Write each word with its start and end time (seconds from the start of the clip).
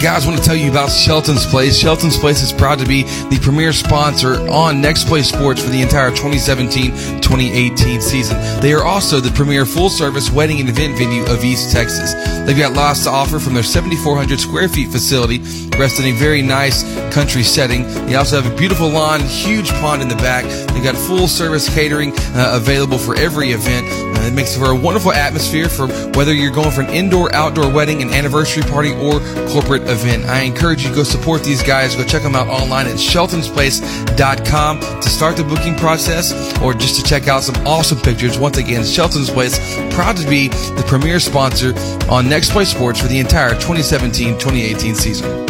guys, 0.00 0.26
want 0.26 0.38
to 0.38 0.42
tell 0.42 0.56
you 0.56 0.70
about 0.70 0.90
Shelton's 0.90 1.44
Place. 1.44 1.78
Shelton's 1.78 2.16
Place 2.16 2.40
is 2.42 2.54
proud 2.54 2.78
to 2.78 2.86
be 2.86 3.02
the 3.02 3.38
premier 3.42 3.70
sponsor 3.70 4.40
on 4.50 4.80
Next 4.80 5.06
Play 5.06 5.20
Sports 5.20 5.62
for 5.62 5.68
the 5.68 5.82
entire 5.82 6.10
2017-2018 6.10 8.00
season. 8.00 8.40
They 8.62 8.72
are 8.72 8.82
also 8.82 9.20
the 9.20 9.30
premier 9.32 9.66
full-service 9.66 10.30
wedding 10.30 10.58
and 10.58 10.70
event 10.70 10.96
venue 10.96 11.22
of 11.26 11.44
East 11.44 11.70
Texas. 11.70 12.14
They've 12.46 12.56
got 12.56 12.72
lots 12.72 13.04
to 13.04 13.10
offer 13.10 13.38
from 13.38 13.52
their 13.52 13.62
7,400 13.62 14.40
square 14.40 14.70
feet 14.70 14.88
facility, 14.88 15.38
rest 15.76 16.00
in 16.00 16.06
a 16.06 16.12
very 16.12 16.40
nice 16.40 16.82
country 17.12 17.42
setting. 17.42 17.82
They 18.06 18.14
also 18.14 18.40
have 18.40 18.50
a 18.50 18.56
beautiful 18.56 18.88
lawn, 18.88 19.20
huge 19.20 19.70
pond 19.72 20.00
in 20.00 20.08
the 20.08 20.16
back. 20.16 20.44
They've 20.72 20.82
got 20.82 20.96
full-service 20.96 21.68
catering 21.74 22.14
uh, 22.34 22.52
available 22.54 22.96
for 22.96 23.16
every 23.16 23.50
event. 23.50 23.86
Uh, 24.16 24.22
it 24.22 24.32
makes 24.32 24.56
for 24.56 24.70
a 24.70 24.74
wonderful 24.74 25.12
atmosphere 25.12 25.68
for 25.68 25.88
whether 26.16 26.32
you're 26.32 26.52
going 26.52 26.70
for 26.70 26.80
an 26.80 26.90
indoor, 26.90 27.34
outdoor 27.34 27.70
wedding, 27.70 28.00
an 28.00 28.08
anniversary 28.10 28.62
party, 28.62 28.92
or 28.92 29.20
corporate 29.50 29.89
event. 29.90 30.24
I 30.24 30.40
encourage 30.40 30.82
you 30.82 30.90
to 30.90 30.94
go 30.94 31.02
support 31.02 31.42
these 31.44 31.62
guys. 31.62 31.96
Go 31.96 32.04
check 32.04 32.22
them 32.22 32.34
out 32.34 32.48
online 32.48 32.86
at 32.86 32.96
sheltonsplace.com 32.96 34.80
to 34.80 35.08
start 35.08 35.36
the 35.36 35.44
booking 35.44 35.76
process 35.76 36.32
or 36.60 36.74
just 36.74 36.96
to 36.96 37.02
check 37.02 37.28
out 37.28 37.42
some 37.42 37.56
awesome 37.66 37.98
pictures. 37.98 38.38
Once 38.38 38.58
again, 38.58 38.84
Shelton's 38.84 39.30
Place, 39.30 39.58
proud 39.94 40.16
to 40.16 40.28
be 40.28 40.48
the 40.48 40.84
premier 40.86 41.20
sponsor 41.20 41.74
on 42.10 42.28
Next 42.28 42.50
Play 42.52 42.64
Sports 42.64 43.00
for 43.00 43.08
the 43.08 43.18
entire 43.18 43.54
2017-2018 43.54 44.94
season. 44.96 45.46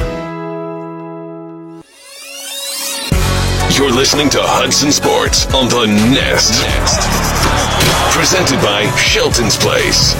You're 3.77 3.93
listening 3.93 4.29
to 4.31 4.39
Hudson 4.43 4.93
Sports 4.93 5.47
on 5.55 5.69
the 5.69 5.87
Nest. 5.87 6.61
Nest. 6.61 8.15
Presented 8.15 8.61
by 8.61 8.95
Shelton's 8.97 9.57
Place. 9.57 10.15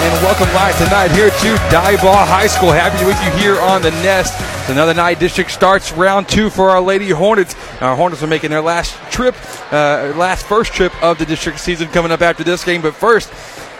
And 0.00 0.22
welcome 0.22 0.46
live 0.54 0.78
tonight 0.78 1.10
here 1.10 1.28
to 1.28 1.56
Diboll 1.74 2.24
High 2.24 2.46
School. 2.46 2.70
Happy 2.70 3.04
with 3.04 3.20
you 3.24 3.30
here 3.32 3.60
on 3.60 3.82
the 3.82 3.90
Nest. 3.90 4.32
It's 4.60 4.70
another 4.70 4.94
night. 4.94 5.18
District 5.18 5.50
starts 5.50 5.90
round 5.90 6.28
two 6.28 6.50
for 6.50 6.70
our 6.70 6.80
Lady 6.80 7.10
Hornets. 7.10 7.56
Our 7.82 7.96
Hornets 7.96 8.22
are 8.22 8.28
making 8.28 8.50
their 8.50 8.60
last 8.60 8.94
trip, 9.10 9.34
uh, 9.72 10.12
last 10.14 10.46
first 10.46 10.72
trip 10.72 10.92
of 11.02 11.18
the 11.18 11.26
district 11.26 11.58
season 11.58 11.88
coming 11.88 12.12
up 12.12 12.22
after 12.22 12.44
this 12.44 12.64
game. 12.64 12.80
But 12.80 12.94
first, 12.94 13.32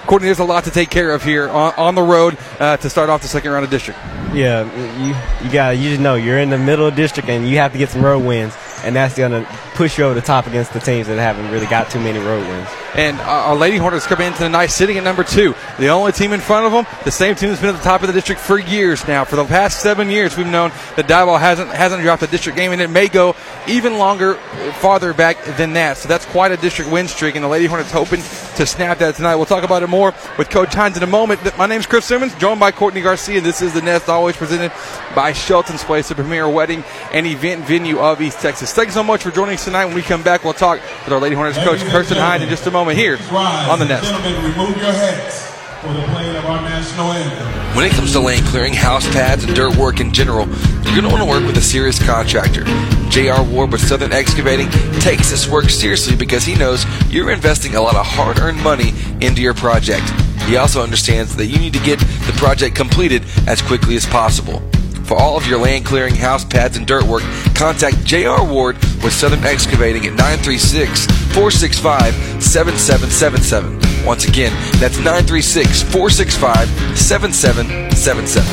Courtney, 0.09 0.27
there's 0.27 0.41
a 0.41 0.45
lot 0.45 0.65
to 0.65 0.73
take 0.73 0.91
care 0.91 1.15
of 1.15 1.23
here 1.23 1.49
on, 1.51 1.73
on 1.77 1.95
the 1.95 2.03
road 2.03 2.37
uh, 2.59 2.79
to 2.79 2.91
start 2.91 3.11
off 3.11 3.23
the 3.23 3.29
second 3.29 3.53
round 3.53 3.65
of 3.65 3.71
district. 3.71 4.01
Yeah, 4.35 4.65
you 4.99 5.15
you 5.47 5.53
got 5.53 5.79
you 5.79 5.91
just 5.91 6.01
know 6.01 6.17
you're 6.17 6.39
in 6.39 6.51
the 6.51 6.59
middle 6.59 6.87
of 6.87 6.97
district 6.97 7.29
and 7.29 7.49
you 7.49 7.59
have 7.59 7.73
to 7.73 7.79
get 7.79 7.91
some 7.91 8.05
road 8.05 8.25
wins, 8.25 8.55
and 8.85 8.95
that's 8.95 9.17
gonna 9.17 9.45
push 9.75 9.99
you 9.99 10.05
over 10.05 10.15
the 10.15 10.21
top 10.21 10.47
against 10.47 10.73
the 10.73 10.81
teams 10.81 11.07
that 11.07 11.19
haven't 11.19 11.51
really 11.51 11.67
got 11.67 11.91
too 11.91 12.01
many 12.01 12.19
road 12.19 12.47
wins. 12.47 12.69
And 12.95 13.21
our 13.21 13.55
Lady 13.55 13.77
Hornets 13.77 14.07
come 14.07 14.21
into 14.21 14.41
the 14.41 14.49
night 14.49 14.71
sitting 14.71 14.99
at 14.99 15.05
number 15.05 15.23
two. 15.23 15.55
The 15.79 15.89
only 15.89 16.13
team 16.13 16.33
in 16.33 16.41
front 16.41 16.67
of 16.67 16.73
them, 16.73 16.87
the 17.05 17.11
same 17.11 17.35
team 17.35 17.51
that's 17.51 17.61
been 17.61 17.71
at 17.71 17.79
the 17.79 17.85
top 17.85 18.03
of 18.03 18.09
the 18.09 18.13
district 18.13 18.41
for 18.41 18.59
years 18.59 19.07
now. 19.07 19.25
For 19.25 19.37
the 19.37 19.45
past 19.45 19.81
seven 19.81 20.11
years, 20.11 20.37
we've 20.37 20.47
known 20.47 20.71
that 20.97 21.07
Diboll 21.07 21.39
hasn't 21.39 21.71
hasn't 21.71 22.03
dropped 22.03 22.23
a 22.23 22.27
district 22.27 22.57
game, 22.57 22.73
and 22.73 22.81
it 22.81 22.91
may 22.91 23.09
go 23.09 23.37
even 23.67 23.99
longer, 23.99 24.35
farther 24.81 25.13
back 25.13 25.43
than 25.57 25.75
that. 25.75 25.99
So 25.99 26.09
that's 26.09 26.25
quite 26.27 26.51
a 26.51 26.57
district 26.57 26.91
win 26.91 27.09
streak, 27.09 27.35
and 27.35 27.45
the 27.45 27.49
Lady 27.49 27.67
Hornets 27.67 27.93
hoping 27.93 28.21
to 28.21 28.67
snap 28.67 28.99
that 28.99 29.15
tonight. 29.15 29.37
We'll 29.37 29.47
talk 29.47 29.65
about 29.65 29.83
it 29.83 29.89
more 29.89 30.15
with 30.37 30.51
Coach 30.51 30.75
Hines 30.75 30.97
in 30.97 31.03
a 31.03 31.07
moment. 31.07 31.41
My 31.57 31.67
name's 31.67 31.87
Chris 31.87 32.05
Simmons, 32.05 32.35
joined 32.37 32.61
by 32.61 32.73
Courtney 32.73 33.01
Garcia. 33.01 33.39
And 33.39 33.47
this 33.47 33.63
is 33.63 33.75
the 33.75 33.83
Nest, 33.83 34.09
always 34.09 34.37
presented 34.37 34.73
by 35.15 35.33
Shelton's 35.33 35.85
Place, 35.85 36.09
the 36.09 36.15
premier 36.15 36.49
wedding 36.49 36.83
and 37.13 37.27
event 37.27 37.65
venue 37.65 37.99
of 38.01 38.21
East 38.21 38.41
Texas. 38.41 38.68
Thanks 38.73 38.95
so 38.95 39.03
much 39.03 39.23
for 39.23 39.31
joining 39.31 39.55
us 39.55 39.65
tonight. 39.65 39.87
When 39.87 39.95
we 39.95 40.03
come 40.03 40.23
back, 40.23 40.45
we'll 40.45 40.53
talk 40.53 40.81
with 41.05 41.13
our 41.13 41.19
Lady 41.19 41.35
Hornets 41.35 41.59
coach, 41.59 41.81
Kirsten 41.81 42.17
Hines, 42.17 42.43
in 42.43 42.49
just 42.49 42.67
a 42.67 42.71
moment 42.71 42.99
here 42.99 43.19
on 43.33 43.79
the 43.79 43.85
Nest. 43.85 44.05
Gentlemen, 44.05 44.53
remove 44.53 44.77
your 44.77 44.93
hats 44.93 45.51
for 45.81 45.93
the 45.93 46.03
playing 46.13 46.37
of 46.37 46.45
our 46.45 46.61
national 46.63 47.13
anthem. 47.13 47.77
When 47.77 47.85
it 47.85 47.93
comes 47.93 48.13
to 48.13 48.21
lane 48.21 48.45
clearing, 48.45 48.75
house 48.75 49.07
pads, 49.13 49.45
and 49.45 49.55
dirt 49.55 49.77
work 49.77 50.01
in 50.01 50.13
general, 50.13 50.47
you're 50.47 51.01
going 51.01 51.03
to 51.03 51.09
want 51.09 51.23
to 51.23 51.29
work 51.29 51.45
with 51.45 51.57
a 51.57 51.61
serious 51.61 52.05
contractor. 52.05 52.65
J.R. 53.11 53.43
Ward 53.45 53.73
with 53.73 53.81
Southern 53.81 54.13
Excavating 54.13 54.69
takes 55.01 55.31
this 55.31 55.49
work 55.49 55.71
seriously 55.71 56.15
because 56.15 56.45
he 56.45 56.55
knows 56.55 56.85
you're 57.11 57.31
investing 57.31 57.75
a 57.75 57.81
lot 57.81 57.97
of 57.97 58.07
hard 58.07 58.39
earned 58.39 58.63
money 58.63 58.93
into 59.21 59.41
your 59.41 59.55
project. 59.55 60.09
He 60.43 60.57
also 60.57 60.83
understands 60.83 61.37
that 61.37 61.47
you 61.47 61.59
need 61.59 61.73
to 61.73 61.81
get 61.81 61.99
the 61.99 62.35
project 62.37 62.77
completed 62.77 63.25
as 63.47 63.63
quickly 63.63 63.97
as 63.97 64.07
possible. 64.07 64.63
For 65.09 65.17
all 65.17 65.39
of 65.39 65.47
your 65.47 65.59
land 65.59 65.87
clearing, 65.87 66.15
house 66.15 66.45
pads, 66.45 66.77
and 66.77 66.87
dirt 66.87 67.05
work, 67.05 67.23
contact 67.55 68.05
J.R. 68.05 68.45
Ward 68.47 68.77
with 69.03 69.15
Southern 69.15 69.43
Excavating 69.43 70.05
at 70.05 70.13
936 70.13 71.07
465 71.33 72.13
7777. 72.43 74.05
Once 74.05 74.29
again, 74.29 74.53
that's 74.79 74.99
936 74.99 75.81
465 75.85 76.69
7777. 76.99 78.45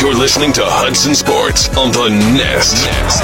You're 0.00 0.14
listening 0.14 0.52
to 0.54 0.62
Hudson 0.64 1.14
Sports 1.14 1.68
on 1.76 1.92
the 1.92 2.08
Nest. 2.34 2.74
Nest. 2.84 3.22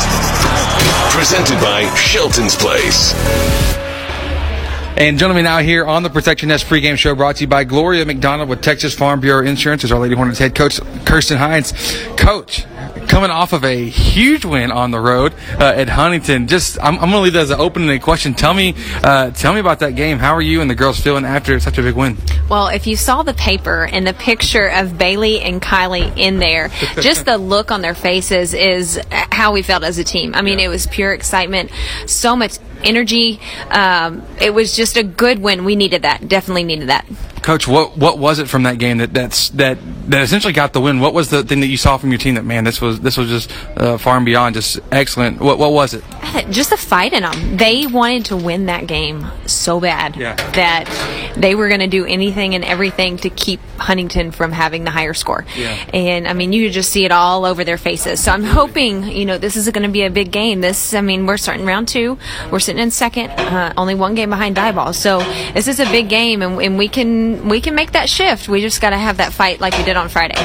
Presented 1.13 1.61
by 1.61 1.93
Shelton's 1.97 2.55
Place. 2.55 3.86
And 4.99 5.19
gentlemen, 5.19 5.45
now 5.45 5.59
here 5.59 5.85
on 5.85 6.03
the 6.03 6.09
Protect 6.09 6.41
Your 6.41 6.49
Nest 6.49 6.65
pregame 6.69 6.97
show 6.97 7.15
brought 7.15 7.37
to 7.37 7.43
you 7.43 7.47
by 7.47 7.65
Gloria 7.65 8.07
McDonald 8.07 8.49
with 8.49 8.63
Texas 8.63 8.95
Farm 8.95 9.21
Bureau 9.21 9.45
Insurance 9.45 9.85
is 9.85 9.93
our 9.93 9.99
Lady 9.99 10.15
Hornets 10.15 10.39
head 10.39 10.55
coach, 10.55 10.81
Kirsten 11.05 11.37
Hines. 11.37 11.75
Coach, 12.17 12.65
coming 13.07 13.31
off 13.31 13.53
of 13.53 13.63
a 13.63 13.91
huge 13.91 14.47
win 14.47 14.73
on 14.73 14.93
the 14.93 14.99
road 14.99 15.35
uh, 15.61 15.75
at 15.77 15.91
Huntington. 15.91 16.49
Just, 16.49 16.79
I'm, 16.83 16.95
I'm 16.95 17.11
going 17.11 17.13
to 17.13 17.21
leave 17.21 17.35
that 17.35 17.43
as 17.43 17.51
an 17.51 17.61
opening 17.61 18.01
question. 18.01 18.33
Tell 18.33 18.55
me, 18.55 18.75
uh, 19.03 19.33
tell 19.33 19.53
me 19.53 19.61
about 19.61 19.81
that 19.81 19.97
game. 19.97 20.17
How 20.17 20.35
are 20.35 20.41
you 20.41 20.63
and 20.63 20.71
the 20.71 20.75
girls 20.75 20.99
feeling 20.99 21.27
after 21.27 21.61
such 21.61 21.77
a 21.77 21.83
big 21.83 21.95
win? 21.95 22.17
Well, 22.49 22.69
if 22.69 22.87
you 22.87 22.97
saw 22.97 23.23
the 23.23 23.35
paper 23.35 23.85
and 23.85 24.07
the 24.07 24.15
picture 24.15 24.67
of 24.67 24.97
Bailey 24.97 25.43
and 25.43 25.61
Kylie 25.61 26.17
in 26.17 26.39
there, 26.39 26.69
just 27.01 27.27
the 27.27 27.37
look 27.37 27.71
on 27.71 27.83
their 27.83 27.95
faces 27.95 28.55
is 28.55 28.99
how 29.11 29.53
we 29.53 29.61
felt 29.61 29.85
as 29.85 29.99
a 29.99 30.05
team. 30.05 30.35
I 30.35 30.41
mean, 30.41 30.59
it 30.59 30.69
was 30.69 30.87
pure 30.87 31.13
excitement, 31.13 31.71
so 32.07 32.35
much 32.35 32.59
energy. 32.85 33.41
Um, 33.71 34.25
it 34.41 34.55
was 34.55 34.75
just 34.75 34.97
a 34.97 35.03
good 35.03 35.39
win. 35.39 35.65
We 35.65 35.77
needed 35.77 36.03
that. 36.03 36.29
Definitely 36.29 36.65
needed 36.65 36.89
that. 36.89 37.07
Coach, 37.43 37.69
what 37.69 37.97
what 37.97 38.19
was 38.19 38.39
it 38.39 38.49
from 38.49 38.65
that 38.65 38.79
game 38.79 38.99
that 38.99 39.13
that's 39.15 39.51
that 39.51 39.79
that 40.11 40.23
essentially 40.23 40.53
got 40.53 40.73
the 40.73 40.81
win? 40.81 40.99
What 41.01 41.15
was 41.15 41.31
the 41.31 41.43
thing 41.45 41.61
that 41.61 41.69
you 41.69 41.77
saw 41.77 41.97
from 41.97 42.11
your 42.11 42.19
team 42.19 42.35
that 42.35 42.45
man, 42.45 42.65
this 42.65 42.81
was 42.81 43.01
this 43.01 43.17
was 43.17 43.29
just 43.29 43.53
uh, 43.77 43.99
far 43.99 44.17
and 44.17 44.27
beyond, 44.27 44.55
just 44.55 44.81
excellent. 44.91 45.41
What 45.41 45.59
what 45.59 45.73
was 45.73 45.95
it? 45.95 46.03
Just 46.51 46.71
the 46.71 46.77
fight 46.77 47.13
in 47.15 47.23
them. 47.23 47.57
They 47.57 47.87
wanted 47.87 48.27
to 48.27 48.37
win 48.37 48.67
that 48.67 48.87
game 48.87 49.27
so 49.47 49.81
bad 49.81 50.17
Yeah. 50.17 50.35
that 50.53 51.35
they 51.37 51.55
were 51.55 51.69
going 51.69 51.81
to 51.81 51.87
do 51.87 52.05
anything 52.05 52.55
and 52.55 52.63
everything 52.65 53.17
to 53.19 53.31
keep 53.31 53.59
Huntington 53.79 54.33
from 54.33 54.53
having 54.53 54.85
the 54.85 54.91
higher 54.91 55.15
score. 55.15 55.47
Yeah. 55.57 55.73
And 55.95 56.29
I 56.29 56.35
mean, 56.35 56.53
you 56.53 56.67
could 56.67 56.75
just 56.75 56.93
see 56.93 57.05
it 57.07 57.11
all 57.11 57.45
over 57.47 57.65
their 57.65 57.79
faces. 57.79 58.23
So 58.23 58.33
I'm 58.33 58.45
hoping, 58.45 59.05
you 59.05 59.25
know, 59.25 59.39
this 59.39 59.57
is 59.57 59.69
going 59.71 59.85
to 59.85 59.89
be 59.93 60.03
a 60.03 60.11
big 60.11 60.31
game. 60.31 60.61
This, 60.61 60.93
I 60.95 61.01
mean, 61.01 61.27
we're 61.27 61.37
starting 61.39 61.65
round 61.65 61.89
two. 61.89 62.19
We're 62.51 62.61
sitting 62.61 62.83
in 62.83 62.91
second, 62.91 63.31
uh, 63.31 63.73
only 63.77 63.95
one 63.95 64.15
game 64.15 64.29
behind 64.31 64.57
Diboll. 64.57 64.95
So 64.95 65.21
this 65.55 65.67
is 65.69 65.81
a 65.81 65.87
big 65.87 66.09
game, 66.11 66.43
and, 66.43 66.61
and 66.61 66.77
we 66.79 66.89
can 66.89 67.26
we 67.49 67.61
can 67.61 67.75
make 67.75 67.93
that 67.93 68.09
shift. 68.09 68.49
We 68.49 68.61
just 68.61 68.81
got 68.81 68.91
to 68.91 68.99
have 68.99 69.19
that 69.19 69.33
fight 69.33 69.61
like 69.61 69.77
we 69.77 69.85
did 69.85 69.97
on 69.97 70.09
Friday. 70.09 70.37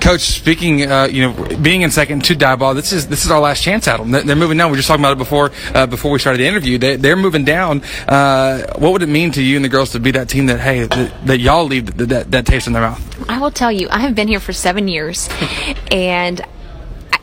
Coach, 0.00 0.20
speaking, 0.20 0.90
uh, 0.90 1.08
you 1.10 1.22
know, 1.22 1.56
being 1.56 1.82
in 1.82 1.90
second 1.90 2.24
to 2.26 2.34
Diboll, 2.34 2.74
this 2.74 2.92
is 2.92 3.08
this 3.08 3.24
is 3.24 3.30
our 3.30 3.40
last 3.40 3.62
chance 3.62 3.88
at 3.88 3.98
them. 3.98 4.10
They're 4.10 4.36
moving 4.36 4.56
down. 4.56 4.68
We 4.68 4.72
were 4.72 4.76
just 4.76 4.88
talking 4.88 5.02
about 5.02 5.12
it 5.12 5.18
before 5.18 5.50
uh, 5.74 5.86
before 5.86 6.12
we 6.12 6.18
started 6.18 6.38
the 6.38 6.46
interview. 6.46 6.78
They, 6.78 6.96
they're 6.96 7.16
moving 7.16 7.44
down. 7.44 7.82
Uh, 8.06 8.74
what 8.78 8.92
would 8.92 9.02
it 9.02 9.08
mean 9.08 9.32
to 9.32 9.42
you 9.42 9.56
and 9.56 9.64
the 9.64 9.68
girls 9.68 9.90
to 9.92 10.00
be 10.00 10.12
that 10.12 10.28
team 10.28 10.46
that 10.46 10.60
hey 10.60 10.84
that, 10.84 11.26
that 11.26 11.38
y'all 11.40 11.64
leave 11.64 11.96
that, 11.96 12.08
that 12.08 12.30
that 12.30 12.46
taste 12.46 12.68
in 12.68 12.74
their 12.74 12.82
mouth? 12.82 13.28
I 13.28 13.40
will 13.40 13.50
tell 13.50 13.72
you, 13.72 13.88
I 13.90 13.98
have 14.00 14.14
been 14.14 14.28
here 14.28 14.40
for 14.40 14.52
seven 14.52 14.86
years, 14.86 15.28
and 15.90 16.40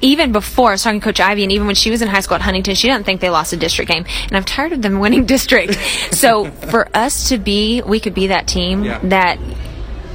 even 0.02 0.32
before 0.32 0.70
I 0.70 0.72
was 0.74 0.84
talking 0.84 1.00
to 1.00 1.04
Coach 1.04 1.20
Ivy, 1.20 1.44
and 1.44 1.52
even 1.52 1.68
when 1.68 1.76
she 1.76 1.90
was 1.90 2.02
in 2.02 2.08
high 2.08 2.20
school 2.20 2.36
at 2.36 2.42
Huntington, 2.42 2.76
she 2.76 2.88
didn't 2.88 3.06
think 3.06 3.22
they 3.22 3.30
lost 3.30 3.54
a 3.54 3.58
district 3.58 3.90
game, 3.90 4.06
and 4.24 4.34
I'm 4.38 4.44
tired 4.44 4.72
of 4.74 4.82
them 4.82 5.00
winning 5.06 5.26
district. 5.26 5.76
so 6.14 6.46
for 6.52 6.88
us 6.94 7.30
to 7.30 7.38
be, 7.38 7.82
we 7.82 8.00
could 8.00 8.14
be 8.14 8.28
that 8.28 8.48
team 8.48 8.84
Yeah. 8.84 9.00
that 9.04 9.40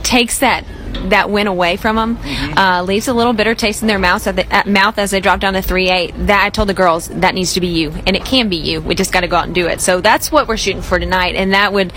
takes 0.02 0.38
that 0.40 0.64
that 1.04 1.30
win 1.30 1.46
away 1.46 1.76
from 1.76 1.94
them, 1.96 2.18
uh, 2.58 2.82
leaves 2.82 3.06
a 3.06 3.14
little 3.14 3.32
bitter 3.32 3.54
taste 3.54 3.80
in 3.80 3.86
their 3.88 3.98
mouth, 3.98 4.26
at 4.26 4.34
the, 4.36 4.52
at 4.52 4.66
mouth 4.66 4.98
as 4.98 5.12
they 5.12 5.20
drop 5.20 5.38
down 5.38 5.52
to 5.54 5.62
three 5.62 5.88
eight. 5.88 6.12
That 6.26 6.44
I 6.44 6.50
told 6.50 6.68
the 6.68 6.74
girls 6.74 7.06
that 7.08 7.32
needs 7.34 7.54
to 7.54 7.60
be 7.60 7.68
you, 7.68 7.90
and 8.06 8.16
it 8.16 8.24
can 8.24 8.48
be 8.48 8.56
you. 8.56 8.80
We 8.80 8.96
just 8.96 9.12
got 9.12 9.20
to 9.20 9.28
go 9.28 9.36
out 9.36 9.44
and 9.46 9.54
do 9.54 9.66
it. 9.68 9.80
So 9.80 10.00
that's 10.00 10.32
what 10.32 10.48
we're 10.48 10.56
shooting 10.56 10.82
for 10.82 10.98
tonight, 10.98 11.36
and 11.36 11.52
that 11.54 11.72
would 11.72 11.92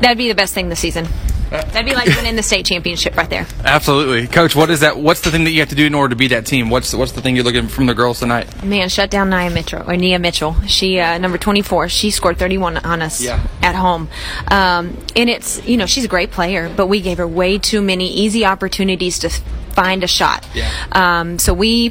that'd 0.00 0.18
be 0.18 0.28
the 0.28 0.34
best 0.34 0.52
thing 0.54 0.68
this 0.68 0.80
season. 0.80 1.08
That'd 1.50 1.86
be 1.86 1.94
like 1.94 2.06
winning 2.08 2.36
the 2.36 2.42
state 2.42 2.66
championship 2.66 3.16
right 3.16 3.28
there. 3.30 3.46
Absolutely, 3.64 4.26
Coach. 4.26 4.56
What 4.56 4.70
is 4.70 4.80
that? 4.80 4.96
What's 4.96 5.20
the 5.20 5.30
thing 5.30 5.44
that 5.44 5.50
you 5.50 5.60
have 5.60 5.68
to 5.68 5.74
do 5.74 5.86
in 5.86 5.94
order 5.94 6.10
to 6.10 6.16
be 6.16 6.28
that 6.28 6.46
team? 6.46 6.70
What's 6.70 6.92
what's 6.94 7.12
the 7.12 7.20
thing 7.22 7.36
you're 7.36 7.44
looking 7.44 7.68
from 7.68 7.86
the 7.86 7.94
girls 7.94 8.18
tonight? 8.20 8.64
Man, 8.64 8.88
shut 8.88 9.10
down 9.10 9.30
Nia 9.30 9.50
Mitchell 9.50 9.88
or 9.88 9.96
Nia 9.96 10.18
Mitchell. 10.18 10.56
She 10.66 10.98
uh, 10.98 11.18
number 11.18 11.38
twenty 11.38 11.62
four. 11.62 11.88
She 11.88 12.10
scored 12.10 12.36
thirty 12.38 12.58
one 12.58 12.76
on 12.78 13.02
us 13.02 13.20
Yeah. 13.20 13.40
at 13.62 13.74
home, 13.74 14.08
um, 14.50 14.96
and 15.14 15.30
it's 15.30 15.64
you 15.66 15.76
know 15.76 15.86
she's 15.86 16.04
a 16.04 16.08
great 16.08 16.30
player, 16.30 16.68
but 16.74 16.86
we 16.88 17.00
gave 17.00 17.18
her 17.18 17.28
way 17.28 17.58
too 17.58 17.80
many 17.82 18.12
easy 18.12 18.44
opportunities 18.44 19.18
to 19.20 19.28
find 19.30 20.02
a 20.02 20.06
shot. 20.08 20.46
Yeah. 20.54 20.70
Um, 20.92 21.38
so 21.38 21.52
we 21.54 21.90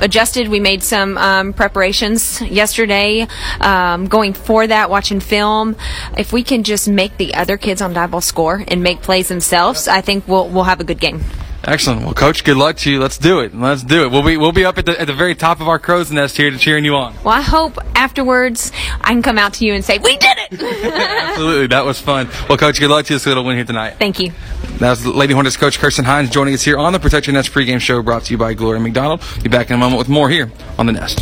adjusted. 0.00 0.48
We 0.48 0.60
made 0.60 0.82
some 0.82 1.16
um, 1.18 1.52
preparations 1.52 2.40
yesterday, 2.42 3.26
um, 3.60 4.06
going 4.06 4.32
for 4.32 4.66
that, 4.66 4.90
watching 4.90 5.20
film. 5.20 5.76
If 6.16 6.32
we 6.32 6.42
can 6.42 6.62
just 6.62 6.88
make 6.88 7.16
the 7.16 7.34
other 7.34 7.56
kids 7.56 7.80
on 7.82 7.94
Diboll 7.94 8.22
score 8.22 8.64
and 8.68 8.82
make 8.82 9.02
plays 9.02 9.28
themselves, 9.28 9.88
I 9.88 10.00
think 10.00 10.26
we'll 10.28 10.48
we'll 10.48 10.64
have 10.64 10.80
a 10.80 10.84
good 10.84 11.00
game. 11.00 11.20
Excellent. 11.66 12.02
Well, 12.02 12.14
coach, 12.14 12.44
good 12.44 12.56
luck 12.56 12.76
to 12.78 12.90
you. 12.90 13.00
Let's 13.00 13.18
do 13.18 13.40
it. 13.40 13.52
Let's 13.52 13.82
do 13.82 14.04
it. 14.04 14.12
We'll 14.12 14.22
be 14.22 14.36
we'll 14.36 14.52
be 14.52 14.64
up 14.64 14.78
at 14.78 14.86
the 14.86 14.98
at 15.00 15.08
the 15.08 15.12
very 15.12 15.34
top 15.34 15.60
of 15.60 15.66
our 15.66 15.80
crow's 15.80 16.12
nest 16.12 16.36
here 16.36 16.50
to 16.50 16.58
cheering 16.58 16.84
you 16.84 16.94
on. 16.94 17.12
Well, 17.24 17.34
I 17.34 17.40
hope 17.40 17.76
afterwards 17.96 18.70
I 19.00 19.08
can 19.08 19.22
come 19.22 19.36
out 19.36 19.54
to 19.54 19.66
you 19.66 19.74
and 19.74 19.84
say 19.84 19.98
we 19.98 20.16
did 20.16 20.36
it. 20.38 20.62
Absolutely, 21.28 21.66
that 21.68 21.84
was 21.84 22.00
fun. 22.00 22.28
Well, 22.48 22.56
coach, 22.56 22.78
good 22.78 22.88
luck 22.88 23.06
to 23.06 23.12
you. 23.12 23.16
Let's 23.16 23.24
go 23.24 23.42
win 23.42 23.56
here 23.56 23.64
tonight. 23.64 23.94
Thank 23.98 24.20
you. 24.20 24.30
That 24.78 24.90
was 24.90 25.04
Lady 25.04 25.34
Hornets 25.34 25.56
coach 25.56 25.80
Kirsten 25.80 26.04
Hines 26.04 26.30
joining 26.30 26.54
us 26.54 26.62
here 26.62 26.78
on 26.78 26.92
the 26.92 27.00
Protect 27.00 27.26
Your 27.26 27.34
Nest 27.34 27.50
pregame 27.50 27.80
show 27.80 28.00
brought 28.00 28.24
to 28.24 28.32
you 28.32 28.38
by 28.38 28.54
Gloria 28.54 28.80
McDonald. 28.80 29.22
Be 29.42 29.48
back 29.48 29.68
in 29.68 29.74
a 29.74 29.78
moment 29.78 29.98
with 29.98 30.08
more 30.08 30.30
here 30.30 30.52
on 30.78 30.86
the 30.86 30.92
Nest. 30.92 31.20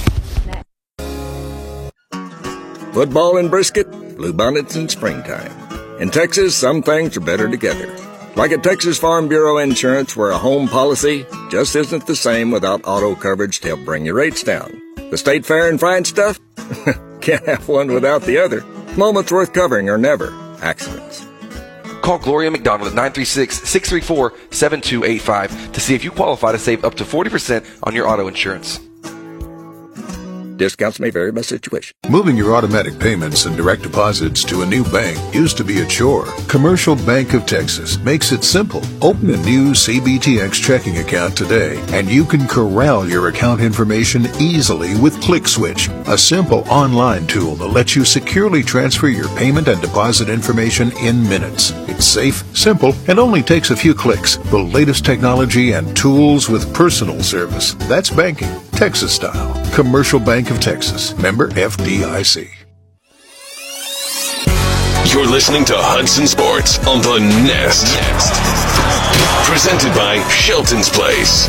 Football 2.92 3.38
and 3.38 3.50
brisket, 3.50 3.90
bluebonnets 3.90 4.76
in 4.76 4.90
springtime. 4.90 5.52
In 6.00 6.10
Texas, 6.10 6.54
some 6.54 6.82
things 6.82 7.16
are 7.16 7.20
better 7.20 7.48
together. 7.48 8.13
Like 8.36 8.50
at 8.50 8.64
Texas 8.64 8.98
Farm 8.98 9.28
Bureau 9.28 9.58
Insurance, 9.58 10.16
where 10.16 10.30
a 10.30 10.38
home 10.38 10.66
policy 10.66 11.24
just 11.50 11.76
isn't 11.76 12.06
the 12.06 12.16
same 12.16 12.50
without 12.50 12.80
auto 12.84 13.14
coverage 13.14 13.60
to 13.60 13.68
help 13.68 13.84
bring 13.84 14.04
your 14.04 14.16
rates 14.16 14.42
down. 14.42 14.82
The 14.96 15.16
state 15.16 15.46
fair 15.46 15.68
and 15.68 15.78
fine 15.78 16.04
stuff? 16.04 16.40
Can't 17.20 17.46
have 17.46 17.68
one 17.68 17.92
without 17.92 18.22
the 18.22 18.38
other. 18.38 18.62
Moments 18.98 19.30
worth 19.30 19.52
covering 19.52 19.88
are 19.88 19.98
never 19.98 20.36
accidents. 20.62 21.24
Call 22.02 22.18
Gloria 22.18 22.50
McDonald 22.50 22.92
at 22.92 23.12
936-634-7285 23.12 25.72
to 25.72 25.80
see 25.80 25.94
if 25.94 26.02
you 26.02 26.10
qualify 26.10 26.50
to 26.50 26.58
save 26.58 26.84
up 26.84 26.96
to 26.96 27.04
40% 27.04 27.64
on 27.84 27.94
your 27.94 28.08
auto 28.08 28.26
insurance. 28.26 28.80
Discounts 30.56 31.00
may 31.00 31.10
vary 31.10 31.32
by 31.32 31.40
situation. 31.40 31.96
Moving 32.08 32.36
your 32.36 32.54
automatic 32.54 32.98
payments 32.98 33.46
and 33.46 33.56
direct 33.56 33.82
deposits 33.82 34.44
to 34.44 34.62
a 34.62 34.66
new 34.66 34.84
bank 34.84 35.18
used 35.34 35.56
to 35.56 35.64
be 35.64 35.80
a 35.80 35.86
chore. 35.86 36.26
Commercial 36.48 36.94
Bank 36.94 37.34
of 37.34 37.44
Texas 37.44 37.98
makes 37.98 38.30
it 38.30 38.44
simple. 38.44 38.82
Open 39.02 39.30
a 39.30 39.36
new 39.38 39.72
CBTX 39.72 40.62
checking 40.62 40.98
account 40.98 41.36
today, 41.36 41.82
and 41.88 42.08
you 42.08 42.24
can 42.24 42.46
corral 42.46 43.08
your 43.08 43.28
account 43.28 43.60
information 43.60 44.26
easily 44.38 44.96
with 45.00 45.20
ClickSwitch, 45.22 45.88
a 46.06 46.16
simple 46.16 46.60
online 46.68 47.26
tool 47.26 47.56
that 47.56 47.68
lets 47.68 47.96
you 47.96 48.04
securely 48.04 48.62
transfer 48.62 49.08
your 49.08 49.28
payment 49.36 49.68
and 49.68 49.80
deposit 49.80 50.28
information 50.28 50.92
in 50.98 51.28
minutes. 51.28 51.72
It's 51.88 52.04
safe, 52.04 52.44
simple, 52.56 52.94
and 53.08 53.18
only 53.18 53.42
takes 53.42 53.70
a 53.70 53.76
few 53.76 53.94
clicks. 53.94 54.36
The 54.36 54.58
latest 54.58 55.04
technology 55.04 55.72
and 55.72 55.96
tools 55.96 56.48
with 56.48 56.72
personal 56.74 57.22
service. 57.22 57.74
That's 57.88 58.10
banking, 58.10 58.50
Texas 58.72 59.14
style. 59.14 59.52
Commercial 59.74 60.20
Bank 60.20 60.43
of 60.50 60.60
Texas. 60.60 61.16
Member 61.18 61.48
FDIC. 61.48 62.50
You're 65.12 65.26
listening 65.26 65.64
to 65.66 65.74
Hudson 65.76 66.26
Sports 66.26 66.78
on 66.86 67.00
the 67.00 67.18
Nest. 67.20 67.94
Nest. 67.94 69.48
Presented 69.48 69.94
by 69.94 70.26
Shelton's 70.28 70.88
Place. 70.88 71.48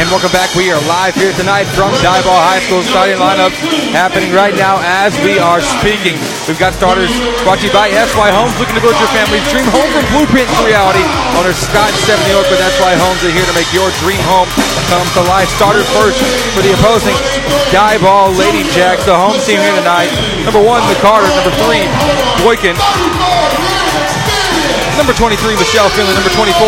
And 0.00 0.08
welcome 0.08 0.32
back. 0.32 0.48
We 0.56 0.72
are 0.72 0.80
live 0.88 1.12
here 1.12 1.28
tonight 1.36 1.68
from 1.76 1.92
Diboll 2.00 2.32
High 2.32 2.64
School 2.64 2.80
starting 2.88 3.20
lineup 3.20 3.52
happening 3.92 4.32
right 4.32 4.56
now 4.56 4.80
as 4.80 5.12
we 5.20 5.36
are 5.36 5.60
speaking. 5.60 6.16
We've 6.48 6.56
got 6.56 6.72
starters 6.72 7.12
brought 7.44 7.60
to 7.60 7.68
you 7.68 7.74
by 7.76 7.92
SY 7.92 8.32
Homes, 8.32 8.56
looking 8.56 8.80
to 8.80 8.80
build 8.80 8.96
your 8.96 9.12
family's 9.12 9.44
dream 9.52 9.68
home 9.68 9.84
from 9.92 10.00
blueprint 10.08 10.48
to 10.56 10.64
reality. 10.64 11.04
Owner 11.36 11.52
Scott 11.52 11.92
and 11.92 12.00
Stephanie 12.00 12.32
York 12.32 12.48
with 12.48 12.64
SY 12.64 12.96
Homes 12.96 13.20
are 13.28 13.34
here 13.36 13.44
to 13.44 13.52
make 13.52 13.68
your 13.76 13.92
dream 14.00 14.24
home 14.24 14.48
come 14.88 15.04
to 15.20 15.22
life. 15.28 15.52
Starter 15.60 15.84
first 15.92 16.16
for 16.56 16.64
the 16.64 16.72
opposing 16.80 17.16
Diboll 17.68 18.32
Lady 18.40 18.64
Jacks, 18.72 19.04
the 19.04 19.12
home 19.12 19.36
team 19.44 19.60
here 19.60 19.76
tonight. 19.84 20.08
Number 20.48 20.64
one, 20.64 20.80
McCarter. 20.88 21.28
Number 21.28 21.52
three, 21.60 21.84
Boykin. 22.40 22.72
Number 25.00 25.16
23, 25.16 25.56
Michelle 25.56 25.88
Finley. 25.96 26.12
Number 26.12 26.28
24, 26.36 26.60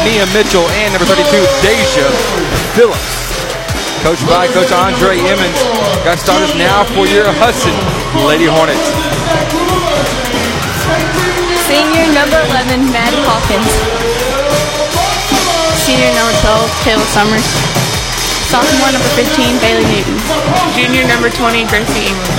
Nia 0.00 0.24
Mitchell. 0.32 0.64
And 0.80 0.88
number 0.88 1.04
32, 1.04 1.36
Deja 1.60 2.08
Phillips. 2.72 3.28
Coached 4.00 4.24
by 4.24 4.48
Coach 4.56 4.72
Andre 4.72 5.20
Emmons. 5.20 5.60
Got 6.00 6.16
starters 6.16 6.56
now 6.56 6.88
for 6.96 7.04
your 7.04 7.28
Hudson 7.28 7.76
Lady 8.24 8.48
Hornets. 8.48 8.80
Senior 11.68 12.08
number 12.16 12.40
11, 12.56 12.88
Maddie 12.88 13.20
Hawkins. 13.28 13.68
Senior 15.84 16.08
number 16.16 16.32
12, 16.40 16.72
Taylor 16.88 17.08
Summers. 17.12 17.44
Sophomore 18.48 18.96
number 18.96 19.12
15, 19.12 19.60
Bailey 19.60 19.84
Newton. 19.92 20.16
Junior 20.72 21.04
number 21.04 21.28
20, 21.28 21.68
Gracie 21.68 22.16
England. 22.16 22.32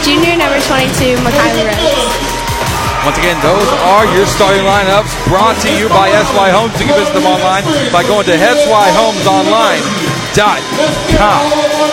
Junior 0.00 0.32
number 0.40 0.56
22, 0.64 1.20
Mikayla 1.20 1.68
Rose. 1.68 2.41
Once 3.02 3.18
again, 3.18 3.34
those 3.42 3.66
are 3.82 4.06
your 4.14 4.22
starting 4.30 4.62
lineups 4.62 5.10
brought 5.26 5.58
to 5.58 5.66
you 5.74 5.90
by 5.90 6.06
SY 6.06 6.54
Homes. 6.54 6.70
You 6.78 6.86
can 6.86 6.94
visit 6.94 7.10
them 7.10 7.26
online 7.26 7.66
by 7.90 8.06
going 8.06 8.22
to 8.30 8.38
syhomesonline.com. 8.38 10.38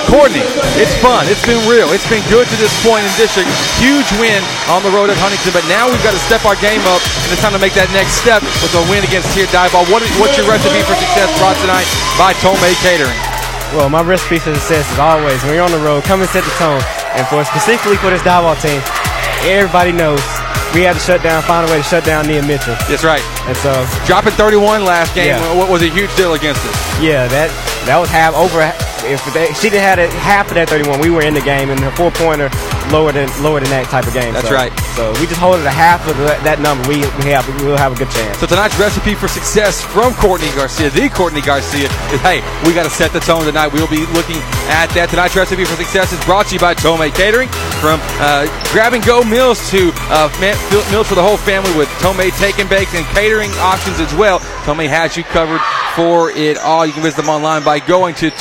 Courtney, 0.06 0.46
it's 0.78 0.94
fun. 1.02 1.26
It's 1.26 1.42
been 1.50 1.58
real. 1.66 1.90
It's 1.98 2.06
been 2.14 2.22
good 2.30 2.46
to 2.46 2.58
this 2.62 2.70
point 2.86 3.02
in 3.02 3.10
district. 3.18 3.50
Huge 3.82 4.06
win 4.22 4.38
on 4.70 4.86
the 4.86 4.94
road 4.94 5.10
at 5.10 5.18
Huntington, 5.18 5.50
but 5.50 5.66
now 5.66 5.90
we've 5.90 5.98
got 6.06 6.14
to 6.14 6.22
step 6.30 6.46
our 6.46 6.54
game 6.62 6.86
up, 6.94 7.02
and 7.26 7.34
it's 7.34 7.42
time 7.42 7.58
to 7.58 7.62
make 7.62 7.74
that 7.74 7.90
next 7.90 8.22
step 8.22 8.46
with 8.62 8.70
a 8.78 8.84
win 8.86 9.02
against 9.02 9.34
Tier 9.34 9.50
Diboll. 9.50 9.90
What 9.90 10.06
is, 10.06 10.14
what's 10.22 10.38
your 10.38 10.46
recipe 10.46 10.86
for 10.86 10.94
success 10.94 11.34
brought 11.42 11.58
tonight 11.58 11.90
by 12.22 12.38
Tomei 12.38 12.78
Catering? 12.86 13.18
Well, 13.74 13.90
my 13.90 14.06
recipe 14.06 14.38
for 14.38 14.54
success 14.54 14.86
is 14.94 15.02
always 15.02 15.42
when 15.42 15.58
you're 15.58 15.66
on 15.66 15.74
the 15.74 15.82
road, 15.82 16.06
come 16.06 16.22
and 16.22 16.30
set 16.30 16.46
the 16.46 16.54
tone. 16.62 16.86
And 17.18 17.26
for 17.34 17.42
specifically 17.50 17.98
for 17.98 18.14
this 18.14 18.22
Diboll 18.22 18.54
team, 18.62 18.78
everybody 19.50 19.90
knows 19.90 20.22
we 20.74 20.81
had 20.81 20.94
to 20.94 21.00
shut 21.00 21.24
down, 21.24 21.42
find 21.44 21.68
a 21.68 21.71
way 21.71 21.77
to 21.77 21.83
shut 21.83 22.04
down 22.06 22.27
Nia 22.27 22.44
Mitchell. 22.44 22.75
That's 22.88 23.04
right. 23.04 23.21
And 23.48 23.57
so 23.57 23.74
dropping 24.06 24.33
31 24.33 24.86
last 24.86 25.13
game 25.16 25.27
Yeah. 25.27 25.54
what 25.56 25.69
was 25.69 25.81
a 25.81 25.89
huge 25.89 26.13
deal 26.16 26.33
against 26.33 26.63
us. 26.66 26.75
yeah, 27.01 27.27
that 27.27 27.50
that 27.86 27.98
was 27.98 28.10
half 28.10 28.33
over. 28.36 28.62
If 29.06 29.22
they, 29.34 29.54
she 29.54 29.69
did 29.69 29.81
had 29.81 30.00
a, 30.00 30.07
half 30.19 30.50
of 30.50 30.56
that 30.56 30.69
31, 30.69 31.00
we 31.00 31.10
were 31.10 31.22
in 31.22 31.34
the 31.34 31.42
game, 31.42 31.69
and 31.69 31.80
her 31.80 31.92
four 31.92 32.12
pointer 32.12 32.50
lower 32.92 33.12
than 33.12 33.30
lower 33.44 33.60
than 33.60 33.69
that 33.69 33.86
type 33.88 34.07
of 34.07 34.13
game. 34.13 34.34
That's 34.34 34.48
So- 34.50 34.54
right. 34.56 34.74
So 34.96 35.12
we 35.22 35.28
just 35.28 35.40
hold 35.40 35.60
it 35.60 35.66
a 35.66 35.72
half 35.72 36.04
of 36.07 36.18
that, 36.28 36.44
that 36.44 36.60
number. 36.60 36.84
We 36.90 37.00
we 37.24 37.31
have 37.31 37.48
we'll 37.63 37.78
have 37.80 37.94
a 37.94 38.00
good 38.00 38.12
chance. 38.12 38.40
So 38.40 38.48
tonight's 38.48 38.75
recipe 38.80 39.16
for 39.16 39.28
success 39.31 39.80
from 39.81 40.13
Courtney 40.19 40.52
Garcia, 40.59 40.90
the 40.90 41.07
Courtney 41.07 41.40
Garcia, 41.40 41.88
is 42.12 42.19
hey, 42.21 42.44
we 42.68 42.74
got 42.74 42.83
to 42.83 42.92
set 42.92 43.14
the 43.16 43.21
tone 43.24 43.45
tonight. 43.45 43.71
We'll 43.71 43.88
be 43.88 44.04
looking 44.12 44.42
at 44.68 44.92
that. 44.97 45.07
Tonight's 45.09 45.35
recipe 45.35 45.64
for 45.64 45.76
success 45.80 46.12
is 46.12 46.19
brought 46.26 46.47
to 46.52 46.56
you 46.56 46.59
by 46.59 46.76
Tomei 46.76 47.14
Catering. 47.16 47.47
From 47.80 48.00
uh, 48.19 48.44
grab 48.76 48.92
and 48.92 49.04
go 49.06 49.24
meals 49.24 49.64
to 49.71 49.92
uh, 50.12 50.28
meals 50.92 51.07
for 51.07 51.16
the 51.16 51.24
whole 51.24 51.38
family 51.38 51.71
with 51.78 51.88
Tomei 52.04 52.35
Take 52.38 52.59
and 52.59 52.68
Bakes 52.69 52.94
and 52.94 53.06
catering 53.16 53.52
options 53.64 54.00
as 54.04 54.12
well. 54.16 54.40
Tomei 54.68 54.90
has 54.90 55.16
you 55.16 55.24
covered 55.24 55.62
for 55.95 56.31
it 56.31 56.57
all. 56.57 56.85
You 56.85 56.92
can 56.94 57.04
visit 57.04 57.18
them 57.18 57.30
online 57.30 57.64
by 57.64 57.80
going 57.80 58.16
to 58.16 58.31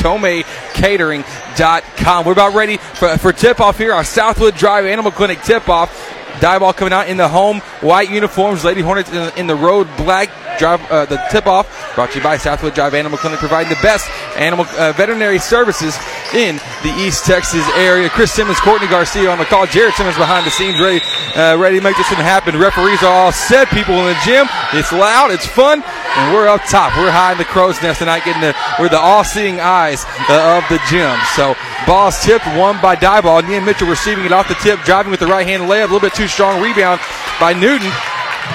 tomeicatering.com. 0.74 2.26
We're 2.26 2.32
about 2.32 2.54
ready 2.54 2.76
for, 2.76 3.16
for 3.18 3.32
tip 3.32 3.60
off 3.60 3.78
here. 3.78 3.92
Our 3.92 4.04
Southwood 4.04 4.54
Drive 4.54 4.86
Animal 4.86 5.12
Clinic 5.12 5.42
tip 5.42 5.68
off. 5.68 6.14
Diboll 6.40 6.76
coming 6.76 6.92
out 6.92 7.08
in 7.08 7.16
the 7.16 7.28
home 7.28 7.60
white 7.80 8.10
uniforms. 8.10 8.64
Lady 8.64 8.80
Hornets 8.80 9.10
in 9.10 9.38
in 9.38 9.46
the 9.46 9.56
road 9.56 9.88
black. 9.96 10.30
Drive 10.58 10.82
uh, 10.90 11.06
the 11.06 11.16
tip 11.30 11.46
off 11.46 11.66
brought 11.94 12.10
to 12.10 12.18
you 12.18 12.24
by 12.24 12.36
Southwood 12.36 12.74
Drive 12.74 12.94
Animal 12.94 13.18
Clinic, 13.18 13.38
providing 13.38 13.70
the 13.70 13.80
best 13.82 14.10
animal 14.36 14.66
uh, 14.78 14.92
veterinary 14.92 15.38
services 15.38 15.96
in 16.34 16.56
the 16.82 16.92
East 16.98 17.24
Texas 17.24 17.64
area. 17.76 18.10
Chris 18.10 18.32
Simmons, 18.32 18.60
Courtney 18.60 18.88
Garcia 18.88 19.30
on 19.30 19.38
the 19.38 19.44
call. 19.44 19.66
Jared 19.66 19.94
Simmons 19.94 20.16
behind 20.16 20.44
the 20.44 20.50
scenes, 20.50 20.78
ready 20.80 21.00
uh, 21.36 21.56
ready 21.58 21.78
to 21.78 21.82
make 21.82 21.96
this 21.96 22.10
one 22.10 22.20
happen. 22.20 22.58
Referees 22.58 23.02
are 23.02 23.12
all 23.12 23.32
set. 23.32 23.68
People 23.68 23.94
in 23.94 24.06
the 24.06 24.18
gym. 24.24 24.46
It's 24.74 24.92
loud. 24.92 25.30
It's 25.30 25.46
fun, 25.46 25.82
and 25.82 26.34
we're 26.34 26.48
up 26.48 26.62
top. 26.64 26.96
We're 26.98 27.10
high 27.10 27.32
in 27.32 27.38
the 27.38 27.44
crow's 27.44 27.80
nest 27.82 28.00
tonight, 28.00 28.24
getting 28.24 28.42
the 28.42 28.54
we're 28.78 28.88
the 28.88 28.98
all-seeing 28.98 29.60
eyes 29.60 30.04
uh, 30.28 30.58
of 30.58 30.68
the 30.68 30.80
gym. 30.90 31.16
So 31.34 31.54
ball's 31.86 32.22
tipped, 32.22 32.46
won 32.58 32.80
by 32.82 32.96
Diboll. 32.96 33.46
Nia 33.46 33.60
Mitchell 33.60 33.88
receiving 33.88 34.24
it 34.24 34.32
off 34.32 34.48
the 34.48 34.54
tip, 34.54 34.80
driving 34.80 35.10
with 35.10 35.20
the 35.20 35.26
right 35.26 35.46
hand 35.46 35.62
layup, 35.64 35.90
a 35.90 35.92
little 35.92 36.00
bit 36.00 36.14
too 36.14 36.28
strong 36.28 36.62
rebound 36.62 37.00
by 37.40 37.52
Newton. 37.52 37.90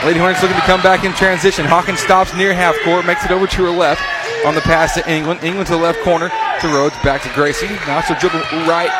Lady 0.05 0.19
Hornets 0.19 0.41
looking 0.41 0.57
to 0.57 0.63
come 0.63 0.81
back 0.81 1.03
in 1.03 1.13
transition. 1.13 1.65
Hawkins 1.65 1.99
stops 1.99 2.33
near 2.35 2.53
half 2.53 2.75
court, 2.83 3.05
makes 3.05 3.23
it 3.23 3.31
over 3.31 3.47
to 3.47 3.63
her 3.63 3.71
left 3.71 4.01
on 4.45 4.55
the 4.55 4.61
pass 4.61 4.95
to 4.95 5.03
England. 5.09 5.43
England 5.43 5.67
to 5.67 5.73
the 5.73 5.81
left 5.81 6.01
corner 6.01 6.29
to 6.59 6.67
Rhodes, 6.67 6.95
back 7.03 7.21
to 7.23 7.29
Gracie. 7.33 7.71
Now 7.87 8.01
she'll 8.01 8.19
dribble 8.19 8.41
right 8.67 8.91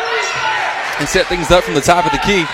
and 0.99 1.09
set 1.09 1.27
things 1.27 1.51
up 1.51 1.63
from 1.63 1.73
the 1.73 1.81
top 1.81 2.05
of 2.05 2.11
the 2.11 2.19
key. 2.19 2.45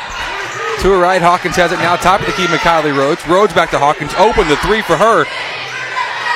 To 0.81 0.89
her 0.89 0.97
right, 0.97 1.21
Hawkins 1.21 1.57
has 1.57 1.71
it 1.71 1.77
now, 1.77 1.97
top 1.97 2.21
of 2.21 2.25
the 2.25 2.33
key, 2.33 2.47
McKiley 2.47 2.95
Rhodes. 2.95 3.25
Rhodes 3.27 3.53
back 3.53 3.69
to 3.71 3.79
Hawkins, 3.79 4.13
open 4.15 4.47
the 4.47 4.57
three 4.57 4.81
for 4.81 4.95
her. 4.97 5.25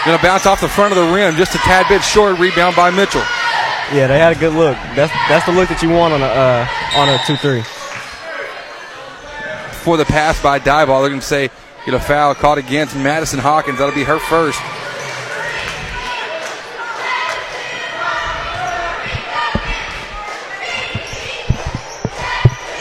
Gonna 0.06 0.22
bounce 0.22 0.46
off 0.46 0.60
the 0.60 0.68
front 0.68 0.92
of 0.92 1.00
the 1.00 1.14
rim, 1.14 1.36
just 1.36 1.56
a 1.56 1.60
tad 1.60 1.88
bit 1.88 2.04
short, 2.04 2.38
rebound 2.38 2.76
by 2.76 2.92
Mitchell. 2.92 3.24
Yeah, 3.92 4.08
they 4.08 4.20
had 4.20 4.36
a 4.36 4.40
good 4.40 4.54
look. 4.54 4.76
That's 4.96 5.14
that's 5.30 5.46
the 5.46 5.54
look 5.54 5.70
that 5.70 5.82
you 5.82 5.90
want 5.90 6.14
on 6.14 6.22
a 6.22 6.26
uh, 6.26 6.68
on 6.96 7.08
a 7.08 7.18
two 7.26 7.38
three. 7.38 7.64
For 9.84 9.98
the 9.98 10.06
pass 10.06 10.42
by 10.42 10.60
Diboll, 10.60 11.02
they're 11.02 11.10
gonna 11.10 11.22
say 11.22 11.50
get 11.86 11.94
a 11.94 12.00
foul 12.00 12.34
caught 12.36 12.58
against 12.58 12.96
Madison 12.96 13.40
Hawkins. 13.40 13.80
That'll 13.80 13.94
be 13.94 14.04
her 14.04 14.20
first. 14.20 14.60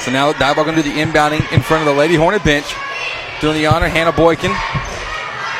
So 0.04 0.10
now 0.10 0.32
Diboll 0.32 0.64
going 0.64 0.76
to 0.76 0.82
do 0.82 0.92
the 0.92 0.98
inbounding 1.00 1.50
in 1.52 1.62
front 1.62 1.86
of 1.86 1.94
the 1.94 1.98
Lady 1.98 2.16
Hornet 2.16 2.42
bench. 2.42 2.74
Doing 3.40 3.54
the 3.54 3.66
honor, 3.66 3.88
Hannah 3.88 4.12
Boykin 4.12 4.52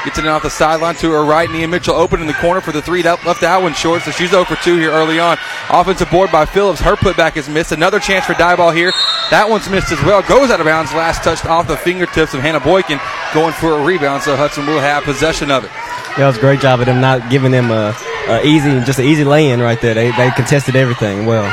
gets 0.04 0.18
it 0.18 0.26
off 0.26 0.42
the 0.42 0.50
sideline 0.50 0.94
to 0.96 1.10
her 1.10 1.24
right. 1.24 1.50
Nia 1.50 1.68
Mitchell 1.68 1.94
open 1.94 2.20
in 2.20 2.26
the 2.26 2.34
corner 2.34 2.60
for 2.60 2.72
the 2.72 2.82
three. 2.82 3.02
That 3.02 3.24
left 3.24 3.40
that 3.40 3.62
one 3.62 3.74
short, 3.74 4.02
so 4.02 4.10
she's 4.10 4.30
0 4.30 4.44
for 4.44 4.56
2 4.56 4.76
here 4.76 4.90
early 4.90 5.18
on. 5.18 5.38
Offensive 5.70 6.10
board 6.10 6.30
by 6.32 6.44
Phillips. 6.44 6.80
Her 6.80 6.96
putback 6.96 7.36
is 7.36 7.48
missed. 7.48 7.72
Another 7.72 8.00
chance 8.00 8.24
for 8.24 8.34
Diboll 8.34 8.74
here. 8.74 8.92
That 9.30 9.48
one's 9.48 9.68
missed 9.68 9.92
as 9.92 10.02
well. 10.04 10.22
Goes 10.22 10.50
out 10.50 10.60
of 10.60 10.66
bounds. 10.66 10.92
Last 10.92 11.22
touched 11.22 11.46
off 11.46 11.68
the 11.68 11.76
fingertips 11.76 12.34
of 12.34 12.40
Hannah 12.40 12.60
Boykin, 12.60 13.00
going 13.32 13.52
for 13.52 13.78
a 13.78 13.84
rebound. 13.84 14.22
So 14.22 14.36
Hudson 14.36 14.66
will 14.66 14.80
have 14.80 15.04
possession 15.04 15.50
of 15.50 15.64
it. 15.64 15.70
Yeah, 16.18 16.24
it 16.24 16.26
was 16.26 16.36
a 16.36 16.40
great 16.40 16.60
job 16.60 16.80
of 16.80 16.86
them 16.86 17.00
not 17.00 17.30
giving 17.30 17.52
them 17.52 17.70
a, 17.70 17.96
a 18.28 18.44
easy, 18.44 18.80
just 18.84 18.98
an 18.98 19.06
easy 19.06 19.24
lay-in 19.24 19.60
right 19.60 19.80
there. 19.80 19.94
They, 19.94 20.10
they 20.12 20.30
contested 20.32 20.76
everything 20.76 21.24
well. 21.24 21.48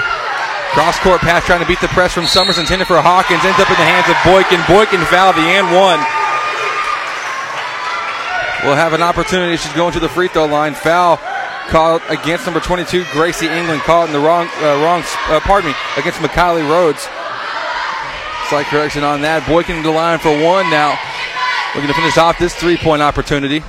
Cross 0.73 0.99
court 0.99 1.21
pass 1.21 1.45
trying 1.45 1.61
to 1.61 1.65
beat 1.65 1.81
the 1.81 1.87
press 1.89 2.13
from 2.13 2.27
Summers, 2.27 2.59
intended 2.59 2.85
for 2.85 3.01
Hawkins, 3.01 3.41
ends 3.41 3.57
up 3.57 3.71
in 3.71 3.79
the 3.79 3.89
hands 3.89 4.05
of 4.05 4.17
Boykin. 4.21 4.61
Boykin 4.69 5.01
fouled 5.09 5.35
the 5.35 5.41
and 5.41 5.65
one. 5.73 5.97
Will 8.63 8.75
have 8.75 8.93
an 8.93 9.01
opportunity. 9.01 9.55
She's 9.55 9.73
going 9.73 9.93
to 9.93 9.99
the 9.99 10.09
free 10.09 10.27
throw 10.27 10.45
line. 10.45 10.73
Foul 10.73 11.17
called 11.69 12.01
against 12.09 12.45
number 12.45 12.59
22, 12.59 13.05
Gracie 13.13 13.47
England. 13.47 13.81
Caught 13.81 14.07
in 14.07 14.13
the 14.13 14.19
wrong, 14.19 14.49
uh, 14.59 14.83
wrong. 14.83 15.01
Uh, 15.27 15.39
pardon 15.39 15.71
me, 15.71 15.77
against 15.95 16.19
McKiley 16.19 16.67
Rhodes. 16.69 17.07
Slight 18.49 18.65
correction 18.65 19.03
on 19.03 19.21
that. 19.21 19.45
Boykin 19.47 19.77
to 19.77 19.83
the 19.83 19.91
line 19.91 20.19
for 20.19 20.31
one 20.43 20.69
now. 20.69 20.97
Looking 21.75 21.87
to 21.87 21.93
finish 21.93 22.17
off 22.17 22.39
this 22.39 22.53
three-point 22.55 23.01
opportunity. 23.01 23.59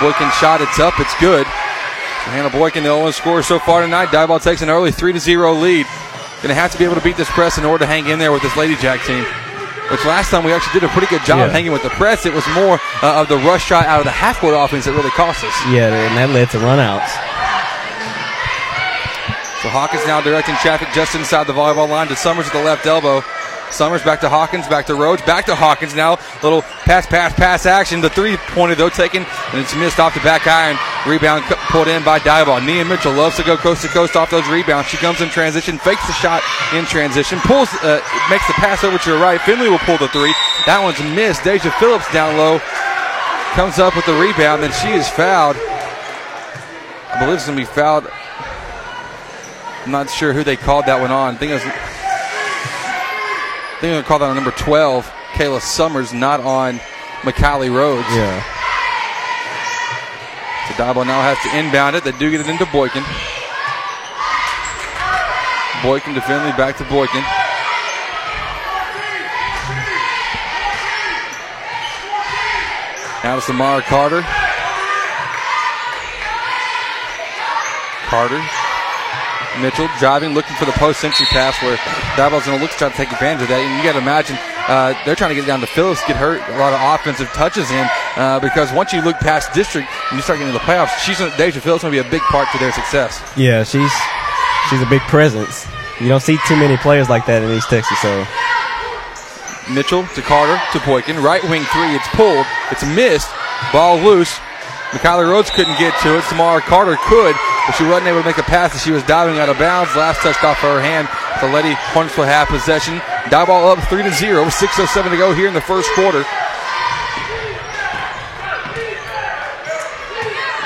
Boykin 0.00 0.30
shot. 0.38 0.62
It's 0.62 0.78
up. 0.78 0.98
It's 1.00 1.14
good. 1.20 1.46
Hannah 2.30 2.50
Boykin, 2.50 2.84
the 2.84 2.90
only 2.90 3.12
scorer 3.12 3.42
so 3.42 3.58
far 3.58 3.82
tonight. 3.82 4.08
Diboll 4.08 4.40
takes 4.40 4.62
an 4.62 4.70
early 4.70 4.92
three-to-zero 4.92 5.52
lead. 5.54 5.84
Going 6.40 6.48
to 6.48 6.54
have 6.54 6.72
to 6.72 6.78
be 6.78 6.84
able 6.84 6.94
to 6.94 7.02
beat 7.02 7.16
this 7.16 7.30
press 7.30 7.58
in 7.58 7.64
order 7.64 7.84
to 7.84 7.86
hang 7.86 8.06
in 8.06 8.18
there 8.18 8.32
with 8.32 8.42
this 8.42 8.56
Lady 8.56 8.76
Jack 8.76 9.04
team. 9.04 9.26
Which 9.90 10.04
last 10.06 10.30
time 10.30 10.44
we 10.44 10.52
actually 10.52 10.80
did 10.80 10.88
a 10.88 10.92
pretty 10.92 11.08
good 11.08 11.24
job 11.24 11.38
Yeah. 11.38 11.48
hanging 11.50 11.72
with 11.72 11.82
the 11.82 11.90
press. 11.90 12.24
It 12.24 12.32
was 12.32 12.46
more 12.54 12.80
uh, 13.02 13.20
of 13.20 13.28
the 13.28 13.36
rush 13.38 13.64
shot 13.66 13.86
out 13.86 13.98
of 13.98 14.04
the 14.04 14.10
half 14.12 14.38
court 14.38 14.54
offense 14.56 14.84
that 14.86 14.92
really 14.92 15.10
cost 15.10 15.44
us. 15.44 15.54
Yeah, 15.70 15.92
and 15.92 16.16
that 16.16 16.30
led 16.30 16.50
to 16.50 16.58
runouts. 16.58 17.10
So 19.62 19.68
Hawkins 19.68 20.04
now 20.06 20.20
directing 20.20 20.56
traffic 20.56 20.88
just 20.92 21.14
inside 21.14 21.46
the 21.46 21.52
volleyball 21.52 21.88
line 21.88 22.08
to 22.08 22.16
Summers 22.16 22.46
at 22.46 22.52
the 22.52 22.62
left 22.62 22.84
elbow. 22.86 23.22
Summers 23.72 24.02
back 24.02 24.20
to 24.20 24.28
Hawkins, 24.28 24.68
back 24.68 24.86
to 24.86 24.94
Rhodes, 24.94 25.22
back 25.22 25.46
to 25.46 25.54
Hawkins 25.54 25.94
now. 25.94 26.18
Little 26.42 26.62
pass, 26.84 27.06
pass, 27.06 27.32
pass 27.32 27.66
action. 27.66 28.00
The 28.00 28.10
three 28.10 28.36
pointer 28.36 28.74
though 28.74 28.90
taken, 28.90 29.24
and 29.24 29.60
it's 29.60 29.74
missed 29.74 29.98
off 29.98 30.14
the 30.14 30.20
back 30.20 30.46
iron. 30.46 30.76
Rebound 31.06 31.44
pulled 31.72 31.88
in 31.88 32.04
by 32.04 32.18
Diboll. 32.18 32.64
Nia 32.64 32.84
Mitchell 32.84 33.12
loves 33.12 33.36
to 33.36 33.42
go 33.42 33.56
coast 33.56 33.82
to 33.82 33.88
coast 33.88 34.14
off 34.14 34.30
those 34.30 34.46
rebounds. 34.48 34.88
She 34.88 34.98
comes 34.98 35.20
in 35.20 35.30
transition, 35.30 35.78
fakes 35.78 36.06
the 36.06 36.12
shot 36.12 36.42
in 36.74 36.84
transition, 36.84 37.38
pulls, 37.40 37.72
uh, 37.82 38.00
makes 38.30 38.46
the 38.46 38.54
pass 38.54 38.84
over 38.84 38.98
to 38.98 39.10
her 39.10 39.18
right. 39.18 39.40
Finley 39.40 39.70
will 39.70 39.78
pull 39.80 39.98
the 39.98 40.08
three. 40.08 40.34
That 40.66 40.80
one's 40.82 41.00
missed. 41.16 41.44
Deja 41.44 41.70
Phillips 41.80 42.10
down 42.12 42.36
low 42.36 42.60
comes 43.54 43.78
up 43.78 43.96
with 43.96 44.06
the 44.06 44.14
rebound, 44.14 44.64
and 44.64 44.72
she 44.74 44.88
is 44.88 45.08
fouled. 45.08 45.56
I 47.12 47.18
believe 47.18 47.36
it's 47.36 47.46
going 47.46 47.58
to 47.58 47.62
be 47.62 47.66
fouled. 47.66 48.06
I'm 49.84 49.90
not 49.90 50.08
sure 50.08 50.32
who 50.32 50.44
they 50.44 50.56
called 50.56 50.86
that 50.86 51.00
one 51.00 51.10
on. 51.10 51.34
I 51.34 51.38
think 51.38 51.52
it 51.52 51.54
was. 51.54 52.01
I 53.82 53.84
think 53.84 54.04
they 54.04 54.08
call 54.08 54.20
that 54.20 54.30
on 54.30 54.36
number 54.36 54.52
12, 54.52 55.12
Kayla 55.32 55.60
Summers, 55.60 56.12
not 56.12 56.38
on 56.38 56.78
McCallie 57.22 57.66
Rhodes. 57.66 58.06
Yeah. 58.14 58.38
So 60.68 60.74
Diboll 60.78 61.04
now 61.04 61.20
has 61.20 61.36
to 61.42 61.58
inbound 61.58 61.96
it. 61.96 62.04
They 62.04 62.12
do 62.12 62.30
get 62.30 62.38
it 62.38 62.46
into 62.46 62.64
Boykin. 62.66 63.02
Boykin 65.82 66.14
to 66.14 66.20
Finley, 66.20 66.52
back 66.52 66.76
to 66.76 66.84
Boykin. 66.84 67.24
Now 73.24 73.34
to 73.34 73.40
Samara 73.40 73.82
Carter. 73.82 74.22
Carter. 78.06 78.61
Mitchell 79.60 79.88
driving, 79.98 80.32
looking 80.34 80.56
for 80.56 80.64
the 80.64 80.72
post 80.72 81.04
entry 81.04 81.26
pass 81.26 81.60
where 81.62 81.76
Diboll's 82.16 82.46
going 82.46 82.56
to 82.56 82.62
look 82.62 82.70
to 82.72 82.78
try 82.78 82.88
to 82.88 82.96
take 82.96 83.12
advantage 83.12 83.42
of 83.42 83.48
that. 83.48 83.60
And 83.60 83.76
you 83.76 83.84
got 83.84 83.92
to 83.92 84.04
imagine 84.04 84.38
uh, 84.68 84.94
they're 85.04 85.16
trying 85.16 85.30
to 85.30 85.38
get 85.38 85.46
down 85.46 85.60
to 85.60 85.66
Phillips, 85.66 86.00
get 86.06 86.16
her 86.16 86.38
a 86.38 86.58
lot 86.58 86.72
of 86.72 86.80
offensive 86.80 87.28
touches 87.36 87.70
in 87.70 87.86
uh, 88.16 88.40
because 88.40 88.72
once 88.72 88.92
you 88.92 89.02
look 89.02 89.16
past 89.18 89.52
district 89.52 89.88
and 90.10 90.16
you 90.16 90.22
start 90.22 90.38
getting 90.38 90.54
the 90.54 90.60
playoffs, 90.64 90.96
she's 91.04 91.18
Deja 91.36 91.60
Phillips 91.60 91.82
going 91.82 91.92
to 91.92 92.02
be 92.02 92.06
a 92.06 92.10
big 92.10 92.22
part 92.32 92.48
to 92.52 92.58
their 92.58 92.72
success. 92.72 93.20
Yeah, 93.36 93.64
she's 93.64 93.92
she's 94.70 94.80
a 94.80 94.88
big 94.88 95.02
presence. 95.10 95.66
You 96.00 96.08
don't 96.08 96.22
see 96.22 96.38
too 96.46 96.56
many 96.56 96.76
players 96.78 97.08
like 97.08 97.26
that 97.26 97.42
in 97.42 97.50
East 97.50 97.68
Texas, 97.68 97.98
so 98.00 98.10
Mitchell 99.70 100.06
to 100.14 100.22
Carter 100.22 100.58
to 100.72 100.78
Boykin. 100.84 101.22
Right 101.22 101.42
wing 101.44 101.62
three. 101.70 101.94
It's 101.94 102.08
pulled. 102.16 102.46
It's 102.70 102.84
missed. 102.84 103.30
Ball 103.72 103.98
loose. 103.98 104.32
McKyler 104.92 105.30
Rhodes 105.30 105.50
couldn't 105.50 105.78
get 105.78 105.96
to 106.02 106.18
it. 106.18 106.24
Samara 106.24 106.60
Carter 106.60 106.96
could, 107.08 107.34
but 107.66 107.72
she 107.76 107.84
wasn't 107.84 108.08
able 108.08 108.20
to 108.20 108.26
make 108.26 108.38
a 108.38 108.42
pass 108.42 108.74
as 108.74 108.82
she 108.82 108.90
was 108.90 109.02
diving 109.04 109.38
out 109.38 109.48
of 109.48 109.58
bounds. 109.58 109.94
Last 109.94 110.20
touched 110.22 110.42
off 110.44 110.58
her 110.58 110.80
hand. 110.80 111.08
So 111.40 111.48
Lady 111.50 111.74
Hornets 111.94 112.14
for 112.14 112.26
half 112.26 112.48
possession. 112.48 112.98
Diboll 113.30 113.76
up 113.76 113.82
3 113.88 114.02
to 114.02 114.10
0. 114.10 114.44
6.07 114.46 115.10
to 115.10 115.16
go 115.16 115.32
here 115.32 115.46
in 115.48 115.54
the 115.54 115.60
first 115.60 115.88
quarter. 115.94 116.24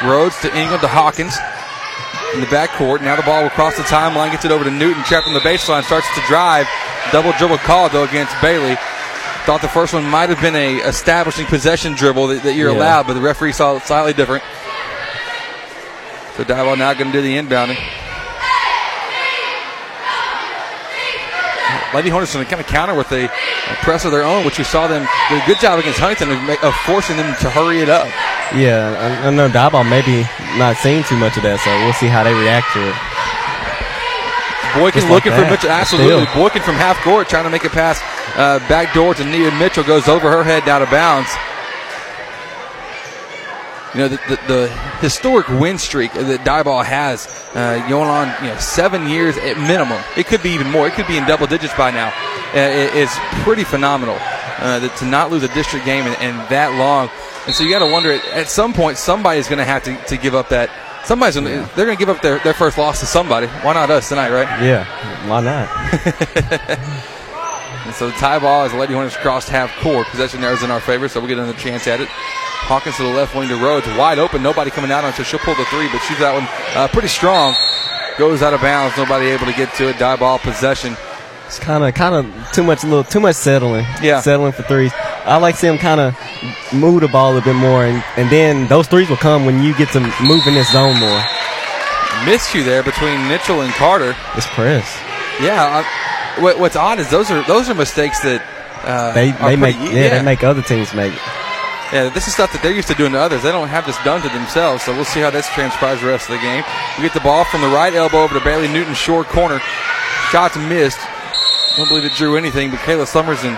Rhodes 0.05 0.41
to 0.43 0.49
England 0.57 0.83
to 0.83 0.89
Hawkins 0.89 1.37
in 2.35 2.41
the 2.41 2.47
backcourt. 2.47 3.01
Now 3.03 3.17
the 3.17 3.23
ball 3.23 3.43
will 3.43 3.51
cross 3.51 3.77
the 3.77 3.83
timeline, 3.83 4.31
gets 4.31 4.45
it 4.45 4.53
over 4.53 4.63
to 4.63 4.71
Newton, 4.71 5.03
trapped 5.05 5.27
on 5.27 5.35
the 5.35 5.41
baseline, 5.41 5.83
starts 5.85 6.07
to 6.15 6.21
drive. 6.29 6.69
Double 7.13 7.33
dribble 7.39 7.59
call 7.59 7.89
though 7.89 8.05
against 8.05 8.35
Bailey. 8.41 8.77
Thought 9.47 9.63
the 9.63 9.69
first 9.69 9.95
one 9.95 10.05
might 10.05 10.29
have 10.29 10.41
been 10.41 10.55
a 10.57 10.79
establishing 10.81 11.47
possession 11.47 11.95
dribble 11.95 12.29
that, 12.29 12.43
that 12.43 12.55
you're 12.55 12.71
Yeah. 12.73 12.79
allowed, 12.79 13.07
but 13.07 13.15
the 13.15 13.21
referee 13.21 13.53
saw 13.53 13.77
it 13.77 13.83
slightly 13.87 14.13
different. 14.13 14.45
So 16.37 16.45
Diboll 16.45 16.77
now 16.77 16.93
going 16.93 17.11
to 17.11 17.17
do 17.17 17.23
the 17.23 17.37
inbounding. 17.37 17.79
Lady 21.95 22.11
Hornets 22.11 22.35
going 22.35 22.45
to 22.45 22.51
kind 22.51 22.61
of 22.61 22.67
counter 22.67 22.95
with 22.95 23.11
a, 23.13 23.25
a 23.25 23.75
press 23.81 24.05
of 24.05 24.13
their 24.13 24.23
own, 24.23 24.45
which 24.45 24.59
we 24.59 24.65
saw 24.65 24.87
them 24.87 25.09
do 25.31 25.37
a 25.37 25.47
good 25.47 25.59
job 25.61 25.79
against 25.79 25.99
Huntington 25.99 26.37
of, 26.37 26.63
of 26.63 26.75
forcing 26.85 27.17
them 27.17 27.35
to 27.41 27.49
hurry 27.49 27.81
it 27.81 27.89
up. 27.89 28.05
yeah, 28.53 28.93
I, 29.25 29.29
I 29.29 29.31
know 29.31 29.49
Diboll 29.49 29.89
maybe 29.89 30.29
not 30.61 30.77
seeing 30.77 31.05
too 31.05 31.17
much 31.17 31.39
of 31.39 31.43
that, 31.45 31.57
so 31.65 31.73
we'll 31.89 31.97
see 31.97 32.09
how 32.09 32.21
they 32.21 32.35
react 32.37 32.69
to 32.77 32.85
it. 32.85 32.97
Boykin 34.77 35.01
Just 35.01 35.09
like 35.09 35.25
looking 35.25 35.33
for 35.33 35.41
that. 35.49 35.51
Mitchell. 35.51 35.71
Absolutely. 35.71 36.27
Still. 36.27 36.37
Boykin 36.37 36.61
from 36.61 36.77
half 36.77 37.01
court 37.01 37.31
trying 37.33 37.45
to 37.45 37.51
make 37.51 37.65
a 37.65 37.73
pass 37.73 37.97
uh, 38.37 38.61
back 38.69 38.93
door 38.93 39.15
to 39.15 39.25
Nia 39.25 39.49
Mitchell. 39.57 39.85
Goes 39.85 40.07
over 40.07 40.29
her 40.29 40.45
head 40.45 40.69
out 40.69 40.83
of 40.83 40.91
bounds. 40.91 41.33
You 43.97 44.03
know, 44.03 44.09
the, 44.09 44.17
the, 44.29 44.39
the 44.47 44.69
historic 45.01 45.49
win 45.49 45.79
streak 45.79 46.13
that 46.13 46.41
Diboll 46.45 46.85
has 46.85 47.27
uh, 47.55 47.79
going 47.89 48.11
on, 48.11 48.29
you 48.45 48.51
know, 48.53 48.59
seven 48.59 49.09
years 49.09 49.39
at 49.39 49.57
minimum. 49.57 50.03
It 50.19 50.27
could 50.27 50.43
be 50.43 50.51
even 50.51 50.71
more. 50.71 50.87
It 50.87 50.93
could 50.93 51.07
be 51.07 51.17
in 51.17 51.25
double 51.25 51.47
digits 51.47 51.73
by 51.75 51.91
now. 51.91 52.09
Uh, 52.55 52.59
it- 52.59 52.95
it's 52.95 53.17
pretty 53.43 53.65
phenomenal 53.65 54.17
uh, 54.59 54.79
that 54.81 54.95
to 54.99 55.07
not 55.07 55.31
lose 55.31 55.43
a 55.45 55.49
district 55.55 55.87
game 55.87 56.07
in, 56.07 56.13
in 56.21 56.37
that 56.51 56.77
long. 56.79 57.09
And 57.47 57.55
so 57.55 57.65
you 57.65 57.71
got 57.71 57.87
to 57.87 57.91
wonder, 57.91 58.13
at, 58.13 58.25
at 58.29 58.49
some 58.49 58.75
point, 58.75 58.99
somebody's 58.99 59.49
going 59.49 59.59
to 59.61 59.65
have 59.65 59.83
to, 59.85 59.97
to 60.09 60.17
give 60.19 60.35
up 60.35 60.51
that. 60.51 60.69
Somebody's 61.07 61.37
gonna, 61.37 61.71
they're 61.77 61.87
going 61.87 61.97
to 61.97 62.01
give 62.05 62.09
up 62.09 62.21
their, 62.21 62.39
their 62.41 62.53
first 62.55 62.77
loss 62.77 63.01
to 63.01 63.07
somebody. 63.07 63.47
Why 63.47 63.73
not 63.75 63.89
us 63.91 64.09
tonight, 64.11 64.31
right? 64.31 64.49
Yeah, 64.63 64.85
why 65.29 65.41
not? 65.41 65.69
And 67.87 67.95
so 67.95 68.09
the 68.09 68.15
tie 68.15 68.41
ball 68.41 68.69
the 68.69 68.77
Lady 68.77 68.95
Hornets 68.95 69.17
crossed 69.17 69.49
half 69.49 69.73
court. 69.81 70.09
Possession 70.09 70.41
there 70.41 70.53
is 70.53 70.65
in 70.65 70.73
our 70.73 70.81
favor, 70.81 71.07
so 71.09 71.21
we'll 71.21 71.29
get 71.29 71.39
another 71.39 71.57
chance 71.57 71.87
at 71.87 72.01
it. 72.01 72.09
Hawkins 72.67 72.97
to 72.97 73.03
the 73.05 73.09
left 73.11 73.35
wing 73.35 73.49
to 73.49 73.57
Rhodes, 73.57 73.87
wide 73.97 74.19
open. 74.19 74.43
Nobody 74.43 74.71
coming 74.71 74.91
out 74.91 75.05
on 75.05 75.13
her, 75.13 75.17
so 75.17 75.23
she'll 75.23 75.39
pull 75.41 75.55
the 75.55 75.65
three, 75.67 75.89
but 75.91 75.99
shoots 76.03 76.21
that 76.21 76.35
one 76.35 76.47
uh, 76.77 76.89
pretty 76.89 77.09
strong. 77.09 77.55
Goes 78.19 78.43
out 78.43 78.55
of 78.55 78.61
bounds. 78.61 78.97
Nobody 78.97 79.27
able 79.27 79.47
to 79.47 79.53
get 79.53 79.73
to 79.75 79.89
it. 79.89 79.97
Diboll 79.97 80.39
possession. 80.41 80.97
It's 81.47 81.59
kind 81.61 81.85
of 81.85 81.95
kind 81.95 82.15
of 82.15 82.53
too 82.53 82.65
much 82.65 82.83
a 82.83 82.87
little 82.87 83.05
too 83.05 83.21
much 83.21 83.37
settling. 83.37 83.85
Yeah. 84.03 84.21
settling 84.21 84.53
for 84.53 84.63
threes. 84.65 84.93
I 85.25 85.37
like 85.37 85.55
to 85.57 85.61
see 85.61 85.67
them 85.69 85.79
kind 85.79 86.01
of 86.01 86.15
move 86.73 87.03
the 87.03 87.09
ball 87.09 87.37
a 87.37 87.41
bit 87.43 87.55
more, 87.55 87.85
and, 87.85 88.03
and 88.17 88.29
then 88.31 88.67
those 88.69 88.89
threes 88.89 89.09
will 89.09 89.17
come 89.17 89.45
when 89.47 89.63
you 89.63 89.75
get 89.77 89.91
to 89.93 90.01
move 90.23 90.47
in 90.47 90.55
this 90.55 90.73
zone 90.73 90.99
more. 90.99 91.23
Missed 92.25 92.55
you 92.55 92.65
there 92.65 92.83
between 92.83 93.29
Mitchell 93.29 93.61
and 93.61 93.73
Carter. 93.75 94.17
It's 94.35 94.47
press. 94.49 94.99
Yeah. 95.41 95.85
I, 95.85 96.41
what, 96.43 96.59
what's 96.59 96.75
odd 96.77 96.99
is 96.99 97.11
those 97.11 97.31
are 97.31 97.43
those 97.45 97.69
are 97.69 97.75
mistakes 97.75 98.21
that 98.21 98.43
uh, 98.85 99.13
They 99.13 99.31
they 99.33 99.57
make 99.57 99.77
yeah, 99.77 99.89
e- 99.91 100.09
they 100.09 100.23
make 100.23 100.43
other 100.43 100.63
teams 100.63 100.93
make. 100.95 101.13
Yeah, 101.93 102.11
this 102.11 102.27
is 102.27 102.35
stuff 102.35 102.51
that 102.51 102.63
they're 102.67 102.75
used 102.75 102.89
to 102.89 102.99
doing 102.99 103.13
to 103.13 103.19
others. 103.19 103.47
They 103.47 103.53
don't 103.55 103.69
have 103.71 103.87
this 103.87 103.97
done 104.03 104.21
to 104.23 104.29
themselves, 104.29 104.83
so 104.83 104.91
we'll 104.91 105.07
see 105.07 105.21
how 105.21 105.31
this 105.31 105.47
transpires 105.55 106.01
the 106.03 106.11
rest 106.11 106.27
of 106.29 106.35
the 106.35 106.43
game. 106.43 106.67
We 106.99 107.07
get 107.07 107.15
the 107.15 107.23
ball 107.23 107.45
from 107.47 107.63
the 107.63 107.71
right 107.71 107.95
elbow 107.95 108.27
over 108.27 108.35
to 108.35 108.43
Bailey 108.43 108.67
Newton, 108.67 108.95
short 108.95 109.29
corner. 109.31 109.63
Shots 110.35 110.59
missed. 110.59 110.99
Don't 111.79 111.87
believe 111.87 112.05
it 112.05 112.13
drew 112.19 112.37
anything, 112.37 112.75
but 112.75 112.81
Kayla 112.83 113.07
Summers 113.07 113.39
and 113.47 113.55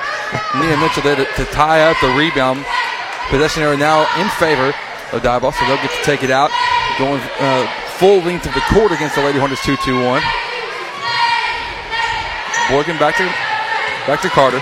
Nia 0.60 0.76
Mitchell 0.76 1.02
there 1.02 1.16
to, 1.16 1.24
to 1.24 1.44
tie 1.56 1.88
up 1.88 1.96
the 2.04 2.12
rebound. 2.12 2.66
Possession 3.32 3.62
area 3.62 3.80
now 3.80 4.04
in 4.20 4.28
favor 4.36 4.76
of 5.16 5.22
Diboll, 5.24 5.56
so 5.56 5.64
they'll 5.64 5.80
get 5.80 5.90
to 5.90 6.04
take 6.04 6.22
it 6.22 6.30
out. 6.30 6.50
Going 6.98 7.22
uh, 7.40 7.64
full 7.96 8.20
length 8.20 8.44
of 8.44 8.52
the 8.52 8.64
court 8.68 8.92
against 8.92 9.16
the 9.16 9.24
Lady 9.24 9.38
Hornets 9.38 9.64
2 9.64 9.76
2 9.84 10.04
1. 10.04 10.22
Boykin 12.68 12.98
back 12.98 13.16
to 13.16 13.24
back 14.04 14.20
to 14.20 14.28
Carter. 14.28 14.60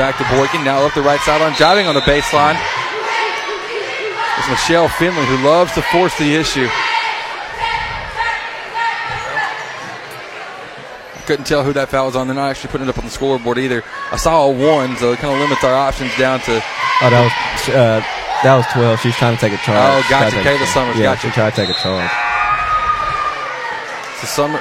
Back 0.00 0.16
to 0.16 0.24
Boykin, 0.34 0.64
now 0.64 0.80
up 0.86 0.94
the 0.94 1.02
right 1.02 1.20
sideline, 1.20 1.52
driving 1.60 1.86
on 1.86 1.94
the 1.94 2.00
baseline. 2.00 2.56
It's 4.38 4.48
Michelle 4.48 4.88
Finley 4.88 5.26
who 5.26 5.36
loves 5.46 5.74
to 5.74 5.82
force 5.82 6.16
the 6.16 6.34
issue. 6.34 6.64
Couldn't 11.26 11.44
tell 11.44 11.62
who 11.62 11.74
that 11.74 11.90
foul 11.90 12.06
was 12.06 12.16
on. 12.16 12.26
They're 12.28 12.34
not 12.34 12.48
actually 12.48 12.70
putting 12.72 12.86
it 12.88 12.90
up 12.90 12.96
on 12.98 13.04
the 13.04 13.10
scoreboard 13.10 13.58
either. 13.58 13.84
I 14.10 14.16
saw 14.16 14.46
a 14.46 14.50
one, 14.50 14.96
so 14.96 15.12
it 15.12 15.18
kind 15.18 15.34
of 15.34 15.40
limits 15.40 15.62
our 15.62 15.74
options 15.74 16.16
down 16.16 16.40
to. 16.48 16.56
Oh, 16.56 17.10
that 17.12 17.20
was 17.20 17.68
uh, 17.76 18.00
that 18.42 18.56
was 18.56 18.64
12. 18.72 19.00
She's 19.00 19.14
trying 19.16 19.36
to 19.36 19.40
take 19.40 19.52
a 19.52 19.58
charge. 19.58 19.76
Oh, 19.76 20.08
gotcha. 20.08 20.34
to 20.34 20.42
take 20.42 20.58
a 20.60 20.64
Kayla. 20.64 20.72
Summers, 20.72 20.96
Yeah, 20.96 21.12
gotcha. 21.12 21.28
she 21.28 21.32
tried 21.34 21.50
to 21.50 21.56
take 21.56 21.68
a 21.68 21.78
charge. 21.78 22.10
So 24.20 24.26
Summer, 24.26 24.60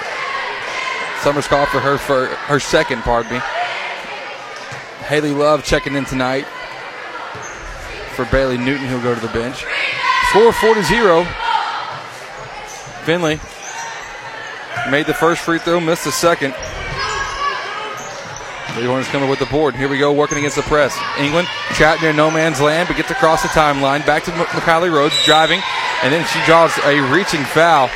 Summers 1.23 1.47
call 1.47 1.65
for 1.67 1.79
her 1.79 1.97
for 1.97 2.27
her 2.51 2.59
second, 2.59 3.03
pardon 3.03 3.31
me. 3.31 3.41
Haley 5.09 5.31
Love 5.31 5.63
checking 5.63 5.95
in 5.95 6.05
tonight 6.05 6.45
for 8.13 8.25
Bailey 8.25 8.59
Newton, 8.59 8.85
who'll 8.85 9.01
go 9.01 9.15
to 9.15 9.19
the 9.19 9.33
bench. 9.33 9.65
Score 10.29 10.53
4 10.53 10.75
to 10.75 10.83
0. 10.83 11.23
Finley 13.05 13.39
made 14.91 15.07
the 15.07 15.15
first 15.15 15.41
free 15.41 15.57
throw, 15.57 15.79
missed 15.79 16.03
the 16.03 16.11
second. 16.11 16.53
Lady 18.75 18.85
Hornets 18.85 19.09
coming 19.09 19.27
with 19.27 19.39
the 19.39 19.47
board. 19.47 19.75
Here 19.75 19.89
we 19.89 19.97
go, 19.97 20.13
working 20.13 20.37
against 20.37 20.57
the 20.57 20.61
press. 20.61 20.95
England 21.17 21.47
trapped 21.71 22.03
near 22.03 22.13
no 22.13 22.29
man's 22.29 22.61
land, 22.61 22.87
but 22.87 22.95
gets 22.95 23.09
across 23.09 23.41
the 23.41 23.47
timeline. 23.47 24.05
Back 24.05 24.25
to 24.25 24.31
McKiley 24.31 24.93
Rhodes, 24.93 25.15
driving, 25.25 25.63
and 26.03 26.13
then 26.13 26.23
she 26.27 26.39
draws 26.45 26.77
a 26.85 27.01
reaching 27.11 27.43
foul 27.45 27.89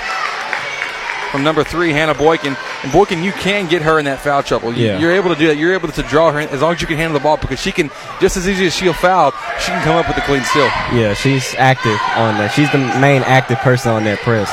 from 1.34 1.44
number 1.44 1.64
three, 1.66 1.92
Hannah 1.92 2.14
Boykin. 2.14 2.56
And 2.84 2.92
Boykin, 2.94 3.24
you 3.24 3.32
can 3.34 3.68
get 3.68 3.82
her 3.82 3.98
in 3.98 4.06
that 4.06 4.20
foul 4.22 4.44
trouble. 4.44 4.72
You, 4.72 4.86
Yeah. 4.86 5.00
You're 5.00 5.12
able 5.14 5.34
to 5.34 5.36
do 5.36 5.48
that. 5.48 5.58
You're 5.58 5.74
able 5.74 5.90
to 5.90 6.04
draw 6.04 6.32
her 6.32 6.40
in 6.40 6.48
as 6.50 6.62
long 6.62 6.76
as 6.76 6.80
you 6.82 6.86
can 6.88 6.96
handle 6.98 7.18
the 7.18 7.24
ball 7.24 7.38
because 7.38 7.60
she 7.60 7.72
can, 7.72 7.90
just 8.22 8.38
as 8.38 8.48
easy 8.48 8.68
as 8.68 8.76
she'll 8.76 8.94
foul, 8.94 9.32
she 9.60 9.72
can 9.74 9.84
come 9.84 9.96
up 9.98 10.08
with 10.08 10.16
a 10.16 10.22
clean 10.22 10.44
steal. 10.44 10.70
Yeah, 10.94 11.16
she's 11.16 11.56
active 11.58 11.98
on 12.16 12.38
that. 12.38 12.54
She's 12.54 12.72
the 12.72 12.78
main 13.02 13.24
active 13.24 13.58
person 13.66 13.92
on 13.92 14.04
that 14.06 14.20
press. 14.20 14.48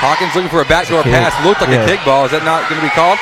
Hawkins 0.00 0.34
looking 0.34 0.50
for 0.50 0.60
a 0.60 0.68
backdoor 0.68 1.02
pass. 1.04 1.32
Looked 1.44 1.60
like 1.60 1.70
Yeah. 1.70 1.84
a 1.84 1.86
kick 1.86 2.04
ball. 2.04 2.24
Is 2.24 2.30
that 2.32 2.44
not 2.44 2.68
going 2.68 2.80
to 2.80 2.86
be 2.86 2.92
called? 2.92 3.18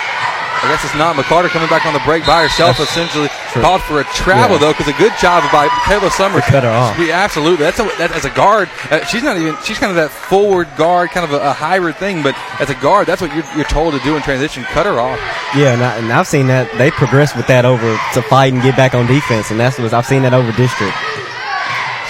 I 0.64 0.68
guess 0.72 0.84
it's 0.84 0.94
not. 0.96 1.14
McCarter 1.16 1.48
coming 1.48 1.68
back 1.68 1.84
on 1.84 1.92
the 1.92 2.00
break 2.04 2.24
by 2.26 2.42
herself, 2.42 2.78
That's 2.78 2.90
essentially 2.90 3.28
true. 3.52 3.60
called 3.62 3.82
for 3.82 4.00
a 4.00 4.04
travel 4.16 4.56
Yeah. 4.56 4.60
though, 4.60 4.72
because 4.72 4.88
a 4.88 4.96
good 4.96 5.12
job 5.20 5.44
by 5.52 5.68
Kayla 5.84 6.10
Summers 6.10 6.42
cut 6.44 6.64
her 6.64 6.70
off. 6.70 6.98
Yeah, 6.98 7.20
absolutely. 7.20 7.64
That's 7.64 7.78
a, 7.78 7.84
that 7.98 8.12
as 8.12 8.24
a 8.24 8.30
guard. 8.30 8.68
Uh, 8.90 9.04
she's 9.04 9.22
not 9.22 9.36
even. 9.36 9.56
She's 9.64 9.78
kind 9.78 9.90
of 9.90 9.96
that 9.96 10.10
forward 10.10 10.68
guard, 10.76 11.10
kind 11.10 11.24
of 11.24 11.32
a, 11.32 11.50
a 11.50 11.52
hybrid 11.52 11.96
thing. 11.96 12.22
But 12.22 12.34
as 12.60 12.70
a 12.70 12.74
guard, 12.76 13.06
that's 13.06 13.20
what 13.20 13.34
you're, 13.34 13.44
you're 13.54 13.64
told 13.68 13.94
to 13.94 14.00
do 14.00 14.16
in 14.16 14.22
transition. 14.22 14.64
Cut 14.64 14.86
her 14.86 14.98
off. 14.98 15.18
Yeah, 15.54 15.74
and, 15.74 15.82
I, 15.84 15.96
and 15.98 16.12
I've 16.12 16.26
seen 16.26 16.46
that 16.48 16.72
they 16.78 16.90
progress 16.90 17.36
with 17.36 17.46
that 17.48 17.64
over 17.64 17.98
to 18.14 18.22
fight 18.22 18.52
and 18.52 18.62
get 18.62 18.76
back 18.76 18.94
on 18.94 19.06
defense, 19.06 19.50
and 19.50 19.60
that's 19.60 19.78
what 19.78 19.92
I've 19.92 20.06
seen 20.06 20.22
that 20.22 20.32
over 20.34 20.50
district. 20.52 20.96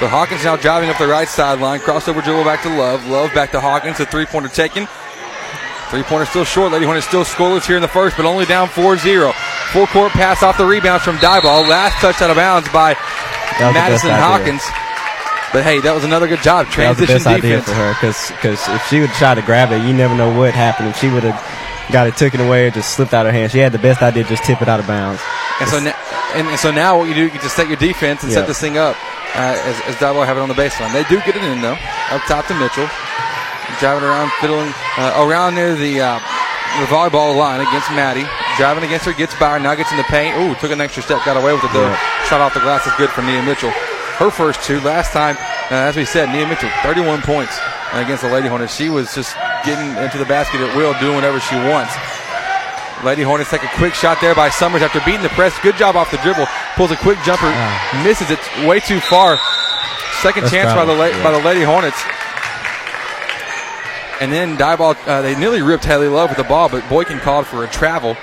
So 0.00 0.08
Hawkins 0.08 0.42
now 0.44 0.56
driving 0.56 0.90
up 0.90 0.98
the 0.98 1.06
right 1.06 1.28
sideline. 1.28 1.78
Crossover 1.80 2.22
dribble 2.22 2.42
back 2.44 2.62
to 2.62 2.68
Love. 2.68 3.06
Love 3.06 3.32
back 3.32 3.52
to 3.52 3.60
Hawkins. 3.60 4.00
A 4.00 4.06
three 4.06 4.26
pointer 4.26 4.48
taken. 4.48 4.88
Three 5.94 6.02
pointer 6.02 6.26
still 6.26 6.44
short. 6.44 6.72
Lady 6.72 6.86
Hornets 6.86 7.06
still 7.06 7.22
scoreless 7.22 7.64
here 7.66 7.76
in 7.76 7.82
the 7.82 7.86
first, 7.86 8.16
but 8.16 8.26
only 8.26 8.44
down 8.46 8.68
4 8.68 8.96
0. 8.96 9.30
Full 9.70 9.86
court 9.86 10.10
pass 10.10 10.42
off 10.42 10.58
the 10.58 10.66
rebounds 10.66 11.04
from 11.04 11.18
Diboll. 11.18 11.68
Last 11.70 12.00
touch 12.00 12.20
out 12.20 12.30
of 12.30 12.36
bounds 12.36 12.68
by 12.70 12.94
That 13.62 13.70
was 13.70 14.02
the 14.02 14.10
Madison. 14.10 14.10
Hawkins. 14.10 14.62
But 15.54 15.62
hey, 15.62 15.78
that 15.86 15.94
was 15.94 16.02
another 16.02 16.26
good 16.26 16.42
job. 16.42 16.66
That 16.74 16.88
was 16.88 16.98
the 16.98 17.06
Transition 17.06 17.14
best 17.14 17.26
idea 17.30 17.62
defense. 17.62 17.68
for 17.70 17.74
her 17.78 17.94
because 17.94 18.58
if 18.74 18.82
she 18.90 18.98
would 18.98 19.14
try 19.14 19.38
to 19.38 19.42
grab 19.42 19.70
it, 19.70 19.86
you 19.86 19.94
never 19.94 20.18
know 20.18 20.36
what 20.36 20.50
happened. 20.50 20.88
If 20.88 20.98
she 20.98 21.06
would 21.14 21.22
have 21.22 21.38
got 21.92 22.08
it, 22.08 22.16
taken 22.16 22.40
away, 22.40 22.66
or 22.66 22.70
just 22.72 22.98
slipped 22.98 23.14
out 23.14 23.26
of 23.26 23.30
her 23.30 23.38
hand, 23.38 23.52
she 23.52 23.62
had 23.62 23.70
the 23.70 23.78
best 23.78 24.02
idea, 24.02 24.24
just 24.24 24.42
tip 24.42 24.62
it 24.62 24.66
out 24.66 24.80
of 24.80 24.88
bounds. 24.88 25.22
And 25.60 25.70
so, 25.70 25.78
now, 25.78 25.94
and, 26.34 26.48
and 26.48 26.58
so 26.58 26.72
now 26.74 26.98
what 26.98 27.06
you 27.06 27.14
do, 27.14 27.30
you 27.30 27.38
just 27.38 27.54
set 27.54 27.68
your 27.68 27.78
defense 27.78 28.24
and 28.24 28.32
set 28.32 28.48
this 28.48 28.58
thing 28.58 28.78
up 28.78 28.98
uh, 29.38 29.54
as, 29.62 29.78
as 29.86 29.94
Diboll 30.02 30.26
have 30.26 30.36
it 30.36 30.40
on 30.42 30.48
the 30.50 30.58
baseline. 30.58 30.90
They 30.90 31.06
do 31.06 31.22
get 31.22 31.38
it 31.38 31.44
in 31.46 31.62
though, 31.62 31.78
up 32.10 32.22
top 32.26 32.50
to 32.50 32.54
Mitchell, 32.58 32.90
driving 33.78 34.04
around, 34.04 34.30
fiddling 34.40 34.72
uh, 34.98 35.24
around 35.26 35.54
near 35.54 35.74
the 35.74 36.00
uh, 36.00 36.18
the 36.80 36.86
volleyball 36.86 37.36
line 37.36 37.60
against 37.60 37.90
Maddie. 37.90 38.26
Driving 38.56 38.84
against 38.84 39.06
her, 39.06 39.12
gets 39.12 39.34
by 39.38 39.54
her, 39.54 39.60
now 39.60 39.74
gets 39.74 39.90
in 39.90 39.96
the 39.96 40.04
paint. 40.04 40.36
Ooh, 40.38 40.54
took 40.60 40.70
an 40.70 40.80
extra 40.80 41.02
step, 41.02 41.24
got 41.24 41.36
away 41.36 41.52
with 41.52 41.64
it 41.64 41.72
though. 41.72 41.86
Yeah. 41.86 42.24
Shot 42.26 42.40
off 42.40 42.54
the 42.54 42.60
glass 42.60 42.86
is 42.86 42.92
good 42.96 43.10
for 43.10 43.22
Nia 43.22 43.42
Mitchell. 43.42 43.70
Her 44.18 44.30
first 44.30 44.62
two. 44.62 44.80
Last 44.80 45.12
time, 45.12 45.36
uh, 45.70 45.90
as 45.90 45.96
we 45.96 46.04
said, 46.04 46.30
Nia 46.30 46.46
Mitchell, 46.46 46.70
31 46.82 47.22
points 47.22 47.58
against 47.92 48.22
the 48.22 48.30
Lady 48.30 48.48
Hornets. 48.48 48.74
She 48.74 48.88
was 48.90 49.14
just 49.14 49.34
getting 49.64 49.90
into 50.02 50.18
the 50.18 50.24
basket 50.26 50.60
at 50.60 50.76
will, 50.76 50.94
doing 51.00 51.14
whatever 51.14 51.40
she 51.40 51.56
wants. 51.56 51.94
Lady 53.02 53.22
Hornets 53.22 53.50
take 53.50 53.62
a 53.62 53.70
quick 53.76 53.92
shot 53.94 54.20
there 54.20 54.34
by 54.34 54.48
Summers 54.48 54.82
after 54.82 55.00
beating 55.04 55.22
the 55.22 55.28
press. 55.30 55.58
Good 55.60 55.76
job 55.76 55.96
off 55.96 56.10
the 56.10 56.16
dribble. 56.18 56.46
Pulls 56.76 56.90
a 56.90 56.96
quick 56.96 57.18
jumper, 57.24 57.50
misses 58.02 58.30
it 58.30 58.40
way 58.66 58.80
too 58.80 59.00
far. 59.00 59.36
Second 60.22 60.44
That's 60.44 60.52
chance 60.54 60.72
by 60.72 60.84
the 60.84 60.94
la- 60.94 61.06
yeah. 61.12 61.22
by 61.22 61.32
the 61.32 61.42
Lady 61.44 61.62
Hornets. 61.62 62.00
And 64.20 64.32
then 64.32 64.56
Diboll, 64.56 64.96
uh, 65.06 65.22
they 65.22 65.34
nearly 65.38 65.62
ripped 65.62 65.84
Haley 65.84 66.08
Love 66.08 66.30
with 66.30 66.38
the 66.38 66.44
ball, 66.44 66.68
but 66.68 66.88
Boykin 66.88 67.18
called 67.18 67.46
for 67.46 67.64
a 67.64 67.68
travel. 67.68 68.16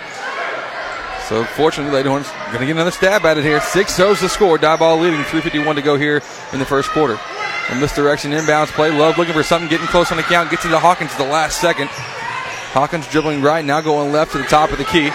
So 1.27 1.43
fortunately, 1.45 1.93
Lady 1.93 2.09
Hornets 2.09 2.31
going 2.47 2.59
to 2.59 2.65
get 2.65 2.71
another 2.71 2.91
stab 2.91 3.25
at 3.25 3.37
it 3.37 3.43
here. 3.43 3.61
Six 3.61 3.97
goes 3.97 4.19
the 4.19 4.29
score. 4.29 4.57
Diboll 4.57 4.99
leading, 5.01 5.21
3:51 5.21 5.75
to 5.75 5.81
go 5.81 5.97
here 5.97 6.21
in 6.51 6.59
the 6.59 6.65
first 6.65 6.89
quarter. 6.89 7.19
A 7.69 7.75
misdirection 7.75 8.31
inbounds 8.31 8.67
play. 8.67 8.91
Love 8.91 9.17
looking 9.17 9.33
for 9.33 9.43
something, 9.43 9.69
getting 9.69 9.87
close 9.87 10.11
on 10.11 10.17
the 10.17 10.23
count. 10.23 10.49
Gets 10.49 10.65
it 10.65 10.69
to 10.69 10.79
Hawkins 10.79 11.11
at 11.11 11.17
the 11.17 11.23
last 11.23 11.61
second. 11.61 11.87
Hawkins 12.73 13.07
dribbling 13.07 13.41
right 13.41 13.63
now, 13.63 13.79
going 13.79 14.11
left 14.11 14.33
to 14.33 14.39
the 14.39 14.43
top 14.45 14.71
of 14.71 14.77
the 14.77 14.85
key. 14.85 15.09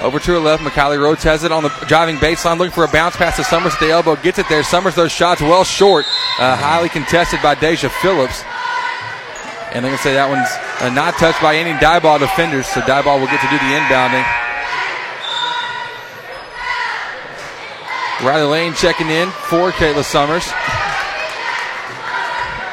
Over 0.00 0.18
to 0.18 0.32
her 0.32 0.38
left, 0.40 0.62
McKiley 0.62 1.00
Rhodes 1.00 1.22
has 1.22 1.44
it 1.44 1.52
on 1.52 1.62
the 1.62 1.68
driving 1.86 2.16
baseline, 2.16 2.58
looking 2.58 2.72
for 2.74 2.84
a 2.84 2.88
bounce 2.88 3.16
pass 3.16 3.36
to 3.36 3.44
Summers 3.44 3.74
at 3.74 3.80
the 3.80 3.90
elbow. 3.90 4.16
Gets 4.16 4.38
it 4.38 4.48
there. 4.48 4.62
Summers 4.64 4.94
those 4.94 5.12
shots 5.12 5.40
well 5.40 5.64
short, 5.64 6.04
uh, 6.38 6.56
highly 6.56 6.88
contested 6.88 7.40
by 7.42 7.54
Deja 7.54 7.88
Phillips. 8.02 8.42
And 9.72 9.82
they're 9.82 9.90
going 9.90 9.96
to 9.96 10.02
say 10.02 10.14
that 10.14 10.28
one's 10.28 10.50
uh, 10.82 10.90
not 10.94 11.14
touched 11.14 11.40
by 11.40 11.56
any 11.56 11.72
Diboll 11.78 12.18
defenders, 12.18 12.66
so 12.66 12.80
Diboll 12.82 13.18
will 13.18 13.26
get 13.30 13.40
to 13.40 13.48
do 13.50 13.56
the 13.58 13.70
inbounding. 13.74 14.22
Riley 18.22 18.46
Lane 18.50 18.74
checking 18.74 19.10
in 19.10 19.28
for 19.30 19.70
Kayla 19.72 20.04
Summers. 20.04 20.46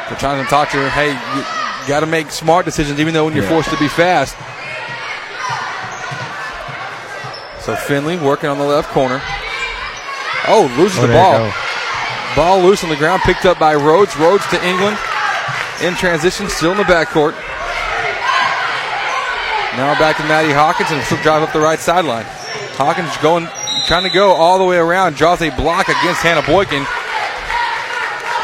They're 0.10 0.20
trying 0.20 0.44
to 0.44 0.50
talk 0.50 0.70
to 0.72 0.78
her, 0.78 0.90
hey, 0.90 1.12
you 1.14 1.88
got 1.88 2.02
to 2.02 2.06
make 2.06 2.30
smart 2.32 2.66
decisions 2.66 3.00
even 3.00 3.14
though 3.14 3.26
when 3.26 3.34
you're 3.36 3.44
Yeah. 3.44 3.50
forced 3.50 3.70
to 3.70 3.78
be 3.78 3.88
fast. 3.88 4.36
So 7.62 7.76
Finley 7.76 8.18
working 8.18 8.50
on 8.50 8.58
the 8.58 8.66
left 8.66 8.90
corner. 8.90 9.22
Oh, 10.48 10.74
loses 10.78 11.00
Oh, 11.00 11.08
the 11.08 11.14
ball. 11.14 11.54
Ball 12.36 12.64
loose 12.66 12.84
on 12.84 12.90
the 12.90 12.96
ground, 12.96 13.22
picked 13.24 13.46
up 13.46 13.60
by 13.60 13.76
Rhodes. 13.76 14.18
Rhodes 14.18 14.46
to 14.48 14.66
England. 14.66 14.98
In 15.84 15.94
transition, 15.96 16.50
still 16.50 16.72
in 16.72 16.78
the 16.78 16.84
backcourt. 16.84 17.34
Now 19.78 19.98
back 20.00 20.18
to 20.18 20.24
Maddie 20.24 20.52
Hawkins 20.52 20.92
and 20.92 21.02
she'll 21.06 21.22
drive 21.22 21.44
up 21.44 21.54
the 21.54 21.60
right 21.60 21.80
sideline. 21.80 22.26
Hawkins 22.76 23.16
going, 23.18 23.48
trying 23.88 24.04
to 24.04 24.10
go 24.10 24.32
all 24.32 24.58
the 24.58 24.66
way 24.66 24.78
around, 24.78 25.16
draws 25.16 25.42
a 25.42 25.50
block 25.52 25.88
against 25.88 26.22
Hannah 26.22 26.42
Boykin. 26.46 26.86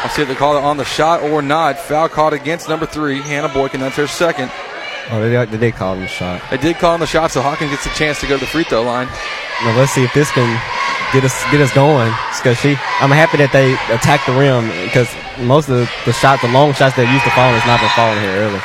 I'll 0.02 0.10
see 0.10 0.22
if 0.22 0.28
they 0.28 0.34
call 0.34 0.56
it 0.56 0.62
on 0.64 0.76
the 0.76 0.84
shot 0.84 1.22
or 1.22 1.42
not. 1.42 1.78
Foul 1.78 2.08
caught 2.08 2.32
against 2.32 2.68
number 2.68 2.86
three, 2.86 3.20
Hannah 3.20 3.48
Boykin. 3.48 3.80
That's 3.80 3.96
her 3.96 4.06
second. 4.06 4.50
Oh, 5.10 5.20
they, 5.20 5.44
they 5.46 5.56
did 5.56 5.74
call 5.74 5.94
him 5.94 6.02
a 6.02 6.06
shot. 6.06 6.42
They 6.50 6.58
did 6.58 6.76
call 6.76 6.94
him 6.94 7.00
the 7.00 7.06
shot, 7.06 7.30
so 7.30 7.40
Hawkins 7.40 7.70
gets 7.70 7.86
a 7.86 7.90
chance 7.90 8.20
to 8.20 8.26
go 8.26 8.34
to 8.34 8.40
the 8.40 8.46
free 8.46 8.64
throw 8.64 8.82
line. 8.82 9.08
Now 9.64 9.76
let's 9.76 9.92
see 9.92 10.04
if 10.04 10.12
this 10.12 10.30
can 10.32 10.46
get 11.12 11.24
us 11.24 11.34
get 11.50 11.60
us 11.60 11.72
going. 11.72 12.12
Because 12.36 12.58
she, 12.58 12.76
I'm 13.00 13.10
happy 13.10 13.38
that 13.38 13.52
they 13.52 13.72
attacked 13.92 14.26
the 14.26 14.36
rim 14.36 14.68
because 14.84 15.08
most 15.40 15.68
of 15.68 15.76
the, 15.80 15.90
the 16.04 16.12
shots, 16.12 16.42
the 16.42 16.48
long 16.48 16.74
shots 16.74 16.96
that 16.96 17.08
used 17.08 17.24
to 17.24 17.32
fall, 17.32 17.48
has 17.48 17.64
not 17.64 17.80
been 17.80 17.90
falling 17.96 18.20
here 18.20 18.36
early. 18.36 18.60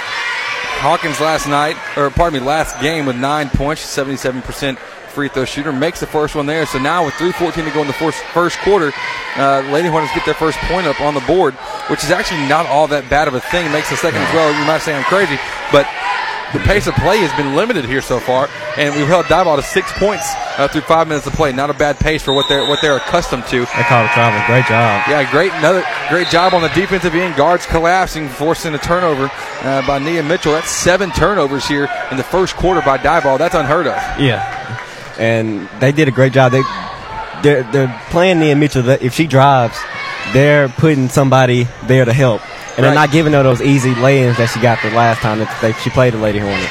Hawkins 0.83 1.21
last 1.21 1.47
night, 1.47 1.77
or 1.95 2.09
pardon 2.09 2.41
me, 2.41 2.45
last 2.45 2.79
game 2.81 3.05
with 3.05 3.15
nine 3.15 3.49
points, 3.49 3.81
77% 3.85 4.77
free 5.13 5.29
throw 5.29 5.45
shooter, 5.45 5.71
makes 5.71 6.01
the 6.01 6.07
first 6.07 6.35
one 6.35 6.45
there. 6.45 6.65
So 6.65 6.77
now 6.77 7.05
with 7.05 7.13
3.14 7.15 7.63
to 7.63 7.71
go 7.71 7.81
in 7.81 7.87
the 7.87 7.93
first, 7.93 8.19
first 8.33 8.59
quarter, 8.59 8.91
uh, 9.37 9.63
Lady 9.71 9.87
Hornets 9.87 10.13
get 10.13 10.25
their 10.25 10.33
first 10.33 10.57
point 10.67 10.85
up 10.85 10.99
on 10.99 11.13
the 11.13 11.21
board, 11.21 11.53
which 11.87 12.03
is 12.03 12.11
actually 12.11 12.45
not 12.49 12.65
all 12.65 12.87
that 12.87 13.09
bad 13.09 13.29
of 13.29 13.33
a 13.33 13.39
thing. 13.39 13.71
Makes 13.71 13.91
the 13.91 13.95
second 13.95 14.19
as 14.19 14.33
well. 14.33 14.51
You 14.51 14.65
might 14.67 14.81
say 14.81 14.93
I'm 14.93 15.05
crazy, 15.05 15.39
but 15.71 15.87
the 16.53 16.59
pace 16.59 16.87
of 16.87 16.93
play 16.95 17.17
has 17.17 17.35
been 17.35 17.55
limited 17.55 17.85
here 17.85 18.01
so 18.01 18.19
far, 18.19 18.47
and 18.77 18.95
we've 18.95 19.07
held 19.07 19.25
Diboll 19.25 19.57
to 19.57 19.63
six 19.63 19.91
points 19.93 20.23
uh, 20.57 20.67
through 20.67 20.81
five 20.81 21.07
minutes 21.07 21.25
of 21.27 21.33
play. 21.33 21.51
Not 21.51 21.69
a 21.69 21.73
bad 21.73 21.99
pace 21.99 22.21
for 22.21 22.33
what 22.33 22.47
they're 22.47 22.67
what 22.69 22.79
they're 22.81 22.97
accustomed 22.97 23.45
to. 23.47 23.61
They 23.61 23.83
called 23.83 24.05
a 24.05 24.13
travel. 24.13 24.39
Great 24.45 24.65
job. 24.65 25.03
Yeah, 25.09 25.29
great 25.31 25.51
another 25.53 25.83
great 26.09 26.27
job 26.29 26.53
on 26.53 26.61
the 26.61 26.69
defensive 26.69 27.15
end. 27.15 27.35
Guards 27.35 27.65
collapsing, 27.65 28.29
forcing 28.29 28.73
a 28.75 28.77
turnover 28.77 29.29
uh, 29.61 29.85
by 29.87 29.99
Nia 29.99 30.23
Mitchell. 30.23 30.53
That's 30.53 30.69
seven 30.69 31.11
turnovers 31.11 31.67
here 31.67 31.89
in 32.11 32.17
the 32.17 32.23
first 32.23 32.55
quarter 32.55 32.81
by 32.81 32.97
Diboll. 32.97 33.37
That's 33.37 33.55
unheard 33.55 33.87
of. 33.87 33.95
Yeah, 34.19 34.79
and 35.17 35.67
they 35.79 35.91
did 35.91 36.07
a 36.07 36.11
great 36.11 36.33
job. 36.33 36.51
They 36.51 36.61
they're, 37.41 37.63
they're 37.71 38.01
playing 38.09 38.39
Nia 38.39 38.55
Mitchell. 38.55 38.83
That 38.83 39.01
if 39.01 39.13
she 39.13 39.27
drives, 39.27 39.77
they're 40.33 40.69
putting 40.69 41.09
somebody 41.09 41.67
there 41.87 42.05
to 42.05 42.13
help, 42.13 42.41
and 42.75 42.85
they're 42.85 42.93
not 42.93 43.11
giving 43.11 43.33
her 43.33 43.43
those 43.43 43.61
easy 43.61 43.93
lay-ins 43.95 44.37
that 44.37 44.49
she 44.49 44.59
got 44.59 44.81
the 44.81 44.89
last 44.91 45.21
time 45.21 45.39
that 45.39 45.49
they, 45.61 45.73
she 45.81 45.89
played 45.89 46.13
the 46.13 46.17
Lady 46.17 46.39
Hornet. 46.39 46.69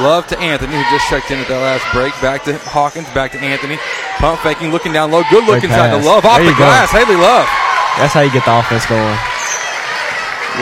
Love 0.00 0.26
to 0.28 0.38
Anthony, 0.40 0.72
who 0.72 0.82
just 0.88 1.04
checked 1.08 1.30
in 1.30 1.38
at 1.38 1.48
that 1.48 1.60
last 1.60 1.84
break. 1.92 2.16
Back 2.24 2.44
to 2.48 2.56
Hawkins, 2.64 3.08
back 3.12 3.32
to 3.32 3.38
Anthony. 3.38 3.76
Pump 4.16 4.40
faking, 4.40 4.72
looking 4.72 4.92
down 4.92 5.12
low. 5.12 5.22
Good 5.28 5.44
look 5.44 5.62
inside 5.62 5.92
to. 5.92 6.00
Love. 6.00 6.24
Off 6.24 6.40
the 6.40 6.48
you 6.48 6.56
go. 6.56 6.64
glass. 6.64 6.88
Haley 6.88 7.20
Love. 7.20 7.44
That's 8.00 8.16
how 8.16 8.24
you 8.24 8.32
get 8.32 8.44
the 8.48 8.56
offense 8.56 8.88
going. 8.88 9.18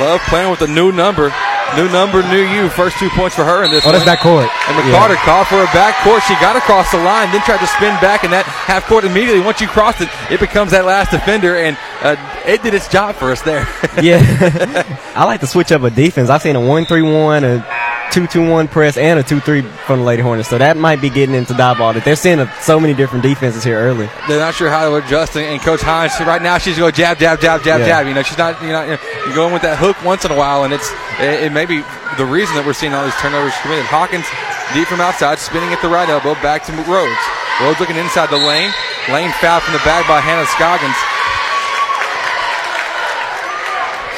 Love 0.03 0.21
playing 0.27 0.51
with 0.51 0.63
a 0.63 0.71
new 0.71 0.91
number. 0.91 1.31
New 1.77 1.89
number, 1.91 2.23
new 2.29 2.43
you. 2.43 2.69
First 2.69 2.99
two 2.99 3.09
points 3.11 3.37
for 3.37 3.45
her 3.45 3.65
in 3.65 3.71
this 3.71 3.87
Oh, 3.87 3.93
that's 3.93 4.05
backcourt. 4.05 4.49
And 4.69 4.75
McCarter 4.77 5.17
called 5.23 5.47
for 5.47 5.63
a 5.63 5.67
backcourt. 5.67 6.21
She 6.27 6.35
got 6.41 6.57
across 6.57 6.91
the 6.91 6.99
line, 6.99 7.31
then 7.31 7.41
tried 7.43 7.61
to 7.61 7.67
spin 7.67 7.95
back, 8.01 8.25
in 8.25 8.31
that 8.33 8.45
half 8.45 8.87
court 8.87 9.05
immediately. 9.05 9.41
Once 9.41 9.61
you 9.61 9.69
crossed 9.69 10.01
it, 10.01 10.09
it 10.31 10.41
becomes 10.41 10.73
that 10.73 10.85
last 10.85 11.11
defender, 11.11 11.57
and 11.57 11.79
uh, 12.03 12.17
it 12.47 12.63
did 12.63 12.75
its 12.75 12.89
job 12.89 13.15
for 13.15 13.31
us 13.31 13.43
there. 13.43 13.69
Yeah, 14.03 14.19
I 15.15 15.25
like 15.25 15.41
to 15.41 15.47
switch 15.47 15.71
up 15.73 15.83
a 15.83 15.91
defense. 15.91 16.29
I've 16.29 16.43
seen 16.43 16.57
a 16.57 16.61
one-three-one, 16.61 17.45
a 17.45 17.67
two-two-one 18.13 18.69
press, 18.69 18.97
and 18.97 19.19
a 19.19 19.23
two-three 19.23 19.63
from 19.63 20.01
the 20.01 20.05
Lady 20.05 20.23
Hornets. 20.23 20.49
So 20.49 20.59
that 20.59 20.77
might 20.77 21.01
be 21.01 21.11
getting 21.11 21.35
into 21.35 21.53
Diboll. 21.55 21.95
That 21.95 22.05
they're 22.05 22.17
seeing 22.17 22.41
a, 22.41 22.53
so 22.61 22.79
many 22.81 22.95
different 22.95 23.23
defenses 23.23 23.63
here 23.65 23.79
early. 23.79 24.09
They're 24.29 24.39
not 24.39 24.55
sure 24.55 24.71
how 24.71 24.89
to 24.89 24.97
adjust, 24.97 25.37
and, 25.37 25.47
and 25.47 25.61
Coach 25.61 25.81
Hines 25.81 26.13
right 26.21 26.43
now 26.43 26.59
she's 26.59 26.77
going 26.79 26.93
jab, 26.93 27.19
jab, 27.19 27.41
jab, 27.41 27.63
jab, 27.63 27.81
Yeah. 27.81 27.87
jab. 27.87 28.07
You 28.07 28.15
know, 28.15 28.23
she's 28.23 28.39
not. 28.39 28.61
You 28.63 28.69
know, 28.71 28.85
you're 29.27 29.35
going 29.35 29.53
with 29.53 29.63
that 29.63 29.79
hook 29.79 29.97
once 30.05 30.25
in 30.25 30.31
a 30.31 30.37
while, 30.37 30.65
and 30.65 30.73
it's 30.73 30.91
it, 31.21 31.45
it 31.49 31.53
may 31.53 31.67
be 31.67 31.83
the 32.19 32.27
reason 32.27 32.55
that 32.57 32.65
we're 32.67 32.75
seeing 32.75 32.93
all 32.95 33.05
these 33.05 33.17
turnovers 33.23 33.55
committed. 33.63 33.87
Hawkins 33.87 34.27
deep 34.75 34.87
from 34.89 35.01
outside, 35.01 35.39
spinning 35.39 35.71
at 35.73 35.81
the 35.83 35.89
right 35.89 36.09
elbow, 36.09 36.35
back 36.43 36.65
to 36.67 36.73
Rhodes. 36.87 37.23
Rhodes 37.61 37.79
looking 37.79 37.97
inside 37.97 38.31
the 38.31 38.41
lane. 38.41 38.73
Lane 39.13 39.31
fouled 39.43 39.63
from 39.63 39.75
the 39.75 39.85
back 39.85 40.07
by 40.09 40.21
Hannah 40.21 40.47
Scoggins. 40.55 40.97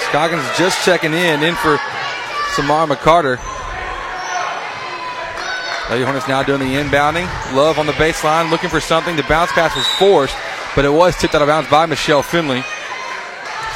Scoggins 0.09 0.45
just 0.59 0.85
checking 0.85 1.15
in, 1.15 1.43
in 1.43 1.55
for 1.57 1.79
Samar 2.55 2.87
McCarter. 2.87 3.39
Lady 5.91 6.05
Hornets 6.05 6.29
now 6.29 6.43
doing 6.43 6.61
the 6.61 6.75
inbounding. 6.75 7.27
Love 7.55 7.79
on 7.79 7.87
the 7.87 7.93
baseline, 7.93 8.51
looking 8.51 8.71
for 8.71 8.81
something. 8.81 9.17
The 9.17 9.25
bounce 9.25 9.53
pass 9.53 9.75
was 9.77 9.87
forced, 9.99 10.37
but 10.75 10.85
it 10.85 10.93
was 10.93 11.17
tipped 11.17 11.35
out 11.35 11.43
of 11.43 11.49
bounds 11.49 11.69
by 11.69 11.87
Michelle 11.87 12.23
Finley. 12.23 12.63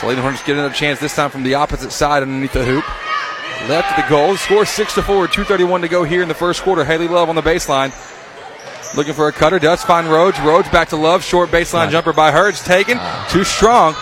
So 0.00 0.08
Lady 0.08 0.20
Hornets 0.20 0.42
get 0.44 0.54
another 0.56 0.74
chance 0.74 1.00
this 1.00 1.14
time 1.14 1.30
from 1.30 1.42
the 1.42 1.54
opposite 1.54 1.90
side 1.90 2.22
underneath 2.22 2.52
the 2.52 2.64
hoop. 2.64 2.84
Left 3.68 3.98
of 3.98 4.04
the 4.04 4.08
goal. 4.08 4.36
Score 4.36 4.64
six 4.64 4.94
to 4.94 5.02
four. 5.02 5.26
2:31 5.26 5.80
to 5.80 5.88
go 5.88 6.04
here 6.04 6.22
in 6.22 6.28
the 6.28 6.34
first 6.34 6.62
quarter. 6.62 6.84
Haley 6.84 7.08
Love 7.08 7.28
on 7.28 7.34
the 7.34 7.42
baseline. 7.42 7.92
Looking 8.94 9.14
for 9.14 9.28
a 9.28 9.32
cutter. 9.32 9.58
Does 9.58 9.82
find 9.82 10.06
Rhodes. 10.08 10.38
Rhodes 10.40 10.68
back 10.68 10.88
to 10.90 10.96
Love. 10.96 11.24
Short 11.24 11.50
baseline 11.50 11.90
jumper 11.90 12.12
by 12.12 12.30
her. 12.30 12.48
It's 12.48 12.62
taken. 12.64 12.98
Ah. 13.00 13.26
Too 13.30 13.44
strong. 13.44 13.94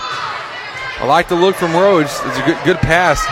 I 1.00 1.06
like 1.06 1.28
the 1.28 1.34
look 1.36 1.56
from 1.56 1.72
Rhodes. 1.72 2.20
It's 2.24 2.38
a 2.38 2.42
good, 2.44 2.58
good 2.64 2.76
pass. 2.78 3.24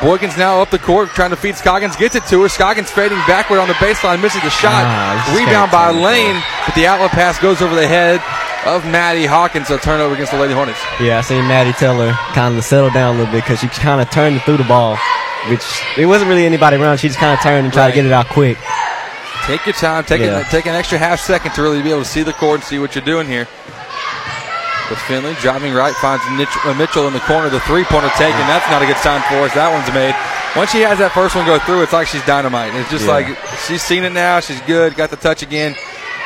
Boykins 0.00 0.36
now 0.36 0.60
up 0.60 0.70
the 0.70 0.78
court 0.78 1.08
trying 1.10 1.30
to 1.30 1.36
feed 1.36 1.56
Scoggins. 1.56 1.96
Gets 1.96 2.14
it 2.16 2.24
to 2.26 2.42
her. 2.42 2.48
Scoggins 2.48 2.90
fading 2.90 3.18
backward 3.26 3.58
on 3.58 3.68
the 3.68 3.74
baseline. 3.74 4.20
Misses 4.20 4.42
the 4.42 4.50
shot. 4.50 4.84
Ah, 4.84 5.34
Rebound 5.36 5.70
by. 5.72 5.90
Lane. 5.90 6.40
But 6.66 6.74
the 6.74 6.86
outlet 6.86 7.10
pass 7.12 7.38
goes 7.38 7.62
over 7.62 7.74
the 7.74 7.86
head 7.88 8.20
of 8.66 8.84
Maddie 8.86 9.24
Hawkins. 9.26 9.70
A 9.70 9.78
turnover 9.78 10.14
against 10.14 10.32
the 10.32 10.38
Lady 10.38 10.52
Hornets. 10.52 10.78
Yeah, 11.00 11.18
I 11.18 11.20
seen 11.22 11.46
Maddie 11.48 11.72
tell 11.72 11.98
her 11.98 12.12
kind 12.34 12.56
of 12.56 12.64
settle 12.64 12.90
down 12.90 13.14
a 13.16 13.18
little 13.18 13.32
bit 13.32 13.42
because 13.44 13.60
she 13.60 13.68
kind 13.68 14.00
of 14.02 14.10
turned 14.10 14.34
and 14.34 14.42
threw 14.44 14.58
the 14.58 14.64
ball, 14.64 14.98
which 15.48 15.64
it 15.96 16.04
wasn't 16.06 16.28
really 16.28 16.44
anybody 16.44 16.76
around. 16.76 16.98
She 16.98 17.08
just 17.08 17.18
kind 17.18 17.32
of 17.32 17.40
turned 17.42 17.64
and 17.64 17.72
tried 17.72 17.86
Right. 17.86 17.90
to 17.92 17.96
get 17.96 18.06
it 18.06 18.12
out 18.12 18.26
quick. 18.28 18.58
Take 19.46 19.64
your 19.64 19.74
time. 19.74 20.04
Take, 20.04 20.20
Yeah. 20.20 20.40
a, 20.40 20.44
take 20.50 20.66
an 20.66 20.74
extra 20.74 20.98
half 20.98 21.20
second 21.20 21.52
to 21.52 21.62
really 21.62 21.80
be 21.80 21.90
able 21.90 22.02
to 22.02 22.08
see 22.08 22.22
the 22.22 22.32
court 22.34 22.56
and 22.56 22.64
see 22.64 22.78
what 22.78 22.94
you're 22.94 23.04
doing 23.04 23.26
here. 23.28 23.46
But 24.88 24.98
Finley 25.10 25.34
driving 25.42 25.74
right 25.74 25.94
finds 25.96 26.22
uh, 26.26 26.74
Mitchell 26.78 27.06
in 27.08 27.12
the 27.12 27.20
corner. 27.26 27.50
The 27.50 27.60
three 27.60 27.82
pointer 27.84 28.08
taken. 28.14 28.38
That's 28.46 28.68
not 28.70 28.82
a 28.82 28.86
good 28.86 28.96
sign 28.98 29.20
for 29.26 29.42
us. 29.42 29.54
That 29.54 29.72
one's 29.74 29.90
made. 29.92 30.14
Once 30.54 30.70
she 30.70 30.80
has 30.82 30.98
that 30.98 31.10
first 31.12 31.34
one 31.34 31.44
go 31.44 31.58
through, 31.58 31.82
it's 31.82 31.92
like 31.92 32.06
she's 32.06 32.24
dynamite. 32.24 32.72
It's 32.74 32.90
just 32.90 33.04
Yeah. 33.04 33.10
like 33.10 33.26
she's 33.66 33.82
seen 33.82 34.04
it 34.04 34.12
now. 34.12 34.38
She's 34.40 34.60
good. 34.62 34.94
Got 34.94 35.10
the 35.10 35.16
touch 35.16 35.42
again. 35.42 35.74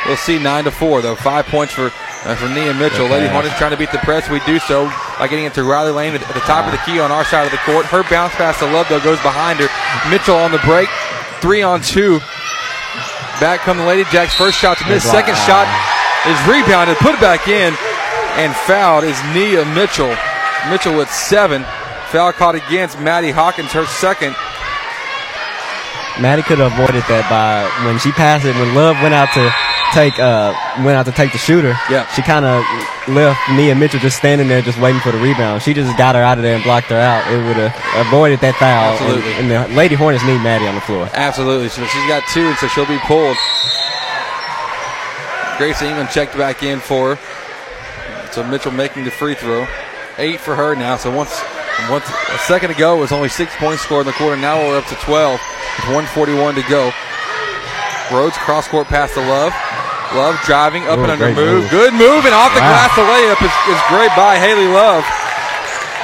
We'll 0.07 0.17
see 0.17 0.39
nine 0.39 0.65
to 0.65 0.71
four 0.71 1.01
though. 1.01 1.17
Five 1.17 1.47
points 1.47 1.73
for 1.73 1.87
uh, 1.89 2.35
for 2.37 2.49
Nia 2.49 2.75
Mitchell. 2.75 3.09
Good 3.09 3.25
Lady. 3.25 3.29
Hornets 3.33 3.57
trying 3.57 3.73
to 3.73 3.77
beat 3.81 3.93
the 3.93 3.99
press. 4.05 4.29
We 4.29 4.41
do 4.45 4.59
so 4.61 4.87
by 5.19 5.27
getting 5.29 5.45
into 5.47 5.65
Riley 5.65 5.93
Lane 5.93 6.15
at 6.15 6.23
at 6.23 6.35
the 6.35 6.41
top 6.45 6.67
of 6.67 6.73
the 6.73 6.79
key 6.85 7.01
on 7.01 7.11
our 7.11 7.25
side 7.25 7.47
of 7.47 7.53
the 7.53 7.61
court. 7.65 7.87
Her 7.87 8.05
bounce 8.09 8.35
pass 8.37 8.59
to 8.61 8.67
Love 8.67 8.89
though 8.89 9.01
goes 9.01 9.21
behind 9.25 9.59
her. 9.61 9.69
Mitchell 10.11 10.37
on 10.37 10.53
the 10.53 10.61
break. 10.69 10.89
Three 11.41 11.63
on 11.63 11.81
two. 11.81 12.21
Back 13.41 13.61
come 13.61 13.79
the 13.79 13.85
Lady 13.89 14.05
Jacks. 14.13 14.35
First 14.35 14.59
shot 14.59 14.77
to 14.79 14.87
miss. 14.89 15.03
Second 15.03 15.37
shot 15.49 15.65
is 16.29 16.37
rebounded. 16.47 16.97
Put 16.99 17.15
it 17.15 17.21
back 17.21 17.49
in. 17.49 17.73
And 18.39 18.55
fouled 18.55 19.05
is 19.05 19.19
Nia 19.35 19.65
Mitchell. 19.75 20.15
Mitchell 20.71 20.97
with 20.97 21.11
seven. 21.11 21.65
Foul 22.09 22.33
caught 22.33 22.55
against 22.55 22.99
Maddie 23.01 23.31
Hawkins, 23.31 23.73
her 23.73 23.87
second. 23.87 24.35
Maddie 26.21 26.43
could 26.43 26.59
have 26.59 26.73
avoided 26.73 27.05
that 27.09 27.25
by 27.31 27.65
when 27.87 27.99
she 27.99 28.13
passed 28.13 28.45
it. 28.45 28.55
When 28.57 28.75
Love 28.75 28.97
went 29.01 29.15
out 29.15 29.33
to 29.35 29.49
take 29.95 30.19
uh 30.19 30.55
went 30.85 30.97
out 30.97 31.07
to 31.07 31.13
take 31.13 31.33
the 31.33 31.39
shooter. 31.39 31.75
Yeah. 31.89 32.07
She 32.15 32.23
kind 32.23 32.45
of 32.45 32.63
left 33.09 33.41
Nia 33.53 33.75
Mitchell 33.75 34.01
just 34.01 34.19
standing 34.19 34.49
there, 34.49 34.61
just 34.63 34.79
waiting 34.81 35.01
for 35.01 35.13
the 35.13 35.19
rebound. 35.19 35.63
She 35.63 35.73
just 35.73 35.97
got 35.97 36.15
her 36.15 36.23
out 36.23 36.39
of 36.39 36.43
there 36.43 36.55
and 36.55 36.65
blocked 36.65 36.89
her 36.89 36.99
out. 36.99 37.27
It 37.31 37.39
would 37.47 37.57
have 37.57 37.73
avoided 38.07 38.41
that 38.41 38.57
foul. 38.57 38.95
Absolutely. 38.95 39.33
And, 39.35 39.51
and 39.51 39.71
the 39.71 39.77
Lady 39.77 39.95
Hornets 39.95 40.25
need 40.25 40.43
Maddie 40.43 40.67
on 40.67 40.75
the 40.75 40.85
floor. 40.85 41.09
Absolutely. 41.15 41.69
So 41.69 41.85
she's 41.87 42.09
got 42.09 42.27
two, 42.29 42.47
and 42.47 42.57
so 42.59 42.67
she'll 42.69 42.87
be 42.87 42.99
pulled. 43.07 43.37
Grace 45.59 45.83
England 45.83 46.11
checked 46.11 46.37
back 46.37 46.63
in 46.63 46.81
for 46.81 47.17
her. 47.17 47.21
So 48.33 48.45
Mitchell 48.47 48.73
making 48.73 49.05
the 49.05 49.11
free 49.11 49.35
throw. 49.35 49.67
Eight 50.19 50.41
for 50.41 50.55
her 50.55 50.75
now. 50.75 50.97
So 50.97 51.11
once, 51.15 51.41
once 51.89 52.05
a 52.29 52.39
second 52.47 52.71
ago 52.71 52.97
it 52.97 53.01
was 53.01 53.13
only 53.13 53.29
six 53.29 53.55
points 53.57 53.83
scored 53.83 54.03
in 54.07 54.13
the 54.13 54.19
quarter. 54.19 54.37
Now 54.37 54.59
we're 54.59 54.79
up 54.79 54.87
to 54.87 54.95
12 54.97 55.33
with 55.41 55.95
141 55.95 56.55
to 56.57 56.63
go. 56.69 56.93
Rhodes 58.13 58.37
cross 58.39 58.67
court 58.69 58.89
pass 58.89 59.15
to 59.15 59.21
Love. 59.21 59.55
Love 60.15 60.35
driving 60.45 60.83
up 60.89 60.99
Ooh, 60.99 61.03
and 61.07 61.13
under 61.13 61.31
move. 61.33 61.63
move. 61.63 61.71
Good 61.71 61.95
move 61.95 62.27
and 62.27 62.35
off 62.35 62.51
the 62.53 62.61
Wow. 62.61 62.75
glass. 62.75 62.91
The 62.99 63.07
layup 63.07 63.41
is, 63.47 63.55
is 63.71 63.81
great 63.89 64.11
by 64.19 64.37
Haley 64.37 64.67
Love. 64.67 65.07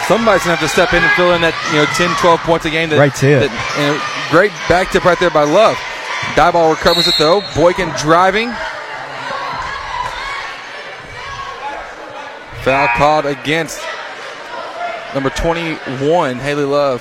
Somebody's 0.06 0.44
gonna 0.46 0.54
have 0.54 0.62
to 0.62 0.72
step 0.72 0.94
in 0.94 1.02
and 1.02 1.12
fill 1.18 1.32
in 1.34 1.42
that 1.42 1.54
you 1.74 1.82
know 1.82 1.86
10, 1.98 2.14
12 2.22 2.38
points 2.46 2.64
a 2.64 2.70
game. 2.70 2.88
That, 2.90 2.96
Great 3.02 3.14
tip. 3.18 3.50
that- 3.50 3.54
and 3.76 3.98
great 4.30 4.52
back 4.70 4.90
tip 4.94 5.02
right 5.04 5.18
there 5.18 5.30
by 5.34 5.42
Love. 5.42 5.76
Die 6.36 6.50
ball 6.52 6.70
recovers 6.70 7.08
it 7.08 7.14
though. 7.18 7.42
Boykin 7.56 7.90
driving. 7.98 8.54
Foul 12.66 12.88
called 12.98 13.26
against 13.26 13.78
number 15.14 15.30
21, 15.30 15.78
Haley 16.42 16.64
Love. 16.64 16.98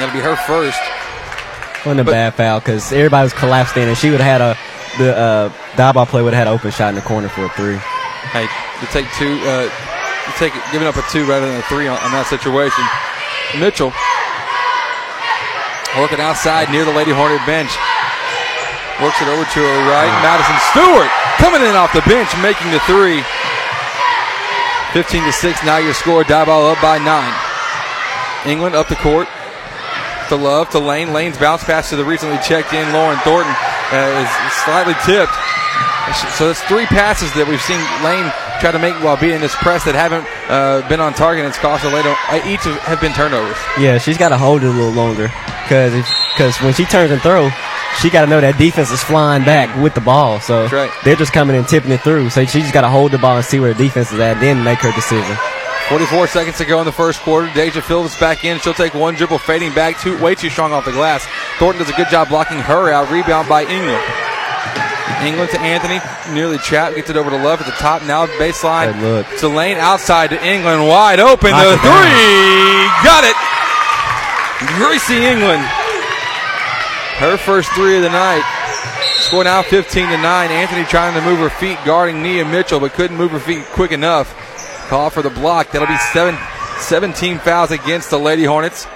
That'll 0.00 0.14
be 0.16 0.24
her 0.24 0.34
first. 0.48 0.80
Wasn't 1.84 2.00
a 2.00 2.04
But- 2.04 2.12
bad 2.12 2.34
foul 2.34 2.60
because 2.60 2.90
everybody 2.90 3.24
was 3.24 3.34
collapsed 3.34 3.76
in, 3.76 3.86
and 3.86 3.98
she 3.98 4.08
would 4.08 4.22
have 4.22 4.40
had 4.40 4.40
a 4.40 4.56
the 4.96 5.12
uh, 5.14 5.48
Diboll 5.76 6.08
play 6.08 6.22
would 6.22 6.32
have 6.32 6.46
had 6.46 6.48
an 6.48 6.54
open 6.56 6.70
shot 6.72 6.88
in 6.88 6.94
the 6.96 7.02
corner 7.04 7.28
for 7.28 7.44
a 7.44 7.48
three. 7.50 7.76
Hey, 8.32 8.48
you 8.80 8.88
take 8.90 9.04
two, 9.20 9.36
uh, 9.44 9.68
you 9.68 10.32
take 10.40 10.56
giving 10.72 10.88
up 10.88 10.96
a 10.96 11.04
two 11.12 11.28
rather 11.28 11.44
than 11.46 11.60
a 11.60 11.66
three 11.68 11.86
on, 11.86 12.00
on 12.00 12.10
that 12.16 12.24
situation. 12.32 12.80
Mitchell 13.60 13.92
working 16.00 16.18
outside 16.18 16.72
near 16.72 16.88
the 16.88 16.96
Lady 16.96 17.12
Hornet 17.12 17.44
bench. 17.44 17.70
Works 19.04 19.20
it 19.20 19.28
over 19.28 19.44
to 19.44 19.60
her 19.60 19.78
right. 19.92 20.10
Madison 20.24 20.56
Stewart 20.72 21.12
coming 21.36 21.60
in 21.60 21.76
off 21.76 21.92
the 21.92 22.02
bench, 22.08 22.32
making 22.40 22.72
the 22.72 22.80
three. 22.88 23.20
15 24.92 25.22
to 25.24 25.32
6, 25.32 25.64
now 25.64 25.78
your 25.78 25.94
score. 25.94 26.24
Diboll 26.24 26.72
up 26.72 26.80
by 26.80 26.98
nine. 26.98 27.32
England 28.50 28.74
up 28.74 28.88
the 28.88 28.96
court 28.96 29.28
to 30.28 30.36
Love 30.36 30.70
to 30.70 30.78
Lane. 30.78 31.12
Lane's 31.12 31.36
bounce 31.38 31.64
pass 31.64 31.90
to 31.90 31.96
the 31.96 32.04
recently 32.04 32.38
checked 32.38 32.72
in 32.72 32.92
Lauren 32.92 33.18
Thornton 33.20 33.52
uh, 33.92 34.24
is 34.24 34.52
slightly 34.64 34.94
tipped. 35.04 35.32
So 36.38 36.48
it's 36.48 36.62
three 36.64 36.86
passes 36.86 37.28
that 37.34 37.44
we've 37.46 37.60
seen 37.60 37.76
Lane 38.00 38.32
try 38.64 38.72
to 38.72 38.78
make 38.78 38.94
while 39.04 39.16
being 39.20 39.40
this 39.42 39.54
press 39.56 39.84
that 39.84 39.94
haven't 39.94 40.24
uh, 40.48 40.80
been 40.88 41.00
on 41.00 41.12
target. 41.12 41.44
and 41.44 41.52
It's 41.52 41.58
cost 41.60 41.84
her 41.84 41.92
later. 41.92 42.10
Each 42.48 42.64
have- 42.64 43.00
been 43.00 43.12
turnovers. 43.12 43.56
Yeah, 43.78 43.98
she's 43.98 44.16
got 44.16 44.30
to 44.30 44.38
hold 44.38 44.62
it 44.64 44.66
a 44.66 44.70
little 44.72 44.90
longer 44.96 45.28
because 45.68 45.92
because 46.32 46.56
when 46.64 46.72
she 46.72 46.86
turns 46.86 47.10
and 47.12 47.20
throw, 47.20 47.50
she 48.00 48.10
got 48.10 48.24
to 48.24 48.30
know 48.30 48.40
that 48.40 48.58
defense 48.58 48.90
is 48.90 49.02
flying 49.02 49.44
back 49.44 49.74
with 49.82 49.94
the 49.94 50.00
ball. 50.00 50.40
So 50.40 50.68
right. 50.68 50.90
they're 51.04 51.16
just 51.16 51.32
coming 51.32 51.56
and 51.56 51.66
tipping 51.66 51.90
it 51.90 52.00
through. 52.00 52.30
So 52.30 52.44
she 52.44 52.60
just 52.60 52.74
got 52.74 52.82
to 52.82 52.88
hold 52.88 53.12
the 53.12 53.18
ball 53.18 53.36
and 53.36 53.44
see 53.44 53.60
where 53.60 53.72
the 53.74 53.82
defense 53.82 54.12
is 54.12 54.20
at, 54.20 54.40
then 54.40 54.62
make 54.62 54.78
her 54.80 54.92
decision. 54.92 55.36
44 55.88 56.26
seconds 56.26 56.58
to 56.58 56.66
go 56.66 56.80
in 56.80 56.84
the 56.84 56.92
first 56.92 57.20
quarter. 57.20 57.52
Deja 57.54 57.80
Phillips 57.80 58.18
back 58.20 58.44
in. 58.44 58.58
She'll 58.60 58.74
take 58.74 58.92
one 58.92 59.14
dribble, 59.14 59.38
fading 59.38 59.74
back, 59.74 59.98
too, 59.98 60.20
way 60.22 60.34
too 60.34 60.50
strong 60.50 60.72
off 60.72 60.84
the 60.84 60.92
glass. 60.92 61.26
Thornton 61.58 61.82
does 61.82 61.92
a 61.92 61.96
good 61.96 62.08
job 62.08 62.28
blocking 62.28 62.58
her 62.58 62.92
out. 62.92 63.10
Rebound 63.10 63.48
by 63.48 63.64
England. 63.64 64.04
England 65.24 65.50
to 65.50 65.58
Anthony, 65.60 65.98
nearly 66.32 66.58
trapped, 66.58 66.94
gets 66.94 67.10
it 67.10 67.16
over 67.16 67.30
to 67.30 67.36
Love 67.36 67.60
at 67.60 67.66
the 67.66 67.72
top. 67.72 68.04
Now 68.04 68.26
baseline 68.38 69.00
look. 69.00 69.26
to 69.40 69.48
Lane, 69.48 69.76
outside 69.78 70.30
to 70.30 70.38
England, 70.44 70.86
wide 70.86 71.18
open. 71.18 71.50
Knock 71.50 71.64
the 71.64 71.74
it 71.74 71.82
down. 71.82 72.06
three, 72.06 72.86
got 73.02 73.24
it. 73.26 73.34
Gracie 74.78 75.26
England, 75.26 75.62
her 77.18 77.36
first 77.36 77.70
three 77.72 77.96
of 77.96 78.02
the 78.02 78.10
night. 78.10 78.42
Score 79.20 79.44
now 79.44 79.62
15 79.62 80.08
to 80.08 80.16
9. 80.16 80.50
Anthony 80.50 80.84
trying 80.84 81.14
to 81.14 81.20
move 81.20 81.38
her 81.40 81.50
feet, 81.50 81.78
guarding 81.84 82.22
Nia 82.22 82.44
Mitchell, 82.44 82.80
but 82.80 82.92
couldn't 82.92 83.16
move 83.16 83.30
her 83.32 83.40
feet 83.40 83.64
quick 83.66 83.92
enough. 83.92 84.34
Call 84.88 85.10
for 85.10 85.22
the 85.22 85.30
block. 85.30 85.70
That'll 85.72 85.88
be 85.88 85.98
seven, 86.12 86.36
17 86.78 87.38
fouls 87.38 87.70
against 87.70 88.10
the 88.10 88.18
Lady 88.18 88.44
Hornets. 88.44 88.86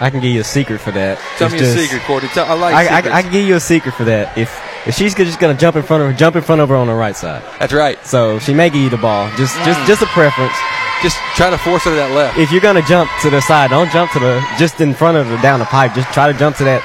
I 0.00 0.08
can 0.08 0.20
give 0.20 0.30
you 0.32 0.40
a 0.40 0.44
secret 0.44 0.78
for 0.80 0.92
that. 0.92 1.18
Tell 1.36 1.52
It's 1.52 1.60
me 1.60 1.68
a 1.68 1.76
secret, 1.76 2.02
Courtney. 2.04 2.30
Tell, 2.30 2.46
I 2.46 2.54
like 2.54 2.74
I, 2.74 2.84
secrets. 2.96 3.14
I, 3.14 3.18
I 3.18 3.22
can 3.22 3.32
give 3.32 3.46
you 3.46 3.56
a 3.56 3.60
secret 3.60 3.92
for 3.92 4.04
that. 4.04 4.38
If 4.38 4.48
if 4.86 4.94
she's 4.94 5.14
just 5.14 5.38
gonna 5.38 5.52
jump 5.52 5.76
in 5.76 5.82
front 5.82 6.02
of 6.02 6.08
her, 6.10 6.16
jump 6.16 6.36
in 6.36 6.42
front 6.42 6.62
of 6.62 6.70
her 6.70 6.76
on 6.76 6.86
the 6.86 6.94
right 6.94 7.14
side. 7.14 7.42
That's 7.58 7.74
right. 7.74 8.02
So 8.06 8.38
she 8.38 8.54
may 8.54 8.70
give 8.70 8.80
you 8.80 8.88
the 8.88 8.96
ball. 8.96 9.28
Just 9.36 9.54
just 9.58 9.78
Mm. 9.80 9.86
just 9.86 10.00
a 10.00 10.06
preference. 10.06 10.54
Just 11.02 11.16
try 11.34 11.50
to 11.50 11.58
force 11.58 11.84
her 11.84 11.90
to 11.90 11.96
that 11.96 12.10
left. 12.12 12.38
If 12.38 12.52
you're 12.52 12.60
gonna 12.60 12.82
jump 12.82 13.10
to 13.22 13.30
the 13.30 13.40
side, 13.40 13.70
don't 13.70 13.90
jump 13.90 14.10
to 14.12 14.18
the 14.18 14.44
just 14.58 14.80
in 14.80 14.94
front 14.94 15.16
of 15.16 15.26
her 15.26 15.40
down 15.42 15.58
the 15.58 15.64
pipe. 15.66 15.94
Just 15.94 16.12
try 16.12 16.30
to 16.30 16.38
jump 16.38 16.56
to 16.56 16.64
that, 16.64 16.82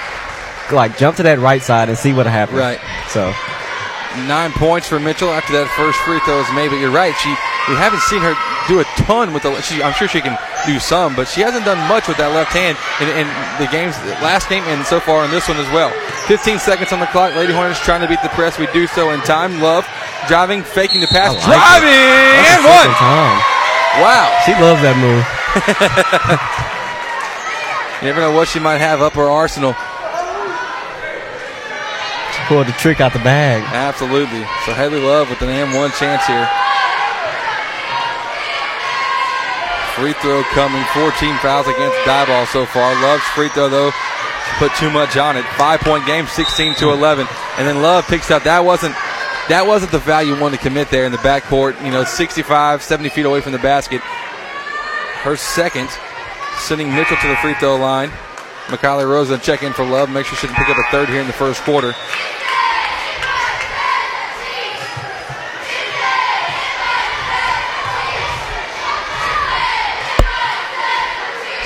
like 0.71 0.97
jump 0.97 1.17
to 1.17 1.23
that 1.23 1.39
right 1.39 1.62
side 1.62 1.89
and 1.89 1.97
see 1.97 2.13
what 2.13 2.25
happens. 2.25 2.60
Right. 2.60 2.80
So 3.10 3.34
Nine 4.23 4.54
points 4.54 4.88
for 4.88 4.97
Mitchell 4.97 5.28
after 5.28 5.51
that 5.60 5.67
first 5.75 5.99
free 6.08 6.23
throw 6.23 6.39
is 6.39 6.47
made. 6.56 6.71
But 6.71 6.80
you're 6.80 6.93
right. 6.93 7.12
She 7.19 7.36
we 7.67 7.75
haven't 7.75 7.99
seen 8.08 8.23
her 8.23 8.32
do 8.71 8.80
a 8.80 8.88
ton 9.04 9.36
with 9.36 9.43
the. 9.43 9.51
She, 9.60 9.84
I'm 9.84 9.91
sure 9.91 10.08
she 10.08 10.23
can 10.23 10.39
do 10.63 10.80
some, 10.80 11.19
but 11.19 11.28
she 11.28 11.41
hasn't 11.41 11.67
done 11.67 11.78
much 11.91 12.08
with 12.08 12.15
that 12.17 12.32
left 12.32 12.56
hand 12.56 12.80
in, 13.04 13.12
in 13.12 13.28
the 13.60 13.67
games, 13.67 13.99
last 14.23 14.47
game, 14.47 14.63
and 14.71 14.88
so 14.88 15.04
far 15.04 15.28
in 15.28 15.32
this 15.36 15.51
one 15.51 15.60
as 15.60 15.67
well. 15.75 15.91
15 16.32 16.63
seconds 16.63 16.95
on 16.95 17.04
the 17.04 17.12
clock. 17.12 17.36
Lady 17.36 17.51
Hornets 17.51 17.84
trying 17.84 18.01
to 18.01 18.08
beat 18.08 18.23
the 18.23 18.32
press. 18.32 18.56
We 18.56 18.71
do 18.71 18.88
so 18.88 19.12
in 19.12 19.19
time. 19.28 19.60
Love 19.60 19.84
driving, 20.32 20.63
faking 20.63 21.04
the 21.04 21.12
pass, 21.12 21.36
like 21.36 21.60
driving, 21.60 21.91
and 21.91 22.63
the 22.63 22.71
one. 22.71 23.55
Wow. 24.01 24.27
She 24.45 24.51
loves 24.53 24.81
that 24.81 24.95
move. 24.99 26.62
You 28.01 28.12
never 28.12 28.19
know 28.19 28.34
what 28.34 28.49
she 28.49 28.60
might 28.60 28.79
have 28.84 29.01
up 29.01 29.13
her 29.13 29.31
arsenal. 29.31 29.71
She 32.36 32.41
pulled 32.45 32.67
the 32.67 32.75
trick 32.77 32.99
out 32.99 33.13
the 33.13 33.23
bag. 33.23 33.63
Absolutely. 33.71 34.43
So 34.67 34.75
Haley 34.75 34.99
Love 34.99 35.29
with 35.29 35.41
an 35.41 35.49
and 35.49 35.73
one 35.73 35.89
chance 35.95 36.21
here. 36.27 36.45
Free 39.95 40.13
throw 40.21 40.43
coming. 40.51 40.84
14 40.93 41.38
fouls 41.39 41.65
against 41.65 41.97
Diboll 42.03 42.45
so 42.51 42.67
far. 42.67 42.93
Love's 43.01 43.23
free 43.34 43.49
throw 43.49 43.69
though 43.69 43.91
put 44.60 44.75
too 44.75 44.91
much 44.91 45.17
on 45.17 45.36
it. 45.36 45.45
Five 45.58 45.79
point 45.81 46.05
game, 46.05 46.27
16 46.27 46.75
to 46.75 46.91
11. 46.91 47.27
And 47.58 47.67
then 47.67 47.81
Love 47.81 48.05
picks 48.08 48.29
up. 48.29 48.43
That 48.43 48.63
wasn't 48.63 48.95
that 49.49 49.65
wasn't 49.67 49.91
the 49.91 49.99
value 49.99 50.39
wanted 50.39 50.58
to 50.58 50.63
commit 50.63 50.89
there 50.89 51.05
in 51.05 51.12
the 51.12 51.19
backcourt. 51.19 51.84
You 51.86 51.91
know, 51.91 52.03
65, 52.03 52.81
70 52.81 53.10
feet 53.10 53.25
away 53.25 53.41
from 53.41 53.51
the 53.51 53.60
basket. 53.60 54.01
Her 54.01 55.36
second, 55.36 55.89
sending 56.58 56.93
Mitchell 56.93 57.17
to 57.17 57.27
the 57.27 57.36
free 57.38 57.53
throw 57.55 57.75
line. 57.75 58.10
Mikali 58.67 59.08
Rosa 59.08 59.38
check 59.38 59.62
in 59.62 59.73
for 59.73 59.86
Love. 59.86 60.10
Make 60.10 60.25
sure 60.25 60.38
she 60.38 60.47
can 60.47 60.55
pick 60.55 60.69
up 60.69 60.77
a 60.77 60.91
third 60.91 61.10
here 61.10 61.21
in 61.21 61.27
the 61.27 61.34
first 61.34 61.62
quarter. 61.62 61.93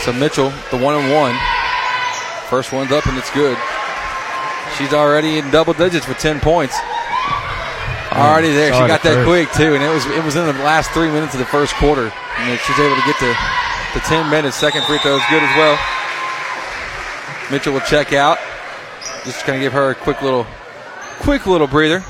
So 0.04 0.14
Mitchell, 0.14 0.52
the 0.72 0.78
one 0.78 0.96
and 0.96 1.14
one. 1.14 1.36
First 2.50 2.74
one's 2.74 2.92
up 2.92 3.06
and 3.06 3.18
it's 3.18 3.32
good. 3.32 3.58
She's 4.78 4.94
already 4.94 5.38
in 5.38 5.50
double 5.52 5.74
digits 5.74 6.08
with 6.08 6.18
10 6.18 6.40
points. 6.40 6.78
Already 8.20 8.52
there. 8.52 8.74
She 8.74 8.80
got 8.80 9.04
that 9.04 9.24
first. 9.24 9.28
quick 9.28 9.52
too, 9.54 9.76
and 9.76 9.84
it 9.84 9.90
was 9.90 10.06
it 10.08 10.24
was 10.24 10.36
in 10.36 10.46
the 10.46 10.54
last 10.64 10.92
three 10.92 11.10
minutes 11.10 11.34
of 11.34 11.40
the 11.40 11.46
first 11.48 11.74
quarter. 11.76 12.12
And 12.38 12.60
she's 12.60 12.80
able 12.80 12.96
to 12.96 13.06
get 13.06 13.18
to 13.20 13.32
the 13.94 14.00
10 14.02 14.30
minutes. 14.30 14.56
Second 14.56 14.84
free 14.84 15.00
throw 15.00 15.16
is 15.18 15.24
good 15.30 15.44
as 15.44 15.56
well. 15.58 15.78
Mitchell 17.52 17.74
will 17.74 17.82
check 17.82 18.14
out. 18.14 18.38
Just 19.26 19.44
kind 19.46 19.56
of 19.56 19.62
give 19.62 19.74
her 19.74 19.92
a 19.92 19.96
quick 19.96 20.22
little, 20.22 20.46
quick 21.20 21.48
little 21.48 21.68
breather. 21.68 22.04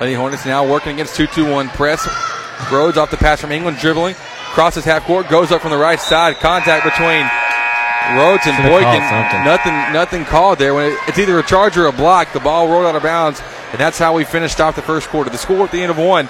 Lady 0.00 0.14
Hornets 0.14 0.44
now 0.44 0.66
working 0.68 0.92
against 0.92 1.18
2-2-1 1.18 1.68
press. 1.70 2.06
Rhodes 2.70 2.98
off 2.98 3.10
the 3.10 3.16
pass 3.16 3.40
from 3.40 3.52
England, 3.52 3.78
dribbling, 3.78 4.14
crosses 4.52 4.84
half 4.84 5.04
court, 5.04 5.28
goes 5.28 5.52
up 5.52 5.62
from 5.62 5.70
the 5.70 5.78
right 5.78 6.00
side. 6.00 6.36
Contact 6.36 6.84
between 6.84 7.28
Rhodes 8.14 8.46
and 8.46 8.54
Should've 8.56 8.70
Boykin. 8.70 9.00
called 9.00 9.10
something. 9.10 9.44
Nothing, 9.44 9.92
nothing 9.92 10.24
called 10.24 10.58
there. 10.58 10.74
When 10.74 10.92
it, 10.92 10.98
it's 11.08 11.18
either 11.18 11.38
a 11.38 11.42
charge 11.42 11.76
or 11.76 11.86
a 11.86 11.92
block, 11.92 12.32
the 12.32 12.40
ball 12.40 12.68
rolled 12.68 12.86
out 12.86 12.94
of 12.94 13.02
bounds, 13.02 13.40
and 13.72 13.80
that's 13.80 13.98
how 13.98 14.14
we 14.14 14.24
finished 14.24 14.60
off 14.60 14.76
the 14.76 14.82
first 14.82 15.08
quarter. 15.08 15.30
The 15.30 15.38
score 15.38 15.64
at 15.64 15.72
the 15.72 15.80
end 15.82 15.90
of 15.90 15.98
one. 15.98 16.28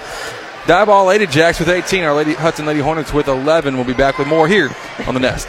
Diboll 0.65 1.07
Lady 1.07 1.27
Jacks 1.27 1.59
with 1.59 1.69
18. 1.69 2.03
Our 2.03 2.13
Lady 2.13 2.33
Hudson 2.33 2.65
Lady 2.65 2.79
Hornets 2.81 3.13
with 3.13 3.27
11. 3.27 3.75
We'll 3.75 3.85
be 3.85 3.93
back 3.93 4.17
with 4.17 4.27
more 4.27 4.47
here 4.47 4.69
on 5.05 5.13
the 5.13 5.19
Nest. 5.19 5.47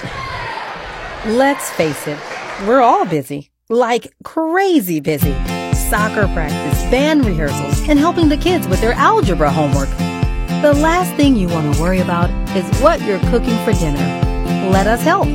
Let's 1.26 1.68
face 1.70 2.06
it, 2.06 2.18
we're 2.66 2.80
all 2.80 3.04
busy. 3.04 3.50
Like 3.68 4.14
crazy 4.22 5.00
busy. 5.00 5.32
Soccer 5.74 6.26
practice, 6.34 6.80
band 6.90 7.24
rehearsals, 7.24 7.80
and 7.88 7.98
helping 7.98 8.28
the 8.28 8.36
kids 8.36 8.68
with 8.68 8.80
their 8.80 8.92
algebra 8.92 9.50
homework. 9.50 9.88
The 10.62 10.72
last 10.74 11.14
thing 11.16 11.34
you 11.36 11.48
want 11.48 11.74
to 11.74 11.80
worry 11.82 12.00
about 12.00 12.30
is 12.56 12.64
what 12.80 13.00
you're 13.02 13.20
cooking 13.30 13.56
for 13.64 13.72
dinner. 13.72 13.98
Let 14.70 14.86
us 14.86 15.02
help. 15.02 15.26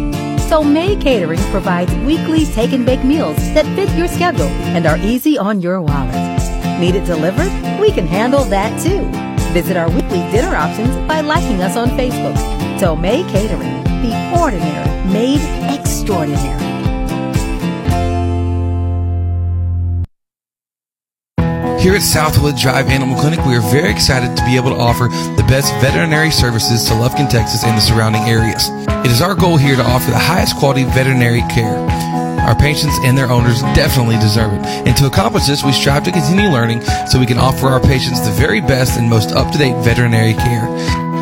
So 0.50 0.64
May 0.64 0.96
Catering 0.96 1.40
provides 1.52 1.94
weekly 2.06 2.46
take 2.46 2.74
and 2.74 2.86
bake 2.86 3.04
meals 3.04 3.38
that 3.56 3.66
fit 3.76 3.90
your 3.98 4.08
schedule 4.08 4.48
and 4.76 4.86
are 4.86 4.98
easy 4.98 5.38
on 5.38 5.62
your 5.62 5.82
wallet. 5.82 6.14
Need 6.80 6.96
it 6.96 7.06
delivered? 7.06 7.52
We 7.80 7.92
can 7.92 8.06
handle 8.06 8.44
that 8.46 8.82
too. 8.82 9.02
Visit 9.54 9.78
our 9.78 9.90
weekly 9.90 10.20
dinner 10.32 10.56
options 10.56 10.96
by 11.08 11.22
liking 11.22 11.62
us 11.62 11.76
on 11.76 11.90
Facebook. 11.90 12.38
So 12.80 12.96
May 12.96 13.24
Catering, 13.32 13.84
the 14.02 14.40
ordinary 14.40 15.12
made 15.12 15.42
extraordinary. 15.74 16.73
Here 21.84 21.96
at 21.96 22.02
Southwood 22.02 22.56
Drive 22.56 22.88
Animal 22.88 23.20
Clinic, 23.20 23.44
we 23.46 23.58
are 23.58 23.68
very 23.68 23.92
excited 23.92 24.38
to 24.38 24.46
be 24.46 24.56
able 24.56 24.70
to 24.70 24.80
offer 24.80 25.10
the 25.36 25.44
best 25.50 25.68
veterinary 25.84 26.32
services 26.32 26.86
to 26.86 26.94
Lufkin, 26.94 27.28
Texas 27.30 27.66
and 27.66 27.78
the 27.78 27.82
surrounding 27.82 28.22
areas. 28.22 28.70
It 29.04 29.12
is 29.12 29.22
our 29.22 29.36
goal 29.36 29.58
here 29.58 29.76
to 29.76 29.84
offer 29.84 30.10
the 30.10 30.18
highest 30.18 30.56
quality 30.56 30.86
veterinary 30.86 31.42
care. 31.52 31.76
Our 32.48 32.56
patients 32.56 32.98
and 33.04 33.18
their 33.18 33.30
owners 33.30 33.62
definitely 33.76 34.16
deserve 34.16 34.54
it. 34.54 34.66
And 34.88 34.96
to 34.96 35.08
accomplish 35.08 35.46
this, 35.46 35.66
we 35.66 35.74
strive 35.74 36.06
to 36.06 36.14
continue 36.14 36.50
learning 36.50 36.84
so 37.12 37.20
we 37.20 37.26
can 37.26 37.38
offer 37.38 37.68
our 37.68 37.82
patients 37.82 38.22
the 38.22 38.32
very 38.32 38.62
best 38.62 38.98
and 38.98 39.10
most 39.10 39.34
up-to-date 39.34 39.76
veterinary 39.84 40.36
care. 40.36 40.64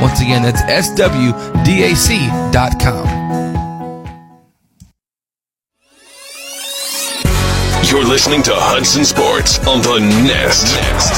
Once 0.00 0.20
again, 0.20 0.42
that's 0.42 0.62
swdac.com. 0.62 1.32
You're 7.92 8.04
listening 8.04 8.42
to 8.44 8.52
Hudson 8.54 9.04
Sports 9.04 9.58
on 9.66 9.82
the 9.82 10.00
Nest. 10.24 10.64
Nest. 10.80 11.12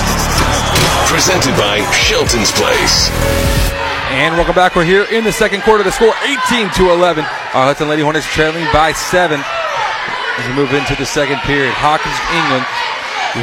Presented 1.09 1.57
by 1.57 1.89
Shelton's 1.93 2.51
Place. 2.51 3.84
And 4.15 4.37
welcome 4.37 4.55
back. 4.55 4.77
We're 4.77 4.87
here 4.87 5.11
in 5.11 5.25
the 5.25 5.35
second 5.35 5.67
quarter. 5.67 5.83
The 5.83 5.91
score 5.91 6.15
18 6.23 6.71
to 6.79 6.95
11. 6.95 7.27
Our 7.51 7.67
Hudson 7.67 7.91
Lady 7.91 8.07
Hornets 8.07 8.31
trailing 8.31 8.63
by 8.71 8.95
seven 8.95 9.43
as 9.43 10.45
we 10.47 10.55
move 10.55 10.71
into 10.71 10.95
the 10.95 11.03
second 11.03 11.43
period. 11.43 11.75
Hawkins, 11.75 12.15
England, 12.31 12.63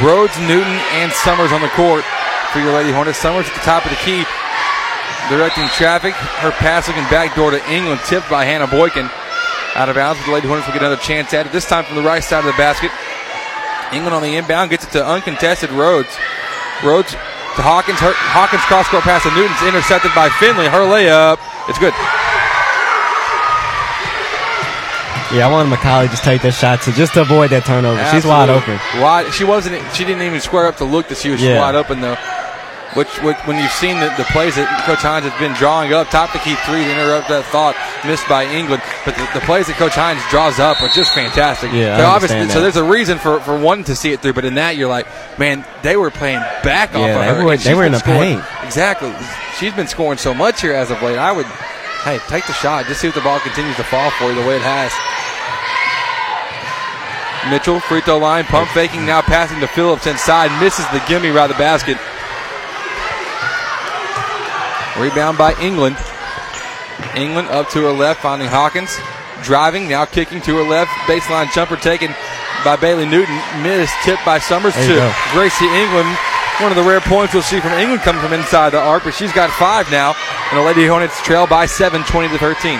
Rhodes, 0.00 0.32
Newton, 0.48 0.72
and 0.96 1.12
Summers 1.12 1.52
on 1.52 1.60
the 1.60 1.68
court 1.76 2.08
for 2.56 2.64
your 2.64 2.72
Lady 2.72 2.88
Hornets. 2.88 3.20
Summers 3.20 3.44
at 3.44 3.52
the 3.52 3.60
top 3.68 3.84
of 3.84 3.92
the 3.92 4.00
key, 4.00 4.24
directing 5.28 5.68
traffic. 5.76 6.16
Her 6.40 6.56
pass 6.56 6.88
looking 6.88 7.04
backdoor 7.12 7.52
to 7.52 7.60
England, 7.68 8.00
tipped 8.08 8.32
by 8.32 8.48
Hannah 8.48 8.64
Boykin. 8.64 9.12
Out 9.76 9.92
of 9.92 10.00
bounds, 10.00 10.24
but 10.24 10.32
the 10.32 10.32
Lady 10.32 10.48
Hornets 10.48 10.64
will 10.64 10.72
get 10.72 10.80
another 10.80 11.04
chance 11.04 11.36
at 11.36 11.44
it. 11.44 11.52
This 11.52 11.68
time 11.68 11.84
from 11.84 12.00
the 12.00 12.08
right 12.08 12.24
side 12.24 12.40
of 12.40 12.48
the 12.48 12.56
basket. 12.56 12.88
England 13.92 14.16
on 14.16 14.24
the 14.24 14.40
inbound 14.40 14.72
gets 14.72 14.88
it 14.88 14.96
to 14.96 15.04
uncontested 15.04 15.68
Rhodes. 15.68 16.16
Rhodes 16.80 17.12
to 17.56 17.62
Hawkins. 17.62 18.00
Her, 18.00 18.12
Hawkins 18.32 18.62
cross 18.68 18.88
court 18.88 19.04
pass 19.04 19.22
to 19.24 19.30
Newton's 19.34 19.60
intercepted 19.62 20.12
by 20.14 20.28
Finley. 20.40 20.66
Her 20.68 20.84
layup. 20.88 21.38
It's 21.68 21.78
good. 21.78 21.94
Yeah, 25.32 25.48
I 25.48 25.50
wanted 25.50 25.72
McCauley 25.72 26.04
to 26.04 26.10
just 26.10 26.24
take 26.24 26.42
that 26.42 26.52
shot 26.52 26.82
to 26.82 26.92
just 26.92 27.14
to 27.14 27.22
avoid 27.22 27.48
that 27.50 27.64
turnover. 27.64 27.96
She's 28.12 28.26
wide 28.26 28.50
open. 28.50 28.78
Wide. 29.00 29.32
She 29.32 29.44
wasn't. 29.44 29.80
She 29.94 30.04
didn't 30.04 30.22
even 30.22 30.40
square 30.40 30.66
up 30.66 30.76
to 30.76 30.84
look 30.84 31.08
that 31.08 31.16
she 31.16 31.30
was 31.30 31.40
Yeah. 31.40 31.58
wide 31.58 31.74
open 31.74 32.02
though. 32.02 32.16
Which, 32.94 33.08
which 33.22 33.38
when 33.48 33.56
you've 33.56 33.72
seen 33.72 34.00
the, 34.00 34.12
the 34.20 34.24
plays 34.36 34.56
that 34.56 34.68
Coach 34.84 35.00
Hines 35.00 35.24
has 35.24 35.32
been 35.40 35.56
drawing 35.56 35.94
up, 35.96 36.10
top 36.12 36.28
to 36.32 36.38
keep 36.44 36.58
three 36.68 36.84
to 36.84 36.92
interrupt 36.92 37.24
that 37.32 37.40
thought 37.48 37.72
missed 38.04 38.28
by 38.28 38.44
England. 38.44 38.82
But 39.08 39.16
the, 39.16 39.24
the 39.32 39.40
plays 39.48 39.66
that 39.72 39.76
Coach 39.80 39.96
Hines 39.96 40.20
draws 40.28 40.60
up 40.60 40.76
are 40.84 40.92
just 40.92 41.14
fantastic. 41.16 41.72
Yeah, 41.72 41.96
So 41.96 42.04
obviously, 42.04 42.48
so 42.52 42.60
there's 42.60 42.76
a 42.76 42.84
reason 42.84 43.16
for, 43.16 43.40
for 43.40 43.56
wanting 43.58 43.84
to 43.88 43.96
see 43.96 44.12
it 44.12 44.20
through. 44.20 44.34
But 44.34 44.44
in 44.44 44.60
that, 44.60 44.76
you're 44.76 44.92
like, 44.92 45.06
man, 45.38 45.64
they 45.82 45.96
were 45.96 46.10
playing 46.10 46.40
back 46.60 46.90
off 46.92 47.00
Yeah, 47.00 47.16
of 47.16 47.20
they 47.20 47.40
her. 47.40 47.44
were- 47.48 47.56
they 47.56 47.72
were 47.74 47.86
in 47.88 47.92
the 47.96 48.04
scoring- 48.04 48.44
paint. 48.44 48.64
Exactly. 48.68 49.08
She's 49.56 49.72
been 49.72 49.88
scoring 49.88 50.18
so 50.20 50.34
much 50.34 50.60
here 50.60 50.74
as 50.76 50.90
of 50.90 51.00
late. 51.00 51.16
I 51.16 51.32
would, 51.32 51.46
hey, 52.04 52.20
take 52.28 52.44
the 52.44 52.52
shot. 52.52 52.84
Just 52.86 53.00
see 53.00 53.08
if 53.08 53.14
the 53.14 53.24
ball 53.24 53.40
continues 53.40 53.76
to 53.76 53.84
fall 53.84 54.10
for 54.20 54.28
you 54.28 54.34
the 54.36 54.44
way 54.46 54.56
it 54.56 54.62
has. 54.68 54.92
Mitchell, 57.50 57.80
free 57.80 58.00
throw 58.02 58.18
line, 58.18 58.44
pump 58.44 58.68
faking, 58.70 59.04
now 59.04 59.20
passing 59.20 59.58
to 59.60 59.66
Phillips 59.66 60.06
inside, 60.06 60.52
misses 60.62 60.86
the 60.92 61.02
gimme 61.08 61.32
by 61.32 61.46
the 61.48 61.54
basket. 61.54 61.98
Rebound 64.98 65.38
by 65.38 65.54
England. 65.60 65.96
England 67.16 67.48
up 67.48 67.68
to 67.70 67.82
her 67.82 67.92
left, 67.92 68.20
finding 68.20 68.48
Hawkins. 68.48 68.98
Driving, 69.42 69.88
now 69.88 70.04
kicking 70.04 70.40
to 70.42 70.56
her 70.56 70.62
left. 70.62 70.90
Baseline 71.10 71.52
jumper 71.52 71.76
taken 71.76 72.14
by 72.64 72.76
Bailey 72.76 73.06
Newton. 73.06 73.34
Missed, 73.62 73.94
tipped 74.04 74.24
by 74.24 74.38
Summers 74.38 74.74
to 74.74 74.86
go. 74.86 75.12
Gracie 75.32 75.66
England. 75.66 76.08
One 76.60 76.70
of 76.70 76.76
the 76.76 76.84
rare 76.84 77.00
points 77.00 77.32
we'll 77.34 77.42
see 77.42 77.58
from 77.60 77.72
England 77.72 78.02
coming 78.02 78.22
from 78.22 78.32
inside 78.32 78.70
the 78.70 78.78
arc, 78.78 79.04
but 79.04 79.14
she's 79.14 79.32
got 79.32 79.50
five 79.50 79.90
now. 79.90 80.14
And 80.50 80.60
the 80.60 80.62
Lady 80.62 80.86
Hornets 80.86 81.20
trail 81.22 81.46
by 81.46 81.66
seven, 81.66 82.04
20 82.04 82.28
to 82.28 82.38
13. 82.38 82.78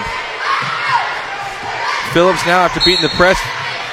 Phillips 2.12 2.44
now, 2.44 2.60
after 2.60 2.78
beating 2.84 3.02
the 3.02 3.14
press 3.16 3.40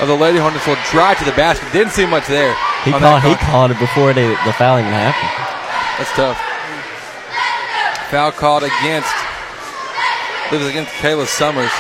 of 0.02 0.08
the 0.08 0.16
Lady 0.16 0.38
Hornets, 0.38 0.68
will 0.68 0.78
drive 0.92 1.18
to 1.20 1.26
the 1.26 1.32
basket. 1.32 1.72
Didn't 1.72 1.94
see 1.94 2.06
much 2.06 2.28
there. 2.28 2.54
He 2.84 2.92
called. 2.92 3.24
He 3.24 3.34
called 3.36 3.72
it 3.72 3.80
before 3.80 4.14
they, 4.14 4.28
the 4.46 4.54
foul 4.54 4.78
even 4.78 4.92
happened. 4.92 5.32
That's 5.98 6.12
tough. 6.12 6.49
Foul 8.10 8.32
called 8.32 8.64
against. 8.64 9.14
It 10.52 10.58
was 10.58 10.68
against 10.68 10.92
Kayla 10.98 11.28
Summers. 11.28 11.72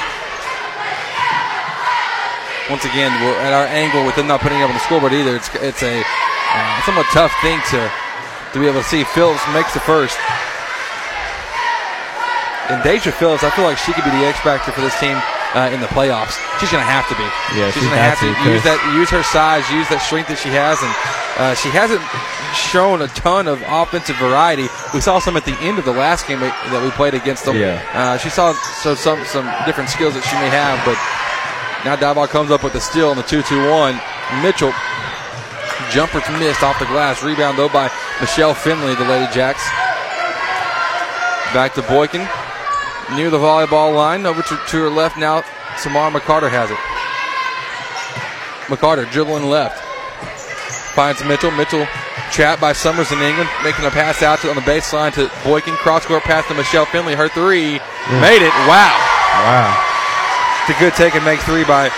Once 2.69 2.85
again, 2.85 3.09
we're 3.25 3.33
at 3.41 3.53
our 3.53 3.65
angle 3.65 4.05
with 4.05 4.15
them 4.15 4.27
not 4.27 4.41
putting 4.41 4.61
up 4.61 4.69
on 4.69 4.75
the 4.75 4.85
scoreboard 4.85 5.13
either. 5.13 5.35
It's 5.35 5.49
it's 5.55 5.81
a 5.81 6.03
uh, 6.05 6.81
somewhat 6.85 7.07
tough 7.09 7.33
thing 7.41 7.59
to 7.73 7.91
to 8.53 8.59
be 8.59 8.67
able 8.67 8.81
to 8.81 8.87
see. 8.87 9.03
Phillips 9.03 9.41
makes 9.53 9.73
the 9.73 9.81
first. 9.81 10.17
And 12.69 12.83
Deja 12.83 13.11
Phillips, 13.11 13.43
I 13.43 13.49
feel 13.49 13.65
like 13.65 13.79
she 13.79 13.93
could 13.93 14.03
be 14.03 14.11
the 14.11 14.29
X 14.29 14.37
factor 14.41 14.71
for 14.71 14.81
this 14.81 14.97
team 14.99 15.17
uh, 15.55 15.71
in 15.73 15.81
the 15.81 15.87
playoffs. 15.87 16.37
She's 16.59 16.69
going 16.69 16.83
to 16.83 16.91
have 16.91 17.07
to 17.09 17.15
be. 17.17 17.25
Yeah, 17.57 17.71
she's 17.71 17.83
going 17.83 17.97
to 17.97 18.05
have 18.05 18.19
to 18.21 18.29
use 18.45 18.61
that, 18.63 18.77
use 18.93 19.09
her 19.09 19.23
size, 19.23 19.65
use 19.71 19.89
that 19.89 20.01
strength 20.01 20.29
that 20.29 20.37
she 20.37 20.49
has, 20.53 20.77
and 20.81 20.93
uh, 21.41 21.55
she 21.57 21.69
hasn't 21.73 22.01
shown 22.53 23.01
a 23.01 23.09
ton 23.17 23.47
of 23.47 23.61
offensive 23.65 24.17
variety. 24.17 24.69
We 24.93 25.01
saw 25.01 25.17
some 25.19 25.37
at 25.37 25.45
the 25.45 25.57
end 25.61 25.79
of 25.79 25.85
the 25.85 25.93
last 25.93 26.27
game 26.27 26.39
that 26.39 26.81
we 26.83 26.91
played 26.91 27.13
against 27.13 27.45
them. 27.45 27.57
Yeah. 27.57 27.81
Uh, 27.93 28.17
she 28.17 28.29
saw 28.29 28.53
so 28.81 28.93
some 28.93 29.23
some 29.25 29.49
different 29.65 29.89
skills 29.89 30.13
that 30.13 30.25
she 30.25 30.37
may 30.37 30.49
have, 30.53 30.77
but 30.85 30.97
now 31.81 31.95
Diboll 31.95 32.27
comes 32.29 32.51
up 32.51 32.63
with 32.63 32.73
the 32.73 32.81
steal 32.81 33.09
on 33.09 33.17
the 33.17 33.25
two-two-one. 33.25 33.97
Mitchell 34.43 34.73
jumper's 35.89 36.27
missed 36.37 36.61
off 36.61 36.77
the 36.77 36.85
glass. 36.85 37.23
Rebound 37.23 37.57
though 37.57 37.69
by 37.69 37.89
Michelle 38.21 38.53
Finley, 38.53 38.93
the 38.95 39.05
Lady 39.05 39.31
Jacks. 39.33 39.65
Back 41.53 41.73
to 41.73 41.81
Boykin 41.81 42.27
near 43.15 43.29
the 43.29 43.37
volleyball 43.37 43.93
line. 43.95 44.25
Over 44.25 44.41
to, 44.41 44.59
to 44.67 44.77
her 44.77 44.89
left 44.89 45.17
now. 45.17 45.43
Samara 45.77 46.11
McCarter 46.11 46.49
has 46.49 46.69
it. 46.69 46.77
McCarter 48.67 49.09
dribbling 49.11 49.49
left. 49.49 49.83
Finds 50.93 51.23
Mitchell. 51.23 51.51
Mitchell 51.51 51.87
trapped 52.31 52.61
by 52.61 52.73
Summers 52.73 53.11
in 53.11 53.19
England, 53.19 53.49
making 53.63 53.85
a 53.85 53.89
pass 53.89 54.21
out 54.21 54.39
to, 54.39 54.49
on 54.49 54.55
the 54.55 54.61
baseline 54.61 55.13
to 55.13 55.31
Boykin. 55.43 55.73
Cross 55.75 56.05
court 56.05 56.23
pass 56.23 56.47
to 56.47 56.53
Michelle 56.53 56.85
Finley. 56.85 57.15
Her 57.15 57.29
three 57.29 57.79
mm. 57.79 58.21
made 58.21 58.45
it. 58.45 58.53
Wow. 58.67 58.93
Wow. 59.41 59.85
It's 60.67 60.77
a 60.77 60.79
good 60.79 60.93
take 60.93 61.15
and 61.15 61.25
make 61.25 61.39
three 61.41 61.63
by 61.63 61.89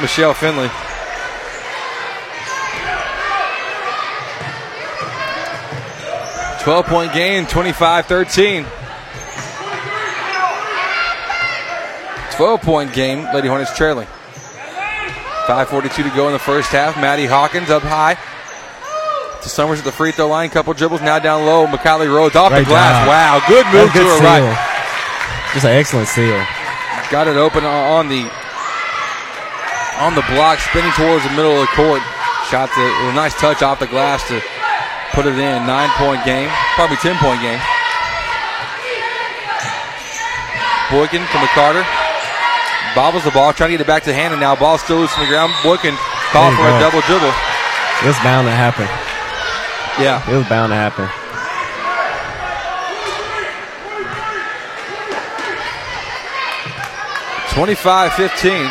Michelle 0.00 0.34
Finley. 0.34 0.70
Twelve 6.62 6.86
point 6.86 7.12
game, 7.14 7.46
25-13. 7.46 8.77
12 12.38 12.62
point 12.62 12.92
game. 12.94 13.26
Lady 13.34 13.48
Hornets 13.48 13.76
trailing. 13.76 14.06
5.42 15.50 16.06
to 16.06 16.10
go 16.14 16.28
in 16.28 16.32
the 16.32 16.38
first 16.38 16.70
half. 16.70 16.94
Maddie 16.96 17.26
Hawkins 17.26 17.68
up 17.68 17.82
high. 17.82 18.14
To 19.42 19.48
Summers 19.48 19.80
at 19.80 19.84
the 19.84 19.90
free 19.90 20.12
throw 20.12 20.28
line. 20.28 20.48
Couple 20.48 20.72
dribbles 20.72 21.02
now 21.02 21.18
down 21.18 21.46
low. 21.46 21.66
McCallie 21.66 22.06
Rhodes 22.06 22.36
off 22.36 22.50
Great 22.54 22.70
the 22.70 22.70
glass. 22.70 22.94
job. 23.02 23.08
Wow. 23.10 23.42
Good 23.50 23.66
move 23.74 23.90
That's 23.90 23.98
to 23.98 24.06
her 24.06 24.18
good 24.22 24.22
right. 24.22 25.50
Just 25.52 25.66
an 25.66 25.72
excellent 25.74 26.06
seal. 26.06 26.38
Got 27.10 27.26
it 27.26 27.34
open 27.34 27.64
on 27.64 28.06
the 28.08 28.30
on 29.98 30.14
the 30.14 30.22
block, 30.30 30.60
spinning 30.62 30.92
towards 30.94 31.24
the 31.26 31.34
middle 31.34 31.58
of 31.58 31.66
the 31.66 31.74
court. 31.74 32.02
Shot 32.54 32.70
the 32.78 32.86
a 33.10 33.14
nice 33.18 33.34
touch 33.34 33.62
off 33.66 33.80
the 33.80 33.90
glass 33.90 34.22
to 34.28 34.38
put 35.10 35.26
it 35.26 35.34
in. 35.34 35.66
Nine 35.66 35.90
point 35.98 36.22
game, 36.24 36.46
probably 36.78 36.98
ten 37.02 37.16
point 37.18 37.42
game. 37.42 37.58
Boykin 40.94 41.20
to 41.20 41.38
McCarter. 41.42 41.82
Bobbles 42.94 43.24
the 43.24 43.30
ball, 43.30 43.52
trying 43.52 43.68
to 43.70 43.74
get 43.74 43.80
it 43.80 43.86
back 43.86 44.02
to 44.04 44.12
Hannah 44.12 44.36
now. 44.36 44.56
Ball 44.56 44.76
still 44.78 44.98
loose 44.98 45.14
on 45.16 45.20
the 45.24 45.30
ground. 45.30 45.52
Boykin 45.62 45.94
called 46.32 46.52
There 46.52 46.64
for 46.64 46.68
you 46.68 46.76
a 46.76 46.80
double 46.80 47.00
dribble. 47.02 47.32
It 48.02 48.06
was 48.06 48.18
bound 48.24 48.46
to 48.46 48.52
happen. 48.52 48.86
Yeah. 50.02 50.22
It 50.30 50.36
was 50.36 50.48
bound 50.48 50.70
to 50.70 50.76
happen. 50.76 51.08
Twenty-five 57.54 58.12
fifteen. 58.14 58.66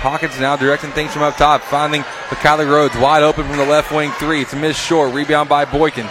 Hawkins 0.00 0.38
now 0.38 0.56
directing 0.56 0.92
things 0.92 1.12
from 1.12 1.22
up 1.22 1.36
top, 1.36 1.62
finding 1.62 2.02
McCallie 2.28 2.70
Rhodes 2.70 2.96
wide 2.96 3.22
open 3.22 3.46
from 3.46 3.56
the 3.56 3.66
left 3.66 3.92
wing 3.92 4.12
three. 4.12 4.42
It's 4.42 4.52
a 4.52 4.56
miss 4.56 4.76
short. 4.76 5.12
Rebound 5.12 5.48
by 5.48 5.64
Boykin. 5.64 6.06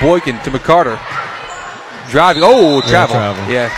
Boykin 0.00 0.38
to 0.44 0.50
McCarter. 0.50 0.98
Driving. 2.10 2.42
Oh, 2.44 2.82
Yeah, 2.84 2.88
travel. 2.90 3.14
travel. 3.16 3.44
Yeah. 3.52 3.68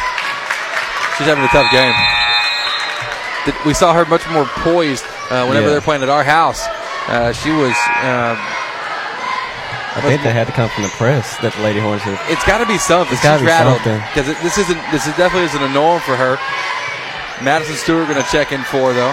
She's 1.18 1.26
having 1.26 1.44
a 1.44 1.48
tough 1.52 1.70
game. 1.70 1.94
We 3.66 3.74
saw 3.74 3.92
her 3.92 4.04
much 4.06 4.26
more 4.30 4.46
poised 4.64 5.04
uh, 5.30 5.44
whenever 5.46 5.66
Yeah. 5.66 5.72
they're 5.72 5.80
playing 5.84 6.02
at 6.02 6.08
our 6.08 6.24
house. 6.24 6.64
Uh, 7.08 7.32
she 7.32 7.50
was. 7.50 7.74
Uh, 8.02 8.34
I 9.94 10.00
think 10.00 10.22
they 10.22 10.32
had 10.32 10.46
to 10.46 10.52
come 10.54 10.70
from 10.70 10.84
the 10.84 10.94
press 10.96 11.36
that 11.44 11.52
the 11.52 11.60
Lady 11.60 11.76
Hornets 11.80 12.04
had. 12.08 12.16
it's 12.32 12.46
got 12.48 12.58
to 12.64 12.66
be 12.66 12.78
something. 12.78 13.12
It's 13.12 13.20
gotta 13.22 13.42
be 13.44 13.46
rattled 13.50 13.82
something. 13.84 14.00
because 14.14 14.30
this 14.40 14.56
isn't. 14.56 14.80
This 14.88 15.04
is 15.06 15.12
definitely 15.20 15.50
isn't 15.52 15.60
a 15.62 15.68
norm 15.74 16.00
for 16.00 16.16
her. 16.16 16.38
Madison 17.44 17.74
Stewart 17.76 18.08
going 18.08 18.22
to 18.22 18.28
check 18.30 18.52
in 18.56 18.62
for 18.64 18.94
though. 18.94 19.12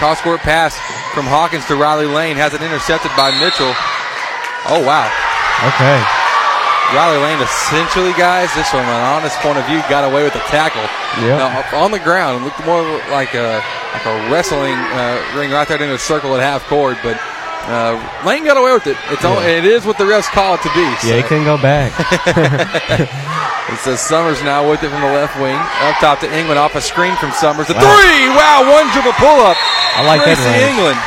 Cross 0.00 0.22
court 0.22 0.40
pass 0.40 0.72
from 1.12 1.26
Hawkins 1.28 1.66
to 1.66 1.76
Riley 1.76 2.06
Lane 2.06 2.36
has 2.40 2.54
it 2.54 2.62
intercepted 2.62 3.10
by 3.20 3.28
Mitchell. 3.36 3.74
Oh 4.72 4.80
wow, 4.86 5.10
Okay. 5.68 5.98
Riley 6.94 7.18
Lane 7.22 7.40
essentially, 7.40 8.12
guys, 8.18 8.50
just 8.54 8.70
from 8.70 8.80
an 8.80 9.02
honest 9.14 9.36
point 9.38 9.58
of 9.58 9.64
view, 9.66 9.78
got 9.88 10.02
away 10.04 10.24
with 10.24 10.32
the 10.32 10.42
tackle. 10.50 10.82
Now, 11.22 11.62
on 11.84 11.90
the 11.92 12.00
ground, 12.00 12.42
it 12.42 12.44
looked 12.44 12.64
more 12.66 12.82
like 13.10 13.34
a 13.34 13.62
like 13.94 14.06
a 14.06 14.14
wrestling 14.30 14.74
uh, 14.74 15.22
ring 15.36 15.50
right 15.50 15.66
there 15.68 15.80
in 15.82 15.90
a 15.90 15.98
circle 15.98 16.34
at 16.36 16.42
half 16.42 16.64
court, 16.66 16.98
but. 17.02 17.18
Uh, 17.60 17.92
Lane 18.24 18.42
got 18.42 18.56
away 18.56 18.72
with 18.72 18.86
it. 18.88 18.96
It's 19.12 19.22
all, 19.22 19.38
it 19.38 19.66
is 19.68 19.84
what 19.84 19.98
the 19.98 20.04
refs 20.04 20.24
call 20.32 20.54
it 20.54 20.62
to 20.64 20.72
be. 20.72 20.80
Yeah, 21.06 21.20
he 21.20 21.22
so. 21.22 21.28
couldn't 21.28 21.44
go 21.44 21.58
back. 21.60 21.92
It 23.70 23.78
says 23.78 24.00
Summers 24.00 24.42
now 24.42 24.66
with 24.68 24.82
it 24.82 24.90
from 24.90 24.98
the 25.00 25.12
left 25.14 25.38
wing. 25.38 25.54
Up 25.54 25.94
top 26.02 26.18
to 26.26 26.28
England 26.34 26.58
off 26.58 26.74
a 26.74 26.80
screen 26.80 27.14
from 27.22 27.30
Summers. 27.30 27.68
The 27.68 27.74
Wow. 27.78 27.86
three! 27.86 28.26
Wow, 28.34 28.66
one 28.66 28.90
dribble 28.90 29.12
pull 29.14 29.38
up. 29.46 29.54
I 29.94 30.02
like 30.02 30.24
that 30.26 30.34
Gracie 30.34 30.50
range. 30.50 30.74
England. 30.74 30.98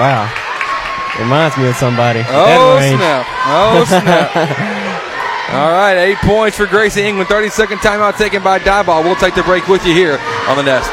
wow. 0.00 0.24
Reminds 1.18 1.56
me 1.58 1.68
of 1.68 1.76
somebody. 1.76 2.20
Oh, 2.28 2.78
snap. 2.80 3.26
Oh, 3.46 3.84
snap. 3.86 4.98
All 5.52 5.70
right, 5.70 5.98
eight 5.98 6.16
points 6.18 6.56
for 6.56 6.66
Gracie 6.66 7.02
England. 7.02 7.28
30 7.28 7.50
second 7.50 7.78
timeout 7.78 8.16
taken 8.16 8.42
by 8.42 8.58
Diboll. 8.58 9.04
We'll 9.04 9.16
take 9.16 9.34
the 9.34 9.42
break 9.42 9.68
with 9.68 9.84
you 9.84 9.92
here 9.92 10.18
on 10.48 10.56
the 10.56 10.62
Nest. 10.62 10.90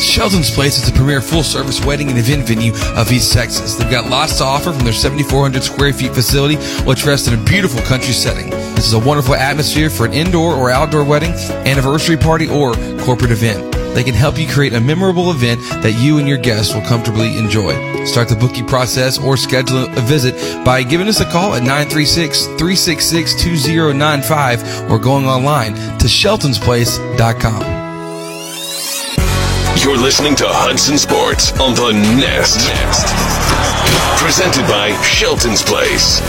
Shelton's 0.00 0.50
Place 0.50 0.78
is 0.78 0.90
the 0.90 0.96
premier 0.96 1.20
full 1.20 1.42
service 1.42 1.84
wedding 1.84 2.08
and 2.08 2.18
event 2.18 2.46
venue 2.46 2.72
of 2.94 3.10
East 3.10 3.32
Texas. 3.32 3.74
They've 3.74 3.90
got 3.90 4.08
lots 4.08 4.38
to 4.38 4.44
offer 4.44 4.72
from 4.72 4.84
their 4.84 4.92
7,400 4.92 5.62
square 5.62 5.92
feet 5.92 6.14
facility, 6.14 6.56
which 6.84 7.04
rests 7.04 7.28
in 7.28 7.38
a 7.38 7.44
beautiful 7.44 7.82
country 7.82 8.12
setting. 8.12 8.48
This 8.48 8.86
is 8.86 8.92
a 8.94 8.98
wonderful 8.98 9.34
atmosphere 9.34 9.90
for 9.90 10.06
an 10.06 10.12
indoor 10.12 10.54
or 10.54 10.70
outdoor 10.70 11.04
wedding, 11.04 11.32
anniversary 11.66 12.16
party, 12.16 12.48
or 12.48 12.74
corporate 13.00 13.32
event. 13.32 13.77
They 13.98 14.04
can 14.04 14.14
help 14.14 14.38
you 14.38 14.46
create 14.46 14.74
a 14.74 14.80
memorable 14.80 15.32
event 15.32 15.60
that 15.82 15.98
you 15.98 16.18
and 16.18 16.28
your 16.28 16.38
guests 16.38 16.72
will 16.72 16.82
comfortably 16.82 17.36
enjoy. 17.36 18.04
Start 18.04 18.28
the 18.28 18.36
booking 18.36 18.64
process 18.64 19.18
or 19.18 19.36
schedule 19.36 19.86
a 19.86 20.00
visit 20.00 20.36
by 20.64 20.84
giving 20.84 21.08
us 21.08 21.18
a 21.18 21.24
call 21.24 21.54
at 21.54 21.62
936 21.64 22.46
366 22.46 23.42
2095 23.42 24.88
or 24.88 25.00
going 25.00 25.26
online 25.26 25.74
to 25.74 26.06
sheltonsplace.com. 26.06 27.62
You're 29.82 29.98
listening 29.98 30.36
to 30.36 30.44
Hudson 30.46 30.96
Sports 30.96 31.50
on 31.58 31.74
the 31.74 31.90
Nest. 31.90 32.68
Nest. 32.68 34.22
Presented 34.22 34.62
by 34.68 34.92
Shelton's 35.02 35.64
Place. 35.64 36.20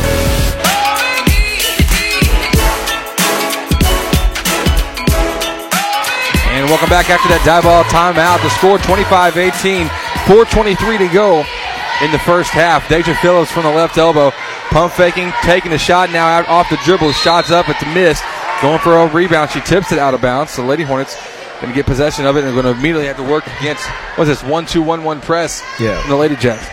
Welcome 6.69 6.89
back 6.89 7.09
after 7.09 7.27
that 7.33 7.41
Diboll 7.41 7.81
timeout. 7.89 8.43
The 8.45 8.49
score 8.61 8.77
25 8.77 9.37
18, 9.37 9.87
4.23 10.29 10.99
to 11.01 11.09
go 11.11 11.41
in 12.05 12.11
the 12.11 12.19
first 12.21 12.51
half. 12.51 12.87
Deja 12.87 13.15
Phillips 13.15 13.51
from 13.51 13.63
the 13.63 13.71
left 13.73 13.97
elbow, 13.97 14.29
pump 14.69 14.93
faking, 14.93 15.33
taking 15.41 15.73
a 15.73 15.79
shot 15.79 16.11
now 16.11 16.27
out 16.27 16.47
off 16.47 16.69
the 16.69 16.77
dribble. 16.85 17.11
Shots 17.13 17.49
up, 17.49 17.67
it's 17.69 17.81
missed. 17.87 18.23
Going 18.61 18.77
for 18.79 18.93
a 18.97 19.07
rebound. 19.07 19.49
She 19.49 19.61
tips 19.61 19.91
it 19.91 19.97
out 19.97 20.13
of 20.13 20.21
bounds. 20.21 20.55
The 20.55 20.61
Lady 20.61 20.83
Hornets 20.83 21.17
going 21.59 21.73
to 21.73 21.75
get 21.75 21.87
possession 21.87 22.25
of 22.27 22.37
it 22.37 22.43
and 22.43 22.53
going 22.53 22.65
to 22.65 22.71
immediately 22.79 23.07
have 23.07 23.17
to 23.17 23.23
work 23.23 23.47
against, 23.59 23.83
what's 24.15 24.29
this, 24.29 24.43
1 24.43 24.65
2 24.67 24.81
1 24.83 25.03
1 25.03 25.21
press 25.21 25.63
Yeah. 25.79 25.99
from 26.01 26.11
the 26.11 26.17
Lady 26.17 26.35
Jacks. 26.35 26.67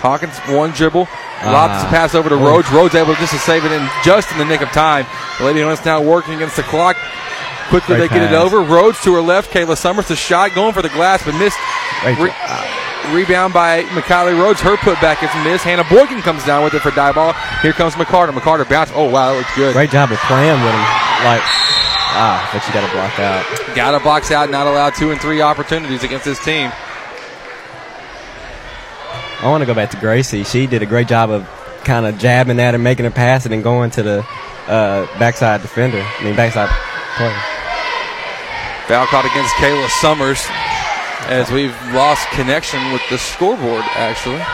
Hawkins, 0.00 0.36
one 0.56 0.70
dribble. 0.70 1.06
Lobs 1.44 1.74
Ah. 1.76 1.82
the 1.84 1.88
pass 1.90 2.14
over 2.14 2.30
to 2.30 2.34
Oh. 2.36 2.38
Rhodes. 2.38 2.70
Rhodes 2.70 2.94
able 2.94 3.14
just 3.16 3.32
to 3.34 3.38
save 3.40 3.64
it 3.66 3.72
in 3.72 3.86
just 4.02 4.32
in 4.32 4.38
the 4.38 4.44
nick 4.46 4.62
of 4.62 4.70
time. 4.72 5.04
The 5.38 5.44
Lady 5.44 5.60
Hornets 5.60 5.84
now 5.84 6.00
working 6.00 6.32
against 6.34 6.56
the 6.56 6.62
clock. 6.62 6.96
Quickly 7.68 7.96
Great 7.96 8.10
they 8.10 8.14
get 8.16 8.32
it 8.32 8.36
over. 8.36 8.60
Rhodes 8.60 9.02
to 9.02 9.12
her 9.14 9.20
left. 9.20 9.50
Kayla 9.50 9.76
Summers, 9.76 10.08
the 10.08 10.16
shot 10.16 10.54
going 10.54 10.72
for 10.72 10.82
the 10.82 10.88
glass, 10.88 11.24
but 11.24 11.36
missed. 11.38 11.58
Re- 12.04 12.30
uh, 12.32 13.12
rebound 13.14 13.52
by 13.52 13.82
McKiley 13.84 14.38
Rhodes. 14.40 14.60
Her 14.60 14.76
putback 14.76 15.22
is 15.22 15.44
missed. 15.44 15.64
Hannah 15.64 15.84
Boykin 15.84 16.20
comes 16.22 16.44
down 16.44 16.64
with 16.64 16.74
it 16.74 16.80
for 16.80 16.90
Diboll. 16.90 17.34
Here 17.60 17.72
comes 17.72 17.94
McCarter. 17.94 18.30
McCarter 18.30 18.68
bounce. 18.68 18.90
Oh, 18.94 19.10
wow, 19.10 19.32
that 19.32 19.38
looks 19.38 19.54
good. 19.56 19.72
Great 19.72 19.90
job 19.90 20.10
of 20.12 20.18
playing 20.20 20.60
with 20.62 20.72
him. 20.72 20.86
Like, 21.26 21.42
ah, 22.14 22.48
but 22.52 22.66
you 22.66 22.74
got 22.74 22.86
to 22.86 22.92
block 22.94 23.18
out. 23.18 23.74
Got 23.76 23.98
to 23.98 24.04
box 24.04 24.30
out, 24.30 24.50
not 24.50 24.66
allowed 24.66 24.94
two 24.94 25.10
and 25.10 25.20
three 25.20 25.40
opportunities 25.40 26.04
against 26.04 26.24
this 26.24 26.42
team. 26.44 26.70
I 29.40 29.48
want 29.48 29.62
to 29.62 29.66
go 29.66 29.74
back 29.74 29.90
to 29.90 30.00
Gracie. 30.00 30.44
She 30.44 30.66
did 30.66 30.82
a 30.82 30.86
great 30.86 31.08
job 31.08 31.30
of 31.30 31.46
kind 31.84 32.06
of 32.06 32.18
jabbing 32.18 32.58
at 32.58 32.74
him, 32.74 32.82
making 32.82 33.06
a 33.06 33.10
pass, 33.10 33.44
and 33.44 33.52
then 33.52 33.62
going 33.62 33.90
to 33.92 34.02
the 34.02 34.26
uh, 34.66 35.06
backside 35.18 35.62
defender. 35.62 36.00
I 36.00 36.24
mean, 36.24 36.34
backside 36.34 36.70
player. 37.16 37.55
Foul 38.88 39.06
caught 39.06 39.26
against 39.26 39.50
Kayla 39.58 39.88
Summers 39.98 40.38
as 41.26 41.50
we've 41.50 41.74
lost 41.92 42.28
connection 42.30 42.78
with 42.92 43.02
the 43.10 43.18
scoreboard, 43.18 43.82
actually. 43.98 44.38
Uh, 44.38 44.46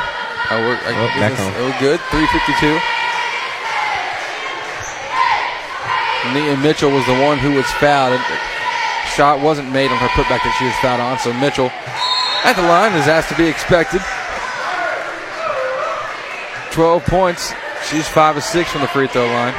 I 0.50 0.56
work, 0.66 0.80
I, 0.88 0.90
Oh, 0.96 1.06
back 1.20 1.32
this- 1.36 1.40
oh, 1.60 1.76
good. 1.80 2.00
352. 2.08 2.80
Nia 6.32 6.56
Mitchell 6.56 6.90
was 6.90 7.04
the 7.06 7.18
one 7.20 7.36
who 7.38 7.52
was 7.52 7.66
fouled. 7.76 8.20
Shot 9.16 9.40
wasn't 9.40 9.70
made 9.72 9.90
on 9.90 9.98
her 9.98 10.08
putback 10.08 10.40
that 10.44 10.54
she 10.58 10.64
was 10.64 10.74
fouled 10.80 11.00
on, 11.00 11.18
so 11.18 11.32
Mitchell 11.34 11.70
at 12.44 12.54
the 12.56 12.62
line 12.62 12.92
is 12.94 13.08
asked 13.08 13.28
to 13.28 13.36
be 13.36 13.44
expected. 13.46 14.00
12 16.72 17.04
points. 17.04 17.52
She's 17.90 18.08
5 18.08 18.38
of 18.38 18.44
6 18.44 18.70
from 18.70 18.80
the 18.80 18.88
free 18.88 19.08
throw 19.08 19.26
line. 19.26 19.52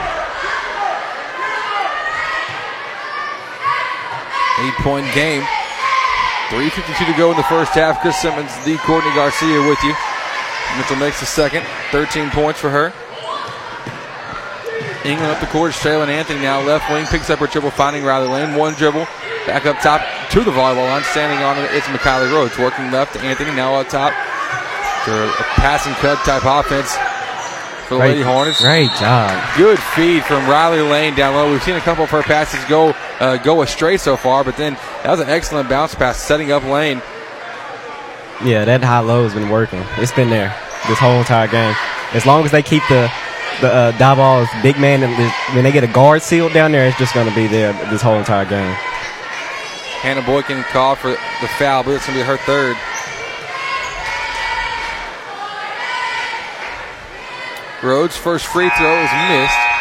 Eight 4.63 4.73
point 4.75 5.05
game. 5.13 5.43
3.52 6.49 7.11
to 7.11 7.17
go 7.17 7.31
in 7.31 7.37
the 7.37 7.43
first 7.43 7.73
half. 7.73 7.99
Chris 8.01 8.15
Simmons, 8.17 8.51
the 8.63 8.77
Courtney 8.77 9.11
Garcia 9.15 9.59
with 9.67 9.81
you. 9.83 9.93
Mitchell 10.77 10.95
makes 10.97 11.19
the 11.19 11.25
second. 11.25 11.65
13 11.91 12.29
points 12.29 12.59
for 12.59 12.69
her. 12.69 12.93
England 15.03 15.31
up 15.31 15.41
the 15.41 15.47
court. 15.47 15.73
Shaylin 15.73 16.07
Anthony 16.07 16.41
now 16.41 16.61
left 16.61 16.89
wing. 16.89 17.05
Picks 17.07 17.29
up 17.29 17.39
her 17.39 17.47
dribble, 17.47 17.71
finding 17.71 18.03
Riley 18.03 18.27
Lane. 18.27 18.55
One 18.55 18.73
dribble. 18.73 19.05
Back 19.45 19.65
up 19.65 19.79
top 19.79 20.01
to 20.31 20.43
the 20.43 20.51
volleyball 20.51 20.87
line. 20.87 21.03
Standing 21.03 21.43
on 21.43 21.57
it, 21.57 21.69
it's 21.73 21.87
Mikayla 21.87 22.31
Rhodes. 22.31 22.57
Working 22.57 22.91
left 22.91 23.13
to 23.13 23.19
Anthony. 23.21 23.51
Now 23.51 23.75
up 23.75 23.89
top. 23.89 24.13
For 25.03 25.11
a 25.11 25.43
passing 25.59 25.93
cut 25.95 26.17
type 26.23 26.45
offense 26.45 26.95
for 27.87 27.95
the 27.95 27.99
Lady 27.99 28.21
Hornets. 28.21 28.61
Great 28.61 28.91
job. 28.99 29.35
Good 29.57 29.79
feed 29.79 30.23
from 30.23 30.47
Riley 30.47 30.81
Lane 30.81 31.15
down 31.15 31.35
low. 31.35 31.51
We've 31.51 31.61
seen 31.63 31.75
a 31.75 31.81
couple 31.81 32.05
of 32.05 32.09
her 32.11 32.23
passes 32.23 32.63
go 32.65 32.93
uh, 33.19 33.37
go 33.37 33.61
astray 33.61 33.97
so 33.97 34.17
far, 34.17 34.43
but 34.43 34.57
then 34.57 34.73
that 35.03 35.11
was 35.11 35.19
an 35.19 35.29
excellent 35.29 35.69
bounce 35.69 35.95
pass, 35.95 36.17
setting 36.17 36.51
up 36.51 36.63
Lane. 36.63 37.01
Yeah, 38.43 38.65
that 38.65 38.83
high 38.83 38.99
low 38.99 39.23
has 39.23 39.33
been 39.33 39.49
working. 39.49 39.83
It's 39.97 40.11
been 40.11 40.29
there 40.29 40.49
this 40.87 40.99
whole 40.99 41.19
entire 41.19 41.47
game. 41.47 41.75
As 42.13 42.25
long 42.25 42.43
as 42.45 42.51
they 42.51 42.61
keep 42.63 42.83
the 42.89 43.11
the 43.61 43.71
uh, 43.71 43.91
Diboll's 43.93 44.49
big 44.63 44.79
man, 44.79 45.03
and 45.03 45.13
the- 45.13 45.29
when 45.55 45.63
they 45.63 45.71
get 45.71 45.83
a 45.83 45.87
guard 45.87 46.21
sealed 46.23 46.53
down 46.53 46.71
there, 46.71 46.87
it's 46.87 46.97
just 46.97 47.13
going 47.13 47.29
to 47.29 47.35
be 47.35 47.45
there 47.47 47.71
this 47.91 48.01
whole 48.01 48.15
entire 48.15 48.45
game. 48.45 48.73
Hannah 50.01 50.23
Boykin 50.25 50.63
called 50.63 50.97
for 50.97 51.11
the 51.11 51.47
foul, 51.59 51.83
but 51.83 51.91
it's 51.91 52.05
going 52.07 52.17
to 52.17 52.23
be 52.23 52.27
her 52.27 52.37
third. 52.37 52.75
Rhodes' 57.81 58.15
first 58.17 58.47
free 58.47 58.69
throw 58.77 58.95
is 59.03 59.11
missed. 59.29 59.72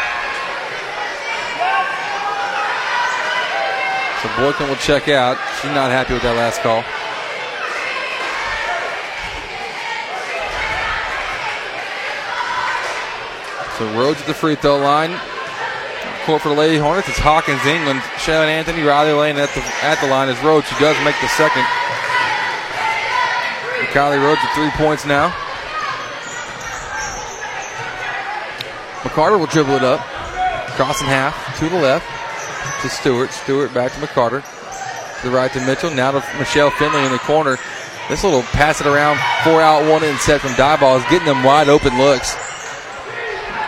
So 4.22 4.28
Boykin 4.38 4.68
will 4.68 4.76
check 4.76 5.08
out. 5.08 5.36
She's 5.58 5.74
not 5.74 5.90
happy 5.90 6.14
with 6.14 6.22
that 6.22 6.38
last 6.38 6.62
call. 6.62 6.86
So 13.74 13.98
Rhodes 13.98 14.20
at 14.20 14.28
the 14.28 14.34
free 14.34 14.54
throw 14.54 14.78
line. 14.78 15.18
Court 16.22 16.40
for 16.40 16.50
the 16.50 16.54
Lady 16.54 16.78
Hornets. 16.78 17.08
It's 17.08 17.18
Hawkins, 17.18 17.66
England, 17.66 17.98
Shannon 18.16 18.48
Anthony, 18.48 18.86
Riley 18.86 19.10
Lane 19.10 19.38
at 19.42 19.50
the 19.58 19.62
at 19.82 19.98
the 19.98 20.06
line 20.06 20.28
is 20.28 20.38
Rhodes. 20.38 20.70
She 20.70 20.78
does 20.78 20.94
make 21.02 21.18
the 21.18 21.26
second. 21.34 21.66
Kylie 23.90 24.22
Rhodes 24.22 24.38
with 24.38 24.54
three 24.54 24.70
points 24.78 25.04
now. 25.04 25.34
McCarter 29.02 29.36
will 29.36 29.50
dribble 29.50 29.74
it 29.74 29.82
up. 29.82 29.98
Crossing 30.78 31.08
half 31.08 31.34
to 31.58 31.68
the 31.68 31.74
left 31.74 32.21
to 32.82 32.88
Stewart. 32.88 33.30
Stewart 33.30 33.72
back 33.72 33.92
to 33.92 33.98
McCarter. 33.98 34.42
To 35.20 35.28
the 35.28 35.34
right 35.34 35.52
to 35.52 35.60
Mitchell. 35.66 35.90
Now 35.90 36.10
to 36.10 36.22
Michelle 36.38 36.70
Finley 36.70 37.04
in 37.04 37.12
the 37.12 37.18
corner. 37.18 37.56
This 38.08 38.24
little 38.24 38.42
pass 38.42 38.80
it 38.80 38.86
around, 38.86 39.16
four 39.44 39.62
out, 39.62 39.88
one 39.88 40.02
in 40.02 40.18
set 40.18 40.40
from 40.40 40.50
Diboll 40.52 40.98
is 40.98 41.04
getting 41.08 41.26
them 41.26 41.44
wide 41.44 41.68
open 41.68 41.96
looks. 41.96 42.34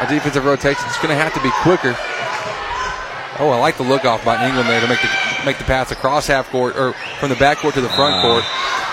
Our 0.00 0.06
defensive 0.08 0.44
rotation 0.44 0.84
is 0.90 0.96
going 0.96 1.14
to 1.14 1.16
have 1.16 1.32
to 1.34 1.40
be 1.40 1.50
quicker. 1.62 1.96
Oh, 3.38 3.50
I 3.50 3.58
like 3.58 3.76
the 3.76 3.84
look 3.84 4.04
off 4.04 4.24
by 4.24 4.44
England 4.44 4.68
there 4.68 4.80
to 4.80 4.88
make 4.88 5.00
the 5.00 5.08
make 5.46 5.58
the 5.58 5.64
pass 5.64 5.92
across 5.92 6.26
half 6.26 6.50
court 6.50 6.76
or 6.76 6.92
from 7.20 7.30
the 7.30 7.36
back 7.36 7.58
court 7.58 7.74
to 7.74 7.80
the 7.80 7.88
front 7.88 8.14
ah. 8.14 8.22
court. 8.22 8.44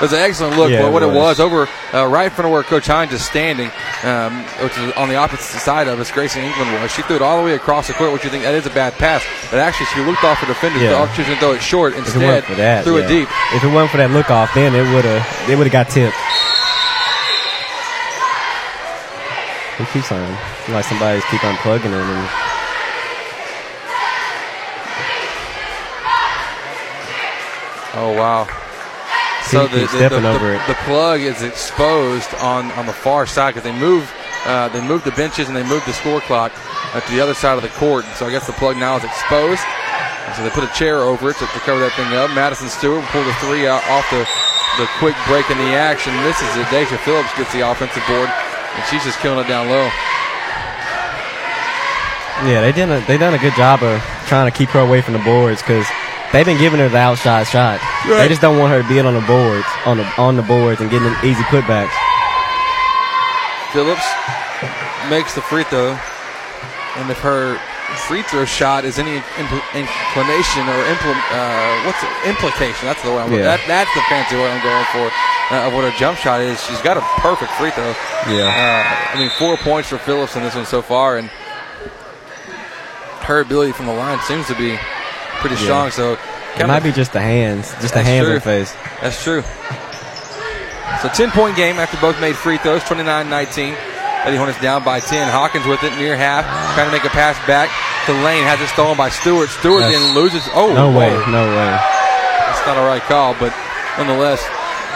It 0.01 0.09
was 0.09 0.13
an 0.13 0.19
excellent 0.25 0.57
look. 0.57 0.71
Yeah, 0.71 0.81
but 0.81 0.93
what 0.93 1.03
it 1.03 1.13
was. 1.13 1.37
was 1.37 1.39
over 1.39 1.69
uh, 1.93 2.07
right 2.07 2.25
in 2.25 2.31
front 2.31 2.47
of 2.47 2.51
where 2.51 2.63
Coach 2.63 2.87
Hines 2.87 3.13
is 3.13 3.23
standing, 3.23 3.69
um, 4.01 4.33
which 4.65 4.75
is 4.75 4.91
on 4.97 5.09
the 5.09 5.15
opposite 5.15 5.59
side 5.61 5.87
of 5.87 5.99
us, 5.99 6.09
Gracie 6.09 6.39
England 6.41 6.73
was. 6.81 6.89
She 6.89 7.03
threw 7.03 7.17
it 7.17 7.21
all 7.21 7.37
the 7.37 7.45
way 7.45 7.53
across 7.53 7.85
the 7.85 7.93
court, 7.93 8.11
which 8.11 8.23
you 8.23 8.31
think 8.31 8.41
that 8.41 8.55
is 8.55 8.65
a 8.65 8.73
bad 8.73 8.93
pass. 8.93 9.21
But 9.51 9.59
actually, 9.59 9.85
she 9.93 10.01
looked 10.01 10.23
off 10.23 10.39
her 10.39 10.47
defender. 10.47 10.81
Yeah. 10.81 11.05
Thought 11.05 11.13
she 11.13 11.21
was 11.21 11.27
going 11.27 11.37
to 11.37 11.45
throw 11.45 11.53
it 11.53 11.61
short. 11.61 11.93
It 11.93 11.99
Instead, 11.99 12.43
for 12.45 12.55
that, 12.55 12.83
threw 12.83 12.97
yeah. 12.97 13.05
it 13.05 13.09
deep. 13.09 13.29
If 13.53 13.63
it 13.63 13.69
wasn't 13.69 13.91
for 13.91 13.97
that 13.97 14.09
look 14.09 14.31
off, 14.31 14.49
then 14.55 14.73
it 14.73 14.89
would 14.89 15.05
have 15.05 15.21
it 15.45 15.55
would 15.55 15.69
have 15.69 15.77
got 15.77 15.93
tipped. 15.93 16.17
He 19.77 19.85
keeps 19.93 20.11
on 20.11 20.25
like 20.73 20.85
somebody's 20.85 21.25
keep 21.29 21.45
on 21.45 21.57
plugging 21.61 21.91
him. 21.91 22.01
And 22.01 22.29
Oh 27.93 28.13
wow! 28.17 28.47
He 29.51 29.67
keeps 29.67 29.91
stepping 29.91 30.25
over 30.25 30.53
it. 30.53 30.61
the 30.67 30.75
plug 30.85 31.21
is 31.21 31.41
exposed 31.43 32.33
on, 32.35 32.71
on 32.73 32.85
the 32.85 32.93
far 32.93 33.25
side 33.25 33.53
because 33.53 33.63
they 33.63 33.77
move 33.77 34.11
uh, 34.45 34.69
they 34.69 34.81
move 34.81 35.03
the 35.03 35.11
benches 35.11 35.47
and 35.47 35.55
they 35.55 35.63
move 35.63 35.85
the 35.85 35.93
score 35.93 36.19
clock 36.21 36.51
uh, 36.95 36.99
to 36.99 37.11
the 37.11 37.21
other 37.21 37.35
side 37.35 37.57
of 37.57 37.61
the 37.61 37.69
court. 37.77 38.05
So 38.17 38.25
I 38.25 38.31
guess 38.31 38.47
the 38.47 38.53
plug 38.53 38.75
now 38.75 38.97
is 38.97 39.03
exposed. 39.03 39.61
And 40.25 40.33
so 40.33 40.43
they 40.43 40.49
put 40.49 40.63
a 40.63 40.73
chair 40.73 40.97
over 41.05 41.29
it 41.29 41.37
to, 41.37 41.45
to 41.45 41.59
cover 41.61 41.79
that 41.81 41.93
thing 41.93 42.09
up. 42.17 42.33
Madison 42.33 42.69
Stewart 42.69 43.01
will 43.01 43.11
pull 43.13 43.23
the 43.23 43.37
three 43.37 43.67
out 43.67 43.85
off 43.89 44.09
the 44.09 44.25
the 44.79 44.87
quick 44.97 45.15
break 45.27 45.49
in 45.51 45.57
the 45.57 45.75
action. 45.75 46.15
Misses 46.23 46.55
it. 46.57 46.65
Deja 46.71 46.97
Phillips 47.03 47.29
gets 47.37 47.51
the 47.53 47.61
offensive 47.61 48.01
board, 48.07 48.29
and 48.31 48.81
she's 48.89 49.03
just 49.03 49.19
killing 49.19 49.43
it 49.43 49.47
down 49.47 49.67
low. 49.67 49.91
yeah, 52.47 52.61
they 52.61 52.71
did 52.71 52.89
a, 52.89 53.03
they 53.05 53.17
done 53.17 53.33
a 53.33 53.37
good 53.37 53.53
job 53.53 53.83
of 53.83 54.01
trying 54.25 54.49
to 54.49 54.55
keep 54.55 54.69
her 54.69 54.79
away 54.79 55.01
from 55.01 55.13
the 55.13 55.25
boards 55.27 55.61
because 55.61 55.85
they've 56.33 56.45
been 56.45 56.57
giving 56.59 56.79
her 56.79 56.89
the 56.89 56.97
outside 56.97 57.47
shot. 57.47 57.79
They 58.07 58.27
just 58.27 58.41
don't 58.41 58.57
want 58.57 58.71
her 58.73 58.81
to 58.81 58.87
be 58.87 58.99
on 58.99 59.13
the 59.13 59.21
boards 59.27 59.65
on 59.85 59.97
the 59.97 60.05
on 60.17 60.35
the 60.35 60.43
boards 60.43 60.81
and 60.81 60.89
getting 60.89 61.11
easy 61.23 61.43
putbacks. 61.51 61.91
Phillips 63.73 64.03
makes 65.09 65.33
the 65.35 65.41
free 65.41 65.63
throw, 65.63 65.91
and 66.97 67.09
if 67.09 67.19
her 67.19 67.57
free 68.07 68.21
throw 68.23 68.45
shot 68.45 68.83
is 68.85 68.99
any 68.99 69.19
impl- 69.39 69.63
inclination 69.75 70.63
or 70.67 70.79
impl- 70.91 71.23
uh, 71.31 71.85
what's 71.85 72.01
it? 72.03 72.09
implication. 72.27 72.85
That's 72.87 73.01
the 73.03 73.11
way 73.11 73.19
I'm 73.19 73.31
Yeah. 73.33 73.43
that, 73.55 73.59
That's 73.67 73.93
the 73.95 74.01
fancy 74.07 74.35
word 74.35 74.47
I'm 74.51 74.63
going 74.63 74.85
for 74.91 75.11
uh, 75.55 75.67
of 75.67 75.73
what 75.73 75.83
her 75.89 75.97
jump 75.97 76.17
shot 76.17 76.39
is. 76.41 76.61
She's 76.63 76.81
got 76.81 76.97
a 76.97 77.01
perfect 77.19 77.51
free 77.53 77.71
throw. 77.71 77.93
Yeah. 78.27 78.47
Uh, 78.47 79.15
I 79.15 79.19
mean, 79.19 79.29
four 79.39 79.57
points 79.57 79.89
for 79.89 79.97
Phillips 79.97 80.35
in 80.35 80.43
this 80.43 80.55
one 80.55 80.65
so 80.65 80.81
far, 80.81 81.17
and 81.17 81.29
her 83.27 83.39
ability 83.41 83.71
from 83.71 83.85
the 83.87 83.93
line 83.93 84.19
seems 84.21 84.47
to 84.47 84.55
be 84.55 84.77
pretty 85.41 85.55
Yeah. 85.57 85.63
strong. 85.63 85.91
So 85.91 86.17
It 86.57 86.67
might 86.67 86.83
be 86.83 86.91
just 86.91 87.11
the 87.13 87.21
hands, 87.21 87.73
just 87.81 87.93
the 87.93 88.03
hands 88.03 88.25
true. 88.25 88.35
in 88.35 88.35
the 88.35 88.41
face. 88.41 88.73
That's 89.01 89.21
true. 89.23 89.43
So 91.01 91.09
10 91.09 91.31
point 91.31 91.55
game 91.55 91.79
after 91.79 91.97
both 91.97 92.19
made 92.19 92.35
free 92.35 92.57
throws, 92.57 92.83
29 92.83 93.29
19. 93.29 93.75
Lady 94.25 94.37
Hornets 94.37 94.59
down 94.61 94.83
by 94.83 94.99
10. 94.99 95.27
Hawkins 95.29 95.65
with 95.65 95.81
it 95.83 95.95
near 95.97 96.15
half, 96.15 96.45
trying 96.75 96.85
to 96.85 96.91
make 96.91 97.03
a 97.05 97.09
pass 97.09 97.35
back 97.47 97.69
to 98.05 98.13
Lane. 98.13 98.43
Has 98.43 98.61
it 98.61 98.67
stolen 98.67 98.95
by 98.95 99.09
Stewart. 99.09 99.49
Stewart 99.49 99.81
That's- 99.81 99.99
then 99.99 100.13
loses. 100.13 100.47
Oh, 100.53 100.71
no 100.73 100.89
way, 100.91 101.09
whoa. 101.09 101.31
no 101.31 101.43
way. 101.47 101.79
That's 102.45 102.65
not 102.67 102.77
a 102.77 102.81
right 102.81 103.01
call, 103.07 103.35
but 103.39 103.51
nonetheless, 103.97 104.43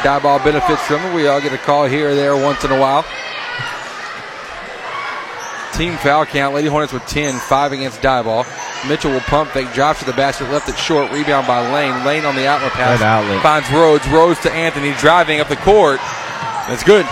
Diboll 0.03 0.43
benefits 0.43 0.81
from 0.83 1.03
it. 1.05 1.13
We 1.15 1.27
all 1.27 1.41
get 1.41 1.53
a 1.53 1.57
call 1.57 1.85
here 1.85 2.09
or 2.11 2.15
there 2.15 2.35
once 2.35 2.63
in 2.63 2.71
a 2.71 2.77
while. 2.79 3.03
Team 5.75 5.97
foul 5.97 6.25
count. 6.25 6.55
Lady 6.55 6.69
Hornets 6.69 6.93
with 6.93 7.03
10, 7.03 7.35
5 7.35 7.71
against 7.73 7.99
Diboll. 7.99 8.47
Mitchell 8.87 9.11
will 9.11 9.19
pump 9.27 9.51
fake, 9.51 9.67
drops 9.73 9.99
to 9.99 10.05
the 10.05 10.13
basket, 10.13 10.49
left 10.49 10.69
it 10.69 10.77
short, 10.77 11.11
rebound 11.11 11.47
by 11.47 11.59
Lane. 11.73 12.05
Lane 12.05 12.23
on 12.23 12.33
the 12.33 12.47
outlet 12.47 12.71
pass. 12.71 12.99
Good 12.99 13.03
outlet. 13.03 13.43
Finds 13.43 13.69
Rhodes. 13.71 14.07
Rhodes 14.07 14.39
to 14.47 14.51
Anthony, 14.53 14.93
driving 15.03 15.41
up 15.41 15.49
the 15.49 15.59
court. 15.67 15.99
That's 16.71 16.83
good. 16.83 17.03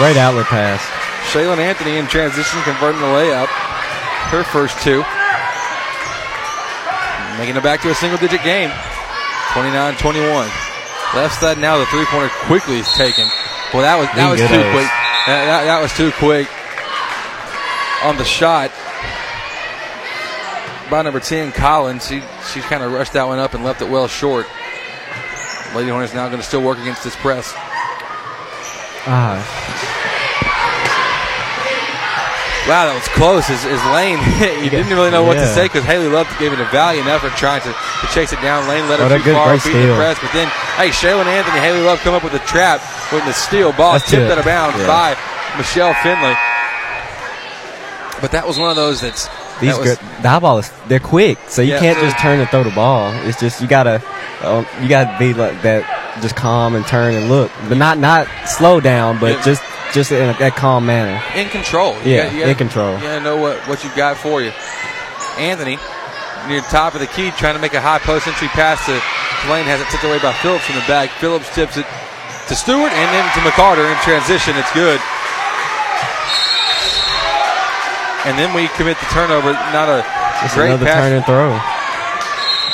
Great 0.00 0.16
outlet 0.16 0.46
pass. 0.46 0.80
Shaylin 1.28 1.58
Anthony 1.58 1.98
in 1.98 2.06
transition, 2.06 2.62
converting 2.62 3.00
the 3.00 3.12
layup. 3.12 3.48
Her 4.32 4.42
first 4.42 4.80
two. 4.80 5.04
Making 7.36 7.60
it 7.60 7.62
back 7.62 7.82
to 7.82 7.90
a 7.90 7.94
single 7.94 8.16
digit 8.16 8.42
game. 8.42 8.72
29 9.52 10.00
21. 10.00 10.48
Left 11.12 11.36
side 11.36 11.58
now, 11.58 11.76
the 11.76 11.84
three 11.92 12.06
pointer 12.06 12.32
quickly 12.48 12.78
is 12.78 12.88
taken. 12.94 13.28
Well, 13.74 13.84
that 13.84 14.00
was 14.00 14.08
that 14.16 14.30
was 14.32 14.40
too 14.40 14.64
quick. 14.72 14.88
That, 15.28 15.44
that, 15.44 15.64
that 15.68 15.82
was 15.82 15.92
too 15.92 16.10
quick 16.12 16.48
on 18.02 18.16
the 18.16 18.24
shot 18.24 18.70
by 20.90 21.02
number 21.02 21.20
10, 21.20 21.52
Collins. 21.52 22.06
She, 22.08 22.22
she 22.52 22.60
kind 22.60 22.82
of 22.82 22.92
rushed 22.92 23.12
that 23.12 23.24
one 23.26 23.38
up 23.38 23.54
and 23.54 23.62
left 23.64 23.80
it 23.82 23.88
well 23.90 24.08
short. 24.08 24.46
Lady 25.74 25.88
Hornets 25.90 26.12
now 26.14 26.26
going 26.26 26.40
to 26.40 26.46
still 26.46 26.62
work 26.62 26.78
against 26.78 27.04
this 27.04 27.14
press. 27.16 27.52
Ah, 29.06 29.38
Wow, 32.68 32.86
that 32.86 32.94
was 32.94 33.08
close. 33.18 33.48
As, 33.50 33.64
as 33.66 33.82
Lane, 33.90 34.20
you 34.62 34.70
didn't 34.70 34.92
really 34.94 35.10
know 35.10 35.24
what 35.24 35.34
to 35.34 35.48
say 35.48 35.64
because 35.66 35.82
Haley 35.82 36.06
Love 36.06 36.28
gave 36.38 36.52
it 36.52 36.60
a 36.60 36.68
valiant 36.70 37.08
effort 37.08 37.32
trying 37.34 37.62
to, 37.66 37.72
to 37.72 38.06
chase 38.14 38.30
it 38.30 38.38
down. 38.44 38.68
Lane 38.68 38.86
let 38.86 39.00
her 39.00 39.10
too 39.10 39.32
far, 39.32 39.56
beat 39.58 39.74
the 39.74 39.96
press. 39.98 40.20
But 40.22 40.30
then, 40.30 40.46
hey, 40.78 40.92
Shaylin 40.94 41.26
Anthony, 41.26 41.58
Haley 41.58 41.80
Love 41.82 41.98
come 42.06 42.14
up 42.14 42.22
with 42.22 42.34
a 42.36 42.44
trap 42.46 42.78
with 43.10 43.24
the 43.24 43.32
steal. 43.32 43.72
Ball 43.72 43.98
That's 43.98 44.06
tipped 44.10 44.28
it. 44.28 44.30
out 44.30 44.38
of 44.38 44.44
bounds 44.44 44.78
Yeah. 44.78 44.86
by 44.86 45.08
Michelle 45.58 45.94
Finley. 46.04 46.36
But 48.20 48.32
that 48.32 48.46
was 48.46 48.58
one 48.58 48.70
of 48.70 48.76
those 48.76 49.00
that's 49.00 49.28
these 49.60 49.76
that 49.76 49.78
was, 49.80 49.96
good 49.96 49.98
Diboll 50.22 50.60
is 50.60 50.70
they're 50.88 51.00
quick, 51.00 51.38
so 51.48 51.62
you 51.62 51.72
Yeah. 51.74 51.80
can't 51.80 51.98
just 51.98 52.18
turn 52.18 52.40
and 52.40 52.48
throw 52.50 52.62
the 52.64 52.70
ball. 52.70 53.12
It's 53.26 53.38
just 53.40 53.60
you 53.60 53.66
gotta 53.68 54.02
uh, 54.42 54.64
you 54.82 54.88
gotta 54.88 55.16
be 55.18 55.32
like 55.34 55.62
that, 55.62 55.84
just 56.22 56.36
calm 56.36 56.74
and 56.74 56.86
turn 56.86 57.14
and 57.14 57.28
look, 57.30 57.50
but 57.68 57.76
not 57.78 57.98
not 57.98 58.26
slow 58.46 58.80
down, 58.80 59.18
but 59.18 59.36
Yeah. 59.38 59.42
just 59.42 59.62
just 59.92 60.12
in 60.12 60.28
a, 60.28 60.32
that 60.38 60.54
calm 60.56 60.86
manner. 60.86 61.20
in 61.34 61.48
control. 61.48 61.94
You 62.04 62.12
Yeah, 62.14 62.24
got- 62.26 62.34
you 62.34 62.44
in 62.44 62.54
control. 62.56 62.94
You 62.96 63.02
gotta 63.02 63.20
know 63.20 63.36
what, 63.36 63.56
what 63.68 63.82
you've 63.82 63.96
got 63.96 64.16
for 64.16 64.40
you. 64.42 64.52
Anthony 65.38 65.78
near 66.48 66.60
the 66.60 66.68
top 66.68 66.94
of 66.94 67.00
the 67.00 67.06
key, 67.06 67.30
trying 67.36 67.54
to 67.54 67.60
make 67.60 67.74
a 67.74 67.80
high 67.80 67.98
post 67.98 68.26
entry 68.28 68.48
pass 68.48 68.84
to 68.86 68.92
Lane, 69.50 69.64
has 69.66 69.80
it 69.80 69.88
tipped 69.90 70.04
away 70.04 70.18
by 70.20 70.32
Phillips 70.44 70.64
from 70.64 70.76
the 70.76 70.86
back. 70.86 71.10
Phillips 71.20 71.52
tips 71.54 71.76
it 71.76 71.86
to 72.48 72.54
Stewart 72.54 72.92
and 72.92 73.08
then 73.14 73.24
to 73.34 73.40
McCarter 73.40 73.84
in 73.90 73.96
transition. 74.04 74.56
It's 74.56 74.70
good. 74.72 75.00
And 78.26 78.38
then 78.38 78.54
we 78.54 78.68
commit 78.76 78.98
the 78.98 79.06
turnover. 79.06 79.52
Not 79.52 79.88
a 79.88 80.04
Just 80.42 80.54
great 80.54 80.68
another 80.68 80.86
pass. 80.86 81.04
turn 81.04 81.12
and 81.16 81.24
throw. 81.24 81.58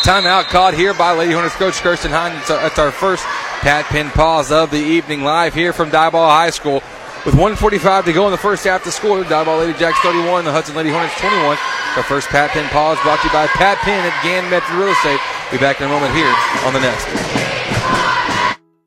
Timeout 0.03 0.45
called 0.45 0.75
here 0.75 0.95
by 0.95 1.13
Lady 1.13 1.33
Hornets 1.33 1.55
coach 1.57 1.75
Kirsten 1.81 2.11
Hines. 2.13 2.39
It's 2.43 2.51
our, 2.51 2.67
it's 2.67 2.79
our 2.79 2.91
first 2.93 3.25
Pat 3.63 3.87
Penn 3.87 4.11
pause 4.11 4.53
of 4.53 4.71
the 4.71 4.79
evening 4.79 5.23
live 5.25 5.55
here 5.55 5.73
from 5.73 5.91
Diboll 5.91 6.29
High 6.29 6.51
School. 6.51 6.83
With 7.25 7.35
145 7.35 8.05
to 8.05 8.13
go 8.13 8.27
in 8.27 8.31
the 8.31 8.39
first 8.39 8.63
half 8.65 8.85
to 8.85 8.93
score, 8.93 9.25
Diboll 9.25 9.59
Lady 9.59 9.77
Jacks 9.79 9.99
31, 10.01 10.45
the 10.45 10.53
Hudson 10.53 10.77
Lady 10.77 10.91
Hornets 10.91 11.19
21. 11.19 11.59
Our 11.97 12.03
first 12.05 12.29
Pat 12.29 12.51
Penn 12.51 12.69
pause 12.71 12.99
brought 13.03 13.19
to 13.23 13.27
you 13.27 13.33
by 13.33 13.47
Pat 13.49 13.79
Penn 13.79 14.05
at 14.07 14.15
Gann 14.23 14.49
Medford 14.51 14.77
Real 14.79 14.93
Estate. 14.93 15.19
Be 15.51 15.59
back 15.59 15.81
in 15.81 15.87
a 15.87 15.91
moment 15.91 16.15
here 16.15 16.31
on 16.67 16.73
the 16.73 16.81
Nest. 16.81 17.46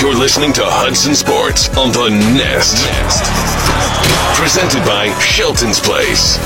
You're 0.00 0.16
listening 0.16 0.54
to 0.54 0.62
Hudson 0.64 1.14
Sports 1.14 1.68
on 1.76 1.92
the 1.92 2.08
Nest. 2.32 2.88
Presented 4.40 4.80
by 4.88 5.12
Shelton's 5.20 5.78
Place. 5.78 6.40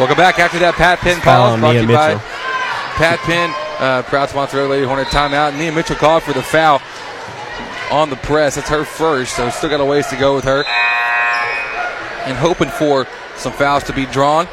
Welcome 0.00 0.16
back 0.16 0.38
after 0.38 0.58
that 0.60 0.72
Pat 0.80 1.00
Penn 1.00 1.20
Foul 1.20 1.52
pause 1.52 1.52
on 1.52 1.60
brought 1.60 1.72
to 1.72 1.80
Nia 1.80 1.82
you 1.82 1.94
by 1.94 2.14
Mitchell. 2.14 2.28
Pat 2.96 3.18
Penn, 3.28 3.52
uh, 3.78 4.02
proud 4.08 4.30
sponsor 4.30 4.60
of 4.60 4.70
Lady 4.70 4.86
Hornet 4.86 5.08
timeout. 5.08 5.52
Nia 5.58 5.70
Mitchell 5.70 5.96
called 5.96 6.22
for 6.22 6.32
the 6.32 6.40
foul 6.40 6.80
on 7.90 8.08
the 8.08 8.16
press. 8.16 8.54
That's 8.54 8.70
her 8.70 8.86
first, 8.86 9.36
so 9.36 9.50
still 9.50 9.68
got 9.68 9.82
a 9.82 9.84
ways 9.84 10.06
to 10.06 10.16
go 10.16 10.34
with 10.34 10.44
her. 10.44 10.64
And 12.24 12.38
hoping 12.38 12.70
for 12.70 13.06
some 13.36 13.52
fouls 13.52 13.84
to 13.84 13.92
be 13.92 14.06
drawn. 14.06 14.46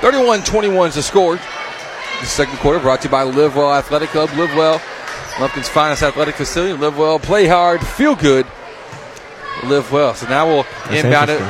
31-21 0.00 0.88
is 0.88 0.94
the 0.94 1.02
score. 1.02 1.36
The 1.36 2.26
second 2.26 2.56
quarter 2.60 2.80
brought 2.80 3.02
to 3.02 3.08
you 3.08 3.12
by 3.12 3.24
Live 3.24 3.56
Well 3.56 3.74
Athletic 3.74 4.08
Club. 4.08 4.30
Live 4.38 4.56
Well, 4.56 4.80
Lufkin's 5.40 5.68
finest 5.68 6.02
athletic 6.02 6.34
facility. 6.36 6.74
Live 6.74 6.96
well, 6.96 7.18
play 7.18 7.46
hard, 7.46 7.84
feel 7.84 8.14
good. 8.14 8.46
Live 9.64 9.90
well. 9.90 10.14
So 10.14 10.28
now 10.28 10.46
we'll 10.46 10.62
That's 10.86 11.04
inbound 11.04 11.30
it 11.30 11.40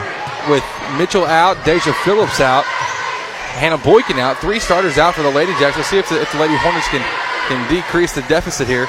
with 0.49 0.64
Mitchell 0.99 1.24
out, 1.24 1.62
Deja 1.64 1.93
Phillips 2.05 2.41
out, 2.41 2.64
Hannah 3.59 3.78
Boykin 3.78 4.18
out. 4.18 4.39
Three 4.39 4.59
starters 4.61 4.99
out 4.99 5.14
for 5.14 5.22
the 5.22 5.30
Lady 5.30 5.53
Jacks. 5.59 5.76
We'll 5.76 5.85
see 5.85 5.99
if 5.99 6.09
the, 6.09 6.20
if 6.20 6.30
the 6.32 6.39
Lady 6.39 6.57
Hornets 6.57 6.89
can, 6.89 7.03
can 7.49 7.61
decrease 7.72 8.14
the 8.14 8.22
deficit 8.22 8.66
here. 8.68 8.87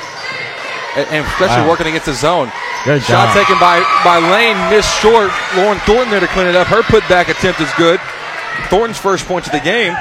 And, 0.96 1.08
and 1.12 1.26
especially 1.28 1.64
Wow. 1.64 1.70
working 1.70 1.88
against 1.88 2.06
the 2.06 2.14
zone. 2.14 2.52
Good 2.86 3.02
Shot 3.04 3.34
job. 3.34 3.36
taken 3.36 3.60
by, 3.60 3.82
by 4.06 4.20
Lane, 4.32 4.56
missed 4.70 4.94
short. 5.02 5.32
Lauren 5.58 5.80
Thornton 5.80 6.10
there 6.12 6.20
to 6.22 6.28
clean 6.28 6.48
it 6.48 6.56
up. 6.56 6.68
Her 6.68 6.84
putback 6.84 7.28
attempt 7.30 7.60
is 7.60 7.72
good. 7.78 8.00
Thornton's 8.70 8.98
first 9.00 9.26
point 9.26 9.46
of 9.46 9.52
the 9.52 9.60
game. 9.60 9.94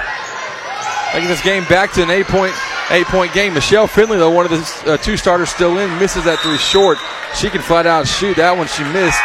Taking 1.13 1.29
this 1.29 1.43
game 1.43 1.65
back 1.65 1.93
to 1.93 2.03
an 2.03 2.11
eight 2.11 2.27
point 2.27 2.53
eight 2.91 3.07
point 3.07 3.33
game. 3.33 3.55
Michelle 3.55 3.87
Finley, 3.87 4.19
though, 4.19 4.31
one 4.31 4.45
of 4.47 4.51
the 4.53 4.93
uh, 4.93 4.97
two 4.99 5.17
starters 5.17 5.49
still 5.51 5.79
in, 5.79 5.99
misses 5.99 6.25
that 6.25 6.39
three 6.41 6.59
short. 6.59 6.99
She 7.35 7.51
can 7.51 7.61
flat 7.63 7.87
out 7.87 8.07
shoot. 8.07 8.37
That 8.37 8.57
one 8.57 8.67
she 8.69 8.83
missed. 8.85 9.19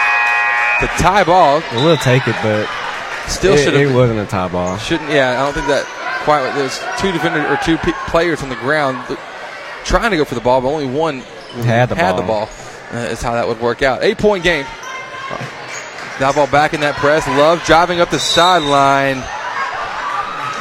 The 0.82 0.88
tie 1.02 1.24
ball 1.26 1.62
We'll 1.74 1.98
take 1.98 2.26
it, 2.28 2.36
but 2.42 2.66
still 3.28 3.54
it, 3.54 3.64
should 3.64 3.74
it 3.76 3.88
have 3.88 3.96
wasn't 3.96 4.20
a 4.20 4.26
tie 4.26 4.48
ball. 4.48 4.78
shouldn't. 4.78 5.10
Yeah, 5.12 5.32
I 5.42 5.44
don't 5.46 5.54
think 5.54 5.68
that 5.68 5.84
quite. 6.24 6.50
There's 6.56 6.80
two 7.00 7.12
defenders 7.12 7.46
or 7.52 7.58
two 7.64 7.78
pe- 7.78 7.92
players 8.08 8.42
on 8.42 8.48
the 8.50 8.56
ground 8.56 8.96
trying 9.84 10.12
to 10.12 10.18
go 10.18 10.24
for 10.26 10.36
the 10.36 10.42
ball, 10.42 10.62
but 10.62 10.70
only 10.70 10.88
one 10.88 11.20
Had 11.66 11.90
the 11.90 11.96
had 11.96 12.12
ball. 12.14 12.22
the 12.22 12.28
ball. 12.28 12.50
Uh, 12.92 13.06
is 13.12 13.22
how 13.22 13.34
that 13.34 13.48
would 13.48 13.60
work 13.60 13.82
out. 13.84 14.04
Eight 14.04 14.18
point 14.18 14.44
game. 14.44 14.66
That 16.20 16.34
ball 16.36 16.48
back 16.48 16.74
in 16.74 16.82
that 16.82 16.96
press. 16.96 17.26
Love 17.28 17.64
driving 17.64 18.02
up 18.02 18.10
the 18.10 18.20
sideline. 18.20 19.24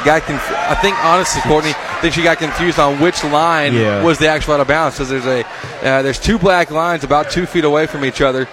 Got 0.05 0.21
conf- 0.23 0.51
I 0.55 0.75
think 0.75 0.95
honestly, 1.03 1.41
Courtney, 1.41 1.71
I 1.71 1.99
think 2.01 2.13
she 2.13 2.23
got 2.23 2.37
confused 2.37 2.79
on 2.79 2.99
which 3.01 3.21
line 3.25 3.73
Yeah. 3.73 4.01
was 4.01 4.17
the 4.17 4.27
actual 4.29 4.53
out 4.53 4.61
of 4.61 4.67
bounds. 4.67 4.95
Because 4.97 5.09
there's 5.09 5.25
a 5.25 5.45
uh, 5.85 6.01
there's 6.01 6.19
two 6.19 6.39
black 6.39 6.71
lines 6.71 7.03
about 7.03 7.29
two 7.29 7.45
feet 7.45 7.65
away 7.65 7.85
from 7.85 8.05
each 8.05 8.21
other 8.21 8.45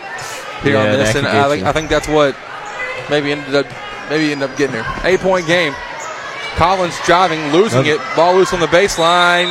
here 0.62 0.72
Yeah, 0.74 0.80
on 0.92 0.98
this, 0.98 1.14
and 1.14 1.26
I 1.26 1.48
think. 1.48 1.64
I 1.64 1.72
think 1.72 1.88
that's 1.88 2.08
what 2.08 2.34
maybe 3.08 3.30
ended 3.30 3.54
up 3.54 3.66
maybe 4.10 4.32
ended 4.32 4.50
up 4.50 4.56
getting 4.56 4.74
her. 4.82 5.00
Eight 5.08 5.20
point 5.20 5.46
game. 5.46 5.72
Collins 6.56 6.94
driving, 7.04 7.52
losing 7.52 7.80
Okay. 7.80 7.90
it. 7.92 8.00
Ball 8.16 8.34
loose 8.34 8.52
on 8.52 8.60
the 8.60 8.66
baseline. 8.66 9.46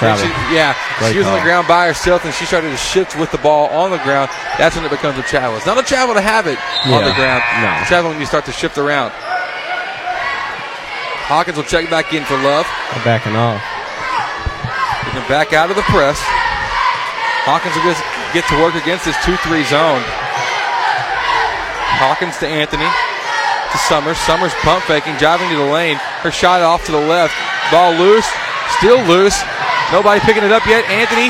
She- 0.00 0.04
yeah, 0.54 0.74
Great 0.98 1.12
she 1.12 1.18
was 1.18 1.26
on 1.26 1.34
the 1.34 1.40
ground 1.42 1.66
by 1.66 1.86
herself, 1.86 2.24
and 2.24 2.32
she 2.34 2.44
started 2.44 2.70
to 2.70 2.76
shift 2.76 3.16
with 3.18 3.32
the 3.32 3.38
ball 3.38 3.66
on 3.68 3.90
the 3.90 3.98
ground. 3.98 4.30
That's 4.58 4.76
when 4.76 4.84
it 4.84 4.90
becomes 4.90 5.18
a 5.18 5.22
travel. 5.22 5.56
It's 5.56 5.66
not 5.66 5.78
a 5.78 5.82
travel 5.82 6.14
to 6.14 6.20
have 6.20 6.46
it 6.46 6.58
on 6.86 7.02
the 7.04 7.12
ground. 7.14 7.42
No. 7.62 7.72
It's 7.78 7.86
a 7.86 7.88
travel 7.88 8.10
when 8.10 8.20
you 8.20 8.26
start 8.26 8.44
to 8.44 8.52
shift 8.52 8.78
around. 8.78 9.12
Hawkins 11.28 11.60
will 11.60 11.68
check 11.68 11.92
back 11.92 12.16
in 12.16 12.24
for 12.24 12.40
Love. 12.40 12.64
They're 12.96 13.04
backing 13.04 13.36
off. 13.36 13.60
He 15.04 15.12
can 15.12 15.28
back 15.28 15.52
out 15.52 15.68
of 15.68 15.76
the 15.76 15.84
press. 15.92 16.16
Hawkins 17.44 17.76
will 17.76 17.84
just 17.84 18.00
get 18.32 18.48
to 18.48 18.56
work 18.56 18.72
against 18.80 19.04
this 19.04 19.16
2-3 19.28 19.60
zone. 19.68 20.00
Hawkins 22.00 22.40
to 22.40 22.48
Anthony. 22.48 22.88
To 22.88 23.78
Summers. 23.84 24.16
Summers 24.24 24.56
pump 24.64 24.88
faking, 24.88 25.20
driving 25.20 25.52
to 25.52 25.60
the 25.60 25.68
lane. 25.68 26.00
Her 26.24 26.32
shot 26.32 26.64
off 26.64 26.88
to 26.88 26.96
the 26.96 27.04
left. 27.04 27.36
Ball 27.68 27.92
loose. 27.92 28.24
Still 28.80 29.04
loose. 29.04 29.36
Nobody 29.92 30.24
picking 30.24 30.48
it 30.48 30.52
up 30.52 30.64
yet. 30.64 30.88
Anthony 30.88 31.28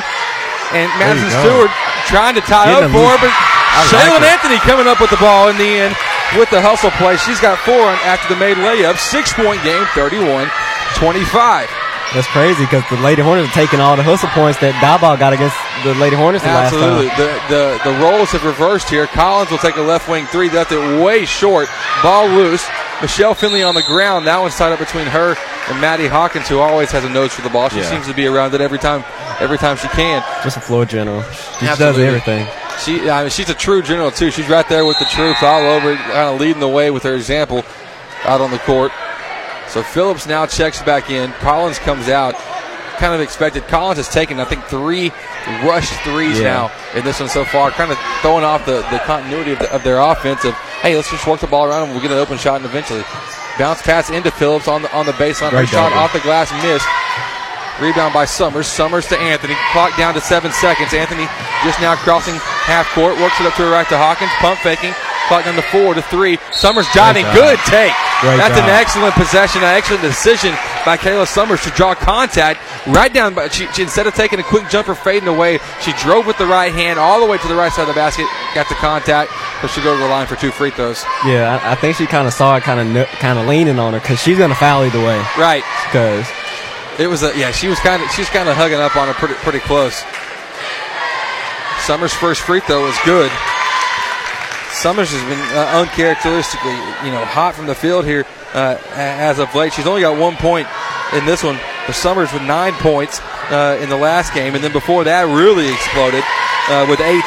and 0.79 0.87
Madison. 1.03 1.35
Stewart 1.43 1.75
trying 2.07 2.39
to 2.39 2.45
tie 2.47 2.71
Getting 2.71 2.87
up 2.87 2.95
for 2.95 3.03
her, 3.03 3.19
but 3.19 3.35
I 3.35 4.15
like 4.15 4.31
Anthony 4.31 4.63
coming 4.63 4.87
up 4.87 5.03
with 5.03 5.11
the 5.11 5.19
ball 5.19 5.51
in 5.51 5.59
the 5.59 5.91
end 5.91 5.99
with 6.37 6.51
the 6.51 6.61
hustle 6.61 6.91
play. 7.01 7.17
She's 7.17 7.41
got 7.41 7.59
four 7.65 7.89
after 8.05 8.33
the 8.33 8.39
made 8.41 8.57
layup. 8.59 8.99
Six 8.99 9.33
point 9.33 9.63
game, 9.65 9.85
31 9.95 10.49
25. 10.97 11.69
That's 12.15 12.27
crazy 12.29 12.65
because 12.65 12.83
the 12.89 12.97
Lady 13.05 13.21
Hornets 13.21 13.51
are 13.51 13.53
taking 13.53 13.81
all 13.81 13.95
the 13.95 14.03
hustle 14.03 14.31
points 14.33 14.59
that 14.65 14.73
Diboll 14.81 15.19
got 15.19 15.35
against 15.37 15.57
the 15.85 15.93
Lady 16.01 16.17
Hornets 16.17 16.43
the 16.43 16.49
last 16.49 16.73
Absolutely. 16.73 17.13
The, 17.21 17.29
the 17.53 17.65
the 17.85 17.95
roles 18.01 18.33
have 18.33 18.45
reversed 18.49 18.89
here. 18.89 19.07
Collins 19.07 19.51
will 19.51 19.59
take 19.61 19.77
a 19.77 19.83
left 19.85 20.09
wing 20.09 20.25
three. 20.27 20.49
Left 20.49 20.73
it 20.73 20.81
way 21.05 21.25
short. 21.27 21.69
Ball 22.03 22.29
loose. 22.29 22.65
Michelle 23.03 23.35
Finley 23.35 23.63
on 23.63 23.75
the 23.75 23.83
ground. 23.85 24.27
That 24.27 24.41
one's 24.41 24.57
tied 24.57 24.73
up 24.73 24.79
between 24.81 25.07
her 25.07 25.37
and 25.69 25.81
Maddie 25.81 26.09
Hawkins, 26.09 26.49
who 26.49 26.59
always 26.61 26.91
has 26.93 27.05
a 27.05 27.11
nose 27.11 27.33
for 27.35 27.43
the 27.43 27.51
ball. 27.51 27.69
She 27.69 27.79
Yeah. 27.85 27.91
seems 27.91 28.07
to 28.09 28.15
be 28.15 28.27
around 28.27 28.55
it 28.55 28.63
every 28.63 28.79
time 28.79 29.05
every 29.39 29.59
time 29.59 29.77
she 29.77 29.89
can. 29.89 30.25
Just 30.43 30.57
a 30.57 30.61
floor 30.61 30.87
general. 30.87 31.23
She 31.61 31.67
does 31.67 31.99
everything. 31.99 32.49
She, 32.85 33.11
I 33.11 33.23
mean, 33.23 33.31
she's 33.31 33.51
a 33.51 33.55
true 33.55 33.83
general 33.83 34.11
too. 34.11 34.31
She's 34.31 34.49
right 34.49 34.69
there 34.69 34.85
with 34.85 34.99
the 34.99 35.05
troops 35.07 35.43
all 35.43 35.63
over, 35.63 35.97
kind 35.97 36.35
of 36.35 36.41
leading 36.41 36.61
the 36.61 36.69
way 36.69 36.91
with 36.91 37.03
her 37.03 37.15
example 37.15 37.65
out 38.25 38.41
on 38.41 38.51
the 38.51 38.59
court. 38.61 38.93
So 39.69 39.83
Phillips 39.83 40.27
now 40.27 40.47
checks 40.47 40.81
back 40.83 41.11
in. 41.11 41.31
Collins 41.33 41.79
comes 41.79 42.09
out. 42.09 42.35
Kind 42.97 43.15
of 43.15 43.21
expected. 43.21 43.67
Collins 43.69 43.99
has 43.99 44.09
taken, 44.09 44.41
I 44.41 44.45
think, 44.45 44.65
three 44.65 45.11
rushed 45.63 45.93
threes 46.03 46.39
Yeah. 46.41 46.45
now 46.45 46.73
in 46.99 47.05
this 47.05 47.21
one 47.21 47.29
so 47.29 47.45
far, 47.45 47.71
kind 47.71 47.93
of 47.93 47.99
throwing 48.23 48.43
off 48.45 48.67
the, 48.67 48.83
the 48.91 48.99
continuity 49.05 49.53
of, 49.53 49.59
the, 49.61 49.73
of 49.73 49.85
their 49.85 49.99
offense. 50.01 50.45
Of 50.45 50.55
hey, 50.83 50.97
let's 50.97 51.11
just 51.11 51.27
work 51.27 51.39
the 51.41 51.47
ball 51.47 51.65
around 51.67 51.85
and 51.85 51.93
we'll 51.93 52.03
get 52.03 52.11
an 52.11 52.19
open 52.19 52.39
shot 52.39 52.57
and 52.57 52.65
eventually 52.65 53.03
bounce 53.59 53.83
pass 53.83 54.11
into 54.11 54.31
Phillips 54.33 54.67
on 54.67 54.83
the 54.83 54.93
on 54.97 55.07
the 55.07 55.13
baseline. 55.13 55.51
Her 55.51 55.65
shot 55.67 55.93
off 55.93 56.13
the 56.13 56.21
glass 56.21 56.51
missed. 56.65 56.87
Rebound 57.81 58.13
by 58.13 58.25
Summers. 58.25 58.67
Summers 58.67 59.07
to 59.09 59.19
Anthony. 59.19 59.55
Clock 59.73 59.97
down 59.97 60.15
to 60.15 60.21
seven 60.21 60.53
seconds. 60.53 60.93
Anthony 60.93 61.27
just 61.65 61.81
now 61.81 61.95
crossing 61.97 62.35
half 62.67 62.87
court. 62.95 63.19
Works 63.21 63.41
it 63.41 63.47
up 63.47 63.55
to 63.55 63.63
her 63.63 63.71
right 63.71 63.89
to 63.89 63.99
Hawkins. 63.99 64.31
Pump 64.39 64.59
faking. 64.61 64.95
Clock 65.29 65.45
down 65.45 65.55
to 65.57 65.63
four 65.63 65.95
to 65.95 66.03
three. 66.03 66.39
Summers 66.53 66.87
diving. 66.95 67.25
Good 67.35 67.59
take. 67.69 67.93
Great 68.21 68.39
That's 68.39 68.59
an 68.59 68.69
excellent 68.69 69.15
possession. 69.15 69.63
An 69.63 69.77
excellent 69.77 70.03
decision 70.03 70.55
by 70.85 70.97
Kayla 70.97 71.27
Summers 71.27 71.63
to 71.63 71.71
draw 71.71 71.95
contact 71.95 72.61
right 72.89 73.13
down. 73.13 73.35
By, 73.35 73.49
she, 73.49 73.67
she 73.73 73.83
instead 73.83 74.07
of 74.07 74.15
taking 74.15 74.41
a 74.41 74.43
quick 74.43 74.69
jumper 74.71 74.95
fading 74.95 75.29
away, 75.29 75.61
she 75.83 75.93
drove 75.93 76.27
with 76.27 76.39
the 76.39 76.47
right 76.47 76.73
hand 76.73 76.99
all 76.99 77.21
the 77.21 77.31
way 77.31 77.39
to 77.39 77.49
the 77.49 77.55
right 77.55 77.71
side 77.71 77.83
of 77.83 77.89
the 77.89 77.95
basket. 77.95 78.27
Got 78.55 78.69
the 78.69 78.75
contact. 78.77 79.31
But 79.61 79.69
she 79.69 79.83
go 79.83 79.95
to 79.95 80.01
the 80.01 80.09
line 80.09 80.27
for 80.27 80.37
two 80.37 80.51
free 80.51 80.71
throws. 80.71 81.05
Yeah, 81.27 81.61
I, 81.63 81.73
I 81.73 81.75
think 81.75 81.97
she 81.97 82.07
kind 82.07 82.27
of 82.27 82.33
saw 82.33 82.57
it, 82.57 82.63
kind 82.63 82.97
of 82.97 83.07
kind 83.07 83.39
of 83.39 83.47
leaning 83.47 83.79
on 83.79 83.93
her 83.93 84.01
because 84.01 84.21
she's 84.21 84.39
gonna 84.39 84.55
foul 84.55 84.85
either 84.85 85.05
way. 85.05 85.19
Right. 85.37 85.63
Because 85.87 86.27
It 86.99 87.07
was 87.07 87.23
a 87.23 87.37
yeah. 87.39 87.53
She 87.53 87.69
was 87.69 87.79
kind 87.81 88.03
of 88.03 88.11
she 88.11 88.23
was 88.23 88.29
kind 88.31 88.49
of 88.49 88.57
hugging 88.57 88.81
up 88.81 88.97
on 88.97 89.07
her 89.07 89.15
pretty 89.15 89.35
pretty 89.35 89.61
close. 89.61 90.03
Summers' 91.87 92.13
first 92.13 92.43
free 92.43 92.61
throw 92.61 92.85
was 92.85 92.99
good. 93.05 93.31
Summers 94.73 95.11
has 95.11 95.23
been 95.31 95.41
uh, 95.57 95.81
uncharacteristically 95.81 96.75
you 97.07 97.15
know 97.15 97.25
hot 97.25 97.55
from 97.55 97.67
the 97.67 97.75
field 97.75 98.05
here 98.05 98.27
uh, 98.53 98.77
as 98.95 99.39
of 99.39 99.55
late. 99.55 99.73
She's 99.73 99.87
only 99.87 100.03
got 100.03 100.19
one 100.19 100.37
point 100.37 100.67
in 101.13 101.25
this 101.25 101.43
one. 101.43 101.59
But 101.87 101.95
Summers 101.95 102.33
with 102.33 102.43
nine 102.43 102.75
points 102.75 103.21
uh, 103.51 103.79
in 103.81 103.89
the 103.89 103.97
last 103.97 104.35
game, 104.35 104.55
and 104.55 104.63
then 104.63 104.73
before 104.73 105.05
that 105.05 105.25
really 105.25 105.73
exploded 105.73 106.23
uh, 106.69 106.85
with 106.91 107.01
18. 107.01 107.25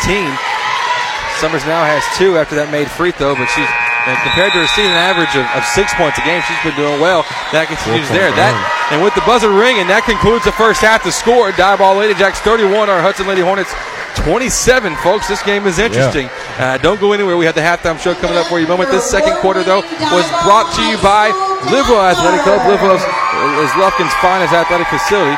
Summers 1.41 1.65
now 1.65 1.81
has 1.81 2.05
two 2.19 2.37
after 2.37 2.53
that 2.55 2.69
made 2.69 2.85
free 2.85 3.09
throw, 3.09 3.33
but 3.33 3.47
she's 3.49 3.65
uh, 4.07 4.17
compared 4.25 4.51
to 4.53 4.59
her 4.65 4.69
season 4.73 4.97
average 4.97 5.33
of, 5.37 5.45
of 5.53 5.63
six 5.71 5.93
points 5.93 6.17
a 6.17 6.23
game, 6.25 6.41
she's 6.49 6.61
been 6.65 6.75
doing 6.75 6.97
well. 7.01 7.21
That 7.53 7.69
continues 7.69 8.09
there. 8.09 8.33
That 8.33 8.53
and 8.89 8.99
with 9.01 9.13
the 9.13 9.23
buzzer 9.23 9.53
ringing, 9.53 9.87
that 9.87 10.03
concludes 10.09 10.45
the 10.45 10.55
first 10.55 10.81
half. 10.81 11.03
The 11.03 11.13
score: 11.13 11.51
Diboll 11.53 11.97
Lady 11.97 12.17
Jacks 12.17 12.39
31, 12.41 12.89
our 12.89 13.01
Hudson 13.01 13.27
Lady 13.27 13.41
Hornets 13.41 13.71
27. 14.15 14.95
Folks, 14.97 15.27
this 15.27 15.41
game 15.43 15.65
is 15.65 15.79
interesting. 15.79 16.29
Uh, 16.59 16.77
don't 16.77 16.99
go 16.99 17.13
anywhere. 17.13 17.37
We 17.37 17.45
have 17.45 17.55
the 17.55 17.63
halftime 17.63 17.99
show 17.99 18.13
coming 18.15 18.37
up 18.37 18.47
for 18.47 18.59
you. 18.59 18.67
Moment. 18.67 18.91
This 18.91 19.05
second 19.05 19.37
quarter, 19.39 19.63
though, 19.63 19.81
was 20.11 20.27
brought 20.43 20.67
to 20.75 20.83
you 20.83 20.97
by 20.99 21.31
Livewell 21.71 22.03
Athletic 22.11 22.41
Club. 22.41 22.61
Livewell 22.67 22.95
is 22.97 23.71
Lufkin's 23.79 24.13
finest 24.19 24.53
athletic 24.53 24.87
facility. 24.87 25.37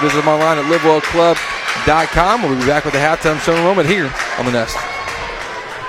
Visit 0.00 0.16
them 0.18 0.28
online 0.28 0.58
at 0.58 0.64
livewellclub.com. 0.66 2.42
We'll 2.42 2.58
be 2.58 2.66
back 2.66 2.84
with 2.84 2.94
the 2.94 3.00
halftime 3.00 3.38
show 3.40 3.52
in 3.52 3.60
a 3.60 3.64
moment 3.64 3.88
here 3.88 4.12
on 4.38 4.46
the 4.46 4.52
Nest. 4.52 4.76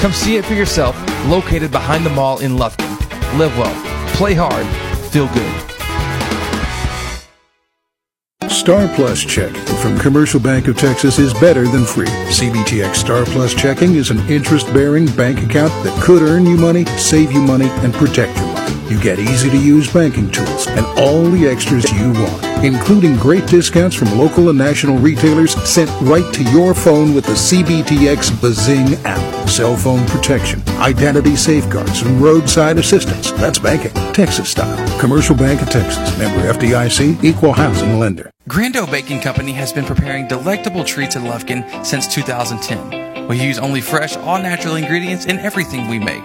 Come 0.00 0.12
see 0.12 0.36
it 0.36 0.44
for 0.44 0.54
yourself, 0.54 0.96
located 1.26 1.72
behind 1.72 2.06
the 2.06 2.10
mall 2.10 2.38
in 2.38 2.52
Lufkin. 2.52 2.88
Live 3.36 3.56
well, 3.58 3.74
play 4.14 4.32
hard, 4.32 4.66
feel 5.10 5.26
good. 5.34 5.68
Star 8.48 8.86
Plus 8.94 9.24
Check 9.24 9.52
from 9.80 9.98
Commercial 9.98 10.38
Bank 10.38 10.68
of 10.68 10.76
Texas 10.76 11.18
is 11.18 11.32
better 11.34 11.66
than 11.66 11.84
free. 11.84 12.06
CBTX 12.06 12.94
Star 12.94 13.24
Plus 13.24 13.54
checking 13.54 13.94
is 13.96 14.10
an 14.10 14.18
interest 14.28 14.72
bearing 14.72 15.06
bank 15.16 15.42
account 15.42 15.72
that 15.82 16.02
could 16.02 16.22
earn 16.22 16.46
you 16.46 16.56
money, 16.56 16.84
save 16.96 17.32
you 17.32 17.40
money, 17.40 17.68
and 17.68 17.92
protect 17.94 18.36
money. 18.36 18.47
You 18.88 19.00
get 19.00 19.18
easy 19.18 19.50
to 19.50 19.56
use 19.56 19.92
banking 19.92 20.30
tools 20.30 20.66
and 20.66 20.86
all 20.98 21.22
the 21.24 21.46
extras 21.46 21.90
you 21.92 22.12
want, 22.12 22.64
including 22.64 23.16
great 23.16 23.46
discounts 23.46 23.94
from 23.94 24.16
local 24.18 24.48
and 24.48 24.58
national 24.58 24.98
retailers 24.98 25.54
sent 25.68 25.90
right 26.02 26.32
to 26.34 26.42
your 26.50 26.74
phone 26.74 27.14
with 27.14 27.26
the 27.26 27.32
CBTX 27.32 28.40
Bazing 28.40 28.94
app. 29.04 29.48
Cell 29.48 29.76
phone 29.76 30.06
protection, 30.06 30.62
identity 30.78 31.36
safeguards, 31.36 32.02
and 32.02 32.20
roadside 32.20 32.78
assistance. 32.78 33.32
That's 33.32 33.58
banking, 33.58 33.92
Texas 34.12 34.50
style. 34.50 35.00
Commercial 35.00 35.36
Bank 35.36 35.62
of 35.62 35.70
Texas, 35.70 36.18
member 36.18 36.52
FDIC, 36.52 37.22
equal 37.24 37.52
housing 37.52 37.98
lender. 37.98 38.30
Grando 38.48 38.90
Baking 38.90 39.20
Company 39.20 39.52
has 39.52 39.72
been 39.72 39.84
preparing 39.84 40.26
delectable 40.26 40.84
treats 40.84 41.16
in 41.16 41.22
Lufkin 41.22 41.84
since 41.84 42.06
2010. 42.08 43.28
We 43.28 43.38
use 43.38 43.58
only 43.58 43.82
fresh, 43.82 44.16
all 44.16 44.38
natural 44.38 44.76
ingredients 44.76 45.26
in 45.26 45.38
everything 45.38 45.86
we 45.88 45.98
make. 45.98 46.24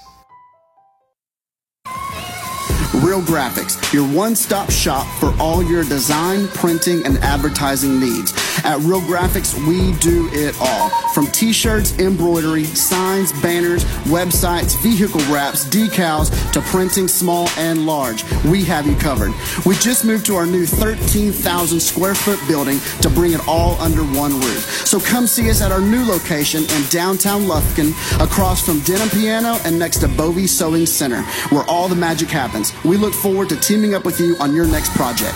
Real 3.01 3.21
Graphics, 3.21 3.91
your 3.91 4.07
one 4.07 4.35
stop 4.35 4.69
shop 4.69 5.07
for 5.19 5.33
all 5.41 5.63
your 5.63 5.83
design, 5.83 6.47
printing, 6.49 7.03
and 7.03 7.17
advertising 7.17 7.99
needs. 7.99 8.31
At 8.63 8.79
Real 8.79 9.01
Graphics, 9.01 9.55
we 9.67 9.97
do 9.99 10.29
it 10.31 10.55
all. 10.59 10.89
From 11.13 11.27
t 11.27 11.51
shirts, 11.51 11.97
embroidery, 11.99 12.65
signs, 12.65 13.31
banners, 13.41 13.83
websites, 14.05 14.79
vehicle 14.81 15.21
wraps, 15.33 15.65
decals, 15.65 16.29
to 16.53 16.61
printing 16.61 17.07
small 17.07 17.49
and 17.57 17.85
large. 17.85 18.23
We 18.45 18.63
have 18.65 18.85
you 18.85 18.95
covered. 18.95 19.33
We 19.65 19.75
just 19.75 20.05
moved 20.05 20.25
to 20.27 20.35
our 20.35 20.45
new 20.45 20.65
13,000 20.65 21.79
square 21.79 22.15
foot 22.15 22.39
building 22.47 22.79
to 23.01 23.09
bring 23.09 23.33
it 23.33 23.47
all 23.47 23.79
under 23.81 24.03
one 24.03 24.33
roof. 24.39 24.87
So 24.87 24.99
come 24.99 25.27
see 25.27 25.49
us 25.49 25.61
at 25.61 25.71
our 25.71 25.81
new 25.81 26.05
location 26.05 26.63
in 26.63 26.83
downtown 26.89 27.43
Lufkin, 27.43 27.91
across 28.23 28.63
from 28.63 28.79
Denim 28.81 29.09
Piano 29.09 29.57
and 29.65 29.77
next 29.77 29.99
to 29.99 30.07
Bovie 30.07 30.47
Sewing 30.47 30.85
Center, 30.85 31.23
where 31.49 31.63
all 31.63 31.87
the 31.87 31.95
magic 31.95 32.29
happens. 32.29 32.73
We 32.83 32.97
look 32.97 33.13
forward 33.13 33.49
to 33.49 33.55
teaming 33.55 33.95
up 33.95 34.05
with 34.05 34.19
you 34.19 34.35
on 34.39 34.55
your 34.55 34.67
next 34.67 34.91
project. 34.91 35.35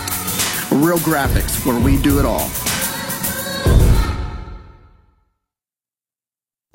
Real 0.70 0.98
Graphics, 0.98 1.64
where 1.64 1.80
we 1.80 1.96
do 1.96 2.18
it 2.18 2.24
all. 2.24 2.50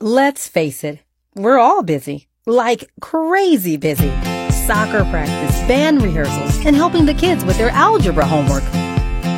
Let's 0.04 0.48
face 0.48 0.84
it, 0.84 0.98
we're 1.36 1.60
all 1.60 1.84
busy. 1.84 2.28
Like 2.48 2.90
crazy 3.02 3.78
busy. 3.78 4.10
Soccer 4.66 5.06
practice, 5.12 5.56
band 5.68 6.02
rehearsals, 6.02 6.66
and 6.66 6.76
helping 6.76 7.06
the 7.06 7.14
kids 7.14 7.46
with 7.46 7.56
their 7.60 7.70
algebra 7.70 8.26
homework. 8.26 8.64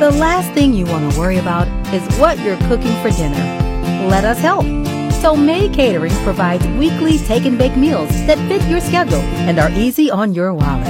The 0.00 0.10
last 0.18 0.50
thing 0.54 0.72
you 0.72 0.86
want 0.86 1.12
to 1.12 1.20
worry 1.20 1.36
about 1.36 1.68
is 1.92 2.02
what 2.18 2.38
you're 2.38 2.56
cooking 2.60 2.96
for 3.02 3.10
dinner. 3.10 3.36
Let 4.08 4.24
us 4.24 4.38
help. 4.38 4.64
So 5.20 5.36
May 5.36 5.68
Catering 5.68 6.14
provides 6.24 6.66
weekly 6.78 7.18
take 7.18 7.44
and 7.44 7.58
bake 7.58 7.76
meals 7.76 8.08
that 8.26 8.38
fit 8.48 8.66
your 8.66 8.80
schedule 8.80 9.20
and 9.20 9.58
are 9.58 9.70
easy 9.72 10.10
on 10.10 10.32
your 10.32 10.54
wallet. 10.54 10.88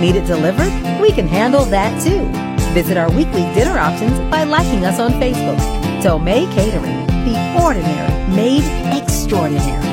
Need 0.00 0.16
it 0.16 0.24
delivered? 0.24 0.72
We 1.02 1.12
can 1.12 1.28
handle 1.28 1.66
that 1.66 2.02
too. 2.02 2.24
Visit 2.72 2.96
our 2.96 3.10
weekly 3.10 3.42
dinner 3.52 3.78
options 3.78 4.18
by 4.30 4.44
liking 4.44 4.86
us 4.86 4.98
on 4.98 5.12
Facebook. 5.20 5.91
So 6.02 6.18
May 6.18 6.46
Catering, 6.46 7.06
the 7.24 7.62
ordinary 7.62 8.34
made 8.34 8.64
extraordinary. 8.92 9.86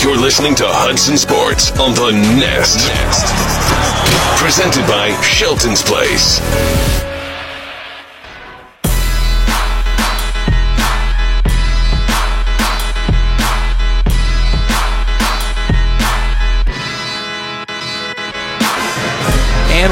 You're 0.00 0.16
listening 0.16 0.54
to 0.54 0.64
Hudson 0.68 1.18
Sports 1.18 1.72
on 1.72 1.92
the 1.94 2.12
Nest. 2.12 2.86
Presented 4.40 4.86
by 4.86 5.20
Shelton's 5.20 5.82
Place. 5.82 7.05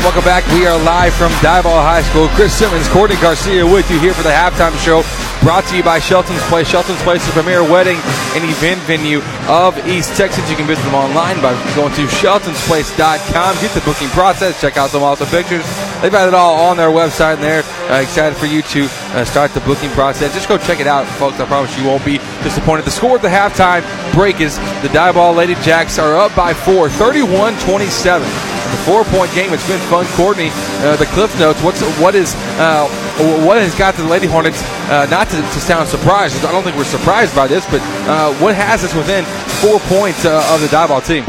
Welcome 0.03 0.25
back. 0.25 0.47
We 0.49 0.67
are 0.67 0.79
live 0.83 1.15
from 1.15 1.31
Diboll 1.39 1.79
High 1.79 2.03
School. 2.03 2.29
Chris 2.29 2.53
Simmons, 2.53 2.89
Courtney 2.89 3.17
Garcia 3.21 3.65
with 3.65 3.89
you 3.91 4.01
here 4.01 4.15
for 4.15 4.23
the 4.23 4.31
halftime 4.31 4.75
show. 4.83 5.05
Brought 5.45 5.65
to 5.69 5.77
you 5.77 5.83
by 5.83 5.99
Shelton's 5.99 6.43
Place. 6.49 6.67
Shelton's 6.67 7.01
Place 7.03 7.21
is 7.23 7.29
the 7.29 7.43
premier 7.43 7.63
wedding 7.63 7.99
and 8.35 8.43
event 8.49 8.81
venue 8.83 9.21
of 9.47 9.77
East 9.87 10.17
Texas. 10.17 10.49
You 10.49 10.57
can 10.57 10.67
visit 10.67 10.83
them 10.85 10.95
online 10.95 11.41
by 11.43 11.53
going 11.77 11.93
to 11.95 12.07
sheltonsplace.com. 12.07 13.55
Get 13.61 13.71
the 13.71 13.83
booking 13.83 14.09
process. 14.09 14.61
Check 14.61 14.77
out 14.77 14.91
some 14.91 15.03
awesome 15.03 15.29
pictures. 15.29 15.65
They've 16.01 16.11
got 16.11 16.29
it 16.29 16.35
all 16.35 16.71
on 16.71 16.77
their 16.77 16.91
website, 16.91 17.35
and 17.35 17.43
they're 17.43 17.63
uh, 17.91 18.01
excited 18.01 18.37
for 18.37 18.47
you 18.47 18.63
to 18.63 18.89
uh, 19.13 19.25
start 19.25 19.53
the 19.53 19.61
booking 19.61 19.91
process. 19.91 20.33
Just 20.33 20.49
go 20.49 20.59
check 20.59 20.81
it 20.81 20.87
out, 20.87 21.07
folks. 21.19 21.39
I 21.41 21.47
promise 21.47 21.77
you 21.79 21.85
won't 21.85 22.05
be 22.05 22.19
disappointed. 22.43 22.85
The 22.85 22.91
score 22.91 23.17
at 23.17 23.23
the 23.23 23.29
halftime 23.29 23.85
break 24.15 24.41
is 24.41 24.57
the 24.83 24.89
Diboll 24.89 25.37
Lady 25.37 25.55
Jacks 25.57 25.99
are 25.99 26.17
up 26.17 26.35
by 26.35 26.55
four, 26.55 26.89
31 26.89 27.59
27 27.61 28.54
the 28.75 28.83
four 28.83 29.05
point 29.05 29.33
game. 29.35 29.53
It's 29.53 29.67
been 29.69 29.81
fun. 29.89 30.07
Courtney, 30.19 30.51
uh, 30.83 30.97
the 30.97 31.07
Cliff 31.07 31.31
Notes. 31.39 31.63
What's 31.63 31.81
what 31.99 32.15
is 32.15 32.35
uh, 32.59 32.89
what 33.47 33.57
has 33.59 33.75
got 33.75 33.95
the 33.95 34.05
Lady 34.05 34.27
Hornets? 34.27 34.63
Uh, 34.91 35.07
not 35.11 35.29
to, 35.31 35.37
to, 35.37 35.61
sound 35.61 35.89
surprised. 35.89 36.45
I 36.45 36.53
don't 36.53 36.65
think 36.65 36.77
we're 36.77 36.85
surprised 36.85 37.35
by 37.35 37.47
this, 37.47 37.65
but 37.67 37.81
uh, 38.09 38.35
what 38.43 38.55
has 38.55 38.83
us 38.85 38.95
within 38.95 39.25
four 39.63 39.79
points 39.87 40.25
uh, 40.25 40.43
of 40.53 40.61
the 40.61 40.67
Diboll 40.69 41.05
team? 41.07 41.25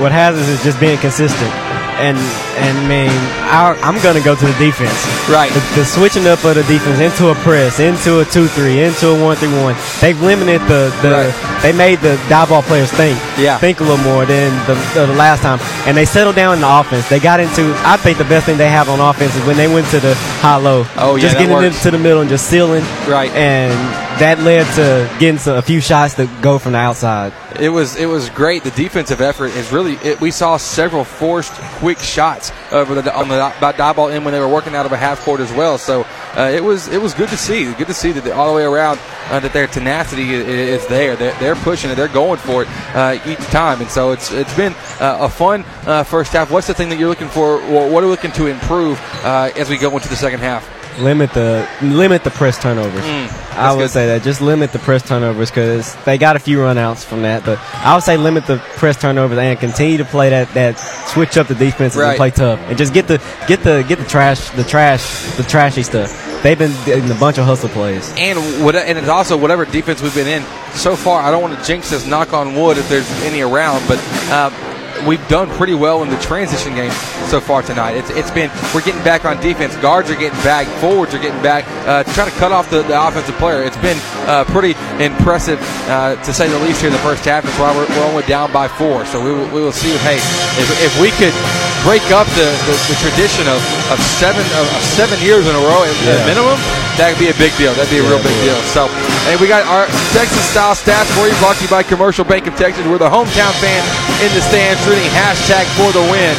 What 0.00 0.12
has 0.12 0.36
us 0.36 0.48
is 0.48 0.62
just 0.62 0.78
being 0.78 0.98
consistent 0.98 1.71
and 1.98 2.16
and 2.56 2.78
I 2.78 2.88
mean, 2.88 3.10
our, 3.50 3.76
I'm 3.84 4.00
going 4.02 4.16
to 4.16 4.22
go 4.22 4.34
to 4.34 4.46
the 4.46 4.56
defense. 4.58 4.92
Right. 5.28 5.52
The, 5.52 5.60
the, 5.76 5.84
switching 5.84 6.26
up 6.26 6.44
of 6.44 6.54
the 6.54 6.62
defense 6.64 7.00
into 7.00 7.28
a 7.28 7.34
press, 7.36 7.80
into 7.80 8.20
a 8.20 8.24
two-three, 8.24 8.82
into 8.82 9.08
a 9.08 9.22
one-three-one. 9.22 9.76
They've 10.00 10.20
limited 10.20 10.60
the 10.62 10.94
the. 11.02 11.10
Right. 11.10 11.62
They 11.62 11.72
made 11.72 12.00
the 12.00 12.16
Diboll 12.28 12.62
players 12.62 12.90
think. 12.90 13.18
Yeah. 13.38 13.58
Think 13.58 13.80
a 13.80 13.84
little 13.84 14.04
more 14.04 14.26
than 14.26 14.50
the, 14.66 14.74
the, 14.94 15.06
the 15.06 15.14
last 15.14 15.42
time, 15.42 15.58
and 15.86 15.96
they 15.96 16.04
settled 16.04 16.36
down 16.36 16.54
in 16.54 16.60
the 16.60 16.80
offense. 16.80 17.08
They 17.08 17.20
got 17.20 17.40
into. 17.40 17.72
I 17.84 17.96
think 17.96 18.18
the 18.18 18.24
best 18.24 18.46
thing 18.46 18.58
they 18.58 18.70
have 18.70 18.88
on 18.88 19.00
offense 19.00 19.34
is 19.36 19.44
when 19.46 19.56
they 19.56 19.72
went 19.72 19.86
to 19.88 20.00
the 20.00 20.14
high-low. 20.40 20.86
Oh 20.96 21.16
yeah. 21.16 21.22
Just 21.22 21.38
getting 21.38 21.62
into 21.62 21.90
the 21.90 21.98
middle 21.98 22.20
and 22.20 22.30
just 22.30 22.48
sealing. 22.48 22.82
Right. 23.08 23.30
And 23.30 23.72
that 24.20 24.40
led 24.40 24.64
to 24.74 25.08
getting 25.18 25.38
some, 25.38 25.56
a 25.56 25.62
few 25.62 25.80
shots 25.80 26.14
that 26.14 26.42
go 26.42 26.58
from 26.58 26.72
the 26.72 26.78
outside. 26.78 27.32
It 27.60 27.68
was 27.68 27.96
it 27.96 28.06
was 28.06 28.30
great. 28.30 28.62
The 28.62 28.70
defensive 28.72 29.20
effort 29.20 29.52
is 29.52 29.72
really. 29.72 29.94
It, 29.94 30.20
we 30.20 30.30
saw 30.30 30.56
several 30.56 31.04
forced 31.04 31.52
quick 31.78 31.98
shots 31.98 32.52
over 32.70 32.94
the 33.00 33.14
on 33.14 33.28
the 33.28 33.36
about 33.56 33.76
Diboll 33.76 34.12
end 34.12 34.24
when 34.24 34.32
they 34.32 34.40
were 34.40 34.48
working 34.48 34.74
out 34.74 34.86
of 34.86 34.92
a 34.92 34.96
half 34.96 35.20
court 35.20 35.40
as 35.40 35.52
well. 35.52 35.78
So 35.78 36.06
uh, 36.36 36.50
it 36.52 36.62
was 36.62 36.88
it 36.88 37.00
was 37.00 37.14
good 37.14 37.28
to 37.30 37.36
see. 37.36 37.72
Good 37.74 37.86
to 37.86 37.94
see 37.94 38.12
that 38.12 38.32
all 38.32 38.48
the 38.48 38.56
way 38.56 38.64
around 38.64 38.98
uh, 39.30 39.40
that 39.40 39.52
their 39.52 39.66
tenacity 39.66 40.34
is, 40.34 40.82
is 40.82 40.86
there. 40.88 41.16
They're, 41.16 41.34
they're, 41.38 41.54
pushing 41.56 41.90
it. 41.90 41.94
They're 41.94 42.08
going 42.08 42.38
for 42.38 42.62
it 42.62 42.68
uh, 42.94 43.18
each 43.26 43.38
time. 43.50 43.80
And 43.80 43.90
so 43.90 44.12
it's 44.12 44.32
it's 44.32 44.54
been 44.56 44.72
uh, 45.00 45.18
a 45.20 45.28
fun 45.28 45.64
uh, 45.86 46.02
first 46.02 46.32
half. 46.32 46.50
What's 46.50 46.66
the 46.66 46.74
thing 46.74 46.88
that 46.88 46.98
you're 46.98 47.08
looking 47.08 47.28
for? 47.28 47.60
What 47.60 48.02
are 48.02 48.06
we 48.06 48.10
looking 48.10 48.32
to 48.32 48.46
improve 48.46 49.00
uh, 49.24 49.50
as 49.56 49.68
we 49.68 49.78
go 49.78 49.90
into 49.94 50.08
the 50.08 50.16
second 50.16 50.40
half? 50.40 50.81
Limit 50.98 51.32
the 51.32 51.68
limit 51.82 52.24
the 52.24 52.30
press 52.30 52.60
turnovers. 52.60 53.04
Mm, 53.04 53.56
I 53.56 53.72
would 53.72 53.84
good. 53.84 53.90
say 53.90 54.06
that 54.06 54.22
just 54.22 54.40
limit 54.40 54.72
the 54.72 54.78
press 54.78 55.02
turnovers 55.02 55.50
because 55.50 55.94
they 56.04 56.18
got 56.18 56.36
a 56.36 56.38
few 56.38 56.58
runouts 56.58 57.04
from 57.04 57.22
that. 57.22 57.44
But 57.44 57.58
I 57.74 57.94
would 57.94 58.04
say 58.04 58.16
limit 58.16 58.46
the 58.46 58.58
press 58.76 59.00
turnovers 59.00 59.38
and 59.38 59.58
continue 59.58 59.98
to 59.98 60.04
play 60.04 60.30
that 60.30 60.48
that 60.54 60.78
switch 60.78 61.36
up 61.36 61.48
the 61.48 61.54
defenses 61.54 61.98
right. 61.98 62.10
and 62.10 62.16
play 62.16 62.30
tough 62.30 62.58
and 62.60 62.78
just 62.78 62.94
get 62.94 63.08
the 63.08 63.18
get 63.46 63.62
the 63.62 63.84
get 63.88 63.98
the 63.98 64.04
trash 64.04 64.50
the 64.50 64.64
trash 64.64 65.36
the 65.36 65.42
trashy 65.42 65.82
stuff. 65.82 66.28
They've 66.42 66.58
been 66.58 66.72
in 66.88 67.08
a 67.10 67.20
bunch 67.20 67.38
of 67.38 67.44
hustle 67.44 67.68
plays. 67.68 68.12
And 68.16 68.64
what, 68.64 68.74
and 68.74 68.98
it's 68.98 69.08
also 69.08 69.36
whatever 69.36 69.64
defense 69.64 70.02
we've 70.02 70.14
been 70.14 70.26
in 70.26 70.42
so 70.72 70.96
far. 70.96 71.22
I 71.22 71.30
don't 71.30 71.40
want 71.40 71.56
to 71.56 71.64
jinx 71.64 71.90
this. 71.90 72.04
Knock 72.04 72.32
on 72.32 72.56
wood 72.56 72.78
if 72.78 72.88
there's 72.88 73.08
any 73.22 73.42
around, 73.42 73.86
but. 73.86 73.98
Uh, 74.30 74.71
we've 75.06 75.26
done 75.28 75.48
pretty 75.50 75.74
well 75.74 76.02
in 76.02 76.10
the 76.10 76.18
transition 76.18 76.74
game 76.74 76.90
so 77.28 77.40
far 77.40 77.62
tonight. 77.62 77.92
It's, 77.96 78.10
it's 78.10 78.30
been 78.30 78.50
we're 78.74 78.82
getting 78.82 79.02
back 79.02 79.24
on 79.24 79.40
defense. 79.40 79.76
Guards 79.76 80.10
are 80.10 80.16
getting 80.16 80.38
back. 80.42 80.66
Forwards 80.80 81.14
are 81.14 81.18
getting 81.18 81.42
back 81.42 81.64
uh, 81.86 82.02
to 82.04 82.10
try 82.14 82.24
to 82.24 82.34
cut 82.38 82.52
off 82.52 82.70
the, 82.70 82.82
the 82.82 82.96
offensive 82.96 83.34
player. 83.36 83.62
It's 83.62 83.76
been 83.78 83.98
uh, 84.28 84.44
pretty 84.48 84.74
impressive 85.02 85.58
uh, 85.88 86.16
to 86.22 86.32
say 86.32 86.48
the 86.48 86.58
least 86.60 86.80
here 86.80 86.88
in 86.90 86.94
the 86.94 87.02
first 87.06 87.24
half. 87.24 87.44
That's 87.44 87.58
why 87.58 87.74
we're, 87.74 87.88
we're 87.88 88.06
only 88.08 88.24
down 88.24 88.52
by 88.52 88.68
four. 88.68 89.04
So 89.06 89.22
we 89.22 89.32
will, 89.32 89.48
we 89.54 89.60
will 89.60 89.72
see. 89.72 89.90
If, 89.92 90.02
hey, 90.02 90.16
if, 90.60 90.68
if 90.82 90.92
we 91.00 91.10
could 91.18 91.34
break 91.82 92.02
up 92.14 92.26
the, 92.38 92.46
the, 92.70 92.74
the 92.90 92.96
tradition 93.02 93.46
of, 93.50 93.58
of 93.90 93.98
seven 94.20 94.42
of, 94.60 94.64
of 94.70 94.82
seven 94.94 95.18
years 95.24 95.46
in 95.46 95.54
a 95.54 95.62
row 95.66 95.82
at, 95.82 95.90
Yeah. 96.02 96.14
at 96.18 96.26
minimum, 96.30 96.58
that'd 97.02 97.18
be 97.18 97.34
a 97.34 97.38
big 97.42 97.50
deal. 97.58 97.74
That'd 97.74 97.90
be 97.90 97.98
a 97.98 98.06
real 98.06 98.22
big 98.22 98.38
deal. 98.46 98.54
So, 98.70 98.86
and 99.26 99.34
we 99.42 99.50
got 99.50 99.66
our 99.66 99.90
Texas 100.14 100.46
style 100.54 100.78
stats 100.78 101.10
for 101.18 101.26
you, 101.26 101.34
brought 101.42 101.58
to 101.58 101.66
you 101.66 101.72
by 101.72 101.82
Commercial 101.82 102.22
Bank 102.22 102.46
of 102.46 102.54
Texas. 102.54 102.86
We're 102.86 103.02
the 103.02 103.10
hometown 103.10 103.50
fan 103.58 103.82
in 104.22 104.30
the 104.30 104.42
stands, 104.46 104.78
rooting 104.86 105.10
hashtag 105.10 105.66
for 105.74 105.90
the 105.90 106.04
win. 106.06 106.30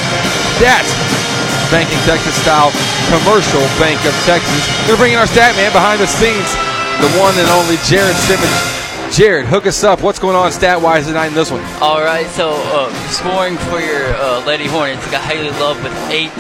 That's 0.64 0.88
Banking 1.68 2.00
Texas 2.08 2.32
style 2.40 2.72
Commercial 3.12 3.60
Bank 3.76 4.00
of 4.08 4.16
Texas. 4.24 4.64
We're 4.88 4.96
bringing 4.96 5.20
our 5.20 5.28
stat 5.28 5.52
man 5.60 5.76
behind 5.76 6.00
the 6.00 6.08
scenes, 6.08 6.48
the 7.04 7.12
one 7.20 7.36
and 7.36 7.50
only 7.60 7.76
Jared 7.84 8.16
Simmons. 8.24 8.56
Jared, 9.12 9.46
hook 9.46 9.68
us 9.68 9.84
up. 9.84 10.00
What's 10.00 10.18
going 10.18 10.38
on 10.40 10.50
stat 10.54 10.80
wise 10.80 11.08
tonight 11.08 11.28
in 11.28 11.36
this 11.36 11.52
one? 11.52 11.62
All 11.84 12.00
right, 12.00 12.26
so 12.32 12.56
uh, 12.72 12.88
scoring 13.12 13.58
for 13.68 13.84
your 13.84 14.16
uh, 14.16 14.40
Lady 14.48 14.66
Hornets, 14.66 15.04
we 15.06 15.12
got 15.12 15.28
Haley 15.28 15.52
Love 15.60 15.76
with 15.84 15.94
eight, 16.08 16.32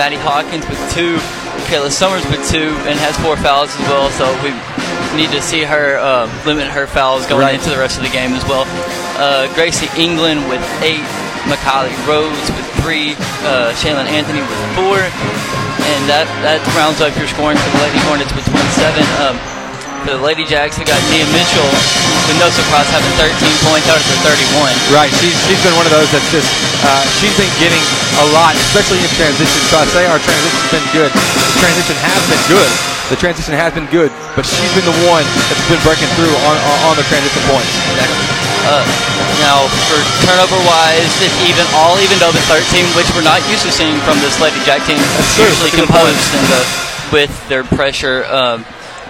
Maddie 0.00 0.16
Hawkins 0.16 0.66
with 0.66 0.80
two, 0.90 1.20
Kayla 1.66 1.90
Summers 1.90 2.24
with 2.30 2.42
two, 2.48 2.70
and 2.86 2.98
has 3.00 3.16
four 3.18 3.36
fouls 3.36 3.70
as 3.74 3.84
well. 3.90 4.08
So 4.14 4.24
we 4.42 4.50
need 5.16 5.30
to 5.34 5.42
see 5.42 5.62
her 5.64 5.96
uh, 5.98 6.28
limit 6.46 6.68
her 6.68 6.86
fouls 6.86 7.26
going 7.26 7.42
Right. 7.42 7.54
into 7.54 7.70
the 7.70 7.78
rest 7.78 7.96
of 7.98 8.04
the 8.04 8.10
game 8.12 8.32
as 8.32 8.44
well. 8.44 8.64
Uh, 9.18 9.48
Gracie 9.54 9.88
England 10.00 10.46
with 10.48 10.62
eight, 10.82 11.02
Macaulay 11.50 11.92
Rose 12.06 12.32
with 12.54 12.66
three, 12.84 13.12
uh, 13.48 13.72
Shaylin 13.80 14.06
Anthony 14.06 14.40
with 14.40 14.60
four, 14.78 15.00
and 15.02 16.02
that 16.06 16.28
that 16.46 16.60
rounds 16.78 17.00
up 17.00 17.16
your 17.18 17.26
scoring 17.26 17.56
for 17.58 17.70
the 17.74 17.80
Lady 17.82 17.98
Hornets 18.06 18.30
with 18.36 18.44
27. 18.46 19.02
Um, 19.24 19.36
the 20.06 20.14
Lady 20.20 20.46
Jacks, 20.46 20.78
we 20.78 20.84
got 20.86 20.98
Nia 21.10 21.26
Mitchell, 21.34 21.66
with 22.28 22.38
no 22.38 22.50
surprise, 22.52 22.86
having 22.92 23.10
13 23.18 23.34
points 23.66 23.86
out 23.90 23.98
of 23.98 24.06
her 24.06 24.36
31. 24.36 24.70
Right, 24.94 25.10
she's, 25.18 25.34
she's 25.48 25.58
been 25.64 25.74
one 25.74 25.88
of 25.88 25.94
those 25.94 26.06
that's 26.12 26.28
just, 26.30 26.46
uh, 26.84 27.02
she's 27.18 27.34
been 27.34 27.50
getting 27.58 27.82
a 28.22 28.26
lot, 28.36 28.54
especially 28.70 29.00
in 29.02 29.10
transition. 29.18 29.58
So 29.72 29.80
I 29.80 29.86
say 29.90 30.04
our 30.06 30.20
transition's 30.22 30.70
been 30.70 30.86
good. 30.94 31.10
The 31.10 31.56
transition 31.58 31.96
has 32.04 32.20
been 32.30 32.44
good. 32.46 32.70
The 33.08 33.18
transition 33.18 33.54
has 33.56 33.72
been 33.72 33.88
good, 33.88 34.12
but 34.36 34.44
she's 34.44 34.72
been 34.76 34.84
the 34.84 34.98
one 35.08 35.24
that's 35.48 35.64
been 35.72 35.80
breaking 35.80 36.10
through 36.14 36.34
on, 36.44 36.56
on, 36.60 36.78
on 36.92 36.94
the 37.00 37.06
transition 37.08 37.40
points. 37.48 37.72
Uh, 38.68 38.84
now, 39.40 39.64
for 39.88 39.96
turnover 40.28 40.60
wise, 40.68 41.08
it 41.24 41.32
even 41.48 41.64
all 41.72 41.96
evened 41.96 42.20
up 42.20 42.36
at 42.36 42.44
13, 42.52 42.84
which 42.92 43.08
we're 43.16 43.24
not 43.24 43.40
used 43.48 43.64
to 43.64 43.72
seeing 43.72 43.96
from 44.04 44.20
this 44.20 44.36
Lady 44.36 44.60
Jack 44.68 44.84
team. 44.84 45.00
It's 45.00 45.32
true. 45.32 45.48
usually 45.48 45.72
That's 45.72 45.88
composed 45.88 46.28
the 46.52 46.60
with 47.12 47.32
their 47.48 47.64
pressure. 47.64 48.24
Um, 48.28 48.64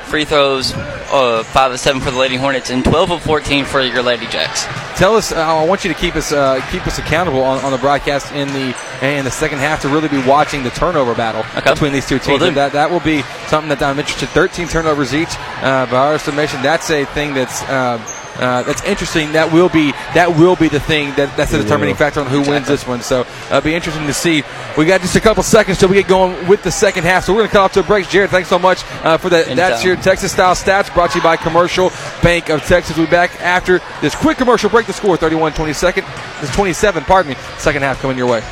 free 0.09 0.25
throws, 0.25 0.73
uh, 0.75 1.45
five 1.45 1.71
of 1.73 1.79
seven 1.79 2.01
for 2.01 2.11
the 2.11 2.17
Lady 2.19 2.37
Hornets, 2.37 2.71
and 2.71 2.85
12 2.85 3.11
of 3.13 3.23
14 3.23 3.65
for 3.65 3.81
your 3.83 4.03
Lady 4.03 4.27
Jacks. 4.27 4.65
Tell 4.99 5.15
us. 5.17 5.31
Uh, 5.33 5.37
I 5.39 5.65
want 5.65 5.85
you 5.85 5.93
to 5.93 5.99
keep 5.99 6.17
us 6.17 6.33
uh, 6.33 6.61
keep 6.73 6.87
us 6.87 6.99
accountable 6.99 7.43
on, 7.43 7.63
on 7.65 7.71
the 7.73 7.79
broadcast 7.79 8.33
in 8.33 8.49
the 8.49 8.75
in 9.03 9.25
the 9.25 9.31
second 9.31 9.59
half 9.59 9.83
to 9.83 9.89
really 9.89 10.09
be 10.09 10.21
watching 10.27 10.63
the 10.65 10.71
turnover 10.71 11.15
battle 11.15 11.45
Okay. 11.57 11.73
between 11.73 11.93
these 11.93 12.07
two 12.09 12.19
teams. 12.19 12.41
That 12.55 12.73
that 12.73 12.91
will 12.91 13.01
be 13.01 13.23
something 13.47 13.69
that 13.69 13.83
I'm 13.83 13.99
interested. 13.99 14.29
13 14.31 14.67
turnovers 14.69 15.15
each. 15.15 15.29
Uh, 15.63 15.87
by 15.87 15.97
our 15.99 16.15
estimation, 16.15 16.63
that's 16.63 16.91
a 16.91 17.05
thing 17.07 17.35
that's. 17.35 17.63
Uh, 18.39 18.63
that's 18.63 18.83
interesting. 18.85 19.33
That 19.33 19.53
will 19.53 19.69
be 19.69 19.93
that 20.15 20.37
will 20.37 20.57
be 20.57 20.69
the 20.69 20.81
thing 20.81 21.15
that 21.17 21.37
that's 21.37 21.51
the 21.51 21.59
determining 21.59 21.97
factor 21.97 22.21
on 22.21 22.27
who 22.27 22.41
wins 22.43 22.69
this 22.69 22.87
one. 22.87 23.01
So 23.01 23.27
uh, 23.51 23.61
be 23.61 23.75
interesting 23.75 24.07
to 24.07 24.15
see. 24.15 24.43
We 24.77 24.87
got 24.87 25.01
just 25.01 25.17
a 25.17 25.21
couple 25.21 25.43
seconds 25.43 25.79
till 25.79 25.89
we 25.89 25.97
get 25.97 26.07
going 26.09 26.47
with 26.47 26.63
the 26.63 26.71
second 26.71 27.05
half. 27.05 27.25
So 27.25 27.33
we're 27.33 27.41
going 27.41 27.49
to 27.49 27.53
cut 27.53 27.63
off 27.63 27.73
to 27.73 27.81
a 27.81 27.83
break. 27.83 28.09
Jared, 28.09 28.31
thanks 28.31 28.49
so 28.49 28.59
much 28.59 28.85
uh, 29.03 29.19
for 29.19 29.29
that. 29.31 29.47
That's 29.57 29.85
your 29.85 29.97
Texas 29.97 30.33
style 30.33 30.55
stats 30.55 30.93
brought 30.95 31.11
to 31.11 31.19
you 31.19 31.25
by 31.25 31.37
Commercial 31.37 31.91
Bank 32.23 32.49
of 32.49 32.63
Texas. 32.63 32.97
We'll 32.97 33.07
be 33.07 33.11
back 33.11 33.41
after 33.41 33.81
this 34.01 34.15
quick 34.15 34.39
commercial 34.39 34.71
break. 34.71 34.87
The 34.87 34.93
score 34.93 35.17
31 35.17 35.53
22nd. 35.53 36.41
This 36.41 36.55
27, 36.55 37.05
pardon 37.05 37.33
me. 37.33 37.39
Second 37.59 37.83
half 37.83 38.01
coming 38.01 38.17
your 38.17 38.29
way. 38.29 38.43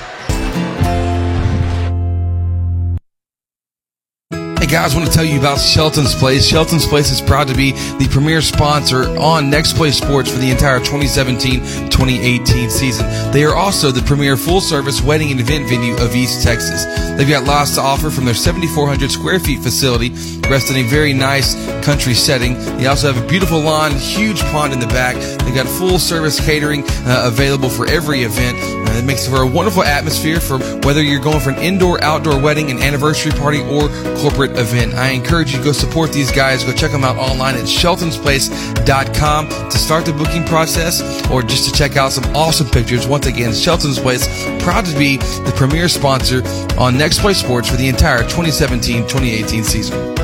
Hey 4.66 4.72
guys, 4.72 4.94
I 4.94 4.98
want 4.98 5.08
to 5.08 5.14
tell 5.14 5.24
you 5.24 5.38
about 5.38 5.60
Shelton's 5.60 6.12
Place. 6.12 6.44
Shelton's 6.44 6.86
Place 6.86 7.12
is 7.12 7.20
proud 7.20 7.46
to 7.46 7.54
be 7.54 7.70
the 7.70 8.08
premier 8.10 8.40
sponsor 8.40 9.16
on 9.16 9.48
Next 9.48 9.76
Play 9.76 9.92
Sports 9.92 10.28
for 10.28 10.40
the 10.40 10.50
entire 10.50 10.80
2017-2018 10.80 12.68
season. 12.68 13.06
They 13.30 13.44
are 13.44 13.54
also 13.54 13.92
the 13.92 14.02
premier 14.02 14.36
full-service 14.36 15.02
wedding 15.02 15.30
and 15.30 15.38
event 15.38 15.68
venue 15.68 15.94
of 15.98 16.16
East 16.16 16.42
Texas. 16.42 16.84
They've 17.16 17.28
got 17.28 17.44
lots 17.44 17.76
to 17.76 17.80
offer 17.80 18.10
from 18.10 18.24
their 18.24 18.34
7,400 18.34 19.08
square 19.08 19.38
feet 19.38 19.60
facility, 19.60 20.10
rest 20.50 20.68
in 20.68 20.78
a 20.78 20.82
very 20.82 21.12
nice 21.12 21.54
country 21.84 22.14
setting. 22.14 22.54
They 22.76 22.86
also 22.86 23.12
have 23.12 23.22
a 23.22 23.26
beautiful 23.28 23.60
lawn, 23.60 23.92
huge 23.92 24.40
pond 24.50 24.72
in 24.72 24.80
the 24.80 24.88
back. 24.88 25.14
They've 25.44 25.54
got 25.54 25.68
full-service 25.68 26.44
catering 26.44 26.82
uh, 27.06 27.22
available 27.26 27.68
for 27.68 27.86
every 27.86 28.24
event. 28.24 28.58
Uh, 28.58 28.98
it 28.98 29.04
makes 29.04 29.28
for 29.28 29.42
a 29.42 29.46
wonderful 29.46 29.84
atmosphere 29.84 30.40
for 30.40 30.58
whether 30.80 31.02
you're 31.02 31.20
going 31.20 31.38
for 31.38 31.50
an 31.50 31.58
indoor, 31.58 32.02
outdoor 32.02 32.40
wedding, 32.40 32.72
an 32.72 32.78
anniversary 32.78 33.30
party, 33.30 33.60
or 33.60 33.88
corporate 34.18 34.55
event. 34.58 34.94
I 34.94 35.10
encourage 35.10 35.52
you 35.52 35.58
to 35.58 35.64
go 35.64 35.72
support 35.72 36.12
these 36.12 36.30
guys. 36.30 36.64
Go 36.64 36.72
check 36.72 36.90
them 36.90 37.04
out 37.04 37.16
online 37.16 37.54
at 37.56 37.64
sheltonsplace.com 37.64 39.48
to 39.48 39.78
start 39.78 40.04
the 40.04 40.12
booking 40.12 40.44
process 40.44 41.02
or 41.30 41.42
just 41.42 41.68
to 41.68 41.72
check 41.76 41.96
out 41.96 42.12
some 42.12 42.24
awesome 42.36 42.68
pictures. 42.68 43.06
Once 43.06 43.26
again, 43.26 43.52
Shelton's 43.52 43.98
Place, 43.98 44.26
proud 44.62 44.86
to 44.86 44.98
be 44.98 45.16
the 45.16 45.52
premier 45.56 45.88
sponsor 45.88 46.42
on 46.78 46.96
Next 46.96 47.20
Play 47.20 47.34
Sports 47.34 47.68
for 47.68 47.76
the 47.76 47.88
entire 47.88 48.22
2017-2018 48.24 49.64
season. 49.64 50.16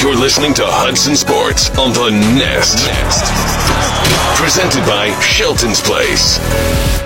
You're 0.00 0.14
listening 0.14 0.54
to 0.54 0.62
Hudson 0.64 1.16
Sports 1.16 1.70
on 1.78 1.92
the 1.92 2.10
Nest. 2.10 2.86
Nest. 2.86 4.40
Presented 4.40 4.86
by 4.86 5.18
Shelton's 5.20 5.80
Place. 5.80 7.05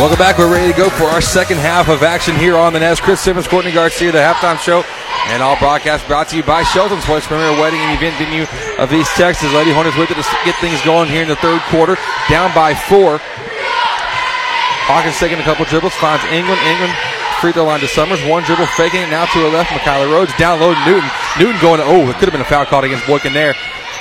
Welcome 0.00 0.16
back. 0.16 0.38
We're 0.38 0.48
ready 0.48 0.72
to 0.72 0.78
go 0.78 0.88
for 0.88 1.12
our 1.12 1.20
second 1.20 1.60
half 1.60 1.92
of 1.92 2.02
action 2.02 2.32
here 2.32 2.56
on 2.56 2.72
the 2.72 2.80
Nest. 2.80 3.04
Chris 3.04 3.20
Simmons, 3.20 3.44
Courtney 3.46 3.68
Garcia, 3.68 4.08
the 4.08 4.16
halftime 4.16 4.56
show, 4.56 4.80
and 5.28 5.42
all 5.42 5.60
broadcast 5.60 6.08
brought 6.08 6.26
to 6.32 6.40
you 6.40 6.42
by 6.42 6.64
Shelton's 6.64 7.04
Place, 7.04 7.26
premier 7.26 7.52
wedding 7.60 7.84
and 7.84 7.92
event 7.92 8.16
venue 8.16 8.48
of 8.80 8.88
East 8.96 9.12
Texas. 9.20 9.52
Lady 9.52 9.76
Hornets 9.76 10.00
with 10.00 10.10
it 10.10 10.16
to 10.16 10.24
get 10.48 10.56
things 10.56 10.80
going 10.88 11.12
here 11.12 11.20
in 11.20 11.28
the 11.28 11.36
third 11.36 11.60
quarter, 11.68 12.00
down 12.32 12.48
by 12.56 12.72
four. 12.72 13.20
Hawkins 14.88 15.20
taking 15.20 15.36
a 15.36 15.44
couple 15.44 15.68
dribbles, 15.68 15.92
finds 16.00 16.24
England. 16.32 16.56
England 16.64 16.96
free 17.44 17.52
throw 17.52 17.68
line 17.68 17.80
to 17.80 17.88
Summers. 17.88 18.24
One 18.24 18.42
dribble, 18.44 18.72
faking 18.80 19.04
it 19.04 19.12
now 19.12 19.28
to 19.28 19.38
her 19.44 19.52
left. 19.52 19.68
Mikyla 19.68 20.08
Rhodes 20.08 20.32
down 20.40 20.64
low 20.64 20.72
to 20.72 20.84
Newton. 20.88 21.10
Newton 21.36 21.60
going, 21.60 21.80
oh, 21.84 22.08
it 22.08 22.16
could 22.16 22.24
have 22.24 22.32
been 22.32 22.40
a 22.40 22.48
foul 22.48 22.64
called 22.64 22.84
against 22.88 23.06
Boykin 23.06 23.34
there. 23.34 23.52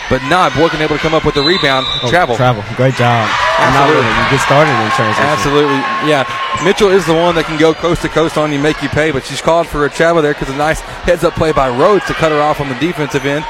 But 0.10 0.26
not. 0.26 0.54
Boykin 0.54 0.82
able 0.82 0.98
to 0.98 1.02
come 1.02 1.14
up 1.14 1.24
with 1.24 1.36
the 1.36 1.44
rebound. 1.44 1.86
Oh, 2.02 2.10
travel. 2.10 2.36
Travel. 2.36 2.64
Great 2.76 2.96
job. 2.96 3.30
Absolutely. 3.60 4.02
really. 4.02 4.10
You 4.10 4.26
get 4.32 4.42
started 4.42 4.74
in 4.74 4.90
transition. 4.98 5.30
Absolutely, 5.30 5.80
yeah. 6.10 6.26
Mitchell 6.64 6.90
is 6.90 7.06
the 7.06 7.14
one 7.14 7.36
that 7.36 7.46
can 7.46 7.60
go 7.60 7.74
coast 7.74 8.02
to 8.02 8.10
coast 8.10 8.38
on 8.38 8.52
you, 8.52 8.60
make 8.60 8.82
you 8.82 8.90
pay, 8.90 9.12
but 9.12 9.24
she's 9.24 9.42
called 9.42 9.68
for 9.68 9.86
a 9.86 9.90
travel 9.90 10.22
there 10.22 10.34
because 10.34 10.50
a 10.50 10.58
nice 10.58 10.80
heads 11.06 11.24
up 11.24 11.36
play 11.36 11.52
by 11.52 11.70
Rhodes 11.70 12.06
to 12.08 12.14
cut 12.14 12.32
her 12.32 12.42
off 12.42 12.60
on 12.60 12.70
the 12.70 12.76
defensive 12.76 13.26
end. 13.26 13.46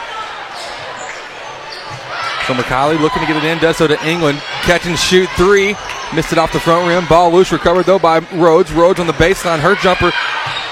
So 2.47 2.55
McKiley 2.55 2.99
looking 2.99 3.21
to 3.21 3.27
get 3.27 3.37
it 3.37 3.43
in, 3.43 3.59
does 3.59 3.77
so 3.77 3.85
to 3.85 4.07
England. 4.07 4.39
Catch 4.65 4.87
and 4.87 4.97
shoot 4.97 5.29
three. 5.37 5.75
Missed 6.15 6.33
it 6.33 6.39
off 6.39 6.51
the 6.51 6.59
front 6.59 6.87
rim. 6.87 7.05
Ball 7.07 7.31
loose, 7.31 7.51
recovered 7.51 7.85
though 7.85 7.99
by 7.99 8.19
Rhodes. 8.33 8.73
Rhodes 8.73 8.99
on 8.99 9.05
the 9.05 9.13
baseline. 9.13 9.59
Her 9.59 9.75
jumper. 9.75 10.11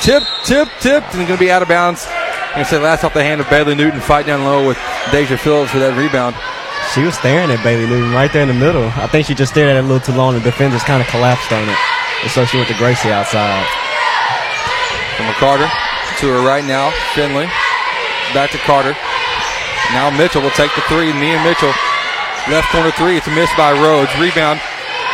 Tip, 0.02 0.24
tip, 0.44 0.68
tipped, 0.80 1.14
and 1.14 1.28
going 1.28 1.38
to 1.38 1.38
be 1.38 1.52
out 1.52 1.62
of 1.62 1.68
bounds. 1.68 2.08
To 2.58 2.66
say 2.66 2.82
last 2.82 3.06
off 3.06 3.14
the 3.14 3.22
hand 3.22 3.40
of 3.40 3.48
Bailey 3.54 3.76
Newton. 3.76 4.02
Fight 4.02 4.26
down 4.26 4.42
low 4.42 4.66
with 4.66 4.82
Deja 5.14 5.38
Phillips 5.38 5.70
for 5.70 5.78
that 5.78 5.94
rebound. 5.94 6.34
She 6.90 7.06
was 7.06 7.14
staring 7.14 7.54
at 7.54 7.62
Bailey 7.62 7.86
Newton 7.86 8.10
right 8.10 8.34
there 8.34 8.42
in 8.42 8.50
the 8.50 8.58
middle. 8.58 8.90
I 8.98 9.06
think 9.06 9.30
she 9.30 9.38
just 9.38 9.54
stared 9.54 9.70
at 9.70 9.78
it 9.78 9.86
a 9.86 9.88
little 9.88 10.02
too 10.02 10.18
long. 10.18 10.34
The 10.34 10.42
defenders 10.42 10.82
kind 10.82 10.98
of 10.98 11.06
collapsed 11.14 11.54
on 11.54 11.62
it. 11.70 11.78
And 12.26 12.34
so 12.34 12.50
she 12.50 12.58
went 12.58 12.66
to 12.74 12.78
Gracie 12.82 13.14
outside. 13.14 13.62
From 15.14 15.30
Carter 15.38 15.70
to 15.70 16.26
her 16.34 16.42
right 16.42 16.66
now. 16.66 16.90
Finley. 17.14 17.46
Back 18.34 18.50
to 18.58 18.60
Carter. 18.66 18.98
Now 19.94 20.10
Mitchell 20.10 20.42
will 20.42 20.58
take 20.58 20.74
the 20.74 20.82
three. 20.90 21.14
Nia 21.14 21.38
Mitchell. 21.46 21.72
Left 22.50 22.74
corner 22.74 22.90
three. 22.98 23.22
It's 23.22 23.30
a 23.30 23.34
miss 23.38 23.54
by 23.54 23.70
Rhodes. 23.70 24.10
Rebound. 24.18 24.58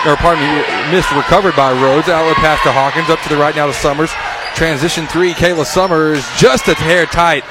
Or 0.08 0.16
pardon 0.16 0.48
me. 0.48 0.64
Missed 0.96 1.12
recovered 1.12 1.60
by 1.60 1.76
Rhodes. 1.76 2.08
Outlet 2.08 2.40
pass 2.40 2.64
to 2.64 2.72
Hawkins. 2.72 3.12
Up 3.12 3.20
to 3.28 3.30
the 3.30 3.36
right 3.36 3.52
now 3.52 3.68
to 3.68 3.76
Summers. 3.76 4.16
Transition 4.56 5.08
three. 5.08 5.34
Kayla 5.34 5.66
Summers. 5.66 6.24
Just 6.38 6.68
a 6.68 6.76
hair 6.76 7.06
tight. 7.06 7.44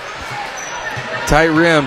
Tight 1.26 1.50
rim. 1.50 1.86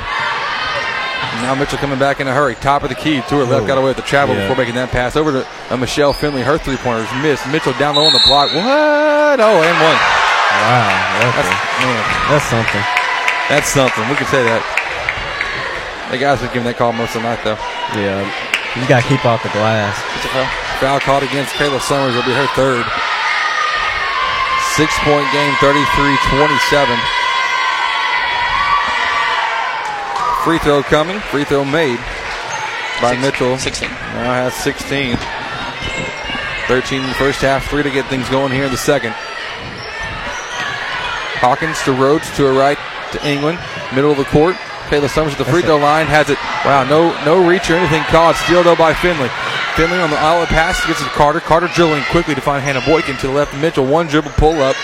Now 1.44 1.56
Mitchell 1.56 1.78
coming 1.78 2.00
back 2.00 2.20
in 2.20 2.28
a 2.28 2.34
hurry. 2.34 2.56
Top 2.56 2.84
of 2.84 2.90
the 2.90 2.96
key 2.96 3.22
to 3.28 3.36
her 3.40 3.44
left. 3.46 3.68
Got 3.68 3.78
away 3.78 3.88
with 3.92 3.98
the 3.98 4.04
travel 4.08 4.36
Yeah. 4.36 4.48
before 4.48 4.56
making 4.58 4.76
that 4.76 4.90
pass. 4.92 5.16
Over 5.16 5.44
to 5.44 5.48
uh, 5.70 5.78
Michelle 5.78 6.14
Finley. 6.14 6.42
Her 6.44 6.58
three 6.58 6.78
pointers 6.78 7.08
missed. 7.22 7.48
Mitchell 7.52 7.74
down 7.80 7.96
low 7.96 8.04
on 8.08 8.14
the 8.14 8.24
block. 8.28 8.52
What? 8.56 9.40
Oh, 9.40 9.60
and 9.64 9.78
one. 9.84 10.00
Wow. 10.00 10.88
That's, 11.20 11.36
That's, 11.36 12.30
that's 12.32 12.48
something. 12.48 12.84
that's 13.52 13.68
something. 13.72 14.04
We 14.08 14.16
can 14.16 14.28
say 14.32 14.44
that. 14.48 14.64
The 16.12 16.18
guys 16.18 16.40
been 16.40 16.52
giving 16.56 16.68
that 16.72 16.78
call 16.80 16.94
most 16.94 17.16
of 17.16 17.24
the 17.24 17.28
night, 17.28 17.44
though. 17.44 17.60
Yeah. 18.00 18.24
You 18.80 18.88
got 18.88 19.04
to 19.04 19.08
keep 19.08 19.26
off 19.28 19.44
the 19.44 19.52
glass. 19.52 19.96
It's 20.16 20.26
a 20.28 20.32
foul. 20.32 20.48
Foul 20.80 21.00
called 21.04 21.24
against 21.24 21.52
Kayla 21.60 21.80
Summers. 21.84 22.16
It'll 22.16 22.28
be 22.28 22.36
her 22.36 22.48
third. 22.56 22.84
Six 24.76 24.92
point 25.00 25.32
game, 25.32 25.54
33 25.62 26.18
27. 26.28 27.00
Free 30.44 30.60
throw 30.60 30.84
coming. 30.84 31.20
Free 31.32 31.44
throw 31.46 31.64
made 31.64 31.98
by 33.02 33.12
Six- 33.12 33.22
Mitchell. 33.22 33.58
16. 33.58 33.90
Now 33.90 34.34
has 34.34 34.54
16. 34.56 35.18
13 36.68 37.02
in 37.02 37.08
the 37.08 37.14
first 37.16 37.42
half, 37.42 37.68
three 37.70 37.84
to 37.84 37.90
get 37.92 38.06
things 38.08 38.28
going 38.30 38.52
here 38.52 38.66
in 38.66 38.72
the 38.72 38.78
second. 38.78 39.14
Hawkins 41.40 41.82
to 41.84 41.94
Rhodes 41.94 42.30
to 42.38 42.48
a 42.48 42.54
right 42.54 42.78
to 43.12 43.28
England, 43.28 43.60
middle 43.94 44.12
of 44.12 44.18
the 44.18 44.26
court. 44.26 44.56
Kayla 44.90 45.10
Summers 45.10 45.34
at 45.34 45.38
the 45.40 45.46
free 45.46 45.62
throw 45.62 45.78
line 45.78 46.06
has 46.08 46.30
it. 46.30 46.38
Wow, 46.66 46.84
no 46.84 47.14
no 47.26 47.48
reach 47.48 47.70
or 47.70 47.76
anything 47.76 48.04
called. 48.04 48.36
Steal 48.36 48.62
though 48.64 48.76
by 48.76 48.94
Finley. 48.94 49.30
Finley 49.76 50.00
on 50.00 50.10
the 50.10 50.18
outlet 50.18 50.48
pass 50.50 50.80
gets 50.88 51.02
it 51.02 51.04
to 51.04 51.10
Carter. 51.12 51.40
Carter 51.40 51.68
drilling 51.76 52.04
quickly 52.12 52.34
to 52.36 52.42
find 52.42 52.64
Hannah 52.64 52.82
Boykin 52.88 53.20
to 53.20 53.28
the 53.28 53.34
left 53.34 53.52
Mitchell. 53.60 53.86
One 53.86 54.08
dribble 54.08 54.32
pull 54.40 54.62
up. 54.64 54.76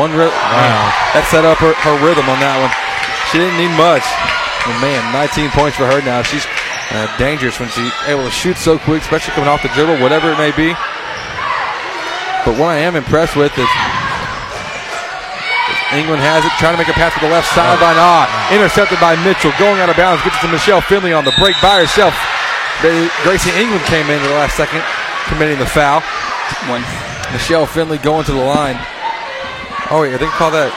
One 0.00 0.10
ri- 0.16 0.32
wow. 0.32 0.80
That 1.12 1.28
set 1.28 1.44
up 1.44 1.60
her, 1.60 1.76
her 1.84 1.96
rhythm 2.00 2.24
on 2.26 2.40
that 2.40 2.56
one. 2.58 2.72
She 3.28 3.36
didn't 3.38 3.60
need 3.60 3.70
much. 3.76 4.02
And 4.64 4.74
man, 4.80 5.04
19 5.12 5.52
points 5.52 5.76
for 5.76 5.84
her 5.84 6.00
now. 6.00 6.24
She's 6.24 6.48
uh, 6.96 7.12
dangerous 7.20 7.60
when 7.60 7.68
she's 7.68 7.92
able 8.08 8.24
to 8.24 8.32
shoot 8.32 8.56
so 8.56 8.80
quick, 8.80 9.04
especially 9.04 9.36
coming 9.36 9.52
off 9.52 9.60
the 9.60 9.70
dribble, 9.76 10.00
whatever 10.00 10.32
it 10.32 10.40
may 10.40 10.50
be. 10.56 10.72
But 12.48 12.56
what 12.56 12.72
I 12.72 12.80
am 12.80 12.96
impressed 12.96 13.36
with 13.36 13.52
is 13.60 13.68
England 15.92 16.24
has 16.24 16.40
it, 16.42 16.52
trying 16.56 16.74
to 16.74 16.80
make 16.80 16.88
a 16.88 16.96
pass 16.96 17.12
to 17.14 17.20
the 17.20 17.30
left 17.30 17.46
sideline. 17.52 18.00
Ah, 18.00 18.26
intercepted 18.48 18.98
by 18.98 19.14
Mitchell, 19.20 19.52
going 19.60 19.78
out 19.84 19.92
of 19.92 19.96
bounds, 20.00 20.24
gets 20.24 20.40
it 20.40 20.48
to 20.48 20.50
Michelle 20.50 20.80
Finley 20.80 21.12
on 21.12 21.24
the 21.28 21.36
break 21.36 21.54
by 21.60 21.78
herself. 21.84 22.16
They, 22.82 23.08
Gracie 23.22 23.52
England 23.54 23.84
came 23.86 24.06
in 24.10 24.18
at 24.18 24.26
the 24.26 24.34
last 24.34 24.56
second, 24.56 24.82
committing 25.28 25.58
the 25.58 25.66
foul. 25.68 26.02
One. 26.68 26.82
Michelle 27.32 27.66
Finley 27.66 27.98
going 27.98 28.24
to 28.24 28.32
the 28.32 28.42
line. 28.42 28.76
Oh 29.90 30.00
wait, 30.00 30.14
I 30.14 30.18
didn't 30.18 30.38
call 30.38 30.50
that. 30.52 30.70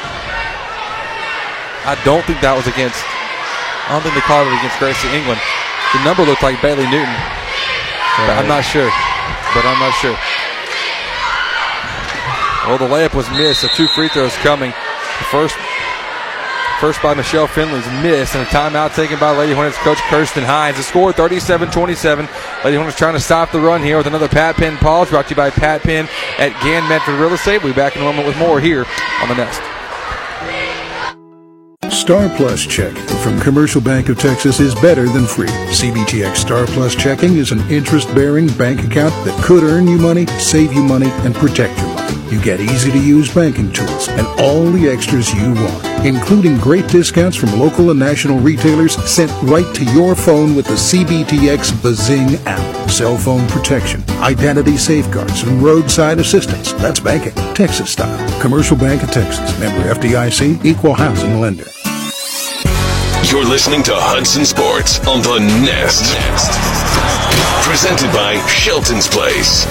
I 1.88 1.96
don't 2.04 2.26
think 2.28 2.42
that 2.44 2.52
was 2.56 2.68
against. 2.68 3.00
I 3.88 3.96
don't 3.96 4.04
think 4.04 4.16
they 4.16 4.26
called 4.28 4.48
it 4.48 4.56
against 4.60 4.76
Gracie 4.80 5.08
England. 5.16 5.40
The 5.96 6.04
number 6.04 6.28
looked 6.28 6.44
like 6.44 6.60
Bailey 6.60 6.84
Newton, 6.92 7.16
but 8.20 8.36
I'm 8.36 8.50
not 8.52 8.68
sure. 8.68 8.92
But 9.56 9.64
I'm 9.64 9.80
not 9.80 9.96
sure. 10.04 10.18
Well, 12.68 12.76
the 12.76 12.90
layup 12.92 13.16
was 13.16 13.32
missed. 13.32 13.64
So 13.64 13.72
two 13.72 13.88
free 13.96 14.12
throws 14.12 14.36
coming. 14.44 14.76
The 14.76 15.28
first 15.32 15.56
First 16.80 17.02
by 17.02 17.16
Michelle 17.16 17.48
Finley's 17.48 17.88
miss, 18.04 18.36
and 18.36 18.46
a 18.46 18.50
timeout 18.50 18.94
taken 18.94 19.18
by 19.18 19.36
Lady 19.36 19.52
Hornets 19.52 19.78
coach 19.78 19.98
Kirsten 20.10 20.44
Hines. 20.44 20.78
The 20.78 20.84
score 20.84 21.12
37 21.12 21.72
27. 21.72 22.30
Lady 22.64 22.78
Hornets 22.78 22.96
trying 22.96 23.16
to 23.16 23.20
stop 23.20 23.52
the 23.52 23.60
run 23.60 23.82
here 23.82 23.98
with 23.98 24.06
another 24.06 24.28
Pat 24.28 24.58
Penn 24.58 24.78
pause 24.78 25.10
brought 25.10 25.26
to 25.26 25.30
you 25.32 25.36
by 25.36 25.50
Pat 25.50 25.82
Penn 25.82 26.08
at 26.38 26.52
Gann 26.62 26.88
Medford 26.88 27.16
Real 27.16 27.34
Estate. 27.34 27.64
We'll 27.64 27.74
be 27.74 27.76
back 27.76 27.96
in 27.96 28.04
a 28.04 28.06
moment 28.06 28.28
with 28.28 28.38
more 28.38 28.60
here 28.60 28.86
on 29.22 29.28
the 29.28 29.36
Nest. 29.36 29.60
Star 31.92 32.30
Plus 32.38 32.64
Check 32.64 32.96
from 33.24 33.40
Commercial 33.42 33.82
Bank 33.82 34.10
of 34.10 34.20
Texas 34.20 34.60
is 34.60 34.76
better 34.76 35.10
than 35.10 35.26
free. 35.26 35.48
CBTX 35.48 36.38
Star 36.38 36.68
Plus 36.68 36.96
checking 36.96 37.38
is 37.38 37.52
an 37.52 37.60
interest 37.72 38.14
bearing 38.14 38.48
bank 38.50 38.84
account 38.84 39.14
that 39.26 39.44
could 39.44 39.64
earn 39.64 39.88
you 39.88 39.98
money, 39.98 40.28
save 40.38 40.72
you 40.72 40.84
money, 40.84 41.10
and 41.10 41.34
protect 41.34 41.76
money. 41.80 41.97
You 42.32 42.42
get 42.42 42.60
easy 42.60 42.92
to 42.92 43.00
use 43.00 43.34
banking 43.34 43.72
tools 43.72 44.08
and 44.10 44.28
all 44.40 44.70
the 44.70 44.90
extras 44.90 45.34
you 45.34 45.54
want, 45.54 46.06
including 46.06 46.58
great 46.58 46.88
discounts 46.88 47.38
from 47.38 47.58
local 47.60 47.90
and 47.92 48.00
national 48.00 48.40
retailers 48.40 48.96
sent 49.10 49.32
right 49.44 49.74
to 49.76 49.86
your 49.94 50.16
phone 50.16 50.56
with 50.56 50.66
the 50.68 50.74
CBTX 50.74 51.82
Bazing 51.82 52.36
app. 52.46 52.90
Cell 52.90 53.18
phone 53.18 53.48
protection, 53.48 54.04
identity 54.20 54.78
safeguards, 54.78 55.44
and 55.44 55.62
roadside 55.62 56.20
assistance. 56.20 56.74
That's 56.74 57.00
banking, 57.00 57.34
Texas 57.54 57.92
style. 57.92 58.42
Commercial 58.42 58.78
Bank 58.78 59.04
of 59.04 59.12
Texas, 59.12 59.58
member 59.60 59.94
FDIC, 59.94 60.66
equal 60.66 60.94
housing 60.94 61.40
lender. 61.40 61.68
You're 63.30 63.46
listening 63.46 63.84
to 63.84 63.92
Hudson 63.94 64.46
Sports 64.46 65.00
on 65.08 65.22
the 65.22 65.40
Nest. 65.66 66.16
Presented 67.68 68.14
by 68.14 68.38
Shelton's 68.48 69.08
Place. 69.08 69.66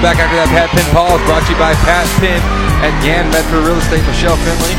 Back 0.00 0.16
after 0.16 0.32
that 0.40 0.48
Pat 0.48 0.72
Penn 0.72 0.88
pause 0.96 1.20
brought 1.28 1.44
to 1.44 1.52
you 1.52 1.60
by 1.60 1.76
Pat 1.84 2.08
Penn 2.24 2.40
and 2.80 2.88
Gann 3.04 3.28
Medford 3.28 3.68
Real 3.68 3.76
Estate. 3.76 4.00
Michelle 4.08 4.40
Finley 4.48 4.72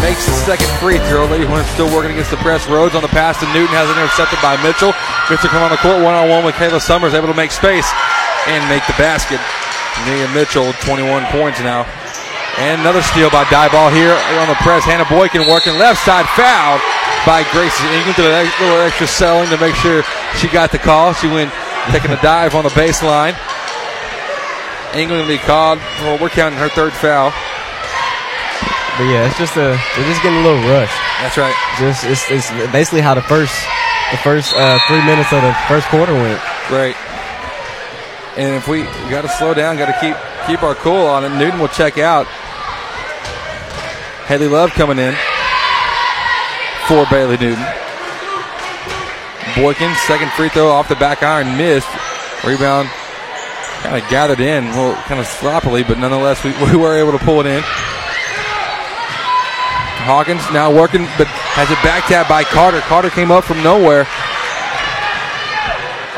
makes 0.00 0.24
the 0.24 0.32
second 0.48 0.64
free 0.80 0.96
throw. 1.12 1.28
Lady 1.28 1.44
Hornets 1.44 1.68
still 1.76 1.92
working 1.92 2.16
against 2.16 2.32
the 2.32 2.40
press. 2.40 2.64
Rhodes 2.64 2.96
on 2.96 3.04
the 3.04 3.12
pass 3.12 3.36
to 3.44 3.46
Newton 3.52 3.68
has 3.76 3.92
it 3.92 4.00
intercepted 4.00 4.40
by 4.40 4.56
Mitchell. 4.64 4.96
Mitchell 5.28 5.52
come 5.52 5.60
on 5.60 5.68
the 5.68 5.82
court 5.84 6.00
one 6.00 6.16
on 6.16 6.24
one 6.32 6.40
with 6.40 6.56
Kayla 6.56 6.80
Summers, 6.80 7.12
able 7.12 7.28
to 7.28 7.36
make 7.36 7.52
space 7.52 7.84
and 8.48 8.64
make 8.72 8.80
the 8.88 8.96
basket. 8.96 9.44
Nia 10.08 10.24
Mitchell, 10.32 10.72
21 10.88 11.28
points 11.28 11.60
now. 11.60 11.84
And 12.56 12.80
another 12.80 13.04
steal 13.04 13.28
by 13.28 13.44
Diboll 13.52 13.92
here 13.92 14.16
on 14.40 14.48
the 14.48 14.56
press. 14.64 14.88
Hannah 14.88 15.04
Boykin 15.04 15.44
working 15.52 15.76
left 15.76 16.00
side 16.00 16.24
foul 16.32 16.80
by 17.28 17.44
Gracie 17.52 17.84
England. 17.92 18.16
Did 18.16 18.24
a 18.24 18.48
little 18.56 18.80
extra 18.88 19.04
selling 19.04 19.52
to 19.52 19.60
make 19.60 19.76
sure 19.76 20.00
she 20.40 20.48
got 20.48 20.72
the 20.72 20.80
call. 20.80 21.12
She 21.12 21.28
went 21.28 21.52
taking 21.92 22.08
a 22.08 22.20
dive 22.24 22.56
on 22.56 22.64
the 22.64 22.72
baseline. 22.72 23.36
England 24.94 25.22
will 25.22 25.28
be 25.28 25.38
called. 25.38 25.78
Well, 26.00 26.18
we're 26.20 26.28
counting 26.28 26.58
her 26.58 26.68
third 26.68 26.92
foul. 26.92 27.32
But 28.98 29.08
yeah, 29.08 29.24
it's 29.24 29.38
just 29.38 29.56
a 29.56 29.72
they're 29.96 30.08
just 30.08 30.22
getting 30.22 30.38
a 30.38 30.44
little 30.44 30.60
rushed. 30.68 30.92
That's 31.24 31.38
right. 31.38 31.56
Just 31.78 32.04
it's, 32.04 32.30
it's 32.30 32.72
basically 32.72 33.00
how 33.00 33.14
the 33.14 33.22
first 33.22 33.56
the 34.10 34.18
first 34.18 34.52
uh, 34.54 34.78
three 34.86 35.00
minutes 35.04 35.32
of 35.32 35.40
the 35.40 35.54
first 35.66 35.88
quarter 35.88 36.12
went. 36.12 36.40
Right. 36.68 36.96
And 38.36 38.54
if 38.54 38.68
we, 38.68 38.82
we 38.82 39.10
got 39.10 39.22
to 39.22 39.28
slow 39.28 39.54
down, 39.54 39.76
got 39.76 39.86
to 39.92 39.98
keep 40.00 40.16
keep 40.46 40.62
our 40.62 40.74
cool 40.74 41.06
on 41.06 41.24
it. 41.24 41.30
Newton 41.38 41.58
will 41.58 41.68
check 41.68 41.96
out. 41.96 42.26
Haley 44.28 44.48
Love 44.48 44.70
coming 44.70 44.98
in 44.98 45.14
for 46.86 47.06
Bailey 47.10 47.38
Newton. 47.38 47.64
Boykin, 49.56 49.94
second 50.06 50.30
free 50.32 50.48
throw 50.48 50.68
off 50.68 50.88
the 50.88 50.96
back 50.96 51.22
iron, 51.22 51.56
missed. 51.56 51.88
Rebound 52.44 52.88
kind 53.82 54.02
of 54.02 54.08
gathered 54.08 54.40
in, 54.40 54.64
well, 54.70 54.94
kind 55.04 55.20
of 55.20 55.26
sloppily, 55.26 55.82
but 55.82 55.98
nonetheless, 55.98 56.42
we, 56.44 56.52
we 56.70 56.76
were 56.76 56.96
able 56.96 57.12
to 57.12 57.24
pull 57.24 57.40
it 57.40 57.46
in. 57.46 57.62
Hawkins 60.02 60.42
now 60.52 60.74
working, 60.74 61.04
but 61.16 61.26
has 61.28 61.70
it 61.70 61.78
back 61.84 62.04
tap 62.06 62.28
by 62.28 62.42
Carter. 62.42 62.80
Carter 62.80 63.10
came 63.10 63.30
up 63.30 63.44
from 63.44 63.62
nowhere. 63.62 64.06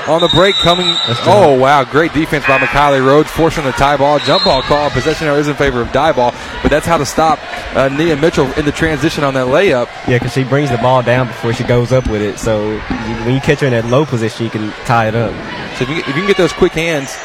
On 0.07 0.21
the 0.21 0.29
break 0.35 0.55
coming. 0.57 0.87
Oh, 1.27 1.59
wow. 1.59 1.83
Great 1.85 2.13
defense 2.13 2.47
by 2.47 2.59
McKiley 2.59 3.05
Rhodes, 3.05 3.31
forcing 3.31 3.65
the 3.65 3.73
tie 3.73 3.97
ball. 3.97 4.19
Jump 4.19 4.45
ball 4.45 4.61
call. 4.63 4.91
Possession 4.91 5.27
error 5.29 5.39
is 5.39 5.49
in 5.49 5.57
favor 5.57 5.81
of 5.81 5.89
Diboll, 5.89 6.33
but 6.63 6.69
that's 6.69 6.85
how 6.85 6.99
to 6.99 7.07
stop 7.07 7.39
uh, 7.75 7.89
Nia 7.89 8.17
Mitchell 8.17 8.51
in 8.53 8.67
the 8.67 8.73
transition 8.73 9.25
on 9.25 9.33
that 9.35 9.47
layup. 9.47 9.87
Yeah, 10.07 10.19
because 10.19 10.35
she 10.35 10.45
brings 10.45 10.71
the 10.71 10.77
ball 10.77 11.03
down 11.03 11.29
before 11.29 11.55
she 11.55 11.65
goes 11.65 11.91
up 11.91 12.07
with 12.07 12.21
it. 12.21 12.39
So 12.39 12.79
when 13.25 13.35
you 13.35 13.41
catch 13.41 13.61
her 13.61 13.67
in 13.67 13.73
that 13.73 13.87
low 13.87 14.05
position, 14.05 14.45
you 14.45 14.51
can 14.51 14.71
tie 14.85 15.09
it 15.09 15.15
up. 15.15 15.33
So 15.79 15.85
if 15.85 15.89
you, 15.89 15.97
if 15.97 16.09
you 16.09 16.13
can 16.13 16.27
get 16.27 16.37
those 16.37 16.53
quick 16.53 16.73
hands 16.73 17.17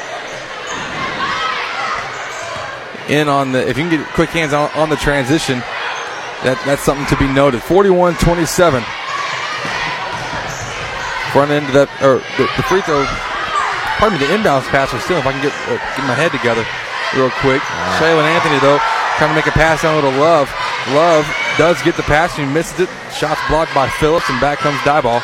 in 3.10 3.28
on 3.28 3.52
the, 3.52 3.60
if 3.68 3.78
you 3.78 3.84
can 3.90 4.00
get 4.00 4.08
quick 4.14 4.30
hands 4.30 4.54
on, 4.54 4.70
on 4.72 4.90
the 4.90 4.96
transition, 4.96 5.60
that 6.46 6.56
that's 6.66 6.82
something 6.84 7.06
to 7.08 7.18
be 7.18 7.28
noted. 7.28 7.60
41-27. 7.62 8.84
Front 11.34 11.52
end 11.54 11.66
of 11.70 11.74
that, 11.78 11.90
or 12.02 12.26
the, 12.42 12.50
the 12.58 12.66
free 12.66 12.82
throw, 12.82 13.06
pardon 14.02 14.18
me, 14.18 14.26
the 14.26 14.34
inbounds 14.34 14.66
pass 14.74 14.90
was 14.90 15.06
still, 15.06 15.22
if 15.22 15.30
I 15.30 15.34
can 15.38 15.46
get, 15.46 15.54
uh, 15.70 15.78
get 15.94 16.06
my 16.10 16.18
head 16.18 16.34
together 16.34 16.66
real 17.14 17.30
quick. 17.46 17.62
Shaylin 18.02 18.26
Anthony, 18.26 18.58
though, 18.66 18.82
trying 19.22 19.30
to 19.30 19.38
make 19.38 19.46
a 19.46 19.54
pass 19.54 19.86
down 19.86 20.02
to 20.02 20.10
Love. 20.18 20.50
Love 20.98 21.30
does 21.62 21.78
get 21.86 21.94
the 22.02 22.08
pass, 22.10 22.34
and 22.42 22.50
he 22.50 22.50
misses 22.50 22.82
it. 22.82 22.90
Shots 23.14 23.38
blocked 23.46 23.78
by 23.78 23.86
Phillips, 24.02 24.26
and 24.34 24.42
back 24.42 24.58
comes 24.58 24.82
Diboll. 24.82 25.22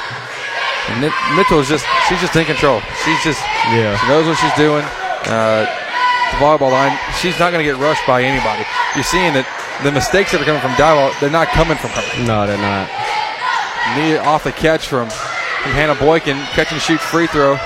And 0.93 1.01
Ni- 1.01 1.17
Mitchell 1.33 1.57
is 1.57 1.65
just, 1.73 1.89
she's 2.05 2.21
just 2.21 2.38
in 2.38 2.45
control. 2.45 2.77
She's 3.01 3.17
just, 3.25 3.41
Yeah. 3.73 3.97
she 3.97 4.05
knows 4.05 4.29
what 4.29 4.38
she's 4.38 4.53
doing. 4.53 4.86
Uh, 5.25 5.65
the 6.32 6.38
volleyball 6.38 6.71
line, 6.71 6.97
she's 7.21 7.38
not 7.39 7.51
going 7.51 7.65
to 7.65 7.69
get 7.71 7.80
rushed 7.80 8.05
by 8.07 8.23
anybody. 8.23 8.65
You're 8.95 9.03
seeing 9.03 9.34
that 9.34 9.45
the 9.84 9.91
mistakes 9.91 10.32
that 10.32 10.41
are 10.41 10.45
coming 10.45 10.61
from 10.61 10.71
Diboll, 10.73 11.13
they're 11.19 11.30
not 11.30 11.47
coming 11.49 11.78
from 11.78 11.91
her. 11.91 12.03
No, 12.26 12.47
they're 12.47 12.57
not. 12.57 12.89
Knee 13.95 14.17
off 14.17 14.43
the 14.43 14.51
catch 14.51 14.88
from, 14.88 15.09
from 15.09 15.71
Hannah 15.71 15.95
Boykin. 15.95 16.38
Catch 16.57 16.71
and 16.71 16.82
shoot 16.82 16.99
free 16.99 17.28
throw. 17.28 17.57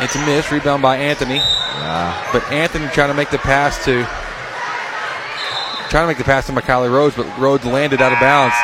It's 0.00 0.14
a 0.14 0.26
miss. 0.26 0.50
Rebound 0.50 0.82
by 0.82 0.96
Anthony. 0.96 1.40
But 2.32 2.42
Anthony 2.50 2.88
trying 2.88 3.08
to 3.08 3.14
make 3.14 3.30
the 3.30 3.38
pass 3.38 3.84
to 3.84 4.06
trying 5.90 6.04
to 6.04 6.08
make 6.08 6.18
the 6.18 6.24
pass 6.24 6.46
to 6.46 6.52
McKiley 6.52 6.90
Rhodes, 6.90 7.14
but 7.14 7.26
Rhodes 7.38 7.64
landed 7.64 8.02
out 8.02 8.12
of 8.12 8.18
bounds. 8.18 8.54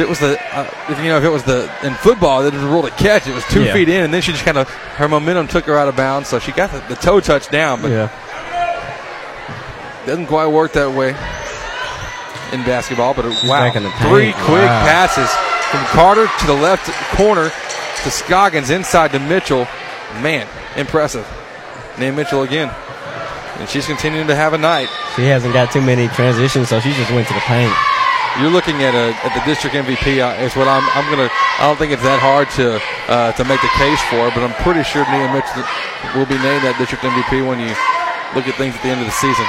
If 0.00 0.06
it 0.06 0.08
was 0.08 0.18
the, 0.20 0.40
uh, 0.56 0.66
if 0.88 0.98
you 0.98 1.04
know, 1.08 1.18
if 1.18 1.24
it 1.24 1.28
was 1.28 1.42
the 1.42 1.70
in 1.82 1.92
football, 1.96 2.42
it 2.42 2.54
was 2.54 2.62
ruled 2.62 2.86
a 2.86 2.90
catch. 2.92 3.26
It 3.26 3.34
was 3.34 3.44
two 3.50 3.64
Yeah. 3.64 3.74
feet 3.74 3.86
in, 3.90 4.02
and 4.02 4.14
then 4.14 4.22
she 4.22 4.32
just 4.32 4.46
kind 4.46 4.56
of 4.56 4.66
her 4.96 5.06
momentum 5.08 5.46
took 5.46 5.66
her 5.66 5.76
out 5.76 5.88
of 5.88 5.96
bounds, 5.96 6.26
so 6.28 6.38
she 6.38 6.52
got 6.52 6.72
the, 6.72 6.78
the 6.88 6.96
toe 6.96 7.20
touch 7.20 7.50
down, 7.50 7.82
but 7.82 7.90
Yeah. 7.90 8.08
doesn't 10.06 10.26
quite 10.26 10.46
work 10.46 10.72
that 10.72 10.90
way 10.92 11.10
in 12.52 12.62
basketball. 12.64 13.12
But 13.12 13.30
She's 13.30 13.44
wow, 13.50 13.60
back 13.60 13.76
in 13.76 13.82
the 13.82 13.90
paint. 13.90 14.08
three 14.10 14.32
quick 14.32 14.64
Wow. 14.64 14.86
passes 14.86 15.30
from 15.70 15.84
Carter 15.92 16.26
to 16.38 16.46
the 16.46 16.54
left 16.54 16.90
corner 17.16 17.52
to 18.02 18.10
Scoggins 18.10 18.70
inside 18.70 19.12
to 19.12 19.18
Mitchell. 19.18 19.68
Man, 20.22 20.46
impressive. 20.76 21.26
Nia 21.98 22.10
Mitchell 22.12 22.42
again, 22.42 22.70
and 23.58 23.68
she's 23.68 23.84
continuing 23.84 24.28
to 24.28 24.34
have 24.34 24.54
a 24.54 24.58
night. 24.58 24.88
She 25.16 25.26
hasn't 25.26 25.52
got 25.52 25.70
too 25.70 25.82
many 25.82 26.08
transitions, 26.08 26.70
so 26.70 26.80
she 26.80 26.92
just 26.94 27.10
went 27.12 27.28
to 27.28 27.34
the 27.34 27.40
paint. 27.40 27.74
You're 28.38 28.54
looking 28.54 28.86
at 28.86 28.94
a 28.94 29.10
at 29.26 29.34
the 29.34 29.42
district 29.42 29.74
MVP. 29.74 30.22
Is 30.38 30.54
what 30.54 30.70
I'm. 30.70 30.86
I'm 30.94 31.10
gonna. 31.10 31.26
I 31.58 31.66
don't 31.66 31.76
think 31.76 31.90
it's 31.90 32.06
that 32.06 32.22
hard 32.22 32.46
to 32.62 32.78
uh, 33.10 33.34
to 33.34 33.42
make 33.42 33.58
the 33.58 33.74
case 33.74 33.98
for, 34.06 34.30
but 34.30 34.46
I'm 34.46 34.54
pretty 34.62 34.86
sure 34.86 35.02
Nia 35.10 35.26
Mitchell 35.34 35.66
will 36.14 36.30
be 36.30 36.38
named 36.38 36.62
that 36.62 36.78
district 36.78 37.02
MVP 37.02 37.42
when 37.42 37.58
you 37.58 37.74
look 38.38 38.46
at 38.46 38.54
things 38.54 38.78
at 38.78 38.82
the 38.86 38.90
end 38.94 39.02
of 39.02 39.10
the 39.10 39.18
season. 39.18 39.42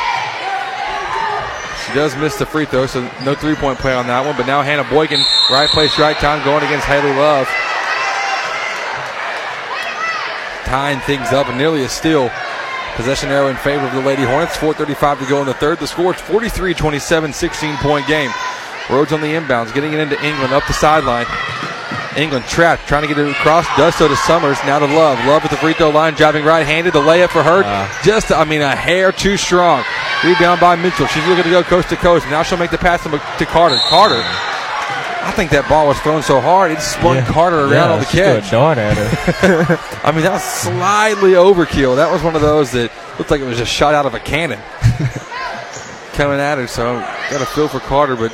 She 1.86 1.93
does 1.93 2.17
miss 2.17 2.41
the 2.41 2.45
free 2.45 2.65
throw, 2.65 2.89
so 2.89 3.05
no 3.21 3.38
three 3.38 3.53
point 3.53 3.77
play 3.77 3.93
on 3.93 4.09
that 4.09 4.25
one. 4.25 4.34
But 4.36 4.49
now 4.49 4.65
Hannah 4.65 4.89
Boykin, 4.89 5.21
right 5.53 5.69
place, 5.69 6.01
right 6.01 6.17
time, 6.17 6.41
going 6.41 6.65
against 6.65 6.89
Haley 6.89 7.13
Love. 7.13 7.45
Tying 10.65 10.99
things 11.05 11.29
up 11.38 11.47
and 11.53 11.57
nearly 11.57 11.84
a 11.86 11.89
steal. 11.89 12.32
Possession 12.95 13.29
arrow 13.29 13.47
in 13.47 13.55
favor 13.57 13.86
of 13.86 13.93
the 13.93 14.01
Lady 14.01 14.23
Hornets. 14.23 14.57
4.35 14.57 15.19
to 15.19 15.25
go 15.29 15.39
in 15.39 15.47
the 15.47 15.53
third. 15.53 15.79
The 15.79 15.88
score 15.88 16.13
is 16.13 16.21
43 16.21 16.73
27, 16.73 17.34
16 17.34 17.77
point 17.77 18.07
game. 18.07 18.32
Rhodes 18.91 19.13
on 19.13 19.21
the 19.21 19.27
inbounds, 19.33 19.73
getting 19.73 19.93
it 19.93 19.99
into 19.99 20.21
England 20.25 20.53
up 20.53 20.63
the 20.67 20.73
sideline. 20.73 21.25
England 22.17 22.43
trapped, 22.45 22.87
trying 22.89 23.03
to 23.03 23.07
get 23.07 23.17
it 23.17 23.29
across. 23.31 23.65
Does 23.77 23.95
so 23.95 24.07
to 24.09 24.15
Summers. 24.17 24.57
Now 24.65 24.79
to 24.79 24.85
Love. 24.85 25.17
Love 25.25 25.45
at 25.45 25.49
the 25.49 25.55
free 25.55 25.71
throw 25.73 25.91
line, 25.91 26.13
driving 26.13 26.43
right 26.43 26.65
handed. 26.65 26.91
The 26.93 26.99
layup 26.99 27.29
for 27.29 27.41
her. 27.41 27.63
Uh. 27.63 27.89
Just, 28.03 28.31
I 28.33 28.43
mean, 28.43 28.61
a 28.61 28.75
hair 28.75 29.13
too 29.13 29.37
strong. 29.37 29.81
Rebound 30.25 30.59
by 30.59 30.75
Mitchell. 30.75 31.07
She's 31.07 31.25
looking 31.27 31.45
to 31.45 31.49
go 31.49 31.63
coast 31.63 31.87
to 31.89 31.95
coast. 31.95 32.25
Now 32.27 32.43
she'll 32.43 32.57
make 32.57 32.69
the 32.71 32.77
pass 32.77 33.01
to, 33.03 33.09
Carter. 33.45 33.77
Carter. 33.89 34.21
I 35.23 35.31
think 35.35 35.51
that 35.51 35.69
ball 35.69 35.87
was 35.87 35.97
thrown 36.01 36.21
so 36.23 36.41
hard 36.41 36.71
it 36.71 36.81
spun 36.81 37.15
Yeah. 37.17 37.25
Carter 37.31 37.59
around 37.61 37.71
Yeah, 37.71 37.91
on 37.93 37.99
the 37.99 38.05
catch. 38.05 38.51
dart 38.51 38.77
at 38.77 38.97
her. 38.97 39.79
I 40.03 40.11
mean, 40.11 40.23
that 40.23 40.31
was 40.33 40.43
slightly 40.43 41.31
overkill. 41.33 41.95
That 41.95 42.11
was 42.11 42.21
one 42.23 42.35
of 42.35 42.41
those 42.41 42.71
that 42.71 42.91
looked 43.19 43.31
like 43.31 43.39
it 43.39 43.45
was 43.45 43.57
just 43.57 43.71
shot 43.71 43.93
out 43.93 44.05
of 44.05 44.15
a 44.15 44.19
cannon 44.19 44.59
coming 46.13 46.39
at 46.39 46.57
her. 46.57 46.67
So 46.67 46.99
got 47.29 47.41
a 47.41 47.45
feel 47.45 47.67
for 47.67 47.79
Carter, 47.79 48.15
but 48.15 48.31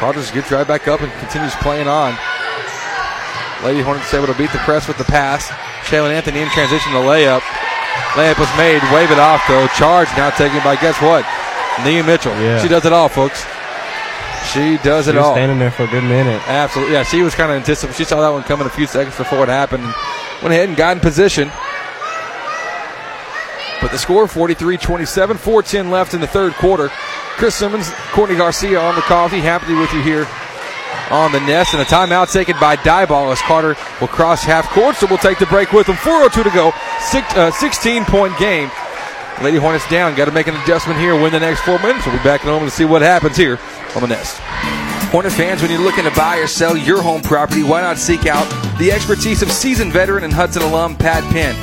Just 0.00 0.32
gets 0.34 0.50
right 0.50 0.66
back 0.66 0.88
up 0.88 1.02
and 1.02 1.12
continues 1.20 1.54
playing 1.56 1.86
on. 1.88 2.16
Lady 3.64 3.80
Hornets 3.82 4.12
able 4.14 4.26
to 4.26 4.34
beat 4.34 4.50
the 4.52 4.58
press 4.64 4.88
with 4.88 4.96
the 4.96 5.04
pass. 5.04 5.48
Shaylin 5.84 6.10
Anthony 6.12 6.40
in 6.40 6.48
transition 6.50 6.92
to 6.92 6.98
layup. 6.98 7.40
Layup 8.16 8.38
was 8.38 8.48
made. 8.56 8.80
Wave 8.94 9.10
it 9.10 9.18
off 9.18 9.42
though. 9.46 9.66
Charge 9.76 10.08
now 10.16 10.30
taken 10.30 10.58
by 10.64 10.76
guess 10.76 11.00
what? 11.02 11.24
Nia 11.84 12.02
Mitchell. 12.02 12.32
Yeah. 12.40 12.60
She 12.62 12.68
does 12.68 12.84
it 12.86 12.92
all, 12.92 13.08
folks. 13.08 13.44
She 14.52 14.78
does 14.78 15.04
She 15.04 15.10
it 15.12 15.16
was 15.16 15.24
all. 15.26 15.34
standing 15.34 15.58
there 15.58 15.70
for 15.70 15.84
a 15.84 15.88
good 15.88 16.02
minute. 16.04 16.40
Absolutely. 16.48 16.94
Yeah, 16.94 17.04
she 17.04 17.22
was 17.22 17.34
kind 17.34 17.50
of 17.52 17.58
anticipating. 17.58 17.96
She 17.98 18.04
saw 18.04 18.20
that 18.22 18.30
one 18.30 18.42
coming 18.42 18.66
a 18.66 18.70
few 18.70 18.86
seconds 18.86 19.16
before 19.16 19.42
it 19.44 19.48
happened 19.50 19.84
went 20.42 20.54
ahead 20.54 20.68
and 20.68 20.76
got 20.76 20.96
in 20.96 21.00
position. 21.00 21.50
But 23.80 23.92
the 23.92 23.98
score 23.98 24.28
43 24.28 24.76
27, 24.76 25.36
410 25.36 25.90
left 25.90 26.14
in 26.14 26.20
the 26.20 26.26
third 26.26 26.52
quarter. 26.54 26.88
Chris 27.36 27.54
Simmons, 27.54 27.90
Courtney 28.12 28.36
Garcia 28.36 28.78
on 28.78 28.94
the 28.94 29.00
coffee. 29.02 29.40
Happy 29.40 29.66
to 29.66 29.72
be 29.72 29.80
with 29.80 29.92
you 29.92 30.02
here 30.02 30.28
on 31.10 31.32
the 31.32 31.40
nest. 31.40 31.74
And 31.74 31.82
a 31.82 31.86
timeout 31.86 32.32
taken 32.32 32.58
by 32.60 32.76
Diboll 32.76 33.32
as 33.32 33.40
Carter 33.40 33.76
will 34.00 34.08
cross 34.08 34.42
half 34.42 34.68
court. 34.70 34.96
So 34.96 35.06
we'll 35.06 35.18
take 35.18 35.38
the 35.38 35.46
break 35.46 35.72
with 35.72 35.86
them. 35.86 35.96
4.02 35.96 36.44
to 36.44 36.50
go. 36.50 36.72
Six, 37.00 37.34
uh, 37.34 37.50
16 37.50 38.04
point 38.04 38.36
game. 38.38 38.70
Lady 39.42 39.56
Hornets 39.56 39.88
down. 39.88 40.14
Got 40.14 40.26
to 40.26 40.32
make 40.32 40.46
an 40.46 40.56
adjustment 40.56 41.00
here. 41.00 41.14
Win 41.14 41.32
the 41.32 41.40
next 41.40 41.60
four 41.60 41.78
minutes. 41.78 42.06
We'll 42.06 42.16
be 42.16 42.22
back 42.22 42.42
in 42.42 42.50
a 42.50 42.52
moment 42.52 42.70
to 42.70 42.76
see 42.76 42.84
what 42.84 43.00
happens 43.02 43.36
here 43.36 43.58
on 43.94 44.02
the 44.02 44.08
nest. 44.08 44.38
Hornet 45.10 45.32
fans, 45.32 45.62
when 45.62 45.70
you're 45.70 45.80
looking 45.80 46.04
to 46.04 46.10
buy 46.12 46.36
or 46.36 46.46
sell 46.46 46.76
your 46.76 47.02
home 47.02 47.22
property, 47.22 47.62
why 47.62 47.80
not 47.80 47.98
seek 47.98 48.26
out 48.26 48.46
the 48.78 48.92
expertise 48.92 49.42
of 49.42 49.50
seasoned 49.50 49.92
veteran 49.92 50.24
and 50.24 50.32
Hudson 50.32 50.62
alum 50.62 50.94
Pat 50.94 51.24
Penn? 51.32 51.56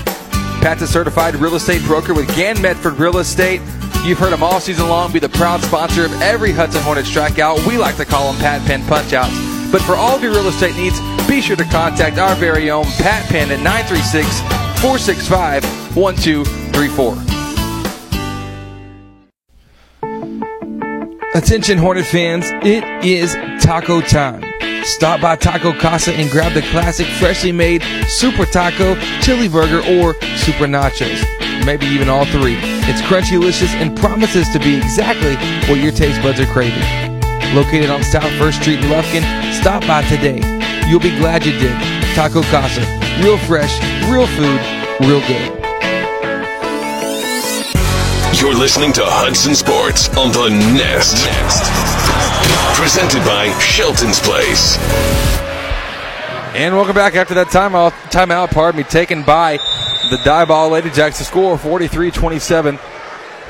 Pat's 0.68 0.82
a 0.82 0.88
certified 0.88 1.34
real 1.38 1.56
estate 1.56 1.82
broker 1.84 2.14
with 2.14 2.28
Gann 2.36 2.62
Medford 2.62 3.00
Real 3.00 3.20
Estate. 3.20 3.62
You've 4.04 4.20
heard 4.20 4.34
him 4.34 4.44
all 4.44 4.60
season 4.60 4.90
long 4.90 5.14
be 5.14 5.20
the 5.20 5.30
proud 5.30 5.62
sponsor 5.62 6.04
of 6.04 6.12
every 6.22 6.52
Hudson 6.52 6.84
Hornet 6.84 7.06
strikeout. 7.06 7.66
We 7.66 7.78
like 7.78 7.96
to 7.96 8.04
call 8.04 8.34
them 8.34 8.42
Pat 8.42 8.68
Penn 8.68 8.82
punchouts. 8.82 9.72
But 9.72 9.82
for 9.82 9.96
all 9.96 10.18
of 10.18 10.22
your 10.22 10.34
real 10.34 10.50
estate 10.50 10.76
needs, 10.76 11.00
be 11.26 11.40
sure 11.40 11.56
to 11.56 11.64
contact 11.64 12.18
our 12.18 12.36
very 12.36 12.70
own 12.70 12.84
Pat 12.98 13.30
Penn 13.30 13.50
at 13.50 13.64
936 13.64 14.42
465 14.82 15.64
1234. 15.96 17.16
Attention 21.34 21.78
Hornet 21.78 22.08
fans, 22.08 22.46
it 22.66 22.84
is 23.06 23.36
taco 23.64 24.02
time. 24.02 24.44
Stop 24.88 25.20
by 25.20 25.36
Taco 25.36 25.74
Casa 25.74 26.14
and 26.14 26.32
grab 26.32 26.54
the 26.54 26.62
classic 26.72 27.08
freshly 27.20 27.52
made 27.52 27.84
Super 28.08 28.46
Taco, 28.46 28.96
Chili 29.22 29.50
Burger, 29.50 29.80
or 29.80 30.14
Super 30.38 30.64
Nachos. 30.66 31.22
Maybe 31.66 31.86
even 31.88 32.08
all 32.08 32.26
three. 32.26 32.56
It's 32.88 33.02
crunchy 33.02 33.32
delicious 33.32 33.74
and 33.76 33.98
promises 33.98 34.50
to 34.54 34.60
be 34.60 34.78
exactly 34.78 35.36
what 35.70 35.84
your 35.84 35.92
taste 35.92 36.22
buds 36.24 36.40
are 36.40 36.46
craving. 36.48 36.82
Located 37.54 37.90
on 37.90 38.02
South 38.02 38.32
First 38.40 38.62
Street 38.62 38.80
in 38.80 38.86
Lufkin, 38.86 39.24
stop 39.54 39.86
by 39.86 40.04
today. 40.04 40.40
You'll 40.88 41.02
be 41.02 41.16
glad 41.18 41.46
you 41.46 41.52
did. 41.60 41.76
Taco 42.16 42.42
Casa. 42.44 42.82
Real 43.22 43.38
fresh, 43.40 43.78
real 44.10 44.26
food, 44.26 44.62
real 45.02 45.20
good. 45.28 45.54
You're 48.40 48.56
listening 48.56 48.94
to 48.94 49.02
Hudson 49.04 49.54
Sports 49.54 50.08
on 50.16 50.32
the 50.32 50.50
Nest. 50.50 52.07
Presented 52.78 53.26
by 53.26 53.50
Shelton's 53.60 54.20
Place. 54.20 54.78
And 56.56 56.76
welcome 56.76 56.94
back 56.96 57.16
after 57.16 57.34
that 57.34 57.48
timeout, 57.48 57.92
timeout 58.12 58.52
pardon 58.52 58.78
me, 58.78 58.84
taken 58.84 59.24
by 59.24 59.58
the 60.12 60.18
Diboll 60.24 60.72
Lady 60.72 60.90
Jacks. 60.92 61.18
The 61.18 61.24
score 61.26 61.58
43-27. 61.58 62.80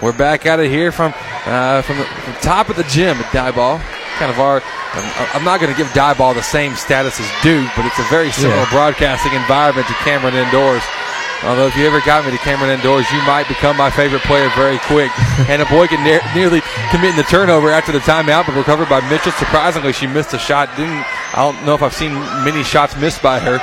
We're 0.01 0.17
back 0.17 0.45
at 0.45 0.59
it 0.59 0.69
here 0.71 0.91
from 0.91 1.13
uh, 1.45 1.81
from, 1.81 1.97
the, 1.97 2.05
from 2.05 2.33
top 2.35 2.69
of 2.69 2.75
the 2.77 2.83
gym 2.83 3.17
at 3.17 3.25
Diboll. 3.35 3.79
Kind 4.17 4.31
of 4.31 4.39
our, 4.39 4.61
I'm, 4.93 5.35
I'm 5.35 5.43
not 5.43 5.59
going 5.59 5.71
to 5.71 5.77
give 5.77 5.87
Diboll 5.87 6.33
the 6.33 6.41
same 6.41 6.75
status 6.75 7.19
as 7.19 7.27
Duke, 7.43 7.69
but 7.75 7.85
it's 7.85 7.99
a 7.99 8.07
very 8.09 8.31
similar 8.31 8.55
Yeah. 8.63 8.69
broadcasting 8.71 9.33
environment 9.33 9.87
to 9.87 9.93
Cameron 10.07 10.35
Indoors. 10.35 10.83
Although 11.43 11.67
if 11.67 11.75
you 11.77 11.85
ever 11.85 12.01
got 12.01 12.25
me 12.25 12.31
to 12.31 12.37
Cameron 12.39 12.71
Indoors, 12.71 13.05
you 13.11 13.21
might 13.23 13.47
become 13.47 13.77
my 13.77 13.91
favorite 13.91 14.23
player 14.23 14.49
very 14.55 14.79
quick. 14.79 15.11
and 15.37 15.45
Hannah 15.45 15.65
Boykin 15.65 16.03
ne- 16.03 16.19
nearly 16.33 16.61
committing 16.89 17.15
the 17.15 17.27
turnover 17.29 17.69
after 17.69 17.91
the 17.91 17.99
timeout, 17.99 18.47
but 18.47 18.55
recovered 18.55 18.89
by 18.89 19.07
Mitchell. 19.09 19.31
Surprisingly, 19.33 19.93
she 19.93 20.07
missed 20.07 20.33
a 20.33 20.39
shot. 20.39 20.69
Didn't 20.75 21.05
I 21.33 21.45
don't 21.45 21.63
know 21.65 21.75
if 21.75 21.83
I've 21.83 21.93
seen 21.93 22.13
many 22.43 22.63
shots 22.63 22.95
missed 22.97 23.21
by 23.21 23.39
her. 23.39 23.61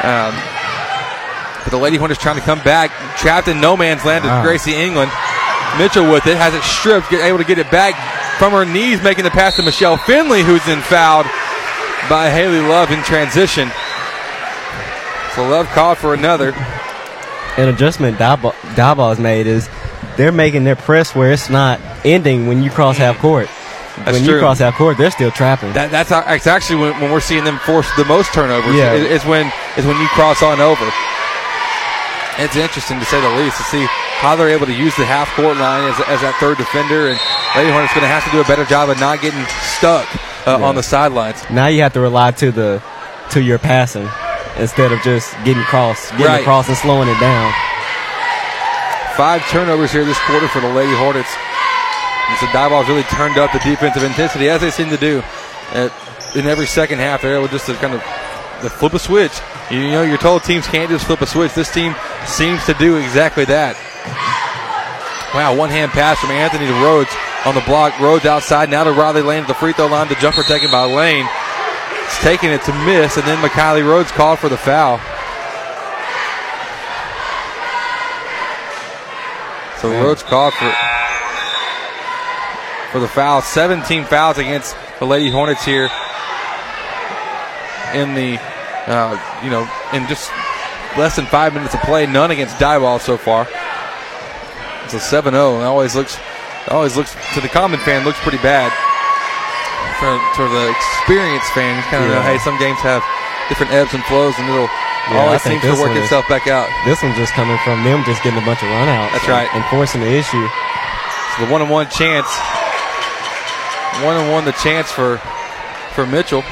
Um, 0.00 0.32
but 1.64 1.70
the 1.70 1.78
Lady 1.78 1.96
Hornets 1.96 2.20
trying 2.20 2.36
to 2.36 2.42
come 2.42 2.60
back, 2.60 2.90
trapped 3.16 3.48
in 3.48 3.60
no 3.60 3.76
man's 3.76 4.04
land. 4.04 4.24
Wow. 4.24 4.42
Gracie 4.42 4.74
England. 4.74 5.10
Mitchell 5.76 6.10
with 6.10 6.26
it 6.26 6.36
has 6.36 6.54
it 6.54 6.62
stripped, 6.62 7.10
get, 7.10 7.24
able 7.24 7.38
to 7.38 7.44
get 7.44 7.58
it 7.58 7.70
back 7.70 7.94
from 8.38 8.52
her 8.52 8.64
knees, 8.64 9.02
making 9.02 9.24
the 9.24 9.30
pass 9.30 9.56
to 9.56 9.62
Michelle 9.62 9.96
Finley, 9.96 10.42
who's 10.42 10.64
then 10.66 10.80
fouled 10.80 11.26
by 12.08 12.30
Haley 12.30 12.60
Love 12.60 12.90
in 12.90 13.02
transition. 13.02 13.70
So 15.34 15.48
Love 15.48 15.66
called 15.68 15.98
for 15.98 16.14
another. 16.14 16.52
An 17.56 17.68
adjustment 17.68 18.18
Diboll 18.18 19.08
has 19.10 19.18
made 19.20 19.46
is 19.46 19.68
they're 20.16 20.32
making 20.32 20.64
their 20.64 20.76
press 20.76 21.14
where 21.14 21.30
it's 21.32 21.48
not 21.50 21.80
ending 22.04 22.46
when 22.48 22.62
you 22.62 22.70
cross 22.70 22.96
half 22.96 23.18
court. 23.18 23.48
That's 23.96 24.12
when 24.12 24.24
true. 24.24 24.34
you 24.34 24.40
cross 24.40 24.58
half 24.58 24.74
court, 24.74 24.98
they're 24.98 25.12
still 25.12 25.30
trapping. 25.30 25.72
That, 25.72 25.92
that's 25.92 26.10
how- 26.10 26.24
it's 26.34 26.48
actually 26.48 26.80
when, 26.80 27.00
when 27.00 27.12
we're 27.12 27.20
seeing 27.20 27.44
them 27.44 27.58
force 27.60 27.88
the 27.96 28.04
most 28.04 28.32
turnovers. 28.34 28.74
Yeah. 28.74 28.92
is, 28.94 29.22
is 29.22 29.24
when 29.28 29.52
is 29.76 29.86
when 29.86 29.96
you 30.00 30.08
cross 30.08 30.42
on 30.42 30.60
over. 30.60 30.84
It's 32.36 32.56
interesting 32.56 32.98
to 32.98 33.04
say 33.04 33.20
the 33.20 33.28
least 33.40 33.56
to 33.58 33.62
see 33.62 33.86
how 34.18 34.34
they're 34.34 34.48
able 34.48 34.66
to 34.66 34.74
use 34.74 34.96
the 34.96 35.04
half 35.04 35.28
court 35.36 35.56
line 35.56 35.88
as, 35.88 35.94
as 36.08 36.20
that 36.22 36.34
third 36.40 36.58
defender, 36.58 37.06
and 37.06 37.18
Lady 37.54 37.70
Hornets 37.70 37.94
going 37.94 38.02
to 38.02 38.08
have 38.10 38.24
to 38.24 38.30
do 38.32 38.40
a 38.40 38.44
better 38.44 38.64
job 38.64 38.88
of 38.90 38.98
not 38.98 39.20
getting 39.22 39.44
stuck 39.78 40.08
uh, 40.46 40.58
Yeah. 40.58 40.66
on 40.66 40.74
the 40.74 40.82
sidelines. 40.82 41.38
now 41.50 41.68
you 41.68 41.82
have 41.82 41.92
to 41.92 42.00
rely 42.00 42.32
to 42.32 42.50
the 42.50 42.82
to 43.30 43.40
your 43.40 43.58
passing 43.60 44.08
instead 44.58 44.92
of 44.92 45.00
just 45.02 45.32
getting 45.44 45.62
across, 45.62 46.10
getting 46.12 46.26
Right. 46.26 46.40
across 46.42 46.68
and 46.68 46.76
slowing 46.76 47.08
it 47.08 47.18
down. 47.20 47.52
Five 49.16 49.46
turnovers 49.48 49.92
here 49.92 50.04
this 50.04 50.18
quarter 50.26 50.48
for 50.48 50.60
the 50.60 50.68
Lady 50.68 50.94
Hornets. 50.96 51.30
And 52.28 52.38
so 52.38 52.46
Diboll's 52.46 52.88
really 52.88 53.02
turned 53.04 53.38
up 53.38 53.52
the 53.52 53.58
defensive 53.60 54.02
intensity 54.02 54.48
as 54.48 54.60
they 54.60 54.70
seem 54.70 54.88
to 54.90 54.96
do 54.96 55.22
at, 55.72 55.92
in 56.34 56.46
every 56.46 56.66
second 56.66 56.98
half. 56.98 57.22
They're 57.22 57.36
able 57.36 57.48
just 57.48 57.66
to 57.66 57.74
kind 57.74 57.94
of 57.94 58.00
to 58.62 58.70
flip 58.70 58.94
a 58.94 58.98
switch. 58.98 59.32
You 59.70 59.90
know, 59.90 60.02
you're 60.02 60.18
told 60.18 60.42
teams 60.42 60.66
can't 60.66 60.90
just 60.90 61.04
flip 61.06 61.20
a 61.20 61.26
switch. 61.26 61.54
This 61.54 61.72
team 61.72 61.94
seems 62.26 62.64
to 62.66 62.74
do 62.74 62.96
exactly 62.96 63.44
that. 63.46 63.76
Wow, 65.34 65.54
one 65.56 65.70
hand 65.70 65.90
pass 65.92 66.18
from 66.20 66.30
Anthony 66.30 66.66
to 66.66 66.72
Rhodes 66.74 67.10
on 67.44 67.54
the 67.54 67.60
block. 67.62 67.98
Rhodes 68.00 68.24
outside 68.24 68.70
now 68.70 68.84
to 68.84 68.92
Riley 68.92 69.22
Lane 69.22 69.42
at 69.42 69.48
the 69.48 69.54
free 69.54 69.72
throw 69.72 69.86
line. 69.86 70.08
The 70.08 70.14
jumper 70.16 70.42
taken 70.44 70.70
by 70.70 70.84
Lane. 70.84 71.26
It's 72.04 72.18
taking 72.22 72.50
it 72.50 72.62
to 72.62 72.72
miss, 72.84 73.16
and 73.16 73.26
then 73.26 73.38
McKiley 73.38 73.86
Rhodes 73.86 74.10
called 74.12 74.38
for 74.38 74.48
the 74.48 74.56
foul. 74.56 74.98
So 79.80 79.90
Rhodes 79.90 80.22
called 80.22 80.54
for 80.54 80.72
for 82.90 83.00
the 83.00 83.08
foul. 83.08 83.42
17 83.42 84.04
fouls 84.04 84.38
against 84.38 84.76
the 84.98 85.04
Lady 85.04 85.30
Hornets 85.30 85.64
here 85.64 85.90
in 87.92 88.14
the 88.14 88.38
uh, 88.86 89.40
you 89.42 89.50
know 89.50 89.68
in 89.92 90.06
just 90.06 90.30
less 90.96 91.16
than 91.16 91.26
five 91.26 91.54
minutes 91.54 91.74
of 91.74 91.80
play. 91.80 92.06
None 92.06 92.30
against 92.30 92.56
Diboll 92.56 93.00
so 93.00 93.16
far. 93.16 93.48
It's 94.84 94.94
a 94.94 94.98
7-0. 94.98 95.60
It 95.60 95.64
always 95.64 95.94
looks 95.94 96.18
always 96.68 96.96
looks 96.96 97.14
to 97.34 97.40
the 97.40 97.48
common 97.48 97.80
fan 97.80 98.04
looks 98.04 98.20
pretty 98.20 98.38
bad. 98.38 98.72
For, 100.00 100.10
for 100.34 100.48
the 100.50 100.68
experienced 100.74 101.48
fan, 101.54 101.76
you 101.78 101.84
kind 101.88 102.02
of 102.04 102.10
know, 102.10 102.20
hey, 102.22 102.36
some 102.38 102.58
games 102.58 102.78
have 102.80 103.00
different 103.48 103.72
ebbs 103.72 103.94
and 103.94 104.02
flows, 104.04 104.34
and 104.38 104.48
it'll 104.50 104.66
Yeah, 105.12 105.22
always 105.22 105.42
seems 105.42 105.62
to 105.62 105.76
work 105.78 105.92
is- 105.96 106.04
itself 106.04 106.26
back 106.28 106.46
out. 106.48 106.66
This 106.84 107.00
one's 107.02 107.16
just 107.16 107.32
coming 107.32 107.56
from 107.64 107.84
them 107.84 108.02
just 108.04 108.22
getting 108.22 108.42
a 108.42 108.44
bunch 108.44 108.60
of 108.62 108.68
runouts. 108.68 109.12
That's 109.12 109.28
right. 109.28 109.48
And 109.54 109.62
forcing 109.70 110.00
the 110.02 110.10
issue. 110.10 110.46
So 111.38 111.46
the 111.46 111.50
one 111.52 111.62
on 111.62 111.68
one 111.68 111.88
chance. 111.88 112.26
One 114.02 114.16
on 114.16 114.30
one 114.32 114.44
the 114.44 114.52
chance 114.58 114.90
for 114.90 115.18
for 115.94 116.04
Mitchell. 116.06 116.42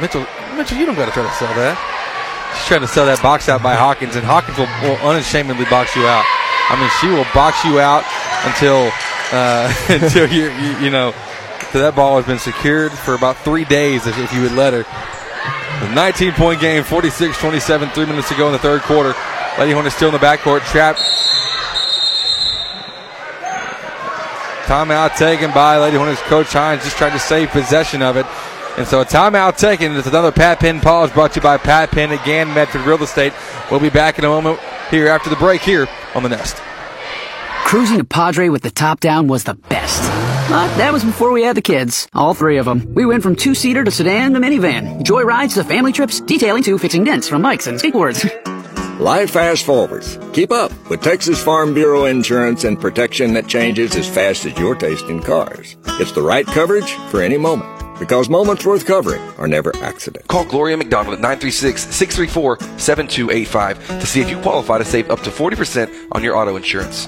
Mitchell 0.00 0.26
Mitchell, 0.56 0.76
you 0.78 0.86
don't 0.86 0.96
gotta 0.96 1.12
try 1.12 1.22
to 1.22 1.34
sell 1.38 1.54
that. 1.54 1.78
She's 2.58 2.66
trying 2.66 2.80
to 2.80 2.88
sell 2.90 3.06
that 3.06 3.22
box 3.22 3.48
out 3.48 3.62
by 3.62 3.74
Hawkins, 3.74 4.16
and 4.16 4.24
Hawkins 4.26 4.58
will, 4.58 4.66
will 4.82 4.98
unashamedly 5.06 5.66
box 5.70 5.94
you 5.94 6.02
out. 6.06 6.24
I 6.70 6.74
mean, 6.80 6.90
she 7.00 7.06
will 7.08 7.26
box 7.34 7.62
you 7.64 7.78
out 7.78 8.02
until 8.42 8.90
uh, 9.30 9.70
until 10.02 10.26
you, 10.30 10.50
you 10.58 10.70
you 10.86 10.90
know 10.90 11.14
till 11.70 11.82
that 11.82 11.94
ball 11.94 12.16
has 12.16 12.26
been 12.26 12.38
secured 12.38 12.92
for 12.92 13.14
about 13.14 13.36
three 13.38 13.64
days 13.64 14.06
if, 14.06 14.18
if 14.18 14.32
you 14.32 14.42
would 14.42 14.52
let 14.52 14.72
her. 14.72 14.84
The 15.86 15.94
19 15.94 16.32
point 16.32 16.60
game, 16.60 16.82
46 16.82 17.38
27, 17.38 17.90
three 17.90 18.06
minutes 18.06 18.28
to 18.28 18.36
go 18.36 18.46
in 18.46 18.52
the 18.52 18.58
third 18.58 18.82
quarter. 18.82 19.14
Lady 19.58 19.72
Hornets 19.72 19.96
still 19.96 20.08
in 20.08 20.14
the 20.14 20.20
backcourt, 20.20 20.60
trapped 20.66 21.00
Timeout 24.68 25.16
taken 25.16 25.50
by 25.52 25.78
Lady 25.78 25.96
Hornets 25.96 26.20
coach 26.24 26.52
Hines, 26.52 26.84
just 26.84 26.98
trying 26.98 27.12
to 27.12 27.18
save 27.18 27.48
possession 27.48 28.02
of 28.02 28.18
it. 28.18 28.26
And 28.76 28.86
so 28.86 29.00
a 29.00 29.04
timeout 29.06 29.56
taken. 29.56 29.96
It's 29.96 30.06
another 30.06 30.30
Pat 30.30 30.60
Penn 30.60 30.80
pause 30.80 31.10
brought 31.10 31.32
to 31.32 31.40
you 31.40 31.42
by 31.42 31.56
Pat 31.56 31.90
Penn 31.90 32.12
again, 32.12 32.52
Medford 32.52 32.82
Real 32.82 33.02
Estate. 33.02 33.32
We'll 33.70 33.80
be 33.80 33.88
back 33.88 34.18
in 34.18 34.26
a 34.26 34.28
moment 34.28 34.60
here 34.90 35.08
after 35.08 35.30
the 35.30 35.36
break 35.36 35.62
here 35.62 35.88
on 36.14 36.22
the 36.22 36.28
Nest. 36.28 36.58
Cruising 37.64 37.96
to 37.96 38.04
Padre 38.04 38.50
with 38.50 38.60
the 38.60 38.70
top 38.70 39.00
down 39.00 39.26
was 39.26 39.44
the 39.44 39.54
best. 39.54 40.27
But 40.48 40.72
that 40.78 40.94
was 40.94 41.04
before 41.04 41.30
we 41.30 41.42
had 41.42 41.58
the 41.58 41.62
kids, 41.62 42.08
all 42.14 42.32
three 42.32 42.56
of 42.56 42.64
them. 42.64 42.94
We 42.94 43.04
went 43.04 43.22
from 43.22 43.36
two-seater 43.36 43.84
to 43.84 43.90
sedan 43.90 44.32
to 44.32 44.40
minivan, 44.40 45.02
joy 45.02 45.24
rides 45.24 45.52
to 45.56 45.64
family 45.64 45.92
trips, 45.92 46.20
detailing 46.20 46.62
to 46.62 46.78
fixing 46.78 47.04
dents 47.04 47.28
from 47.28 47.42
bikes 47.42 47.66
and 47.66 47.78
skateboards. 47.78 48.24
Life 48.98 49.32
fast 49.32 49.66
forwards. 49.66 50.18
Keep 50.32 50.50
up 50.50 50.72
with 50.88 51.02
Texas 51.02 51.44
Farm 51.44 51.74
Bureau 51.74 52.06
insurance 52.06 52.64
and 52.64 52.80
protection 52.80 53.34
that 53.34 53.46
changes 53.46 53.94
as 53.94 54.08
fast 54.08 54.46
as 54.46 54.58
your 54.58 54.74
taste 54.74 55.04
in 55.10 55.20
cars. 55.20 55.76
It's 56.00 56.12
the 56.12 56.22
right 56.22 56.46
coverage 56.46 56.92
for 57.10 57.20
any 57.20 57.36
moment 57.36 57.68
because 57.98 58.30
moments 58.30 58.64
worth 58.64 58.86
covering 58.86 59.20
are 59.36 59.48
never 59.48 59.76
accidents. 59.82 60.28
Call 60.28 60.46
Gloria 60.46 60.78
McDonald 60.78 61.18
at 61.18 61.24
936-634-7285 61.40 64.00
to 64.00 64.06
see 64.06 64.22
if 64.22 64.30
you 64.30 64.40
qualify 64.40 64.78
to 64.78 64.84
save 64.86 65.10
up 65.10 65.20
to 65.20 65.30
40% 65.30 66.08
on 66.12 66.24
your 66.24 66.36
auto 66.36 66.56
insurance. 66.56 67.06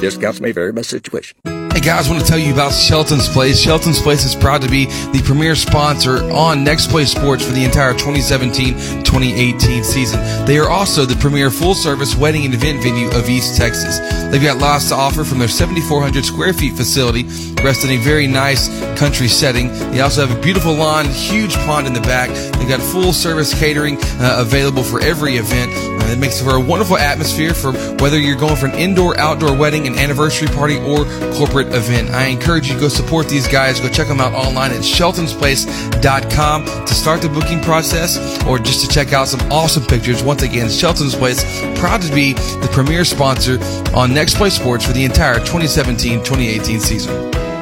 Discounts 0.00 0.42
may 0.42 0.52
vary 0.52 0.72
by 0.72 0.82
situation. 0.82 1.38
Hey 1.78 1.84
guys, 1.84 2.08
I 2.08 2.10
want 2.10 2.24
to 2.24 2.28
tell 2.28 2.40
you 2.40 2.52
about 2.52 2.72
Shelton's 2.72 3.28
Place. 3.28 3.60
Shelton's 3.60 4.00
Place 4.02 4.24
is 4.24 4.34
proud 4.34 4.62
to 4.62 4.68
be 4.68 4.86
the 4.86 5.22
premier 5.24 5.54
sponsor 5.54 6.28
on 6.32 6.64
Next 6.64 6.90
Play 6.90 7.04
Sports 7.04 7.46
for 7.46 7.52
the 7.52 7.62
entire 7.62 7.94
2017-2018 7.94 9.84
season. 9.84 10.44
They 10.44 10.58
are 10.58 10.68
also 10.68 11.04
the 11.04 11.14
premier 11.14 11.52
full-service 11.52 12.16
wedding 12.16 12.44
and 12.44 12.52
event 12.52 12.82
venue 12.82 13.08
of 13.10 13.30
East 13.30 13.56
Texas. 13.56 14.00
They've 14.32 14.42
got 14.42 14.58
lots 14.58 14.88
to 14.88 14.96
offer 14.96 15.22
from 15.22 15.38
their 15.38 15.46
7,400 15.46 16.24
square 16.24 16.52
feet 16.52 16.74
facility, 16.74 17.22
rest 17.62 17.84
in 17.84 17.90
a 17.90 17.96
very 17.96 18.26
nice 18.26 18.68
country 18.98 19.28
setting. 19.28 19.68
They 19.92 20.00
also 20.00 20.26
have 20.26 20.36
a 20.36 20.40
beautiful 20.40 20.74
lawn, 20.74 21.06
huge 21.06 21.54
pond 21.66 21.86
in 21.86 21.92
the 21.92 22.00
back. 22.00 22.30
They've 22.58 22.68
got 22.68 22.80
full-service 22.80 23.58
catering 23.58 23.96
uh, 24.20 24.36
available 24.38 24.82
for 24.82 25.00
every 25.00 25.36
event. 25.36 25.72
Uh, 25.72 26.12
it 26.12 26.18
makes 26.18 26.40
for 26.40 26.56
a 26.56 26.60
wonderful 26.60 26.96
atmosphere 26.96 27.54
for 27.54 27.72
whether 27.98 28.18
you're 28.18 28.36
going 28.36 28.56
for 28.56 28.66
an 28.66 28.74
indoor-outdoor 28.74 29.56
wedding, 29.56 29.86
an 29.86 29.98
anniversary 29.98 30.48
party, 30.48 30.78
or 30.78 31.04
corporate 31.34 31.68
event. 31.68 32.10
I 32.10 32.26
encourage 32.26 32.68
you 32.68 32.74
to 32.74 32.80
go 32.80 32.88
support 32.88 33.28
these 33.28 33.46
guys. 33.46 33.80
Go 33.80 33.88
check 33.88 34.08
them 34.08 34.20
out 34.20 34.32
online 34.32 34.72
at 34.72 34.80
sheltonsplace.com 34.80 36.64
to 36.64 36.94
start 36.94 37.22
the 37.22 37.28
booking 37.28 37.60
process 37.60 38.18
or 38.46 38.58
just 38.58 38.84
to 38.84 38.88
check 38.88 39.12
out 39.12 39.28
some 39.28 39.40
awesome 39.52 39.84
pictures. 39.84 40.22
Once 40.22 40.42
again, 40.42 40.68
Shelton's 40.68 41.14
Place, 41.14 41.42
proud 41.78 42.02
to 42.02 42.14
be 42.14 42.32
the 42.32 42.68
premier 42.72 43.04
sponsor 43.04 43.58
on 43.94 44.14
Next 44.14 44.36
Play 44.36 44.50
Sports 44.50 44.84
for 44.84 44.92
the 44.92 45.04
entire 45.04 45.38
2017-2018 45.40 46.80
season. 46.80 47.57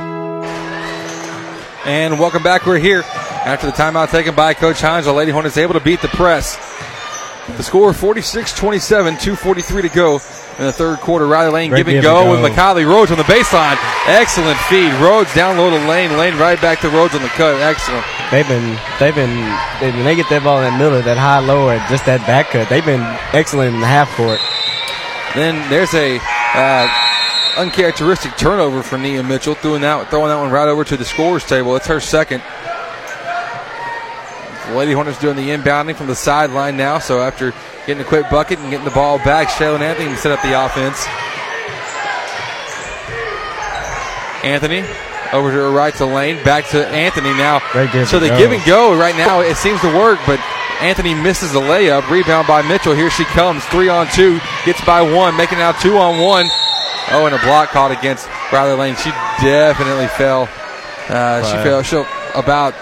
And 1.86 2.18
welcome 2.18 2.42
back. 2.42 2.66
We're 2.66 2.80
here 2.80 3.02
after 3.04 3.68
the 3.68 3.72
timeout 3.72 4.10
taken 4.10 4.34
by 4.34 4.54
Coach 4.54 4.80
Hines. 4.80 5.06
The 5.06 5.12
Lady 5.12 5.30
Hornets 5.30 5.56
able 5.56 5.74
to 5.74 5.80
beat 5.80 6.02
the 6.02 6.08
press. 6.08 6.56
The 7.46 7.62
score 7.62 7.92
46-27, 7.92 9.18
2.43 9.18 9.82
to 9.82 9.88
go 9.88 10.14
in 10.58 10.64
the 10.64 10.72
third 10.72 10.98
quarter. 10.98 11.28
Riley 11.28 11.52
Lane 11.52 11.70
Great 11.70 11.86
give 11.86 11.94
and 11.94 12.02
go, 12.02 12.32
and 12.32 12.42
go. 12.42 12.42
with 12.42 12.50
McKiley 12.50 12.84
Rhodes 12.84 13.12
on 13.12 13.18
the 13.18 13.22
baseline. 13.22 13.78
Excellent 14.08 14.58
feed. 14.62 14.92
Rhodes 14.94 15.32
down 15.32 15.58
low 15.58 15.70
to 15.70 15.88
Lane. 15.88 16.10
Lane 16.18 16.36
right 16.38 16.60
back 16.60 16.80
to 16.80 16.88
Rhodes 16.88 17.14
on 17.14 17.22
the 17.22 17.28
cut. 17.28 17.54
Excellent. 17.60 18.04
They've 18.32 18.48
been, 18.48 18.76
they've 18.98 19.14
been, 19.14 19.36
they, 19.78 19.92
when 19.92 20.04
they 20.04 20.16
get 20.16 20.28
that 20.30 20.42
ball 20.42 20.58
in 20.58 20.64
that 20.64 20.76
middle, 20.76 21.00
that 21.00 21.16
high 21.16 21.38
low, 21.38 21.68
or 21.68 21.78
just 21.88 22.04
that 22.06 22.26
back 22.26 22.50
cut, 22.50 22.68
they've 22.68 22.84
been 22.84 23.02
excellent 23.32 23.72
in 23.72 23.80
the 23.80 23.86
half 23.86 24.10
court. 24.16 24.40
Then 25.36 25.54
there's 25.70 25.94
a 25.94 26.18
uh, 26.18 26.88
uncharacteristic 27.56 28.36
turnover 28.36 28.82
for 28.82 28.98
Nia 28.98 29.22
Mitchell, 29.22 29.54
throwing 29.54 29.82
that, 29.82 30.10
throwing 30.10 30.28
that 30.28 30.38
one 30.38 30.50
right 30.50 30.68
over 30.68 30.84
to 30.84 30.96
the 30.96 31.04
scorers 31.04 31.44
table. 31.44 31.76
It's 31.76 31.86
her 31.86 32.00
second. 32.00 32.42
Lady 34.74 34.92
Hornets 34.92 35.18
doing 35.18 35.36
the 35.36 35.48
inbounding 35.48 35.94
from 35.94 36.08
the 36.08 36.14
sideline 36.14 36.76
now. 36.76 36.98
So 36.98 37.20
after 37.20 37.52
getting 37.86 38.02
a 38.02 38.06
quick 38.06 38.28
bucket 38.30 38.58
and 38.58 38.70
getting 38.70 38.84
the 38.84 38.90
ball 38.90 39.18
back, 39.18 39.48
Shaylin 39.48 39.80
Anthony 39.80 40.08
can 40.08 40.16
set 40.16 40.32
up 40.32 40.42
the 40.42 40.64
offense. 40.64 41.06
Anthony 44.44 44.84
over 45.32 45.50
to 45.50 45.56
her 45.56 45.70
right 45.70 45.94
to 45.94 46.06
Lane, 46.06 46.42
back 46.44 46.68
to 46.68 46.86
Anthony 46.86 47.30
now. 47.30 47.58
so 48.04 48.20
the 48.20 48.28
go. 48.28 48.38
give 48.38 48.52
and 48.52 48.64
go 48.64 48.96
right 48.98 49.16
now 49.16 49.40
it 49.40 49.56
seems 49.56 49.80
to 49.80 49.88
work, 49.96 50.20
but 50.26 50.38
Anthony 50.80 51.14
misses 51.14 51.52
the 51.52 51.60
layup. 51.60 52.08
Rebound 52.10 52.46
by 52.46 52.62
Mitchell. 52.62 52.94
Here 52.94 53.10
she 53.10 53.24
comes, 53.24 53.64
three 53.66 53.88
on 53.88 54.06
two, 54.08 54.38
gets 54.64 54.84
by 54.84 55.00
one, 55.02 55.36
making 55.36 55.58
it 55.58 55.62
now 55.62 55.72
two 55.72 55.96
on 55.98 56.20
one. 56.20 56.46
Oh, 57.10 57.26
and 57.26 57.34
a 57.34 57.38
block 57.38 57.68
caught 57.70 57.92
against 57.92 58.28
Riley 58.52 58.76
Lane. 58.76 58.96
She 58.96 59.10
definitely 59.40 60.08
fell. 60.08 60.48
Uh, 61.08 61.42
She 61.44 61.56
fell. 61.62 61.82
She 61.82 61.96
about 62.34 62.74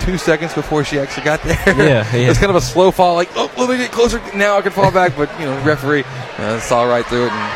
two 0.00 0.18
seconds 0.18 0.54
before 0.54 0.84
she 0.84 0.98
actually 0.98 1.24
got 1.24 1.42
there. 1.42 1.58
Yeah, 1.66 2.14
yeah. 2.14 2.30
it's 2.30 2.38
kind 2.38 2.50
of 2.50 2.56
a 2.56 2.60
slow 2.60 2.90
fall. 2.90 3.14
Like, 3.14 3.28
oh, 3.34 3.50
let 3.56 3.68
me 3.68 3.76
get 3.78 3.90
closer. 3.92 4.20
Now 4.34 4.56
I 4.56 4.62
can 4.62 4.72
fall 4.72 4.92
back. 4.92 5.16
But 5.16 5.30
you 5.40 5.46
know, 5.46 5.58
referee 5.64 6.04
uh, 6.38 6.60
saw 6.60 6.84
right 6.84 7.04
through 7.06 7.26
it 7.26 7.32
and 7.32 7.52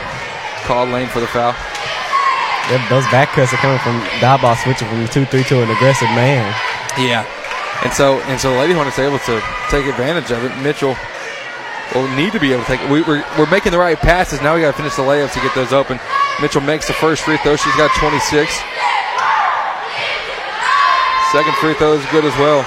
called 0.66 0.88
Lane 0.90 1.08
for 1.08 1.20
the 1.20 1.26
foul. 1.28 1.54
Those 2.88 3.04
back 3.10 3.28
cuts 3.30 3.52
are 3.52 3.56
coming 3.56 3.78
from 3.80 4.00
Diboll 4.22 4.54
switching 4.62 4.86
from 4.88 5.04
2-3 5.06 5.46
to 5.48 5.62
an 5.62 5.70
aggressive 5.70 6.08
man. 6.10 6.46
Yeah. 6.98 7.26
And 7.82 7.92
so 7.92 8.20
and 8.30 8.38
so 8.40 8.56
Lady 8.58 8.74
Hornets 8.74 8.98
able 8.98 9.18
to 9.20 9.42
take 9.70 9.86
advantage 9.86 10.30
of 10.30 10.44
it. 10.44 10.56
Mitchell 10.62 10.96
will 11.94 12.08
need 12.16 12.32
to 12.32 12.40
be 12.40 12.52
able 12.52 12.64
to 12.64 12.68
take. 12.68 12.80
We, 12.88 13.02
we're, 13.02 13.24
we're 13.38 13.50
making 13.50 13.72
the 13.72 13.78
right 13.78 13.98
passes. 13.98 14.40
Now 14.40 14.54
we 14.54 14.60
got 14.60 14.72
to 14.72 14.76
finish 14.76 14.94
the 14.94 15.02
layups 15.02 15.34
to 15.34 15.40
get 15.40 15.54
those 15.54 15.72
open. 15.72 15.98
Mitchell 16.40 16.60
makes 16.60 16.86
the 16.86 16.94
first 16.94 17.22
free 17.22 17.36
throw. 17.38 17.56
She's 17.56 17.76
got 17.76 17.90
26. 17.98 18.52
Second 21.32 21.54
free 21.56 21.74
throw 21.74 21.94
is 21.94 22.06
good 22.10 22.24
as 22.24 22.36
well. 22.38 22.62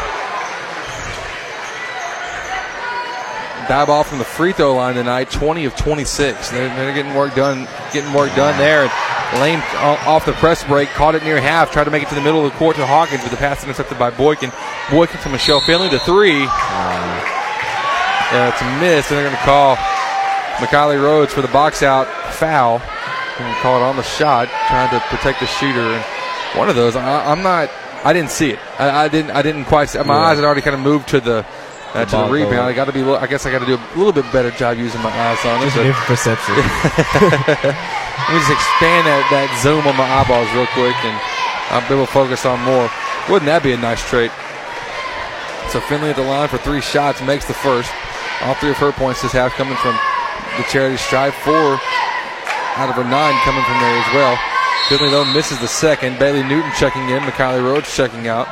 Diboll 3.68 4.06
from 4.06 4.18
the 4.20 4.26
free 4.26 4.52
throw 4.52 4.76
line 4.76 4.96
tonight, 4.96 5.32
20 5.32 5.66
of 5.66 5.76
26. 5.76 6.52
They're, 6.52 6.68
they're 6.68 6.94
getting 6.94 7.14
work 7.14 7.34
done, 7.34 7.68
getting 7.94 8.12
work 8.14 8.36
done 8.36 8.58
there. 8.58 8.92
Lane 9.40 9.60
uh, 9.76 9.98
off 10.06 10.26
the 10.26 10.34
press 10.34 10.64
break, 10.64 10.90
caught 10.90 11.16
it 11.16 11.24
near 11.24 11.42
half, 11.42 11.72
tried 11.72 11.86
to 11.86 11.92
make 11.92 12.04
it 12.04 12.10
to 12.10 12.16
the 12.16 12.22
middle 12.22 12.46
of 12.46 12.52
the 12.52 12.58
court 12.58 12.76
to 12.76 12.86
Hawkins, 12.86 13.22
but 13.24 13.32
the 13.32 13.38
pass 13.38 13.64
intercepted 13.64 13.98
by 13.98 14.12
Boykin. 14.12 14.52
Boykin 14.92 15.20
to 15.22 15.30
Michelle 15.30 15.62
Finley, 15.62 15.90
the 15.90 16.00
three. 16.00 16.46
Uh, 18.34 18.50
it's 18.52 18.62
a 18.62 18.80
miss, 18.80 19.10
and 19.12 19.18
they're 19.18 19.26
going 19.30 19.38
to 19.38 19.44
call 19.46 19.76
McKiley 20.58 21.02
Rhodes 21.02 21.34
for 21.34 21.42
the 21.42 21.48
box 21.50 21.84
out 21.84 22.08
foul. 22.34 22.82
And 23.40 23.56
call 23.64 23.78
it 23.82 23.84
on 23.84 23.96
the 23.96 24.04
shot, 24.04 24.48
trying 24.70 24.90
to 24.92 25.00
protect 25.08 25.40
the 25.40 25.48
shooter. 25.48 25.82
And 25.82 26.04
one 26.58 26.70
of 26.70 26.76
those, 26.76 26.96
I, 26.96 27.32
I'm 27.32 27.42
not. 27.42 27.70
I 28.04 28.14
didn't 28.14 28.30
see 28.30 28.52
it. 28.52 28.60
I, 28.78 29.06
I 29.06 29.08
didn't. 29.08 29.32
I 29.32 29.42
didn't 29.42 29.66
quite. 29.66 29.90
See, 29.90 29.98
my 30.04 30.14
Yeah. 30.14 30.20
eyes 30.22 30.36
had 30.38 30.46
already 30.46 30.62
kind 30.62 30.76
of 30.76 30.82
moved 30.82 31.10
to 31.10 31.20
the 31.20 31.38
uh, 31.96 32.06
The 32.06 32.06
to 32.06 32.18
the 32.18 32.30
rebound. 32.30 32.62
I 32.70 32.74
got 32.74 32.86
to 32.86 32.92
be. 32.94 33.02
I 33.02 33.26
guess 33.26 33.46
I 33.48 33.52
got 33.52 33.60
to 33.60 33.66
do 33.66 33.76
a 33.76 33.98
little 33.98 34.14
bit 34.14 34.32
better 34.32 34.52
job 34.52 34.78
using 34.78 35.02
my 35.02 35.10
eyes 35.10 35.44
on 35.46 35.62
it. 35.62 35.66
Just 35.66 35.78
different 35.78 36.06
perception. 36.06 36.54
Let 37.34 38.30
me 38.30 38.38
just 38.40 38.54
expand 38.54 39.04
that, 39.10 39.26
that 39.34 39.50
zoom 39.66 39.82
on 39.88 39.98
my 39.98 40.06
eyeballs 40.06 40.46
real 40.54 40.68
quick, 40.78 40.94
and 41.04 41.18
I'll 41.74 41.82
be 41.90 41.96
able 41.96 42.06
to 42.06 42.12
focus 42.14 42.46
on 42.46 42.62
more. 42.62 42.86
Wouldn't 43.30 43.48
that 43.50 43.64
be 43.64 43.74
a 43.74 43.78
nice 43.78 44.00
trait? 44.08 44.30
So 45.74 45.80
Finley 45.82 46.12
at 46.12 46.16
the 46.16 46.24
line 46.24 46.48
for 46.50 46.60
three 46.60 46.82
shots, 46.82 47.20
makes 47.22 47.46
the 47.46 47.54
first. 47.58 47.90
All 48.44 48.56
three 48.56 48.72
of 48.72 48.78
her 48.78 48.92
points 48.92 49.22
this 49.22 49.32
half 49.32 49.54
coming 49.54 49.76
from 49.78 49.96
the 50.58 50.64
charity 50.68 50.98
stripe. 50.98 51.34
Four 51.48 51.80
out 52.76 52.90
of 52.90 52.96
her 52.96 53.08
nine 53.08 53.34
coming 53.46 53.64
from 53.64 53.80
there 53.80 53.98
as 53.98 54.14
well. 54.14 54.38
Finley 54.90 55.10
though 55.10 55.24
misses 55.24 55.60
the 55.60 55.68
second. 55.68 56.20
Bailey 56.20 56.44
Newton 56.44 56.72
checking 56.78 57.08
in. 57.10 57.22
McKiley 57.24 57.64
Rhodes 57.64 57.96
checking 57.96 58.28
out. 58.28 58.48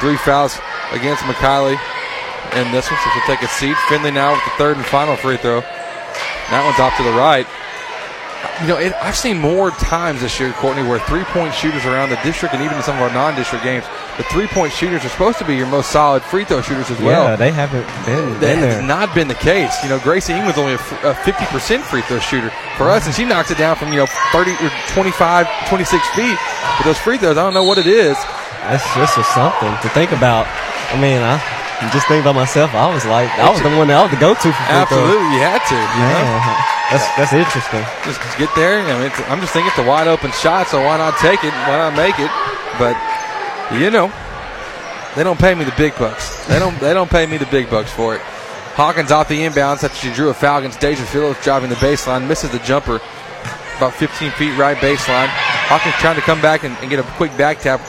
Three 0.00 0.18
fouls 0.18 0.58
against 0.92 1.22
McKiley 1.24 1.80
in 2.60 2.70
this 2.72 2.90
one, 2.90 3.00
so 3.00 3.10
she'll 3.10 3.26
take 3.26 3.42
a 3.42 3.48
seat. 3.48 3.76
Finley 3.88 4.10
now 4.10 4.32
with 4.32 4.44
the 4.44 4.50
third 4.58 4.76
and 4.76 4.84
final 4.84 5.16
free 5.16 5.38
throw. 5.38 5.60
That 6.50 6.62
one's 6.62 6.78
off 6.78 6.94
to 6.98 7.02
the 7.02 7.16
right. 7.16 7.46
You 8.62 8.68
know, 8.68 8.78
it, 8.78 8.92
I've 9.02 9.16
seen 9.16 9.38
more 9.38 9.70
times 9.72 10.20
this 10.20 10.38
year, 10.38 10.52
Courtney, 10.52 10.82
where 10.82 10.98
three-point 11.00 11.54
shooters 11.54 11.84
around 11.84 12.10
the 12.10 12.18
district 12.22 12.54
and 12.54 12.62
even 12.62 12.76
in 12.76 12.82
some 12.82 12.96
of 12.96 13.02
our 13.02 13.10
non-district 13.12 13.64
games, 13.64 13.84
the 14.16 14.22
three-point 14.24 14.72
shooters 14.72 15.04
are 15.04 15.08
supposed 15.08 15.38
to 15.38 15.44
be 15.44 15.56
your 15.56 15.66
most 15.66 15.90
solid 15.90 16.22
free 16.22 16.44
throw 16.44 16.60
shooters 16.62 16.90
as 16.90 16.98
well. 17.00 17.24
yeah, 17.30 17.36
they 17.36 17.50
haven't 17.50 17.84
been, 18.06 18.40
That 18.40 18.58
has 18.58 18.82
not 18.82 19.14
been 19.14 19.26
the 19.28 19.34
case. 19.34 19.82
You 19.82 19.88
know, 19.88 19.98
Gracie 19.98 20.32
England's 20.34 20.58
only 20.58 20.72
a, 20.74 20.78
f- 20.78 21.04
a 21.04 21.12
50% 21.14 21.80
free 21.82 22.02
throw 22.02 22.20
shooter 22.20 22.50
for 22.76 22.90
us, 22.90 23.06
and 23.06 23.14
she 23.14 23.24
knocks 23.24 23.50
it 23.50 23.58
down 23.58 23.76
from, 23.76 23.92
you 23.92 23.98
know, 23.98 24.06
30 24.32 24.52
or 24.62 24.70
25, 24.94 25.46
26 25.68 26.08
feet. 26.14 26.38
But 26.78 26.84
those 26.84 26.98
free 26.98 27.18
throws, 27.18 27.36
I 27.36 27.42
don't 27.42 27.54
know 27.54 27.64
what 27.64 27.78
it 27.78 27.86
is. 27.86 28.16
That's 28.64 28.84
just 28.94 29.14
something 29.34 29.74
to 29.82 29.88
think 29.90 30.12
about. 30.12 30.46
I 30.94 31.00
mean, 31.00 31.20
I 31.20 31.36
just 31.92 32.06
think 32.06 32.22
about 32.22 32.34
myself. 32.34 32.74
I 32.74 32.92
was 32.92 33.04
like, 33.04 33.30
I 33.38 33.50
was 33.50 33.60
the 33.62 33.70
one 33.74 33.88
that 33.88 33.98
I 33.98 34.02
was 34.02 34.12
the 34.14 34.20
go-to 34.20 34.50
for 34.50 34.64
free. 34.64 34.78
Absolutely, 34.78 35.30
you 35.34 35.42
had 35.42 35.62
to. 35.66 35.78
You 35.78 36.06
know? 36.06 36.74
That's 36.90 37.06
that's 37.18 37.34
interesting. 37.34 37.82
Just 38.06 38.20
get 38.38 38.50
there. 38.54 38.82
Know, 38.86 39.02
it's, 39.02 39.18
I'm 39.26 39.40
just 39.40 39.52
thinking 39.52 39.72
it's 39.74 39.82
a 39.82 39.88
wide 39.88 40.06
open 40.06 40.30
shot, 40.32 40.68
so 40.68 40.78
why 40.82 40.98
not 40.98 41.18
take 41.18 41.42
it? 41.42 41.52
Why 41.66 41.82
not 41.82 41.96
make 41.96 42.18
it? 42.20 42.30
But 42.78 42.94
you 43.74 43.90
know, 43.90 44.12
they 45.16 45.24
don't 45.24 45.38
pay 45.38 45.54
me 45.54 45.64
the 45.64 45.74
big 45.76 45.96
bucks. 45.96 46.46
They 46.46 46.58
don't. 46.58 46.78
they 46.80 46.94
don't 46.94 47.10
pay 47.10 47.26
me 47.26 47.38
the 47.38 47.50
big 47.50 47.70
bucks 47.70 47.90
for 47.90 48.14
it. 48.14 48.22
Hawkins 48.74 49.10
off 49.12 49.28
the 49.28 49.38
inbounds 49.38 49.84
after 49.84 49.96
she 49.96 50.12
drew 50.12 50.30
a 50.30 50.34
foul 50.34 50.58
against 50.58 50.80
Deja 50.80 51.04
Phillips 51.04 51.42
driving 51.44 51.70
the 51.70 51.76
baseline, 51.76 52.26
misses 52.26 52.50
the 52.50 52.58
jumper 52.60 53.00
about 53.76 53.94
15 53.94 54.30
feet 54.32 54.56
right 54.58 54.76
baseline. 54.76 55.28
Hawkins 55.66 55.94
trying 55.96 56.16
to 56.16 56.22
come 56.22 56.40
back 56.40 56.64
and, 56.64 56.76
and 56.78 56.90
get 56.90 56.98
a 56.98 57.02
quick 57.14 57.36
back 57.36 57.60
tap. 57.60 57.80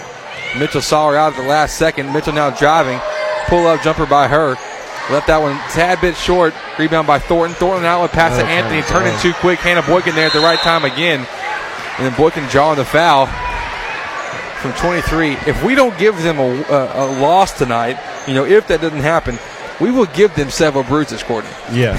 Mitchell 0.58 0.82
saw 0.82 1.10
her 1.10 1.18
out 1.18 1.34
at 1.34 1.42
the 1.42 1.48
last 1.48 1.78
second. 1.78 2.14
Mitchell 2.14 2.34
now 2.34 2.50
driving, 2.50 3.00
pull 3.48 3.68
up 3.68 3.82
jumper 3.82 4.06
by 4.06 4.28
her. 4.28 4.56
Left 5.12 5.28
that 5.28 5.40
one 5.42 5.56
tad 5.70 6.02
bit 6.02 6.16
short. 6.16 6.54
Rebound 6.80 7.06
by 7.06 7.20
Thornton. 7.20 7.56
Thornton 7.56 7.86
outlet 7.86 8.12
pass 8.12 8.38
to 8.38 8.46
Anthony. 8.46 8.82
Turning 8.84 9.18
too 9.20 9.34
quick. 9.34 9.60
Hannah 9.60 9.84
Boykin 9.84 10.16
there 10.16 10.26
at 10.28 10.34
the 10.34 10.40
right 10.40 10.60
time 10.60 10.84
again. 10.84 11.20
And 11.98 12.06
then 12.08 12.14
Boykin 12.18 12.46
drawing 12.48 12.78
the 12.78 12.86
foul. 12.86 13.28
from 14.62 14.74
23. 14.74 15.34
If 15.48 15.64
we 15.64 15.76
don't 15.76 15.96
give 16.00 16.22
them 16.24 16.40
a, 16.40 16.50
a, 16.64 17.06
a 17.06 17.22
loss 17.22 17.56
tonight, 17.58 18.00
you 18.28 18.34
know, 18.34 18.46
if 18.46 18.68
that 18.70 18.82
doesn't 18.82 19.00
happen, 19.00 19.38
we 19.82 19.92
will 19.92 20.06
give 20.08 20.34
them 20.36 20.50
several 20.50 20.84
bruises, 20.84 21.22
Courtney. 21.24 21.50
Yeah. 21.72 21.98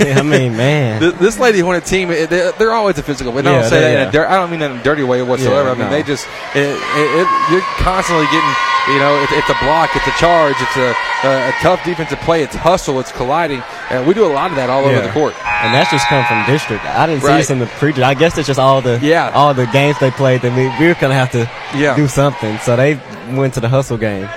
I 0.16 0.22
mean, 0.22 0.56
man. 0.56 1.00
This 1.18 1.38
Lady 1.38 1.60
Hornet 1.60 1.84
team, 1.84 2.10
eh, 2.10 2.26
they're, 2.26 2.52
they're 2.52 2.72
always 2.72 2.98
a 2.98 3.02
physical. 3.02 3.32
But 3.32 3.46
I 3.46 3.52
don't 3.52 3.64
say 3.64 3.80
they- 3.80 3.80
that 3.80 3.90
in 3.92 4.02
yeah. 4.02 4.08
a 4.08 4.12
dir- 4.12 4.26
I 4.28 4.36
don't 4.36 4.50
mean 4.50 4.60
that 4.60 4.70
in 4.72 4.78
a 4.78 4.82
dirty 4.82 5.02
way 5.04 5.22
whatsoever. 5.22 5.68
Yeah, 5.68 5.74
I 5.74 5.78
mean, 5.78 5.84
no. 5.86 5.90
they 5.90 6.02
just, 6.02 6.26
it, 6.54 6.66
it, 6.66 7.08
it, 7.20 7.26
you're 7.52 7.60
constantly 7.78 8.26
getting, 8.26 8.54
you 8.90 8.98
know, 8.98 9.14
it, 9.22 9.30
it's 9.32 9.48
a 9.50 9.58
block, 9.64 9.90
it's 9.94 10.06
a 10.06 10.16
charge, 10.18 10.56
it's 10.58 10.76
a, 10.76 10.94
a, 11.28 11.48
a 11.50 11.52
tough 11.62 11.84
defensive 11.84 12.18
play, 12.20 12.42
it's 12.42 12.54
hustle, 12.56 12.98
it's 12.98 13.12
colliding. 13.12 13.62
And 13.90 14.06
we 14.06 14.14
do 14.14 14.26
a 14.26 14.32
lot 14.32 14.50
of 14.50 14.56
that 14.56 14.68
all 14.70 14.84
over 14.84 15.00
the 15.00 15.12
court. 15.12 15.34
And 15.46 15.72
that's 15.72 15.90
just 15.90 16.06
come 16.08 16.24
from 16.26 16.44
district. 16.46 16.84
I 16.84 17.06
didn't 17.06 17.22
see 17.22 17.28
this 17.28 17.50
in 17.50 17.60
the 17.60 17.66
pre. 17.66 17.92
I 18.02 18.14
guess 18.14 18.36
it's 18.36 18.48
just 18.48 18.58
all 18.58 18.80
the 18.82 18.98
Yeah. 19.00 19.30
all 19.30 19.54
the 19.54 19.66
games 19.66 19.96
they 20.00 20.10
played 20.10 20.42
that 20.42 20.50
we, 20.56 20.66
we 20.82 20.88
were 20.92 20.98
gonna 20.98 21.14
have 21.14 21.30
to 21.32 21.48
Yeah. 21.78 21.94
do 21.94 22.08
something. 22.08 22.58
So 22.58 22.74
they 22.74 22.98
went 23.30 23.54
to 23.54 23.60
the 23.60 23.68
hustle 23.68 23.96
game. 23.98 24.28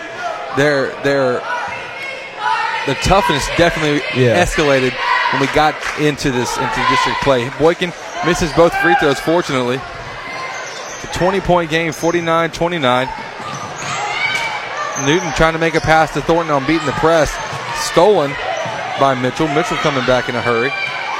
They're, 0.56 0.90
they're, 1.02 1.42
the 2.86 2.96
toughness 2.96 3.48
definitely 3.58 4.02
Yeah. 4.16 4.44
escalated 4.44 4.94
when 5.32 5.42
we 5.42 5.48
got 5.48 5.76
into 6.00 6.32
this 6.32 6.56
into 6.58 6.86
district 6.90 7.22
play. 7.22 7.50
Boykin 7.60 7.92
misses 8.26 8.52
both 8.54 8.74
free 8.82 8.96
throws, 9.00 9.20
fortunately. 9.20 9.80
It's 11.04 11.16
a 11.16 11.18
20 11.20 11.42
point 11.42 11.70
game, 11.70 11.92
49 11.92 12.52
29. 12.52 13.08
Newton 15.06 15.34
trying 15.34 15.54
to 15.54 15.60
make 15.60 15.76
a 15.76 15.82
pass 15.82 16.14
to 16.14 16.22
Thornton 16.22 16.54
on 16.54 16.66
beating 16.66 16.86
the 16.86 16.94
press. 16.94 17.36
Stolen 17.92 18.32
by 19.00 19.14
Mitchell. 19.14 19.48
Mitchell 19.50 19.78
coming 19.78 20.06
back 20.06 20.30
in 20.30 20.36
a 20.36 20.42
hurry. 20.42 20.72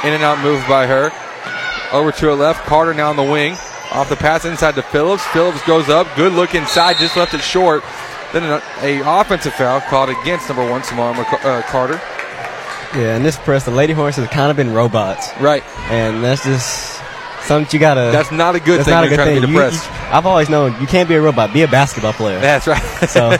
In 0.04 0.14
and 0.14 0.22
out 0.22 0.38
move 0.40 0.64
by 0.66 0.86
her. 0.86 1.10
Over 1.92 2.10
to 2.12 2.26
her 2.26 2.34
left. 2.34 2.64
Carter 2.66 2.94
now 2.94 3.10
on 3.10 3.16
the 3.16 3.22
wing. 3.22 3.52
Off 3.92 4.08
the 4.08 4.16
pass 4.16 4.44
inside 4.46 4.74
to 4.76 4.82
Phillips. 4.82 5.24
Phillips 5.26 5.62
goes 5.66 5.88
up. 5.90 6.06
Good 6.16 6.32
look 6.32 6.54
inside. 6.54 6.96
Just 6.96 7.16
left 7.16 7.34
it 7.34 7.42
short. 7.42 7.84
Then 8.32 8.44
an 8.44 8.62
a 8.82 9.20
offensive 9.20 9.54
foul 9.54 9.80
called 9.82 10.10
against 10.10 10.48
number 10.48 10.68
one, 10.68 10.82
Samara 10.82 11.18
uh, 11.20 11.62
Carter. 11.62 12.00
Yeah, 12.94 13.16
and 13.16 13.24
this 13.24 13.36
press, 13.36 13.64
the 13.64 13.70
Lady 13.70 13.92
Horses 13.92 14.24
have 14.24 14.32
kind 14.32 14.50
of 14.50 14.56
been 14.56 14.72
robots. 14.72 15.30
Right. 15.40 15.62
And 15.90 16.22
that's 16.24 16.44
just 16.44 17.00
something 17.42 17.72
you 17.72 17.78
gotta. 17.78 18.10
That's 18.12 18.32
not 18.32 18.54
a 18.54 18.60
good 18.60 18.78
that's 18.78 18.86
thing 18.88 18.94
not 18.94 19.04
a 19.04 19.08
good 19.08 19.16
to 19.18 19.24
thing. 19.24 19.48
You- 19.48 19.60
I've 20.12 20.26
always 20.26 20.48
known 20.48 20.80
you 20.80 20.86
can't 20.86 21.08
be 21.08 21.14
a 21.14 21.20
robot. 21.20 21.52
Be 21.52 21.62
a 21.62 21.68
basketball 21.68 22.12
player. 22.12 22.40
That's 22.40 22.66
right. 22.66 22.82
so 23.08 23.30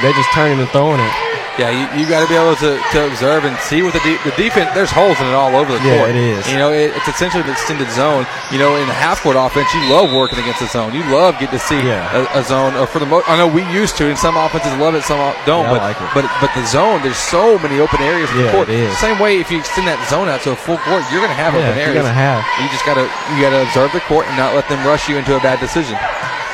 they're 0.00 0.12
just 0.12 0.32
turning 0.32 0.58
and 0.58 0.68
throwing 0.70 1.00
it. 1.00 1.29
Yeah, 1.60 1.68
you, 1.76 1.84
you 2.00 2.08
got 2.08 2.24
to 2.24 2.28
be 2.32 2.40
able 2.40 2.56
to, 2.64 2.80
to 2.96 2.98
observe 3.12 3.44
and 3.44 3.52
see 3.60 3.82
what 3.84 3.92
the 3.92 4.00
de- 4.00 4.16
the 4.24 4.32
defense. 4.40 4.72
There's 4.72 4.88
holes 4.90 5.20
in 5.20 5.26
it 5.28 5.36
all 5.36 5.52
over 5.52 5.68
the 5.68 5.82
Yeah, 5.84 5.98
court. 6.00 6.10
it 6.10 6.16
is. 6.16 6.48
You 6.48 6.56
know, 6.56 6.72
it, 6.72 6.96
it's 6.96 7.04
essentially 7.06 7.44
the 7.44 7.52
extended 7.52 7.90
zone. 7.92 8.24
You 8.48 8.56
know, 8.56 8.80
in 8.80 8.88
the 8.88 8.96
half 8.96 9.20
court 9.20 9.36
offense, 9.36 9.68
you 9.76 9.84
love 9.92 10.08
working 10.16 10.38
against 10.40 10.64
the 10.64 10.68
zone. 10.72 10.94
You 10.96 11.04
love 11.12 11.36
getting 11.36 11.58
to 11.60 11.62
see 11.62 11.76
a, 11.92 12.24
a 12.32 12.40
zone. 12.48 12.72
Or 12.80 12.86
for 12.88 12.96
the 12.98 13.04
most, 13.04 13.28
I 13.28 13.36
know 13.36 13.44
we 13.46 13.60
used 13.68 14.00
to, 14.00 14.08
and 14.08 14.16
some 14.16 14.40
offenses 14.40 14.72
love 14.80 14.94
it, 14.96 15.04
some 15.04 15.20
don't. 15.44 15.68
Yeah, 15.68 15.70
I 15.70 15.74
but 15.76 15.82
like 15.84 15.98
it. 16.00 16.08
but 16.16 16.24
but 16.40 16.48
the 16.56 16.64
zone, 16.64 17.02
there's 17.04 17.20
so 17.20 17.58
many 17.60 17.76
open 17.76 18.00
areas 18.00 18.30
in 18.32 18.40
the 18.40 18.50
court. 18.56 18.72
it 18.72 18.80
is. 18.80 18.96
Same 18.96 19.20
way, 19.20 19.36
if 19.38 19.50
you 19.52 19.58
extend 19.60 19.84
that 19.84 20.00
zone 20.08 20.32
out 20.32 20.40
to 20.48 20.52
a 20.52 20.56
full 20.56 20.80
court, 20.88 21.04
you're 21.12 21.20
going 21.20 21.28
to 21.34 21.36
have 21.36 21.52
Yeah, 21.52 21.68
open 21.68 21.76
you're 21.84 21.92
gonna 22.00 22.08
have. 22.16 22.40
You 22.56 22.72
just 22.72 22.88
got 22.88 22.96
to 22.96 23.04
you 23.36 23.42
got 23.44 23.52
to 23.52 23.60
observe 23.68 23.92
the 23.92 24.00
court 24.08 24.24
and 24.32 24.36
not 24.40 24.56
let 24.56 24.64
them 24.72 24.80
rush 24.88 25.12
you 25.12 25.20
into 25.20 25.36
a 25.36 25.42
bad 25.44 25.60
decision. 25.60 26.00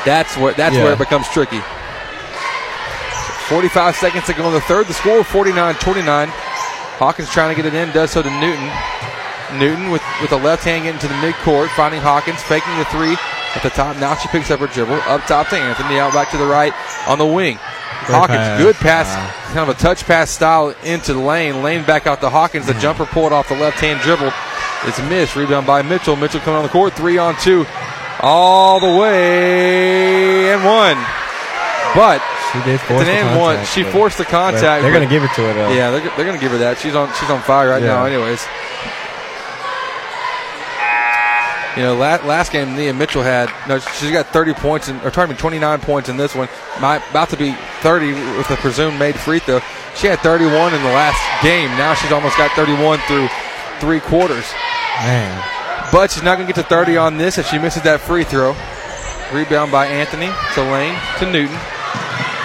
That's 0.02 0.34
where 0.36 0.50
that's 0.58 0.74
Yeah. 0.74 0.82
where 0.82 0.92
it 0.94 0.98
becomes 0.98 1.28
tricky. 1.30 1.62
45 3.48 3.94
seconds 3.96 4.26
to 4.26 4.34
go 4.34 4.48
in 4.48 4.54
the 4.54 4.60
third. 4.62 4.86
The 4.86 4.94
score 4.94 5.22
49 5.22 5.74
29. 5.76 6.28
Hawkins 6.98 7.30
trying 7.30 7.54
to 7.54 7.62
get 7.62 7.66
it 7.66 7.76
in, 7.76 7.92
does 7.92 8.10
so 8.10 8.22
to 8.22 8.30
Newton. 8.40 8.70
Newton 9.60 9.90
with, 9.90 10.02
with 10.20 10.30
the 10.30 10.38
left 10.38 10.64
hand 10.64 10.84
getting 10.84 11.00
to 11.00 11.08
the 11.08 11.14
midcourt, 11.14 11.68
finding 11.76 12.00
Hawkins, 12.00 12.42
faking 12.42 12.76
the 12.78 12.84
three 12.86 13.16
at 13.54 13.62
the 13.62 13.70
top. 13.70 13.96
Now 13.98 14.16
she 14.16 14.28
picks 14.28 14.50
up 14.50 14.60
her 14.60 14.66
dribble. 14.66 14.94
Up 15.06 15.22
top 15.26 15.48
to 15.50 15.56
Anthony, 15.56 15.98
out 15.98 16.12
back 16.12 16.30
to 16.30 16.38
the 16.38 16.46
right 16.46 16.72
on 17.06 17.18
the 17.18 17.26
wing. 17.26 17.58
Great 18.06 18.18
Hawkins, 18.18 18.38
pass. 18.38 18.62
good 18.62 18.74
pass, 18.76 19.06
Wow. 19.08 19.54
kind 19.54 19.70
of 19.70 19.76
a 19.76 19.78
touch 19.78 20.04
pass 20.04 20.30
style 20.30 20.74
into 20.84 21.12
the 21.12 21.20
lane. 21.20 21.62
Lane 21.62 21.84
back 21.84 22.06
out 22.06 22.20
to 22.20 22.30
Hawkins. 22.30 22.66
The 22.66 22.74
hmm. 22.74 22.80
jumper 22.80 23.06
pulled 23.06 23.32
off 23.32 23.48
the 23.48 23.56
left 23.56 23.78
hand 23.78 24.00
dribble. 24.00 24.32
It's 24.84 25.00
missed. 25.08 25.36
Rebound 25.36 25.66
by 25.66 25.82
Mitchell. 25.82 26.16
Mitchell 26.16 26.40
coming 26.40 26.58
on 26.58 26.62
the 26.62 26.68
court, 26.68 26.94
three 26.94 27.18
on 27.18 27.36
two, 27.38 27.64
all 28.20 28.80
the 28.80 29.00
way 29.00 30.52
and 30.52 30.64
one. 30.64 30.98
But 31.94 32.20
She 32.52 32.58
did 32.62 32.74
it's 32.80 32.90
an 32.90 33.08
and 33.08 33.38
one. 33.38 33.64
She 33.66 33.82
forced 33.82 34.18
the 34.18 34.24
contact. 34.24 34.82
They're 34.82 34.92
gonna 34.92 35.06
give 35.06 35.24
it 35.24 35.32
to 35.34 35.42
her 35.42 35.52
though. 35.52 35.72
yeah, 35.72 35.90
they're, 35.90 36.00
they're 36.00 36.24
going 36.26 36.36
to 36.38 36.40
give 36.42 36.52
her 36.52 36.58
that. 36.58 36.78
She's 36.78 36.94
on 36.94 37.12
she's 37.18 37.28
on 37.30 37.40
fire 37.42 37.70
right 37.70 37.82
Yeah. 37.82 37.88
now. 37.88 38.04
Anyways, 38.06 38.46
you 41.76 41.82
know, 41.82 41.94
last, 41.94 42.24
last 42.24 42.52
game 42.52 42.74
Nia 42.74 42.94
Mitchell 42.94 43.22
had 43.22 43.52
no, 43.68 43.78
she's 43.78 44.10
got 44.10 44.26
30 44.28 44.54
points 44.54 44.88
in, 44.88 44.96
or 45.00 45.10
pardon 45.10 45.34
me, 45.36 45.38
29 45.38 45.80
points 45.80 46.08
in 46.08 46.16
this 46.16 46.34
one. 46.34 46.48
My, 46.80 46.96
about 47.10 47.28
to 47.30 47.36
be 47.36 47.52
30 47.82 48.12
with 48.38 48.48
the 48.48 48.56
presumed 48.56 48.98
made 48.98 49.14
free 49.14 49.40
throw. 49.40 49.60
She 49.94 50.06
had 50.06 50.20
31 50.20 50.72
in 50.74 50.82
the 50.82 50.88
last 50.88 51.20
game. 51.42 51.68
Now 51.76 51.92
she's 51.94 52.12
almost 52.12 52.36
got 52.38 52.50
31 52.52 52.98
through 53.06 53.28
three 53.80 54.00
quarters. 54.00 54.46
Man. 55.04 55.36
But 55.92 56.10
she's 56.10 56.22
not 56.22 56.36
going 56.36 56.46
to 56.48 56.52
get 56.54 56.62
to 56.62 56.68
30 56.68 56.96
on 56.96 57.18
this 57.18 57.36
if 57.38 57.46
she 57.46 57.58
misses 57.58 57.82
that 57.82 58.00
free 58.00 58.24
throw. 58.24 58.56
Rebound 59.32 59.70
by 59.70 59.86
Anthony 59.86 60.30
to 60.54 60.62
Lane 60.72 60.96
to 61.18 61.30
Newton. 61.30 61.58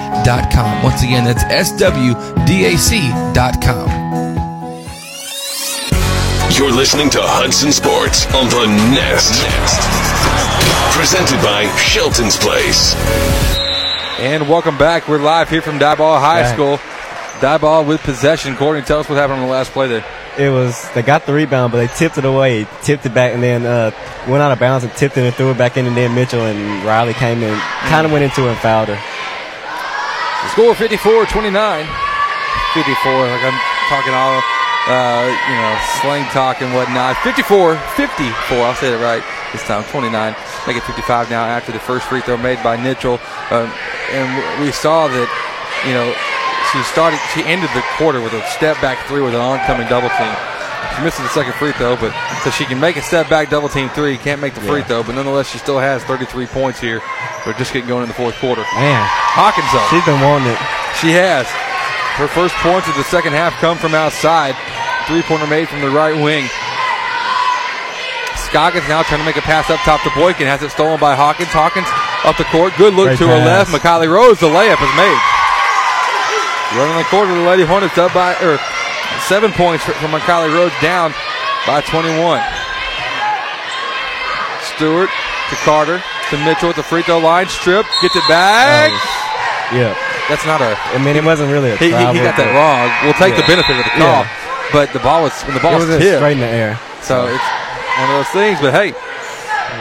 Once 0.84 1.02
again, 1.02 1.24
that's 1.24 1.42
swdac.com. 1.44 2.52
You're 6.56 6.70
listening 6.70 7.10
to 7.10 7.18
Hudson 7.20 7.72
Sports 7.72 8.26
on 8.34 8.48
the 8.48 8.66
Nest. 8.94 10.21
Presented 10.92 11.42
by 11.42 11.66
Shelton's 11.76 12.36
Place. 12.36 12.94
And 14.18 14.48
welcome 14.48 14.78
back. 14.78 15.08
We're 15.08 15.18
live 15.18 15.50
here 15.50 15.62
from 15.62 15.78
Diboll 15.78 16.20
High 16.20 16.42
Back. 16.42 16.54
School. 16.54 16.76
Diboll 17.40 17.86
with 17.86 18.00
possession. 18.02 18.54
Courtney, 18.54 18.82
tell 18.82 19.00
us 19.00 19.08
what 19.08 19.16
happened 19.18 19.40
on 19.40 19.46
the 19.46 19.52
last 19.52 19.72
play 19.72 19.88
there. 19.88 20.04
It 20.38 20.50
was 20.50 20.88
they 20.94 21.02
got 21.02 21.26
the 21.26 21.32
rebound, 21.32 21.72
but 21.72 21.78
they 21.78 21.88
tipped 21.88 22.18
it 22.18 22.24
away, 22.24 22.66
tipped 22.82 23.04
it 23.04 23.12
back, 23.12 23.34
and 23.34 23.42
then 23.42 23.66
uh, 23.66 23.90
went 24.28 24.42
out 24.42 24.52
of 24.52 24.60
bounds 24.60 24.84
and 24.84 24.92
tipped 24.94 25.16
it 25.16 25.24
and 25.24 25.34
threw 25.34 25.50
it 25.50 25.58
back 25.58 25.76
in. 25.76 25.86
And 25.86 25.96
then 25.96 26.14
Mitchell 26.14 26.46
and 26.46 26.84
Riley 26.84 27.14
came 27.14 27.42
in, 27.42 27.58
kind 27.90 28.06
of 28.06 28.12
went 28.12 28.24
into 28.24 28.46
it 28.46 28.50
and 28.50 28.58
fouled 28.58 28.88
her. 28.88 28.94
The 28.94 30.48
score 30.54 30.74
54 30.74 31.26
29. 31.26 31.86
54, 32.74 33.12
like 33.26 33.42
I'm 33.42 33.58
talking 33.90 34.14
all, 34.14 34.40
uh, 34.86 35.26
you 35.26 35.56
know, 35.58 35.78
slang 36.00 36.24
talk 36.30 36.62
and 36.62 36.72
whatnot. 36.72 37.16
54 37.24 37.76
54, 37.96 38.58
I'll 38.58 38.74
say 38.76 38.94
it 38.94 39.02
right 39.02 39.22
this 39.52 39.62
time. 39.64 39.84
29. 39.84 40.34
Make 40.66 40.76
it 40.76 40.82
55 40.84 41.30
now 41.30 41.44
after 41.44 41.72
the 41.72 41.78
first 41.80 42.06
free 42.06 42.20
throw 42.20 42.36
made 42.36 42.62
by 42.62 42.76
Mitchell. 42.76 43.20
Um, 43.50 43.70
and 44.10 44.26
we 44.62 44.72
saw 44.72 45.08
that, 45.08 45.28
you 45.86 45.92
know, 45.94 46.08
she 46.72 46.82
started, 46.90 47.20
she 47.34 47.42
ended 47.44 47.70
the 47.74 47.82
quarter 47.96 48.20
with 48.20 48.32
a 48.32 48.42
step 48.48 48.80
back 48.80 48.98
three 49.06 49.20
with 49.20 49.34
an 49.34 49.40
oncoming 49.40 49.88
double 49.88 50.08
team. 50.16 50.32
She 50.96 51.02
misses 51.04 51.20
the 51.24 51.28
second 51.32 51.54
free 51.54 51.72
throw, 51.72 51.96
but 51.96 52.12
so 52.44 52.50
she 52.50 52.64
can 52.64 52.78
make 52.80 52.96
a 52.96 53.02
step 53.02 53.28
back 53.30 53.48
double 53.48 53.68
team 53.68 53.88
three. 53.90 54.16
Can't 54.18 54.40
make 54.40 54.54
the 54.54 54.60
free 54.60 54.80
Yeah. 54.80 55.00
throw, 55.00 55.02
but 55.02 55.14
nonetheless, 55.14 55.48
she 55.50 55.58
still 55.58 55.78
has 55.78 56.02
33 56.04 56.46
points 56.46 56.80
here. 56.80 57.00
We're 57.46 57.54
just 57.54 57.72
getting 57.72 57.88
going 57.88 58.02
in 58.02 58.08
the 58.08 58.14
fourth 58.14 58.36
quarter. 58.40 58.62
Man, 58.76 59.00
Hawkins, 59.08 59.68
though. 59.72 59.86
she's 59.90 60.04
been 60.04 60.20
wanting 60.20 60.52
it. 60.52 60.58
She 61.00 61.10
has. 61.12 61.46
Her 62.20 62.28
first 62.28 62.54
points 62.60 62.86
of 62.88 62.94
the 62.96 63.04
second 63.04 63.32
half 63.32 63.54
come 63.54 63.78
from 63.78 63.94
outside. 63.94 64.54
Three 65.08 65.22
pointer 65.22 65.46
made 65.46 65.68
from 65.68 65.80
the 65.80 65.90
right 65.90 66.14
wing. 66.14 66.44
Scoggins 68.52 68.84
now 68.84 69.00
trying 69.00 69.16
to 69.16 69.24
make 69.24 69.40
a 69.40 69.46
pass 69.48 69.72
up 69.72 69.80
top 69.80 70.04
to 70.04 70.12
Boykin. 70.12 70.44
Has 70.44 70.60
it 70.60 70.68
stolen 70.68 71.00
by 71.00 71.16
Hawkins. 71.16 71.48
Hawkins 71.56 71.88
up 72.20 72.36
the 72.36 72.44
court. 72.52 72.76
Good 72.76 72.92
look 72.92 73.16
Great 73.16 73.24
to 73.24 73.32
her 73.32 73.40
left. 73.40 73.72
McKiley 73.72 74.12
Rhodes, 74.12 74.44
the 74.44 74.52
layup 74.52 74.76
is 74.76 74.92
made. 74.92 75.20
Running 76.76 77.00
the 77.00 77.08
court 77.08 77.32
of 77.32 77.36
the 77.40 77.48
Lady 77.48 77.64
Hornets 77.64 77.96
up 77.96 78.12
by, 78.12 78.36
or 78.44 78.60
seven 79.24 79.56
points 79.56 79.88
from 79.88 80.12
McKiley 80.12 80.52
Rhodes 80.52 80.76
down 80.84 81.16
by 81.64 81.80
21. 81.80 82.44
Stewart 84.76 85.08
to 85.48 85.56
Carter 85.64 86.04
to 86.28 86.34
Mitchell 86.44 86.68
at 86.68 86.76
the 86.76 86.84
free 86.84 87.00
throw 87.08 87.24
line. 87.24 87.48
Strip. 87.48 87.88
Gets 88.04 88.20
it 88.20 88.28
back. 88.28 88.92
Yeah. 89.72 89.96
That's 90.28 90.44
not 90.44 90.60
a. 90.60 90.76
I 90.92 91.00
mean, 91.00 91.16
it 91.16 91.24
wasn't 91.24 91.48
really 91.48 91.72
a 91.72 91.76
He, 91.80 91.88
he, 91.88 92.20
got 92.20 92.36
that 92.36 92.52
wrong. 92.52 92.84
We'll 93.00 93.16
take 93.16 93.32
the 93.32 93.48
benefit 93.48 93.80
of 93.80 93.84
the 93.88 93.96
call, 93.96 94.28
Yeah. 94.28 94.68
but 94.76 94.92
the 94.92 95.00
ball 95.00 95.24
was 95.24 95.32
when 95.48 95.56
the 95.56 95.60
ball 95.64 95.72
It 95.80 95.88
was 95.88 95.88
was 95.88 96.04
tipped, 96.04 96.20
straight 96.20 96.36
in 96.36 96.44
the 96.44 96.52
air. 96.52 96.76
So 97.00 97.26
it's 97.32 97.42
one 97.98 98.10
of 98.10 98.16
those 98.16 98.28
things. 98.28 98.60
But 98.60 98.72
hey, 98.72 98.92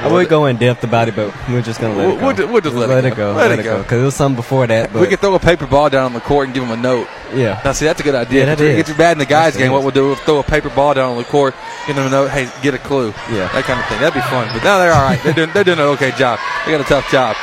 I 0.04 0.08
would 0.12 0.30
go 0.30 0.46
in 0.46 0.58
depth 0.58 0.84
about 0.84 1.08
it, 1.10 1.16
but 1.16 1.34
we're 1.50 1.62
just 1.62 1.80
gonna 1.80 1.96
let 1.96 2.08
We'll- 2.08 2.30
it 2.30 2.38
go. 2.38 2.44
we'll 2.46 2.52
we'll 2.54 2.62
just 2.62 2.76
let 2.76 3.06
it 3.06 3.16
go. 3.16 3.34
Let, 3.34 3.52
it 3.60 3.64
go. 3.64 3.82
Because 3.84 4.02
it 4.02 4.06
was 4.06 4.16
something 4.16 4.36
before 4.36 4.66
that. 4.68 4.92
But 4.92 5.02
we 5.02 5.08
could 5.08 5.20
throw 5.20 5.36
a 5.36 5.40
paper 5.40 5.68
ball 5.68 5.90
down 5.90 6.06
on 6.06 6.14
the 6.14 6.20
court 6.22 6.46
and 6.48 6.54
give 6.54 6.64
them 6.68 6.72
a 6.72 6.82
note. 6.82 7.08
Yeah. 7.34 7.62
Now 7.64 7.72
see, 7.74 7.86
that's 7.86 8.00
a 8.00 8.04
good 8.04 8.16
idea. 8.16 8.40
Yeah, 8.42 8.46
that 8.46 8.60
if 8.60 8.62
it 8.62 8.70
is. 8.72 8.78
gets 8.78 8.90
you 8.90 8.96
bad 8.96 9.14
in 9.14 9.18
the 9.20 9.26
guys' 9.26 9.56
it 9.56 9.60
game, 9.60 9.72
what 9.72 9.82
we'll 9.84 9.92
do 9.92 10.12
is 10.14 10.20
throw 10.22 10.40
a 10.40 10.44
paper 10.44 10.70
ball 10.70 10.94
down 10.94 11.12
on 11.12 11.18
the 11.18 11.24
court, 11.24 11.56
give 11.88 11.96
them 11.96 12.08
a 12.08 12.10
note. 12.10 12.30
Hey, 12.32 12.50
get 12.62 12.74
a 12.74 12.78
clue. 12.80 13.14
Yeah. 13.32 13.48
that 13.54 13.64
kind 13.66 13.80
of 13.80 13.86
thing. 13.88 14.00
That'd 14.00 14.14
be 14.16 14.22
fun. 14.30 14.48
But 14.54 14.64
now 14.64 14.80
they're 14.80 14.94
all 14.94 15.04
right. 15.04 15.22
They're 15.24 15.34
doing 15.34 15.52
they're 15.54 15.64
doing 15.64 15.80
an 15.80 15.86
okay 15.96 16.12
job. 16.12 16.40
They 16.66 16.72
got 16.72 16.82
a 16.82 16.86
tough 16.90 17.10
job. 17.12 17.36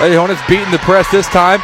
Lady 0.00 0.16
Hornets 0.16 0.40
beating 0.48 0.70
the 0.72 0.78
press 0.78 1.10
this 1.10 1.26
time. 1.28 1.60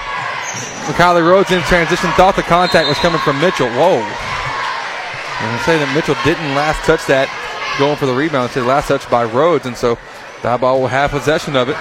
McKiley 0.87 1.27
Rhodes 1.27 1.51
in 1.51 1.61
transition 1.62 2.11
thought 2.12 2.37
the 2.37 2.43
contact 2.47 2.87
was 2.87 2.97
coming 2.99 3.19
from 3.20 3.41
Mitchell. 3.41 3.66
Whoa. 3.74 3.99
And 3.99 5.61
say 5.66 5.77
that 5.77 5.91
Mitchell 5.93 6.16
didn't 6.24 6.55
last 6.55 6.81
touch 6.87 7.05
that, 7.12 7.28
going 7.78 7.97
for 7.97 8.07
the 8.07 8.15
rebound. 8.15 8.47
Instead, 8.47 8.66
last 8.66 8.89
touch 8.89 9.09
by 9.11 9.24
Rhodes, 9.24 9.66
and 9.66 9.77
so 9.77 9.98
that 10.43 10.61
ball 10.61 10.81
will 10.81 10.89
have 10.89 11.11
possession 11.11 11.57
of 11.57 11.69
it. 11.69 11.77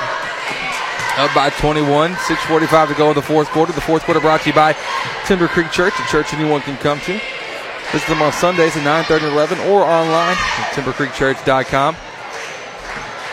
Up 1.18 1.34
by 1.34 1.50
21, 1.50 2.14
6.45 2.14 2.90
to 2.90 2.94
go 2.96 3.10
in 3.10 3.16
the 3.16 3.22
fourth 3.22 3.48
quarter. 3.50 3.72
The 3.72 3.82
fourth 3.82 4.04
quarter 4.04 4.20
brought 4.20 4.42
to 4.42 4.50
you 4.50 4.56
by 4.56 4.76
Timber 5.26 5.48
Creek 5.48 5.72
Church, 5.72 5.94
a 5.98 6.04
church 6.12 6.34
anyone 6.34 6.62
can 6.62 6.78
come 6.78 7.00
to. 7.02 7.20
Visit 7.92 8.08
them 8.08 8.22
on 8.22 8.34
Sundays 8.34 8.76
at 8.76 8.84
9.30 8.84 9.24
and 9.24 9.34
11 9.34 9.60
or 9.72 9.84
online 9.84 10.36
at 10.38 10.74
timbercreekchurch.com. 10.74 11.96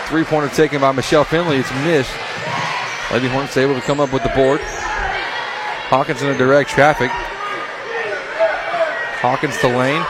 Three 0.07 0.25
pointer 0.25 0.55
taken 0.55 0.81
by 0.81 0.93
Michelle 0.93 1.25
Finley. 1.25 1.57
It's 1.57 1.73
missed. 1.85 2.13
Lady 3.11 3.29
Hornets 3.29 3.57
able 3.57 3.75
to 3.75 3.81
come 3.81 3.99
up 3.99 4.13
with 4.13 4.23
the 4.23 4.29
board. 4.31 4.61
Hawkins 5.89 6.23
in 6.23 6.29
a 6.29 6.39
direct 6.39 6.71
traffic. 6.71 7.11
Hawkins 9.21 9.59
to 9.59 9.69
Lane. 9.69 10.05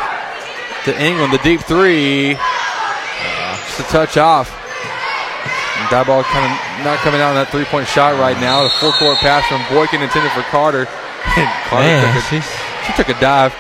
To 0.85 0.91
England, 1.01 1.33
the 1.33 1.39
deep 1.39 1.61
three. 1.61 2.35
Uh, 2.35 3.57
just 3.67 3.81
a 3.81 3.83
touch 3.85 4.17
off. 4.17 4.51
And 4.51 5.87
that 5.95 6.05
ball 6.07 6.25
kind 6.27 6.43
of 6.43 6.53
not 6.83 6.99
coming 7.07 7.21
out 7.21 7.31
on 7.31 7.37
that 7.39 7.51
three 7.51 7.65
point 7.65 7.87
shot 7.87 8.19
right 8.19 8.39
now. 8.41 8.65
The 8.65 8.71
full 8.83 8.91
court 8.99 9.19
pass 9.19 9.47
from 9.47 9.63
Boykin 9.71 10.03
intended 10.03 10.33
for 10.35 10.43
Carter. 10.51 10.91
And 11.39 11.47
Carter 11.71 11.87
Man, 11.87 12.03
took 12.03 12.19
a, 12.35 12.43
she 12.43 12.93
took 12.99 13.09
a 13.15 13.19
dive. 13.23 13.55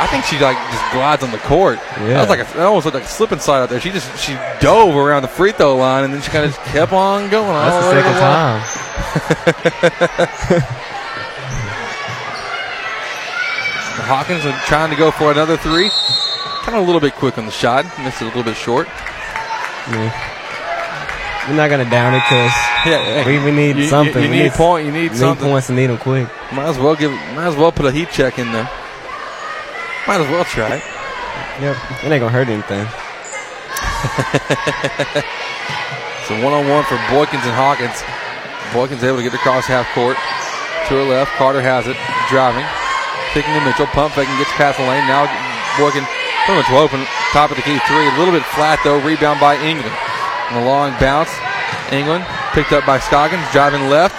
I 0.00 0.06
think 0.08 0.24
she 0.24 0.36
like 0.38 0.56
just 0.72 0.84
glides 0.92 1.24
on 1.24 1.30
the 1.30 1.40
court. 1.44 1.78
Yeah. 2.00 2.20
That 2.20 2.28
was 2.28 2.28
like 2.28 2.40
a, 2.40 2.48
that 2.56 2.64
almost 2.64 2.84
looked 2.84 2.94
like 2.96 3.04
a 3.04 3.08
slip 3.08 3.32
and 3.32 3.40
slide 3.40 3.60
out 3.60 3.68
there. 3.68 3.80
She 3.80 3.90
just 3.90 4.08
she 4.20 4.32
dove 4.60 4.96
around 4.96 5.22
the 5.22 5.28
free 5.28 5.52
throw 5.52 5.76
line 5.76 6.04
and 6.04 6.12
then 6.12 6.20
she 6.20 6.30
kind 6.30 6.44
of 6.44 6.56
kept 6.72 6.92
on 6.92 7.28
going. 7.28 7.48
all 7.48 7.64
That's 7.64 7.84
the 7.84 7.92
second 7.96 8.16
time. 8.20 8.60
Hawkins 14.10 14.44
are 14.44 14.58
trying 14.66 14.90
to 14.90 14.96
go 14.96 15.10
for 15.10 15.30
another 15.30 15.56
three. 15.56 15.88
Kind 16.70 16.82
of 16.82 16.84
a 16.84 16.86
little 16.86 17.00
bit 17.00 17.14
quick 17.14 17.36
on 17.36 17.46
the 17.46 17.50
shot. 17.50 17.84
Missed 17.98 18.22
it 18.22 18.26
a 18.26 18.26
little 18.26 18.44
bit 18.44 18.54
short. 18.56 18.86
Yeah. 19.90 21.46
We're 21.48 21.56
not 21.56 21.68
gonna 21.68 21.88
down 21.90 22.14
it 22.14 22.18
because 22.22 22.52
Yeah, 22.86 23.26
we, 23.26 23.40
we 23.42 23.50
need 23.50 23.74
you- 23.76 23.82
you- 23.84 23.88
something. 23.88 24.22
you 24.22 24.30
We 24.30 24.42
need 24.44 24.52
point, 24.52 24.86
you 24.86 24.92
need 24.92 25.16
something. 25.16 25.48
points 25.48 25.68
and 25.68 25.76
need 25.76 25.88
them 25.88 25.98
quick. 25.98 26.28
Might 26.52 26.68
as 26.68 26.78
well 26.78 26.94
give. 26.94 27.10
Might 27.34 27.46
as 27.48 27.56
well 27.56 27.72
put 27.72 27.86
a 27.86 27.90
heat 27.90 28.10
check 28.12 28.38
in 28.38 28.52
there. 28.52 28.70
Might 30.06 30.20
as 30.20 30.28
well 30.30 30.44
try 30.44 30.76
it. 30.76 30.82
Yep, 31.60 31.76
it 32.04 32.12
ain't 32.12 32.20
gonna 32.22 32.30
hurt 32.30 32.48
anything. 32.48 32.86
So 36.28 36.38
one 36.46 36.54
on 36.54 36.68
one 36.70 36.84
for 36.84 36.94
Boykins 37.10 37.42
and 37.42 37.56
Hawkins. 37.58 37.98
Boykins 38.70 39.02
able 39.02 39.16
to 39.18 39.24
get 39.26 39.34
across 39.34 39.66
half 39.66 39.82
court. 39.98 40.14
To 40.86 40.94
her 40.94 41.02
left, 41.02 41.32
Carter 41.34 41.58
has 41.60 41.88
it, 41.90 41.98
driving, 42.30 42.62
kicking 43.34 43.50
to 43.50 43.60
Mitchell, 43.66 43.90
pump 43.90 44.14
fake 44.14 44.28
and 44.30 44.38
gets 44.38 44.52
past 44.54 44.78
the 44.78 44.86
lane. 44.86 45.02
Now 45.10 45.26
Boykin 45.74 46.06
pretty 46.46 46.60
much 46.62 46.70
open, 46.72 47.04
top 47.32 47.50
of 47.50 47.56
the 47.56 47.62
key 47.62 47.78
three. 47.86 48.06
A 48.08 48.16
little 48.18 48.32
bit 48.34 48.44
flat 48.56 48.80
though, 48.84 49.00
rebound 49.00 49.40
by 49.40 49.56
England. 49.60 49.94
And 50.50 50.64
a 50.64 50.66
long 50.66 50.90
bounce. 50.98 51.30
England 51.92 52.24
picked 52.52 52.72
up 52.72 52.84
by 52.86 52.98
Scoggins, 52.98 53.44
driving 53.52 53.88
left. 53.88 54.14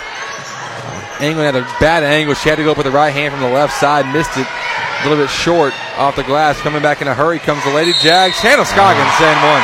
England 1.22 1.54
had 1.54 1.56
a 1.62 1.68
bad 1.80 2.04
angle. 2.04 2.34
She 2.34 2.50
had 2.50 2.56
to 2.56 2.64
go 2.64 2.72
up 2.72 2.78
with 2.78 2.86
the 2.88 2.92
right 2.92 3.12
hand 3.12 3.34
from 3.34 3.42
the 3.44 3.50
left 3.52 3.74
side, 3.78 4.08
missed 4.14 4.36
it. 4.38 4.48
A 4.48 5.04
little 5.10 5.22
bit 5.24 5.30
short 5.30 5.74
off 5.98 6.16
the 6.16 6.24
glass. 6.24 6.60
Coming 6.62 6.82
back 6.82 7.02
in 7.02 7.08
a 7.08 7.14
hurry 7.14 7.40
comes 7.40 7.64
the 7.64 7.72
Lady 7.74 7.94
Jacks. 8.02 8.40
Hannah 8.40 8.66
Scoggins, 8.66 9.14
and 9.20 9.40
one. 9.44 9.64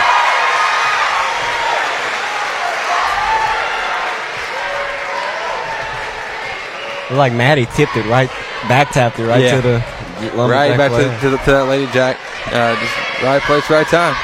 Like 7.09 7.31
Maddie 7.31 7.67
tipped 7.73 7.95
it 7.95 8.05
right, 8.07 8.29
back 8.67 8.91
tapped 8.91 9.17
it 9.17 9.25
right 9.25 9.41
Yeah. 9.41 9.55
to 9.55 9.61
the 9.61 9.83
right 10.33 10.77
back 10.77 10.91
to, 10.91 11.19
to, 11.21 11.29
the, 11.31 11.37
to 11.37 11.51
that 11.51 11.67
Lady 11.67 11.91
Jack. 11.91 12.17
Uh, 12.47 12.75
just 12.79 13.23
right 13.23 13.41
place, 13.43 13.69
right 13.69 13.87
time. 13.87 14.15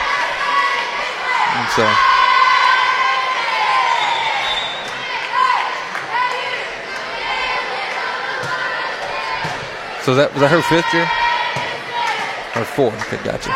And 1.56 1.70
so. 1.74 1.86
So 10.04 10.16
that 10.16 10.34
was 10.34 10.42
that 10.42 10.52
her 10.52 10.62
fifth 10.62 10.92
year? 10.94 11.08
Or 12.60 12.66
fourth? 12.66 13.00
Okay, 13.08 13.24
gotcha. 13.24 13.56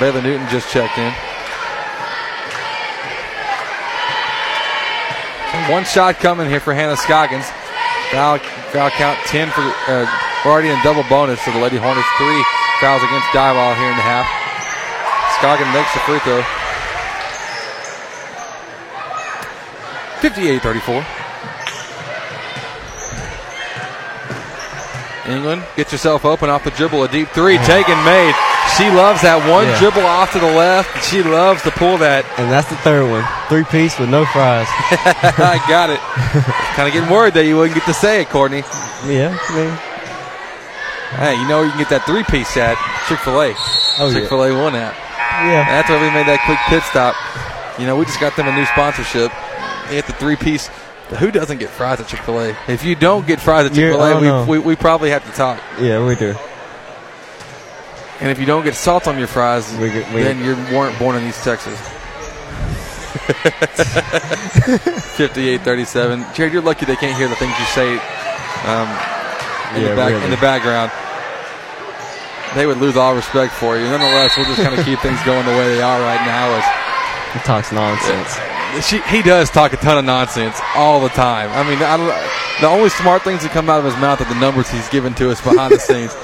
Baylor 0.00 0.22
Newton 0.22 0.48
just 0.48 0.72
checked 0.72 0.96
in. 0.96 1.12
One 5.70 5.84
shot 5.84 6.16
coming 6.16 6.48
here 6.48 6.58
for 6.58 6.72
Hannah 6.74 6.96
Scoggins. 6.96 7.46
Foul, 8.10 8.38
foul 8.72 8.88
count 8.90 9.18
10 9.26 9.50
for, 9.50 9.60
uh, 9.60 10.08
in 10.64 10.82
double 10.82 11.04
bonus, 11.04 11.40
so 11.44 11.52
the 11.52 11.60
Lady 11.60 11.76
Hornets 11.76 12.08
three 12.16 12.42
fouls 12.80 13.02
against 13.04 13.28
Diboll 13.28 13.76
here 13.76 13.90
in 13.90 13.96
the 13.96 14.02
half. 14.02 14.26
Scoggins 15.38 15.72
makes 15.74 15.92
the 15.92 16.00
free 16.00 16.18
throw. 16.20 16.42
58-34. 20.20 21.04
England, 25.28 25.62
get 25.76 25.92
yourself 25.92 26.24
open 26.24 26.48
off 26.48 26.64
the 26.64 26.70
dribble. 26.70 27.04
A 27.04 27.08
deep 27.08 27.28
three, 27.28 27.58
taken, 27.58 28.02
made. 28.04 28.34
She 28.78 28.88
loves 28.90 29.20
that 29.22 29.36
one 29.50 29.66
Yeah. 29.66 29.78
dribble 29.78 30.02
off 30.06 30.32
to 30.32 30.38
the 30.40 30.46
left. 30.50 31.04
She 31.04 31.22
loves 31.22 31.62
to 31.62 31.70
pull 31.70 31.98
that. 31.98 32.24
And 32.38 32.50
that's 32.50 32.68
the 32.68 32.76
third 32.76 33.08
one. 33.10 33.24
Three 33.48 33.64
piece 33.64 33.98
with 33.98 34.08
no 34.08 34.24
fries. 34.26 34.66
I 35.38 35.62
got 35.68 35.90
it. 35.90 36.00
kind 36.74 36.88
of 36.88 36.94
getting 36.94 37.10
worried 37.10 37.34
that 37.34 37.44
you 37.44 37.56
wouldn't 37.56 37.74
get 37.76 37.84
to 37.86 37.94
say 37.94 38.22
it, 38.22 38.28
Courtney. 38.30 38.62
Yeah, 39.06 39.36
I 39.36 39.50
mean, 39.56 39.72
Hey, 41.20 41.34
you 41.36 41.46
know 41.46 41.58
where 41.58 41.66
you 41.66 41.70
can 41.72 41.80
get 41.80 41.90
that 41.90 42.06
three 42.06 42.24
piece 42.24 42.56
at 42.56 42.78
Chick 43.06 43.18
fil 43.20 43.36
A. 43.42 43.52
Oh, 44.00 44.08
yeah. 44.08 44.20
Chick 44.20 44.28
fil 44.30 44.42
A 44.44 44.50
one 44.56 44.74
at. 44.74 44.94
Yeah. 45.44 45.64
That's 45.68 45.90
why 45.90 46.00
we 46.00 46.08
made 46.10 46.26
that 46.26 46.40
quick 46.46 46.58
pit 46.72 46.82
stop. 46.88 47.14
You 47.78 47.84
know, 47.86 47.96
we 47.96 48.06
just 48.06 48.20
got 48.20 48.34
them 48.36 48.48
a 48.48 48.54
new 48.56 48.64
sponsorship. 48.72 49.30
They 49.88 49.96
get 49.96 50.06
the 50.06 50.14
three 50.14 50.36
piece. 50.36 50.68
Who 51.20 51.30
doesn't 51.30 51.58
get 51.58 51.68
fries 51.68 52.00
at 52.00 52.08
Chick 52.08 52.20
fil 52.20 52.40
A? 52.40 52.56
If 52.68 52.84
you 52.84 52.94
don't 52.94 53.26
get 53.26 53.40
fries 53.40 53.66
at 53.66 53.74
Chick 53.74 53.92
fil 53.92 54.00
A, 54.02 54.46
we, 54.46 54.58
we, 54.58 54.64
we 54.72 54.76
probably 54.76 55.10
have 55.10 55.24
to 55.26 55.32
talk. 55.36 55.60
yeah, 55.78 56.02
we 56.04 56.14
do. 56.14 56.34
And 58.22 58.30
if 58.30 58.38
you 58.38 58.46
don't 58.46 58.62
get 58.64 58.74
salt 58.76 59.08
on 59.08 59.18
your 59.18 59.26
fries, 59.26 59.70
we, 59.78 59.88
then 59.90 60.38
you 60.44 60.54
weren't 60.74 60.96
born 60.98 61.16
in 61.16 61.26
East 61.28 61.42
Texas. 61.42 61.76
58-37. 64.62 66.34
Jared, 66.34 66.52
you're 66.52 66.62
lucky 66.62 66.86
they 66.86 66.96
can't 66.96 67.16
hear 67.16 67.28
the 67.28 67.34
things 67.36 67.52
you 67.58 67.64
say 67.66 67.94
um, 68.64 68.88
in, 69.74 69.82
Yeah, 69.82 69.90
the 69.90 69.96
back, 69.96 70.10
really. 70.12 70.24
in 70.24 70.30
the 70.30 70.36
background. 70.38 70.90
They 72.54 72.66
would 72.66 72.78
lose 72.78 72.96
all 72.96 73.14
respect 73.14 73.52
for 73.52 73.76
you. 73.76 73.84
Nonetheless, 73.84 74.36
we'll 74.36 74.46
just 74.46 74.62
kind 74.62 74.78
of 74.78 74.84
keep 74.84 75.00
things 75.00 75.20
going 75.24 75.44
the 75.44 75.52
way 75.52 75.74
they 75.74 75.82
are 75.82 76.00
right 76.00 76.24
now. 76.26 76.48
As 76.54 76.64
He 77.34 77.40
talks 77.40 77.72
nonsense. 77.72 78.38
She, 78.80 79.00
he 79.02 79.22
does 79.22 79.50
talk 79.50 79.72
a 79.72 79.76
ton 79.76 79.98
of 79.98 80.04
nonsense 80.04 80.58
all 80.74 81.00
the 81.00 81.08
time. 81.10 81.50
I 81.50 81.68
mean, 81.68 81.82
I 81.82 81.96
the 82.60 82.68
only 82.68 82.88
smart 82.88 83.22
things 83.22 83.42
that 83.42 83.50
come 83.50 83.68
out 83.68 83.78
of 83.78 83.84
his 83.84 83.96
mouth 83.96 84.20
are 84.20 84.32
the 84.32 84.38
numbers 84.40 84.70
he's 84.70 84.88
given 84.88 85.14
to 85.14 85.30
us 85.30 85.40
behind 85.40 85.74
the 85.74 85.78
scenes. 85.78 86.14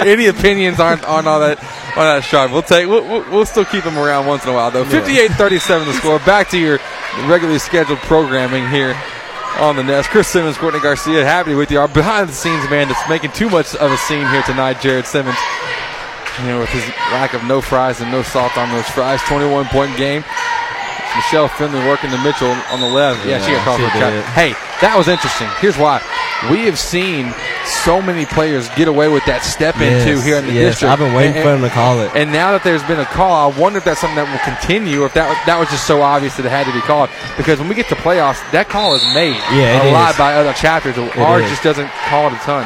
Any 0.00 0.26
opinions 0.26 0.80
aren't, 0.80 1.04
aren't 1.04 1.26
all 1.26 1.40
that 1.40 1.58
on 1.96 2.04
that 2.04 2.24
sharp. 2.24 2.52
We'll 2.52 2.62
take 2.62 2.88
we'll, 2.88 3.04
we'll, 3.04 3.30
we'll 3.30 3.46
still 3.46 3.64
keep 3.64 3.84
him 3.84 3.98
around 3.98 4.26
once 4.26 4.44
in 4.44 4.50
a 4.50 4.54
while 4.54 4.70
though. 4.70 4.84
58-37 4.84 5.86
the 5.86 5.92
score. 5.94 6.18
Back 6.20 6.50
to 6.50 6.58
your 6.58 6.78
regularly 7.26 7.58
scheduled 7.58 7.98
programming 8.00 8.68
here 8.68 8.96
on 9.58 9.76
the 9.76 9.82
Nest. 9.82 10.10
Chris 10.10 10.28
Simmons, 10.28 10.56
Courtney 10.58 10.80
Garcia, 10.80 11.24
happy 11.24 11.54
with 11.54 11.70
you. 11.70 11.78
Our 11.78 11.88
behind 11.88 12.28
the 12.28 12.32
scenes 12.32 12.68
man 12.70 12.88
that's 12.88 13.08
making 13.08 13.32
too 13.32 13.48
much 13.48 13.74
of 13.76 13.90
a 13.90 13.96
scene 13.96 14.26
here 14.28 14.42
tonight, 14.42 14.80
Jared 14.80 15.06
Simmons. 15.06 15.38
You 16.40 16.48
know, 16.48 16.60
with 16.60 16.68
his 16.68 16.86
lack 17.12 17.32
of 17.32 17.42
no 17.44 17.62
fries 17.62 18.00
and 18.00 18.12
no 18.12 18.22
salt 18.22 18.58
on 18.58 18.70
those 18.70 18.88
fries, 18.90 19.20
21 19.22 19.66
point 19.66 19.96
game. 19.96 20.22
Michelle 21.16 21.48
Finley 21.48 21.80
working 21.88 22.10
to 22.10 22.18
Mitchell 22.22 22.50
on 22.70 22.80
the 22.80 22.86
left. 22.88 23.24
Yeah, 23.26 23.40
she 23.40 23.52
got 23.52 23.64
called 23.64 23.80
for 23.80 23.86
a 23.88 24.10
did. 24.10 24.24
Hey, 24.36 24.52
that 24.80 24.94
was 24.96 25.08
interesting. 25.08 25.48
Here's 25.60 25.76
why. 25.76 26.00
We 26.50 26.66
have 26.66 26.78
seen 26.78 27.32
so 27.64 28.00
many 28.02 28.26
players 28.26 28.68
get 28.76 28.86
away 28.88 29.08
with 29.08 29.24
that 29.24 29.42
step 29.42 29.80
into 29.80 30.20
here 30.20 30.36
in 30.36 30.46
the 30.46 30.52
yes, 30.52 30.72
district. 30.76 30.92
I've 30.92 30.98
been 30.98 31.14
waiting 31.14 31.40
for 31.42 31.48
them 31.48 31.62
to 31.62 31.70
call 31.70 32.00
it. 32.00 32.12
And 32.14 32.30
now 32.30 32.52
that 32.52 32.62
there's 32.62 32.82
been 32.84 33.00
a 33.00 33.06
call, 33.06 33.50
I 33.50 33.58
wonder 33.58 33.78
if 33.78 33.84
that's 33.84 34.00
something 34.00 34.16
that 34.16 34.28
will 34.30 34.44
continue, 34.44 35.02
or 35.02 35.06
if 35.06 35.14
that 35.14 35.28
was, 35.28 35.38
that 35.46 35.58
was 35.58 35.68
just 35.70 35.86
so 35.86 36.02
obvious 36.02 36.36
that 36.36 36.44
it 36.44 36.50
had 36.52 36.66
to 36.68 36.72
be 36.76 36.80
called. 36.84 37.08
Because 37.38 37.58
when 37.58 37.68
we 37.68 37.74
get 37.74 37.88
to 37.88 37.96
playoffs, 37.96 38.38
that 38.52 38.68
call 38.68 38.94
is 38.94 39.02
made 39.14 39.34
Yeah, 39.56 39.88
a 39.88 39.92
lot 39.92 40.12
is. 40.12 40.18
by 40.18 40.34
other 40.36 40.52
chapters. 40.52 40.98
It 40.98 41.16
Ours 41.16 41.44
is. 41.44 41.50
just 41.50 41.62
doesn't 41.64 41.88
call 42.12 42.28
it 42.28 42.34
a 42.34 42.40
ton. 42.44 42.62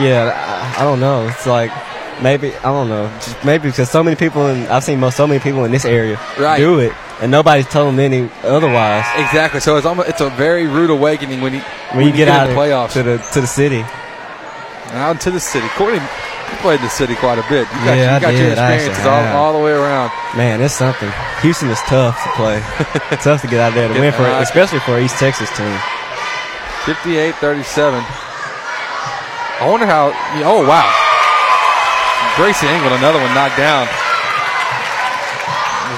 Yeah, 0.00 0.32
I, 0.32 0.80
I 0.80 0.84
don't 0.84 0.98
know. 1.00 1.28
It's 1.28 1.46
like 1.46 1.70
maybe 2.22 2.54
I 2.56 2.72
don't 2.72 2.88
know. 2.88 3.06
Just 3.20 3.44
maybe 3.44 3.68
because 3.68 3.90
so 3.90 4.02
many 4.02 4.16
people 4.16 4.46
in 4.48 4.66
I've 4.68 4.84
seen 4.84 4.98
most 5.00 5.16
so 5.16 5.26
many 5.26 5.40
people 5.40 5.64
in 5.64 5.72
this 5.72 5.84
area 5.84 6.18
Right. 6.38 6.56
do 6.58 6.78
it, 6.78 6.92
and 7.20 7.30
nobody's 7.30 7.66
told 7.68 7.88
them 7.92 8.00
any 8.00 8.28
otherwise. 8.42 9.04
Exactly. 9.16 9.60
So 9.60 9.76
it's 9.76 9.86
almost 9.86 10.08
it's 10.08 10.20
a 10.20 10.30
very 10.30 10.66
rude 10.66 10.90
awakening 10.90 11.40
when 11.40 11.54
you 11.54 11.60
When 11.92 12.06
you 12.06 12.12
get 12.12 12.28
out 12.28 12.48
of 12.48 12.54
the 12.54 12.60
playoffs 12.60 12.92
to 12.94 13.02
the 13.02 13.18
to 13.32 13.40
the 13.40 13.46
city. 13.46 13.84
out 14.92 15.12
into 15.12 15.30
the 15.30 15.40
city. 15.40 15.68
Courtney, 15.76 16.00
you 16.00 16.56
played 16.58 16.80
the 16.80 16.88
city 16.88 17.14
quite 17.14 17.38
a 17.38 17.44
bit. 17.48 17.68
You 17.70 17.84
got, 17.84 17.96
Yeah, 17.96 18.10
you 18.10 18.16
I 18.16 18.20
got 18.20 18.32
your 18.34 18.48
did. 18.50 18.58
Actually 18.58 18.90
experiences 18.90 19.06
all, 19.06 19.36
all 19.36 19.52
the 19.58 19.62
way 19.64 19.72
around. 19.72 20.10
Man, 20.36 20.60
it's 20.60 20.74
something. 20.74 21.10
Houston 21.42 21.68
is 21.70 21.80
tough 21.86 22.16
to 22.24 22.30
play. 22.40 22.60
tough 23.22 23.40
to 23.42 23.48
get 23.48 23.60
out 23.60 23.74
there 23.74 23.88
to 23.88 23.94
win 24.00 24.12
for, 24.12 24.24
especially 24.40 24.80
for 24.80 24.96
an 24.98 25.04
East 25.04 25.18
Texas 25.18 25.48
team. 25.56 25.72
58-37. 26.88 28.00
I 29.60 29.68
wonder 29.68 29.84
how. 29.84 30.08
Oh 30.40 30.64
wow, 30.64 30.88
Gracie 32.40 32.64
England, 32.66 32.96
another 32.96 33.20
one 33.20 33.28
knocked 33.36 33.58
down. 33.60 33.84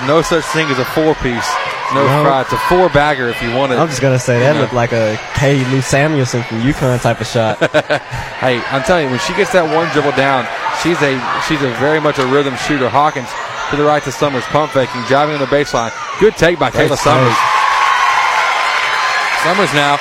No 0.07 0.21
such 0.23 0.45
thing 0.47 0.67
as 0.69 0.79
a 0.79 0.85
four 0.85 1.15
piece. 1.17 1.49
No, 1.95 2.07
No. 2.07 2.25
fry. 2.25 2.41
It's 2.41 2.53
a 2.53 2.59
four 2.69 2.89
bagger 2.89 3.29
if 3.29 3.41
you 3.43 3.55
want 3.55 3.73
it. 3.73 3.79
I'm 3.79 3.89
just 3.89 4.01
gonna 4.01 4.19
say 4.19 4.39
that 4.41 4.49
You 4.49 4.55
know. 4.55 4.61
looked 4.63 4.73
like 4.73 4.93
a 4.93 5.19
Katie 5.35 5.65
Lou 5.67 5.81
Samuelson 5.83 6.43
from 6.45 6.63
UConn 6.63 7.01
type 7.03 7.21
of 7.21 7.27
shot. 7.27 7.59
hey, 8.41 8.61
I'm 8.73 8.83
telling 8.83 9.05
you, 9.05 9.11
when 9.11 9.21
she 9.21 9.35
gets 9.35 9.53
that 9.53 9.63
one 9.65 9.87
dribble 9.93 10.13
down, 10.17 10.47
she's 10.83 10.97
a 11.03 11.21
she's 11.47 11.61
a 11.63 11.71
very 11.79 12.01
much 12.01 12.19
a 12.19 12.27
rhythm 12.27 12.57
shooter. 12.57 12.89
Hawkins 12.89 13.29
to 13.71 13.77
the 13.77 13.85
right 13.85 14.03
to 14.05 14.11
Summers, 14.13 14.45
pump 14.51 14.73
faking, 14.73 15.03
driving 15.07 15.35
on 15.35 15.41
the 15.41 15.47
baseline. 15.47 15.93
Good 16.19 16.35
take 16.37 16.59
by 16.59 16.71
Great 16.71 16.91
Kayla. 16.91 16.97
Summers. 16.99 17.37
Summers 19.45 19.73
now. 19.75 19.99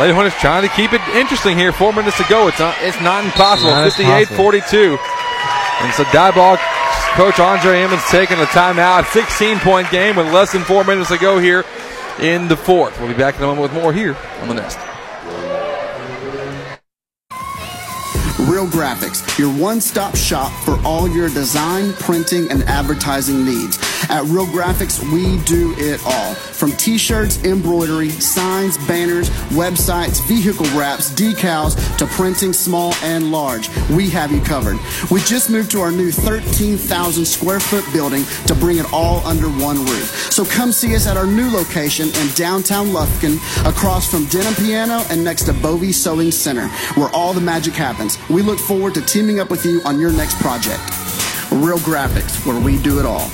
Lady 0.00 0.12
Hornets 0.14 0.36
trying 0.40 0.62
to 0.62 0.72
keep 0.74 0.92
it 0.92 1.00
interesting 1.16 1.56
here. 1.58 1.72
Four 1.72 1.92
minutes 1.92 2.16
to 2.16 2.24
go. 2.28 2.48
It's 2.48 2.58
not 2.58 2.76
it's 2.80 3.00
not 3.00 3.24
impossible. 3.24 3.70
Not 3.72 3.90
58-42. 3.92 4.96
And 5.82 5.92
so 5.94 6.04
Diboll 6.14 6.56
coach 7.12 7.38
Andre 7.38 7.80
Emmons 7.80 8.02
taking 8.10 8.38
a 8.38 8.46
timeout. 8.46 9.04
16 9.12 9.58
point 9.58 9.90
game 9.90 10.16
with 10.16 10.32
less 10.32 10.52
than 10.52 10.62
four 10.62 10.84
minutes 10.84 11.10
to 11.10 11.18
go 11.18 11.38
here 11.38 11.64
in 12.20 12.48
the 12.48 12.56
fourth. 12.56 12.98
We'll 12.98 13.08
be 13.08 13.14
back 13.14 13.36
in 13.36 13.42
a 13.42 13.46
moment 13.46 13.72
with 13.72 13.82
more 13.82 13.92
here 13.92 14.16
on 14.40 14.48
the 14.48 14.54
Nest. 14.54 14.78
Real 18.48 18.66
Graphics, 18.66 19.38
your 19.38 19.52
one 19.52 19.80
stop 19.80 20.16
shop 20.16 20.52
for 20.64 20.80
all 20.84 21.08
your 21.08 21.28
design, 21.28 21.92
printing, 21.94 22.50
and 22.50 22.62
advertising 22.64 23.44
needs. 23.44 23.78
At 24.08 24.24
Real 24.24 24.46
Graphics, 24.46 25.02
we 25.12 25.38
do 25.44 25.74
it 25.78 26.00
all. 26.04 26.34
From 26.34 26.72
t 26.72 26.98
shirts, 26.98 27.42
embroidery, 27.44 28.10
signs, 28.10 28.76
banners, 28.86 29.30
websites, 29.50 30.26
vehicle 30.26 30.66
wraps, 30.78 31.10
decals, 31.10 31.76
to 31.98 32.06
printing 32.06 32.52
small 32.52 32.94
and 33.02 33.32
large. 33.32 33.68
We 33.90 34.10
have 34.10 34.32
you 34.32 34.40
covered. 34.40 34.78
We 35.10 35.20
just 35.20 35.50
moved 35.50 35.70
to 35.72 35.80
our 35.80 35.90
new 35.90 36.10
13,000 36.10 37.24
square 37.24 37.60
foot 37.60 37.84
building 37.92 38.24
to 38.46 38.54
bring 38.54 38.78
it 38.78 38.92
all 38.92 39.24
under 39.26 39.48
one 39.48 39.78
roof. 39.78 40.32
So 40.32 40.44
come 40.44 40.72
see 40.72 40.94
us 40.94 41.06
at 41.06 41.16
our 41.16 41.26
new 41.26 41.50
location 41.50 42.08
in 42.08 42.28
downtown 42.34 42.88
Lufkin, 42.88 43.36
across 43.68 44.10
from 44.10 44.26
Denim 44.26 44.54
Piano 44.54 45.04
and 45.10 45.24
next 45.24 45.44
to 45.44 45.52
Bovie 45.52 45.92
Sewing 45.92 46.30
Center, 46.30 46.68
where 46.94 47.08
all 47.10 47.32
the 47.32 47.40
magic 47.40 47.74
happens. 47.74 48.18
We 48.28 48.42
look 48.42 48.58
forward 48.58 48.94
to 48.94 49.00
teaming 49.02 49.40
up 49.40 49.50
with 49.50 49.64
you 49.64 49.80
on 49.84 49.98
your 49.98 50.12
next 50.12 50.38
project. 50.38 50.80
Real 51.50 51.78
Graphics, 51.78 52.46
where 52.46 52.58
we 52.60 52.80
do 52.82 52.98
it 52.98 53.06
all. 53.06 53.30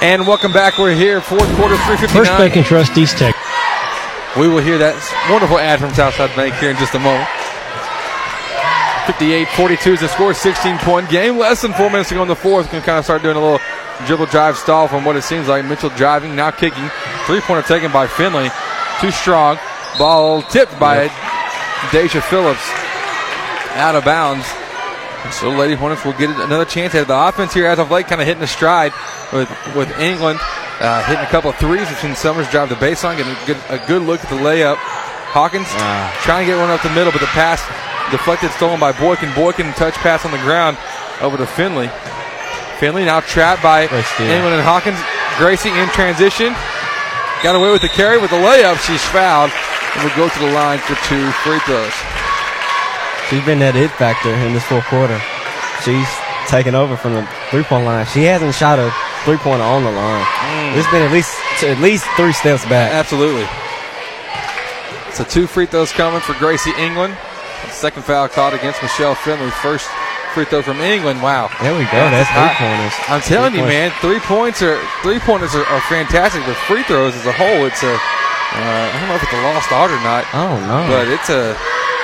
And 0.00 0.28
welcome 0.28 0.52
back. 0.52 0.78
We're 0.78 0.94
here, 0.94 1.20
fourth 1.20 1.48
quarter, 1.56 1.74
359. 1.74 2.08
First 2.08 2.30
Bank 2.38 2.56
and 2.56 2.64
Trust 2.64 2.96
East 2.96 3.18
Texas. 3.18 3.42
We 4.38 4.46
will 4.46 4.62
hear 4.62 4.78
that 4.78 4.94
wonderful 5.28 5.58
ad 5.58 5.80
from 5.80 5.90
Southside 5.90 6.30
Bank 6.36 6.54
here 6.62 6.70
in 6.70 6.76
just 6.76 6.94
a 6.94 7.02
moment. 7.02 7.26
58-42 9.10 9.94
is 9.94 10.00
the 10.00 10.06
score, 10.06 10.30
16-point 10.30 11.10
game. 11.10 11.36
Less 11.36 11.62
than 11.62 11.72
four 11.72 11.90
minutes 11.90 12.10
to 12.10 12.14
go 12.14 12.22
in 12.22 12.28
the 12.28 12.36
fourth. 12.36 12.70
To 12.70 12.80
kind 12.80 12.98
of 12.98 13.04
start 13.04 13.22
doing 13.22 13.34
a 13.34 13.40
little 13.40 13.58
dribble 14.06 14.26
drive 14.26 14.56
stall 14.56 14.86
from 14.86 15.04
what 15.04 15.16
it 15.16 15.22
seems 15.22 15.48
like. 15.48 15.64
Mitchell 15.64 15.90
driving, 15.90 16.36
now 16.36 16.52
kicking. 16.52 16.88
Three-pointer 17.26 17.66
taken 17.66 17.90
by 17.90 18.06
Finley. 18.06 18.50
Too 19.00 19.10
strong. 19.10 19.58
Ball 19.98 20.42
tipped 20.42 20.78
by 20.78 21.10
Deja 21.90 22.20
Phillips. 22.20 22.62
Out 23.74 23.96
of 23.96 24.04
bounds. 24.04 24.46
So 25.32 25.50
Lady 25.50 25.74
Hornets 25.74 26.04
will 26.04 26.12
get 26.12 26.30
another 26.30 26.64
chance 26.64 26.94
at. 26.94 27.06
The 27.06 27.28
offense 27.28 27.54
here 27.54 27.66
as 27.66 27.78
of 27.78 27.90
late 27.90 28.06
kind 28.06 28.20
of 28.20 28.26
hitting 28.26 28.42
a 28.42 28.46
stride 28.46 28.92
with, 29.32 29.48
with 29.74 29.90
England 29.98 30.40
uh, 30.80 31.02
hitting 31.04 31.24
a 31.24 31.28
couple 31.28 31.50
of 31.50 31.56
threes 31.56 31.88
between 31.88 32.14
Summers 32.14 32.48
drive 32.50 32.68
the 32.68 32.76
baseline, 32.76 33.16
getting 33.16 33.34
a 33.34 33.46
good, 33.46 33.60
a 33.68 33.86
good 33.86 34.02
look 34.02 34.22
at 34.22 34.30
the 34.30 34.36
layup. 34.36 34.76
Hawkins 35.34 35.68
trying 36.24 36.46
to 36.46 36.52
get 36.52 36.58
one 36.58 36.70
up 36.70 36.80
the 36.82 36.94
middle, 36.94 37.12
but 37.12 37.20
the 37.20 37.30
pass 37.34 37.60
deflected, 38.10 38.50
stolen 38.52 38.80
by 38.80 38.92
Boykin. 38.92 39.34
Boykin 39.34 39.72
touch 39.74 39.94
pass 40.00 40.24
on 40.24 40.30
the 40.30 40.38
ground 40.38 40.78
over 41.20 41.36
to 41.36 41.46
Finley. 41.46 41.90
Finley 42.78 43.04
now 43.04 43.20
trapped 43.20 43.62
by. 43.62 43.90
England 44.30 44.54
and 44.54 44.64
Hawkins. 44.64 44.98
Gracie 45.36 45.70
in 45.70 45.88
transition. 45.90 46.54
Got 47.42 47.54
away 47.54 47.70
with 47.70 47.82
the 47.82 47.90
carry 47.90 48.18
with 48.18 48.30
the 48.30 48.40
layup. 48.40 48.78
She's 48.86 49.04
fouled 49.10 49.50
and 49.50 50.02
will 50.02 50.16
go 50.16 50.28
to 50.28 50.38
the 50.38 50.50
line 50.52 50.78
for 50.78 50.94
two 51.06 51.30
free 51.42 51.60
throws. 51.66 52.17
She's 53.30 53.44
been 53.44 53.58
that 53.60 53.76
it 53.76 53.90
factor 54.00 54.32
in 54.32 54.52
this 54.56 54.64
fourth 54.64 54.84
quarter. 54.88 55.20
She's 55.84 56.08
taken 56.48 56.74
over 56.74 56.96
from 56.96 57.12
the 57.14 57.28
three 57.52 57.62
point 57.62 57.84
line. 57.84 58.06
She 58.08 58.24
hasn't 58.24 58.54
shot 58.56 58.78
a 58.80 58.88
three 59.28 59.36
pointer 59.36 59.64
on 59.64 59.84
the 59.84 59.92
line. 59.92 60.24
It's 60.72 60.88
been 60.88 61.04
at 61.04 61.12
least 61.12 61.36
at 61.62 61.76
least 61.84 62.08
three 62.16 62.32
steps 62.32 62.64
back. 62.66 62.92
Absolutely. 62.92 63.44
So 65.12 65.24
two 65.24 65.46
free 65.46 65.66
throws 65.66 65.92
coming 65.92 66.20
for 66.20 66.32
Gracie 66.40 66.72
England. 66.78 67.16
Second 67.70 68.04
foul 68.04 68.28
caught 68.28 68.54
against 68.54 68.80
Michelle 68.82 69.14
Finley. 69.14 69.50
First 69.60 69.88
free 70.32 70.44
throw 70.46 70.62
from 70.62 70.80
England. 70.80 71.20
Wow. 71.20 71.50
There 71.60 71.74
we 71.76 71.84
go. 71.90 72.00
That's 72.08 72.30
three 72.32 72.54
pointers. 72.56 72.94
I'm 73.12 73.20
telling 73.20 73.52
Three 73.52 73.60
you, 73.60 73.68
points. 73.68 73.76
man, 73.76 73.88
three 74.00 74.20
points 74.24 74.58
are 74.62 74.78
three 75.02 75.18
pointers 75.20 75.52
are, 75.54 75.66
are 75.68 75.82
fantastic, 75.90 76.40
but 76.46 76.56
free 76.64 76.82
throws 76.84 77.12
as 77.16 77.26
a 77.26 77.32
whole, 77.32 77.66
it's 77.68 77.82
a 77.82 77.92
uh, 77.92 78.56
I 78.56 78.96
don't 79.00 79.08
know 79.12 79.16
if 79.20 79.22
it's 79.22 79.32
a 79.36 79.42
lost 79.44 79.68
art 79.72 79.90
or 79.92 80.00
not. 80.00 80.24
I 80.32 80.48
don't 80.48 80.64
know. 80.64 80.82
But 80.88 81.08
it's 81.12 81.28
a. 81.28 81.52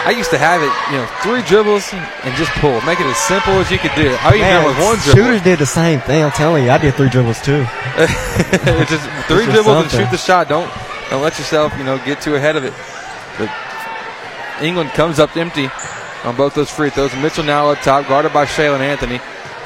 I 0.04 0.10
used 0.10 0.30
to 0.30 0.38
have 0.38 0.60
it, 0.60 0.68
you 0.92 1.00
know, 1.00 1.08
three 1.24 1.40
dribbles 1.48 1.88
and 1.92 2.36
just 2.36 2.52
pull. 2.60 2.76
Make 2.82 3.00
it 3.00 3.06
as 3.06 3.16
simple 3.16 3.54
as 3.54 3.70
you 3.70 3.78
could 3.78 3.94
do. 3.96 4.12
I 4.20 4.36
even 4.36 4.40
Man, 4.40 4.66
with 4.66 4.76
one 4.76 4.98
dribble. 4.98 5.16
shooters 5.16 5.42
did 5.42 5.58
the 5.58 5.66
same 5.66 6.00
thing. 6.00 6.22
I'm 6.22 6.30
telling 6.32 6.64
you, 6.64 6.70
I 6.70 6.76
did 6.76 6.94
three 6.94 7.08
dribbles 7.08 7.40
too. 7.40 7.64
just 7.96 9.08
three 9.24 9.48
just 9.48 9.56
dribbles 9.56 9.82
and 9.84 9.90
shoot 9.90 10.10
the 10.10 10.20
shot. 10.20 10.48
Don't 10.48 10.70
don't 11.08 11.22
let 11.22 11.38
yourself 11.38 11.72
you 11.78 11.84
know 11.84 11.96
get 12.04 12.20
too 12.20 12.34
ahead 12.34 12.56
of 12.56 12.64
it. 12.64 12.74
But 13.38 13.48
England 14.62 14.90
comes 14.90 15.18
up 15.18 15.36
empty 15.36 15.70
on 16.22 16.36
both 16.36 16.54
those 16.54 16.70
free 16.70 16.90
throws. 16.90 17.16
Mitchell 17.16 17.44
now 17.44 17.70
up 17.70 17.80
top, 17.80 18.06
guarded 18.06 18.32
by 18.32 18.44
Shaylin 18.44 18.80
Anthony. 18.80 19.20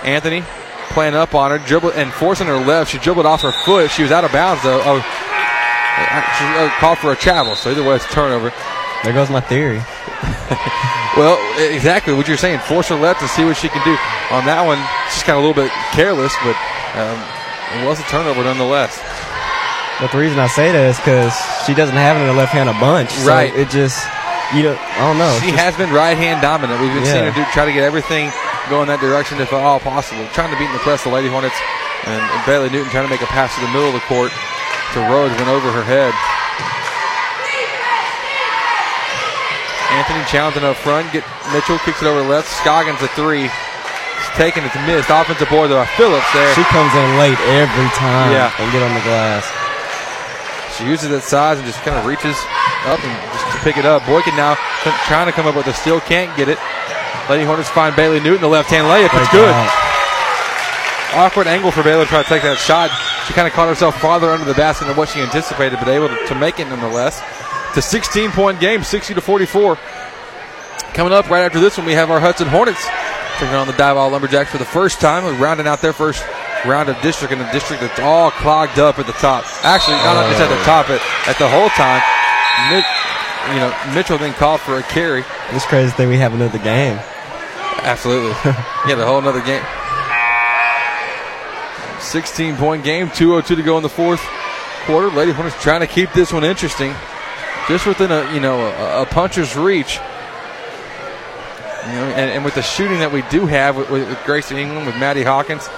Anthony 0.05 0.43
playing 0.91 1.15
up 1.15 1.35
on 1.35 1.51
her, 1.51 1.59
dribble 1.59 1.93
and 1.93 2.13
forcing 2.13 2.47
her 2.47 2.59
left. 2.59 2.93
She 2.93 2.99
dribbled 2.99 3.27
off 3.27 3.43
her 3.43 3.53
foot. 3.53 3.91
She 3.91 4.03
was 4.03 4.13
out 4.13 4.23
of 4.23 4.31
bounds 4.31 4.63
though. 4.63 4.81
Oh, 4.85 4.99
uh, 4.99 6.23
she 6.39 6.45
uh, 6.45 6.71
called 6.79 6.99
for 6.99 7.11
a 7.11 7.17
travel. 7.17 7.57
So 7.57 7.71
either 7.71 7.83
way, 7.83 7.97
it's 7.97 8.05
a 8.05 8.09
turnover. 8.09 8.53
There 9.05 9.13
goes 9.13 9.31
my 9.31 9.41
theory. 9.41 9.81
Well, 11.17 11.35
exactly 11.59 12.15
what 12.15 12.29
you're 12.29 12.37
saying. 12.39 12.61
Force 12.71 12.95
her 12.95 12.95
left 12.95 13.19
and 13.23 13.31
see 13.35 13.43
what 13.43 13.57
she 13.57 13.67
can 13.67 13.83
do. 13.83 13.91
On 14.31 14.47
that 14.47 14.63
one, 14.63 14.79
she's 15.11 15.27
kind 15.27 15.35
of 15.35 15.43
a 15.43 15.47
little 15.51 15.57
bit 15.59 15.67
careless, 15.91 16.31
but 16.47 16.55
um, 16.95 17.19
it 17.75 17.83
was 17.91 17.99
a 17.99 18.07
turnover 18.07 18.47
nonetheless. 18.47 18.95
But 19.99 20.15
the 20.15 20.19
reason 20.23 20.39
I 20.39 20.47
say 20.47 20.71
that 20.71 20.85
is 20.95 20.95
because 21.03 21.35
she 21.67 21.75
doesn't 21.75 21.99
have 21.99 22.15
it 22.15 22.23
in 22.23 22.31
her 22.31 22.39
left 22.39 22.55
hand 22.55 22.71
a 22.71 22.77
bunch. 22.79 23.11
so 23.19 23.27
Right. 23.27 23.51
it 23.51 23.67
just, 23.67 23.99
you 24.55 24.63
know, 24.63 24.79
I 24.79 25.11
don't 25.11 25.19
know. 25.19 25.35
She 25.43 25.51
Just- 25.51 25.59
has 25.59 25.75
been 25.75 25.91
right 25.91 26.15
hand 26.15 26.39
dominant. 26.39 26.79
We've 26.79 26.95
been 26.95 27.03
seeing 27.03 27.27
her 27.27 27.35
do 27.35 27.43
try 27.51 27.67
to 27.67 27.75
get 27.75 27.83
everything 27.83 28.31
going 28.71 28.87
that 28.87 29.03
direction 29.03 29.43
if 29.43 29.51
at 29.51 29.59
all 29.59 29.83
possible. 29.83 30.23
Trying 30.39 30.55
to 30.55 30.59
beat 30.61 30.71
in 30.71 30.77
the 30.77 30.85
press 30.87 31.03
the 31.03 31.11
Lady 31.11 31.27
Hornets 31.27 31.59
and, 32.07 32.23
and 32.23 32.41
Bailey 32.47 32.71
Newton 32.71 32.95
trying 32.95 33.11
to 33.11 33.11
make 33.11 33.27
a 33.27 33.31
pass 33.35 33.51
to 33.59 33.61
the 33.67 33.73
middle 33.75 33.91
of 33.91 33.99
the 33.99 34.07
court 34.07 34.31
to 34.95 35.03
Rhodes 35.11 35.35
went 35.35 35.51
over 35.51 35.67
her 35.75 35.83
head. 35.83 36.15
Anthony 39.93 40.21
challenging 40.29 40.65
up 40.65 40.77
front. 40.77 41.11
Get 41.13 41.25
Mitchell 41.53 41.79
kicks 41.85 42.03
it 42.03 42.07
over 42.07 42.21
left. 42.23 42.49
Scoggins 42.61 43.01
a 43.01 43.09
three. 43.17 43.47
It's 43.49 44.31
taken. 44.37 44.65
It's 44.65 44.77
missed. 44.85 45.09
Offensive 45.09 45.49
board 45.49 45.71
though. 45.71 45.85
Phillips 45.97 46.29
there. 46.37 46.53
She 46.55 46.65
comes 46.69 46.93
in 46.93 47.09
late 47.19 47.39
every 47.57 47.89
time 47.97 48.33
Yeah. 48.33 48.53
and 48.59 48.69
get 48.73 48.83
on 48.85 48.93
the 48.95 49.01
glass. 49.03 49.47
She 50.77 50.85
uses 50.87 51.09
that 51.11 51.23
size 51.25 51.59
and 51.59 51.67
just 51.67 51.81
kind 51.83 51.97
of 51.97 52.07
reaches 52.07 52.37
up 52.87 53.03
and 53.03 53.11
just 53.35 53.47
to 53.51 53.59
pick 53.67 53.77
it 53.81 53.87
up. 53.87 54.05
Boykin 54.07 54.37
now 54.37 54.55
trying 55.11 55.27
to 55.27 55.33
come 55.33 55.47
up 55.49 55.57
with 55.57 55.67
a 55.67 55.75
steal, 55.75 55.99
can't 56.01 56.31
get 56.37 56.49
it. 56.49 56.59
Lady 57.29 57.45
Hornets 57.45 57.69
find 57.69 57.97
Bailey 57.97 58.21
Newton, 58.21 58.41
the 58.43 58.49
left 58.49 58.71
hand 58.71 58.87
layup. 58.87 59.11
It's 59.11 59.33
good. 59.33 59.51
Awkward 61.19 61.47
angle 61.49 61.73
for 61.73 61.83
Baylor 61.83 62.05
to 62.05 62.09
try 62.09 62.23
to 62.23 62.29
take 62.29 62.43
that 62.43 62.59
shot. 62.59 62.93
She 63.27 63.33
kind 63.35 63.49
of 63.49 63.53
caught 63.55 63.69
herself 63.69 63.99
farther 64.01 64.31
under 64.31 64.45
the 64.45 64.55
basket 64.55 64.87
than 64.87 64.97
what 64.97 65.09
she 65.09 65.21
anticipated, 65.21 65.79
but 65.81 65.89
able 65.89 66.09
to, 66.09 66.17
to 66.29 66.35
make 66.37 66.61
it 66.61 66.69
nonetheless. 66.69 67.21
It's 67.79 67.87
a 67.87 67.91
16 67.91 68.33
point 68.33 68.59
game, 68.59 68.83
60 68.83 69.15
to 69.15 69.21
44. 69.21 69.77
Coming 70.95 71.13
up 71.13 71.31
right 71.31 71.43
after 71.43 71.61
this 71.61 71.79
one, 71.79 71.87
we 71.87 71.93
have 71.93 72.11
our 72.11 72.19
Hudson 72.19 72.49
Hornets 72.49 72.85
taking 73.39 73.55
on 73.55 73.69
the 73.69 73.73
Diboll 73.73 74.11
Lumberjacks 74.11 74.51
for 74.51 74.59
the 74.59 74.65
first 74.65 75.01
time. 75.01 75.23
We're 75.23 75.39
rounding 75.39 75.69
out 75.69 75.81
their 75.81 75.93
first 75.93 76.27
round 76.67 76.89
of 76.89 77.01
district 77.03 77.33
in 77.33 77.41
a 77.41 77.53
district 77.53 77.81
that's 77.81 78.01
all 78.01 78.33
clogged 78.33 78.81
up 78.81 78.99
at 78.99 79.07
the 79.07 79.13
top. 79.13 79.45
Actually, 79.63 79.95
not 79.99 80.29
just 80.29 80.41
at 80.41 80.49
the 80.49 80.65
top, 80.65 80.89
but 80.89 81.01
at 81.29 81.39
the 81.39 81.47
whole 81.47 81.69
time. 81.79 82.03
Mid, 82.69 82.83
you 83.55 83.61
know, 83.63 83.95
Mitchell 83.95 84.19
then 84.19 84.35
called 84.35 84.61
for 84.61 84.79
a 84.79 84.83
carry. 84.83 85.23
It's 85.51 85.65
crazy 85.65 85.93
thing 85.93 86.09
we 86.09 86.19
have 86.19 86.35
another 86.35 86.59
game. 86.59 86.99
Absolutely. 87.87 88.31
yeah, 88.89 88.97
the 88.97 89.07
whole 89.07 89.19
another 89.21 89.41
game. 89.43 89.63
16 92.01 92.57
point 92.57 92.83
game, 92.83 93.09
202 93.09 93.55
to 93.55 93.63
go 93.63 93.77
in 93.77 93.85
the 93.85 93.89
fourth 93.89 94.27
quarter. 94.85 95.11
Lady 95.11 95.31
Hornets 95.31 95.63
trying 95.63 95.81
to 95.83 95.87
keep 95.87 96.13
this 96.13 96.33
one 96.33 96.43
interesting. 96.43 96.93
Just 97.69 97.87
within 97.87 98.11
a 98.11 98.33
you 98.33 98.41
know 98.41 98.61
a, 98.67 99.03
a 99.03 99.07
puncher's 99.07 99.55
reach. 99.57 99.99
You 101.87 101.95
know, 101.95 102.05
and, 102.17 102.31
and 102.31 102.45
with 102.45 102.55
the 102.55 102.63
shooting 102.63 102.99
that 102.99 103.13
we 103.13 103.23
do 103.31 103.47
have 103.47 103.77
with, 103.77 103.89
with, 103.91 104.09
with 104.09 104.19
Gracie 104.25 104.57
England, 104.61 104.87
with 104.87 104.97
Maddie 104.97 105.23
Hawkins, 105.23 105.69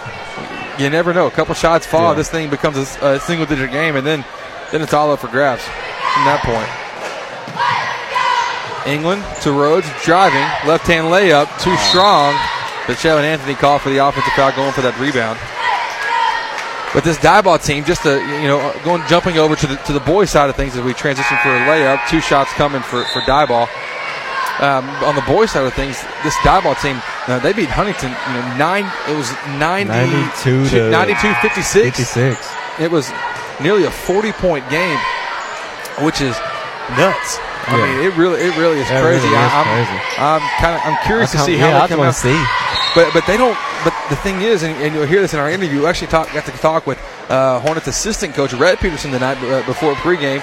you 0.78 0.90
never 0.90 1.12
know. 1.14 1.26
A 1.26 1.30
couple 1.30 1.54
shots 1.54 1.86
fall, 1.86 2.10
Yeah. 2.10 2.14
this 2.16 2.28
thing 2.30 2.50
becomes 2.50 2.76
a, 2.78 3.06
a 3.14 3.20
single 3.20 3.46
digit 3.46 3.70
game, 3.70 3.94
and 3.96 4.06
then 4.06 4.24
then 4.72 4.82
it's 4.82 4.92
all 4.94 5.12
up 5.12 5.20
for 5.20 5.28
grabs 5.28 5.62
from 5.62 6.24
that 6.26 6.42
point. 6.42 6.68
England 8.86 9.22
to 9.42 9.52
Rhodes, 9.52 9.86
driving, 10.04 10.40
left 10.66 10.86
hand 10.86 11.08
layup, 11.08 11.46
too 11.62 11.76
strong. 11.90 12.34
But 12.86 12.98
Shelly 12.98 13.24
Anthony 13.24 13.54
called 13.54 13.82
for 13.82 13.90
the 13.90 13.98
offensive 13.98 14.32
foul, 14.32 14.52
going 14.52 14.72
for 14.72 14.80
that 14.82 14.98
rebound. 14.98 15.38
But 16.92 17.04
this 17.04 17.18
Diboll 17.18 17.64
team, 17.64 17.84
just 17.84 18.02
to, 18.02 18.18
you 18.18 18.48
know, 18.48 18.74
going 18.84 19.06
jumping 19.06 19.38
over 19.38 19.54
to 19.54 19.66
the 19.66 19.76
to 19.76 19.92
the 19.92 20.00
boys 20.00 20.30
side 20.30 20.50
of 20.50 20.56
things 20.56 20.76
as 20.76 20.82
we 20.82 20.92
transition 20.92 21.36
for 21.42 21.48
a 21.50 21.60
layup, 21.60 22.04
two 22.08 22.20
shots 22.20 22.52
coming 22.54 22.82
for 22.82 23.04
for 23.12 23.20
Diboll. 23.22 23.68
Um, 24.58 24.88
on 25.04 25.14
the 25.14 25.22
boys 25.22 25.52
side 25.52 25.64
of 25.64 25.72
things, 25.72 26.02
this 26.24 26.34
Diboll 26.42 26.80
team, 26.82 27.00
uh, 27.28 27.38
they 27.38 27.52
beat 27.52 27.68
Huntington. 27.70 28.10
You 28.10 28.34
know, 28.34 28.56
nine. 28.56 28.90
It 29.08 29.16
was 29.16 29.30
90, 29.58 29.88
92 29.88 30.68
to 30.70 30.90
92 30.90 31.32
56. 31.40 31.96
56. 31.96 32.52
It 32.80 32.90
was 32.90 33.10
nearly 33.62 33.84
a 33.84 33.90
40 33.90 34.32
point 34.32 34.68
game, 34.68 34.98
which 36.02 36.20
is 36.20 36.36
nuts. 36.98 37.38
I 37.66 37.76
Yeah. 37.76 37.86
mean, 37.86 38.04
it 38.10 38.16
really, 38.16 38.40
it 38.40 38.56
really 38.56 38.80
is 38.80 38.88
That 38.88 39.02
crazy. 39.02 39.26
really 39.28 39.36
is 39.38 39.52
I, 39.52 39.60
am 39.60 39.64
crazy. 39.66 39.98
I'm 40.18 40.40
kind 40.60 40.74
of, 40.76 40.80
I'm 40.86 40.98
curious 41.06 41.32
to 41.32 41.38
see 41.38 41.56
can't- 41.56 41.60
how 41.60 41.68
yeah, 41.68 41.86
they 41.86 41.94
I 41.94 41.96
come 41.96 42.00
out. 42.06 42.14
see. 42.14 42.44
But, 42.94 43.12
but 43.12 43.24
they 43.26 43.36
don't. 43.36 43.56
But 43.84 43.94
the 44.10 44.16
thing 44.16 44.42
is, 44.42 44.62
and, 44.64 44.74
and 44.82 44.94
you'll 44.94 45.06
hear 45.06 45.20
this 45.20 45.32
in 45.32 45.38
our 45.40 45.48
interview. 45.50 45.80
We 45.80 45.86
actually 45.86 46.08
talk, 46.08 46.32
got 46.32 46.44
to 46.46 46.52
talk 46.52 46.86
with 46.86 46.98
uh, 47.30 47.60
Hornets 47.60 47.86
assistant 47.86 48.34
coach 48.34 48.52
Red 48.52 48.78
Peterson 48.80 49.10
the 49.12 49.20
night 49.20 49.38
uh, 49.44 49.64
before 49.64 49.94
pregame, 49.94 50.42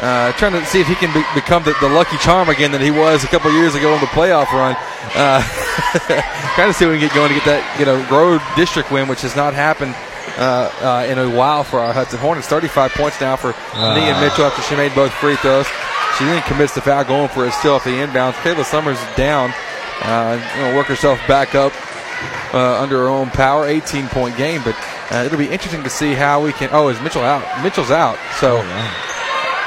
uh, 0.00 0.30
trying 0.32 0.52
to 0.52 0.64
see 0.66 0.80
if 0.80 0.86
he 0.86 0.94
can 0.94 1.12
be, 1.14 1.24
become 1.34 1.64
the, 1.64 1.74
the 1.80 1.88
lucky 1.88 2.18
charm 2.18 2.48
again 2.50 2.70
that 2.72 2.82
he 2.82 2.90
was 2.90 3.24
a 3.24 3.28
couple 3.28 3.50
years 3.52 3.74
ago 3.74 3.94
on 3.94 4.00
the 4.00 4.06
playoff 4.08 4.52
run. 4.52 4.76
Uh, 5.16 5.40
trying 6.54 6.68
to 6.68 6.74
see 6.74 6.84
if 6.84 6.90
we 6.92 6.98
can 6.98 7.08
get 7.08 7.14
going 7.14 7.28
to 7.28 7.34
get 7.34 7.44
that 7.46 7.62
you 7.80 7.86
know 7.86 7.96
road 8.10 8.42
district 8.56 8.92
win, 8.92 9.08
which 9.08 9.22
has 9.22 9.34
not 9.34 9.54
happened 9.54 9.94
uh, 10.36 10.70
uh, 10.82 11.06
in 11.10 11.18
a 11.18 11.28
while 11.34 11.64
for 11.64 11.80
our 11.80 11.94
Hudson 11.94 12.18
Hornets. 12.18 12.46
35 12.46 12.92
points 12.92 13.20
now 13.22 13.36
for 13.36 13.48
Nia 13.74 14.12
Wow. 14.12 14.20
Mitchell 14.20 14.44
after 14.44 14.60
she 14.62 14.76
made 14.76 14.94
both 14.94 15.12
free 15.14 15.36
throws. 15.36 15.66
She 16.18 16.24
then 16.24 16.42
commits 16.42 16.74
the 16.74 16.80
foul 16.80 17.04
going 17.04 17.28
for 17.28 17.46
it 17.46 17.52
still 17.52 17.74
off 17.74 17.84
the 17.84 17.90
inbounds. 17.90 18.32
Kayla 18.34 18.64
Summers 18.64 18.98
down. 19.16 19.52
Uh, 20.02 20.40
you 20.56 20.62
know, 20.62 20.76
work 20.76 20.86
herself 20.86 21.18
back 21.26 21.54
up 21.54 21.72
uh, 22.54 22.80
under 22.80 22.96
her 22.98 23.08
own 23.08 23.28
power. 23.30 23.66
18 23.66 24.08
point 24.08 24.36
game, 24.36 24.62
but 24.64 24.74
uh, 25.10 25.24
it'll 25.24 25.38
be 25.38 25.48
interesting 25.48 25.82
to 25.82 25.90
see 25.90 26.14
how 26.14 26.42
we 26.42 26.52
can. 26.52 26.70
Oh, 26.72 26.88
is 26.88 27.00
Mitchell 27.00 27.22
out? 27.22 27.62
Mitchell's 27.62 27.90
out. 27.90 28.18
So. 28.40 28.62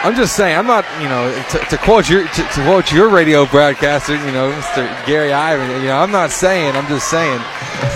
I'm 0.02 0.16
just 0.16 0.38
saying. 0.38 0.58
I'm 0.58 0.66
not, 0.66 0.86
you 1.02 1.10
know, 1.10 1.28
to, 1.50 1.60
to 1.60 1.78
quote 1.78 2.10
your 2.10 2.26
to, 2.26 2.42
to 2.42 2.64
quote 2.64 2.90
your 2.90 3.10
radio 3.10 3.46
broadcaster, 3.46 4.16
you 4.16 4.32
know, 4.32 4.50
Mr. 4.50 5.06
Gary 5.06 5.34
Ivan. 5.34 5.70
You 5.82 5.90
know, 5.90 5.98
I'm 5.98 6.12
not 6.12 6.32
saying. 6.32 6.74
I'm 6.74 6.88
just 6.88 7.10
saying. 7.10 7.38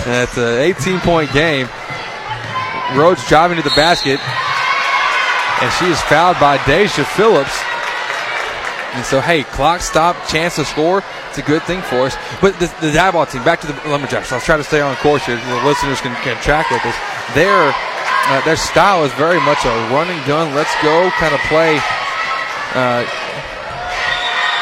that 0.04 0.28
It's 0.28 0.36
an 0.36 0.58
18 0.60 1.00
point 1.00 1.32
game. 1.32 1.66
Rhodes 2.92 3.26
driving 3.26 3.56
to 3.56 3.62
the 3.62 3.72
basket, 3.74 4.20
and 5.64 5.72
she 5.80 5.86
is 5.86 5.98
fouled 6.02 6.38
by 6.38 6.62
Deja 6.66 7.04
Phillips. 7.04 7.56
And 8.94 9.04
so, 9.04 9.20
hey, 9.20 9.42
clock 9.42 9.80
stop, 9.80 10.16
chance 10.28 10.56
to 10.56 10.64
score. 10.64 11.02
It's 11.28 11.38
a 11.38 11.42
good 11.42 11.62
thing 11.64 11.82
for 11.82 12.06
us. 12.06 12.16
But 12.40 12.58
the, 12.60 12.66
the 12.80 12.94
Diboll 12.94 13.30
team, 13.30 13.42
back 13.42 13.60
to 13.62 13.66
the 13.66 13.74
Lumberjacks. 13.88 14.30
I'll 14.32 14.40
try 14.40 14.56
to 14.56 14.64
stay 14.64 14.80
on 14.80 14.94
course 14.96 15.26
here. 15.26 15.36
The 15.36 15.64
listeners 15.64 16.00
can, 16.00 16.14
can 16.22 16.40
track 16.42 16.70
with 16.70 16.84
us. 16.86 16.94
Their 17.34 17.74
uh, 18.26 18.40
their 18.46 18.56
style 18.56 19.04
is 19.04 19.12
very 19.14 19.40
much 19.40 19.64
a 19.66 19.74
run 19.92 20.08
and 20.08 20.26
gun, 20.26 20.54
let's 20.54 20.72
go 20.82 21.10
kind 21.20 21.34
of 21.34 21.40
play. 21.52 21.76
Uh, 22.72 23.04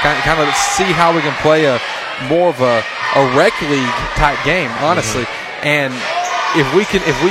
kind, 0.02 0.18
kind 0.26 0.40
of 0.42 0.52
see 0.56 0.90
how 0.90 1.14
we 1.14 1.22
can 1.22 1.32
play 1.40 1.64
a 1.64 1.78
more 2.26 2.48
of 2.50 2.60
a, 2.60 2.82
a 3.16 3.22
rec 3.38 3.54
league 3.70 3.94
type 4.18 4.38
game, 4.44 4.70
honestly. 4.82 5.24
And 5.62 5.94
if 6.58 6.66
we 6.74 6.84
can, 6.84 7.00
if 7.06 7.14
we 7.22 7.30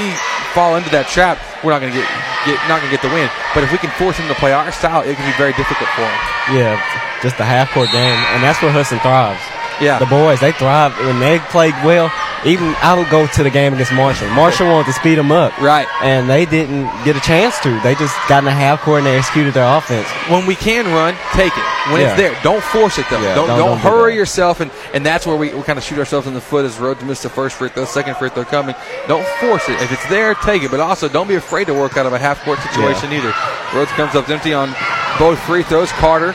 fall 0.51 0.75
into 0.75 0.89
that 0.91 1.07
trap, 1.07 1.39
we're 1.63 1.71
not 1.71 1.79
going 1.79 1.91
to 1.93 1.97
get, 1.97 2.07
get 2.45 2.57
not 2.67 2.83
going 2.83 2.91
to 2.91 2.95
get 2.95 3.03
the 3.03 3.13
win. 3.13 3.27
But 3.55 3.63
if 3.63 3.71
we 3.71 3.77
can 3.79 3.91
force 3.95 4.17
them 4.17 4.27
to 4.27 4.35
play 4.35 4.51
our 4.51 4.71
style, 4.71 5.01
it 5.01 5.15
can 5.15 5.25
be 5.27 5.35
very 5.37 5.55
difficult 5.55 5.89
for 5.95 6.03
them. 6.03 6.19
Yeah, 6.51 6.75
just 7.23 7.39
a 7.39 7.47
half 7.47 7.71
court 7.71 7.91
game, 7.91 8.19
and 8.35 8.43
that's 8.43 8.61
where 8.61 8.71
Hudson 8.71 8.99
thrives. 8.99 9.41
Yeah. 9.81 9.97
the 9.97 10.05
boys 10.05 10.39
they 10.39 10.51
thrive 10.53 10.93
when 10.99 11.17
they 11.19 11.39
play 11.49 11.73
well. 11.81 12.13
Even 12.43 12.73
I 12.81 12.97
would 12.97 13.09
go 13.11 13.27
to 13.27 13.43
the 13.43 13.51
game 13.51 13.71
against 13.73 13.93
Marshall. 13.93 14.27
Marshall 14.29 14.67
wanted 14.67 14.87
to 14.87 14.93
speed 14.93 15.15
them 15.15 15.31
up, 15.31 15.55
right? 15.61 15.87
And 16.01 16.27
they 16.27 16.45
didn't 16.45 16.85
get 17.05 17.15
a 17.15 17.19
chance 17.19 17.59
to. 17.59 17.69
They 17.81 17.93
just 17.93 18.15
got 18.27 18.39
in 18.39 18.45
the 18.45 18.51
half 18.51 18.81
court 18.81 18.97
and 18.99 19.05
they 19.05 19.15
executed 19.15 19.53
their 19.53 19.77
offense. 19.77 20.07
When 20.27 20.47
we 20.47 20.55
can 20.55 20.85
run, 20.87 21.13
take 21.33 21.55
it. 21.55 21.63
When 21.91 22.01
Yeah. 22.01 22.07
it's 22.09 22.17
there, 22.17 22.35
don't 22.41 22.63
force 22.63 22.97
it 22.97 23.05
though. 23.11 23.21
Yeah, 23.21 23.35
don't, 23.35 23.47
don't- 23.47 23.57
don't, 23.59 23.67
don't 23.69 23.81
do 23.81 23.89
hurry 23.89 24.15
yourself, 24.15 24.59
and, 24.59 24.71
and 24.93 25.05
that's 25.05 25.27
where 25.27 25.35
we, 25.35 25.53
we 25.53 25.61
kind 25.61 25.77
of 25.77 25.83
shoot 25.85 25.99
ourselves 25.99 26.25
in 26.25 26.33
the 26.33 26.41
foot 26.41 26.65
as 26.65 26.79
Rhodes 26.79 26.99
to 27.01 27.05
miss 27.05 27.21
the 27.21 27.29
first 27.29 27.57
free 27.57 27.69
throw, 27.69 27.85
second 27.85 28.15
free 28.17 28.29
throw 28.29 28.43
coming. 28.43 28.73
Don't 29.07 29.25
force 29.39 29.69
it. 29.69 29.79
If 29.81 29.91
it's 29.91 30.07
there, 30.09 30.33
take 30.35 30.63
it. 30.63 30.71
But 30.71 30.79
also, 30.79 31.07
don't 31.07 31.27
be 31.27 31.35
afraid 31.35 31.65
to 31.67 31.73
work 31.75 31.95
out 31.97 32.07
of 32.07 32.13
a 32.13 32.19
half 32.19 32.43
court 32.43 32.57
situation 32.59 33.11
either. 33.13 33.33
Rhodes 33.75 33.91
comes 33.91 34.15
up 34.15 34.27
empty 34.29 34.53
on 34.53 34.73
both 35.19 35.39
free 35.43 35.61
throws. 35.61 35.91
Carter, 35.91 36.33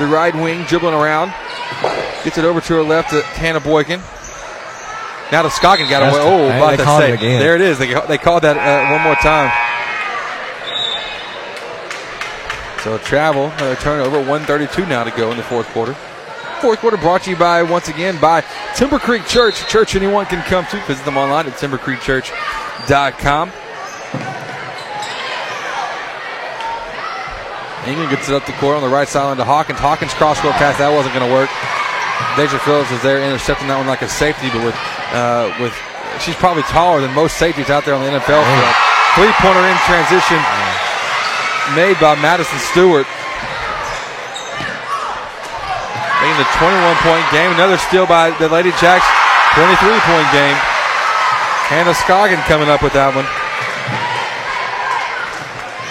the 0.00 0.06
right 0.06 0.34
wing, 0.34 0.64
dribbling 0.64 0.94
around, 0.94 1.32
gets 2.24 2.38
it 2.38 2.44
over 2.44 2.60
to 2.60 2.74
her 2.74 2.82
left 2.82 3.10
to 3.10 3.22
Hannah 3.22 3.60
Boykin. 3.60 4.00
Now 5.34 5.42
to 5.42 5.48
Scoggin 5.48 5.90
got 5.90 5.98
That's- 5.98 6.14
away. 6.14 6.22
Oh, 6.22 6.48
hey, 6.48 6.58
about 6.58 6.78
to 6.78 6.86
say. 7.02 7.14
it. 7.14 7.38
There 7.40 7.56
it 7.56 7.60
is. 7.60 7.76
They, 7.76 7.92
they 8.06 8.18
called 8.18 8.44
that 8.44 8.54
uh, 8.56 8.86
one 8.94 9.02
more 9.02 9.16
time. 9.16 9.50
So 12.84 12.98
travel, 12.98 13.46
another 13.46 13.74
turnover, 13.74 14.18
132 14.18 14.86
now 14.86 15.02
to 15.02 15.10
go 15.10 15.32
in 15.32 15.36
the 15.36 15.42
fourth 15.42 15.66
quarter. 15.70 15.94
Fourth 16.60 16.78
quarter 16.78 16.96
brought 16.96 17.22
to 17.24 17.30
you 17.30 17.36
by, 17.36 17.64
once 17.64 17.88
again, 17.88 18.16
by 18.20 18.44
Timber 18.76 19.00
Creek 19.00 19.26
Church. 19.26 19.66
Church 19.66 19.96
anyone 19.96 20.24
can 20.26 20.40
come 20.44 20.66
to. 20.66 20.80
Visit 20.86 21.04
them 21.04 21.16
online 21.16 21.48
at 21.48 21.54
timbercreekchurch.com. 21.54 23.50
England 27.90 28.10
gets 28.10 28.28
it 28.28 28.36
up 28.36 28.46
the 28.46 28.52
court 28.52 28.76
on 28.76 28.82
the 28.84 28.88
right 28.88 29.08
sideline 29.08 29.38
to 29.38 29.44
Hawkins. 29.44 29.80
Hawkins 29.80 30.14
cross-court 30.14 30.54
pass, 30.54 30.78
that 30.78 30.94
wasn't 30.94 31.12
going 31.12 31.26
to 31.26 31.34
work. 31.34 31.50
Deja 32.38 32.58
Phillips 32.62 32.92
is 32.92 33.02
there 33.02 33.18
intercepting 33.18 33.66
that 33.66 33.76
one 33.76 33.88
like 33.88 34.02
a 34.02 34.08
safety, 34.08 34.46
but 34.54 34.62
with, 34.64 34.78
uh, 35.12 35.52
with 35.60 35.74
she's 36.20 36.36
probably 36.36 36.62
taller 36.64 37.00
than 37.00 37.12
most 37.14 37.36
safeties 37.36 37.70
out 37.70 37.84
there 37.84 37.94
on 37.94 38.02
the 38.02 38.10
NFL 38.10 38.40
field. 38.40 38.74
Three-pointer 39.18 39.64
in 39.66 39.78
transition 39.86 40.40
made 41.74 41.98
by 42.00 42.14
Madison 42.20 42.58
Stewart. 42.72 43.06
into 46.24 46.40
a 46.40 46.50
21 46.56 46.96
point 47.04 47.24
game. 47.30 47.52
Another 47.52 47.76
steal 47.76 48.06
by 48.06 48.30
the 48.40 48.48
Lady 48.48 48.72
Jacks, 48.80 49.04
23 49.54 49.70
point 50.08 50.28
game. 50.32 50.56
Hannah 51.68 51.96
Scoggin 51.96 52.40
coming 52.48 52.68
up 52.68 52.82
with 52.82 52.92
that 52.92 53.14
one. 53.14 53.24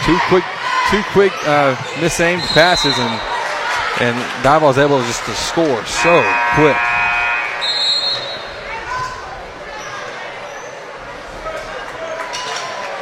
Two 0.05 0.19
quick, 0.27 0.43
two 0.91 1.01
quick 1.13 1.33
uh, 1.47 1.75
misaimed 2.01 2.45
passes, 2.53 2.97
and 2.99 3.13
and 4.01 4.17
Diboll's 4.43 4.77
able 4.77 4.99
just 5.05 5.23
to 5.25 5.33
score 5.33 5.85
so 5.85 6.21
quick. 6.55 6.77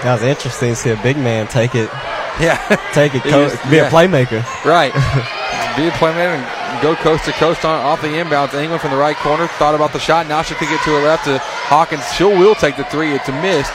That 0.03 0.13
was 0.13 0.23
interesting 0.23 0.69
to 0.69 0.75
see 0.75 0.89
a 0.89 1.01
big 1.03 1.17
man 1.17 1.47
take 1.47 1.75
it. 1.75 1.89
Yeah, 2.39 2.57
take 2.93 3.13
it, 3.13 3.21
He 3.23 3.29
co- 3.29 3.49
just- 3.49 3.61
be 3.69 3.75
yeah. 3.75 3.87
a 3.87 3.91
playmaker. 3.91 4.39
Right. 4.65 4.93
Be 5.77 5.87
a 5.87 5.91
playmaker 5.91 6.35
and 6.39 6.81
go 6.81 6.95
coast 6.95 7.25
to 7.25 7.31
coast 7.33 7.63
on 7.65 7.75
off 7.85 8.01
the 8.01 8.17
inbound. 8.17 8.53
England 8.53 8.81
from 8.81 8.91
the 8.91 8.97
right 8.97 9.15
corner 9.17 9.47
thought 9.59 9.75
about 9.75 9.93
the 9.93 9.99
shot. 9.99 10.27
Now 10.27 10.41
she 10.41 10.55
could 10.55 10.67
get 10.69 10.81
to 10.83 10.91
her 10.95 11.03
left 11.03 11.25
to 11.25 11.37
Hawkins. 11.39 12.03
She 12.15 12.23
will 12.23 12.55
take 12.55 12.77
the 12.77 12.83
three. 12.85 13.11
It's 13.13 13.27
a 13.29 13.31
miss. 13.43 13.69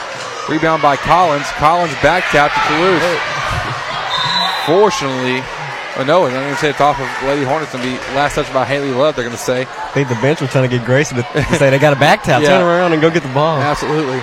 Rebound 0.48 0.82
by 0.82 0.96
Collins. 0.96 1.46
Collins 1.60 1.92
back 2.02 2.24
tap 2.32 2.50
to 2.52 2.60
Toulouse. 2.68 3.02
Fortunately, 4.66 5.38
oh 6.00 6.04
no, 6.04 6.26
I'm 6.26 6.32
going 6.32 6.50
to 6.54 6.56
say 6.60 6.70
it's 6.70 6.80
off 6.80 6.98
of 6.98 7.08
Lady 7.28 7.44
Hornets 7.44 7.72
and 7.72 7.82
be 7.82 7.92
last 8.16 8.34
touch 8.34 8.52
by 8.52 8.64
Haley 8.64 8.90
Love. 8.90 9.14
They're 9.14 9.24
going 9.24 9.36
to 9.36 9.40
say. 9.42 9.62
I 9.62 9.90
think 9.92 10.08
the 10.08 10.16
bench 10.16 10.40
was 10.40 10.50
trying 10.50 10.68
to 10.68 10.76
get 10.76 10.84
Gracie 10.84 11.14
to, 11.14 11.22
to 11.22 11.44
say 11.60 11.70
they 11.70 11.78
got 11.78 11.92
a 11.92 12.00
back 12.00 12.24
tap. 12.24 12.42
Yeah. 12.42 12.48
Turn 12.58 12.62
around 12.66 12.92
and 12.94 13.00
go 13.00 13.10
get 13.10 13.22
the 13.22 13.32
ball. 13.32 13.58
Absolutely. 13.60 14.20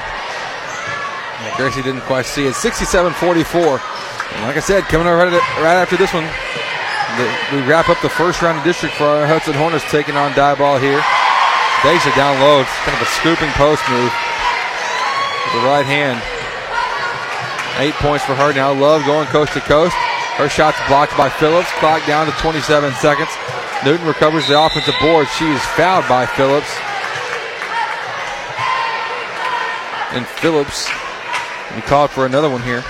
Yeah, 1.43 1.57
Gracie 1.57 1.83
didn't 1.83 2.07
quite 2.07 2.25
see 2.25 2.47
it. 2.47 2.55
67-44. 2.55 3.11
And 4.31 4.43
like 4.47 4.55
I 4.55 4.63
said, 4.63 4.83
coming 4.87 5.07
right, 5.07 5.27
right 5.59 5.75
after 5.75 5.97
this 5.97 6.13
one, 6.13 6.23
the, 7.19 7.27
we 7.51 7.61
wrap 7.67 7.89
up 7.89 7.99
the 8.01 8.09
first 8.09 8.41
round 8.41 8.57
of 8.57 8.63
district 8.63 8.95
for 8.95 9.03
our 9.03 9.27
Hudson 9.27 9.53
Hornets 9.53 9.83
taking 9.91 10.15
on 10.15 10.31
Diboll 10.31 10.79
here. 10.79 11.03
Deja 11.83 12.15
down 12.15 12.39
low. 12.39 12.63
It's 12.63 12.71
kind 12.87 12.95
of 12.95 13.03
a 13.03 13.11
scooping 13.19 13.51
post 13.59 13.83
move. 13.91 14.07
With 14.07 15.53
the 15.59 15.67
right 15.67 15.85
hand. 15.85 16.17
Eight 17.77 17.93
points 17.99 18.23
for 18.23 18.35
her 18.35 18.53
now. 18.53 18.71
Love 18.71 19.03
going 19.05 19.27
coast 19.27 19.51
to 19.53 19.59
coast. 19.59 19.93
Her 20.39 20.47
shot's 20.47 20.79
blocked 20.87 21.15
by 21.17 21.29
Phillips. 21.29 21.69
Clock 21.83 22.07
down 22.07 22.25
to 22.25 22.31
27 22.39 22.93
seconds. 23.03 23.29
Newton 23.83 24.07
recovers 24.07 24.47
the 24.47 24.55
offensive 24.55 24.95
board. 25.01 25.27
She 25.37 25.45
is 25.51 25.61
fouled 25.75 26.07
by 26.07 26.25
Phillips. 26.25 26.71
And 30.15 30.25
Phillips, 30.39 30.87
we 31.75 31.81
called 31.81 32.11
for 32.11 32.25
another 32.25 32.49
one 32.49 32.61
here. 32.61 32.83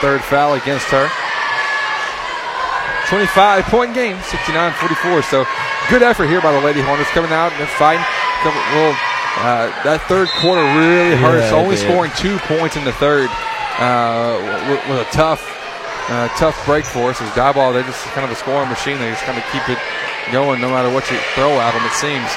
Third 0.00 0.20
foul 0.22 0.54
against 0.54 0.86
her. 0.92 1.08
25 3.08 3.64
point 3.66 3.94
game, 3.94 4.18
69 4.28 4.72
44. 4.74 5.22
So 5.22 5.46
good 5.88 6.02
effort 6.02 6.26
here 6.26 6.40
by 6.42 6.52
the 6.52 6.60
Lady 6.60 6.82
Hornets 6.82 7.08
coming 7.10 7.32
out 7.32 7.52
and 7.54 7.68
fighting. 7.80 8.04
Well, 8.44 8.92
uh, 9.40 9.70
that 9.84 10.02
third 10.08 10.28
quarter 10.42 10.60
really 10.76 11.16
hurts. 11.16 11.48
Yeah, 11.50 11.56
Only 11.56 11.76
scoring 11.76 12.12
two 12.18 12.36
points 12.44 12.76
in 12.76 12.84
the 12.84 12.92
third 12.98 13.30
uh, 13.78 14.36
with, 14.68 14.80
with 14.90 14.98
a 15.06 15.08
tough, 15.12 15.40
uh, 16.10 16.28
tough 16.36 16.56
break 16.66 16.84
for 16.84 17.10
us. 17.14 17.20
As 17.22 17.30
Diboll, 17.32 17.72
they're 17.72 17.86
just 17.86 18.04
kind 18.12 18.24
of 18.24 18.30
a 18.32 18.36
scoring 18.38 18.68
machine. 18.68 18.98
They 18.98 19.08
just 19.10 19.24
kind 19.24 19.38
of 19.38 19.44
keep 19.52 19.64
it 19.70 19.78
going 20.32 20.60
no 20.60 20.68
matter 20.68 20.90
what 20.92 21.08
you 21.10 21.16
throw 21.38 21.56
at 21.62 21.72
them. 21.72 21.84
It 21.86 21.94
seems. 21.96 22.28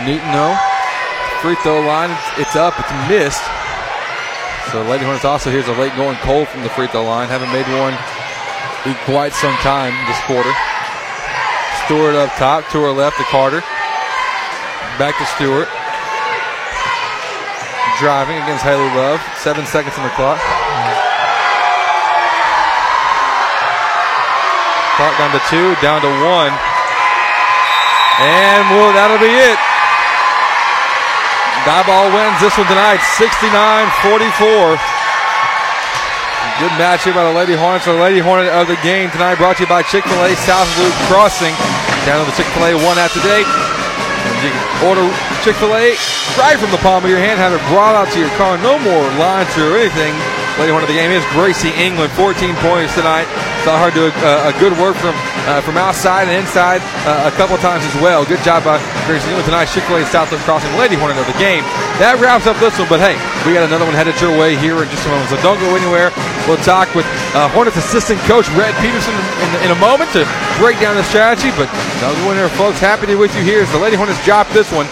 Newton, 0.00 0.32
no. 0.32 0.56
Free 1.44 1.56
throw 1.60 1.84
line, 1.84 2.16
it's, 2.38 2.56
up, 2.56 2.78
it's 2.80 2.92
missed. 3.08 3.44
So 4.72 4.80
Lady 4.88 5.04
Hornets 5.04 5.24
also 5.24 5.50
here's 5.50 5.68
a 5.68 5.76
late 5.76 5.94
going 5.96 6.16
cold 6.24 6.48
from 6.48 6.62
the 6.62 6.70
free 6.70 6.86
throw 6.88 7.04
line. 7.04 7.28
Haven't 7.28 7.52
made 7.52 7.68
one 7.76 7.92
in 8.88 8.96
quite 9.04 9.36
some 9.36 9.52
time 9.60 9.92
this 10.08 10.16
quarter. 10.24 10.48
Stewart 11.84 12.14
up 12.14 12.32
top, 12.40 12.64
to 12.72 12.80
her 12.80 12.90
left 12.90 13.18
to 13.18 13.24
Carter. 13.28 13.60
Back 14.96 15.18
to 15.18 15.26
Stewart. 15.36 15.68
Driving 18.00 18.40
against 18.40 18.64
Haley 18.64 18.88
Love. 18.96 19.20
Seven 19.36 19.66
seconds 19.66 19.98
on 19.98 20.04
the 20.08 20.14
clock. 20.16 20.40
Clock 24.96 25.14
down 25.18 25.32
to 25.36 25.42
two, 25.50 25.74
down 25.84 26.00
to 26.00 26.12
one. 26.24 26.54
And 28.24 28.62
well, 28.72 28.92
that'll 28.96 29.18
be 29.18 29.28
it. 29.28 29.71
Diboll 31.62 32.10
wins 32.10 32.42
this 32.42 32.58
one 32.58 32.66
tonight, 32.66 32.98
69-44. 33.14 34.74
Good 36.58 36.74
match 36.74 37.06
here 37.06 37.14
by 37.14 37.22
the 37.22 37.30
Lady 37.30 37.54
Hornets. 37.54 37.86
The 37.86 37.94
Lady 37.94 38.18
Hornet 38.18 38.50
of 38.50 38.66
the 38.66 38.74
game 38.82 39.14
tonight 39.14 39.38
brought 39.38 39.62
to 39.62 39.62
you 39.62 39.70
by 39.70 39.86
Chick-fil-A 39.86 40.34
South 40.42 40.66
Loop 40.82 40.90
Crossing. 41.06 41.54
Down 42.02 42.18
to 42.18 42.26
the 42.26 42.34
Chick-fil-A 42.34 42.74
one 42.82 42.98
out 42.98 43.14
today. 43.14 43.46
You 43.46 44.50
can 44.50 44.54
order 44.82 45.06
Chick-fil-A 45.46 45.94
right 46.34 46.58
from 46.58 46.74
the 46.74 46.82
palm 46.82 47.06
of 47.06 47.10
your 47.10 47.22
hand, 47.22 47.38
have 47.38 47.54
it 47.54 47.62
brought 47.70 47.94
out 47.94 48.10
to 48.10 48.18
your 48.18 48.34
car. 48.34 48.58
No 48.58 48.74
more 48.82 49.06
lines 49.14 49.54
or 49.54 49.78
anything. 49.78 50.18
Lady 50.58 50.74
Hornet 50.74 50.90
of 50.90 50.94
the 50.94 50.98
game 50.98 51.14
is 51.14 51.22
Gracie 51.30 51.70
England, 51.78 52.10
14 52.18 52.58
points 52.58 52.98
tonight. 52.98 53.30
Saw 53.62 53.78
her 53.78 53.94
do 53.94 54.10
a, 54.10 54.50
a 54.50 54.54
good 54.58 54.74
work 54.82 54.98
from 54.98 55.14
uh, 55.46 55.62
from 55.62 55.78
outside 55.78 56.26
and 56.26 56.34
inside 56.34 56.82
uh, 57.06 57.30
a 57.30 57.34
couple 57.38 57.56
times 57.62 57.86
as 57.86 57.94
well. 58.02 58.26
Good 58.26 58.42
job 58.42 58.66
by 58.66 58.82
Gracie 59.06 59.28
England 59.28 59.46
tonight. 59.46 59.66
Chick-fil-A 59.70 60.06
South 60.06 60.30
Loop 60.30 60.40
Crossing, 60.42 60.70
Lady 60.78 60.96
Hornet 60.96 61.18
of 61.18 61.26
the 61.26 61.38
game. 61.38 61.64
That 61.98 62.18
wraps 62.18 62.46
up 62.46 62.56
this 62.58 62.78
one, 62.78 62.88
but 62.88 62.98
hey, 62.98 63.18
we 63.46 63.54
got 63.54 63.66
another 63.66 63.84
one 63.84 63.94
headed 63.94 64.18
your 64.20 64.32
way 64.34 64.54
here 64.56 64.78
in 64.82 64.88
just 64.90 65.04
a 65.06 65.10
moment. 65.10 65.30
So 65.30 65.38
don't 65.42 65.58
go 65.58 65.74
anywhere. 65.74 66.14
We'll 66.46 66.60
talk 66.66 66.90
with 66.94 67.06
uh, 67.34 67.46
Hornets 67.50 67.78
assistant 67.78 68.18
coach 68.26 68.50
Red 68.58 68.74
Peterson 68.82 69.14
in, 69.14 69.50
in 69.66 69.70
a 69.74 69.78
moment 69.78 70.10
to 70.18 70.26
break 70.58 70.78
down 70.82 70.98
the 70.98 71.06
strategy. 71.06 71.50
But 71.54 71.70
don't 72.02 72.16
go 72.22 72.34
anywhere, 72.34 72.50
folks. 72.54 72.78
Happy 72.78 73.10
to 73.10 73.14
be 73.14 73.18
with 73.18 73.34
you 73.34 73.42
here 73.42 73.62
as 73.62 73.70
the 73.70 73.78
Lady 73.78 73.94
Hornets 73.94 74.18
drop 74.24 74.50
this 74.50 74.70
one. 74.70 74.86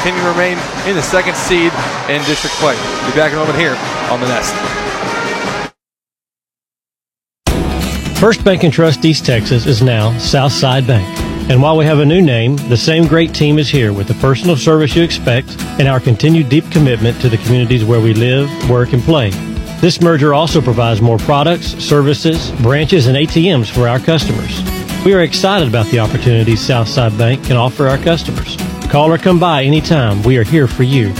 Continue 0.00 0.22
to 0.22 0.30
remain 0.30 0.56
in 0.86 0.94
the 0.94 1.02
second 1.02 1.34
seed 1.34 1.74
in 2.06 2.22
district 2.24 2.54
play. 2.62 2.76
Be 3.06 3.12
back 3.18 3.32
in 3.32 3.38
a 3.38 3.42
moment 3.42 3.58
here 3.58 3.74
on 4.10 4.20
the 4.22 4.28
Nest. 4.30 4.54
First 8.18 8.44
Bank 8.44 8.64
and 8.64 8.72
Trust 8.72 9.04
East 9.04 9.26
Texas 9.26 9.66
is 9.66 9.82
now 9.82 10.16
Southside 10.18 10.86
Bank. 10.86 11.25
And 11.48 11.62
while 11.62 11.76
we 11.76 11.84
have 11.84 12.00
a 12.00 12.04
new 12.04 12.20
name, 12.20 12.56
the 12.68 12.76
same 12.76 13.06
great 13.06 13.32
team 13.32 13.60
is 13.60 13.68
here 13.68 13.92
with 13.92 14.08
the 14.08 14.14
personal 14.14 14.56
service 14.56 14.96
you 14.96 15.04
expect 15.04 15.48
and 15.78 15.86
our 15.86 16.00
continued 16.00 16.48
deep 16.48 16.68
commitment 16.72 17.20
to 17.20 17.28
the 17.28 17.36
communities 17.38 17.84
where 17.84 18.00
we 18.00 18.14
live, 18.14 18.50
work, 18.68 18.92
and 18.92 19.02
play. 19.02 19.30
This 19.80 20.00
merger 20.00 20.34
also 20.34 20.60
provides 20.60 21.00
more 21.00 21.18
products, 21.18 21.66
services, 21.66 22.50
branches, 22.62 23.06
and 23.06 23.16
ATMs 23.16 23.70
for 23.70 23.86
our 23.86 24.00
customers. 24.00 24.60
We 25.04 25.14
are 25.14 25.22
excited 25.22 25.68
about 25.68 25.86
the 25.86 26.00
opportunities 26.00 26.60
Southside 26.60 27.16
Bank 27.16 27.44
can 27.44 27.56
offer 27.56 27.86
our 27.86 27.98
customers. 27.98 28.56
Call 28.90 29.12
or 29.12 29.18
come 29.18 29.38
by 29.38 29.62
anytime. 29.62 30.22
We 30.24 30.38
are 30.38 30.44
here 30.44 30.66
for 30.66 30.82
you. 30.82 31.12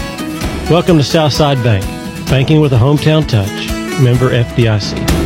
Welcome 0.69 0.97
to 0.97 1.05
Southside 1.05 1.62
Bank, 1.62 1.85
banking 2.28 2.61
with 2.61 2.73
a 2.73 2.78
hometown 2.78 3.28
touch. 3.28 3.69
Member 4.03 4.31
FDIC. 4.31 5.26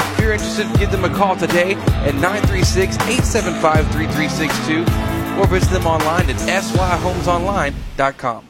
If 0.11 0.19
you're 0.19 0.33
interested, 0.33 0.67
give 0.79 0.91
them 0.91 1.05
a 1.05 1.09
call 1.09 1.35
today 1.35 1.75
at 1.75 2.15
936 2.15 2.95
875 2.95 3.91
3362 3.91 4.81
or 5.39 5.47
visit 5.47 5.71
them 5.71 5.87
online 5.87 6.29
at 6.29 6.35
syhomesonline.com. 6.35 8.49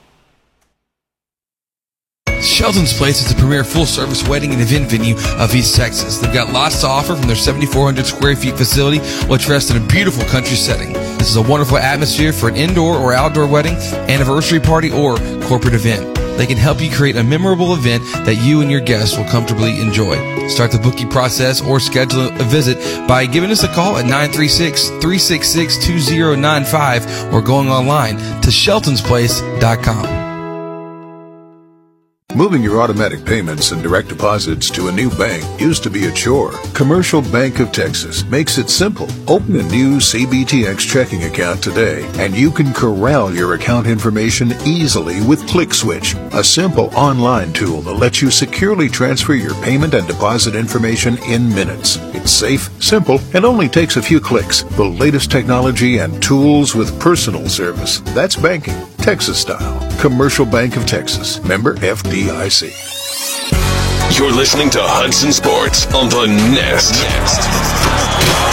Shelton's 2.42 2.94
Place 2.94 3.22
is 3.22 3.34
the 3.34 3.40
premier 3.40 3.64
full 3.64 3.86
service 3.86 4.28
wedding 4.28 4.52
and 4.52 4.62
event 4.62 4.90
venue 4.90 5.16
of 5.38 5.54
East 5.54 5.76
Texas. 5.76 6.18
They've 6.18 6.34
got 6.34 6.52
lots 6.52 6.82
to 6.82 6.88
offer 6.88 7.16
from 7.16 7.28
their 7.28 7.36
7,400 7.36 8.06
square 8.06 8.36
feet 8.36 8.58
facility, 8.58 8.98
which 9.28 9.48
rests 9.48 9.70
in 9.70 9.82
a 9.82 9.88
beautiful 9.88 10.24
country 10.26 10.56
setting. 10.56 10.94
This 10.94 11.30
is 11.30 11.36
a 11.36 11.42
wonderful 11.42 11.78
atmosphere 11.78 12.34
for 12.34 12.50
an 12.50 12.56
indoor 12.56 12.98
or 12.98 13.14
outdoor 13.14 13.48
wedding, 13.48 13.76
anniversary 14.10 14.60
party, 14.60 14.92
or 14.92 15.18
corporate 15.44 15.76
event. 15.76 16.21
They 16.38 16.46
can 16.46 16.58
help 16.58 16.82
you 16.82 16.90
create 16.92 17.16
a 17.16 17.24
memorable 17.24 17.74
event 17.74 18.04
that 18.26 18.36
you 18.36 18.62
and 18.62 18.72
your 18.72 18.82
guests 18.82 19.18
will 19.18 19.26
comfortably 19.26 19.80
enjoy. 19.80 20.48
Start 20.48 20.72
the 20.72 20.80
booking 20.80 21.10
process 21.10 21.62
or 21.62 21.80
schedule 21.80 22.28
a 22.28 22.44
visit 22.44 22.78
by 23.08 23.26
giving 23.26 23.52
us 23.52 23.64
a 23.64 23.68
call 23.68 23.98
at 23.98 24.06
936 24.06 24.90
366 24.90 25.78
2095 25.86 27.34
or 27.34 27.42
going 27.42 27.70
online 27.70 28.18
to 28.42 28.50
sheltonsplace.com. 28.50 30.31
Moving 32.34 32.64
your 32.64 32.82
automatic 32.82 33.26
payments 33.26 33.74
and 33.74 33.84
direct 33.84 34.08
deposits 34.08 34.70
to 34.72 34.88
a 34.88 34.92
new 34.92 35.10
bank 35.10 35.44
used 35.60 35.84
to 35.84 35.90
be 35.90 36.06
a 36.06 36.14
chore. 36.14 36.54
Commercial 36.74 37.22
Bank 37.22 37.60
of 37.60 37.74
Texas 37.74 38.24
makes 38.24 38.58
it 38.58 38.70
simple. 38.70 39.10
Open 39.28 39.58
a 39.58 39.64
new 39.64 39.98
CBTX 39.98 40.80
checking 40.80 41.26
account 41.26 41.62
today 41.62 42.10
and 42.20 42.34
you 42.34 42.50
can 42.50 42.72
corral 42.74 43.34
your 43.34 43.56
account 43.56 43.86
information 43.86 44.54
easily 44.66 45.20
with 45.28 45.42
ClickSwitch, 45.42 46.16
a 46.34 46.42
simple 46.42 46.86
online 46.96 47.52
tool 47.52 47.82
that 47.82 47.96
lets 47.96 48.22
you 48.22 48.32
securely 48.32 48.88
transfer 48.88 49.34
your 49.34 49.54
payment 49.56 49.94
and 49.94 50.08
deposit 50.08 50.56
information 50.56 51.18
in 51.24 51.50
minutes. 51.50 51.98
It's 52.16 52.32
safe, 52.32 52.70
simple, 52.82 53.20
and 53.34 53.44
only 53.44 53.68
takes 53.68 53.98
a 53.98 54.02
few 54.02 54.22
clicks. 54.22 54.64
The 54.64 54.86
latest 54.86 55.32
technology 55.32 55.98
and 55.98 56.24
tools 56.24 56.76
with 56.76 56.98
personal 56.98 57.50
service. 57.50 58.00
That's 58.16 58.38
banking, 58.38 58.82
Texas 59.02 59.40
style. 59.40 59.80
Commercial 60.00 60.46
Bank 60.46 60.78
of 60.78 60.86
Texas. 60.86 61.44
Member 61.44 61.74
FDIC. 61.76 62.72
You're 64.18 64.32
listening 64.32 64.70
to 64.72 64.80
Hudson 64.80 65.32
Sports 65.32 65.92
on 65.96 66.10
the 66.10 66.28
Nest. 66.28 67.02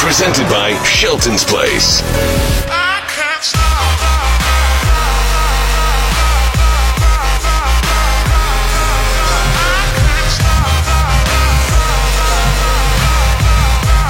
Presented 0.03 0.49
by 0.49 0.73
Shelton's 0.85 1.45
Place. 1.45 2.03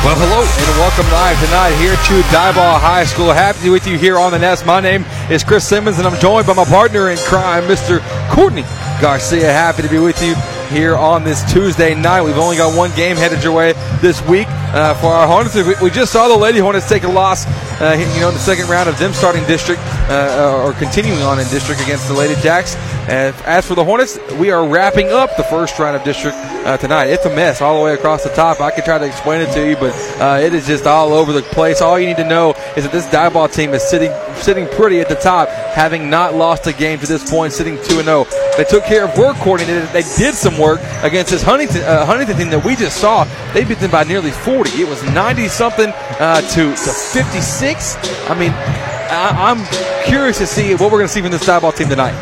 Well, 0.04 0.14
hello 0.16 0.40
and 0.40 0.78
welcome 0.78 1.10
live 1.10 1.38
tonight 1.44 1.74
here 1.76 1.92
to 1.92 2.28
Diboll 2.30 2.78
High 2.80 3.04
School. 3.04 3.32
Happy 3.32 3.58
to 3.58 3.64
be 3.64 3.70
with 3.70 3.86
you 3.86 3.98
here 3.98 4.16
on 4.16 4.30
the 4.30 4.38
Nest. 4.38 4.64
My 4.64 4.80
name 4.80 5.04
is 5.28 5.42
Chris 5.42 5.66
Simmons, 5.66 5.98
and 5.98 6.06
I'm 6.06 6.18
joined 6.20 6.46
by 6.46 6.54
my 6.54 6.64
partner 6.64 7.10
in 7.10 7.18
crime, 7.18 7.64
Mr. 7.64 8.00
Courtney 8.30 8.62
Garcia. 9.02 9.52
Happy 9.52 9.82
to 9.82 9.88
be 9.88 9.98
with 9.98 10.22
you 10.22 10.34
here 10.68 10.96
on 10.96 11.24
this 11.24 11.42
Tuesday 11.52 11.94
night. 11.94 12.22
We've 12.22 12.38
only 12.38 12.56
got 12.56 12.76
one 12.76 12.94
game 12.94 13.16
headed 13.16 13.42
your 13.42 13.52
way 13.52 13.72
this 14.00 14.22
week 14.28 14.46
uh, 14.74 14.94
for 14.94 15.08
our 15.08 15.26
Hornets. 15.26 15.54
We, 15.54 15.74
we 15.82 15.90
just 15.90 16.12
saw 16.12 16.28
the 16.28 16.36
Lady 16.36 16.58
Hornets 16.58 16.88
take 16.88 17.04
a 17.04 17.08
loss, 17.08 17.46
uh, 17.80 17.96
you 17.98 18.20
know, 18.20 18.28
in 18.28 18.34
the 18.34 18.40
second 18.40 18.68
round 18.68 18.88
of 18.88 18.98
them 18.98 19.12
starting 19.12 19.44
district 19.44 19.82
uh, 20.10 20.62
or 20.64 20.72
continuing 20.74 21.22
on 21.22 21.38
in 21.38 21.46
district 21.48 21.80
against 21.82 22.08
the 22.08 22.14
Lady 22.14 22.40
Jacks. 22.40 22.76
And 23.08 23.34
as 23.46 23.66
for 23.66 23.74
the 23.74 23.84
Hornets, 23.84 24.18
we 24.34 24.50
are 24.50 24.66
wrapping 24.66 25.08
up 25.08 25.36
the 25.36 25.44
first 25.44 25.78
round 25.78 25.96
of 25.96 26.04
district 26.04 26.36
uh, 26.36 26.76
tonight. 26.76 27.06
It's 27.06 27.24
a 27.24 27.34
mess 27.34 27.62
all 27.62 27.78
the 27.78 27.84
way 27.84 27.94
across 27.94 28.24
the 28.24 28.30
top. 28.30 28.60
I 28.60 28.70
could 28.70 28.84
try 28.84 28.98
to 28.98 29.06
explain 29.06 29.40
it 29.40 29.52
to 29.54 29.66
you, 29.66 29.76
but 29.76 29.94
uh, 30.20 30.38
it 30.42 30.52
is 30.52 30.66
just 30.66 30.86
all 30.86 31.12
over 31.12 31.32
the 31.32 31.42
place. 31.42 31.80
All 31.80 31.98
you 31.98 32.06
need 32.06 32.18
to 32.18 32.28
know 32.28 32.50
is 32.76 32.84
that 32.84 32.92
this 32.92 33.06
Diboll 33.06 33.52
team 33.52 33.72
is 33.72 33.82
sitting 33.82 34.12
sitting 34.36 34.68
pretty 34.68 35.00
at 35.00 35.08
the 35.08 35.14
top, 35.16 35.48
having 35.48 36.10
not 36.10 36.34
lost 36.34 36.66
a 36.66 36.72
game 36.72 36.98
to 36.98 37.06
this 37.06 37.28
point, 37.28 37.52
sitting 37.52 37.76
two 37.84 37.96
and 37.98 38.04
zero. 38.04 38.26
They 38.56 38.64
took 38.64 38.84
care 38.84 39.04
of 39.04 39.16
work 39.16 39.36
coordinated. 39.38 39.88
They 39.88 40.02
did 40.02 40.34
some 40.34 40.58
work 40.58 40.80
against 41.02 41.30
this 41.30 41.42
Huntington 41.42 41.82
Huntington 41.82 42.36
team 42.36 42.50
that 42.50 42.64
we 42.64 42.76
just 42.76 42.98
saw. 43.00 43.24
They 43.54 43.64
beat 43.64 43.78
them 43.78 43.90
by 43.90 44.04
nearly 44.04 44.30
40. 44.64 44.82
It 44.82 44.88
was 44.88 45.00
90 45.04 45.46
something 45.46 45.92
uh, 46.18 46.40
to 46.40 46.70
to 46.74 46.90
56. 46.90 47.96
I 48.28 48.34
mean, 48.36 48.50
I, 48.50 49.30
I'm 49.38 50.04
curious 50.04 50.38
to 50.38 50.48
see 50.48 50.72
what 50.72 50.90
we're 50.90 50.98
going 50.98 51.06
to 51.06 51.08
see 51.08 51.22
from 51.22 51.30
this 51.30 51.46
Diboll 51.46 51.76
team 51.76 51.88
tonight. 51.88 52.14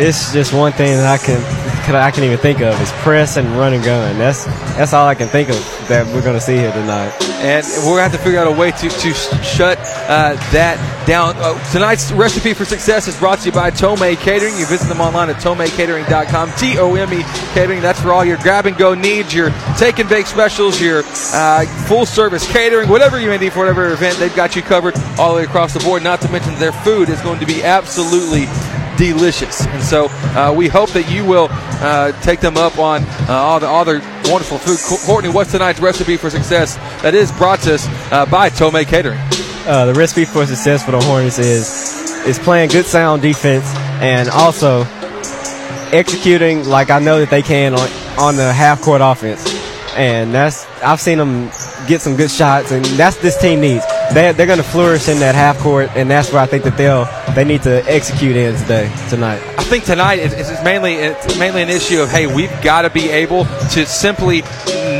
It's 0.00 0.32
just 0.32 0.54
one 0.54 0.72
thing 0.72 0.96
that 0.96 1.20
I 1.20 1.22
can 1.22 1.61
I 1.90 2.10
can 2.10 2.24
even 2.24 2.38
think 2.38 2.60
of 2.60 2.80
is 2.80 2.90
press 3.02 3.36
and 3.36 3.46
run 3.56 3.74
and 3.74 3.84
gun. 3.84 4.18
That's 4.18 4.44
that's 4.76 4.92
all 4.92 5.06
I 5.06 5.14
can 5.14 5.28
think 5.28 5.48
of 5.48 5.56
that 5.88 6.06
we're 6.14 6.22
going 6.22 6.36
to 6.36 6.40
see 6.40 6.56
here 6.56 6.72
tonight. 6.72 7.12
And 7.42 7.66
we're 7.78 7.96
going 7.96 7.96
to 7.96 8.02
have 8.02 8.12
to 8.12 8.18
figure 8.18 8.38
out 8.38 8.46
a 8.46 8.52
way 8.52 8.70
to, 8.70 8.88
to 8.88 9.12
shut 9.12 9.78
uh, 10.08 10.34
that 10.52 10.78
down. 11.06 11.34
Uh, 11.36 11.58
tonight's 11.72 12.12
recipe 12.12 12.54
for 12.54 12.64
success 12.64 13.08
is 13.08 13.18
brought 13.18 13.40
to 13.40 13.46
you 13.46 13.52
by 13.52 13.70
Tomei 13.70 14.16
Catering. 14.16 14.56
You 14.56 14.66
visit 14.66 14.88
them 14.88 15.00
online 15.00 15.28
at 15.30 15.36
tomeicatering.com. 15.36 16.52
T 16.56 16.78
O 16.78 16.94
M 16.94 17.12
E 17.12 17.22
Catering. 17.52 17.80
That's 17.80 18.00
for 18.00 18.12
all 18.12 18.24
your 18.24 18.38
grab 18.38 18.66
and 18.66 18.76
go 18.76 18.94
needs, 18.94 19.34
your 19.34 19.50
take 19.76 19.98
and 19.98 20.08
bake 20.08 20.26
specials, 20.26 20.80
your 20.80 21.02
uh, 21.32 21.66
full 21.86 22.06
service 22.06 22.50
catering, 22.50 22.88
whatever 22.88 23.20
you 23.20 23.28
may 23.28 23.38
need 23.38 23.52
for 23.52 23.60
whatever 23.60 23.92
event. 23.92 24.18
They've 24.18 24.34
got 24.34 24.56
you 24.56 24.62
covered 24.62 24.96
all 25.18 25.34
the 25.34 25.38
way 25.38 25.44
across 25.44 25.74
the 25.74 25.80
board. 25.80 26.02
Not 26.02 26.20
to 26.22 26.28
mention 26.30 26.54
their 26.56 26.72
food 26.72 27.08
is 27.08 27.20
going 27.22 27.40
to 27.40 27.46
be 27.46 27.62
absolutely 27.62 28.46
delicious. 28.96 29.66
And 29.66 29.82
so 29.82 30.06
uh, 30.10 30.52
we 30.56 30.68
hope 30.68 30.90
that 30.90 31.10
you 31.10 31.24
will 31.24 31.48
uh, 31.50 32.12
take 32.20 32.40
them 32.40 32.56
up 32.56 32.78
on 32.78 33.02
uh, 33.02 33.26
all 33.28 33.60
the 33.60 33.66
all 33.66 33.84
their 33.84 34.00
wonderful 34.30 34.58
food. 34.58 34.78
Courtney, 35.06 35.30
what's 35.30 35.52
tonight's 35.52 35.80
recipe 35.80 36.16
for 36.16 36.30
success 36.30 36.76
that 37.02 37.14
is 37.14 37.32
brought 37.32 37.60
to 37.60 37.74
us 37.74 37.86
uh, 38.12 38.26
by 38.26 38.50
Tomei 38.50 38.86
Catering? 38.86 39.20
Uh, 39.66 39.86
the 39.86 39.94
recipe 39.94 40.24
for 40.24 40.44
success 40.46 40.84
for 40.84 40.90
the 40.92 41.00
Hornets 41.00 41.38
is 41.38 42.26
is 42.26 42.38
playing 42.38 42.70
good 42.70 42.86
sound 42.86 43.22
defense 43.22 43.64
and 44.00 44.28
also 44.28 44.84
executing 45.92 46.64
like 46.64 46.90
I 46.90 46.98
know 46.98 47.20
that 47.20 47.30
they 47.30 47.42
can 47.42 47.74
on, 47.74 47.88
on 48.18 48.36
the 48.36 48.52
half 48.52 48.80
court 48.80 49.00
offense. 49.02 49.46
And 49.96 50.32
that's 50.32 50.66
I've 50.82 51.00
seen 51.00 51.18
them 51.18 51.50
get 51.86 52.00
some 52.00 52.16
good 52.16 52.30
shots, 52.30 52.72
and 52.72 52.84
that's 52.84 53.16
this 53.18 53.40
team 53.40 53.60
needs. 53.60 53.84
They, 54.14 54.30
they're 54.32 54.46
going 54.46 54.58
to 54.58 54.62
flourish 54.64 55.08
in 55.08 55.20
that 55.20 55.34
half 55.34 55.58
court, 55.58 55.88
and 55.96 56.10
that's 56.10 56.30
where 56.30 56.42
I 56.42 56.46
think 56.46 56.64
that 56.64 56.76
they'll 56.76 57.08
they 57.34 57.44
need 57.44 57.62
to 57.62 57.82
execute 57.86 58.36
in 58.36 58.54
today 58.56 58.92
tonight. 59.08 59.40
I 59.58 59.64
think 59.64 59.84
tonight 59.84 60.18
is, 60.18 60.34
is 60.34 60.62
mainly 60.62 60.94
it's 60.94 61.38
mainly 61.38 61.62
an 61.62 61.70
issue 61.70 62.00
of 62.00 62.10
hey, 62.10 62.26
we've 62.26 62.52
got 62.62 62.82
to 62.82 62.90
be 62.90 63.08
able 63.08 63.46
to 63.46 63.86
simply 63.86 64.42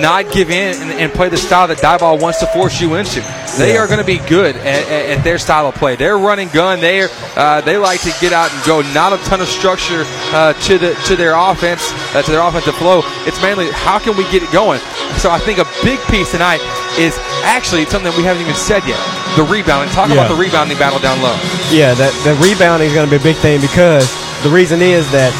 not 0.02 0.30
give 0.32 0.50
in 0.50 0.74
and, 0.82 0.90
and, 0.90 1.12
play 1.12 1.28
the 1.28 1.36
style 1.36 1.68
that 1.68 1.78
Diboll 1.78 2.20
wants 2.20 2.40
to 2.40 2.46
force 2.46 2.80
you 2.80 2.94
into. 2.96 3.20
They 3.56 3.74
yeah. 3.74 3.80
are 3.80 3.86
going 3.86 4.00
to 4.00 4.04
be 4.04 4.18
good 4.18 4.56
at, 4.56 4.66
at, 4.66 5.18
at, 5.18 5.24
their 5.24 5.38
style 5.38 5.68
of 5.68 5.76
play. 5.76 5.94
They're 5.94 6.18
running 6.18 6.48
gun. 6.48 6.80
They 6.80 7.08
uh, 7.36 7.60
they 7.62 7.78
like 7.78 8.02
to 8.02 8.12
get 8.20 8.32
out 8.32 8.52
and 8.52 8.64
go. 8.66 8.82
Not 8.92 9.12
a 9.12 9.18
ton 9.24 9.40
of 9.40 9.46
structure 9.46 10.02
uh, 10.34 10.52
to 10.52 10.78
the 10.78 10.94
to 11.06 11.16
their 11.16 11.34
offense 11.34 11.92
uh, 12.12 12.22
to 12.22 12.30
their 12.30 12.42
offensive 12.42 12.74
flow. 12.74 13.00
It's 13.24 13.40
mainly 13.40 13.70
how 13.70 13.98
can 13.98 14.16
we 14.16 14.24
get 14.30 14.42
it 14.42 14.50
going. 14.52 14.80
So 15.16 15.30
I 15.30 15.38
think 15.38 15.58
a 15.58 15.68
big 15.84 16.00
piece 16.10 16.32
tonight 16.32 16.60
is 16.98 17.16
actually 17.46 17.86
something 17.86 18.10
we 18.16 18.24
haven't 18.24 18.42
even 18.42 18.58
said 18.58 18.82
yet. 18.84 18.98
The 19.36 19.44
rebounding. 19.44 19.94
Talk 19.94 20.08
yeah. 20.08 20.26
about 20.26 20.28
the 20.28 20.36
rebounding 20.36 20.76
battle 20.76 20.98
down 20.98 21.22
low. 21.22 21.32
Yeah, 21.70 21.94
that 21.94 22.12
the 22.26 22.34
rebounding 22.42 22.88
is 22.88 22.94
going 22.94 23.08
to 23.08 23.10
be 23.10 23.20
a 23.20 23.24
big 23.24 23.36
thing 23.38 23.62
because 23.62 24.10
the 24.42 24.50
reason 24.50 24.82
is 24.82 25.06
that 25.12 25.30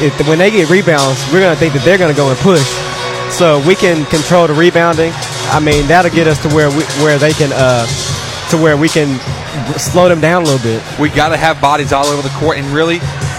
if, 0.00 0.16
when 0.26 0.38
they 0.38 0.50
get 0.50 0.70
rebounds, 0.70 1.20
we're 1.30 1.44
going 1.44 1.54
to 1.54 1.60
think 1.60 1.74
that 1.74 1.84
they're 1.84 1.98
going 1.98 2.10
to 2.10 2.16
go 2.16 2.30
and 2.30 2.38
push 2.40 2.64
so 3.30 3.62
we 3.66 3.74
can 3.74 4.04
control 4.06 4.46
the 4.46 4.54
rebounding. 4.54 5.12
I 5.50 5.60
mean, 5.60 5.86
that'll 5.86 6.10
get 6.10 6.26
us 6.26 6.40
to 6.42 6.48
where 6.48 6.70
we, 6.70 6.84
where 7.02 7.18
they 7.18 7.32
can 7.32 7.50
uh, 7.52 7.86
to 8.50 8.56
where 8.56 8.76
we 8.76 8.88
can 8.88 9.18
slow 9.78 10.08
them 10.08 10.20
down 10.20 10.42
a 10.42 10.44
little 10.44 10.62
bit. 10.62 10.82
We 10.98 11.08
got 11.08 11.30
to 11.30 11.36
have 11.36 11.60
bodies 11.60 11.92
all 11.92 12.06
over 12.06 12.22
the 12.22 12.34
court, 12.36 12.58
and 12.58 12.66
really, 12.68 12.98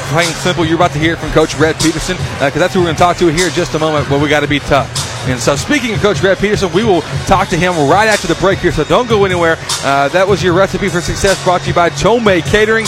plain 0.10 0.28
simple, 0.28 0.66
you're 0.66 0.76
about 0.76 0.92
to 0.92 1.00
hear 1.00 1.14
it 1.14 1.20
from 1.20 1.32
Coach 1.32 1.58
Brett 1.58 1.82
Peterson 1.82 2.18
because 2.18 2.56
uh, 2.56 2.60
that's 2.60 2.74
who 2.74 2.82
we're 2.82 2.88
going 2.88 2.96
to 2.96 3.02
talk 3.02 3.18
to 3.18 3.28
here 3.28 3.48
in 3.48 3.54
just 3.54 3.74
a 3.76 3.80
moment. 3.80 4.08
But 4.10 4.22
we 4.22 4.30
got 4.30 4.42
to 4.42 4.48
be 4.48 4.60
tough. 4.60 4.90
And 5.28 5.40
so, 5.40 5.56
speaking 5.56 5.94
of 5.96 6.02
Coach 6.02 6.22
Brett 6.22 6.38
Peterson, 6.38 6.72
we 6.72 6.84
will 6.84 7.02
talk 7.26 7.50
to 7.50 7.58
him 7.58 7.74
right 7.90 8.08
after 8.08 8.28
the 8.28 8.36
break 8.36 8.60
here. 8.60 8.72
So 8.72 8.84
don't 8.84 9.10
go 9.10 9.26
anywhere. 9.26 9.58
Uh, 9.84 10.08
that 10.10 10.28
was 10.28 10.44
your 10.44 10.54
recipe 10.54 10.88
for 10.88 11.02
success, 11.02 11.44
brought 11.44 11.62
to 11.62 11.70
you 11.70 11.74
by 11.74 11.90
Tomei 11.90 12.44
Catering. 12.46 12.86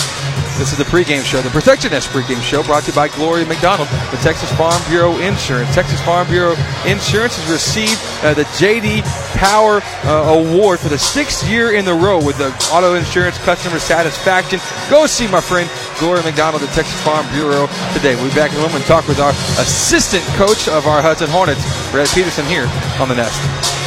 This 0.57 0.71
is 0.71 0.79
the 0.79 0.85
pregame 0.85 1.23
show, 1.23 1.39
the 1.41 1.51
Protect 1.51 1.83
Your 1.83 1.91
Nest 1.91 2.09
pregame 2.09 2.41
show, 2.41 2.63
brought 2.63 2.81
to 2.83 2.89
you 2.89 2.95
by 2.95 3.09
Gloria 3.09 3.45
McDonald, 3.45 3.87
the 4.09 4.17
Texas 4.25 4.51
Farm 4.57 4.81
Bureau 4.89 5.15
Insurance. 5.19 5.69
Texas 5.75 6.01
Farm 6.01 6.27
Bureau 6.29 6.55
Insurance 6.89 7.37
has 7.37 7.45
received 7.51 8.01
uh, 8.25 8.33
the 8.33 8.41
JD 8.57 9.03
Power 9.37 9.81
uh, 10.09 10.33
Award 10.33 10.79
for 10.79 10.89
the 10.89 10.97
sixth 10.97 11.47
year 11.47 11.73
in 11.73 11.87
a 11.87 11.93
row 11.93 12.17
with 12.17 12.39
the 12.39 12.49
auto 12.73 12.95
insurance 12.95 13.37
customer 13.45 13.77
satisfaction. 13.77 14.59
Go 14.89 15.05
see 15.05 15.27
my 15.27 15.41
friend 15.41 15.69
Gloria 15.99 16.23
McDonald, 16.23 16.63
the 16.63 16.73
Texas 16.73 16.99
Farm 17.05 17.29
Bureau 17.29 17.67
today. 17.93 18.15
We'll 18.15 18.29
be 18.29 18.35
back 18.35 18.49
in 18.49 18.57
a 18.57 18.61
moment 18.61 18.81
and 18.81 18.85
talk 18.85 19.07
with 19.07 19.19
our 19.19 19.37
assistant 19.61 20.23
coach 20.41 20.67
of 20.67 20.87
our 20.87 21.03
Hudson 21.03 21.29
Hornets, 21.29 21.61
Brett 21.91 22.09
Peterson, 22.09 22.45
here 22.45 22.65
on 22.97 23.09
the 23.09 23.15
Nest. 23.15 23.86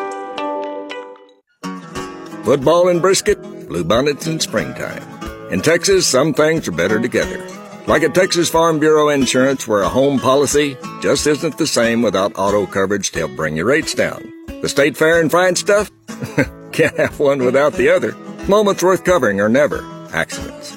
Football 2.43 2.89
and 2.89 3.01
brisket, 3.03 3.39
bluebonnets 3.39 4.25
in 4.25 4.39
springtime. 4.39 5.03
In 5.51 5.61
Texas, 5.61 6.07
some 6.07 6.33
things 6.33 6.67
are 6.67 6.71
better 6.71 6.99
together. 6.99 7.37
Like 7.85 8.01
at 8.01 8.15
Texas 8.15 8.49
Farm 8.49 8.79
Bureau 8.79 9.09
Insurance, 9.09 9.67
where 9.67 9.83
a 9.83 9.89
home 9.89 10.19
policy 10.19 10.75
just 11.01 11.27
isn't 11.27 11.59
the 11.59 11.67
same 11.67 12.01
without 12.01 12.39
auto 12.39 12.65
coverage 12.65 13.11
to 13.11 13.19
help 13.19 13.35
bring 13.35 13.55
your 13.55 13.67
rates 13.67 13.93
down. 13.93 14.27
The 14.61 14.69
state 14.69 14.97
fair 14.97 15.21
and 15.21 15.29
fine 15.29 15.55
stuff? 15.55 15.91
Can't 16.71 16.97
have 16.97 17.19
one 17.19 17.45
without 17.45 17.73
the 17.73 17.89
other. 17.89 18.15
Moments 18.47 18.81
worth 18.81 19.03
covering 19.03 19.39
are 19.39 19.49
never 19.49 19.85
accidents. 20.11 20.75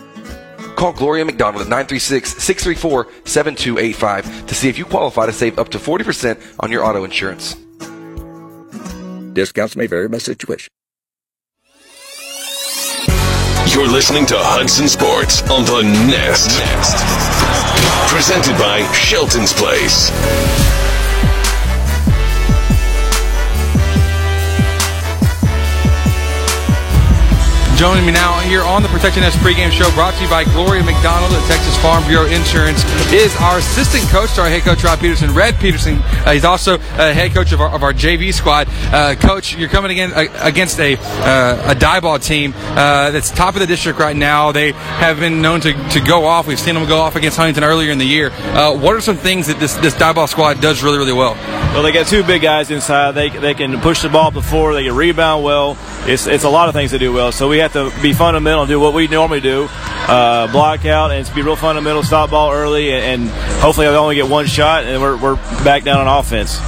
Call 0.77 0.93
Gloria 0.93 1.25
McDonald 1.25 1.67
at 1.67 1.87
936-634-7285 1.87 4.49
to 4.49 4.55
see 4.55 4.69
if 4.69 4.77
you 4.77 4.85
qualify 4.85 5.25
to 5.25 5.33
save 5.33 5.59
up 5.59 5.71
to 5.71 5.79
40% 5.79 6.39
on 6.61 6.71
your 6.71 6.85
auto 6.85 7.05
insurance. 7.05 7.55
Discounts 9.33 9.77
may 9.77 9.87
vary 9.87 10.09
by 10.09 10.19
situation. 10.19 10.69
You're 13.75 13.89
listening 13.89 14.25
to 14.27 14.37
Hudson 14.39 14.87
Sports 14.87 15.43
on 15.51 15.65
the 15.65 15.83
Nest. 16.07 16.63
Presented 18.09 18.57
by 18.57 18.89
Shelton's 18.93 19.53
Place. 19.53 20.13
Joining 27.77 28.07
me 28.07 28.13
now 28.13 28.39
here 28.39 28.63
on 28.63 28.83
the 28.85 28.89
Protection 28.89 29.25
S 29.25 29.35
pregame 29.37 29.73
show, 29.73 29.91
brought 29.95 30.15
to 30.15 30.23
you 30.23 30.31
by 30.31 30.45
Gloria 30.45 30.85
McDonald 30.85 31.33
at 31.33 31.45
Texas 31.49 31.77
Farm 31.83 32.07
Bureau 32.07 32.27
Insurance, 32.27 32.85
is 33.13 33.35
our 33.39 33.59
assistant 33.59 34.05
coach 34.11 34.33
to 34.35 34.43
our 34.43 34.49
head 34.49 34.63
coach 34.63 34.85
Rob 34.85 35.01
Peterson, 35.01 35.35
Red 35.35 35.57
Peterson. 35.57 35.99
Uh, 35.99 36.31
he's 36.31 36.45
also 36.45 36.75
uh, 36.75 37.13
head 37.13 37.33
coach 37.35 37.51
of 37.51 37.61
our, 37.61 37.69
of 37.75 37.83
our 37.83 37.93
JV 37.93 38.33
squad. 38.33 38.69
Uh, 38.93 39.17
coach, 39.17 39.57
you're 39.57 39.69
coming 39.69 39.91
again 39.91 40.13
uh, 40.13 40.27
against 40.41 40.79
a 40.79 40.95
uh, 40.95 41.73
a 41.73 41.75
Diboll 41.75 42.23
team 42.23 42.55
uh, 42.55 43.11
that's 43.11 43.33
top 43.33 43.55
of 43.55 43.61
the 43.61 43.67
district 43.67 43.99
right 43.99 44.17
now. 44.17 44.53
They 44.53 44.71
have 44.71 45.19
been 45.19 45.43
known 45.43 45.61
to, 45.63 45.73
to 45.73 46.01
go 46.01 46.27
off. 46.27 46.47
We've 46.47 46.61
seen 46.61 46.77
them 46.77 46.87
go 46.87 46.99
off 46.99 47.17
against 47.17 47.39
Huntington 47.39 47.65
earlier 47.65 47.91
in 47.91 47.99
the 47.99 48.07
year. 48.07 48.31
what 48.31 48.95
are 48.95 49.01
some 49.01 49.17
things 49.17 49.49
that 49.49 49.59
this 49.59 49.75
this 49.75 49.95
Diboll 49.95 50.29
squad 50.29 50.61
does 50.61 50.85
really 50.85 50.99
really 50.99 51.13
well? 51.13 51.35
Well, 51.75 51.83
they 51.83 51.91
got 51.91 52.07
two 52.07 52.23
big 52.23 52.41
guys 52.41 52.71
inside. 52.71 53.17
They, 53.17 53.31
they 53.31 53.53
can 53.53 53.81
push 53.81 54.01
the 54.03 54.09
ball 54.09 54.31
floor. 54.31 54.75
They 54.75 54.85
can 54.85 54.95
rebound 54.95 55.43
well. 55.43 55.77
It's, 56.07 56.29
it's 56.29 56.45
a 56.45 56.49
lot 56.49 56.69
of 56.69 56.75
things 56.75 56.93
they 56.93 56.99
do 56.99 57.13
well. 57.13 57.33
So 57.33 57.49
we 57.49 57.59
have 57.65 57.73
to 57.95 58.03
be 58.03 58.13
fundamental 58.13 58.67
do 58.67 58.79
what 58.79 58.95
we 58.95 59.09
normally 59.09 59.41
do, 59.41 59.69
uh, 59.71 60.51
block 60.53 60.85
out, 60.85 61.11
and 61.11 61.35
be 61.35 61.43
real 61.43 61.57
fundamental, 61.57 62.03
stop 62.03 62.31
ball 62.31 62.53
early, 62.53 62.93
and, 62.93 63.23
and 63.23 63.31
hopefully 63.61 63.87
I 63.87 63.95
only 63.95 64.17
get 64.17 64.29
one 64.29 64.47
shot, 64.47 64.85
and 64.85 65.01
we're, 65.01 65.17
we're 65.17 65.37
back 65.65 65.83
down 65.83 66.07
on 66.07 66.19
offense. 66.19 66.59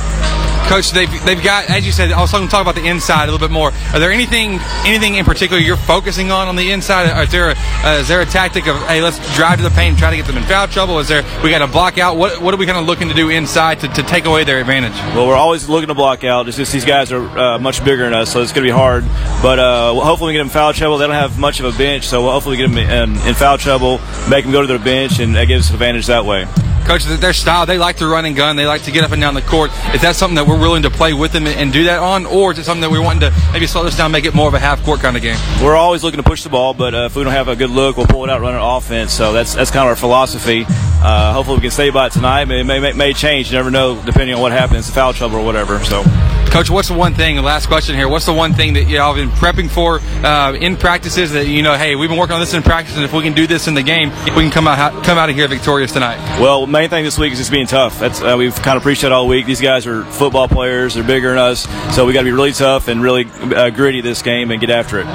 Coach, 0.68 0.90
they've, 0.90 1.10
they've 1.24 1.42
got, 1.42 1.70
as 1.70 1.86
you 1.86 1.92
said, 1.92 2.10
I 2.10 2.20
was 2.20 2.30
talking 2.30 2.48
talk 2.48 2.62
about 2.62 2.74
the 2.74 2.86
inside 2.86 3.28
a 3.28 3.32
little 3.32 3.46
bit 3.46 3.52
more. 3.52 3.72
Are 3.92 4.00
there 4.00 4.10
anything 4.10 4.58
anything 4.84 5.14
in 5.14 5.24
particular 5.24 5.62
you're 5.62 5.76
focusing 5.76 6.30
on 6.30 6.48
on 6.48 6.56
the 6.56 6.72
inside? 6.72 7.22
Is 7.22 7.30
there 7.30 7.50
a, 7.50 7.54
uh, 7.84 7.98
is 8.00 8.08
there 8.08 8.20
a 8.20 8.26
tactic 8.26 8.66
of 8.66 8.76
hey, 8.88 9.00
let's 9.00 9.18
drive 9.36 9.58
to 9.58 9.62
the 9.62 9.70
paint 9.70 9.98
try 9.98 10.10
to 10.10 10.16
get 10.16 10.26
them 10.26 10.36
in 10.36 10.42
foul 10.44 10.66
trouble? 10.66 10.98
Is 10.98 11.08
there 11.08 11.22
we 11.42 11.50
got 11.50 11.60
to 11.60 11.66
block 11.66 11.98
out? 11.98 12.16
What 12.16 12.42
what 12.42 12.52
are 12.52 12.56
we 12.56 12.66
kind 12.66 12.78
of 12.78 12.84
looking 12.84 13.08
to 13.08 13.14
do 13.14 13.30
inside 13.30 13.80
to, 13.80 13.88
to 13.88 14.02
take 14.02 14.24
away 14.24 14.44
their 14.44 14.60
advantage? 14.60 14.94
Well, 15.14 15.26
we're 15.26 15.36
always 15.36 15.68
looking 15.68 15.88
to 15.88 15.94
block 15.94 16.24
out. 16.24 16.48
It's 16.48 16.56
just 16.56 16.72
these 16.72 16.84
guys 16.84 17.12
are 17.12 17.26
uh, 17.38 17.58
much 17.58 17.84
bigger 17.84 18.04
than 18.04 18.14
us, 18.14 18.32
so 18.32 18.42
it's 18.42 18.52
going 18.52 18.66
to 18.66 18.72
be 18.72 18.76
hard. 18.76 19.04
But 19.42 19.58
uh, 19.58 19.94
hopefully 19.94 20.30
we 20.30 20.32
get 20.34 20.38
them 20.38 20.48
in 20.48 20.52
foul 20.52 20.72
trouble. 20.72 20.98
They 20.98 21.06
don't 21.06 21.14
have 21.14 21.38
much 21.38 21.60
of 21.60 21.72
a 21.72 21.78
bench, 21.78 22.08
so 22.08 22.22
we'll 22.22 22.32
hopefully 22.32 22.56
get 22.56 22.68
them 22.68 22.78
in, 22.78 23.16
in 23.26 23.34
foul 23.34 23.58
trouble, 23.58 24.00
make 24.28 24.44
them 24.44 24.52
go 24.52 24.62
to 24.62 24.66
their 24.66 24.78
bench, 24.78 25.20
and 25.20 25.34
that 25.36 25.46
gives 25.46 25.66
us 25.66 25.70
an 25.70 25.76
advantage 25.76 26.06
that 26.06 26.24
way. 26.24 26.46
Coach, 26.86 27.04
their 27.04 27.32
style, 27.32 27.66
they 27.66 27.78
like 27.78 27.96
to 27.96 28.06
run 28.06 28.26
and 28.26 28.36
gun. 28.36 28.54
They 28.54 28.64
like 28.64 28.84
to 28.84 28.92
get 28.92 29.02
up 29.02 29.10
and 29.10 29.20
down 29.20 29.34
the 29.34 29.42
court. 29.42 29.72
Is 29.92 30.02
that 30.02 30.14
something 30.14 30.36
that 30.36 30.46
we're 30.46 30.60
willing 30.60 30.84
to 30.84 30.90
play 30.90 31.12
with 31.14 31.32
them 31.32 31.48
and 31.48 31.72
do 31.72 31.82
that 31.84 31.98
on, 31.98 32.26
or 32.26 32.52
is 32.52 32.60
it 32.60 32.64
something 32.64 32.82
that 32.82 32.92
we're 32.92 33.02
wanting 33.02 33.28
to 33.28 33.50
maybe 33.52 33.66
slow 33.66 33.82
this 33.82 33.96
down, 33.96 34.12
make 34.12 34.24
it 34.24 34.34
more 34.34 34.46
of 34.46 34.54
a 34.54 34.60
half 34.60 34.84
court 34.84 35.00
kind 35.00 35.16
of 35.16 35.22
game? 35.22 35.36
We're 35.60 35.74
always 35.74 36.04
looking 36.04 36.18
to 36.18 36.22
push 36.22 36.44
the 36.44 36.48
ball, 36.48 36.74
but 36.74 36.94
uh, 36.94 36.98
if 37.06 37.16
we 37.16 37.24
don't 37.24 37.32
have 37.32 37.48
a 37.48 37.56
good 37.56 37.70
look, 37.70 37.96
we'll 37.96 38.06
pull 38.06 38.22
it 38.22 38.30
out, 38.30 38.40
run 38.40 38.54
an 38.54 38.60
offense. 38.60 39.12
So 39.12 39.32
that's 39.32 39.54
that's 39.54 39.72
kind 39.72 39.82
of 39.82 39.88
our 39.88 39.96
philosophy. 39.96 40.64
Uh, 40.68 41.32
hopefully, 41.32 41.56
we 41.56 41.62
can 41.62 41.70
stay 41.72 41.90
by 41.90 42.06
it 42.06 42.12
tonight. 42.12 42.42
It 42.42 42.64
may, 42.64 42.78
may, 42.78 42.92
may 42.92 43.12
change. 43.12 43.50
You 43.50 43.56
never 43.56 43.70
know, 43.72 44.00
depending 44.04 44.36
on 44.36 44.40
what 44.40 44.52
happens, 44.52 44.88
foul 44.88 45.12
trouble 45.12 45.38
or 45.38 45.44
whatever. 45.44 45.82
So. 45.84 46.04
Coach, 46.50 46.70
what's 46.70 46.88
the 46.88 46.94
one 46.94 47.12
thing? 47.12 47.36
The 47.36 47.42
last 47.42 47.66
question 47.66 47.96
here. 47.96 48.08
What's 48.08 48.24
the 48.24 48.32
one 48.32 48.54
thing 48.54 48.74
that 48.74 48.84
y'all 48.84 49.12
have 49.12 49.16
been 49.16 49.36
prepping 49.36 49.68
for 49.68 50.00
uh, 50.24 50.54
in 50.54 50.76
practices 50.76 51.32
that 51.32 51.48
you 51.48 51.62
know? 51.62 51.74
Hey, 51.74 51.96
we've 51.96 52.08
been 52.08 52.18
working 52.18 52.34
on 52.34 52.40
this 52.40 52.54
in 52.54 52.62
practice, 52.62 52.96
and 52.96 53.04
if 53.04 53.12
we 53.12 53.22
can 53.22 53.34
do 53.34 53.46
this 53.46 53.68
in 53.68 53.74
the 53.74 53.82
game, 53.82 54.10
we 54.24 54.42
can 54.42 54.50
come 54.50 54.66
out 54.66 55.04
come 55.04 55.18
out 55.18 55.28
of 55.28 55.36
here 55.36 55.48
victorious 55.48 55.92
tonight. 55.92 56.16
Well, 56.40 56.66
main 56.76 56.90
thing 56.90 57.04
this 57.04 57.18
week 57.18 57.32
is 57.32 57.38
just 57.38 57.50
being 57.50 57.66
tough. 57.66 57.98
That's 57.98 58.20
uh, 58.20 58.34
we've 58.36 58.54
kind 58.54 58.76
of 58.76 58.82
preached 58.82 59.02
that 59.02 59.12
all 59.12 59.26
week. 59.26 59.46
These 59.46 59.62
guys 59.62 59.86
are 59.86 60.04
football 60.04 60.46
players; 60.46 60.94
they're 60.94 61.02
bigger 61.02 61.30
than 61.30 61.38
us, 61.38 61.66
so 61.94 62.04
we 62.04 62.12
got 62.12 62.20
to 62.20 62.24
be 62.24 62.32
really 62.32 62.52
tough 62.52 62.88
and 62.88 63.02
really 63.02 63.24
uh, 63.24 63.70
gritty 63.70 64.02
this 64.02 64.20
game 64.20 64.50
and 64.50 64.60
get 64.60 64.68
after 64.68 65.00
it. 65.00 65.06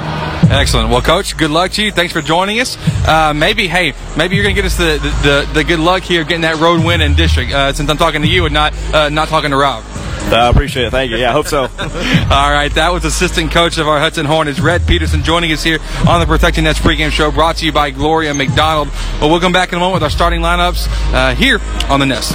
Excellent. 0.50 0.90
Well, 0.90 1.02
Coach, 1.02 1.36
good 1.36 1.50
luck 1.50 1.70
to 1.72 1.84
you. 1.84 1.92
Thanks 1.92 2.12
for 2.12 2.20
joining 2.20 2.58
us. 2.58 2.76
Uh, 3.06 3.32
maybe, 3.32 3.68
hey, 3.68 3.94
maybe 4.16 4.34
you're 4.34 4.42
going 4.44 4.54
to 4.54 4.60
get 4.60 4.66
us 4.66 4.76
the, 4.76 4.98
the, 5.00 5.46
the, 5.46 5.52
the, 5.54 5.64
good 5.64 5.78
luck 5.78 6.02
here 6.02 6.24
getting 6.24 6.42
that 6.42 6.56
road 6.56 6.84
win 6.84 7.00
in 7.00 7.14
district. 7.14 7.52
Uh, 7.52 7.72
since 7.72 7.88
I'm 7.88 7.96
talking 7.96 8.22
to 8.22 8.28
you 8.28 8.44
and 8.44 8.52
not 8.52 8.74
uh, 8.92 9.08
not 9.08 9.28
talking 9.28 9.50
to 9.50 9.56
Rob. 9.56 9.84
I 10.30 10.48
appreciate 10.48 10.86
it. 10.86 10.90
Thank 10.90 11.10
you. 11.10 11.16
Yeah, 11.16 11.30
I 11.30 11.32
hope 11.32 11.46
so. 11.46 11.62
All 12.30 12.50
right, 12.50 12.72
that 12.74 12.90
was 12.92 13.04
assistant 13.04 13.50
coach 13.50 13.78
of 13.78 13.88
our 13.88 13.98
Hudson 13.98 14.26
Hornets, 14.26 14.60
Red 14.60 14.86
Peterson, 14.86 15.22
joining 15.22 15.52
us 15.52 15.62
here 15.62 15.78
on 16.08 16.20
the 16.20 16.26
Protect 16.26 16.56
Your 16.56 16.64
Nest 16.64 16.82
pregame 16.82 17.10
show, 17.10 17.30
brought 17.30 17.56
to 17.56 17.66
you 17.66 17.72
by 17.72 17.90
Gloria 17.90 18.34
McDonald. 18.34 18.88
But 19.20 19.28
we'll 19.28 19.40
come 19.40 19.52
back 19.52 19.70
in 19.70 19.76
a 19.76 19.78
moment 19.78 19.94
with 19.94 20.02
our 20.02 20.10
starting 20.10 20.40
lineups 20.40 20.86
uh, 21.12 21.34
here 21.34 21.60
on 21.88 22.00
the 22.00 22.06
Nest. 22.06 22.32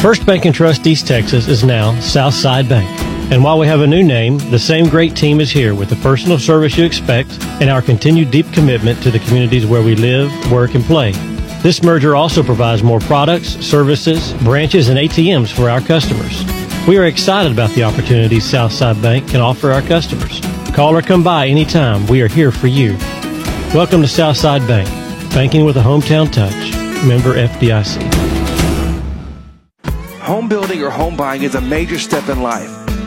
First 0.00 0.26
Bank 0.26 0.44
and 0.44 0.54
Trust 0.54 0.86
East 0.86 1.06
Texas 1.06 1.48
is 1.48 1.64
now 1.64 1.98
Southside 2.00 2.68
Bank. 2.68 2.88
And 3.32 3.42
while 3.42 3.58
we 3.58 3.66
have 3.66 3.80
a 3.80 3.86
new 3.86 4.04
name, 4.04 4.38
the 4.50 4.58
same 4.58 4.88
great 4.88 5.16
team 5.16 5.40
is 5.40 5.50
here 5.50 5.74
with 5.74 5.88
the 5.88 5.96
personal 5.96 6.38
service 6.38 6.76
you 6.76 6.84
expect 6.84 7.30
and 7.60 7.68
our 7.68 7.82
continued 7.82 8.30
deep 8.30 8.46
commitment 8.52 9.02
to 9.02 9.10
the 9.10 9.18
communities 9.20 9.66
where 9.66 9.82
we 9.82 9.96
live, 9.96 10.30
work, 10.52 10.76
and 10.76 10.84
play. 10.84 11.12
This 11.62 11.82
merger 11.82 12.14
also 12.14 12.42
provides 12.42 12.82
more 12.82 13.00
products, 13.00 13.48
services, 13.64 14.32
branches, 14.44 14.88
and 14.88 14.98
ATMs 14.98 15.52
for 15.52 15.68
our 15.68 15.80
customers. 15.80 16.44
We 16.86 16.98
are 16.98 17.06
excited 17.06 17.50
about 17.50 17.70
the 17.70 17.82
opportunities 17.82 18.44
Southside 18.44 19.00
Bank 19.02 19.28
can 19.28 19.40
offer 19.40 19.72
our 19.72 19.82
customers. 19.82 20.40
Call 20.74 20.96
or 20.96 21.02
come 21.02 21.24
by 21.24 21.48
anytime. 21.48 22.06
We 22.06 22.20
are 22.22 22.28
here 22.28 22.52
for 22.52 22.68
you. 22.68 22.96
Welcome 23.74 24.02
to 24.02 24.08
Southside 24.08 24.66
Bank, 24.68 24.88
banking 25.34 25.64
with 25.64 25.76
a 25.76 25.82
hometown 25.82 26.32
touch. 26.32 26.52
Member 27.04 27.34
FDIC. 27.34 28.02
Home 30.20 30.48
building 30.48 30.82
or 30.82 30.90
home 30.90 31.16
buying 31.16 31.42
is 31.42 31.54
a 31.54 31.60
major 31.60 31.98
step 31.98 32.28
in 32.28 32.42
life. 32.42 32.85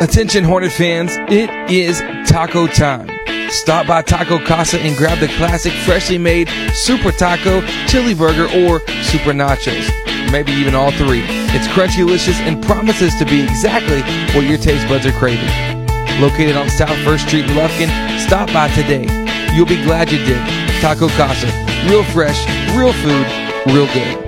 Attention 0.00 0.44
Hornet 0.44 0.72
fans, 0.72 1.12
it 1.28 1.50
is 1.70 2.00
taco 2.26 2.66
time. 2.66 3.10
Stop 3.50 3.86
by 3.86 4.00
Taco 4.00 4.38
Casa 4.38 4.80
and 4.80 4.96
grab 4.96 5.18
the 5.18 5.28
classic 5.36 5.72
freshly 5.72 6.16
made 6.16 6.48
Super 6.72 7.10
Taco, 7.10 7.60
Chili 7.88 8.14
Burger, 8.14 8.44
or 8.44 8.78
Super 9.02 9.32
Nachos. 9.32 9.90
Maybe 10.30 10.52
even 10.52 10.76
all 10.76 10.92
three. 10.92 11.24
It's 11.52 11.66
crunchy, 11.66 11.96
delicious, 11.96 12.38
and 12.40 12.62
promises 12.62 13.12
to 13.16 13.24
be 13.24 13.42
exactly 13.42 14.02
what 14.34 14.44
your 14.48 14.56
taste 14.56 14.86
buds 14.88 15.04
are 15.04 15.12
craving 15.12 15.79
located 16.20 16.56
on 16.56 16.68
South 16.68 16.96
First 17.04 17.26
Street 17.26 17.44
in 17.44 17.50
Lufkin. 17.56 17.88
Stop 18.18 18.52
by 18.52 18.68
today. 18.68 19.06
You'll 19.54 19.66
be 19.66 19.82
glad 19.82 20.12
you 20.12 20.18
did. 20.18 20.40
Taco 20.80 21.08
Casa. 21.08 21.46
Real 21.88 22.04
fresh, 22.04 22.38
real 22.76 22.92
food, 22.92 23.26
real 23.66 23.86
good. 23.94 24.26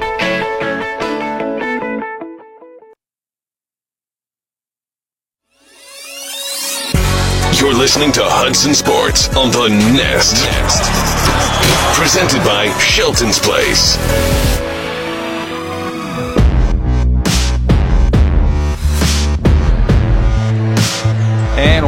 You're 7.60 7.74
listening 7.74 8.10
to 8.12 8.22
Hudson 8.24 8.74
Sports 8.74 9.28
on 9.36 9.50
the 9.50 9.68
Nest. 9.68 10.44
Nest. 10.44 11.98
Presented 11.98 12.42
by 12.44 12.76
Shelton's 12.78 13.38
Place. 13.38 13.98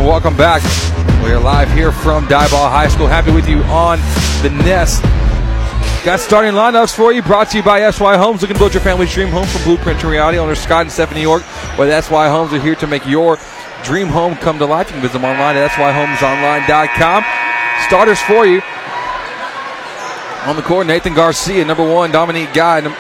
Welcome 0.05 0.37
back. 0.37 0.63
We 1.25 1.31
are 1.33 1.41
live 1.41 1.73
here 1.73 1.91
from 1.91 2.27
Diboll 2.27 2.69
High 2.71 2.89
School. 2.89 3.07
Happy 3.07 3.31
with 3.33 3.49
you 3.49 3.63
on 3.65 3.99
the 4.43 4.51
Nest. 4.51 5.03
Got 6.05 6.21
starting 6.21 6.53
lineups 6.53 6.95
for 6.95 7.11
you, 7.13 7.23
brought 7.23 7.49
to 7.51 7.57
you 7.57 7.63
by 7.63 7.91
SY 7.91 8.19
Homes. 8.19 8.43
Looking 8.43 8.55
to 8.55 8.61
build 8.61 8.75
your 8.75 8.83
family's 8.83 9.13
dream 9.13 9.29
home 9.29 9.47
from 9.47 9.63
blueprint 9.63 9.99
to 10.01 10.07
reality. 10.09 10.37
Owners 10.37 10.59
Scott 10.61 10.83
and 10.83 10.93
Stephanie 10.93 11.23
York, 11.23 11.43
with 11.79 11.89
SY 12.05 12.29
Homes 12.29 12.53
are 12.53 12.61
here 12.61 12.75
to 12.77 12.87
make 12.87 13.07
your 13.07 13.39
dream 13.83 14.09
home 14.09 14.37
come 14.37 14.59
to 14.59 14.67
life. 14.67 14.89
You 14.89 14.93
can 14.93 15.03
visit 15.03 15.15
them 15.15 15.25
online 15.25 15.57
at 15.57 15.71
syhomesonline.com. 15.71 17.25
Starters 17.89 18.21
for 18.21 18.45
you. 18.47 18.61
On 20.49 20.55
the 20.55 20.63
court, 20.63 20.87
Nathan 20.87 21.15
Garcia, 21.15 21.65
number 21.65 21.83
one, 21.91 22.13
Dominique 22.13 22.53
Guy, 22.53 22.81
num- 22.81 22.95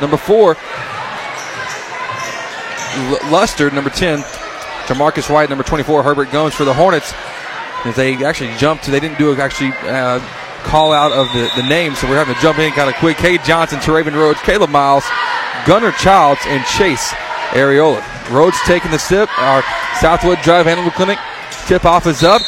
number 0.00 0.16
four, 0.16 0.56
L- 2.94 3.30
Luster, 3.30 3.70
number 3.70 3.90
10, 3.90 4.24
Jamarcus 4.84 5.32
White, 5.32 5.48
number 5.48 5.64
24, 5.64 6.02
Herbert 6.02 6.30
Gomes 6.30 6.54
for 6.54 6.64
the 6.64 6.74
Hornets. 6.74 7.12
As 7.84 7.96
they 7.96 8.24
actually 8.24 8.54
jumped, 8.56 8.86
they 8.86 9.00
didn't 9.00 9.18
do 9.18 9.32
a 9.32 9.36
actually 9.36 9.72
uh, 9.88 10.20
call 10.62 10.92
out 10.92 11.12
of 11.12 11.26
the, 11.32 11.50
the 11.60 11.68
name, 11.68 11.94
so 11.94 12.08
we're 12.08 12.16
having 12.16 12.34
to 12.34 12.40
jump 12.40 12.58
in 12.58 12.72
kind 12.72 12.88
of 12.88 12.94
quick. 12.96 13.16
Cade 13.16 13.42
Johnson, 13.44 13.80
Teraven 13.80 14.14
Rhodes, 14.14 14.40
Caleb 14.42 14.70
Miles, 14.70 15.04
Gunnar 15.66 15.92
Childs, 15.92 16.40
and 16.46 16.64
Chase 16.66 17.10
Areola. 17.50 18.02
Rhodes 18.30 18.58
taking 18.64 18.90
the 18.90 18.98
sip. 18.98 19.28
Our 19.38 19.62
Southwood 20.00 20.38
Drive 20.42 20.66
Animal 20.66 20.92
Clinic 20.92 21.18
tip 21.66 21.84
off 21.84 22.06
is 22.06 22.22
up. 22.22 22.42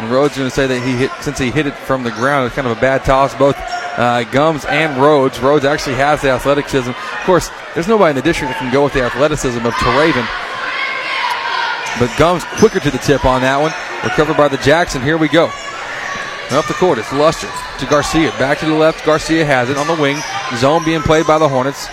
And 0.00 0.10
Rhodes 0.10 0.34
going 0.34 0.48
to 0.48 0.54
say 0.54 0.66
that 0.66 0.80
he 0.80 0.96
hit 0.96 1.10
since 1.20 1.38
he 1.38 1.50
hit 1.50 1.66
it 1.66 1.74
from 1.74 2.02
the 2.02 2.10
ground. 2.10 2.46
It's 2.46 2.54
kind 2.54 2.66
of 2.66 2.76
a 2.76 2.80
bad 2.80 3.04
toss, 3.04 3.34
both 3.34 3.54
uh, 3.98 4.24
Gums 4.32 4.64
and 4.64 4.96
Rhodes. 4.96 5.38
Rhodes 5.40 5.66
actually 5.66 5.96
has 5.96 6.22
the 6.22 6.30
athleticism. 6.30 6.88
Of 6.88 7.20
course, 7.26 7.50
there's 7.74 7.86
nobody 7.86 8.10
in 8.10 8.16
the 8.16 8.22
district 8.22 8.50
that 8.52 8.58
can 8.58 8.72
go 8.72 8.82
with 8.82 8.94
the 8.94 9.02
athleticism 9.02 9.60
of 9.60 9.74
Teraven. 9.74 10.24
But 12.00 12.10
Gums 12.18 12.42
quicker 12.58 12.80
to 12.80 12.90
the 12.90 12.98
tip 12.98 13.24
on 13.24 13.42
that 13.42 13.60
one. 13.60 13.72
Recovered 14.02 14.36
by 14.36 14.48
the 14.48 14.56
Jackson. 14.58 15.02
Here 15.02 15.18
we 15.18 15.28
go. 15.28 15.52
Up 16.50 16.66
the 16.66 16.74
court, 16.74 16.98
it's 16.98 17.12
Luster 17.12 17.46
to 17.78 17.86
Garcia. 17.86 18.30
Back 18.32 18.58
to 18.58 18.66
the 18.66 18.74
left. 18.74 19.04
Garcia 19.06 19.44
has 19.44 19.70
it 19.70 19.76
on 19.76 19.86
the 19.86 19.94
wing. 19.94 20.18
Zone 20.56 20.82
being 20.84 21.02
played 21.02 21.24
by 21.26 21.38
the 21.38 21.46
Hornets. 21.48 21.86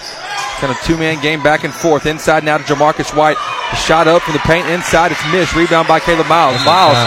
Kind 0.58 0.72
of 0.74 0.80
two 0.82 0.98
man 0.98 1.22
game 1.22 1.44
back 1.44 1.64
and 1.64 1.72
forth. 1.74 2.08
Inside 2.08 2.44
now 2.44 2.58
to 2.58 2.64
Jamarcus 2.64 3.16
White. 3.16 3.38
Shot 3.86 4.08
up 4.08 4.24
from 4.24 4.34
the 4.34 4.40
paint 4.40 4.66
inside. 4.70 5.12
It's 5.12 5.22
missed. 5.32 5.54
Rebound 5.56 5.88
by 5.88 6.00
Caleb 6.00 6.26
Miles. 6.26 6.58
Miles. 6.66 6.98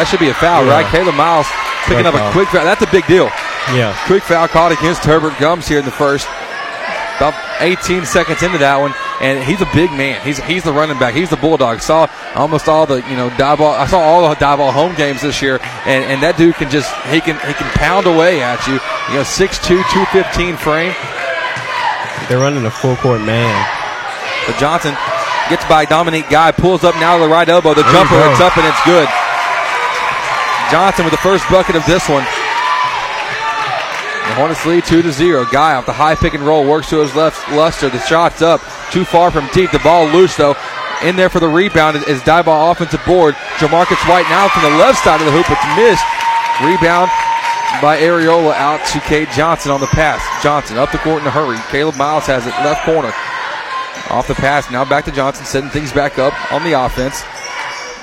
That 0.00 0.08
should 0.10 0.18
be 0.18 0.30
a 0.30 0.34
foul, 0.34 0.64
Yeah. 0.66 0.72
right? 0.82 0.86
Caleb 0.90 1.14
Miles 1.14 1.46
picking 1.86 2.02
Quick 2.10 2.14
up 2.14 2.28
a 2.28 2.32
quick 2.32 2.48
foul. 2.48 2.64
That's 2.64 2.82
a 2.82 2.90
big 2.90 3.06
deal. 3.06 3.30
Yeah. 3.76 3.94
Quick 4.06 4.24
foul 4.24 4.48
caught 4.48 4.72
against 4.72 5.04
Herbert 5.04 5.38
Gums 5.38 5.68
here 5.68 5.78
in 5.78 5.84
the 5.84 5.92
first. 5.94 6.26
About 7.22 7.34
18 7.60 8.04
seconds 8.04 8.42
into 8.42 8.58
that 8.58 8.76
one, 8.80 8.92
and 9.20 9.42
he's 9.42 9.60
a 9.60 9.68
big 9.74 9.90
man. 9.92 10.20
He's 10.22 10.38
he's 10.44 10.62
the 10.62 10.72
running 10.72 10.98
back. 10.98 11.14
He's 11.14 11.30
the 11.30 11.36
bulldog. 11.36 11.80
Saw 11.80 12.08
almost 12.34 12.68
all 12.68 12.86
the 12.86 12.96
you 13.08 13.16
know 13.16 13.30
Diboll. 13.30 13.72
I 13.72 13.86
saw 13.86 14.00
all 14.00 14.28
the 14.28 14.34
Diboll 14.36 14.72
home 14.72 14.94
games 14.94 15.22
this 15.22 15.40
year, 15.40 15.58
and, 15.86 16.04
and 16.04 16.22
that 16.22 16.36
dude 16.36 16.54
can 16.56 16.70
just 16.70 16.92
he 17.08 17.20
can 17.20 17.36
he 17.46 17.54
can 17.54 17.70
pound 17.74 18.06
away 18.06 18.42
at 18.42 18.66
you. 18.66 18.74
You 19.12 19.22
know, 19.22 19.26
6'2", 19.26 19.80
215 20.12 20.56
frame. 20.56 20.94
They're 22.28 22.42
running 22.42 22.66
a 22.66 22.70
full 22.70 22.96
court 22.96 23.22
man. 23.22 23.54
But 24.46 24.58
Johnson 24.58 24.94
gets 25.48 25.64
by 25.66 25.84
Dominique 25.84 26.28
Guy, 26.28 26.50
pulls 26.52 26.82
up 26.82 26.94
now 26.96 27.16
to 27.18 27.24
the 27.24 27.30
right 27.30 27.48
elbow. 27.48 27.74
The 27.74 27.82
There 27.82 27.92
jumper, 27.92 28.18
it's 28.30 28.40
up 28.40 28.56
and 28.58 28.66
it's 28.66 28.82
good. 28.84 29.08
Johnson 30.70 31.04
with 31.04 31.14
the 31.14 31.22
first 31.22 31.46
bucket 31.48 31.76
of 31.76 31.86
this 31.86 32.08
one. 32.08 32.26
Hornets 34.36 34.66
lead 34.66 34.84
two 34.84 35.00
to 35.00 35.12
zero. 35.12 35.46
Guy 35.50 35.74
off 35.74 35.86
the 35.86 35.96
high 35.96 36.14
pick 36.14 36.34
and 36.34 36.44
roll 36.44 36.68
works 36.68 36.90
to 36.90 37.00
his 37.00 37.14
left. 37.14 37.40
Luster, 37.52 37.88
the 37.88 38.00
shot's 38.00 38.42
up, 38.42 38.60
too 38.92 39.04
far 39.04 39.30
from 39.30 39.48
deep. 39.54 39.72
The 39.72 39.78
ball 39.80 40.06
loose 40.06 40.36
though. 40.36 40.54
In 41.02 41.16
there 41.16 41.28
for 41.28 41.40
the 41.40 41.48
rebound 41.48 41.96
is 41.96 42.20
Diboll 42.20 42.70
offensive 42.70 43.04
board. 43.06 43.34
Jamarcus 43.56 44.00
White 44.08 44.28
now 44.28 44.48
from 44.48 44.62
the 44.62 44.76
left 44.78 45.02
side 45.04 45.20
of 45.20 45.26
the 45.26 45.32
hoop. 45.32 45.48
It's 45.48 45.76
missed. 45.76 46.04
Rebound 46.60 47.10
by 47.80 47.96
Areola 47.96 48.52
out 48.54 48.84
to 48.88 49.00
Cade 49.00 49.28
Johnson 49.32 49.72
on 49.72 49.80
the 49.80 49.88
pass. 49.88 50.20
Johnson 50.42 50.76
up 50.76 50.92
the 50.92 50.98
court 50.98 51.22
in 51.22 51.28
a 51.28 51.30
hurry. 51.30 51.58
Caleb 51.70 51.96
Miles 51.96 52.26
has 52.26 52.46
it 52.46 52.54
left 52.64 52.84
corner. 52.84 53.12
Off 54.10 54.28
the 54.28 54.34
pass, 54.34 54.70
now 54.70 54.84
back 54.84 55.04
to 55.06 55.12
Johnson, 55.12 55.44
setting 55.44 55.70
things 55.70 55.92
back 55.92 56.18
up 56.18 56.32
on 56.52 56.62
the 56.62 56.72
offense. 56.72 57.24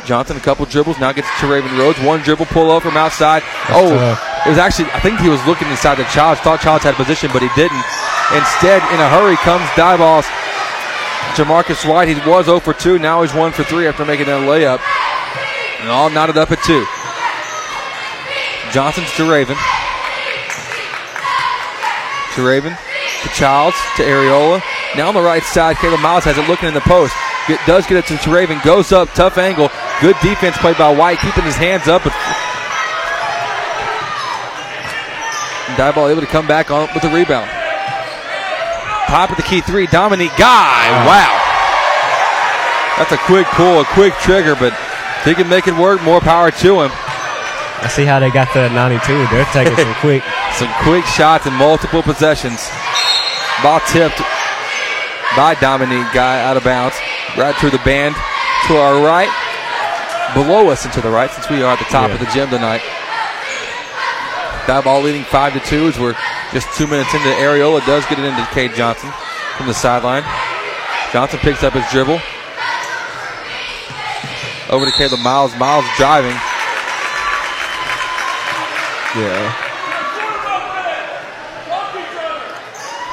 Johnson, 0.06 0.36
a 0.36 0.40
couple 0.40 0.66
dribbles, 0.66 1.00
now 1.00 1.12
gets 1.14 1.30
to 1.40 1.48
Raven 1.48 1.78
Rhodes. 1.78 2.00
One 2.02 2.22
dribble, 2.22 2.48
pull 2.48 2.72
up 2.72 2.84
from 2.84 2.98
outside. 2.98 3.42
oh, 3.70 3.90
tough. 3.90 4.33
It 4.46 4.50
was 4.50 4.58
actually, 4.58 4.92
I 4.92 5.00
think 5.00 5.20
he 5.20 5.30
was 5.30 5.40
looking 5.48 5.70
inside 5.70 5.96
the 5.96 6.04
Childs, 6.12 6.42
thought 6.42 6.60
Childs 6.60 6.84
had 6.84 6.96
position, 6.96 7.32
but 7.32 7.40
he 7.40 7.48
didn't. 7.56 7.80
Instead, 8.36 8.84
in 8.92 9.00
a 9.00 9.08
hurry, 9.08 9.40
comes 9.40 9.64
Diboll's. 9.80 10.28
Jamarcus 11.40 11.88
White, 11.88 12.10
he 12.10 12.16
was 12.30 12.46
0 12.46 12.60
for 12.60 12.74
2. 12.74 13.00
Now 13.00 13.22
he's 13.24 13.34
1 13.34 13.52
for 13.54 13.64
3 13.64 13.88
after 13.88 14.04
making 14.06 14.28
that 14.28 14.44
layup. 14.44 14.84
And 15.80 15.90
all 15.90 16.10
knotted 16.10 16.38
up 16.38 16.52
at 16.52 16.62
2. 16.64 16.86
Johnson's 18.72 19.12
to 19.16 19.30
Raven. 19.30 19.56
To 22.36 22.46
Raven. 22.46 22.76
To 23.24 23.30
Childs. 23.30 23.78
To 23.96 24.04
Areola. 24.04 24.62
Now 24.96 25.08
on 25.08 25.14
the 25.16 25.22
right 25.22 25.44
side, 25.44 25.78
Caleb 25.78 26.02
Miles 26.02 26.26
has 26.26 26.38
it 26.38 26.48
looking 26.50 26.68
in 26.68 26.74
the 26.74 26.82
post. 26.82 27.16
Get, 27.48 27.60
does 27.66 27.88
get 27.88 27.98
it 27.98 28.06
to 28.06 28.30
Raven. 28.30 28.60
Goes 28.64 28.92
up. 28.92 29.10
Tough 29.14 29.38
angle. 29.38 29.70
Good 30.02 30.16
defense 30.22 30.58
played 30.58 30.78
by 30.78 30.94
White, 30.96 31.20
keeping 31.20 31.44
his 31.46 31.56
hands 31.56 31.88
up. 31.88 32.04
But 32.04 32.14
Diboll 35.76 36.12
able 36.12 36.22
to 36.22 36.28
come 36.28 36.48
back 36.48 36.70
on 36.72 36.90
with 36.94 37.04
the 37.04 37.10
rebound. 37.10 37.50
Top 39.08 39.30
of 39.30 39.38
the 39.38 39.44
key 39.44 39.62
three. 39.62 39.88
Dominique 39.88 40.36
Guy. 40.38 40.90
Wow. 41.06 41.40
That's 42.98 43.12
a 43.12 43.18
quick 43.26 43.48
pull, 43.48 43.82
a 43.82 43.86
quick 43.86 44.14
trigger, 44.22 44.56
but 44.56 44.74
if 44.74 45.26
he 45.26 45.34
can 45.34 45.50
make 45.50 45.68
it 45.68 45.76
work, 45.76 46.02
more 46.04 46.20
power 46.22 46.52
to 46.52 46.82
him. 46.82 46.92
I 46.94 47.88
see 47.90 48.06
how 48.06 48.20
they 48.20 48.30
got 48.32 48.52
to 48.54 48.70
92. 48.70 49.02
They're 49.28 49.46
taking 49.46 49.76
some 49.76 49.94
quick. 50.00 50.24
Some 50.54 50.72
quick 50.84 51.06
shots 51.06 51.46
in 51.48 51.54
multiple 51.54 52.02
possessions. 52.04 52.70
Ball 53.64 53.80
tipped 53.88 54.20
by 55.36 55.56
Dominique 55.60 56.12
Guy 56.14 56.42
out 56.44 56.56
of 56.58 56.64
bounds. 56.64 56.96
Right 57.38 57.56
through 57.56 57.72
the 57.72 57.82
band 57.86 58.16
to 58.68 58.78
our 58.78 59.04
right. 59.04 59.30
Below 60.34 60.70
us 60.70 60.86
and 60.86 60.94
to 60.94 61.02
the 61.02 61.10
right 61.10 61.30
since 61.32 61.50
we 61.50 61.62
are 61.64 61.74
at 61.74 61.80
the 61.80 61.86
top 61.86 62.10
Yeah. 62.10 62.14
of 62.16 62.20
the 62.20 62.28
gym 62.28 62.50
tonight. 62.50 62.82
That 64.68 64.84
ball 64.86 65.02
leading 65.02 65.24
5 65.24 65.54
to 65.54 65.60
2 65.60 65.88
as 65.88 66.00
we're 66.00 66.16
just 66.54 66.72
two 66.78 66.88
minutes 66.88 67.14
into 67.14 67.28
Areola 67.36 67.86
does 67.86 68.06
get 68.06 68.18
it 68.18 68.24
into 68.24 68.46
Cade 68.56 68.74
Johnson 68.76 69.12
from 69.58 69.68
the 69.68 69.74
sideline. 69.74 70.24
Johnson 71.12 71.40
picks 71.40 71.64
up 71.64 71.74
his 71.74 71.84
dribble. 71.92 72.20
Over 74.72 74.86
to 74.86 74.92
Caleb 74.94 75.20
Miles. 75.20 75.56
Miles 75.58 75.86
driving. 75.98 76.32
Yeah. 79.20 79.52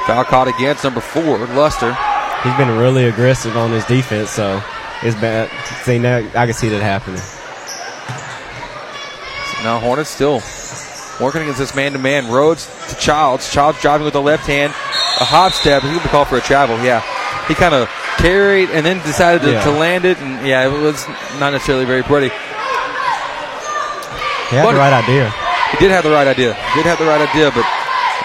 Foul 0.06 0.24
caught 0.24 0.48
against 0.48 0.84
number 0.84 1.00
four, 1.00 1.38
Luster. 1.48 1.92
He's 2.42 2.56
been 2.56 2.78
really 2.78 3.06
aggressive 3.06 3.56
on 3.56 3.70
his 3.70 3.84
defense, 3.84 4.30
so 4.30 4.62
it's 5.02 5.20
bad. 5.20 5.50
See 5.84 5.98
now, 5.98 6.18
I 6.18 6.46
can 6.46 6.54
see 6.54 6.68
that 6.68 6.80
happening. 6.80 7.20
Now 9.62 9.78
Hornets 9.78 10.08
still 10.08 10.40
working 11.20 11.42
against 11.42 11.58
this 11.58 11.74
man-to-man. 11.74 12.30
Rhodes 12.30 12.66
to 12.88 12.96
Childs. 12.96 13.50
Childs 13.52 13.80
driving 13.80 14.04
with 14.04 14.14
the 14.14 14.22
left 14.22 14.46
hand. 14.46 14.72
A 15.20 15.24
hop 15.24 15.52
step. 15.52 15.82
He's 15.82 15.90
going 15.92 16.02
to 16.02 16.08
call 16.08 16.24
for 16.24 16.36
a 16.36 16.40
travel. 16.40 16.76
Yeah. 16.82 17.02
He 17.48 17.54
kind 17.54 17.74
of 17.74 17.88
carried 18.18 18.70
and 18.70 18.84
then 18.86 18.98
decided 19.04 19.42
to, 19.42 19.52
Yeah. 19.52 19.64
to 19.64 19.70
land 19.70 20.04
it. 20.04 20.18
And 20.18 20.46
yeah, 20.46 20.66
it 20.66 20.72
was 20.80 21.06
not 21.38 21.50
necessarily 21.52 21.84
very 21.84 22.02
pretty. 22.02 22.28
He 24.50 24.56
had 24.56 24.64
But- 24.64 24.72
the 24.72 24.78
right 24.78 24.92
idea. 24.92 25.32
He 25.70 25.76
did 25.78 25.90
have 25.92 26.02
the 26.02 26.10
right 26.10 26.26
idea. 26.26 26.54
He 26.74 26.82
Did 26.82 26.86
have 26.90 26.98
the 26.98 27.06
right 27.06 27.20
idea, 27.22 27.52
but 27.54 27.64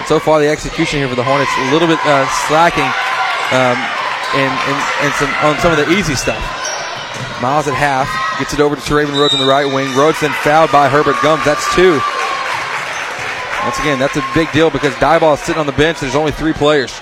so 0.08 0.18
far 0.20 0.40
the 0.40 0.48
execution 0.50 0.98
here 0.98 1.08
for 1.08 1.14
the 1.16 1.24
Hornets 1.24 1.52
a 1.60 1.72
little 1.72 1.88
bit 1.88 2.00
uh, 2.06 2.26
slacking 2.50 2.90
um, 3.54 3.78
and, 4.34 4.50
and, 4.50 4.78
and 5.06 5.14
some 5.14 5.30
on 5.46 5.54
some 5.60 5.72
of 5.72 5.78
the 5.78 5.86
easy 5.94 6.16
stuff. 6.16 6.42
Miles 7.42 7.68
at 7.68 7.76
half 7.76 8.10
gets 8.40 8.52
it 8.54 8.60
over 8.60 8.76
to 8.76 8.82
Teraven 8.82 9.14
Rhodes 9.14 9.36
on 9.36 9.40
the 9.40 9.46
right 9.46 9.66
wing. 9.66 9.94
Rhodes 9.96 10.20
then 10.22 10.32
fouled 10.42 10.72
by 10.72 10.90
Herbert 10.90 11.16
Gums. 11.22 11.46
That's 11.46 11.64
two. 11.76 12.02
Once 13.66 13.80
again, 13.80 14.00
that's 14.00 14.16
a 14.16 14.24
big 14.34 14.50
deal 14.54 14.70
because 14.70 14.94
Diboll 14.96 15.34
is 15.34 15.42
sitting 15.42 15.60
on 15.60 15.66
the 15.66 15.74
bench. 15.74 16.00
There's 16.00 16.16
only 16.16 16.32
three 16.32 16.54
players, 16.54 16.94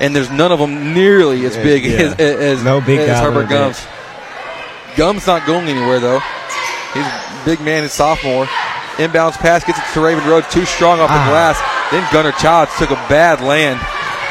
and 0.00 0.16
there's 0.16 0.30
none 0.30 0.50
of 0.50 0.58
them 0.58 0.94
nearly 0.94 1.44
as 1.46 1.54
big 1.56 1.84
Yeah. 1.84 1.98
as, 1.98 2.14
as, 2.18 2.64
No 2.64 2.80
big 2.80 2.98
as 3.00 3.20
Herbert 3.20 3.42
the 3.42 3.54
bench. 3.54 3.76
Gums. 3.76 4.96
Gums 4.96 5.26
not 5.26 5.46
going 5.46 5.68
anywhere 5.68 6.00
though. 6.00 6.20
He's 6.94 7.04
a 7.06 7.42
big 7.44 7.60
man, 7.60 7.82
his 7.84 7.92
sophomore. 7.92 8.46
Inbounds 8.96 9.36
pass 9.38 9.62
gets 9.62 9.78
it 9.78 9.84
to 9.92 10.00
Raven 10.00 10.26
Rhodes, 10.26 10.48
too 10.52 10.64
strong 10.64 10.98
off 10.98 11.08
the 11.08 11.14
Ah. 11.14 11.28
glass. 11.28 11.60
Then 11.92 12.04
Gunnar 12.10 12.32
Childs 12.32 12.72
took 12.78 12.90
a 12.90 12.98
bad 13.08 13.40
land 13.40 13.78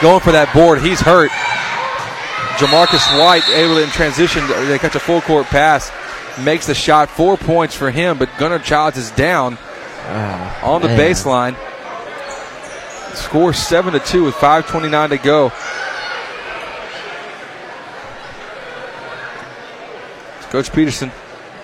going 0.01 0.19
for 0.19 0.31
that 0.33 0.51
board. 0.53 0.81
He's 0.81 0.99
hurt. 0.99 1.31
Jamarcus 2.57 3.19
White 3.19 3.47
able 3.49 3.75
to 3.75 3.83
in 3.83 3.89
transition. 3.91 4.45
They 4.67 4.79
catch 4.79 4.95
a 4.95 4.99
full 4.99 5.21
court 5.21 5.45
pass. 5.47 5.91
Makes 6.39 6.65
the 6.67 6.73
shot. 6.75 7.09
Four 7.09 7.37
points 7.37 7.75
for 7.75 7.91
him, 7.91 8.17
but 8.17 8.29
Gunnar 8.37 8.59
Childs 8.59 8.97
is 8.97 9.11
down 9.11 9.57
on 10.63 10.81
the 10.81 10.87
man. 10.87 10.99
baseline. 10.99 11.55
Score 13.15 13.51
7 13.51 13.93
to 13.93 13.99
2 13.99 14.25
with 14.25 14.35
5.29 14.35 15.09
to 15.09 15.17
go. 15.17 15.51
Coach 20.49 20.71
Peterson 20.71 21.11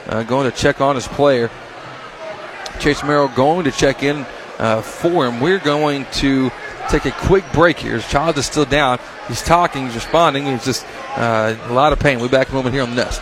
uh, 0.07 0.23
going 0.23 0.49
to 0.49 0.55
check 0.55 0.81
on 0.81 0.95
his 0.95 1.07
player. 1.07 1.49
Chase 2.79 3.03
Merrill 3.03 3.29
going 3.29 3.63
to 3.63 3.71
check 3.71 4.03
in 4.03 4.25
uh, 4.59 4.81
for 4.81 5.25
him. 5.25 5.39
We're 5.39 5.59
going 5.59 6.05
to 6.13 6.51
take 6.89 7.05
a 7.05 7.11
quick 7.11 7.45
break 7.53 7.77
here. 7.77 7.93
His 7.93 8.07
child 8.07 8.37
is 8.37 8.45
still 8.45 8.65
down. 8.65 8.99
He's 9.27 9.41
talking, 9.41 9.85
he's 9.85 9.95
responding. 9.95 10.45
He's 10.45 10.65
just 10.65 10.85
uh, 11.15 11.55
a 11.63 11.73
lot 11.73 11.93
of 11.93 11.99
pain. 11.99 12.19
We'll 12.19 12.27
be 12.27 12.33
back 12.33 12.49
in 12.49 12.53
a 12.53 12.57
moment 12.57 12.73
here 12.73 12.83
on 12.83 12.89
the 12.89 12.97
Nest. 12.97 13.21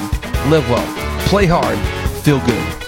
Live 0.49 0.67
well, 0.69 1.27
play 1.27 1.45
hard, 1.45 1.77
feel 2.23 2.39
good. 2.39 2.81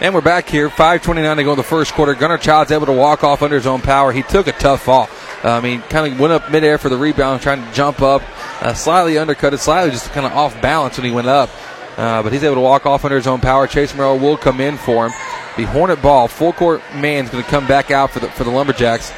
And 0.00 0.14
we're 0.14 0.20
back 0.20 0.48
here. 0.48 0.68
5.29 0.68 1.36
to 1.36 1.44
go 1.44 1.52
in 1.52 1.56
the 1.56 1.62
first 1.62 1.92
quarter. 1.92 2.14
Gunnar 2.14 2.38
Child's 2.38 2.70
able 2.70 2.86
to 2.86 2.92
walk 2.92 3.24
off 3.24 3.42
under 3.42 3.56
his 3.56 3.66
own 3.66 3.80
power. 3.80 4.12
He 4.12 4.22
took 4.22 4.46
a 4.46 4.52
tough 4.52 4.82
fall. 4.82 5.08
Uh, 5.42 5.50
I 5.50 5.60
mean, 5.60 5.80
kind 5.82 6.12
of 6.12 6.20
went 6.20 6.32
up 6.32 6.50
midair 6.50 6.78
for 6.78 6.88
the 6.88 6.96
rebound, 6.96 7.40
trying 7.40 7.64
to 7.64 7.72
jump 7.72 8.02
up, 8.02 8.22
uh, 8.62 8.74
slightly 8.74 9.16
undercutted, 9.16 9.58
slightly 9.60 9.90
just 9.90 10.10
kind 10.10 10.26
of 10.26 10.32
off 10.32 10.60
balance 10.60 10.98
when 10.98 11.06
he 11.06 11.12
went 11.12 11.28
up. 11.28 11.50
Uh, 11.96 12.22
but 12.22 12.32
he's 12.32 12.44
able 12.44 12.56
to 12.56 12.60
walk 12.60 12.86
off 12.86 13.04
under 13.04 13.16
his 13.16 13.26
own 13.26 13.40
power. 13.40 13.66
Chase 13.66 13.94
Merrill 13.94 14.18
will 14.18 14.36
come 14.36 14.60
in 14.60 14.76
for 14.76 15.06
him. 15.06 15.12
The 15.56 15.64
Hornet 15.64 16.02
ball, 16.02 16.28
full 16.28 16.52
court 16.52 16.82
man's 16.94 17.30
going 17.30 17.42
to 17.42 17.50
come 17.50 17.66
back 17.66 17.90
out 17.90 18.10
for 18.10 18.20
the 18.20 18.28
for 18.28 18.44
the 18.44 18.50
Lumberjacks. 18.50 19.12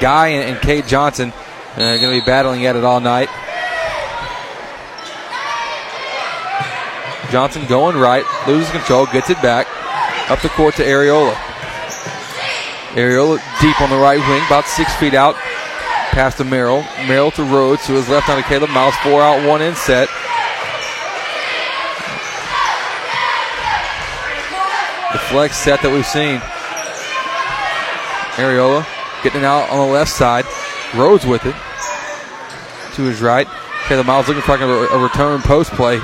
Guy 0.00 0.28
and, 0.28 0.54
and 0.54 0.60
Cade 0.62 0.86
Johnson 0.86 1.32
uh, 1.74 1.96
going 1.96 2.18
to 2.18 2.20
be 2.20 2.24
battling 2.24 2.64
at 2.66 2.76
it 2.76 2.84
all 2.84 3.00
night. 3.00 3.28
Johnson 7.30 7.66
going 7.66 7.96
right, 7.96 8.24
loses 8.46 8.70
control, 8.70 9.06
gets 9.06 9.30
it 9.30 9.40
back. 9.42 9.66
Up 10.30 10.40
the 10.40 10.48
court 10.50 10.74
to 10.76 10.82
Areola. 10.82 11.34
Areola 12.92 13.38
deep 13.60 13.80
on 13.80 13.90
the 13.90 13.96
right 13.96 14.18
wing, 14.18 14.42
about 14.46 14.64
six 14.64 14.94
feet 14.96 15.14
out. 15.14 15.34
Pass 16.10 16.36
to 16.36 16.44
Merrill. 16.44 16.82
Merrill 17.06 17.30
to 17.32 17.44
Rhodes, 17.44 17.86
to 17.86 17.92
his 17.92 18.08
left 18.08 18.28
on 18.28 18.42
to 18.42 18.48
Caleb 18.48 18.70
Miles. 18.70 18.94
Four 18.96 19.20
out, 19.20 19.46
one 19.46 19.62
in 19.62 19.74
set. 19.74 20.08
The 25.12 25.18
flex 25.30 25.56
set 25.56 25.82
that 25.82 25.90
we've 25.92 26.06
seen. 26.06 26.40
Areola 28.36 28.86
getting 29.22 29.42
it 29.42 29.44
out 29.44 29.68
on 29.70 29.86
the 29.86 29.92
left 29.92 30.10
side. 30.10 30.44
Rhodes 30.94 31.26
with 31.26 31.44
it. 31.44 31.54
To 32.94 33.02
his 33.02 33.20
right. 33.20 33.46
Caleb 33.86 34.06
Miles 34.06 34.28
looking 34.28 34.42
for 34.42 34.54
a 34.54 34.98
return 34.98 35.40
post 35.42 35.70
play. 35.72 36.00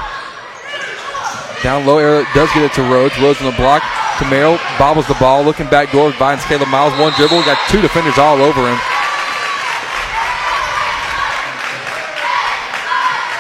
Down 1.65 1.87
low, 1.87 1.97
Air 1.97 2.27
does 2.35 2.53
get 2.53 2.63
it 2.63 2.73
to 2.75 2.83
Rhodes. 2.83 3.19
Rhodes 3.19 3.41
on 3.41 3.51
the 3.51 3.57
block 3.57 3.83
Camaro 4.21 4.61
Bobbles 4.79 5.09
the 5.09 5.15
ball. 5.15 5.43
Looking 5.43 5.69
back 5.69 5.91
door. 5.91 6.13
Finds 6.13 6.45
Caleb 6.45 6.69
Miles. 6.69 6.93
One 7.01 7.13
dribble. 7.15 7.43
Got 7.43 7.59
two 7.69 7.81
defenders 7.81 8.19
all 8.19 8.41
over 8.41 8.61
him. 8.61 8.79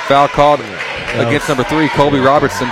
Foul 0.08 0.28
called 0.28 0.60
against 1.14 1.48
number 1.48 1.64
three, 1.64 1.88
Colby 1.88 2.18
Robertson. 2.18 2.68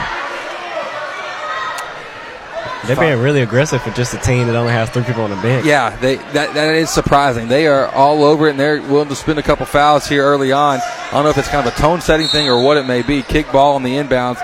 They're 2.87 2.97
being 2.97 3.21
really 3.21 3.43
aggressive 3.43 3.81
for 3.81 3.91
just 3.91 4.13
a 4.13 4.19
team 4.19 4.49
that 4.49 4.57
only 4.57 4.73
has 4.73 4.91
three 4.91 5.05
people 5.05 5.23
on 5.23 5.31
the 5.31 5.37
bench. 5.37 5.65
Yeah, 5.65 5.95
they 5.97 6.17
that, 6.17 6.55
that 6.55 6.75
is 6.75 6.91
surprising. 6.91 7.47
They 7.47 7.69
are 7.69 7.87
all 7.87 8.25
over 8.25 8.49
it, 8.49 8.51
and 8.51 8.61
they're 8.61 8.83
willing 8.83 9.09
to 9.09 9.15
spend 9.15 9.39
a 9.39 9.43
couple 9.43 9.67
fouls 9.67 10.09
here 10.09 10.25
early 10.25 10.51
on. 10.51 10.81
I 10.81 11.11
don't 11.13 11.23
know 11.23 11.31
if 11.31 11.39
it's 11.39 11.49
kind 11.49 11.65
of 11.65 11.73
a 11.73 11.77
tone 11.77 12.01
setting 12.01 12.27
thing 12.27 12.49
or 12.49 12.61
what 12.63 12.77
it 12.77 12.87
may 12.87 13.03
be. 13.03 13.23
Kick 13.23 13.53
ball 13.53 13.77
on 13.77 13.85
the 13.85 13.95
inbounds. 13.95 14.41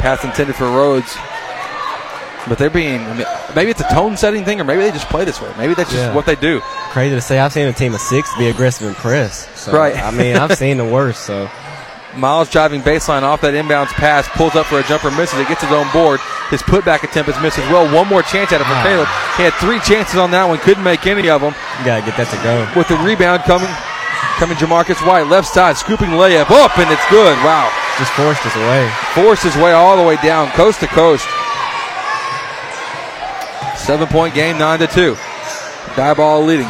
Pass 0.00 0.24
intended 0.24 0.56
for 0.56 0.64
Rhodes. 0.64 1.16
But 2.48 2.56
they're 2.58 2.70
being, 2.70 3.00
I 3.02 3.14
mean, 3.14 3.26
maybe 3.54 3.70
it's 3.70 3.82
a 3.82 3.88
tone 3.92 4.16
setting 4.16 4.44
thing, 4.46 4.60
or 4.60 4.64
maybe 4.64 4.80
they 4.80 4.90
just 4.90 5.08
play 5.10 5.24
this 5.26 5.40
way. 5.42 5.52
Maybe 5.58 5.74
that's 5.74 5.90
just 5.90 6.02
Yeah. 6.02 6.14
what 6.14 6.24
they 6.24 6.36
do. 6.36 6.60
Crazy 6.90 7.14
to 7.14 7.20
say, 7.20 7.38
I've 7.38 7.52
seen 7.52 7.66
a 7.68 7.72
team 7.72 7.94
of 7.94 8.00
six 8.00 8.30
be 8.38 8.48
aggressive 8.48 8.86
and 8.86 8.96
press. 8.96 9.46
So, 9.54 9.72
Right. 9.72 9.94
I 9.96 10.10
mean, 10.10 10.36
I've 10.36 10.56
seen 10.56 10.78
the 10.78 10.84
worst. 10.86 11.24
So 11.26 11.50
Miles 12.16 12.48
driving 12.50 12.80
baseline 12.82 13.22
off 13.22 13.42
that 13.42 13.52
inbounds 13.54 13.88
pass, 13.92 14.26
pulls 14.30 14.56
up 14.56 14.66
for 14.66 14.80
a 14.80 14.82
jumper, 14.84 15.10
misses 15.12 15.38
it, 15.38 15.46
gets 15.48 15.62
his 15.62 15.70
own 15.70 15.86
board. 15.92 16.18
His 16.48 16.62
putback 16.62 17.04
attempt 17.04 17.28
is 17.30 17.38
missed 17.40 17.58
as 17.58 17.70
well. 17.70 17.84
One 17.94 18.08
more 18.08 18.22
chance 18.22 18.50
at 18.52 18.60
it 18.60 18.64
for 18.64 18.72
Ah. 18.74 18.82
Caleb. 18.82 19.08
He 19.36 19.42
had 19.44 19.52
three 19.60 19.78
chances 19.80 20.18
on 20.18 20.30
that 20.32 20.48
one, 20.48 20.58
couldn't 20.58 20.82
make 20.82 21.06
any 21.06 21.28
of 21.28 21.42
them. 21.42 21.54
you 21.78 21.84
gotta 21.84 22.02
get 22.02 22.16
that 22.16 22.28
to 22.30 22.36
go. 22.38 22.66
With 22.74 22.88
the 22.88 22.96
rebound 22.96 23.44
coming, 23.44 23.68
coming 24.38 24.56
Jamarcus 24.56 25.06
White, 25.06 25.28
left 25.28 25.46
side, 25.46 25.76
scooping 25.76 26.10
layup 26.10 26.50
up, 26.50 26.76
and 26.78 26.90
it's 26.90 27.06
good. 27.10 27.36
Wow. 27.44 27.68
Just 28.00 28.12
forced 28.12 28.42
his 28.42 28.56
way. 28.56 28.90
Forced 29.12 29.42
his 29.42 29.56
way 29.56 29.72
all 29.72 29.94
the 29.98 30.02
way 30.02 30.16
down, 30.16 30.48
coast 30.52 30.80
to 30.80 30.86
coast. 30.86 31.28
Seven 33.76 34.08
point 34.08 34.34
game, 34.34 34.56
nine 34.56 34.78
to 34.78 34.86
two. 34.86 35.14
Diboll 36.00 36.46
leading. 36.46 36.68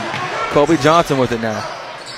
Kobe 0.51 0.77
Johnson 0.79 1.19
with 1.19 1.31
it 1.31 1.41
now. 1.41 1.65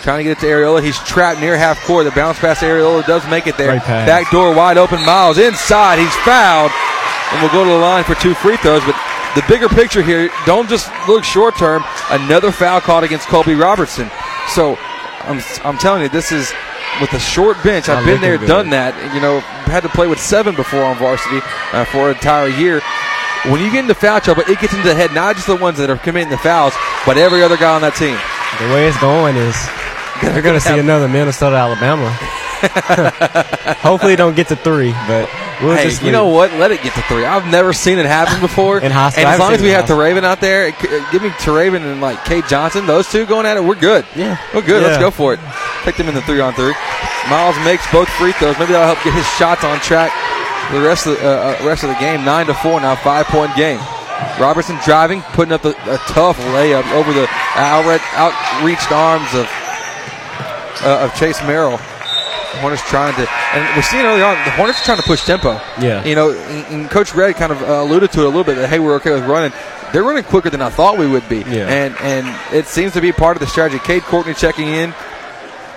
Trying 0.01 0.19
to 0.21 0.25
get 0.25 0.39
it 0.39 0.41
to 0.41 0.47
Areola. 0.47 0.83
He's 0.83 0.99
trapped 1.01 1.41
near 1.41 1.59
half 1.59 1.79
court. 1.85 2.07
The 2.07 2.11
bounce 2.13 2.39
pass 2.39 2.61
to 2.61 2.67
Areola 2.67 3.05
does 3.07 3.29
make 3.29 3.47
it 3.47 3.59
there. 3.59 3.79
Back 3.81 4.31
door 4.31 4.55
wide 4.55 4.79
open. 4.79 5.05
Miles 5.05 5.37
inside. 5.37 5.99
He's 5.99 6.15
fouled. 6.25 6.73
And 7.33 7.43
we'll 7.43 7.53
go 7.53 7.65
to 7.65 7.71
the 7.71 7.77
line 7.77 8.05
for 8.05 8.15
two 8.15 8.33
free 8.35 8.57
throws. 8.57 8.83
But 8.85 8.97
the 9.35 9.45
bigger 9.47 9.69
picture 9.69 10.03
here, 10.03 10.31
don't 10.47 10.69
just 10.69 10.91
look 11.07 11.23
short 11.23 11.57
term. 11.57 11.85
Another 12.11 12.51
foul 12.51 12.81
called 12.81 13.05
against 13.05 13.29
Colby 13.29 13.55
Robertson. 13.55 14.11
So 14.49 14.77
I'm, 15.25 15.41
I'm 15.65 15.77
telling 15.77 16.03
you, 16.03 16.09
this 16.09 16.33
is 16.33 16.53
with 17.03 17.13
a 17.13 17.19
short 17.21 17.63
bench. 17.63 17.89
I've 17.89 18.07
been 18.07 18.21
there, 18.21 18.39
good. 18.39 18.47
done 18.49 18.71
that. 18.71 18.95
You 19.13 19.21
know, 19.21 19.41
had 19.69 19.83
to 19.83 19.91
play 19.91 20.07
with 20.07 20.21
seven 20.21 20.55
before 20.55 20.83
on 20.85 20.97
varsity 20.97 21.41
uh, 21.73 21.85
for 21.85 22.09
an 22.09 22.17
entire 22.17 22.49
year. 22.49 22.81
When 23.51 23.61
you 23.61 23.71
get 23.71 23.83
into 23.83 23.95
foul 23.95 24.21
trouble, 24.21 24.43
it 24.47 24.61
gets 24.61 24.73
into 24.73 24.87
the 24.87 24.95
head, 24.95 25.13
not 25.13 25.35
just 25.35 25.49
the 25.49 25.57
ones 25.57 25.77
that 25.79 25.91
are 25.91 25.99
committing 25.99 26.31
the 26.31 26.39
fouls, 26.39 26.73
but 27.05 27.19
every 27.19 27.43
other 27.43 27.57
guy 27.57 27.75
on 27.75 27.83
that 27.83 27.99
team. 27.99 28.15
The 28.63 28.73
way 28.73 28.87
it's 28.87 28.99
going 29.03 29.35
is 29.35 29.59
they're 30.23 30.43
going 30.43 30.55
to 30.55 30.61
see 30.61 30.79
another 30.79 31.09
Minnesota 31.09 31.57
Alabama. 31.57 32.17
Hopefully, 33.83 34.15
it 34.15 34.17
don't 34.17 34.37
get 34.37 34.49
to 34.49 34.57
three, 34.57 34.93
but 35.07 35.29
we'll 35.61 35.77
hey, 35.77 35.85
just 35.85 36.03
you 36.03 36.13
know 36.13 36.29
what? 36.29 36.53
Let 36.53 36.71
it 36.71 36.83
get 36.83 36.95
to 36.95 37.03
three. 37.03 37.25
I've 37.25 37.47
never 37.51 37.73
seen 37.73 37.99
it 37.99 38.07
happen 38.07 38.41
before. 38.47 38.81
In 38.81 38.93
school, 39.13 39.25
and 39.25 39.35
as 39.35 39.39
long 39.39 39.53
as 39.53 39.63
we 39.63 39.71
have 39.71 39.89
Raven 39.91 40.25
out 40.25 40.41
there, 40.41 40.69
uh, 40.69 41.11
give 41.11 41.23
me 41.23 41.33
Raven 41.47 41.83
and 41.83 42.01
like 42.01 42.25
Cade 42.25 42.45
Johnson, 42.49 42.87
those 42.87 43.11
two 43.11 43.27
going 43.27 43.47
at 43.47 43.57
it. 43.57 43.65
We're 43.65 43.75
good. 43.75 44.05
Yeah, 44.17 44.39
we're 44.55 44.63
good. 44.63 44.83
Let's 44.83 44.99
go 44.99 45.11
for 45.11 45.35
it. 45.35 45.41
Pick 45.83 45.97
them 45.97 46.09
in 46.09 46.15
the 46.15 46.23
three 46.23 46.41
on 46.41 46.55
three. 46.55 46.75
Miles 47.29 47.57
makes 47.65 47.91
both 47.93 48.09
free 48.11 48.33
throws. 48.33 48.59
Maybe 48.59 48.73
that'll 48.73 48.95
help 48.95 49.05
get 49.05 49.15
his 49.15 49.27
shots 49.35 49.65
on 49.65 49.79
track 49.81 50.13
the 50.71 50.81
rest 50.81 51.07
of 51.07 51.19
the 51.19 51.27
uh, 51.27 51.59
uh, 51.61 51.67
rest 51.67 51.83
of 51.83 51.91
the 51.91 51.97
game. 51.97 52.25
Nine 52.25 52.47
to 52.47 52.55
four 52.55 52.81
now, 52.81 52.95
five 52.97 53.27
point 53.27 53.55
game. 53.57 53.81
Robertson 54.39 54.79
driving, 54.85 55.21
putting 55.33 55.53
up 55.53 55.65
a, 55.65 55.71
a 55.71 55.99
tough 56.09 56.39
layup 56.39 56.91
over 56.93 57.13
the 57.13 57.29
outreached 57.57 58.93
arms 58.93 59.29
of 59.35 59.47
uh, 60.85 61.05
of 61.05 61.15
Chase 61.19 61.41
Merrill. 61.43 61.79
Hornets 62.61 62.83
trying 62.89 63.15
to, 63.15 63.29
and 63.55 63.77
we're 63.77 63.83
seeing 63.83 64.05
early 64.05 64.23
on 64.23 64.35
the 64.45 64.51
Hornets 64.53 64.81
are 64.83 64.85
trying 64.85 64.99
to 64.99 65.05
push 65.05 65.25
tempo. 65.25 65.53
Yeah. 65.81 66.05
you 66.05 66.15
know, 66.15 66.31
and, 66.33 66.91
Coach 66.91 67.15
Red 67.15 67.37
kind 67.37 67.53
of 67.53 67.63
uh, 67.63 67.83
alluded 67.83 68.13
to 68.13 68.21
it 68.21 68.25
a 68.25 68.29
little 68.29 68.45
bit 68.45 68.57
that 68.57 68.69
hey, 68.69 68.79
we're 68.79 68.95
okay 68.97 69.11
with 69.13 69.25
running. 69.25 69.53
They're 69.93 70.03
running 70.05 70.25
quicker 70.25 70.49
than 70.51 70.63
I 70.63 70.71
thought 70.71 70.99
we 70.99 71.07
would 71.07 71.29
be, 71.29 71.39
Yeah. 71.39 71.69
and 71.69 71.95
and 72.01 72.55
it 72.55 72.67
seems 72.67 72.93
to 72.95 73.01
be 73.01 73.13
part 73.13 73.37
of 73.37 73.41
the 73.41 73.47
strategy. 73.47 73.79
Cade 73.79 74.03
Courtney 74.03 74.35
checking 74.35 74.69
in. 74.69 74.95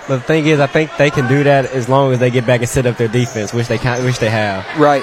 But 0.08 0.18
the 0.18 0.22
thing 0.22 0.46
is, 0.46 0.60
I 0.60 0.68
think 0.68 0.96
they 0.96 1.10
can 1.10 1.26
do 1.28 1.42
that 1.44 1.66
as 1.72 1.88
long 1.88 2.12
as 2.12 2.20
they 2.20 2.30
get 2.30 2.46
back 2.46 2.60
and 2.60 2.68
set 2.68 2.86
up 2.86 2.96
their 2.96 3.08
defense, 3.08 3.52
which 3.52 3.66
they 3.66 3.76
can't, 3.78 4.04
which 4.04 4.20
they 4.20 4.30
have. 4.30 4.64
Right. 4.78 5.02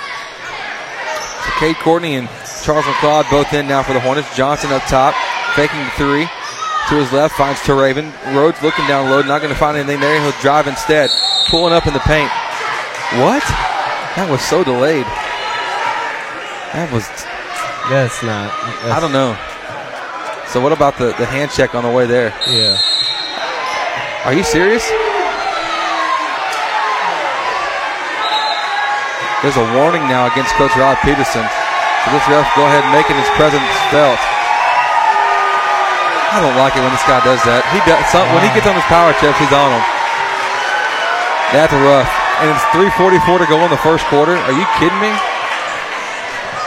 So 1.45 1.51
Cade 1.59 1.75
Courtney 1.77 2.15
and 2.15 2.29
Charles 2.63 2.85
McLeod 2.85 3.29
both 3.29 3.51
in 3.53 3.67
now 3.67 3.83
for 3.83 3.91
the 3.93 3.99
Hornets. 3.99 4.33
Johnson 4.35 4.71
up 4.71 4.81
top, 4.83 5.13
faking 5.55 5.77
the 5.79 5.91
three. 5.91 6.27
To 6.89 6.95
his 6.99 7.11
left, 7.13 7.35
finds 7.35 7.59
Teraven. 7.61 8.11
Rhodes 8.35 8.61
looking 8.61 8.85
down 8.87 9.09
low, 9.09 9.21
not 9.21 9.41
going 9.41 9.53
to 9.53 9.59
find 9.59 9.77
anything 9.77 9.99
there. 9.99 10.19
He'll 10.21 10.35
drive 10.41 10.67
instead. 10.67 11.09
Pulling 11.49 11.73
up 11.73 11.87
in 11.87 11.93
the 11.93 12.03
paint. 12.03 12.29
What? 13.23 13.43
That 14.19 14.27
was 14.29 14.41
so 14.41 14.63
delayed. 14.63 15.05
That 16.75 16.91
was. 16.91 17.07
That's 17.89 18.21
not. 18.21 18.51
I 18.89 18.99
don't 18.99 19.13
know. 19.13 19.37
So 20.51 20.61
what 20.61 20.71
about 20.71 20.97
the, 20.97 21.15
the 21.17 21.25
hand 21.25 21.51
check 21.51 21.73
on 21.73 21.83
the 21.83 21.89
way 21.89 22.05
there? 22.05 22.33
Yeah. 22.45 22.77
Are 24.25 24.33
you 24.33 24.43
serious? 24.43 24.85
There's 29.41 29.59
a 29.59 29.67
warning 29.75 30.07
now 30.07 30.31
against 30.31 30.55
Coach 30.55 30.71
Rod 30.79 30.95
Peterson. 31.03 31.43
So 31.43 32.07
this 32.11 32.25
ref 32.31 32.47
go 32.55 32.63
ahead 32.63 32.83
and 32.83 32.93
making 32.95 33.19
his 33.19 33.27
presence 33.35 33.67
felt. 33.91 34.32
I 36.33 36.41
don't 36.41 36.57
like 36.57 36.73
it 36.73 36.81
when 36.81 36.89
this 36.89 37.05
guy 37.05 37.21
does 37.21 37.37
that. 37.45 37.61
He 37.69 37.79
does 37.85 38.01
some, 38.09 38.25
when 38.33 38.41
he 38.41 38.49
gets 38.57 38.65
on 38.65 38.73
his 38.73 38.87
power 38.89 39.13
trips, 39.21 39.37
he's 39.37 39.53
on 39.53 39.69
them. 39.69 39.85
That's 41.53 41.69
rough. 41.69 42.09
And 42.41 42.49
it's 42.49 42.65
3:44 42.73 43.45
to 43.45 43.45
go 43.45 43.61
in 43.61 43.69
the 43.69 43.77
first 43.85 44.01
quarter. 44.09 44.33
Are 44.33 44.55
you 44.57 44.65
kidding 44.81 44.97
me? 44.97 45.13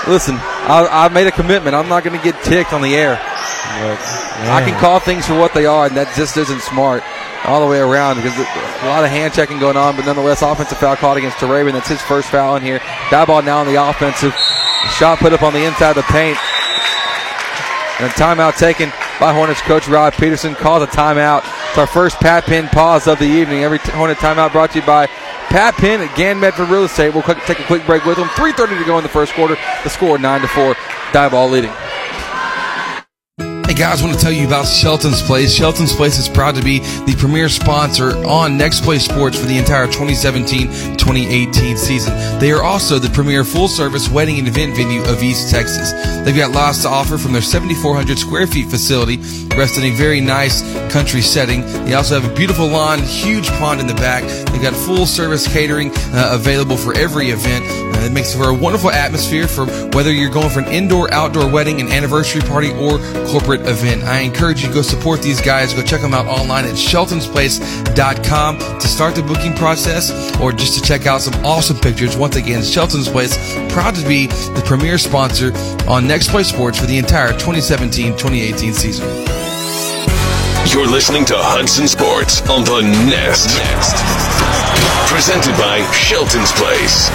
Listen, 0.06 0.38
I, 0.70 0.86
I 0.86 1.08
made 1.10 1.26
a 1.26 1.34
commitment. 1.34 1.74
I'm 1.74 1.88
not 1.90 2.06
going 2.06 2.16
to 2.16 2.22
get 2.22 2.38
ticked 2.46 2.72
on 2.72 2.80
the 2.80 2.94
air. 2.94 3.18
I 3.18 4.62
can 4.64 4.78
call 4.78 5.00
things 5.00 5.26
for 5.26 5.34
what 5.34 5.52
they 5.52 5.66
are, 5.66 5.86
and 5.86 5.96
that 5.96 6.14
just 6.14 6.36
isn't 6.36 6.62
smart 6.62 7.02
all 7.44 7.58
the 7.58 7.66
way 7.66 7.82
around 7.82 8.16
because 8.16 8.38
a 8.38 8.86
lot 8.86 9.02
of 9.02 9.10
hand 9.10 9.34
checking 9.34 9.58
going 9.58 9.76
on, 9.76 9.96
but 9.96 10.06
nonetheless, 10.06 10.42
offensive 10.42 10.78
foul 10.78 10.94
called 10.94 11.18
against 11.18 11.38
Teraven. 11.38 11.72
That's 11.72 11.88
his 11.88 12.00
first 12.02 12.30
foul 12.30 12.54
in 12.54 12.62
here. 12.62 12.78
Diboll 13.10 13.44
now 13.44 13.58
on 13.58 13.66
the 13.66 13.74
offensive. 13.74 14.34
Shot 14.94 15.18
put 15.18 15.32
up 15.32 15.42
on 15.42 15.52
the 15.52 15.64
inside 15.64 15.98
of 15.98 16.06
the 16.06 16.12
paint. 16.14 16.38
And 17.98 18.06
a 18.06 18.14
timeout 18.14 18.56
taken 18.56 18.92
by 19.18 19.32
Hornets 19.32 19.60
coach 19.62 19.88
Rod 19.88 20.12
Peterson. 20.14 20.54
Calls 20.54 20.82
a 20.82 20.86
timeout. 20.86 21.40
It's 21.68 21.78
our 21.78 21.86
first 21.86 22.18
Pat 22.18 22.44
Penn 22.44 22.68
pause 22.68 23.06
of 23.06 23.18
the 23.18 23.24
evening. 23.24 23.64
Every 23.64 23.78
Hornet 23.78 24.18
timeout 24.18 24.52
brought 24.52 24.72
to 24.72 24.80
you 24.80 24.86
by 24.86 25.06
Pat 25.48 25.74
Penn 25.74 26.00
at 26.00 26.16
Gann 26.16 26.40
Medford 26.40 26.68
Real 26.68 26.84
Estate. 26.84 27.14
We'll 27.14 27.22
quick, 27.22 27.38
take 27.44 27.60
a 27.60 27.64
quick 27.64 27.86
break 27.86 28.04
with 28.04 28.16
them. 28.16 28.28
3.30 28.28 28.78
to 28.78 28.84
go 28.84 28.98
in 28.98 29.02
the 29.02 29.08
first 29.08 29.32
quarter. 29.34 29.56
The 29.84 29.90
score 29.90 30.18
9 30.18 30.40
to 30.40 30.48
4. 30.48 30.74
Diboll 31.12 31.50
leading. 31.50 31.85
Guys, 33.76 34.02
want 34.02 34.14
to 34.14 34.18
tell 34.18 34.32
you 34.32 34.46
about 34.46 34.66
Shelton's 34.66 35.20
Place. 35.20 35.54
Shelton's 35.54 35.94
Place 35.94 36.18
is 36.18 36.30
proud 36.30 36.54
to 36.54 36.62
be 36.62 36.78
the 36.78 37.14
premier 37.18 37.50
sponsor 37.50 38.16
on 38.26 38.56
Next 38.56 38.82
Play 38.82 38.98
Sports 38.98 39.38
for 39.38 39.44
the 39.44 39.58
entire 39.58 39.86
2017-2018 39.86 41.76
season. 41.76 42.38
They 42.38 42.52
are 42.52 42.62
also 42.62 42.98
the 42.98 43.10
premier 43.10 43.44
full-service 43.44 44.08
wedding 44.08 44.38
and 44.38 44.48
event 44.48 44.74
venue 44.76 45.02
of 45.04 45.22
East 45.22 45.50
Texas. 45.50 45.92
They've 46.24 46.34
got 46.34 46.52
lots 46.52 46.80
to 46.82 46.88
offer 46.88 47.18
from 47.18 47.34
their 47.34 47.42
7,400 47.42 48.18
square 48.18 48.46
feet 48.46 48.70
facility, 48.70 49.18
rest 49.56 49.78
in 49.78 49.84
a 49.84 49.90
very 49.90 50.20
nice 50.20 50.62
country 50.92 51.20
setting. 51.20 51.62
They 51.84 51.94
also 51.94 52.20
have 52.20 52.30
a 52.30 52.34
beautiful 52.34 52.66
lawn, 52.66 53.00
huge 53.00 53.48
pond 53.50 53.80
in 53.80 53.86
the 53.86 53.94
back. 53.94 54.22
They've 54.50 54.62
got 54.62 54.74
full-service 54.74 55.48
catering 55.52 55.90
uh, 56.12 56.30
available 56.32 56.76
for 56.76 56.94
every 56.96 57.30
event. 57.30 57.64
Uh, 57.66 58.06
it 58.06 58.12
makes 58.12 58.34
for 58.34 58.50
a 58.50 58.54
wonderful 58.54 58.90
atmosphere 58.90 59.48
for 59.48 59.66
whether 59.94 60.12
you're 60.12 60.30
going 60.30 60.50
for 60.50 60.60
an 60.60 60.66
indoor, 60.66 61.12
outdoor 61.12 61.50
wedding, 61.50 61.80
an 61.80 61.88
anniversary 61.88 62.42
party, 62.42 62.70
or 62.70 62.98
corporate 63.28 63.62
event. 63.62 64.04
I 64.04 64.20
encourage 64.20 64.62
you 64.62 64.68
to 64.68 64.74
go 64.74 64.82
support 64.82 65.22
these 65.22 65.40
guys. 65.40 65.72
Go 65.74 65.82
check 65.82 66.00
them 66.00 66.14
out 66.14 66.26
online 66.26 66.64
at 66.66 66.74
sheltonsplace.com 66.74 68.58
to 68.58 68.88
start 68.88 69.14
the 69.14 69.22
booking 69.22 69.54
process 69.54 70.10
or 70.40 70.52
just 70.52 70.74
to 70.74 70.82
check 70.82 71.06
out 71.06 71.20
some 71.22 71.34
awesome 71.44 71.78
pictures. 71.78 72.16
Once 72.16 72.36
again, 72.36 72.62
Shelton's 72.62 73.08
Place, 73.08 73.36
proud 73.72 73.94
to 73.94 74.06
be 74.06 74.26
the 74.26 74.62
premier 74.66 74.98
sponsor 74.98 75.52
on 75.88 76.06
Next 76.06 76.30
Play 76.30 76.42
Sports 76.42 76.78
for 76.78 76.86
the 76.86 76.98
entire 76.98 77.32
2017-2018 77.32 78.74
season. 78.74 79.45
You're 80.66 80.90
listening 80.90 81.24
to 81.26 81.34
Hudson 81.38 81.86
Sports 81.86 82.42
on 82.50 82.66
the 82.66 82.82
Nest. 83.06 83.54
Next. 83.54 83.94
Presented 85.06 85.54
by 85.54 85.86
Shelton's 85.94 86.50
Place. 86.58 87.08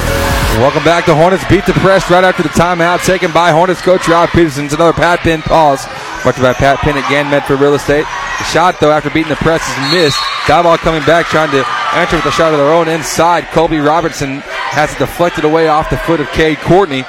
Welcome 0.56 0.88
back 0.88 1.04
to 1.06 1.14
Hornets 1.14 1.44
Beat 1.52 1.68
the 1.68 1.76
Press 1.84 2.10
right 2.10 2.24
after 2.24 2.44
the 2.44 2.56
timeout 2.56 3.04
taken 3.06 3.30
by 3.32 3.52
Hornets 3.52 3.82
coach 3.82 4.08
Rod 4.08 4.30
Peterson. 4.30 4.66
It's 4.66 4.74
another 4.74 4.94
Pat 4.94 5.20
Penn 5.20 5.42
pause. 5.44 5.84
Brought 6.24 6.36
to 6.36 6.42
by 6.42 6.54
Pat 6.54 6.80
Penn 6.80 6.96
again, 6.96 7.30
Medford 7.30 7.60
Real 7.60 7.76
Estate. 7.76 8.08
The 8.40 8.48
shot, 8.48 8.80
though, 8.80 8.92
after 8.92 9.10
beating 9.10 9.30
the 9.30 9.42
press 9.44 9.62
is 9.62 9.94
missed. 9.94 10.18
Diboll 10.48 10.78
coming 10.80 11.04
back, 11.04 11.28
trying 11.28 11.52
to 11.52 11.68
enter 11.94 12.16
with 12.16 12.26
a 12.26 12.32
shot 12.32 12.54
of 12.54 12.58
their 12.58 12.72
own 12.72 12.88
inside. 12.88 13.52
Colby 13.52 13.80
Robertson 13.80 14.40
has 14.72 14.94
it 14.94 15.00
deflected 15.00 15.44
away 15.44 15.68
off 15.68 15.90
the 15.90 15.98
foot 15.98 16.22
of 16.22 16.28
Cade 16.32 16.58
Courtney. 16.60 17.04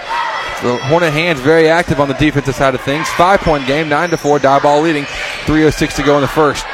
The 0.63 0.77
Hornet 0.77 1.13
hands 1.13 1.41
very 1.41 1.69
active 1.69 1.99
on 1.99 2.07
the 2.07 2.15
defensive 2.15 2.55
side 2.55 2.75
of 2.75 2.81
things. 2.83 3.09
Five 3.11 3.41
point 3.41 3.67
game, 3.67 3.89
nine 3.89 4.11
to 4.11 4.17
four. 4.17 4.39
Diboll 4.39 4.83
leading. 4.83 5.05
3:06 5.47 5.97
to 5.97 6.03
go 6.05 6.15
in 6.15 6.21
the 6.21 6.29
first. 6.29 6.65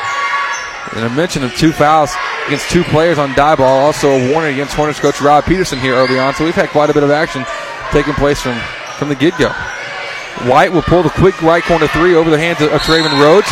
And 0.92 1.06
a 1.06 1.10
mention 1.10 1.42
of 1.42 1.54
two 1.56 1.72
fouls 1.72 2.12
against 2.46 2.68
two 2.70 2.84
players 2.84 3.18
on 3.18 3.30
Diboll. 3.30 3.60
Also 3.60 4.10
a 4.10 4.32
warning 4.32 4.54
against 4.54 4.74
Hornets 4.74 5.00
coach 5.00 5.20
Rob 5.22 5.44
Peterson 5.44 5.78
here 5.78 5.94
early 5.94 6.18
on. 6.18 6.34
So 6.34 6.44
we've 6.44 6.54
had 6.54 6.68
quite 6.68 6.90
a 6.90 6.94
bit 6.94 7.02
of 7.02 7.10
action 7.10 7.46
taking 7.90 8.12
place 8.14 8.40
from 8.40 8.58
from 8.98 9.08
the 9.08 9.14
get 9.14 9.38
go. 9.38 9.48
White 10.44 10.70
will 10.70 10.82
pull 10.82 11.02
the 11.02 11.10
quick 11.10 11.40
right 11.40 11.62
corner 11.64 11.88
three 11.88 12.14
over 12.14 12.30
the 12.30 12.38
hands 12.38 12.60
of, 12.60 12.70
of 12.72 12.82
Traven 12.82 13.10
Rhodes. 13.20 13.48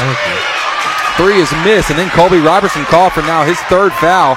Three 1.16 1.40
is 1.40 1.50
missed, 1.64 1.88
and 1.88 1.98
then 1.98 2.10
Colby 2.10 2.38
Robertson 2.38 2.84
called 2.84 3.14
for 3.14 3.22
now 3.22 3.44
his 3.44 3.58
third 3.72 3.92
foul. 3.94 4.36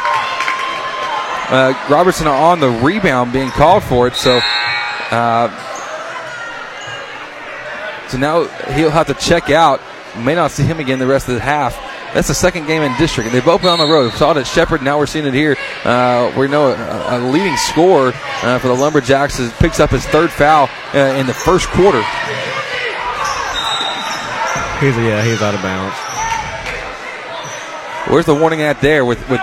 Uh, 1.52 1.74
Robertson 1.90 2.26
on 2.28 2.62
the 2.62 2.70
rebound 2.70 3.34
being 3.34 3.50
called 3.50 3.84
for 3.84 4.08
it, 4.08 4.16
so 4.16 4.40
uh, 5.12 5.50
so 8.10 8.18
now 8.18 8.46
he'll 8.74 8.90
have 8.90 9.08
to 9.08 9.14
check 9.14 9.50
out. 9.50 9.82
May 10.18 10.36
not 10.36 10.52
see 10.52 10.64
him 10.64 10.80
again 10.80 11.00
the 11.00 11.08
rest 11.08 11.28
of 11.28 11.36
the 11.36 11.42
half. 11.42 11.76
That's 12.14 12.28
the 12.28 12.34
second 12.34 12.66
game 12.66 12.82
in 12.82 12.96
district, 12.98 13.28
and 13.28 13.36
they've 13.36 13.46
both 13.46 13.62
been 13.62 13.70
on 13.70 13.78
the 13.78 13.86
road. 13.86 14.12
We 14.12 14.18
saw 14.18 14.32
it 14.32 14.38
at 14.38 14.48
Shepherd, 14.48 14.82
now 14.82 14.98
we're 14.98 15.06
seeing 15.06 15.28
it 15.28 15.34
here. 15.34 15.56
Uh, 15.84 16.34
we 16.36 16.48
know 16.48 16.72
a, 16.72 17.18
a 17.18 17.30
leading 17.30 17.56
scorer 17.56 18.14
uh, 18.42 18.58
for 18.58 18.68
the 18.68 18.74
Lumberjacks 18.74 19.40
is, 19.40 19.54
picks 19.54 19.80
up 19.80 19.92
his 19.92 20.04
third 20.08 20.32
foul 20.32 20.70
uh, 20.96 20.98
in 20.98 21.28
the 21.28 21.34
first 21.34 21.68
quarter. 21.68 22.02
He's 24.80 24.96
yeah, 24.96 25.22
he's 25.24 25.42
out 25.42 25.54
of 25.54 25.62
bounds. 25.62 25.96
Where's 28.10 28.26
the 28.26 28.34
warning 28.34 28.62
at 28.62 28.80
there 28.82 29.04
with 29.04 29.20
with 29.30 29.42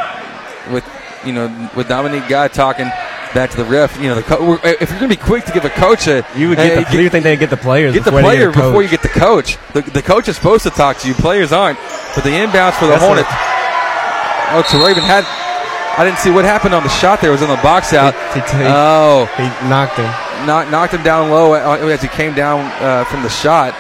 with 0.73 0.85
you 1.25 1.33
know 1.33 1.71
with 1.77 1.89
Dominique 1.89 2.27
Guy 2.27 2.49
talking 2.49 2.91
back 3.37 3.51
to 3.51 3.57
the 3.59 3.65
ref? 3.65 3.97
You 4.01 4.09
know, 4.09 4.15
the 4.17 4.23
co- 4.23 4.55
if 4.65 4.91
you're 4.91 4.99
going 4.99 5.11
to 5.13 5.17
be 5.17 5.23
quick 5.23 5.45
to 5.45 5.53
give 5.53 5.65
a 5.65 5.71
coach 5.71 6.09
a, 6.09 6.25
You 6.35 6.49
would 6.49 6.57
get. 6.59 6.87
uh, 6.87 6.91
the, 6.91 7.03
you 7.03 7.11
think 7.11 7.23
they'd 7.25 7.39
get 7.39 7.51
the 7.51 7.57
players? 7.57 7.93
Get 7.95 8.05
the 8.05 8.11
before 8.11 8.23
player 8.23 8.51
coach. 8.51 8.65
before 8.65 8.83
you 8.83 8.89
get 8.89 9.03
the 9.03 9.09
coach. 9.13 9.59
The, 9.75 9.83
the 9.83 10.03
coach 10.03 10.27
is 10.29 10.37
supposed 10.37 10.65
to 10.65 10.71
talk 10.71 10.97
to 10.99 11.09
you. 11.09 11.15
Players 11.15 11.53
aren't. 11.53 11.79
But 12.17 12.25
the 12.25 12.31
inbounds 12.31 12.75
for 12.81 12.87
the 12.87 12.97
That's 12.97 13.05
Hornets. 13.05 13.29
Oh, 14.57 14.65
so 14.67 14.85
Raven 14.85 15.03
had. 15.05 15.25
I 15.99 16.05
didn't 16.05 16.19
see 16.19 16.31
what 16.31 16.45
happened 16.45 16.75
on 16.75 16.83
the 16.83 16.89
shot. 16.89 17.21
There 17.21 17.31
It 17.31 17.33
was 17.33 17.43
on 17.43 17.49
the 17.55 17.63
box 17.63 17.93
out. 17.93 18.15
He- 18.35 18.41
he- 18.41 18.65
oh, 18.69 19.29
he 19.37 19.45
knocked 19.69 19.97
him. 19.99 20.11
knocked, 20.47 20.71
knocked 20.71 20.95
him 20.95 21.03
down 21.03 21.31
low 21.31 21.53
uh, 21.55 21.77
as 21.89 22.01
he 22.03 22.09
came 22.09 22.35
down 22.35 22.61
uh, 22.83 23.05
from 23.05 23.23
the 23.23 23.29
shot. 23.31 23.75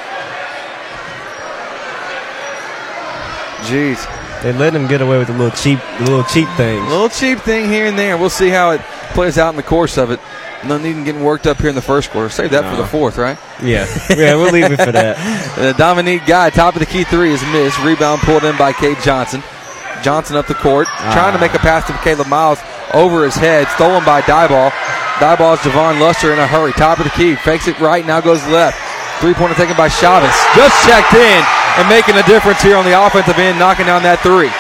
Jeez. 3.68 4.00
They 4.42 4.52
let 4.52 4.74
him 4.74 4.86
get 4.86 5.00
away 5.00 5.18
with 5.18 5.28
a 5.30 5.32
little 5.32 5.50
cheap, 5.56 5.80
little 6.00 6.22
cheap 6.24 6.48
things. 6.56 6.86
A 6.86 6.90
little 6.90 7.08
cheap 7.08 7.38
thing 7.40 7.68
here 7.70 7.86
and 7.86 7.98
there. 7.98 8.16
We'll 8.18 8.30
see 8.30 8.48
how 8.50 8.70
it 8.72 8.80
plays 9.08 9.38
out 9.38 9.50
in 9.50 9.56
the 9.56 9.62
course 9.62 9.98
of 9.98 10.10
it. 10.10 10.20
No 10.64 10.78
need 10.78 10.96
in 10.96 11.04
getting 11.04 11.22
worked 11.22 11.46
up 11.46 11.58
here 11.58 11.68
in 11.68 11.74
the 11.74 11.82
first 11.82 12.10
quarter. 12.10 12.28
Save 12.28 12.50
that 12.50 12.70
for 12.70 12.80
the 12.80 12.86
fourth, 12.86 13.18
right? 13.18 13.38
Yeah, 13.62 13.86
yeah, 14.10 14.34
we'll 14.34 14.52
leave 14.52 14.70
it 14.70 14.80
for 14.82 14.92
that. 14.92 15.16
Uh, 15.56 15.72
Dominique 15.72 16.26
Guy, 16.26 16.50
top 16.50 16.74
of 16.74 16.80
the 16.80 16.86
key 16.86 17.04
three 17.04 17.32
is 17.32 17.42
missed. 17.48 17.80
Rebound 17.82 18.20
pulled 18.20 18.44
in 18.44 18.56
by 18.58 18.74
Cade 18.74 18.98
Johnson. 19.00 19.42
Johnson 20.02 20.36
up 20.36 20.46
the 20.46 20.54
court, 20.54 20.86
trying 21.16 21.32
to 21.32 21.40
make 21.40 21.54
a 21.54 21.58
pass 21.58 21.86
to 21.86 21.92
Caleb 22.04 22.28
Miles 22.28 22.60
over 22.92 23.24
his 23.24 23.34
head. 23.34 23.66
Stolen 23.68 24.04
by 24.04 24.20
Diboll. 24.20 24.70
Diboll's 25.16 25.60
Javon 25.60 25.98
Luster 25.98 26.32
in 26.32 26.38
a 26.38 26.46
hurry. 26.46 26.72
Top 26.72 26.98
of 26.98 27.04
the 27.04 27.10
key. 27.10 27.36
Fakes 27.36 27.68
it 27.68 27.80
right, 27.80 28.04
now 28.04 28.20
goes 28.20 28.44
left. 28.48 28.76
Three 29.20 29.32
pointer 29.32 29.54
taken 29.54 29.76
by 29.76 29.88
Chavez. 29.88 30.34
Just 30.54 30.76
checked 30.84 31.14
in 31.14 31.40
and 31.80 31.88
making 31.88 32.16
a 32.16 32.26
difference 32.28 32.60
here 32.60 32.76
on 32.76 32.84
the 32.84 32.92
offensive 32.92 33.38
end, 33.38 33.58
knocking 33.58 33.86
down 33.86 34.02
that 34.02 34.20
three. 34.20 34.52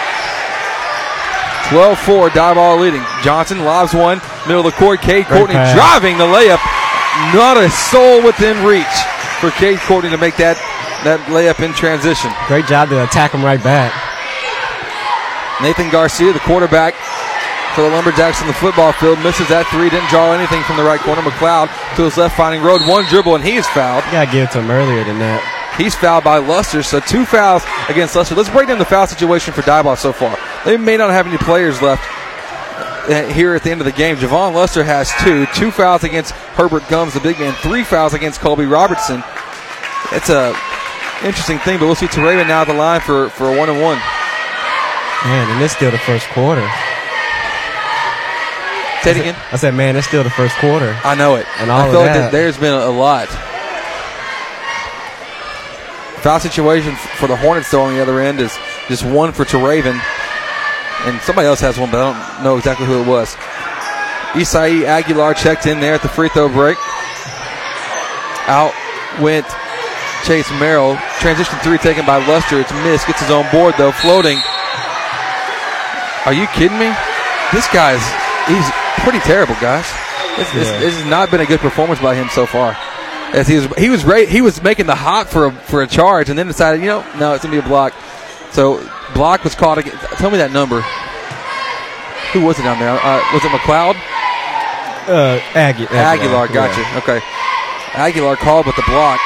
12 1.68 1.98
4, 1.98 2.30
Diboll 2.30 2.80
leading. 2.80 3.04
Johnson 3.22 3.64
lobs 3.64 3.92
one, 3.92 4.20
middle 4.46 4.66
of 4.66 4.72
the 4.72 4.78
court. 4.78 5.02
Great 5.02 5.26
Courtney 5.26 5.58
driving 5.74 6.18
the 6.18 6.26
layup. 6.26 6.62
Not 7.34 7.56
a 7.56 7.70
soul 7.70 8.22
within 8.22 8.60
reach 8.64 8.96
for 9.40 9.50
Cade 9.50 9.78
Courtney 9.80 10.10
to 10.10 10.18
make 10.18 10.36
that, 10.36 10.56
that 11.04 11.20
layup 11.32 11.64
in 11.64 11.72
transition. 11.72 12.32
Great 12.46 12.66
job 12.66 12.88
to 12.90 13.02
attack 13.04 13.32
him 13.32 13.44
right 13.44 13.62
back. 13.62 13.92
Nathan 15.64 15.88
Garcia, 15.88 16.32
the 16.32 16.44
quarterback 16.44 16.92
for 17.72 17.80
the 17.80 17.88
Lumberjacks 17.88 18.40
on 18.40 18.48
the 18.48 18.56
football 18.56 18.92
field, 18.92 19.20
misses 19.24 19.48
that 19.48 19.64
three. 19.72 19.88
Didn't 19.88 20.08
draw 20.08 20.32
anything 20.32 20.60
from 20.64 20.76
the 20.76 20.84
right 20.84 21.00
corner. 21.00 21.24
McLeod 21.24 21.72
to 21.96 22.04
his 22.04 22.16
left, 22.16 22.36
finding 22.36 22.60
road. 22.60 22.84
One 22.84 23.04
dribble, 23.08 23.34
and 23.36 23.44
he 23.44 23.56
is 23.56 23.66
fouled. 23.72 24.04
You 24.06 24.20
gotta 24.20 24.32
give 24.32 24.48
it 24.48 24.52
to 24.52 24.60
him 24.60 24.70
earlier 24.70 25.04
than 25.04 25.18
that. 25.20 25.40
He's 25.76 25.94
fouled 25.94 26.24
by 26.24 26.38
Luster, 26.38 26.82
so 26.82 27.00
two 27.00 27.24
fouls 27.24 27.64
against 27.88 28.16
Luster. 28.16 28.34
Let's 28.34 28.48
break 28.48 28.68
down 28.68 28.78
the 28.78 28.88
foul 28.88 29.06
situation 29.06 29.52
for 29.52 29.60
Diboll 29.60 29.96
so 29.96 30.12
far. 30.12 30.36
They 30.64 30.76
may 30.76 30.96
not 30.96 31.10
have 31.10 31.26
any 31.26 31.36
players 31.36 31.80
left 31.80 32.04
Uh, 33.08 33.24
here 33.32 33.54
at 33.54 33.62
the 33.62 33.70
end 33.70 33.80
of 33.80 33.84
the 33.84 33.92
game. 33.92 34.16
Javon 34.16 34.52
Lester 34.52 34.82
has 34.82 35.12
two. 35.22 35.46
Two 35.54 35.70
fouls 35.70 36.02
against 36.02 36.32
Herbert 36.58 36.88
Gums, 36.88 37.14
the 37.14 37.20
big 37.20 37.38
man. 37.38 37.54
Three 37.54 37.84
fouls 37.84 38.14
against 38.14 38.40
Colby 38.40 38.66
Robertson. 38.66 39.22
It's 40.10 40.28
a 40.28 40.56
interesting 41.22 41.58
thing, 41.60 41.78
but 41.78 41.86
we'll 41.86 41.94
see 41.94 42.06
Terraven 42.06 42.48
now 42.48 42.62
at 42.62 42.66
the 42.66 42.74
line 42.74 43.00
for, 43.00 43.28
for 43.30 43.44
a 43.44 43.56
one 43.56 43.68
and 43.70 43.80
one. 43.80 43.98
Man, 45.24 45.50
and 45.50 45.62
it's 45.62 45.74
still 45.74 45.90
the 45.90 45.98
first 45.98 46.26
quarter. 46.30 46.66
Say 49.02 49.12
it 49.12 49.16
again. 49.18 49.36
I 49.52 49.56
said, 49.56 49.74
man, 49.74 49.94
it's 49.96 50.06
still 50.08 50.24
the 50.24 50.30
first 50.30 50.56
quarter. 50.56 50.98
I 51.04 51.14
know 51.14 51.36
it. 51.36 51.46
And 51.60 51.70
all 51.70 51.80
I 51.80 51.86
of 51.86 51.92
feel 51.92 52.00
like 52.00 52.12
that. 52.14 52.32
there's 52.32 52.58
been 52.58 52.74
a 52.74 52.90
lot. 52.90 53.28
Foul 56.22 56.40
situation 56.40 56.96
for 56.96 57.28
the 57.28 57.36
Hornets, 57.36 57.70
though, 57.70 57.82
on 57.82 57.94
the 57.94 58.02
other 58.02 58.18
end 58.18 58.40
is 58.40 58.58
just 58.88 59.04
one 59.04 59.32
for 59.32 59.44
Raven. 59.58 60.00
And 61.06 61.20
somebody 61.22 61.46
else 61.46 61.60
has 61.60 61.78
one, 61.78 61.90
but 61.90 62.00
I 62.00 62.12
don't 62.12 62.44
know 62.44 62.56
exactly 62.58 62.86
who 62.86 63.00
it 63.00 63.06
was. 63.06 63.34
Isai 64.34 64.84
Aguilar 64.84 65.34
checked 65.34 65.66
in 65.66 65.80
there 65.80 65.94
at 65.94 66.02
the 66.02 66.08
free 66.08 66.28
throw 66.28 66.48
break. 66.48 66.76
Out 68.48 68.72
went 69.22 69.46
Chase 70.24 70.50
Merrill. 70.58 70.96
Transition 71.20 71.58
three 71.60 71.78
taken 71.78 72.04
by 72.04 72.18
Luster. 72.26 72.60
It's 72.60 72.72
missed. 72.84 73.06
Gets 73.06 73.20
his 73.20 73.30
own 73.30 73.46
board, 73.52 73.74
though. 73.78 73.92
Floating. 73.92 74.38
Are 76.26 76.34
you 76.34 76.46
kidding 76.48 76.78
me? 76.78 76.90
This 77.52 77.68
guy's, 77.70 78.02
he's 78.50 78.66
pretty 79.04 79.20
terrible, 79.20 79.54
guys. 79.60 79.86
This, 80.36 80.50
this, 80.52 80.68
Yeah. 80.68 80.80
this 80.80 80.94
has 80.98 81.06
not 81.08 81.30
been 81.30 81.40
a 81.40 81.46
good 81.46 81.60
performance 81.60 82.00
by 82.00 82.14
him 82.16 82.28
so 82.30 82.46
far. 82.46 82.76
As 83.32 83.46
he 83.46 83.56
was, 83.56 83.66
he 83.78 83.88
was 83.90 84.04
right, 84.04 84.28
he 84.28 84.40
was 84.42 84.60
making 84.62 84.86
the 84.86 84.94
hot 84.96 85.28
for 85.28 85.46
a, 85.46 85.52
for 85.52 85.82
a 85.82 85.86
charge, 85.86 86.28
and 86.28 86.38
then 86.38 86.46
decided, 86.48 86.80
you 86.80 86.88
know, 86.88 87.04
no, 87.18 87.34
it's 87.34 87.44
gonna 87.44 87.54
be 87.60 87.64
a 87.64 87.68
block. 87.68 87.92
So 88.52 88.78
block 89.14 89.44
was 89.44 89.54
caught 89.54 89.78
again. 89.78 89.96
Tell 90.16 90.30
me 90.30 90.38
that 90.38 90.52
number. 90.52 90.80
Who 92.32 92.42
was 92.44 92.58
it 92.58 92.62
down 92.62 92.78
there? 92.78 92.90
Uh, 92.90 93.22
was 93.32 93.44
it 93.44 93.48
McLeod? 93.50 93.94
Uh, 95.08 95.38
Agu- 95.54 95.86
Aguilar, 95.90 96.48
gotcha. 96.48 96.80
yeah. 96.80 96.98
Okay. 96.98 97.20
Aguilar 97.94 98.36
called 98.36 98.66
with 98.66 98.76
the 98.76 98.82
block. 98.86 99.20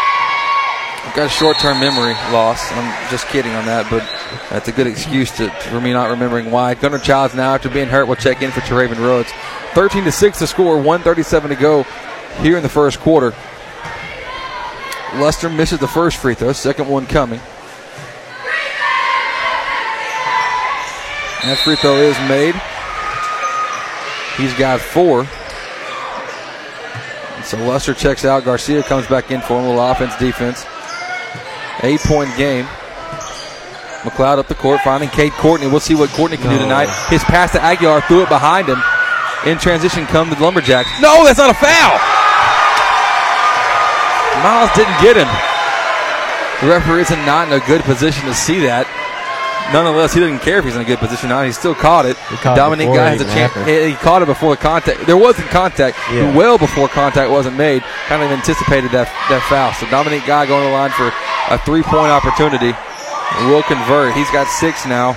I've 1.02 1.16
got 1.16 1.26
a 1.26 1.30
short-term 1.30 1.80
memory 1.80 2.12
loss. 2.32 2.70
I'm 2.72 3.10
just 3.10 3.26
kidding 3.28 3.52
on 3.52 3.64
that, 3.64 3.88
but 3.90 4.02
that's 4.50 4.68
a 4.68 4.72
good 4.72 4.86
excuse 4.86 5.30
to, 5.38 5.48
for 5.50 5.80
me 5.80 5.92
not 5.92 6.10
remembering 6.10 6.50
why. 6.50 6.74
Gunnar 6.74 6.98
Childs 6.98 7.34
now, 7.34 7.54
after 7.54 7.70
being 7.70 7.88
hurt, 7.88 8.04
will 8.06 8.16
check 8.16 8.42
in 8.42 8.50
for 8.50 8.60
Traven 8.60 8.98
Rhodes. 8.98 9.32
13 9.72 10.04
to 10.04 10.12
six 10.12 10.38
to 10.40 10.46
score. 10.46 10.76
137 10.76 11.50
to 11.50 11.56
go 11.56 11.84
here 12.42 12.56
in 12.58 12.62
the 12.62 12.68
first 12.68 13.00
quarter. 13.00 13.34
Lester 15.14 15.48
misses 15.48 15.78
the 15.80 15.88
first 15.88 16.18
free 16.18 16.34
throw. 16.34 16.52
Second 16.52 16.88
one 16.88 17.06
coming. 17.06 17.40
That 21.42 21.56
free 21.64 21.76
throw 21.76 21.96
is 21.96 22.18
made. 22.28 22.54
He's 24.36 24.52
got 24.58 24.80
four. 24.80 25.24
So 27.44 27.56
Luster 27.64 27.94
checks 27.94 28.24
out. 28.24 28.44
Garcia 28.44 28.82
comes 28.82 29.06
back 29.06 29.30
in 29.30 29.40
for 29.40 29.58
him. 29.58 29.64
A 29.64 29.68
little 29.68 29.82
offense, 29.82 30.16
defense. 30.16 30.66
Eight 31.82 32.00
point 32.00 32.28
game. 32.36 32.66
McLeod 34.04 34.38
up 34.38 34.48
the 34.48 34.54
court, 34.54 34.80
finding 34.82 35.08
Cade 35.10 35.32
Courtney. 35.32 35.66
We'll 35.66 35.80
see 35.80 35.94
what 35.94 36.10
Courtney 36.10 36.36
can 36.36 36.50
do 36.50 36.58
tonight. 36.58 36.88
His 37.08 37.24
pass 37.24 37.52
to 37.52 37.60
Aguilar 37.60 38.02
threw 38.02 38.22
it 38.22 38.28
behind 38.28 38.68
him. 38.68 38.80
In 39.50 39.58
transition 39.58 40.06
come 40.06 40.28
the 40.28 40.36
Lumberjacks. 40.36 40.88
No, 41.00 41.24
that's 41.24 41.38
not 41.38 41.50
a 41.50 41.54
foul. 41.54 41.96
Miles 44.44 44.70
didn't 44.76 44.96
get 45.00 45.16
him. 45.16 45.28
The 46.60 46.68
referee 46.68 47.02
is 47.02 47.10
not 47.24 47.48
in 47.48 47.60
a 47.60 47.66
good 47.66 47.82
position 47.82 48.24
to 48.26 48.34
see 48.34 48.60
that. 48.60 48.84
Nonetheless, 49.72 50.12
he 50.12 50.20
didn't 50.20 50.40
care 50.40 50.58
if 50.58 50.64
he's 50.64 50.74
in 50.74 50.82
a 50.82 50.84
good 50.84 50.98
position 50.98 51.30
or 51.30 51.34
not. 51.34 51.46
He 51.46 51.52
still 51.52 51.74
caught 51.74 52.04
it. 52.04 52.16
caught 52.16 52.56
Dominic 52.56 52.86
before 52.86 52.96
Guy 52.96 53.10
has 53.10 53.20
a 53.20 53.24
chance. 53.24 53.54
He 53.66 53.94
caught 54.02 54.22
it 54.22 54.26
before 54.26 54.56
the 54.56 54.60
contact. 54.60 55.06
There 55.06 55.16
wasn't 55.16 55.48
contact. 55.48 55.96
Yeah. 56.10 56.34
Well 56.36 56.58
before 56.58 56.88
contact 56.88 57.30
wasn't 57.30 57.56
made. 57.56 57.82
Kind 58.06 58.22
of 58.22 58.30
anticipated 58.32 58.90
that 58.90 59.06
that 59.30 59.42
foul. 59.48 59.72
So 59.74 59.88
Dominic 59.88 60.26
Guy 60.26 60.46
going 60.46 60.64
to 60.64 60.70
the 60.70 60.74
line 60.74 60.90
for 60.90 61.14
a 61.54 61.58
three 61.62 61.82
point 61.82 62.10
opportunity. 62.10 62.74
Will 63.46 63.62
convert. 63.62 64.14
He's 64.14 64.30
got 64.30 64.48
six 64.48 64.86
now. 64.86 65.14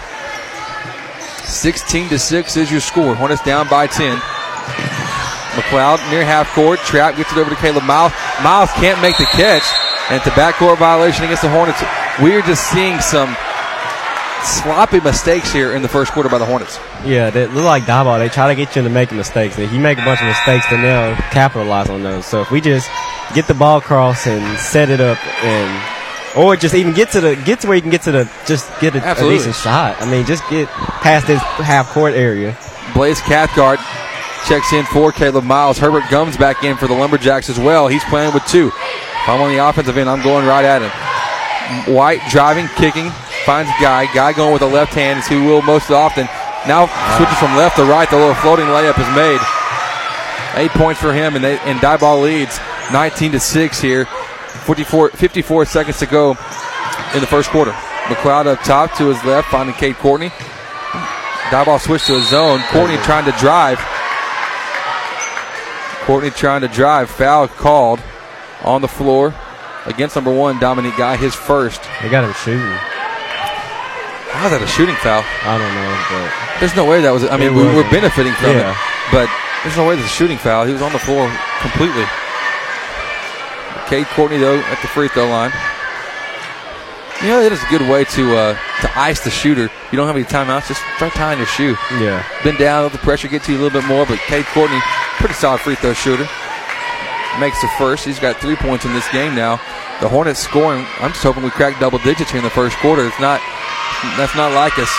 16 1.44 2.10
to 2.10 2.20
6 2.20 2.58
is 2.58 2.72
your 2.72 2.80
score. 2.80 3.16
Hornets 3.16 3.44
down 3.44 3.68
by 3.68 3.88
10. 3.88 4.18
McLeod 5.58 6.00
near 6.10 6.24
half 6.26 6.50
court. 6.54 6.80
Trap 6.80 7.18
gets 7.18 7.32
it 7.32 7.38
over 7.38 7.50
to 7.50 7.56
Caleb 7.58 7.84
Miles. 7.84 8.14
Miles 8.42 8.72
can't 8.74 9.02
make 9.02 9.18
the 9.18 9.26
catch. 9.26 9.64
And 10.10 10.18
it's 10.18 10.28
a 10.28 10.32
backcourt 10.32 10.78
violation 10.78 11.26
against 11.26 11.44
the 11.44 11.50
Hornets. 11.50 11.82
We're 12.22 12.42
just 12.42 12.72
seeing 12.72 13.00
some 13.02 13.36
sloppy 14.44 15.00
mistakes 15.00 15.52
here 15.52 15.76
in 15.76 15.82
the 15.82 15.88
first 15.88 16.12
quarter 16.12 16.30
by 16.30 16.38
the 16.38 16.46
Hornets. 16.46 16.80
Yeah, 17.06 17.30
they 17.30 17.48
look 17.48 17.66
like 17.66 17.84
Diboll. 17.84 18.20
They 18.20 18.30
try 18.30 18.48
to 18.48 18.56
get 18.56 18.76
you 18.76 18.82
into 18.82 18.92
making 18.92 19.18
mistakes. 19.18 19.56
And 19.56 19.64
if 19.64 19.72
you 19.72 19.80
make 19.80 19.98
a 19.98 20.06
bunch 20.06 20.22
of 20.22 20.28
mistakes, 20.28 20.66
then 20.70 20.82
they'll 20.82 21.16
capitalize 21.32 21.90
on 21.90 22.04
those. 22.04 22.26
So 22.26 22.42
if 22.42 22.52
we 22.52 22.62
just 22.62 22.90
get 23.34 23.48
the 23.48 23.54
ball 23.54 23.78
across 23.80 24.28
and 24.28 24.60
set 24.60 24.90
it 24.90 25.02
up, 25.02 25.18
and 25.44 26.38
or 26.38 26.56
just 26.56 26.76
even 26.76 26.94
get 26.94 27.12
to 27.12 27.22
the 27.22 27.36
get 27.46 27.60
to 27.62 27.68
where 27.68 27.76
you 27.76 27.82
can 27.82 27.92
get 27.92 28.02
to 28.04 28.12
the 28.12 28.32
just 28.46 28.70
get 28.80 28.96
a, 28.96 29.12
a 29.12 29.16
decent 29.16 29.56
shot. 29.56 30.02
I 30.02 30.10
mean, 30.10 30.26
just 30.26 30.48
get 30.50 30.68
past 30.68 31.28
this 31.28 31.42
half 31.42 31.90
court 31.90 32.14
area. 32.14 32.58
Blaze 32.94 33.22
Cathcart 33.22 33.80
checks 34.48 34.74
in 34.74 34.86
for 34.86 35.12
Caleb 35.12 35.46
Miles. 35.46 35.78
Herbert 35.78 36.04
Gums 36.10 36.38
back 36.38 36.64
in 36.64 36.76
for 36.78 36.88
the 36.88 36.94
Lumberjacks 36.94 37.50
as 37.50 37.60
well. 37.60 37.88
He's 37.88 38.04
playing 38.06 38.34
with 38.34 38.46
two. 38.46 38.68
If 38.68 39.30
I'm 39.30 39.42
on 39.42 39.52
the 39.52 39.66
offensive 39.66 39.98
end, 39.98 40.10
I'm 40.10 40.22
going 40.22 40.46
right 40.46 40.66
at 40.66 40.82
him. 40.82 41.96
White 41.96 42.20
driving, 42.30 42.68
kicking, 42.76 43.10
finds 43.44 43.72
Guy. 43.82 44.06
Guy 44.14 44.34
going 44.34 44.54
with 44.54 44.62
the 44.62 44.68
left 44.68 44.94
hand 44.94 45.20
as 45.20 45.28
he 45.28 45.36
will 45.36 45.62
most 45.62 45.92
often. 45.92 46.26
Now 46.68 46.88
switches 47.18 47.38
from 47.38 47.56
left 47.56 47.76
to 47.78 47.84
right. 47.84 48.10
The 48.10 48.16
little 48.16 48.36
floating 48.36 48.66
layup 48.66 48.98
is 49.00 49.16
made. 49.16 49.40
Eight 50.56 50.72
points 50.72 51.02
for 51.02 51.14
him, 51.14 51.36
and 51.36 51.44
they 51.44 51.58
and 51.60 51.80
Diboll 51.80 52.24
leads 52.24 52.60
19 52.92 53.34
to 53.34 53.40
six 53.40 53.82
here. 53.82 54.06
54, 54.66 55.10
54 55.10 55.66
seconds 55.66 56.00
to 56.00 56.06
go 56.06 56.32
in 57.14 57.20
the 57.20 57.28
first 57.28 57.50
quarter. 57.50 57.72
McLeod 58.06 58.48
up 58.48 58.60
top 58.62 58.96
to 58.98 59.08
his 59.08 59.24
left, 59.24 59.50
finding 59.50 59.76
Cade 59.76 59.96
Courtney. 59.96 60.30
Diboll 61.50 61.80
switch 61.80 62.06
to 62.06 62.14
his 62.14 62.30
zone. 62.30 62.62
Courtney 62.70 62.98
trying 62.98 63.26
to 63.26 63.38
drive. 63.40 63.80
Courtney 66.06 66.30
trying 66.30 66.62
to 66.62 66.68
drive. 66.68 67.10
Foul 67.10 67.48
called 67.48 68.00
on 68.64 68.82
the 68.82 68.88
floor 68.88 69.34
against 69.86 70.16
number 70.16 70.34
one, 70.34 70.60
Dominique 70.60 70.98
Guy, 70.98 71.18
his 71.18 71.36
first. 71.36 71.82
They 72.02 72.10
got 72.10 72.24
him 72.24 72.34
shooting. 72.34 72.93
How's 74.34 74.52
that 74.52 74.62
a 74.62 74.68
shooting 74.68 74.96
foul? 75.00 75.22
I 75.46 75.58
don't 75.62 75.74
know, 75.78 75.94
but 76.10 76.60
There's 76.60 76.76
no 76.76 76.86
way 76.86 77.02
that 77.02 77.12
was. 77.14 77.24
I 77.24 77.38
mean, 77.38 77.54
we 77.54 77.64
were 77.64 77.86
benefiting 77.94 78.34
from 78.34 78.58
Yeah. 78.58 78.74
it, 78.74 78.78
but 79.14 79.28
there's 79.64 79.78
no 79.78 79.86
way 79.86 79.96
that's 79.96 80.08
a 80.10 80.12
shooting 80.16 80.38
foul. 80.38 80.66
He 80.66 80.74
was 80.74 80.82
on 80.82 80.92
the 80.92 81.00
floor 81.00 81.30
completely. 81.62 82.04
Cade 83.88 84.08
Courtney 84.08 84.38
though 84.38 84.58
at 84.58 84.82
the 84.82 84.88
free 84.88 85.08
throw 85.10 85.28
line. 85.30 85.52
You 87.22 87.30
know, 87.30 87.42
it 87.42 87.52
is 87.54 87.62
a 87.64 87.68
good 87.70 87.82
way 87.88 88.04
to 88.18 88.36
uh, 88.36 88.58
to 88.82 89.00
ice 89.00 89.22
the 89.24 89.30
shooter. 89.30 89.70
You 89.92 89.96
don't 89.98 90.08
have 90.08 90.16
any 90.16 90.26
timeouts. 90.26 90.68
Just 90.68 90.82
try 90.98 91.10
tying 91.10 91.38
your 91.38 91.48
shoe. 91.48 91.78
yeah. 92.02 92.26
Been 92.44 92.56
down, 92.58 92.84
let 92.84 92.92
the 92.92 92.98
pressure 93.00 93.28
get 93.28 93.44
to 93.44 93.52
you 93.54 93.58
a 93.58 93.62
little 93.62 93.80
bit 93.82 93.88
more. 93.88 94.06
But 94.06 94.18
Cade 94.26 94.46
Courtney, 94.48 94.80
pretty 95.22 95.36
solid 95.36 95.62
free 95.62 95.76
throw 95.76 95.94
shooter. 95.94 96.28
Makes 97.40 97.62
the 97.62 97.70
first. 97.78 98.04
He's 98.06 98.20
got 98.20 98.38
three 98.38 98.56
points 98.56 98.86
in 98.86 98.94
this 98.94 99.08
game 99.12 99.36
now. 99.36 99.58
The 100.02 100.10
Hornets 100.10 100.40
scoring. 100.40 100.86
I'm 101.00 101.12
just 101.12 101.24
hoping 101.24 101.44
we 101.44 101.50
crack 101.52 101.80
double 101.80 102.00
digits 102.00 102.32
here 102.32 102.40
in 102.40 102.44
the 102.44 102.50
first 102.50 102.76
quarter. 102.78 103.06
It's 103.06 103.20
not. 103.20 103.40
That's 104.18 104.36
not 104.36 104.54
like 104.54 104.78
us. 104.80 104.92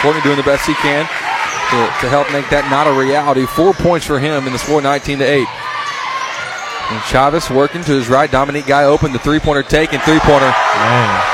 Courtney 0.00 0.22
doing 0.22 0.36
the 0.36 0.42
best 0.42 0.66
he 0.66 0.74
can 0.74 1.06
to, 1.06 1.78
to 2.02 2.08
help 2.08 2.30
make 2.32 2.48
that 2.50 2.68
not 2.70 2.86
a 2.86 2.92
reality. 2.92 3.46
Four 3.46 3.72
points 3.72 4.04
for 4.04 4.18
him 4.18 4.46
in 4.46 4.52
the 4.52 4.58
score, 4.58 4.82
19 4.82 5.18
to 5.18 5.24
eight. 5.24 5.48
And 6.90 7.00
Chavez 7.08 7.48
working 7.48 7.82
to 7.84 7.92
his 7.92 8.08
right. 8.08 8.30
Dominique 8.30 8.66
Guy 8.66 8.84
open 8.84 9.12
the 9.12 9.18
three 9.18 9.38
pointer 9.38 9.62
take 9.62 9.94
and 9.94 10.02
three 10.02 10.20
pointer. 10.20 10.52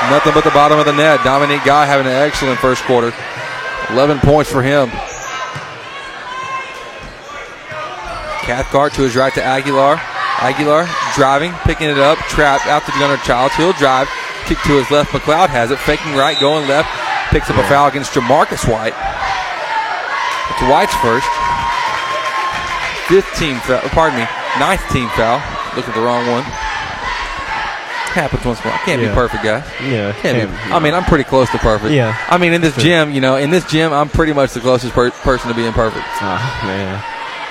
Nothing 0.07 0.33
but 0.33 0.43
the 0.43 0.55
bottom 0.55 0.79
of 0.79 0.85
the 0.85 0.93
net. 0.93 1.19
Dominique 1.23 1.65
Guy 1.65 1.85
having 1.85 2.07
an 2.07 2.13
excellent 2.13 2.59
first 2.59 2.83
quarter. 2.83 3.11
11 3.89 4.19
points 4.19 4.49
for 4.49 4.61
him. 4.61 4.89
Cathcart 8.45 8.93
to 8.93 9.01
his 9.01 9.15
right 9.15 9.33
to 9.33 9.43
Aguilar. 9.43 9.99
Aguilar 10.39 10.87
driving, 11.15 11.51
picking 11.67 11.89
it 11.89 11.99
up, 11.99 12.17
trapped 12.29 12.65
out 12.67 12.85
to 12.85 12.91
Gunnar 12.93 13.17
Childs. 13.17 13.53
He'll 13.55 13.73
drive, 13.73 14.07
kick 14.45 14.59
to 14.63 14.77
his 14.77 14.89
left. 14.91 15.11
McLeod 15.11 15.49
has 15.49 15.71
it, 15.71 15.79
faking 15.79 16.15
right, 16.15 16.39
going 16.39 16.67
left. 16.67 16.89
Picks 17.31 17.49
up 17.49 17.57
a 17.57 17.63
foul 17.69 17.87
against 17.87 18.13
Jamarcus 18.13 18.65
White. 18.67 18.93
It's 20.51 20.61
White's 20.65 20.95
first. 21.01 21.27
Fifth 23.07 23.29
team 23.39 23.57
foul, 23.65 23.81
pardon 23.89 24.19
me, 24.19 24.25
ninth 24.59 24.81
team 24.91 25.09
foul. 25.17 25.41
Look 25.75 25.87
at 25.87 25.95
the 25.95 26.01
wrong 26.01 26.25
one. 26.27 26.43
Happens 28.13 28.43
once 28.43 28.63
more. 28.65 28.73
while. 28.73 28.81
Can't 28.85 29.01
Yeah. 29.01 29.09
be 29.09 29.13
perfect, 29.13 29.43
guys. 29.43 29.63
Yeah. 29.83 30.13
Can't 30.13 30.49
be. 30.51 30.73
I 30.73 30.79
mean, 30.79 30.93
I'm 30.95 31.03
pretty 31.05 31.23
close 31.23 31.49
to 31.51 31.59
perfect. 31.59 31.91
Yeah. 31.93 32.17
I 32.27 32.37
mean, 32.39 32.53
in 32.53 32.61
this 32.61 32.75
gym, 32.75 33.11
you 33.11 33.21
know, 33.21 33.35
in 33.35 33.51
this 33.51 33.63
gym, 33.65 33.93
I'm 33.93 34.09
pretty 34.09 34.33
much 34.33 34.53
the 34.53 34.59
closest 34.59 34.93
per- 34.93 35.11
person 35.11 35.49
to 35.49 35.53
being 35.55 35.73
perfect. 35.73 36.05
Oh 36.21 36.61
man. 36.65 37.03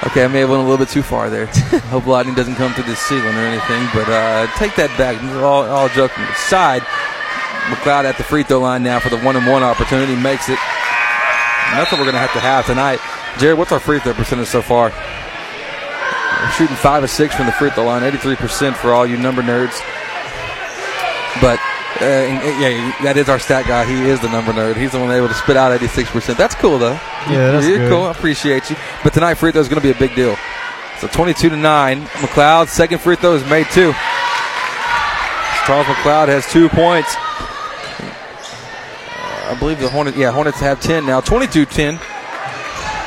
Okay, 0.07 0.25
I 0.25 0.29
may 0.29 0.41
have 0.41 0.51
went 0.51 0.61
a 0.61 0.65
little 0.65 0.79
bit 0.79 0.89
too 0.89 1.03
far 1.03 1.29
there. 1.29 1.47
Hope 1.91 2.07
lightning 2.07 2.35
doesn't 2.37 2.55
come 2.55 2.73
through 2.73 2.85
this 2.85 3.01
ceiling 3.01 3.35
or 3.35 3.41
anything, 3.41 3.83
but 3.93 4.09
uh, 4.09 4.47
take 4.57 4.75
that 4.77 4.95
back. 4.97 5.20
All, 5.43 5.66
all 5.66 5.89
joking 5.89 6.23
aside, 6.25 6.83
McLeod 7.66 8.05
at 8.05 8.16
the 8.16 8.23
free 8.23 8.45
throw 8.45 8.61
line 8.61 8.83
now 8.85 9.01
for 9.01 9.09
the 9.11 9.19
one 9.19 9.35
and 9.35 9.45
one 9.47 9.62
opportunity 9.65 10.15
makes 10.15 10.49
it. 10.49 10.59
And 10.59 11.77
that's 11.77 11.91
what 11.91 11.99
we're 11.99 12.07
going 12.07 12.15
to 12.15 12.23
have 12.23 12.33
to 12.33 12.41
have 12.41 12.65
tonight. 12.66 13.01
Jared, 13.39 13.59
what's 13.59 13.73
our 13.73 13.81
free 13.81 13.99
throw 13.99 14.15
percentage 14.15 14.47
so 14.47 14.62
far? 14.62 14.91
We're 14.95 16.51
shooting 16.53 16.77
five 16.77 17.03
or 17.03 17.09
six 17.09 17.35
from 17.35 17.47
the 17.47 17.53
free 17.53 17.70
throw 17.70 17.85
line, 17.85 18.03
83% 18.03 18.77
for 18.77 18.93
all 18.95 19.05
you 19.05 19.16
number 19.19 19.43
nerds. 19.43 19.83
But 21.43 21.59
Uh, 22.01 22.31
yeah, 22.62 22.95
that 23.03 23.16
is 23.16 23.29
our 23.29 23.41
stat 23.41 23.66
guy. 23.66 23.85
He 23.85 24.07
is 24.09 24.20
the 24.20 24.29
number 24.29 24.53
nerd. 24.53 24.77
He's 24.77 24.93
the 24.93 25.01
one 25.01 25.11
able 25.11 25.27
to 25.27 25.35
spit 25.35 25.57
out 25.57 25.73
86%. 25.81 26.37
That's 26.37 26.55
cool, 26.55 26.79
though. 26.79 26.95
Yeah, 27.35 27.51
that's 27.53 27.67
You're 27.67 27.79
good. 27.79 27.91
cool. 27.91 28.03
I 28.05 28.11
appreciate 28.13 28.71
you. 28.71 28.77
But 29.05 29.13
tonight, 29.13 29.35
free 29.35 29.53
throw 29.53 29.61
is 29.61 29.69
going 29.69 29.81
to 29.81 29.87
be 29.87 29.91
a 29.91 29.99
big 29.99 30.15
deal. 30.17 30.37
So 30.99 31.07
22 31.09 31.51
to 31.51 31.57
9. 31.57 32.03
McLeod, 32.07 32.69
second 32.69 32.99
free 33.01 33.17
throw 33.17 33.35
is 33.35 33.45
made 33.49 33.67
too. 33.71 33.93
Charles 35.67 35.87
McLeod 35.87 36.29
has 36.29 36.51
two 36.51 36.69
points. 36.71 37.15
Uh, 38.01 39.53
I 39.55 39.57
believe 39.59 39.79
the 39.79 39.89
Hornets, 39.89 40.17
yeah, 40.17 40.33
Hornets 40.33 40.59
have 40.61 40.81
10 40.81 41.05
now. 41.07 41.21
22 41.21 41.67
10. 41.67 41.99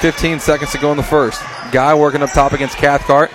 15 0.02 0.40
seconds 0.40 0.72
to 0.72 0.78
go 0.78 0.92
in 0.92 0.98
the 0.98 1.04
first. 1.04 1.42
Guy 1.72 1.94
working 1.96 2.22
up 2.22 2.32
top 2.32 2.54
against 2.54 2.78
Cathcart. 2.78 3.32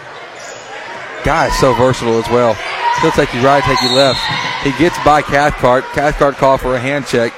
Guy 1.25 1.49
is 1.49 1.59
so 1.59 1.75
versatile 1.75 2.19
as 2.19 2.29
well. 2.29 2.55
He'll 3.03 3.11
take 3.11 3.33
you 3.35 3.41
right, 3.41 3.63
take 3.65 3.81
you 3.83 3.93
left. 3.95 4.21
He 4.63 4.71
gets 4.79 4.97
by 5.05 5.23
Cathcart. 5.23 5.85
Cathcart 5.93 6.37
called 6.37 6.61
for 6.61 6.77
a 6.77 6.79
hand 6.81 7.07
check. 7.07 7.33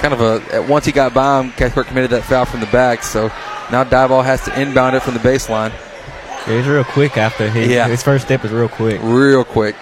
Kind 0.00 0.14
of 0.14 0.20
a, 0.20 0.62
once 0.70 0.84
he 0.84 0.92
got 0.92 1.12
by 1.14 1.40
him, 1.40 1.50
Cathcart 1.52 1.86
committed 1.86 2.10
that 2.10 2.22
foul 2.24 2.44
from 2.44 2.60
the 2.60 2.66
back. 2.66 3.02
So 3.02 3.28
now 3.72 3.82
Diboll 3.84 4.24
has 4.24 4.44
to 4.44 4.60
inbound 4.60 4.94
it 4.94 5.02
from 5.02 5.14
the 5.14 5.20
baseline. 5.20 5.70
Yeah, 6.46 6.58
he's 6.58 6.66
real 6.68 6.84
quick 6.84 7.16
after 7.16 7.50
he, 7.50 7.74
Yeah. 7.74 7.88
his 7.88 8.02
first 8.02 8.26
step 8.26 8.44
is 8.44 8.52
real 8.52 8.68
quick. 8.68 9.00
Real 9.02 9.42
quick. 9.44 9.74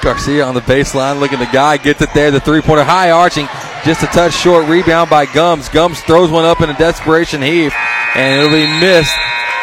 Garcia 0.00 0.44
on 0.44 0.54
the 0.54 0.60
baseline, 0.60 1.18
looking 1.20 1.38
the 1.40 1.46
guy, 1.52 1.76
gets 1.76 2.00
it 2.00 2.08
there. 2.14 2.30
The 2.30 2.40
three 2.40 2.60
pointer 2.62 2.84
high 2.84 3.10
arching, 3.10 3.46
just 3.84 4.02
a 4.02 4.06
touch 4.06 4.32
short. 4.32 4.66
Rebound 4.68 5.10
by 5.10 5.26
Gums. 5.26 5.68
Gums 5.68 6.00
throws 6.02 6.30
one 6.30 6.44
up 6.44 6.60
in 6.60 6.70
a 6.70 6.78
desperation 6.78 7.42
heave, 7.42 7.74
and 8.14 8.38
it'll 8.40 8.50
be 8.52 8.64
missed. 8.80 9.14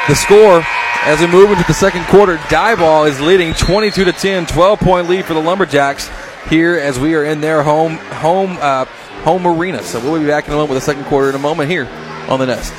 The 0.07 0.13
score 0.15 0.61
as 1.06 1.19
we 1.19 1.27
move 1.27 1.52
into 1.52 1.64
the 1.68 1.73
second 1.73 2.03
quarter, 2.06 2.38
Diboll 2.38 3.07
is 3.07 3.22
leading 3.22 3.53
22 3.53 4.06
to 4.06 4.11
10, 4.11 4.48
12 4.48 4.80
point 4.80 5.07
lead 5.07 5.26
for 5.26 5.36
the 5.36 5.40
Lumberjacks 5.40 6.10
here 6.49 6.77
as 6.77 6.99
we 6.99 7.14
are 7.14 7.23
in 7.23 7.41
their 7.41 7.61
home 7.61 7.98
home 7.98 8.57
uh, 8.60 8.86
home 9.23 9.45
arena. 9.45 9.84
So 9.84 9.99
we'll 9.99 10.19
be 10.19 10.26
back 10.26 10.48
in 10.48 10.53
a 10.53 10.56
moment 10.56 10.72
with 10.72 10.82
the 10.82 10.86
second 10.86 11.06
quarter 11.06 11.30
in 11.30 11.36
a 11.36 11.40
moment 11.40 11.69
here 11.69 11.88
on 12.27 12.40
the 12.40 12.48
Nest. 12.48 12.73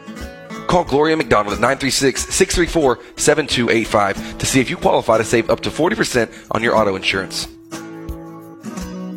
Call 0.68 0.85
Gloria 0.85 1.16
McDonald 1.16 1.55
at 1.55 1.60
936 1.60 2.35
634 2.35 2.98
7285 3.16 4.39
to 4.39 4.47
see 4.47 4.60
if 4.60 4.70
you 4.70 4.77
qualify 4.77 5.18
to 5.18 5.24
save 5.24 5.51
up 5.51 5.60
to 5.60 5.70
40% 5.70 6.48
on 6.51 6.62
your 6.62 6.74
auto 6.74 6.97
insurance. 6.97 7.47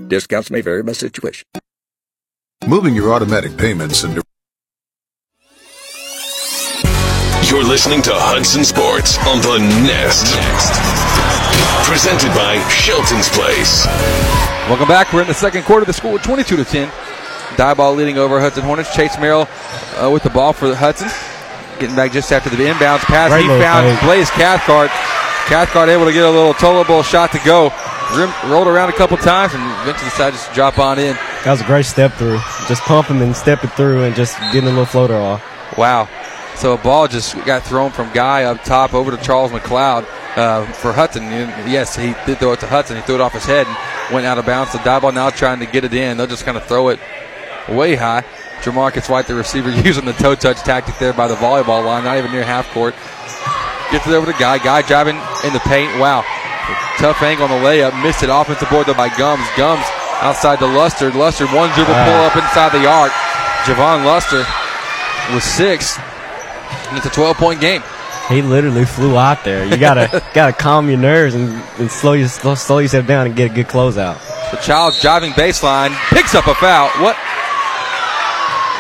Discounts 0.10 0.52
may 0.52 0.62
vary 0.62 0.84
by 0.84 0.92
situation. 0.92 1.48
Moving 2.68 2.94
your 2.94 3.14
automatic 3.14 3.58
payments 3.58 4.04
and 4.04 4.22
You're 7.50 7.66
listening 7.66 8.04
to 8.04 8.12
Hudson 8.14 8.64
Sports 8.64 9.18
on 9.26 9.42
the 9.42 9.58
Nest. 9.82 10.22
Next. 10.38 10.70
Presented 11.90 12.30
by 12.38 12.62
Shelton's 12.70 13.26
Place. 13.34 13.90
Welcome 14.70 14.88
back. 14.88 15.12
We're 15.12 15.22
in 15.22 15.28
the 15.28 15.34
second 15.34 15.64
quarter. 15.64 15.82
Of 15.82 15.88
the 15.88 15.94
score 15.94 16.20
22 16.20 16.58
to 16.58 16.64
10. 16.64 16.88
Diboll 17.58 17.96
leading 17.96 18.20
over 18.20 18.40
Hudson 18.40 18.62
Hornets. 18.62 18.94
Chase 18.96 19.18
Merrill 19.18 19.50
uh, 19.98 20.12
with 20.14 20.22
the 20.22 20.30
ball 20.30 20.54
for 20.54 20.68
the 20.68 20.76
Hudson. 20.76 21.10
Getting 21.80 21.96
back 21.96 22.12
just 22.12 22.32
after 22.32 22.52
the 22.52 22.58
inbounds 22.58 23.02
pass. 23.10 23.32
Great 23.32 23.42
he 23.42 23.48
found 23.58 23.98
fake. 23.98 24.06
Blaze 24.06 24.30
Cathcart. 24.30 24.92
Cathcart 25.50 25.90
able 25.90 26.06
to 26.06 26.14
get 26.14 26.26
a 26.26 26.30
little 26.30 26.54
tollable 26.54 27.02
shot 27.02 27.32
to 27.32 27.40
go. 27.44 27.74
Rim, 28.14 28.30
rolled 28.52 28.68
around 28.68 28.90
a 28.90 28.94
couple 28.94 29.18
times 29.18 29.56
and 29.56 29.64
eventually 29.82 30.12
decided 30.12 30.38
just 30.38 30.50
to 30.50 30.54
drop 30.54 30.78
on 30.78 31.00
in. 31.00 31.16
That 31.46 31.58
was 31.58 31.62
a 31.62 31.66
great 31.66 31.88
step 31.88 32.14
through. 32.14 32.38
Just 32.68 32.84
pumping 32.84 33.20
and 33.24 33.36
stepping 33.36 33.72
through 33.72 34.04
and 34.04 34.16
just 34.16 34.38
getting 34.54 34.70
a 34.70 34.72
little 34.72 34.86
floater 34.86 35.18
off. 35.18 35.42
Wow. 35.80 36.08
So 36.60 36.74
a 36.74 36.78
ball 36.78 37.08
just 37.08 37.36
got 37.46 37.64
thrown 37.64 37.90
from 37.92 38.12
Guy 38.14 38.44
up 38.44 38.64
top 38.66 38.94
over 38.94 39.12
to 39.16 39.18
Charles 39.24 39.52
McLeod 39.52 40.06
uh, 40.36 40.66
for 40.74 40.92
Hudson. 40.92 41.24
Yes, 41.24 41.96
he 41.96 42.14
did 42.26 42.38
throw 42.40 42.52
it 42.52 42.60
to 42.60 42.68
Hudson. 42.68 42.98
He 42.98 43.02
threw 43.04 43.16
it 43.16 43.22
off 43.22 43.32
his 43.32 43.46
head 43.46 43.66
and 43.66 43.78
went 44.14 44.26
out 44.26 44.38
of 44.38 44.46
bounds. 44.46 44.74
The 44.74 44.80
Diboll 44.80 45.14
now 45.14 45.30
trying 45.30 45.60
to 45.62 45.66
get 45.66 45.86
it 45.86 45.94
in. 45.94 46.18
They'll 46.18 46.28
just 46.28 46.44
kind 46.44 46.58
of 46.58 46.66
throw 46.66 46.90
it 46.90 47.00
way 47.70 47.96
high. 47.96 48.26
Jamarcus 48.60 49.10
White, 49.10 49.26
the 49.28 49.36
receiver, 49.36 49.70
using 49.86 50.04
the 50.04 50.12
toe 50.12 50.36
touch 50.36 50.58
tactic 50.58 50.98
there 50.98 51.14
by 51.14 51.30
the 51.30 51.36
volleyball 51.36 51.86
line, 51.86 52.04
not 52.04 52.18
even 52.18 52.30
near 52.32 52.44
half 52.44 52.70
court. 52.72 52.94
Gets 53.90 54.06
it 54.06 54.12
over 54.14 54.30
to 54.30 54.38
Guy. 54.38 54.58
Guy 54.58 54.82
driving 54.82 55.16
in 55.48 55.54
the 55.54 55.62
paint. 55.64 55.98
Wow. 55.98 56.24
Tough 56.98 57.22
angle 57.24 57.46
on 57.48 57.52
the 57.52 57.66
layup. 57.66 57.96
Missed 58.04 58.22
it. 58.22 58.30
Offensive 58.30 58.70
board 58.70 58.86
though 58.86 58.94
by 58.94 59.08
Gums. 59.18 59.48
Gums 59.56 59.86
outside 60.20 60.60
to 60.60 60.68
Luster. 60.68 61.10
Luster 61.12 61.48
one 61.48 61.72
dribble 61.74 61.94
Wow. 61.94 62.04
pull 62.06 62.22
up 62.28 62.36
inside 62.36 62.72
the 62.74 62.86
arc. 62.86 63.12
Javon 63.64 64.04
Luster 64.04 64.44
with 65.34 65.44
six. 65.44 65.98
And 66.90 66.98
it's 66.98 67.06
a 67.06 67.10
12 67.12 67.38
point 67.38 67.62
game. 67.62 67.82
He 68.30 68.42
literally 68.44 68.86
flew 68.86 69.18
out 69.18 69.44
there. 69.44 69.66
You 69.66 69.78
gotta 69.78 70.24
gotta 70.34 70.54
calm 70.54 70.88
your 70.90 71.00
nerves 71.00 71.34
and, 71.36 71.54
and 71.80 71.90
slow, 71.90 72.14
you, 72.14 72.28
slow 72.28 72.56
slow 72.56 72.78
yourself 72.80 73.08
down 73.08 73.26
and 73.28 73.36
get 73.36 73.52
a 73.52 73.54
good 73.54 73.68
closeout. 73.68 74.20
The 74.52 74.58
child's 74.58 75.02
driving 75.02 75.32
baseline, 75.32 75.96
picks 76.10 76.36
up 76.36 76.48
a 76.48 76.54
foul. 76.56 76.90
What? 77.02 77.16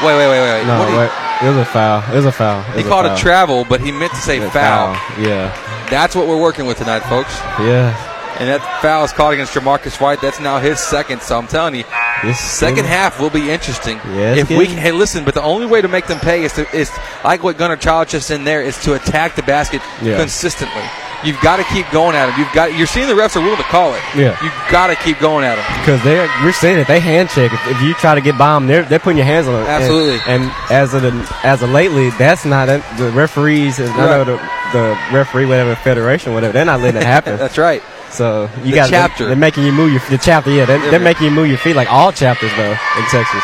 Wait, 0.01 0.15
wait, 0.15 0.29
wait, 0.29 0.41
wait. 0.41 0.65
No, 0.65 0.79
wait, 0.97 1.11
it 1.43 1.49
was 1.49 1.57
a 1.57 1.65
foul. 1.65 2.03
It 2.13 2.15
was 2.15 2.25
a 2.25 2.31
foul. 2.31 2.61
It 2.61 2.65
he 2.69 2.75
was 2.77 2.85
called 2.87 3.05
foul. 3.05 3.15
a 3.15 3.19
travel, 3.19 3.65
but 3.67 3.81
he 3.81 3.91
meant 3.91 4.11
to 4.13 4.17
say 4.21 4.37
A 4.37 4.49
foul. 4.49 4.93
Yeah, 5.21 5.51
That's 5.89 6.15
what 6.15 6.25
we're 6.27 6.39
working 6.41 6.65
with 6.65 6.77
tonight, 6.77 7.01
folks. 7.01 7.35
yeah. 7.59 7.91
And 8.39 8.47
that 8.47 8.81
foul 8.81 9.03
is 9.03 9.11
called 9.11 9.33
against 9.33 9.53
Jamarcus 9.53 9.99
White. 9.99 10.21
That's 10.21 10.39
now 10.39 10.59
his 10.59 10.79
second. 10.79 11.21
So 11.21 11.37
I'm 11.37 11.47
telling 11.47 11.75
you, 11.75 11.83
This 12.23 12.39
second 12.39 12.85
half 12.85 13.19
will 13.19 13.29
be 13.29 13.51
interesting. 13.51 13.97
Yeah, 13.97 14.35
if 14.35 14.49
we 14.49 14.65
can, 14.65 14.77
hey, 14.77 14.91
listen, 14.93 15.25
but 15.25 15.33
the 15.33 15.41
only 15.43 15.65
way 15.65 15.81
to 15.81 15.87
make 15.89 16.07
them 16.07 16.19
pay 16.19 16.43
is 16.43 16.53
to 16.53 16.65
is 16.75 16.89
like 17.23 17.43
what 17.43 17.57
Gunnar 17.57 17.75
Child 17.75 18.07
just 18.07 18.31
in 18.31 18.45
there 18.45 18.61
is 18.61 18.81
to 18.83 18.93
attack 18.93 19.35
the 19.35 19.43
basket 19.43 19.81
Yeah. 20.01 20.17
consistently. 20.17 20.83
You've 21.21 21.41
got 21.41 21.57
to 21.57 21.65
keep 21.65 21.85
going 21.91 22.15
at 22.15 22.27
them. 22.27 22.39
You've 22.39 22.53
got. 22.53 22.77
You're 22.77 22.87
seeing 22.87 23.07
the 23.07 23.13
refs 23.13 23.35
are 23.35 23.41
willing 23.41 23.57
to 23.57 23.63
call 23.63 23.93
it. 23.93 24.01
Yeah. 24.15 24.41
You've 24.41 24.71
got 24.71 24.87
to 24.87 24.95
keep 24.95 25.19
going 25.19 25.43
at 25.43 25.55
them. 25.55 25.79
Because 25.81 26.01
they're 26.05 26.29
we're 26.45 26.53
seeing 26.53 26.77
it. 26.77 26.87
They 26.87 27.01
hand 27.01 27.27
check. 27.27 27.51
If, 27.51 27.67
if 27.67 27.81
you 27.81 27.93
try 27.95 28.15
to 28.15 28.21
get 28.21 28.37
by 28.37 28.53
them, 28.53 28.67
they're 28.67 28.83
they're 28.83 28.99
putting 28.99 29.17
your 29.17 29.25
hands 29.25 29.45
on 29.47 29.53
them. 29.55 29.65
Absolutely. 29.67 30.19
And, 30.27 30.49
as 30.71 30.93
of 30.93 31.01
the, 31.01 31.11
as 31.43 31.61
of 31.61 31.71
lately, 31.71 32.09
that's 32.11 32.45
not 32.45 32.67
the 32.67 33.11
referees. 33.13 33.81
I 33.81 33.87
know 33.97 34.23
the, 34.23 34.37
the 34.71 34.97
referee, 35.11 35.45
whatever 35.45 35.75
federation, 35.75 36.33
whatever. 36.33 36.53
They're 36.53 36.63
not 36.63 36.79
letting 36.79 37.01
it 37.01 37.05
happen. 37.05 37.37
That's 37.37 37.57
right. 37.57 37.83
So 38.11 38.49
you 38.57 38.71
The 38.71 38.75
got 38.75 38.89
chapter. 38.89 39.27
They're, 39.27 39.35
making 39.35 39.65
you 39.65 39.71
move 39.71 39.91
your 39.91 40.01
the 40.09 40.17
chapter. 40.17 40.51
Yeah, 40.51 40.65
they're, 40.65 40.91
they're 40.91 40.99
making 40.99 41.25
you 41.25 41.31
move 41.31 41.47
your 41.47 41.57
feet 41.57 41.75
like 41.75 41.91
all 41.91 42.11
chapters 42.11 42.51
though 42.55 42.71
in 42.71 43.05
Texas. 43.09 43.43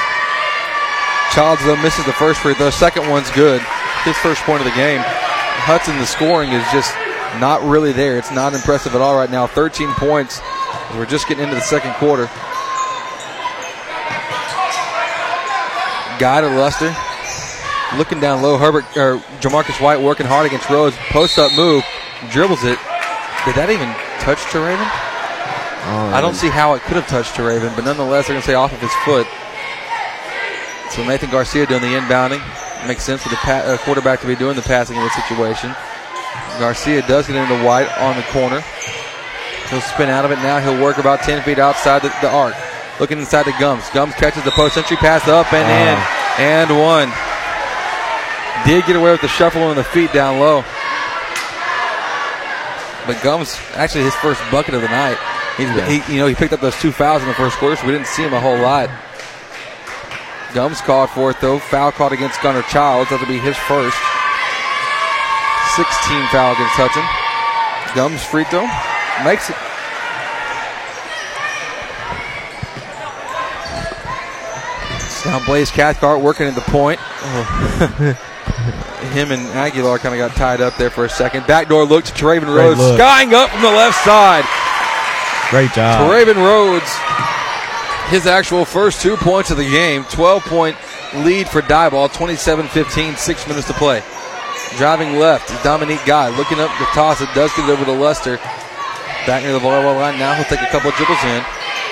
Childs 1.31 1.63
though 1.65 1.75
misses 1.77 2.05
the 2.05 2.13
first 2.13 2.39
free 2.41 2.53
throw. 2.53 2.69
Second 2.69 3.09
one's 3.09 3.29
good. 3.31 3.61
His 4.03 4.17
first 4.17 4.41
point 4.43 4.61
of 4.61 4.65
the 4.65 4.75
game. 4.75 5.01
Hudson, 5.65 5.97
the 5.97 6.05
scoring 6.05 6.51
is 6.51 6.63
just 6.71 6.93
not 7.39 7.61
really 7.63 7.91
there. 7.91 8.17
It's 8.17 8.31
not 8.31 8.53
impressive 8.53 8.95
at 8.95 9.01
all 9.01 9.15
right 9.15 9.29
now. 9.29 9.47
13 9.47 9.91
points. 9.93 10.41
We're 10.93 11.05
just 11.05 11.27
getting 11.27 11.43
into 11.43 11.55
the 11.55 11.61
second 11.61 11.93
quarter. 11.95 12.25
Guy 16.19 16.41
to 16.41 16.47
Luster. 16.47 16.95
Looking 17.97 18.19
down 18.19 18.41
low. 18.41 18.57
Herbert 18.57 18.85
or 18.95 19.17
Jamarcus 19.41 19.81
White 19.81 19.99
working 19.99 20.25
hard 20.25 20.45
against 20.45 20.69
Rose. 20.69 20.95
Post 21.09 21.37
up 21.37 21.51
move. 21.55 21.83
Dribbles 22.29 22.63
it. 22.63 22.79
Did 23.45 23.55
that 23.55 23.69
even 23.69 23.89
touch 24.25 24.51
to 24.51 24.59
Raven? 24.59 24.87
I 25.85 26.19
don't 26.19 26.33
see 26.33 26.49
how 26.49 26.73
it 26.73 26.81
could 26.81 26.97
have 26.97 27.05
touched 27.07 27.35
to 27.35 27.43
Raven, 27.43 27.71
but 27.75 27.85
nonetheless, 27.85 28.25
they're 28.25 28.33
going 28.33 28.41
to 28.41 28.47
say 28.47 28.55
off 28.55 28.73
of 28.73 28.81
his 28.81 28.93
foot. 29.05 29.27
So 30.89 31.05
Nathan 31.05 31.29
Garcia 31.29 31.67
doing 31.67 31.81
the 31.81 31.93
inbounding. 31.93 32.41
Makes 32.87 33.03
sense 33.03 33.21
for 33.21 33.29
the 33.29 33.35
pa- 33.37 33.61
uh, 33.65 33.77
quarterback 33.77 34.21
to 34.21 34.27
be 34.27 34.35
doing 34.35 34.55
the 34.55 34.63
passing 34.63 34.97
in 34.97 35.03
this 35.03 35.13
situation. 35.13 35.75
Garcia 36.57 37.05
does 37.07 37.27
get 37.27 37.35
into 37.35 37.63
White 37.63 37.89
on 37.99 38.15
the 38.15 38.23
corner. 38.33 38.61
He'll 39.69 39.81
spin 39.81 40.09
out 40.09 40.25
of 40.25 40.31
it 40.31 40.37
now. 40.37 40.59
He'll 40.59 40.81
work 40.81 40.97
about 40.97 41.21
10 41.21 41.43
feet 41.43 41.59
outside 41.59 42.01
the, 42.01 42.09
the 42.21 42.29
arc. 42.29 42.55
Looking 42.99 43.19
inside 43.19 43.45
the 43.45 43.53
Gums. 43.59 43.87
Gums 43.91 44.13
catches 44.15 44.43
the 44.43 44.51
post 44.51 44.77
entry 44.77 44.97
pass 44.97 45.27
up 45.27 45.51
and 45.53 45.65
in. 45.69 45.97
And 46.41 46.69
one. 46.79 47.13
Did 48.65 48.85
get 48.87 48.95
away 48.95 49.11
with 49.11 49.21
the 49.21 49.27
shuffle 49.27 49.63
on 49.63 49.75
the 49.75 49.83
feet 49.83 50.13
down 50.13 50.39
low. 50.39 50.63
But 53.07 53.21
Gums, 53.21 53.55
actually 53.75 54.03
his 54.03 54.15
first 54.15 54.41
bucket 54.51 54.73
of 54.73 54.81
the 54.81 54.87
night. 54.87 55.17
He's, 55.57 55.69
Yeah. 55.69 55.85
he, 55.87 56.13
you 56.13 56.19
know, 56.19 56.27
he 56.27 56.33
picked 56.35 56.53
up 56.53 56.59
those 56.61 56.75
two 56.81 56.91
fouls 56.91 57.21
in 57.21 57.27
the 57.27 57.33
first 57.35 57.57
quarter, 57.57 57.75
so 57.75 57.85
we 57.85 57.91
didn't 57.93 58.07
see 58.07 58.23
him 58.23 58.33
a 58.33 58.39
whole 58.39 58.57
lot. 58.57 58.89
Gums 60.53 60.81
called 60.81 61.09
for 61.11 61.31
it 61.31 61.37
though. 61.41 61.59
Foul 61.59 61.91
called 61.91 62.13
against 62.13 62.41
Gunnar 62.41 62.61
Childs. 62.63 63.09
That'll 63.09 63.27
be 63.27 63.37
his 63.39 63.57
first. 63.57 63.97
16 65.75 66.27
foul 66.31 66.53
against 66.53 66.75
Hudson. 66.79 67.03
Gums 67.93 68.23
free 68.23 68.45
throw. 68.45 68.65
Makes 69.23 69.49
it. 69.49 69.55
Now 75.25 75.43
Blaze 75.45 75.71
Cathcart 75.71 76.21
working 76.21 76.45
at 76.47 76.53
the 76.55 76.61
point. 76.61 76.99
Him 79.07 79.31
and 79.31 79.41
Aguilar 79.49 79.99
kind 79.99 80.13
of 80.13 80.19
got 80.19 80.35
tied 80.37 80.61
up 80.61 80.75
there 80.77 80.89
for 80.89 81.05
a 81.05 81.09
second. 81.09 81.47
Backdoor 81.47 81.85
look 81.85 82.05
to 82.05 82.13
Traven 82.13 82.47
Rhodes. 82.53 82.79
look. 82.79 82.97
Skying 82.99 83.33
up 83.33 83.49
from 83.49 83.61
the 83.61 83.71
left 83.71 84.03
side. 84.03 84.45
Great 85.49 85.71
job. 85.73 86.09
Raven 86.11 86.37
Rhodes, 86.37 86.89
his 88.09 88.25
actual 88.25 88.65
first 88.65 89.01
two 89.01 89.15
points 89.17 89.51
of 89.51 89.57
the 89.57 89.69
game. 89.69 90.03
12 90.05 90.43
point 90.43 90.75
lead 91.15 91.47
for 91.47 91.61
Diboll, 91.61 92.11
27 92.11 92.67
15, 92.67 93.15
six 93.15 93.47
minutes 93.47 93.67
to 93.67 93.73
play. 93.73 94.03
Driving 94.77 95.17
left 95.19 95.49
is 95.51 95.61
Dominique 95.63 96.03
Guy. 96.05 96.35
Looking 96.35 96.59
up 96.59 96.71
the 96.79 96.85
toss, 96.93 97.21
it 97.21 97.29
does 97.35 97.53
get 97.55 97.69
it 97.69 97.71
over 97.71 97.85
to 97.85 97.91
Lester. 97.93 98.37
Back 99.25 99.43
near 99.43 99.53
the 99.53 99.59
volleyball 99.59 99.95
line. 99.95 100.19
Now 100.19 100.33
he'll 100.33 100.45
take 100.45 100.61
a 100.61 100.67
couple 100.67 100.89
of 100.89 100.95
dribbles 100.95 101.23
in. 101.23 101.43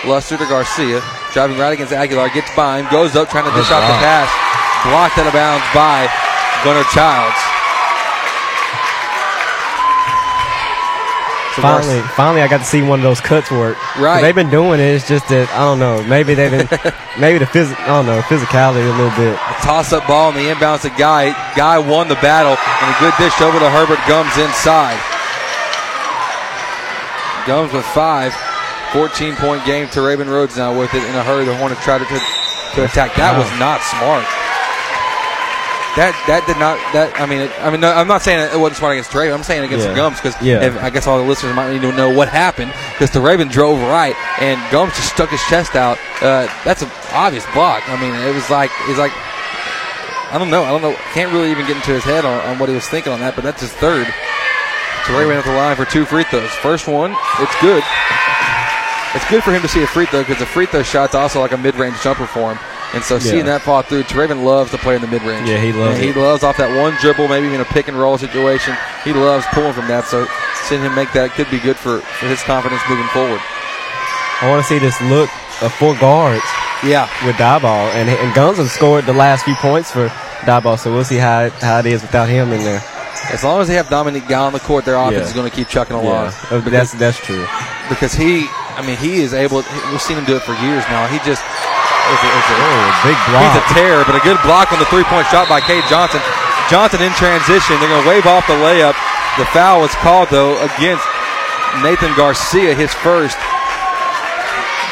Lester 0.06 0.38
to 0.38 0.46
Garcia. 0.46 1.02
Driving 1.32 1.58
right 1.58 1.74
against 1.74 1.94
Aguilar. 1.94 2.30
Gets 2.30 2.54
by 2.56 2.80
him. 2.82 2.92
Goes 2.92 3.16
up 3.16 3.30
trying 3.30 3.46
to 3.46 3.56
dish 3.56 3.72
out 3.72 3.82
the 3.82 3.98
pass. 4.04 4.30
Blocked 4.86 5.18
out 5.18 5.28
of 5.28 5.34
bounds 5.34 5.64
by 5.74 6.12
Gunnar 6.64 6.84
Childs. 6.92 7.40
Finally, 11.62 12.02
finally, 12.18 12.42
I 12.42 12.48
got 12.48 12.60
to 12.60 12.66
see 12.66 12.82
one 12.82 12.98
of 13.00 13.04
those 13.04 13.22
cuts 13.22 13.52
work. 13.52 13.78
Right. 14.00 14.22
They've 14.22 14.34
been 14.34 14.50
doing 14.50 14.80
it. 14.80 14.90
It's 14.90 15.08
just 15.08 15.30
that 15.30 15.46
I 15.54 15.62
don't 15.62 15.78
know. 15.78 16.02
Maybe 16.10 16.34
they've 16.34 16.50
been, 16.50 16.66
maybe 17.22 17.38
the 17.38 17.46
phys- 17.46 17.78
I 17.78 17.94
don't 17.94 18.08
know, 18.10 18.22
physicality 18.26 18.82
a 18.82 18.96
little 18.98 19.14
bit. 19.14 19.38
Toss 19.62 19.94
up 19.94 20.08
ball 20.08 20.34
and 20.34 20.38
the 20.38 20.50
inbounds 20.50 20.82
to 20.82 20.90
Guy. 20.98 21.30
Guy 21.54 21.78
won 21.78 22.10
the 22.10 22.18
battle 22.26 22.58
and 22.58 22.88
a 22.90 22.98
good 22.98 23.14
dish 23.22 23.38
over 23.38 23.60
to 23.62 23.70
Herbert 23.70 24.02
Gums 24.10 24.34
inside. 24.42 24.98
Gums 27.46 27.72
with 27.72 27.86
five. 27.94 28.34
14 28.92 29.36
point 29.38 29.66
game 29.66 29.88
to 29.90 30.02
Raven 30.02 30.30
Rhodes 30.30 30.58
now 30.58 30.74
with 30.78 30.94
it 30.94 31.04
in 31.06 31.16
a 31.16 31.24
hurry. 31.24 31.46
The 31.46 31.56
Hornets 31.58 31.84
try 31.84 31.98
to, 31.98 32.06
to, 32.06 32.20
to 32.78 32.86
attack. 32.86 33.14
That 33.14 33.38
was 33.38 33.50
not 33.62 33.82
smart. 33.82 34.26
That 35.96 36.18
that 36.26 36.42
did 36.50 36.58
not 36.58 36.82
that 36.98 37.14
I 37.22 37.30
mean 37.30 37.42
it, 37.46 37.52
I 37.62 37.70
mean 37.70 37.80
no, 37.82 37.94
I'm 37.94 38.08
not 38.08 38.24
saying 38.26 38.42
it 38.50 38.58
wasn't 38.58 38.78
smart 38.82 38.94
against 38.98 39.14
Raven. 39.14 39.34
I'm 39.38 39.44
saying 39.46 39.64
against 39.64 39.86
Yeah. 39.86 39.92
the 39.94 39.96
Gums 39.96 40.18
because 40.18 40.34
Yeah. 40.42 40.80
I 40.82 40.90
guess 40.90 41.06
all 41.06 41.20
the 41.22 41.24
listeners 41.30 41.54
might 41.56 41.72
need 41.72 41.84
to 41.86 41.92
know 41.94 42.10
what 42.10 42.30
happened 42.30 42.74
because 42.98 43.12
the 43.12 43.22
Raven 43.22 43.48
drove 43.48 43.78
right 43.80 44.16
and 44.42 44.58
Gums 44.72 44.94
just 44.98 45.14
stuck 45.14 45.30
his 45.30 45.42
chest 45.46 45.76
out. 45.76 46.00
Uh, 46.20 46.50
that's 46.66 46.82
an 46.82 46.90
obvious 47.14 47.46
block. 47.54 47.86
I 47.90 48.02
mean 48.02 48.10
it 48.26 48.34
was 48.34 48.50
like 48.50 48.72
it's 48.90 48.98
like 48.98 49.14
I 50.34 50.40
don't 50.40 50.50
know. 50.50 50.64
I 50.64 50.70
don't 50.74 50.82
know. 50.82 50.96
Can't 51.14 51.32
really 51.32 51.52
even 51.52 51.68
get 51.68 51.76
into 51.78 51.92
his 51.92 52.04
head 52.04 52.26
on, 52.26 52.40
on 52.50 52.58
what 52.58 52.68
he 52.70 52.74
was 52.74 52.88
thinking 52.90 53.14
on 53.14 53.20
that, 53.20 53.36
but 53.36 53.44
that's 53.44 53.62
his 53.62 53.72
third. 53.74 54.08
So 55.06 55.14
Ray 55.16 55.26
ran 55.30 55.38
up 55.38 55.46
the 55.46 55.54
line 55.54 55.76
for 55.76 55.86
two 55.86 56.06
free 56.06 56.24
throws. 56.24 56.50
First 56.58 56.88
one, 56.88 57.14
it's 57.38 57.54
good. 57.62 57.84
It's 59.14 59.30
good 59.30 59.44
for 59.44 59.54
him 59.54 59.62
to 59.62 59.68
see 59.68 59.84
a 59.84 59.88
free 59.88 60.08
throw 60.08 60.22
because 60.22 60.40
the 60.40 60.46
free 60.48 60.66
throw 60.66 60.82
shot's 60.82 61.14
also 61.14 61.40
like 61.40 61.52
a 61.52 61.58
mid-range 61.58 62.02
jumper 62.02 62.26
for 62.26 62.56
him. 62.56 62.58
And 62.94 63.04
so 63.04 63.18
seeing 63.20 63.46
Yeah. 63.46 63.54
that 63.58 63.62
fall 63.64 63.82
through, 63.82 64.04
Traven 64.04 64.44
loves 64.44 64.70
to 64.72 64.78
play 64.78 64.96
in 64.96 65.02
the 65.02 65.08
mid-range. 65.08 65.50
Yeah, 65.50 65.58
he 65.58 65.74
loves 65.74 65.98
He 66.00 66.14
loves 66.14 66.44
off 66.44 66.58
that 66.58 66.70
one 66.78 66.94
dribble, 67.02 67.28
maybe 67.28 67.48
even 67.48 67.62
a 67.62 67.66
pick 67.66 67.88
and 67.88 68.00
roll 68.00 68.18
situation. 68.18 68.78
He 69.04 69.14
loves 69.14 69.46
pulling 69.52 69.74
from 69.74 69.88
that. 69.88 70.06
So 70.08 70.28
seeing 70.66 70.82
him 70.82 70.94
make 70.94 71.12
that 71.14 71.32
could 71.32 71.50
be 71.50 71.60
good 71.60 71.76
for, 71.76 72.00
for 72.00 72.28
his 72.28 72.42
confidence 72.44 72.82
moving 72.88 73.08
forward. 73.08 73.42
I 74.42 74.50
want 74.50 74.62
to 74.62 74.68
see 74.68 74.78
this 74.80 75.00
look 75.02 75.30
of 75.62 75.74
four 75.74 75.96
guards. 75.96 76.44
Yeah. 76.84 77.08
With 77.26 77.36
Diboll 77.38 77.88
and 77.96 78.10
and 78.10 78.34
Gums 78.36 78.58
have 78.58 78.70
scored 78.70 79.06
the 79.06 79.14
last 79.14 79.46
few 79.46 79.56
points 79.56 79.90
for 79.92 80.10
Diboll, 80.42 80.78
so 80.78 80.92
we'll 80.94 81.06
see 81.06 81.18
how 81.18 81.46
it, 81.46 81.54
how 81.54 81.80
it 81.80 81.86
is 81.86 82.02
without 82.02 82.28
him 82.30 82.52
in 82.52 82.62
there. 82.64 82.84
As 83.32 83.42
long 83.44 83.62
as 83.62 83.70
they 83.70 83.76
have 83.76 83.88
Dominique 83.90 84.28
Guy 84.28 84.38
on 84.40 84.52
the 84.52 84.60
court, 84.60 84.84
their 84.84 84.96
offense 84.98 85.16
Yeah. 85.16 85.24
is 85.24 85.34
going 85.34 85.50
to 85.50 85.56
keep 85.56 85.70
chucking 85.70 85.96
along. 85.96 86.34
Yeah, 86.52 86.58
Uh, 86.58 86.60
that's 86.70 86.92
that's 86.94 87.18
true. 87.20 87.48
because 87.88 88.14
he, 88.14 88.48
I 88.76 88.82
mean, 88.86 88.98
he 88.98 89.22
is 89.22 89.34
able. 89.34 89.64
We've 89.92 90.02
seen 90.02 90.18
him 90.18 90.26
do 90.26 90.36
it 90.36 90.42
for 90.44 90.54
years 90.56 90.84
now. 90.90 91.08
He 91.08 91.20
just 91.20 91.42
is 92.12 92.20
a, 92.20 92.30
is 92.30 92.48
a 92.52 92.56
Oh, 92.60 92.84
big 93.08 93.18
block. 93.32 93.42
He's 93.48 93.58
a 93.62 93.66
terror, 93.74 94.02
but 94.06 94.16
a 94.16 94.24
good 94.24 94.40
block 94.44 94.72
on 94.74 94.80
the 94.80 94.90
three-point 94.92 95.28
shot 95.28 95.48
by 95.48 95.62
Cade 95.62 95.84
Johnson. 95.90 96.22
Johnson 96.70 97.02
in 97.02 97.12
transition. 97.14 97.80
They're 97.80 97.90
going 97.90 98.04
to 98.04 98.10
wave 98.10 98.26
off 98.26 98.48
the 98.48 98.54
layup. 98.60 98.96
The 99.38 99.46
foul 99.52 99.82
was 99.82 99.94
called 100.04 100.30
though 100.30 100.56
against 100.64 101.04
Nathan 101.82 102.14
Garcia, 102.16 102.76
his 102.76 102.94
first. 102.94 103.38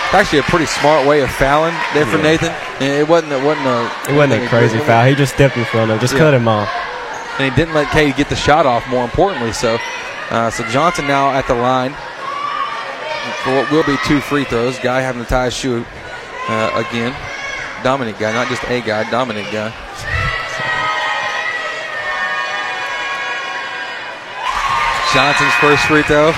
It's 0.06 0.14
actually 0.20 0.40
a 0.40 0.44
pretty 0.52 0.66
smart 0.66 1.08
way 1.08 1.22
of 1.22 1.32
fouling 1.32 1.74
there 1.94 2.06
for 2.06 2.18
Yeah. 2.18 2.24
Nathan. 2.24 2.52
And 2.82 2.92
It 3.00 3.08
wasn't. 3.08 3.32
It 3.34 3.44
wasn't 3.44 3.68
a. 3.68 3.92
It 4.10 4.16
wasn't 4.16 4.44
a 4.44 4.48
crazy 4.50 4.80
foul. 4.80 5.06
He 5.06 5.16
just 5.16 5.34
stepped 5.34 5.56
in 5.56 5.64
front 5.66 5.90
of 5.92 5.96
him, 5.96 6.02
just 6.02 6.14
Yeah. 6.14 6.20
cut 6.20 6.34
him 6.34 6.48
off. 6.48 6.70
and 7.40 7.50
he 7.50 7.56
didn't 7.56 7.74
let 7.74 7.90
Cade 7.92 8.16
get 8.18 8.28
the 8.30 8.36
shot 8.36 8.66
off. 8.66 8.86
More 8.90 9.06
importantly, 9.06 9.54
so 9.54 9.78
uh, 10.32 10.50
so 10.50 10.64
Johnson 10.66 11.08
now 11.08 11.30
at 11.32 11.48
the 11.48 11.54
line 11.56 11.94
for 13.44 13.56
what 13.56 13.72
will 13.72 13.84
be 13.84 13.98
two 14.06 14.20
free 14.20 14.44
throws. 14.44 14.78
Guy 14.80 15.00
having 15.02 15.24
to 15.24 15.30
tie 15.30 15.46
his 15.46 15.54
shoe 15.56 15.86
uh, 16.52 16.84
again. 16.88 17.16
Dominant 17.84 18.20
guy, 18.20 18.32
not 18.34 18.48
just 18.48 18.64
a 18.66 18.82
guy. 18.82 19.10
dominant 19.10 19.50
guy. 19.52 19.72
Johnson's 25.14 25.54
first 25.60 25.84
free 25.88 26.04
throw. 26.04 26.32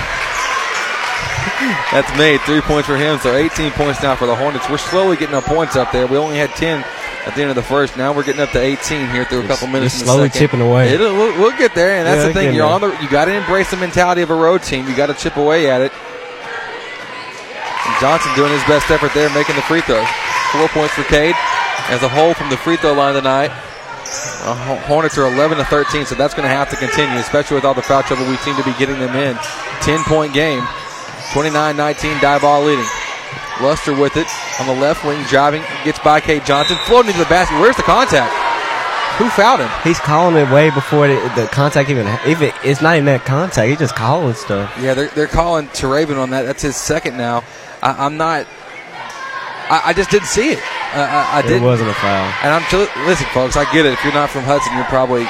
That's 1.92 2.10
made. 2.18 2.40
Three 2.40 2.60
points 2.60 2.88
for 2.88 2.96
him. 2.96 3.18
So 3.20 3.34
18 3.36 3.70
points 3.72 4.02
now 4.02 4.16
for 4.16 4.26
the 4.26 4.34
Hornets. 4.34 4.68
We're 4.68 4.78
slowly 4.78 5.16
getting 5.16 5.34
our 5.34 5.42
points 5.42 5.76
up 5.76 5.92
there. 5.92 6.06
We 6.08 6.16
only 6.16 6.36
had 6.38 6.50
10 6.50 6.84
at 7.26 7.34
the 7.36 7.42
end 7.42 7.50
of 7.50 7.56
the 7.56 7.62
first. 7.62 7.96
Now 7.96 8.12
we're 8.12 8.24
getting 8.24 8.40
up 8.40 8.50
to 8.50 8.60
18 8.60 9.10
here 9.10 9.24
through 9.24 9.44
a 9.44 9.46
couple 9.46 9.68
minutes. 9.68 9.94
just 9.94 10.02
in 10.02 10.06
the 10.08 10.12
slowly 10.12 10.28
chipping 10.30 10.60
away. 10.60 10.88
It'll, 10.92 11.14
we'll, 11.14 11.38
we'll 11.38 11.56
get 11.56 11.74
there, 11.76 11.92
and 11.98 12.06
that's 12.06 12.22
Yeah, 12.22 12.28
the 12.28 12.34
thing. 12.34 12.54
You're 12.54 12.66
on 12.66 12.80
the. 12.80 12.88
You 13.00 13.08
got 13.08 13.26
to 13.26 13.32
embrace 13.32 13.70
the 13.70 13.76
mentality 13.76 14.22
of 14.22 14.30
a 14.30 14.34
road 14.34 14.62
team. 14.64 14.88
You 14.88 14.96
got 14.96 15.06
to 15.06 15.14
chip 15.14 15.36
away 15.36 15.70
at 15.70 15.80
it. 15.80 15.92
Johnson 18.00 18.34
doing 18.34 18.52
his 18.52 18.64
best 18.64 18.90
effort 18.90 19.12
there, 19.14 19.28
making 19.34 19.56
the 19.56 19.62
free 19.62 19.80
throws. 19.82 20.08
Four 20.52 20.68
points 20.68 20.94
for 20.94 21.04
Cade. 21.04 21.34
As 21.88 22.02
a 22.02 22.08
whole 22.08 22.32
from 22.32 22.48
the 22.48 22.56
free 22.56 22.76
throw 22.76 22.94
line 22.94 23.14
tonight. 23.14 23.50
Uh, 24.44 24.76
Hornets 24.86 25.18
are 25.18 25.26
11 25.26 25.58
to 25.58 25.64
13, 25.64 26.06
so 26.06 26.14
that's 26.14 26.34
going 26.34 26.44
to 26.44 26.54
have 26.54 26.70
to 26.70 26.76
continue, 26.76 27.18
especially 27.18 27.56
with 27.56 27.64
all 27.64 27.74
the 27.74 27.82
foul 27.82 28.02
trouble 28.02 28.26
we 28.28 28.36
seem 28.36 28.56
to 28.56 28.64
be 28.64 28.72
getting 28.78 28.98
them 28.98 29.16
in. 29.16 29.36
10 29.80 30.04
point 30.04 30.32
game, 30.32 30.62
29 31.32 31.76
19, 31.76 32.16
Diboll 32.18 32.66
leading. 32.66 32.86
Luster 33.60 33.94
with 33.94 34.16
it 34.16 34.26
on 34.60 34.66
the 34.66 34.74
left 34.80 35.04
wing, 35.04 35.22
driving, 35.24 35.62
gets 35.84 35.98
by 36.00 36.20
Cade 36.20 36.44
Johnson, 36.44 36.76
floating 36.86 37.10
into 37.12 37.22
the 37.22 37.28
basket. 37.28 37.58
Where's 37.60 37.76
the 37.76 37.82
contact? 37.82 38.32
Who 39.18 39.28
fouled 39.30 39.60
him? 39.60 39.70
He's 39.84 40.00
calling 40.00 40.34
it 40.36 40.50
way 40.50 40.70
before 40.70 41.06
the, 41.06 41.14
the 41.36 41.46
contact 41.52 41.88
even. 41.88 42.06
If 42.26 42.42
it, 42.42 42.52
it's 42.64 42.82
not 42.82 42.96
even 42.96 43.04
that 43.06 43.24
contact, 43.24 43.68
he's 43.68 43.78
just 43.78 43.94
calling 43.94 44.34
stuff. 44.34 44.74
Yeah, 44.80 44.94
they're, 44.94 45.08
they're 45.08 45.28
calling 45.28 45.68
Teraven 45.68 46.20
on 46.20 46.30
that. 46.30 46.42
That's 46.42 46.62
his 46.62 46.74
second 46.74 47.16
now. 47.16 47.44
I, 47.84 48.06
I'm 48.06 48.16
not. 48.16 48.46
I, 49.70 49.82
I 49.86 49.92
just 49.92 50.10
didn't 50.10 50.26
see 50.28 50.52
it. 50.52 50.58
Uh, 50.94 51.04
I, 51.04 51.36
I 51.36 51.38
It 51.40 51.48
didn't. 51.48 51.64
wasn't 51.64 51.90
a 51.90 51.94
foul. 51.94 52.26
And 52.42 52.52
I'm 52.52 52.64
listen, 53.06 53.26
folks. 53.32 53.56
I 53.56 53.64
get 53.72 53.84
it. 53.86 53.92
If 53.92 54.04
you're 54.04 54.12
not 54.14 54.30
from 54.30 54.44
Hudson, 54.44 54.74
you're 54.74 54.84
probably 54.86 55.26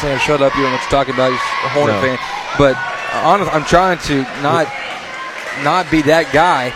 saying, 0.00 0.18
"Shut 0.20 0.40
up! 0.42 0.54
You 0.54 0.62
don't 0.62 0.72
know 0.72 0.78
what 0.78 0.82
you're 0.82 0.90
talking 0.90 1.14
about." 1.14 1.28
You're 1.30 1.38
a 1.38 1.68
Hornet 1.74 1.96
No. 1.96 2.02
fan. 2.02 2.18
But 2.58 2.76
honest, 3.24 3.52
I'm 3.54 3.64
trying 3.64 3.98
to 4.10 4.22
not 4.42 4.66
not 5.64 5.90
be 5.90 6.02
that 6.02 6.30
guy. 6.32 6.72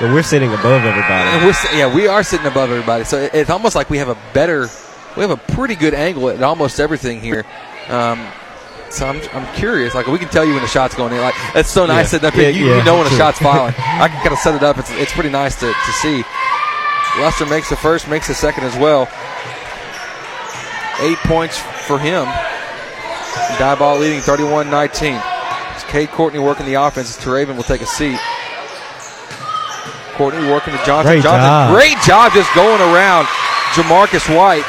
But 0.00 0.12
we're 0.12 0.22
sitting 0.22 0.52
above 0.52 0.82
everybody. 0.84 1.28
And 1.30 1.44
we're, 1.46 1.54
yeah, 1.78 1.94
we 1.94 2.08
are 2.08 2.22
sitting 2.24 2.46
above 2.46 2.70
everybody. 2.70 3.04
So 3.04 3.18
it- 3.18 3.30
it's 3.34 3.50
almost 3.50 3.76
like 3.76 3.88
we 3.90 3.98
have 3.98 4.08
a 4.08 4.16
better, 4.32 4.68
we 5.16 5.22
have 5.22 5.30
a 5.30 5.36
pretty 5.36 5.76
good 5.76 5.94
angle 5.94 6.30
at 6.30 6.42
almost 6.42 6.80
everything 6.80 7.20
here. 7.20 7.44
Um, 7.88 8.26
so 8.94 9.06
I'm, 9.08 9.20
I'm 9.32 9.54
curious. 9.54 9.94
Like 9.94 10.06
we 10.06 10.18
can 10.18 10.28
tell 10.28 10.44
you 10.44 10.52
when 10.52 10.62
the 10.62 10.68
shot's 10.68 10.94
going 10.94 11.12
in. 11.12 11.20
Like 11.20 11.34
it's 11.54 11.70
so 11.70 11.86
nice 11.86 12.06
Yeah. 12.06 12.10
sitting 12.20 12.28
up 12.28 12.34
here. 12.34 12.50
You, 12.50 12.66
yeah, 12.70 12.78
you 12.78 12.84
know 12.84 12.96
when 12.98 13.06
a 13.06 13.10
shot's 13.10 13.38
falling. 13.38 13.74
I 13.78 14.08
can 14.08 14.20
kind 14.22 14.32
of 14.32 14.38
set 14.38 14.54
it 14.54 14.62
up. 14.62 14.78
It's, 14.78 14.90
it's 14.92 15.12
pretty 15.12 15.30
nice 15.30 15.58
to, 15.60 15.66
to 15.72 15.92
see. 15.92 16.22
Lester 17.18 17.46
makes 17.46 17.68
the 17.70 17.76
first, 17.76 18.08
makes 18.08 18.26
the 18.28 18.34
second 18.34 18.64
as 18.64 18.76
well. 18.76 19.02
Eight 21.00 21.18
points 21.18 21.58
for 21.58 21.98
him. 21.98 22.24
Diboll 23.58 24.00
leading 24.00 24.20
31-19. 24.20 25.20
It's 25.74 25.84
Cade 25.84 26.08
Courtney 26.10 26.38
working 26.40 26.66
the 26.66 26.74
offense. 26.74 27.16
Teraven 27.16 27.56
will 27.56 27.62
take 27.64 27.82
a 27.82 27.86
seat. 27.86 28.18
Courtney 30.14 30.46
working 30.48 30.72
to 30.76 30.84
Johnson. 30.84 31.14
Great 31.14 31.22
Johnson, 31.22 31.42
job. 31.42 31.74
great 31.74 31.98
job 32.06 32.32
just 32.32 32.52
going 32.54 32.80
around 32.80 33.26
Jamarcus 33.74 34.26
White. 34.34 34.62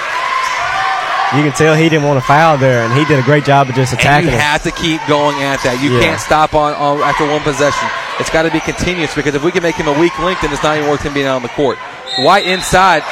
You 1.33 1.41
can 1.41 1.51
tell 1.53 1.75
he 1.75 1.89
didn't 1.89 2.05
want 2.05 2.19
to 2.21 2.25
foul 2.25 2.57
there, 2.57 2.85
and 2.85 2.93
he 2.93 3.03
did 3.05 3.17
a 3.19 3.23
great 3.23 3.43
job 3.45 3.67
of 3.67 3.75
just 3.75 3.91
And 3.93 3.99
attacking 3.99 4.29
you 4.29 4.35
him. 4.35 4.39
have 4.39 4.61
to 4.63 4.71
keep 4.71 5.01
going 5.07 5.41
at 5.41 5.59
that. 5.63 5.81
You 5.81 5.97
Yeah. 5.97 6.01
can't 6.01 6.21
stop 6.21 6.53
on, 6.53 6.73
on 6.75 7.01
after 7.01 7.25
one 7.27 7.41
possession. 7.41 7.89
It's 8.19 8.29
got 8.29 8.43
to 8.43 8.51
be 8.51 8.59
continuous 8.61 9.13
because 9.15 9.33
if 9.35 9.43
we 9.43 9.51
can 9.51 9.63
make 9.63 9.75
him 9.75 9.87
a 9.87 9.99
weak 9.99 10.17
link, 10.19 10.39
then 10.41 10.53
it's 10.53 10.61
not 10.63 10.77
even 10.77 10.89
worth 10.89 11.01
him 11.01 11.13
being 11.13 11.25
out 11.25 11.35
on 11.37 11.41
the 11.41 11.49
court. 11.49 11.77
White 12.19 12.45
inside. 12.45 13.03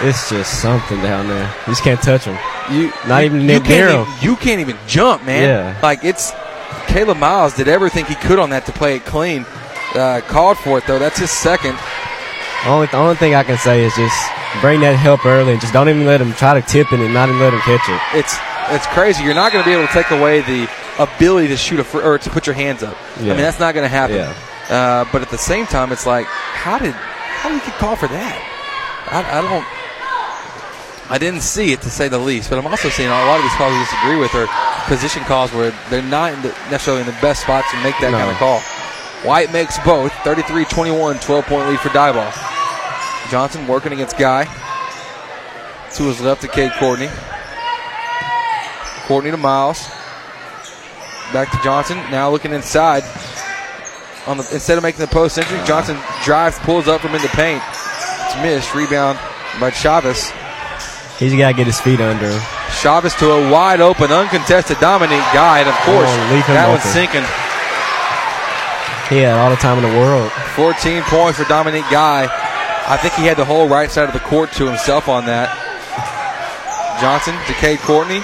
It's 0.00 0.28
just 0.30 0.60
something 0.60 1.00
down 1.02 1.28
there. 1.28 1.44
You 1.66 1.72
just 1.72 1.82
can't 1.82 2.00
touch 2.02 2.24
him. 2.24 2.38
You 2.70 2.92
Not 3.06 3.18
you, 3.20 3.26
even 3.26 3.40
you 3.40 3.46
near 3.46 3.60
can't 3.60 3.68
near 3.68 3.88
even, 4.02 4.06
you 4.22 4.36
can't 4.36 4.60
even 4.60 4.76
jump, 4.86 5.24
man. 5.24 5.42
Yeah. 5.44 5.80
Like 5.82 6.04
it's 6.04 6.32
Caleb 6.86 7.18
Miles 7.18 7.54
did 7.54 7.68
everything 7.68 8.04
he 8.06 8.14
could 8.14 8.38
on 8.38 8.50
that 8.50 8.64
to 8.66 8.72
play 8.72 8.96
it 8.96 9.04
clean. 9.04 9.44
Uh, 9.94 10.20
called 10.26 10.58
for 10.58 10.78
it 10.78 10.86
though. 10.86 10.98
That's 10.98 11.18
his 11.18 11.30
second. 11.30 11.76
Only 12.66 12.86
the 12.86 12.96
only 12.96 13.16
thing 13.16 13.34
I 13.34 13.42
can 13.44 13.58
say 13.58 13.84
is 13.84 13.94
just 13.94 14.16
bring 14.60 14.80
that 14.80 14.96
help 14.96 15.24
early 15.26 15.52
and 15.52 15.60
just 15.60 15.72
don't 15.72 15.88
even 15.88 16.06
let 16.06 16.18
them 16.18 16.32
try 16.32 16.58
to 16.58 16.66
tip 16.66 16.92
it 16.92 17.00
and 17.00 17.12
not 17.14 17.28
even 17.28 17.40
let 17.40 17.50
them 17.50 17.60
catch 17.60 17.88
it. 17.88 18.00
It's 18.18 18.36
it's 18.70 18.86
crazy. 18.88 19.22
You're 19.24 19.34
not 19.34 19.52
going 19.52 19.62
to 19.62 19.68
be 19.68 19.74
able 19.74 19.86
to 19.86 19.92
take 19.92 20.10
away 20.10 20.40
the 20.40 20.68
ability 20.98 21.48
to 21.48 21.56
shoot 21.56 21.80
a 21.80 21.84
fr- 21.84 22.00
or 22.02 22.18
to 22.18 22.30
put 22.30 22.46
your 22.46 22.54
hands 22.54 22.82
up. 22.82 22.96
I 23.18 23.20
mean 23.24 23.36
that's 23.36 23.60
not 23.60 23.74
going 23.74 23.84
to 23.84 23.88
happen. 23.92 24.16
Yeah. 24.16 24.34
Uh, 24.70 25.04
but 25.12 25.20
at 25.22 25.28
the 25.28 25.36
same 25.38 25.66
time, 25.66 25.92
it's 25.92 26.06
like 26.06 26.26
how 26.26 26.78
did 26.78 26.92
how 26.94 27.50
did 27.50 27.60
he 27.62 27.70
get 27.70 27.78
called 27.78 27.98
for 27.98 28.08
that? 28.08 28.34
I, 29.12 29.38
I 29.38 29.42
don't. 29.42 29.66
I 31.10 31.18
didn't 31.18 31.42
see 31.42 31.72
it 31.72 31.82
to 31.82 31.90
say 31.90 32.08
the 32.08 32.18
least, 32.18 32.48
but 32.48 32.58
I'm 32.58 32.66
also 32.66 32.88
seeing 32.88 33.10
a 33.10 33.12
lot 33.12 33.36
of 33.36 33.42
these 33.44 33.52
calls 33.60 33.72
we 33.74 33.78
disagree 33.84 34.16
with 34.16 34.34
are 34.34 34.48
position 34.88 35.22
calls 35.24 35.52
where 35.52 35.70
they're 35.90 36.00
not 36.02 36.32
in 36.32 36.40
the, 36.40 36.48
necessarily 36.72 37.02
in 37.02 37.06
the 37.06 37.18
best 37.20 37.42
spots 37.42 37.70
to 37.72 37.76
make 37.82 37.94
that 38.00 38.10
No. 38.12 38.18
kind 38.18 38.30
of 38.30 38.36
call. 38.38 38.60
White 39.28 39.52
makes 39.52 39.78
both 39.84 40.12
33 40.24 40.64
21, 40.64 41.18
12 41.20 41.44
point 41.44 41.68
lead 41.68 41.80
for 41.80 41.90
Diboll. 41.90 42.32
Johnson 43.30 43.66
working 43.66 43.92
against 43.92 44.18
Guy. 44.18 44.44
To 45.96 46.02
his 46.04 46.20
left 46.20 46.42
to 46.42 46.48
Cade 46.48 46.72
Courtney. 46.72 47.08
Courtney 49.06 49.30
to 49.30 49.36
Miles. 49.36 49.86
Back 51.32 51.50
to 51.52 51.58
Johnson. 51.62 51.98
Now 52.10 52.30
looking 52.30 52.52
inside. 52.52 53.04
On 54.26 54.36
the 54.36 54.48
instead 54.52 54.78
of 54.78 54.82
making 54.82 55.00
the 55.00 55.06
post 55.06 55.38
entry, 55.38 55.60
Johnson 55.64 55.98
drives, 56.24 56.58
pulls 56.60 56.88
up 56.88 57.00
from 57.00 57.14
in 57.14 57.22
the 57.22 57.28
paint. 57.28 57.62
It's 57.66 58.36
missed. 58.36 58.74
Rebound 58.74 59.18
by 59.60 59.70
Chavez. 59.70 60.32
He's 61.18 61.34
got 61.34 61.50
to 61.50 61.56
get 61.56 61.66
his 61.66 61.80
feet 61.80 62.00
under 62.00 62.26
him. 62.30 62.42
Chavez 62.80 63.14
to 63.16 63.30
a 63.30 63.50
wide 63.52 63.80
open, 63.80 64.10
uncontested 64.10 64.78
Dominique 64.80 65.22
Guy, 65.32 65.60
and 65.60 65.68
of 65.68 65.76
course 65.86 66.10
that 66.48 66.68
one's 66.68 66.82
sinking. 66.82 67.22
He 69.08 69.22
had 69.22 69.38
all 69.38 69.50
the 69.50 69.56
time 69.56 69.78
in 69.78 69.84
the 69.84 69.96
world. 69.98 70.32
14 70.56 71.02
points 71.04 71.38
for 71.38 71.44
Dominique 71.44 71.88
Guy. 71.90 72.26
I 72.86 72.96
think 72.96 73.14
he 73.14 73.24
had 73.24 73.36
the 73.36 73.44
whole 73.44 73.68
right 73.68 73.90
side 73.90 74.08
of 74.08 74.12
the 74.12 74.20
court 74.20 74.52
to 74.52 74.66
himself 74.66 75.08
on 75.08 75.24
that. 75.26 75.48
Johnson 77.00 77.34
to 77.46 77.52
Cade 77.60 77.80
Courtney. 77.80 78.22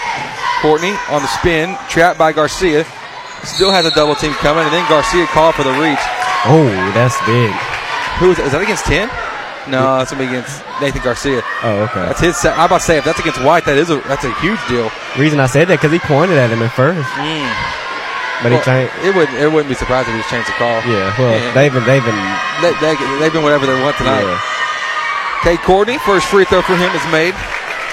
Courtney 0.60 0.92
on 1.08 1.22
the 1.22 1.30
spin, 1.40 1.76
trapped 1.88 2.18
by 2.18 2.32
Garcia. 2.32 2.84
Still 3.44 3.72
has 3.72 3.86
a 3.86 3.90
double 3.92 4.14
team 4.14 4.32
coming, 4.44 4.64
and 4.64 4.72
then 4.72 4.84
Garcia 4.88 5.24
called 5.32 5.54
for 5.54 5.64
the 5.64 5.72
reach. 5.80 6.04
Oh, 6.44 6.68
that's 6.92 7.16
big. 7.24 7.48
Who 8.20 8.30
is 8.32 8.36
that? 8.36 8.46
Is 8.46 8.52
that 8.52 8.60
against 8.60 8.84
10? 8.84 9.08
No, 9.68 9.96
that's 9.96 10.10
gonna 10.10 10.24
be 10.24 10.28
against 10.28 10.60
Nathan 10.80 11.00
Garcia. 11.02 11.42
Oh, 11.62 11.88
okay. 11.88 12.04
That's 12.08 12.20
his. 12.20 12.44
I'm 12.44 12.68
about 12.68 12.80
to 12.80 12.86
say 12.86 12.98
if 12.98 13.04
that's 13.04 13.20
against 13.20 13.40
White, 13.44 13.64
that 13.64 13.76
is 13.76 13.90
a 13.90 14.00
that's 14.08 14.24
a 14.24 14.32
huge 14.40 14.60
deal. 14.68 14.90
Reason 15.16 15.40
I 15.40 15.46
said 15.46 15.68
that 15.68 15.80
because 15.80 15.92
he 15.92 15.98
pointed 16.00 16.36
at 16.36 16.50
him 16.50 16.60
at 16.60 16.72
first, 16.72 17.08
mm. 17.16 17.48
But 18.42 18.52
he 18.52 18.58
changed. 18.64 18.92
It 19.04 19.14
wouldn't. 19.14 19.36
It 19.38 19.48
wouldn't 19.50 19.68
be 19.68 19.74
surprising 19.74 20.14
if 20.16 20.24
he 20.24 20.30
changed 20.30 20.48
the 20.48 20.56
call. 20.56 20.80
Yeah, 20.88 21.12
well, 21.18 21.32
Yeah. 21.32 21.52
they've 21.52 21.72
been 21.72 21.84
they've 21.84 22.04
been 22.04 22.20
They, 22.62 22.72
they, 22.80 22.94
they've 23.20 23.32
been 23.32 23.42
whatever 23.42 23.66
they 23.66 23.76
want 23.82 23.96
tonight. 23.96 24.22
Yeah. 24.24 24.40
Cade 25.42 25.60
Courtney, 25.60 25.98
first 26.04 26.26
free 26.26 26.44
throw 26.44 26.62
for 26.62 26.76
him 26.76 26.90
is 26.94 27.04
made. 27.12 27.34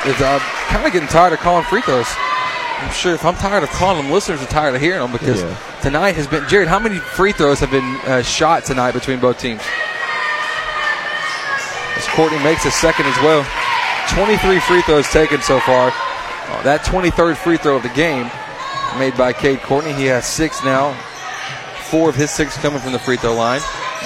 Is 0.06 0.20
uh, 0.22 0.40
kind 0.68 0.86
of 0.86 0.92
getting 0.94 1.08
tired 1.10 1.34
of 1.34 1.40
calling 1.40 1.64
free 1.66 1.82
throws. 1.82 2.08
I'm 2.80 2.92
sure 2.94 3.14
if 3.16 3.26
I'm 3.26 3.36
tired 3.36 3.64
of 3.64 3.70
calling 3.72 4.04
them, 4.04 4.12
listeners 4.12 4.42
are 4.42 4.46
tired 4.48 4.76
of 4.76 4.82
hearing 4.82 5.00
them 5.02 5.12
because 5.12 5.42
Yeah. 5.42 5.58
tonight 5.82 6.16
has 6.16 6.28
been. 6.28 6.48
Jared, 6.48 6.68
how 6.68 6.78
many 6.80 6.98
free 7.00 7.32
throws 7.32 7.60
have 7.60 7.72
been 7.72 7.96
uh, 8.06 8.22
shot 8.22 8.66
tonight 8.66 8.92
between 8.94 9.20
both 9.20 9.40
teams? 9.40 9.62
As 11.96 12.06
Courtney 12.10 12.38
makes 12.44 12.66
a 12.66 12.72
second 12.72 13.08
as 13.08 13.18
well. 13.24 13.46
23 14.14 14.60
free 14.62 14.82
throws 14.84 15.08
taken 15.10 15.42
so 15.42 15.60
far. 15.62 15.90
Uh, 15.92 16.62
that 16.64 16.82
23rd 16.86 17.36
free 17.36 17.58
throw 17.58 17.76
of 17.78 17.84
the 17.84 17.90
game 17.90 18.30
made 18.98 19.16
by 19.18 19.34
Cade 19.34 19.62
Courtney. 19.62 19.94
He 19.94 20.06
has 20.06 20.26
six 20.26 20.64
now. 20.64 20.94
Four 21.90 22.10
of 22.10 22.16
his 22.16 22.32
six 22.32 22.58
coming 22.58 22.80
from 22.80 22.92
the 22.92 23.00
free 23.00 23.18
throw 23.18 23.34
line. 23.36 23.62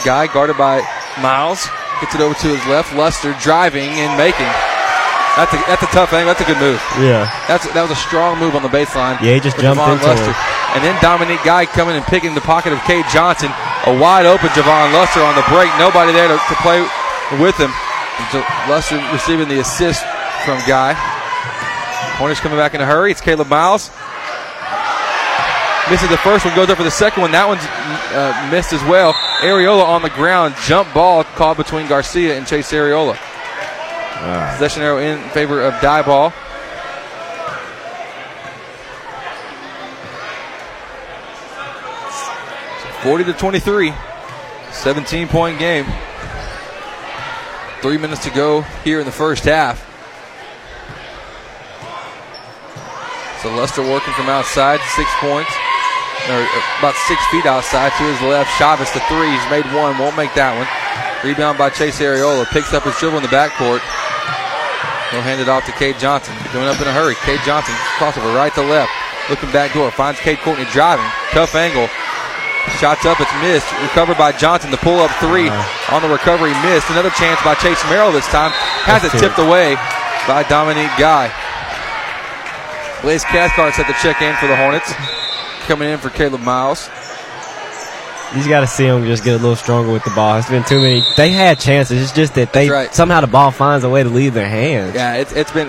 Guy 0.05 0.27
guarded 0.27 0.57
by 0.57 0.81
Miles. 1.21 1.67
Gets 1.99 2.15
it 2.15 2.21
over 2.21 2.33
to 2.35 2.47
his 2.47 2.63
left. 2.67 2.93
Luster 2.95 3.35
driving 3.41 3.89
and 4.01 4.17
making. 4.17 4.49
That's 5.37 5.53
a, 5.53 5.57
that's 5.63 5.83
a 5.83 5.91
tough 5.95 6.11
angle. 6.13 6.33
That's 6.33 6.41
a 6.43 6.49
good 6.49 6.59
move. 6.59 6.81
yeah. 6.99 7.31
That's 7.47 7.63
that 7.71 7.81
was 7.81 7.91
a 7.91 7.95
strong 8.03 8.35
move 8.37 8.51
on 8.53 8.61
the 8.63 8.73
baseline. 8.73 9.15
Yeah, 9.23 9.33
he 9.35 9.39
just 9.39 9.55
jumped 9.57 9.79
Javon 9.79 9.95
into 9.95 10.07
Luster. 10.11 10.27
him. 10.27 10.35
And 10.75 10.81
then 10.83 10.95
Dominique 11.01 11.43
Guy 11.47 11.65
coming 11.65 11.95
and 11.95 12.03
picking 12.05 12.35
the 12.35 12.43
pocket 12.43 12.73
of 12.73 12.79
Cade 12.83 13.05
Johnson. 13.11 13.47
A 13.87 13.93
wide 13.95 14.25
open 14.27 14.49
Javon 14.51 14.91
Luster 14.91 15.23
on 15.23 15.33
the 15.39 15.45
break. 15.47 15.71
Nobody 15.79 16.11
there 16.11 16.27
to, 16.27 16.35
to 16.35 16.55
play 16.61 16.83
with 17.39 17.55
him. 17.55 17.71
So 18.35 18.43
Luster 18.67 18.99
receiving 19.15 19.47
the 19.47 19.59
assist 19.63 20.03
from 20.43 20.59
Guy. 20.67 20.93
Hornets 22.19 22.39
coming 22.41 22.57
back 22.59 22.73
in 22.75 22.81
a 22.81 22.85
hurry. 22.85 23.11
It's 23.11 23.21
Caleb 23.21 23.47
Miles. 23.47 23.89
Misses 25.91 26.07
the 26.07 26.15
first 26.19 26.45
one, 26.45 26.55
goes 26.55 26.69
up 26.69 26.77
for 26.77 26.85
the 26.85 26.89
second 26.89 27.19
one. 27.19 27.33
That 27.33 27.45
one's 27.49 27.59
uh, 28.15 28.47
missed 28.49 28.71
as 28.71 28.81
well. 28.85 29.11
Areola 29.41 29.83
on 29.83 30.01
the 30.01 30.09
ground. 30.09 30.55
Jump 30.63 30.93
ball 30.93 31.25
caught 31.25 31.57
between 31.57 31.85
Garcia 31.89 32.37
and 32.37 32.47
Chase 32.47 32.71
Areola. 32.71 33.17
Possession 34.53 34.83
arrow 34.83 34.99
in 34.99 35.19
favor 35.31 35.61
of 35.61 35.73
Diboll. 35.75 36.31
Forty 43.03 43.25
to 43.25 43.33
twenty-three, 43.33 43.91
17 44.71 45.27
point 45.27 45.59
game. 45.59 45.85
Three 47.81 47.97
minutes 47.97 48.23
to 48.23 48.29
go 48.29 48.61
here 48.85 49.01
in 49.01 49.05
the 49.05 49.11
first 49.11 49.43
half. 49.43 49.85
So 53.41 53.53
Lester 53.55 53.81
working 53.81 54.13
from 54.13 54.29
outside, 54.29 54.79
six 54.95 55.09
points, 55.19 55.51
or 56.29 56.41
uh, 56.43 56.79
about 56.79 56.95
six 57.07 57.17
feet 57.33 57.45
outside 57.45 57.91
to 57.97 58.03
his 58.03 58.21
left. 58.21 58.49
Chavez 58.57 58.91
to 58.91 59.01
three. 59.09 59.31
He's 59.31 59.49
made 59.49 59.65
one, 59.73 59.97
won't 59.97 60.17
make 60.17 60.33
that 60.35 60.53
one. 60.53 60.69
Rebound 61.25 61.57
by 61.57 61.69
Chase 61.69 62.01
Areola. 62.01 62.45
Picks 62.49 62.73
up 62.73 62.83
his 62.83 62.97
dribble 62.97 63.17
in 63.17 63.23
the 63.23 63.33
backcourt. 63.33 63.81
He'll 65.13 65.21
hand 65.21 65.41
it 65.41 65.49
off 65.49 65.65
to 65.65 65.73
Cade 65.75 65.99
Johnson. 65.99 66.33
Going 66.53 66.71
up 66.71 66.79
in 66.81 66.87
a 66.87 66.95
hurry. 66.95 67.15
Cade 67.27 67.41
Johnson 67.45 67.75
crossover 67.99 68.33
right 68.33 68.53
to 68.55 68.63
left. 68.63 68.89
Looking 69.29 69.51
back 69.51 69.73
door. 69.73 69.91
Finds 69.91 70.19
Cade 70.19 70.39
Courtney 70.39 70.65
driving. 70.71 71.05
Tough 71.35 71.53
angle. 71.53 71.85
Shots 72.79 73.05
up. 73.05 73.19
It's 73.19 73.33
missed. 73.43 73.67
Recovered 73.83 74.17
by 74.17 74.31
Johnson. 74.31 74.71
The 74.71 74.81
pull 74.81 74.97
up 74.97 75.11
three 75.19 75.49
on 75.91 76.01
the 76.01 76.09
recovery 76.09 76.55
missed. 76.63 76.89
Another 76.89 77.11
chance 77.11 77.37
by 77.43 77.53
Chase 77.55 77.81
Merrill 77.91 78.11
this 78.11 78.27
time. 78.31 78.51
Has 78.87 79.03
it 79.03 79.11
That's 79.11 79.21
tipped 79.21 79.39
away 79.39 79.75
by 80.25 80.41
Dominique 80.47 80.95
Guy. 80.97 81.29
Blaze 83.01 83.25
Cathcart 83.25 83.73
set 83.73 83.87
the 83.87 83.97
check 84.01 84.21
in 84.21 84.33
for 84.37 84.47
the 84.47 84.55
Hornets. 84.55 85.20
Coming 85.67 85.89
in 85.89 85.99
for 85.99 86.09
Caleb 86.09 86.41
Miles. 86.41 86.89
You 88.35 88.47
got 88.47 88.61
to 88.61 88.67
see 88.67 88.85
them 88.85 89.03
just 89.05 89.25
get 89.25 89.33
a 89.33 89.37
little 89.37 89.57
stronger 89.57 89.91
with 89.91 90.05
the 90.05 90.11
ball. 90.11 90.37
It's 90.37 90.49
been 90.49 90.63
too 90.63 90.81
many. 90.81 91.03
They 91.17 91.31
had 91.31 91.59
chances. 91.59 92.01
It's 92.01 92.13
just 92.13 92.35
that 92.35 92.53
they 92.53 92.69
right. 92.69 92.93
somehow 92.93 93.19
the 93.19 93.27
ball 93.27 93.51
finds 93.51 93.83
a 93.83 93.89
way 93.89 94.03
to 94.03 94.09
leave 94.09 94.33
their 94.33 94.47
hands. 94.47 94.95
Yeah, 94.95 95.15
it's, 95.15 95.33
it's 95.33 95.51
been 95.51 95.67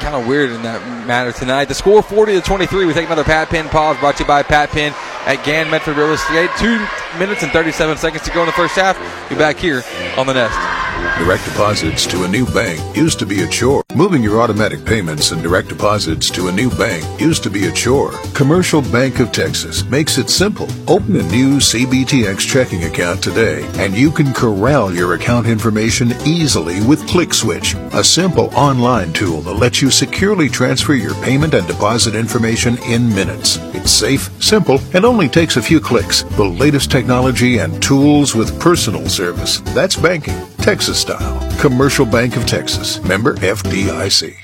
kind 0.00 0.14
of 0.14 0.26
weird 0.26 0.50
in 0.50 0.62
that 0.62 1.06
matter 1.06 1.32
tonight. 1.32 1.66
The 1.66 1.74
score 1.74 2.02
40 2.02 2.34
to 2.34 2.40
23. 2.42 2.84
We 2.84 2.92
take 2.92 3.06
another 3.06 3.24
Pat 3.24 3.48
Penn 3.48 3.68
pause 3.70 3.96
brought 3.98 4.16
to 4.18 4.24
you 4.24 4.26
by 4.26 4.42
Pat 4.42 4.70
Penn 4.70 4.92
at 5.24 5.42
Gann 5.44 5.70
Medford 5.70 5.96
Real 5.96 6.12
Estate. 6.12 6.50
Two 6.58 6.86
minutes 7.18 7.42
and 7.42 7.50
37 7.50 7.96
seconds 7.96 8.22
to 8.24 8.30
go 8.30 8.40
in 8.40 8.46
the 8.46 8.52
first 8.52 8.74
half. 8.74 8.98
Be 9.30 9.34
back 9.34 9.56
here 9.56 9.82
on 10.18 10.26
the 10.26 10.34
Nest. 10.34 10.85
Direct 11.18 11.46
deposits 11.46 12.06
to 12.08 12.24
a 12.24 12.28
new 12.28 12.44
bank 12.44 12.78
used 12.94 13.18
to 13.20 13.26
be 13.26 13.42
a 13.42 13.48
chore. 13.48 13.82
Moving 13.94 14.22
your 14.22 14.38
automatic 14.42 14.84
payments 14.84 15.32
and 15.32 15.42
direct 15.42 15.68
deposits 15.68 16.28
to 16.30 16.48
a 16.48 16.52
new 16.52 16.68
bank 16.68 17.04
used 17.18 17.42
to 17.44 17.50
be 17.50 17.66
a 17.66 17.72
chore. 17.72 18.12
Commercial 18.34 18.82
Bank 18.82 19.18
of 19.18 19.32
Texas 19.32 19.82
makes 19.84 20.18
it 20.18 20.28
simple. 20.28 20.68
Open 20.86 21.16
a 21.16 21.22
new 21.22 21.56
CBTX 21.56 22.40
checking 22.40 22.84
account 22.84 23.22
today, 23.22 23.66
and 23.76 23.96
you 23.96 24.10
can 24.10 24.34
corral 24.34 24.94
your 24.94 25.14
account 25.14 25.46
information 25.46 26.12
easily 26.26 26.86
with 26.86 27.08
ClickSwitch, 27.08 27.74
a 27.94 28.04
simple 28.04 28.54
online 28.54 29.14
tool 29.14 29.40
that 29.40 29.54
lets 29.54 29.80
you 29.80 29.90
securely 29.90 30.50
transfer 30.50 30.92
your 30.92 31.14
payment 31.24 31.54
and 31.54 31.66
deposit 31.66 32.14
information 32.14 32.76
in 32.84 33.08
minutes. 33.08 33.56
It's 33.74 33.90
safe, 33.90 34.30
simple, 34.42 34.80
and 34.92 35.06
only 35.06 35.30
takes 35.30 35.56
a 35.56 35.62
few 35.62 35.80
clicks. 35.80 36.24
The 36.36 36.44
latest 36.44 36.90
technology 36.90 37.58
and 37.58 37.82
tools 37.82 38.34
with 38.34 38.60
personal 38.60 39.08
service. 39.08 39.60
That's 39.74 39.96
banking, 39.96 40.38
Texas 40.66 41.00
style. 41.00 41.60
Commercial 41.60 42.04
Bank 42.04 42.36
of 42.36 42.44
Texas. 42.44 43.00
Member 43.04 43.34
FDIC. 43.36 44.36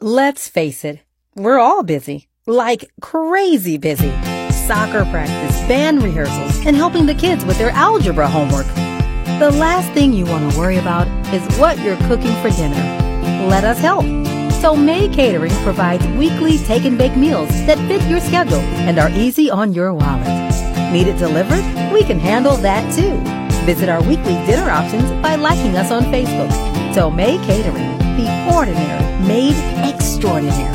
Let's 0.00 0.48
face 0.48 0.82
it, 0.82 1.00
we're 1.34 1.58
all 1.58 1.82
busy. 1.82 2.26
Like 2.46 2.90
crazy 3.02 3.76
busy. 3.76 4.10
Soccer 4.50 5.04
practice, 5.10 5.58
band 5.68 6.02
rehearsals, 6.02 6.64
and 6.64 6.74
helping 6.74 7.04
the 7.04 7.14
kids 7.14 7.44
with 7.44 7.58
their 7.58 7.68
algebra 7.72 8.26
homework. 8.26 8.64
The 9.40 9.54
last 9.60 9.92
thing 9.92 10.14
you 10.14 10.24
want 10.24 10.50
to 10.50 10.58
worry 10.58 10.78
about 10.78 11.06
is 11.34 11.42
what 11.58 11.78
you're 11.80 11.98
cooking 12.08 12.34
for 12.40 12.48
dinner. 12.48 13.46
Let 13.46 13.64
us 13.64 13.78
help. 13.78 14.06
So 14.62 14.74
May 14.74 15.10
Catering 15.10 15.52
provides 15.64 16.06
weekly 16.16 16.56
take 16.56 16.86
and 16.86 16.96
bake 16.96 17.14
meals 17.14 17.50
that 17.66 17.76
fit 17.88 18.02
your 18.08 18.20
schedule 18.20 18.64
and 18.88 18.98
are 18.98 19.10
easy 19.10 19.50
on 19.50 19.74
your 19.74 19.92
wallet. 19.92 20.28
Need 20.94 21.08
it 21.08 21.18
delivered? 21.18 21.92
We 21.92 22.04
can 22.04 22.18
handle 22.18 22.56
that 22.56 22.90
too. 22.94 23.37
Visit 23.68 23.90
our 23.90 24.02
weekly 24.04 24.32
dinner 24.46 24.70
options 24.70 25.10
by 25.20 25.34
liking 25.34 25.76
us 25.76 25.90
on 25.90 26.04
Facebook. 26.04 26.50
So 26.94 27.10
May 27.10 27.36
Catering, 27.44 27.98
the 28.16 28.50
ordinary 28.50 29.26
made 29.26 29.54
extraordinary. 29.86 30.74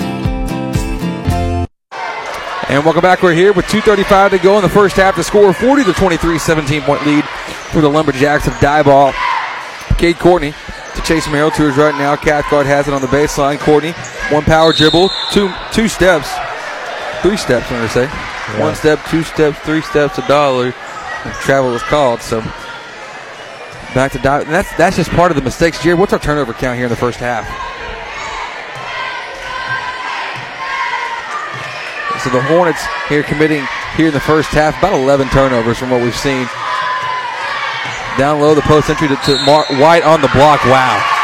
And 2.69 2.85
welcome 2.85 3.01
back. 3.01 3.23
We're 3.23 3.33
here 3.33 3.51
with 3.51 3.65
2.35 3.65 4.29
to 4.29 4.37
go 4.37 4.57
in 4.57 4.61
the 4.61 4.69
first 4.69 4.95
half 4.95 5.15
to 5.15 5.23
score 5.23 5.51
40 5.53 5.85
to 5.85 5.93
23, 5.93 6.37
17 6.37 6.81
point 6.83 7.03
lead 7.03 7.23
for 7.23 7.81
the 7.81 7.89
Lumberjacks 7.89 8.45
of 8.45 8.53
Diboll. 8.57 9.11
Cade 9.97 10.19
Courtney 10.19 10.53
to 10.93 11.01
Chase 11.01 11.27
Merrill 11.29 11.49
to 11.49 11.63
his 11.63 11.75
right 11.75 11.95
now. 11.95 12.15
Cathcart 12.15 12.67
has 12.67 12.87
it 12.87 12.93
on 12.93 13.01
the 13.01 13.07
baseline. 13.07 13.57
Courtney, 13.57 13.93
one 14.29 14.43
power 14.43 14.71
dribble, 14.71 15.09
two 15.31 15.51
two 15.71 15.87
steps, 15.87 16.31
three 17.23 17.37
steps, 17.37 17.65
I'm 17.71 17.77
going 17.77 17.87
to 17.87 17.91
say. 17.91 18.03
Yeah. 18.03 18.59
One 18.59 18.75
step, 18.75 19.03
two 19.09 19.23
steps, 19.23 19.57
three 19.61 19.81
steps, 19.81 20.19
a 20.19 20.27
dollar. 20.27 20.75
And 21.25 21.33
travel 21.35 21.73
is 21.73 21.81
called. 21.81 22.21
So 22.21 22.43
back 23.93 24.11
to 24.13 24.17
Diboll. 24.19 24.45
And 24.45 24.53
that's, 24.53 24.75
that's 24.75 24.95
just 24.95 25.09
part 25.11 25.31
of 25.31 25.35
the 25.35 25.43
mistakes. 25.43 25.81
Jerry, 25.81 25.95
what's 25.95 26.13
our 26.13 26.19
turnover 26.19 26.53
count 26.53 26.77
here 26.77 26.85
in 26.85 26.89
the 26.89 26.95
first 26.95 27.19
half? 27.19 27.45
So 32.23 32.29
the 32.29 32.41
Hornets 32.41 32.81
here 33.09 33.21
committing 33.21 33.67
here 33.97 34.07
in 34.07 34.13
the 34.13 34.19
first 34.19 34.49
half 34.49 34.77
about 34.77 34.93
11 34.93 35.27
turnovers 35.29 35.77
from 35.77 35.89
what 35.89 36.01
we've 36.01 36.15
seen. 36.15 36.47
Down 38.17 38.39
low, 38.39 38.55
the 38.55 38.61
post 38.61 38.89
entry 38.89 39.09
to, 39.09 39.15
to 39.15 39.37
White 39.81 40.03
on 40.03 40.21
the 40.21 40.29
block. 40.29 40.63
Wow. 40.65 41.22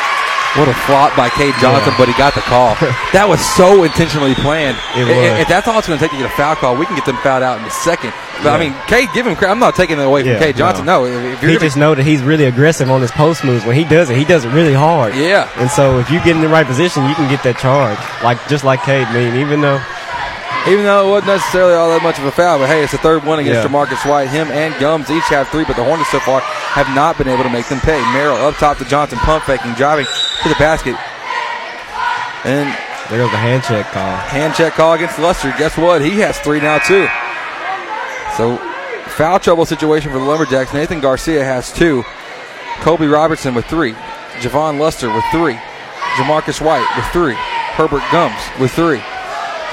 What 0.58 0.68
a 0.68 0.74
flop 0.90 1.16
by 1.16 1.30
Cade 1.30 1.54
Johnson, 1.62 1.94
Yeah. 1.94 1.98
but 2.00 2.08
he 2.10 2.14
got 2.18 2.34
the 2.34 2.42
call. 2.42 2.74
that 3.14 3.30
was 3.30 3.38
so 3.54 3.84
intentionally 3.84 4.34
planned. 4.34 4.78
It 4.98 5.06
was. 5.06 5.14
If 5.40 5.48
that's 5.48 5.68
all 5.68 5.78
it's 5.78 5.88
going 5.88 6.00
to 6.00 6.04
take 6.04 6.10
to 6.12 6.18
get 6.18 6.26
a 6.26 6.34
foul 6.36 6.56
call, 6.56 6.76
we 6.76 6.88
can 6.88 6.96
get 6.96 7.06
them 7.06 7.18
fouled 7.18 7.44
out 7.44 7.60
in 7.60 7.66
a 7.66 7.70
second. 7.70 8.12
But 8.42 8.54
I 8.54 8.60
mean, 8.60 8.74
Cade, 8.88 9.10
give 9.14 9.28
him 9.28 9.36
credit. 9.36 9.52
I'm 9.54 9.60
not 9.60 9.76
taking 9.76 10.00
it 10.00 10.04
away 10.04 10.24
from 10.24 10.32
Yeah, 10.32 10.40
Cade 10.40 10.58
Johnson. 10.58 10.86
No, 10.88 11.06
if, 11.06 11.14
if 11.14 11.42
gonna- 11.42 11.60
just 11.60 11.78
know 11.78 11.94
that 11.94 12.02
he's 12.04 12.24
really 12.24 12.46
aggressive 12.46 12.90
on 12.90 13.00
his 13.02 13.12
post 13.12 13.44
moves. 13.46 13.64
When 13.64 13.76
he 13.76 13.84
does 13.86 14.10
it, 14.10 14.18
he 14.18 14.26
does 14.26 14.44
it 14.44 14.50
really 14.50 14.74
hard. 14.74 15.14
Yeah. 15.14 15.48
And 15.62 15.70
so 15.70 16.00
if 16.00 16.10
you 16.10 16.18
get 16.26 16.36
in 16.36 16.42
the 16.42 16.50
right 16.50 16.66
position, 16.66 17.06
you 17.08 17.14
can 17.14 17.30
get 17.30 17.44
that 17.44 17.58
charge. 17.60 18.00
Like 18.24 18.42
just 18.50 18.64
like 18.64 18.82
Cade. 18.82 19.06
I 19.08 19.14
mean, 19.14 19.36
even 19.36 19.62
though 19.62 19.80
Even 20.68 20.84
though 20.84 21.08
it 21.08 21.10
wasn't 21.12 21.38
necessarily 21.40 21.74
all 21.74 21.90
that 21.94 22.02
much 22.04 22.18
of 22.20 22.26
a 22.26 22.32
foul, 22.32 22.58
but 22.60 22.68
hey, 22.68 22.82
it's 22.84 22.92
the 22.92 22.98
third 23.00 23.24
one 23.24 23.38
against 23.40 23.62
Yeah. 23.64 23.70
Jamarcus 23.70 24.02
White. 24.10 24.28
Him 24.30 24.50
and 24.52 24.74
Gums 24.80 25.10
each 25.10 25.24
have 25.30 25.48
three, 25.50 25.64
but 25.64 25.76
the 25.78 25.84
Hornets 25.86 26.10
so 26.10 26.20
far 26.20 26.42
have 26.42 26.90
not 26.96 27.18
been 27.18 27.28
able 27.30 27.44
to 27.44 27.50
make 27.54 27.68
them 27.70 27.80
pay. 27.80 28.02
Merrill 28.12 28.36
up 28.38 28.56
top 28.56 28.78
to 28.80 28.86
Johnson, 28.86 29.20
pump 29.20 29.44
faking, 29.46 29.74
driving 29.76 30.06
to 30.44 30.50
the 30.50 30.56
basket. 30.56 30.96
And 32.46 32.70
there 33.10 33.20
goes 33.20 33.32
the 33.32 33.38
hand 33.38 33.64
check 33.64 33.86
call. 33.88 34.18
hand 34.18 34.54
check 34.54 34.74
call 34.74 34.94
against 34.94 35.20
Luster. 35.20 35.54
Guess 35.58 35.78
what? 35.78 36.02
He 36.02 36.20
has 36.20 36.40
three 36.40 36.60
now, 36.60 36.78
too. 36.80 37.08
So, 38.38 38.58
foul 39.10 39.40
trouble 39.40 39.66
situation 39.66 40.12
for 40.12 40.20
the 40.20 40.26
Lumberjacks. 40.26 40.74
Nathan 40.74 41.02
Garcia 41.02 41.44
has 41.44 41.74
two. 41.74 42.04
Colby 42.82 43.08
Robertson 43.08 43.54
with 43.54 43.66
three. 43.66 43.94
Javon 44.40 44.80
Luster 44.80 45.14
with 45.14 45.26
three. 45.32 45.56
Jamarcus 46.16 46.64
White 46.64 46.88
with 46.96 47.06
three. 47.12 47.36
Herbert 47.76 48.04
Gums 48.12 48.40
with 48.60 48.72
three. 48.72 49.02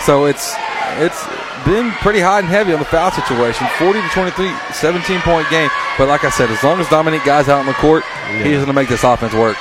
So 0.02 0.26
it's 0.26 0.54
it's 0.98 1.26
been 1.64 1.90
pretty 2.00 2.20
hot 2.20 2.42
and 2.42 2.48
heavy 2.48 2.72
on 2.72 2.78
the 2.78 2.84
foul 2.86 3.10
situation. 3.10 3.66
40 3.78 4.00
to 4.00 4.08
23, 4.08 4.50
17 4.72 5.20
point 5.20 5.48
game. 5.50 5.70
But 5.98 6.08
like 6.08 6.24
I 6.24 6.30
said, 6.30 6.50
as 6.50 6.62
long 6.62 6.80
as 6.80 6.88
Dominic 6.88 7.24
Guy's 7.24 7.48
out 7.48 7.60
on 7.60 7.66
the 7.66 7.74
court, 7.74 8.04
he's 8.42 8.56
going 8.56 8.66
to 8.66 8.72
make 8.72 8.88
this 8.88 9.04
offense 9.04 9.34
work. 9.34 9.56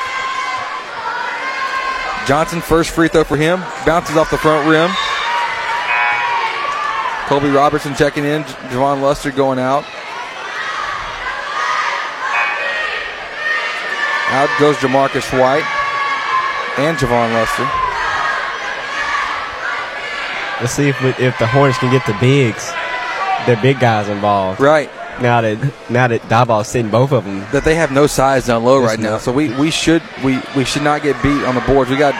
Johnson, 2.25 2.59
first 2.59 2.89
free 2.89 3.07
throw 3.07 3.23
for 3.23 3.37
him. 3.37 3.59
Bounces 3.85 4.17
off 4.17 4.31
the 4.31 4.37
front 4.37 4.67
rim. 4.67 4.89
Colby 7.27 7.49
Robertson 7.49 7.95
checking 7.95 8.25
in. 8.25 8.43
Javon 8.43 9.01
Luster 9.01 9.31
going 9.31 9.59
out. 9.59 9.85
Out 14.29 14.49
goes 14.59 14.75
Jamarcus 14.77 15.31
White 15.39 15.65
and 16.77 16.97
Javon 16.97 17.31
Luster. 17.33 17.69
Let's 20.61 20.73
see 20.73 20.89
if 20.89 21.01
we, 21.01 21.09
if 21.23 21.37
the 21.37 21.47
Hornets 21.47 21.77
can 21.77 21.91
get 21.91 22.05
the 22.05 22.17
bigs, 22.19 22.71
their 23.45 23.61
big 23.61 23.79
guys 23.79 24.09
involved. 24.09 24.59
Right. 24.59 24.89
Now 25.21 25.39
that 25.41 25.73
now 25.89 26.07
that 26.07 26.21
Diboll's 26.23 26.67
sitting 26.67 26.91
both 26.91 27.11
of 27.11 27.23
them. 27.23 27.39
that 27.51 27.63
they 27.63 27.75
have 27.75 27.91
no 27.91 28.05
size 28.05 28.47
down 28.47 28.63
low 28.63 28.81
right 28.81 28.99
now. 28.99 29.17
So 29.17 29.31
we, 29.31 29.49
we 29.57 29.71
should 29.71 30.03
we, 30.23 30.41
we 30.55 30.65
should 30.65 30.83
not 30.83 31.03
get 31.03 31.21
beat 31.23 31.43
on 31.45 31.55
the 31.55 31.61
boards. 31.61 31.89
We 31.89 31.95
got 31.97 32.13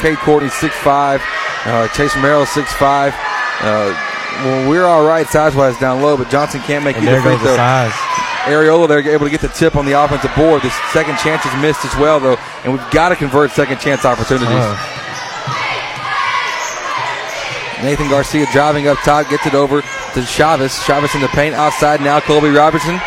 Cade 0.00 0.16
Courtney 0.18 0.48
six 0.48 0.74
five, 0.76 1.20
uh, 1.66 1.88
Chase 1.88 2.16
Merrill 2.16 2.46
six 2.46 2.72
five. 2.74 3.12
Uh, 3.60 3.92
well, 4.42 4.70
we're 4.70 4.84
all 4.84 5.06
right 5.06 5.26
size 5.26 5.54
wise 5.54 5.78
down 5.78 6.00
low, 6.02 6.16
but 6.16 6.30
Johnson 6.30 6.60
can't 6.62 6.82
make 6.84 6.96
And 6.96 7.04
either 7.04 7.20
there 7.20 7.22
free 7.22 7.32
goes 7.32 7.40
the 7.42 7.46
throw. 7.48 7.56
size. 7.56 7.92
Areola, 8.44 8.88
they're 8.88 9.06
able 9.08 9.24
to 9.26 9.30
get 9.30 9.40
the 9.40 9.48
tip 9.48 9.76
on 9.76 9.86
the 9.86 9.92
offensive 9.92 10.34
board. 10.34 10.62
The 10.62 10.70
second 10.92 11.16
chance 11.18 11.46
is 11.46 11.54
missed 11.62 11.84
as 11.84 11.94
well, 11.96 12.20
though, 12.20 12.36
and 12.64 12.72
we've 12.72 12.90
got 12.90 13.08
to 13.10 13.16
convert 13.16 13.50
second 13.52 13.80
chance 13.80 14.04
opportunities. 14.04 14.48
Nathan 17.82 18.08
Garcia 18.08 18.46
driving 18.52 18.88
up 18.88 18.98
top, 18.98 19.28
gets 19.28 19.46
it 19.46 19.54
over 19.54 19.82
to 20.14 20.22
Chavez. 20.22 20.82
Chavez 20.84 21.14
in 21.14 21.20
the 21.20 21.28
paint 21.28 21.54
outside 21.54 22.00
now. 22.00 22.20
Colby 22.20 22.50
Robertson. 22.50 23.00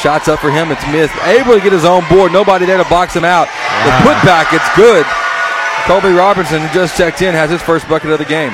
Shots 0.00 0.28
up 0.28 0.38
for 0.38 0.50
him. 0.50 0.70
It's 0.70 0.86
missed. 0.88 1.14
Able 1.24 1.54
to 1.54 1.60
get 1.60 1.72
his 1.72 1.84
own 1.84 2.06
board. 2.08 2.32
Nobody 2.32 2.66
there 2.66 2.78
to 2.78 2.88
box 2.88 3.14
him 3.14 3.24
out. 3.24 3.48
The 3.84 3.90
putback, 4.06 4.54
it's 4.54 4.68
good. 4.76 5.04
Colby 5.86 6.14
Robertson, 6.14 6.60
who 6.60 6.68
just 6.74 6.96
checked 6.96 7.22
in, 7.22 7.34
has 7.34 7.50
his 7.50 7.62
first 7.62 7.88
bucket 7.88 8.10
of 8.10 8.18
the 8.18 8.24
game. 8.24 8.52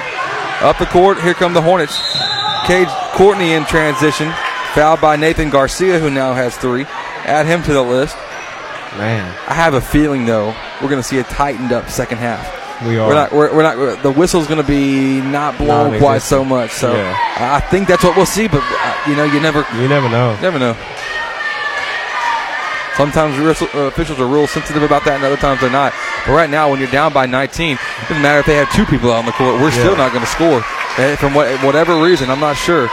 Up 0.60 0.78
the 0.78 0.86
court, 0.86 1.20
here 1.20 1.34
come 1.34 1.52
the 1.52 1.60
Hornets. 1.60 2.00
Cade 2.66 2.89
Courtney 3.12 3.52
in 3.52 3.65
transition. 3.66 4.33
Fouled 4.73 5.00
by 5.00 5.16
Nathan 5.16 5.50
Garcia, 5.50 5.99
who 5.99 6.10
now 6.10 6.33
has 6.33 6.57
three. 6.57 6.84
Add 7.24 7.47
him 7.47 7.62
to 7.65 7.73
the 7.73 7.83
list. 7.83 8.16
Man, 8.97 9.26
I 9.49 9.55
have 9.55 9.74
a 9.74 9.81
feeling, 9.81 10.24
though, 10.24 10.55
we're 10.81 10.89
going 10.89 11.02
to 11.02 11.07
see 11.07 11.18
a 11.18 11.24
tightened 11.24 11.73
up 11.73 11.91
second 11.91 12.18
half. 12.18 12.64
We 12.82 12.98
are. 12.98 13.08
We're 13.08 13.14
not. 13.14 13.32
We're, 13.32 13.54
we're 13.54 13.62
not. 13.62 13.76
we're- 13.78 13.96
the 14.02 14.10
whistle's 14.10 14.46
going 14.46 14.60
to 14.60 14.66
be 14.66 15.20
not 15.20 15.56
blown 15.58 15.98
quite 15.98 16.22
so 16.22 16.44
much. 16.44 16.70
So 16.72 16.92
Yeah. 16.92 17.16
I 17.38 17.60
think 17.60 17.86
that's 17.88 18.02
what 18.02 18.16
we'll 18.16 18.26
see. 18.26 18.48
But 18.48 18.62
uh, 18.64 18.96
you 19.08 19.14
know, 19.16 19.24
you 19.24 19.40
never. 19.40 19.64
You 19.80 19.88
never 19.88 20.08
know. 20.08 20.36
Never 20.40 20.58
know. 20.58 20.76
Sometimes 22.96 23.38
whistle- 23.40 23.68
uh, 23.74 23.86
officials 23.88 24.20
are 24.20 24.26
real 24.26 24.46
sensitive 24.46 24.82
about 24.82 25.04
that, 25.04 25.16
and 25.16 25.24
other 25.24 25.36
times 25.36 25.60
they're 25.60 25.70
not. 25.70 25.92
But 26.26 26.32
right 26.32 26.48
now, 26.50 26.70
when 26.70 26.78
you're 26.78 26.90
down 26.90 27.12
by 27.12 27.26
19, 27.26 27.74
it 27.74 27.78
doesn't 28.08 28.22
matter 28.22 28.38
if 28.38 28.46
they 28.46 28.54
have 28.54 28.70
two 28.72 28.84
people 28.86 29.10
out 29.10 29.18
on 29.18 29.26
the 29.26 29.32
court. 29.32 29.60
We're 29.60 29.72
still 29.72 29.96
not 29.96 30.12
going 30.12 30.24
to 30.24 30.30
score 30.30 30.62
Eh, 30.96 31.16
from 31.16 31.34
what, 31.34 31.50
whatever 31.64 32.00
reason. 32.00 32.30
I'm 32.30 32.38
not 32.38 32.54
sure. 32.56 32.88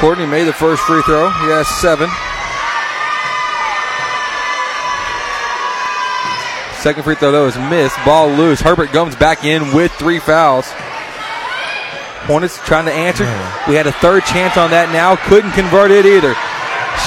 Courtney 0.00 0.26
made 0.26 0.44
the 0.44 0.52
first 0.52 0.82
free 0.82 1.02
throw. 1.02 1.30
He 1.30 1.46
has 1.48 1.66
seven. 1.80 2.10
Second 6.84 7.02
free 7.04 7.14
throw 7.14 7.32
though 7.32 7.46
is 7.46 7.56
missed. 7.56 7.96
Ball 8.04 8.28
loose. 8.28 8.60
Herbert 8.60 8.92
Gums 8.92 9.16
back 9.16 9.42
in 9.42 9.72
with 9.72 9.90
three 9.92 10.18
fouls. 10.18 10.68
Hornets 12.28 12.60
trying 12.68 12.84
to 12.84 12.92
answer. 12.92 13.24
We 13.64 13.72
had 13.72 13.86
a 13.88 13.96
third 14.04 14.28
chance 14.28 14.60
on 14.60 14.68
that 14.68 14.92
now. 14.92 15.16
Couldn't 15.16 15.56
convert 15.56 15.88
it 15.88 16.04
either. 16.04 16.36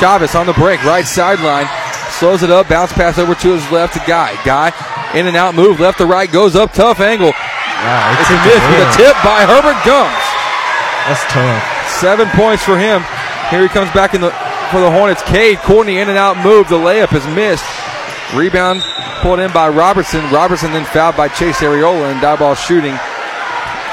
Chavez 0.01 0.33
on 0.33 0.49
the 0.49 0.57
break, 0.57 0.81
right 0.81 1.05
sideline. 1.05 1.69
Slows 2.17 2.41
it 2.41 2.49
up. 2.49 2.65
Bounce 2.65 2.89
pass 2.89 3.21
over 3.21 3.37
to 3.37 3.53
his 3.53 3.61
left 3.69 3.93
to 3.93 4.01
Guy. 4.09 4.33
Guy 4.41 4.73
in 5.13 5.29
and 5.29 5.37
out 5.37 5.53
move. 5.53 5.77
Left 5.77 6.01
to 6.01 6.09
right. 6.09 6.25
Goes 6.25 6.57
up. 6.57 6.73
Tough 6.73 6.97
angle. 6.97 7.29
Wow, 7.29 8.17
it's 8.17 8.33
a 8.33 8.37
miss 8.49 8.57
with 8.73 8.81
a 8.81 8.89
tip 8.97 9.13
by 9.21 9.45
Herbert 9.45 9.77
Gums. 9.85 10.25
That's 11.05 11.21
tough. 11.29 11.61
Seven 12.01 12.25
points 12.33 12.65
for 12.65 12.81
him. 12.81 13.05
Here 13.53 13.61
he 13.61 13.69
comes 13.69 13.93
back 13.93 14.17
in 14.17 14.25
the 14.25 14.33
for 14.73 14.81
the 14.81 14.89
Hornets. 14.89 15.21
Cade 15.21 15.61
Courtney 15.61 16.01
in 16.01 16.09
and 16.09 16.17
out 16.17 16.41
move. 16.41 16.65
The 16.65 16.81
layup 16.81 17.13
is 17.13 17.21
missed. 17.37 17.61
Rebound 18.35 18.81
pulled 19.21 19.39
in 19.39 19.51
by 19.51 19.69
Robertson. 19.69 20.21
Robertson 20.31 20.71
then 20.73 20.85
fouled 20.85 21.15
by 21.15 21.27
Chase 21.29 21.57
Areola 21.57 22.11
and 22.11 22.19
Diboll 22.21 22.55
shooting 22.57 22.95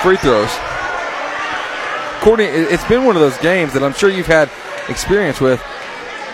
free 0.03 0.17
throws. 0.17 0.51
Courtney, 2.21 2.45
it- 2.47 2.73
it's 2.73 2.85
been 2.85 3.05
one 3.05 3.17
of 3.17 3.23
those 3.23 3.37
games 3.39 3.73
that 3.75 3.83
I'm 3.83 3.95
sure 3.95 4.09
you've 4.11 4.27
had 4.27 4.51
experience 4.89 5.41
with. 5.41 5.63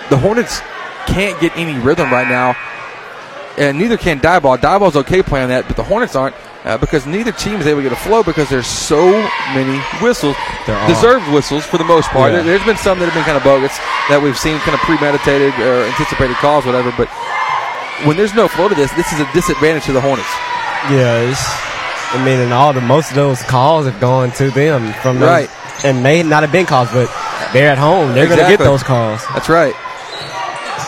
The 0.09 0.17
Hornets 0.17 0.61
can't 1.07 1.39
get 1.41 1.53
any 1.57 1.79
rhythm 1.79 2.11
right 2.13 2.29
now, 2.29 2.57
and 3.59 3.79
neither 3.79 3.97
can 3.97 4.19
Diboll. 4.21 4.57
Diboll's 4.59 4.97
okay 4.97 5.23
playing 5.23 5.49
that, 5.49 5.67
but 5.67 5.77
the 5.77 5.83
Hornets 5.83 6.17
aren't 6.17 6.35
uh, 6.65 6.77
because 6.79 7.07
neither 7.07 7.33
team 7.33 7.61
is 7.61 7.67
able 7.67 7.79
to 7.81 7.89
get 7.89 7.93
a 7.93 7.97
flow 7.97 8.23
because 8.23 8.49
there's 8.49 8.67
so 8.67 9.11
many 9.55 9.79
whistles, 10.03 10.37
There 10.67 10.77
are. 10.77 10.89
deserved 10.89 11.27
whistles 11.33 11.65
for 11.65 11.79
the 11.79 11.85
most 11.85 12.09
part. 12.11 12.33
Yeah. 12.33 12.43
There, 12.43 12.57
has 12.59 12.67
been 12.67 12.77
some 12.77 12.99
that 12.99 13.07
have 13.07 13.15
been 13.15 13.25
kind 13.25 13.37
of 13.37 13.43
bogus 13.45 13.77
that 14.09 14.21
we've 14.23 14.39
seen 14.39 14.59
kind 14.61 14.75
of 14.75 14.81
premeditated 14.81 15.55
or 15.59 15.85
anticipated 15.85 16.37
calls, 16.37 16.67
whatever. 16.67 16.93
But 16.99 17.09
when 18.07 18.17
there's 18.17 18.35
no 18.35 18.49
flow 18.49 18.69
to 18.69 18.75
this, 18.75 18.93
this 18.93 19.13
is 19.13 19.21
a 19.21 19.29
disadvantage 19.33 19.85
to 19.87 19.93
the 19.93 20.01
Hornets. 20.01 20.29
Yeah, 20.91 21.35
I 22.13 22.25
mean, 22.25 22.41
and 22.41 22.53
all 22.53 22.73
the 22.73 22.81
most 22.81 23.11
of 23.11 23.15
those 23.17 23.43
calls 23.43 23.87
have 23.87 24.01
gone 24.01 24.33
to 24.33 24.51
them 24.51 24.93
from 25.03 25.21
those, 25.21 25.29
Right. 25.29 25.51
and 25.85 26.03
may 26.03 26.23
not 26.23 26.43
have 26.43 26.51
been 26.51 26.67
calls, 26.67 26.89
but 26.91 27.07
they're 27.53 27.71
at 27.71 27.79
home. 27.79 28.15
They're 28.15 28.27
going 28.27 28.41
to 28.41 28.49
get 28.49 28.59
those 28.59 28.83
calls. 28.83 29.23
That's 29.35 29.49
right. 29.49 29.75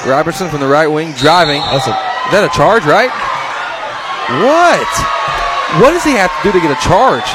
Robertson 0.07 0.49
from 0.51 0.61
the 0.61 0.67
right 0.67 0.89
wing 0.89 1.13
driving. 1.13 1.61
That's 1.61 1.87
a, 1.87 1.95
Is 1.95 2.33
that 2.35 2.43
a 2.43 2.51
charge, 2.57 2.85
right? 2.85 3.11
What? 4.43 4.89
What 5.81 5.91
does 5.93 6.03
he 6.05 6.13
have 6.19 6.33
to 6.35 6.41
do 6.43 6.53
to 6.53 6.61
get 6.61 6.71
a 6.75 6.81
charge? 6.83 7.29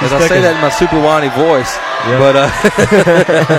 As 0.00 0.12
I 0.14 0.20
say 0.26 0.40
that 0.40 0.54
in 0.54 0.62
my 0.62 0.70
super 0.70 0.96
whiny 1.02 1.28
voice. 1.34 1.74
Yeah. 2.06 2.22
But 2.22 2.34
uh, 2.38 2.48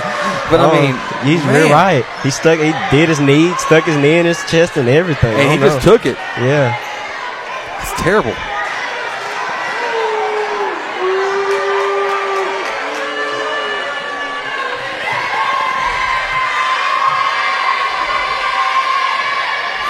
but 0.50 0.60
I 0.60 0.64
Oh, 0.64 0.72
mean, 0.72 0.94
he's 1.24 1.44
man. 1.46 1.54
you're 1.66 1.72
right. 1.74 2.04
He 2.22 2.30
stuck. 2.30 2.58
He 2.58 2.72
did 2.90 3.08
his 3.08 3.20
knee, 3.20 3.54
stuck 3.56 3.84
his 3.84 3.96
knee 3.96 4.18
in 4.18 4.26
his 4.26 4.38
chest, 4.50 4.76
and 4.76 4.88
everything. 4.88 5.32
And 5.38 5.50
he 5.50 5.56
don't 5.56 5.74
just 5.74 5.82
took 5.86 6.04
it. 6.06 6.16
Yeah. 6.38 6.76
It's 7.80 8.02
terrible. 8.02 8.34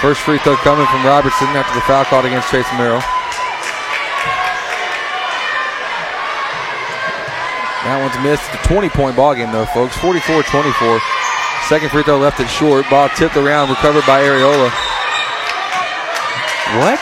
First 0.01 0.21
free 0.21 0.39
throw 0.39 0.55
coming 0.65 0.87
from 0.87 1.05
Robertson 1.05 1.45
after 1.53 1.75
the 1.75 1.81
foul 1.85 2.03
called 2.05 2.25
against 2.25 2.49
Chase 2.49 2.65
Merrill. 2.73 3.01
That 7.83 7.97
one's 8.01 8.17
missed. 8.23 8.43
It's 8.53 8.65
a 8.65 8.67
20 8.67 8.89
point 8.89 9.15
ball 9.15 9.33
game, 9.33 9.51
though, 9.51 9.65
folks. 9.65 9.97
44 9.97 10.43
24. 10.43 11.01
Second 11.69 11.89
free 11.89 12.03
throw 12.03 12.17
left 12.19 12.39
it 12.39 12.49
short. 12.49 12.89
Ball 12.89 13.09
tipped 13.09 13.37
around, 13.37 13.69
recovered 13.69 14.05
by 14.05 14.21
Areola. 14.21 14.69
What? 16.79 16.99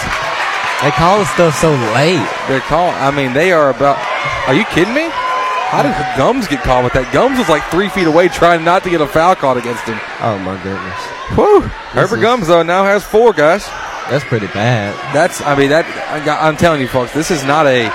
They 0.82 0.92
call 0.92 1.20
this 1.20 1.30
stuff 1.32 1.56
so 1.60 1.72
late. 1.94 2.24
They're 2.48 2.62
calling. 2.62 2.96
I 2.96 3.12
mean, 3.12 3.34
they 3.34 3.52
are 3.52 3.70
about. 3.70 3.98
Are 4.48 4.54
you 4.56 4.64
kidding 4.66 4.94
me? 4.94 5.10
How 5.70 5.84
did 5.84 5.94
Gums 6.18 6.48
get 6.48 6.64
called 6.64 6.84
with 6.86 6.94
that? 6.94 7.14
Gums 7.14 7.38
was 7.38 7.50
like 7.50 7.62
three 7.70 7.90
feet 7.90 8.08
away, 8.08 8.28
trying 8.30 8.64
not 8.64 8.84
to 8.84 8.90
get 8.90 9.02
a 9.02 9.08
foul 9.08 9.36
called 9.36 9.58
against 9.60 9.84
him. 9.84 10.00
Oh 10.22 10.40
my 10.40 10.58
goodness. 10.64 10.98
Whew. 11.38 11.62
Herbert 11.94 12.16
is- 12.18 12.22
Gums 12.22 12.48
though 12.48 12.64
now 12.64 12.84
has 12.86 13.04
four 13.04 13.34
guys. 13.34 13.66
That's 14.10 14.24
pretty 14.26 14.48
bad. 14.48 14.96
That's. 15.14 15.42
I 15.42 15.54
mean 15.56 15.70
that. 15.70 15.86
I 16.10 16.48
I'm 16.48 16.58
telling 16.58 16.82
you, 16.82 16.88
folks, 16.88 17.14
this 17.14 17.30
is 17.30 17.44
not 17.44 17.68
a 17.68 17.86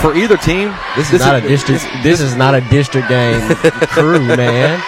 for 0.00 0.14
either 0.14 0.36
team. 0.36 0.74
This 0.96 1.12
is 1.12 1.20
not 1.20 1.36
a 1.36 1.40
district. 1.40 1.84
This, 2.02 2.20
is 2.20 2.36
not 2.36 2.54
a 2.54 2.60
district 2.62 3.08
game 3.08 3.40
crew, 3.94 4.24
man. 4.24 4.80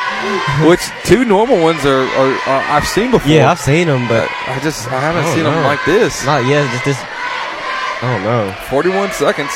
Which 0.69 0.81
two 1.05 1.25
normal 1.25 1.61
ones 1.61 1.85
are, 1.85 2.03
are, 2.05 2.33
are 2.47 2.63
I've 2.71 2.87
seen 2.87 3.11
before. 3.11 3.31
Yeah, 3.31 3.51
I've 3.51 3.59
seen 3.61 3.89
them, 3.89 4.09
but 4.09 4.29
I 4.47 4.61
just 4.63 4.87
I 4.89 5.01
haven't 5.01 5.25
I 5.25 5.35
seen 5.35 5.45
them 5.45 5.65
like 5.65 5.85
this. 5.85 6.25
Not 6.25 6.47
yet. 6.47 6.71
Just 6.73 6.85
this. 6.85 6.99
I 8.03 8.15
don't 8.15 8.25
know. 8.25 8.53
41 8.71 9.13
seconds. 9.13 9.51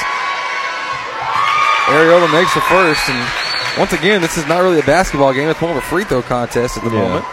Ariola 1.87 2.31
makes 2.33 2.53
the 2.55 2.61
first, 2.63 3.09
and 3.09 3.79
once 3.79 3.93
again, 3.93 4.21
this 4.21 4.37
is 4.37 4.47
not 4.47 4.59
really 4.61 4.81
a 4.81 4.85
basketball 4.85 5.33
game. 5.33 5.49
It's 5.49 5.61
more 5.61 5.71
of 5.71 5.77
a 5.77 5.81
free 5.81 6.05
throw 6.05 6.23
contest 6.23 6.77
at 6.77 6.85
the 6.85 6.91
Yeah. 6.91 7.01
moment. 7.03 7.25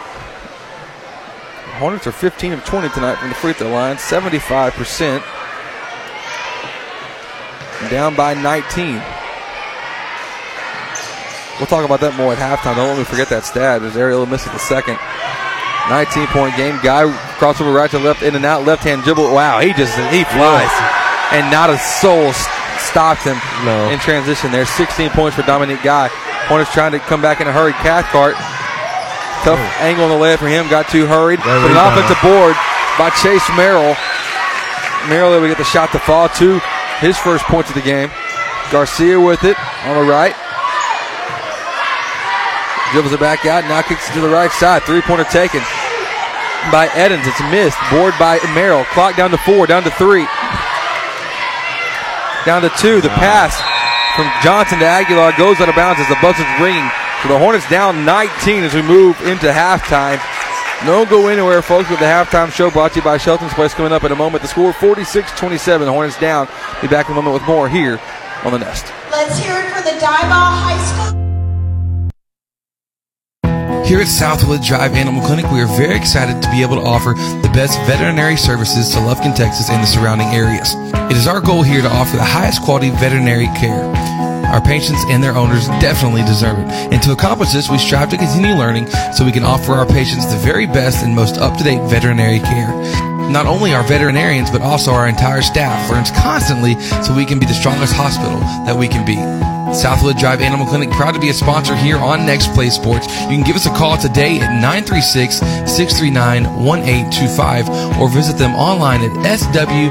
Hornets 1.78 2.06
are 2.06 2.12
15 2.12 2.52
of 2.52 2.64
20 2.64 2.88
tonight 2.90 3.16
from 3.16 3.30
the 3.30 3.34
free 3.34 3.52
throw 3.52 3.68
line, 3.68 3.96
75%. 3.98 5.22
Down 7.90 8.14
by 8.14 8.34
19. 8.34 9.00
We'll 11.58 11.70
talk 11.70 11.84
about 11.84 12.00
that 12.00 12.14
more 12.16 12.32
at 12.34 12.38
halftime. 12.42 12.74
Don't 12.74 12.88
let 12.88 12.98
me 12.98 13.04
forget 13.04 13.28
that 13.30 13.44
stat. 13.44 13.82
As 13.82 13.94
Ariola 13.94 14.28
misses 14.28 14.50
the 14.50 14.58
second. 14.58 14.98
19 15.88 16.26
point 16.34 16.56
game. 16.56 16.80
Guy 16.82 17.06
crossover 17.38 17.70
right 17.74 17.90
to 17.92 17.98
left, 18.00 18.22
in 18.22 18.34
and 18.34 18.44
out, 18.44 18.64
left 18.66 18.82
hand 18.82 19.04
dribble. 19.04 19.30
Wow, 19.32 19.60
he 19.60 19.70
just 19.76 19.94
he 20.10 20.24
flies, 20.24 20.72
and 21.30 21.46
not 21.52 21.68
a 21.70 21.78
soul 21.78 22.32
s- 22.34 22.48
stopped 22.82 23.22
him 23.22 23.36
No. 23.64 23.90
in 23.92 24.00
transition. 24.00 24.50
There, 24.50 24.64
16 24.66 25.10
points 25.10 25.36
for 25.36 25.42
Dominique 25.44 25.82
Guy. 25.84 26.08
Hornets 26.48 26.72
trying 26.72 26.92
to 26.92 26.98
come 26.98 27.20
back 27.22 27.40
in 27.40 27.46
a 27.46 27.52
hurry. 27.52 27.72
Cathcart, 27.84 28.34
tough 29.44 29.60
angle 29.84 30.04
on 30.08 30.10
the 30.10 30.18
layup 30.18 30.38
for 30.38 30.48
him. 30.48 30.66
Got 30.68 30.88
too 30.88 31.06
hurried. 31.06 31.40
Great 31.40 31.52
But 31.62 31.70
an 31.70 31.76
offensive 31.76 32.18
board 32.24 32.56
by 32.98 33.10
Chase 33.22 33.44
Merrill. 33.54 33.94
Merrill 35.08 35.34
able 35.36 35.44
to 35.44 35.48
get 35.48 35.58
the 35.58 35.64
shot 35.68 35.92
to 35.92 35.98
fall 36.00 36.28
to 36.40 36.60
his 37.00 37.18
first 37.18 37.44
points 37.44 37.70
of 37.70 37.76
the 37.76 37.82
game. 37.82 38.10
Garcia 38.70 39.20
with 39.20 39.44
it 39.44 39.56
on 39.86 39.96
the 39.96 40.10
right. 40.10 40.34
Dribbles 42.92 43.12
it 43.12 43.20
back 43.20 43.44
out, 43.46 43.64
now 43.64 43.82
kicks 43.82 44.08
it 44.08 44.14
to 44.14 44.20
the 44.20 44.28
right 44.28 44.50
side. 44.52 44.82
Three 44.84 45.02
pointer 45.02 45.24
taken 45.24 45.60
by 46.70 46.88
Edens. 46.96 47.26
It's 47.26 47.40
missed. 47.50 47.78
Board 47.90 48.14
by 48.18 48.38
Merrill. 48.54 48.84
Clock 48.94 49.16
down 49.16 49.30
to 49.30 49.38
four, 49.38 49.66
down 49.66 49.82
to 49.82 49.90
three. 49.90 50.26
Down 52.46 52.62
to 52.62 52.70
two. 52.78 53.00
The 53.00 53.12
pass 53.18 53.56
from 54.16 54.30
Johnson 54.42 54.78
to 54.78 54.86
Aguilar 54.86 55.32
goes 55.36 55.60
out 55.60 55.68
of 55.68 55.74
bounds 55.74 56.00
as 56.00 56.08
the 56.08 56.18
buzzer's 56.22 56.46
ringing. 56.60 56.88
So 57.22 57.28
the 57.28 57.38
Hornets 57.38 57.68
down 57.68 58.04
19 58.04 58.64
as 58.64 58.74
we 58.74 58.82
move 58.82 59.20
into 59.22 59.50
halftime. 59.50 60.20
No 60.84 61.06
go 61.06 61.28
anywhere, 61.28 61.62
folks, 61.62 61.88
with 61.88 61.98
the 61.98 62.04
halftime 62.04 62.52
show 62.52 62.70
brought 62.70 62.92
to 62.92 62.98
you 62.98 63.04
by 63.04 63.16
Shelton's 63.16 63.54
Place 63.54 63.72
coming 63.72 63.90
up 63.90 64.04
in 64.04 64.12
a 64.12 64.16
moment. 64.16 64.42
The 64.42 64.48
score 64.48 64.70
46 64.74 65.32
27. 65.32 65.86
The 65.86 65.92
Hornets 65.92 66.20
down. 66.20 66.46
Be 66.82 66.88
back 66.88 67.06
in 67.06 67.12
a 67.12 67.14
moment 67.14 67.32
with 67.32 67.42
more 67.44 67.70
here 67.70 67.98
on 68.44 68.52
the 68.52 68.58
Nest. 68.58 68.92
Let's 69.10 69.38
hear 69.38 69.56
it 69.56 69.70
for 69.72 69.82
the 69.82 69.96
Diboll 69.98 70.52
High 70.60 70.76
School. 70.84 71.20
Here 73.86 74.00
at 74.00 74.08
Southwood 74.08 74.62
Drive 74.62 74.92
Animal 74.92 75.24
Clinic, 75.26 75.50
we 75.50 75.62
are 75.62 75.66
very 75.66 75.96
excited 75.96 76.42
to 76.42 76.50
be 76.50 76.60
able 76.60 76.76
to 76.76 76.82
offer 76.82 77.14
the 77.40 77.50
best 77.54 77.78
veterinary 77.86 78.36
services 78.36 78.90
to 78.90 78.98
Lufkin, 78.98 79.34
Texas 79.34 79.70
and 79.70 79.82
the 79.82 79.86
surrounding 79.86 80.28
areas. 80.28 80.74
It 81.10 81.16
is 81.16 81.26
our 81.26 81.40
goal 81.40 81.62
here 81.62 81.80
to 81.80 81.88
offer 81.88 82.16
the 82.16 82.24
highest 82.24 82.62
quality 82.62 82.90
veterinary 82.90 83.46
care. 83.56 83.84
Our 84.54 84.60
patients 84.60 85.02
and 85.08 85.20
their 85.20 85.34
owners 85.34 85.66
definitely 85.82 86.22
deserve 86.22 86.60
it. 86.60 86.68
And 86.94 87.02
to 87.02 87.10
accomplish 87.10 87.52
this, 87.52 87.68
we 87.68 87.76
strive 87.76 88.08
to 88.10 88.16
continue 88.16 88.54
learning 88.54 88.86
so 89.12 89.24
we 89.24 89.32
can 89.32 89.42
offer 89.42 89.72
our 89.72 89.84
patients 89.84 90.26
the 90.26 90.38
very 90.38 90.64
best 90.64 91.04
and 91.04 91.12
most 91.12 91.38
up-to-date 91.38 91.82
veterinary 91.90 92.38
care. 92.38 92.70
Not 93.28 93.46
only 93.46 93.74
our 93.74 93.82
veterinarians, 93.82 94.52
but 94.52 94.62
also 94.62 94.92
our 94.92 95.08
entire 95.08 95.42
staff 95.42 95.90
learns 95.90 96.12
constantly 96.12 96.80
so 97.02 97.16
we 97.16 97.24
can 97.24 97.40
be 97.40 97.46
the 97.46 97.52
strongest 97.52 97.94
hospital 97.94 98.38
that 98.64 98.78
we 98.78 98.86
can 98.86 99.04
be. 99.04 99.53
Southwood 99.74 100.16
Drive 100.16 100.40
Animal 100.40 100.66
Clinic, 100.66 100.90
proud 100.90 101.12
to 101.12 101.20
be 101.20 101.28
a 101.28 101.34
sponsor 101.34 101.74
here 101.76 101.98
on 101.98 102.24
Next 102.26 102.52
Play 102.54 102.70
Sports. 102.70 103.06
You 103.22 103.36
can 103.36 103.42
give 103.42 103.56
us 103.56 103.66
a 103.66 103.70
call 103.70 103.98
today 103.98 104.38
at 104.40 104.52
936 104.60 105.38
639 105.38 106.44
1825 106.64 107.98
or 108.00 108.08
visit 108.08 108.38
them 108.38 108.54
online 108.54 109.02
at 109.02 109.10
swdac.com. 109.38 109.88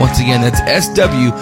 Once 0.00 0.20
again, 0.20 0.40
that's 0.40 0.60
swdac.com. 0.60 1.36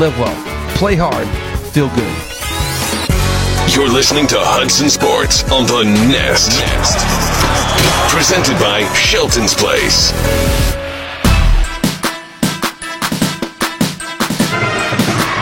Live 0.00 0.18
well, 0.18 0.32
play 0.76 0.96
hard, 0.96 1.28
feel 1.76 1.92
good. 1.92 2.16
You're 3.76 3.92
listening 3.92 4.24
to 4.32 4.40
Hudson 4.40 4.88
Sports 4.88 5.44
on 5.52 5.68
the 5.68 5.84
Nest. 6.08 6.56
Nest. 6.64 6.96
Presented 8.08 8.56
by 8.56 8.88
Shelton's 8.96 9.52
Place. 9.52 10.16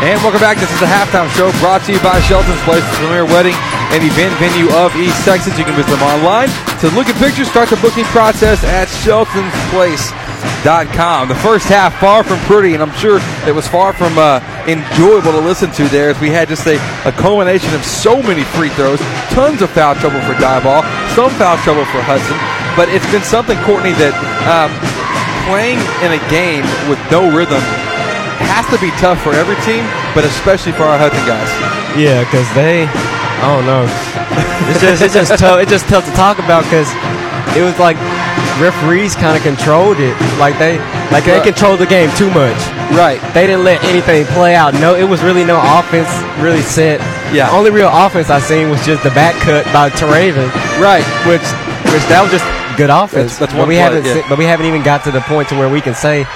And 0.02 0.18
welcome 0.26 0.42
back. 0.42 0.58
This 0.58 0.74
is 0.74 0.82
the 0.82 0.90
halftime 0.90 1.30
show 1.38 1.54
brought 1.62 1.86
to 1.86 1.94
you 1.94 2.02
by 2.02 2.18
Shelton's 2.26 2.58
Place, 2.66 2.82
the 2.82 3.06
premier 3.06 3.30
wedding 3.30 3.54
and 3.94 4.02
event 4.02 4.34
venue 4.42 4.66
of 4.82 4.90
East 4.98 5.22
Texas. 5.22 5.54
You 5.54 5.62
can 5.62 5.78
visit 5.78 5.94
them 5.94 6.02
online 6.02 6.50
to 6.82 6.90
look 6.98 7.06
at 7.06 7.14
pictures. 7.22 7.46
Start 7.46 7.70
the 7.70 7.78
booking 7.78 8.08
process 8.10 8.66
at 8.66 8.90
sheltonsplace.com. 10.60 11.28
The 11.28 11.34
first 11.36 11.66
half 11.66 11.98
far 12.00 12.24
from 12.24 12.38
pretty, 12.40 12.74
and 12.74 12.82
I'm 12.82 12.92
sure 12.92 13.20
it 13.46 13.54
was 13.54 13.66
far 13.66 13.92
from 13.92 14.16
uh, 14.18 14.40
enjoyable 14.66 15.32
to 15.32 15.40
listen 15.40 15.70
to 15.72 15.88
there 15.88 16.10
as 16.10 16.20
we 16.20 16.30
had 16.30 16.48
just 16.48 16.66
a, 16.66 16.76
a 17.06 17.12
culmination 17.12 17.74
of 17.74 17.84
so 17.84 18.22
many 18.22 18.44
free 18.44 18.68
throws, 18.70 19.00
tons 19.30 19.62
of 19.62 19.70
foul 19.70 19.94
trouble 19.96 20.20
for 20.20 20.34
Diboll, 20.34 20.82
some 21.14 21.30
foul 21.38 21.56
trouble 21.58 21.84
for 21.86 22.00
Hudson. 22.02 22.36
But 22.76 22.88
it's 22.88 23.06
been 23.10 23.22
something, 23.22 23.58
Courtney, 23.64 23.92
that 23.98 24.14
um, 24.46 24.70
playing 25.48 25.80
in 26.04 26.14
a 26.14 26.22
game 26.30 26.64
with 26.88 27.00
no 27.10 27.28
rhythm 27.34 27.60
has 28.50 28.66
to 28.72 28.78
be 28.80 28.90
tough 28.98 29.20
for 29.22 29.32
every 29.34 29.56
team, 29.66 29.84
but 30.14 30.24
especially 30.24 30.72
for 30.72 30.84
our 30.84 30.98
Hudson 30.98 31.22
guys. 31.26 31.50
Yeah, 31.98 32.24
because 32.24 32.46
they, 32.54 32.86
I 32.86 33.46
don't 33.50 33.66
know. 33.66 33.84
It's 34.70 34.80
just 34.80 35.02
it's 35.02 35.14
just 35.14 35.38
tough. 35.38 35.60
It's 35.60 35.70
just 35.70 35.86
tough 35.88 36.04
to 36.06 36.12
talk 36.12 36.38
about 36.38 36.62
because 36.64 36.88
it 37.56 37.62
was 37.62 37.76
like 37.78 37.96
referees 38.60 39.14
kind 39.16 39.36
of 39.36 39.42
controlled 39.42 39.98
it. 39.98 40.14
Like 40.38 40.58
they 40.58 40.78
like 41.10 41.24
they 41.24 41.32
Right. 41.38 41.42
controlled 41.44 41.80
the 41.80 41.86
game 41.86 42.10
too 42.16 42.30
much. 42.30 42.56
Right. 42.92 43.20
They 43.34 43.46
didn't 43.46 43.64
let 43.64 43.82
anything 43.84 44.26
play 44.26 44.54
out. 44.54 44.74
No, 44.74 44.94
it 44.94 45.04
was 45.08 45.22
really 45.22 45.44
no 45.44 45.58
offense 45.78 46.08
really 46.40 46.62
set. 46.62 47.00
Yeah. 47.32 47.50
Only 47.50 47.70
real 47.70 47.88
offense 47.92 48.30
I 48.30 48.40
seen 48.40 48.70
was 48.70 48.84
just 48.84 49.02
the 49.02 49.10
back 49.10 49.34
cut 49.42 49.64
by 49.72 49.90
Teraven. 49.90 50.48
Right. 50.80 51.04
Which 51.26 51.42
which 51.92 52.04
that 52.08 52.20
was 52.22 52.30
just 52.30 52.44
good 52.76 52.90
offense. 52.90 53.36
That's- 53.36 53.38
that's 53.38 53.52
but 53.54 53.66
we 53.66 53.74
play, 53.74 53.82
haven't 53.82 54.04
yeah. 54.04 54.22
but 54.28 54.38
we 54.38 54.44
haven't 54.44 54.66
even 54.66 54.82
got 54.82 55.02
to 55.04 55.10
the 55.10 55.20
point 55.22 55.48
to 55.48 55.56
where 55.56 55.68
we 55.68 55.80
can 55.80 55.94
say 55.94 56.26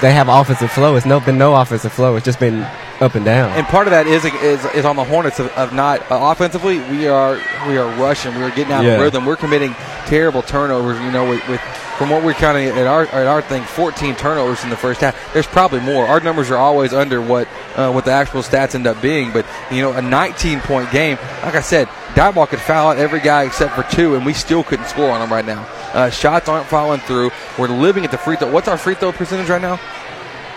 they 0.00 0.12
have 0.12 0.28
offensive 0.28 0.70
flow. 0.70 0.96
It's 0.96 1.06
no 1.06 1.20
been 1.20 1.38
no 1.38 1.54
offensive 1.54 1.92
flow. 1.92 2.16
It's 2.16 2.24
just 2.24 2.38
been 2.40 2.66
up 3.00 3.14
and 3.14 3.24
down. 3.24 3.50
And 3.52 3.66
part 3.66 3.86
of 3.86 3.92
that 3.92 4.06
is 4.06 4.24
is, 4.24 4.64
is 4.74 4.84
on 4.84 4.96
the 4.96 5.04
Hornets 5.04 5.38
of, 5.38 5.48
of 5.56 5.72
not 5.72 6.00
uh, 6.10 6.18
offensively. 6.32 6.78
We 6.78 7.06
are 7.08 7.34
we 7.66 7.78
are 7.78 7.88
rushing. 8.00 8.34
We 8.34 8.42
are 8.42 8.50
getting 8.50 8.72
out 8.72 8.84
Yeah. 8.84 8.92
of 8.94 9.00
rhythm. 9.02 9.24
We're 9.24 9.36
committing 9.36 9.74
terrible 10.06 10.42
turnovers. 10.42 10.98
You 11.00 11.10
know, 11.12 11.28
with, 11.28 11.46
with 11.48 11.60
from 11.96 12.10
what 12.10 12.22
we're 12.24 12.34
counting 12.34 12.66
at 12.68 12.86
our 12.86 13.06
at 13.06 13.26
our 13.26 13.42
thing, 13.42 13.62
14 13.64 14.14
turnovers 14.16 14.62
in 14.64 14.70
the 14.70 14.76
first 14.76 15.00
half. 15.00 15.16
There's 15.32 15.46
probably 15.46 15.80
more. 15.80 16.06
Our 16.06 16.20
numbers 16.20 16.50
are 16.50 16.56
always 16.56 16.92
under 16.92 17.20
what 17.22 17.46
uh, 17.76 17.90
what 17.92 18.04
the 18.04 18.12
actual 18.12 18.42
stats 18.42 18.74
end 18.74 18.86
up 18.86 19.00
being. 19.02 19.32
But 19.32 19.46
you 19.70 19.80
know, 19.82 19.92
a 19.92 20.02
19 20.02 20.60
point 20.60 20.90
game. 20.90 21.18
Like 21.42 21.54
I 21.54 21.60
said, 21.60 21.86
Diboll 22.14 22.48
could 22.48 22.60
foul 22.60 22.90
out 22.90 22.98
every 22.98 23.20
guy 23.20 23.44
except 23.44 23.74
for 23.74 23.82
two, 23.94 24.16
and 24.16 24.24
we 24.26 24.32
still 24.32 24.64
couldn't 24.64 24.86
score 24.86 25.10
on 25.10 25.20
them 25.20 25.30
right 25.32 25.44
now. 25.44 25.66
Uh, 25.92 26.10
shots 26.10 26.48
aren't 26.48 26.66
falling 26.66 27.00
through. 27.00 27.30
We're 27.58 27.68
living 27.68 28.04
at 28.04 28.10
the 28.10 28.18
free 28.18 28.36
throw. 28.36 28.50
What's 28.50 28.68
our 28.68 28.76
free 28.76 28.94
throw 28.94 29.10
percentage 29.12 29.48
right 29.48 29.62
now? 29.62 29.80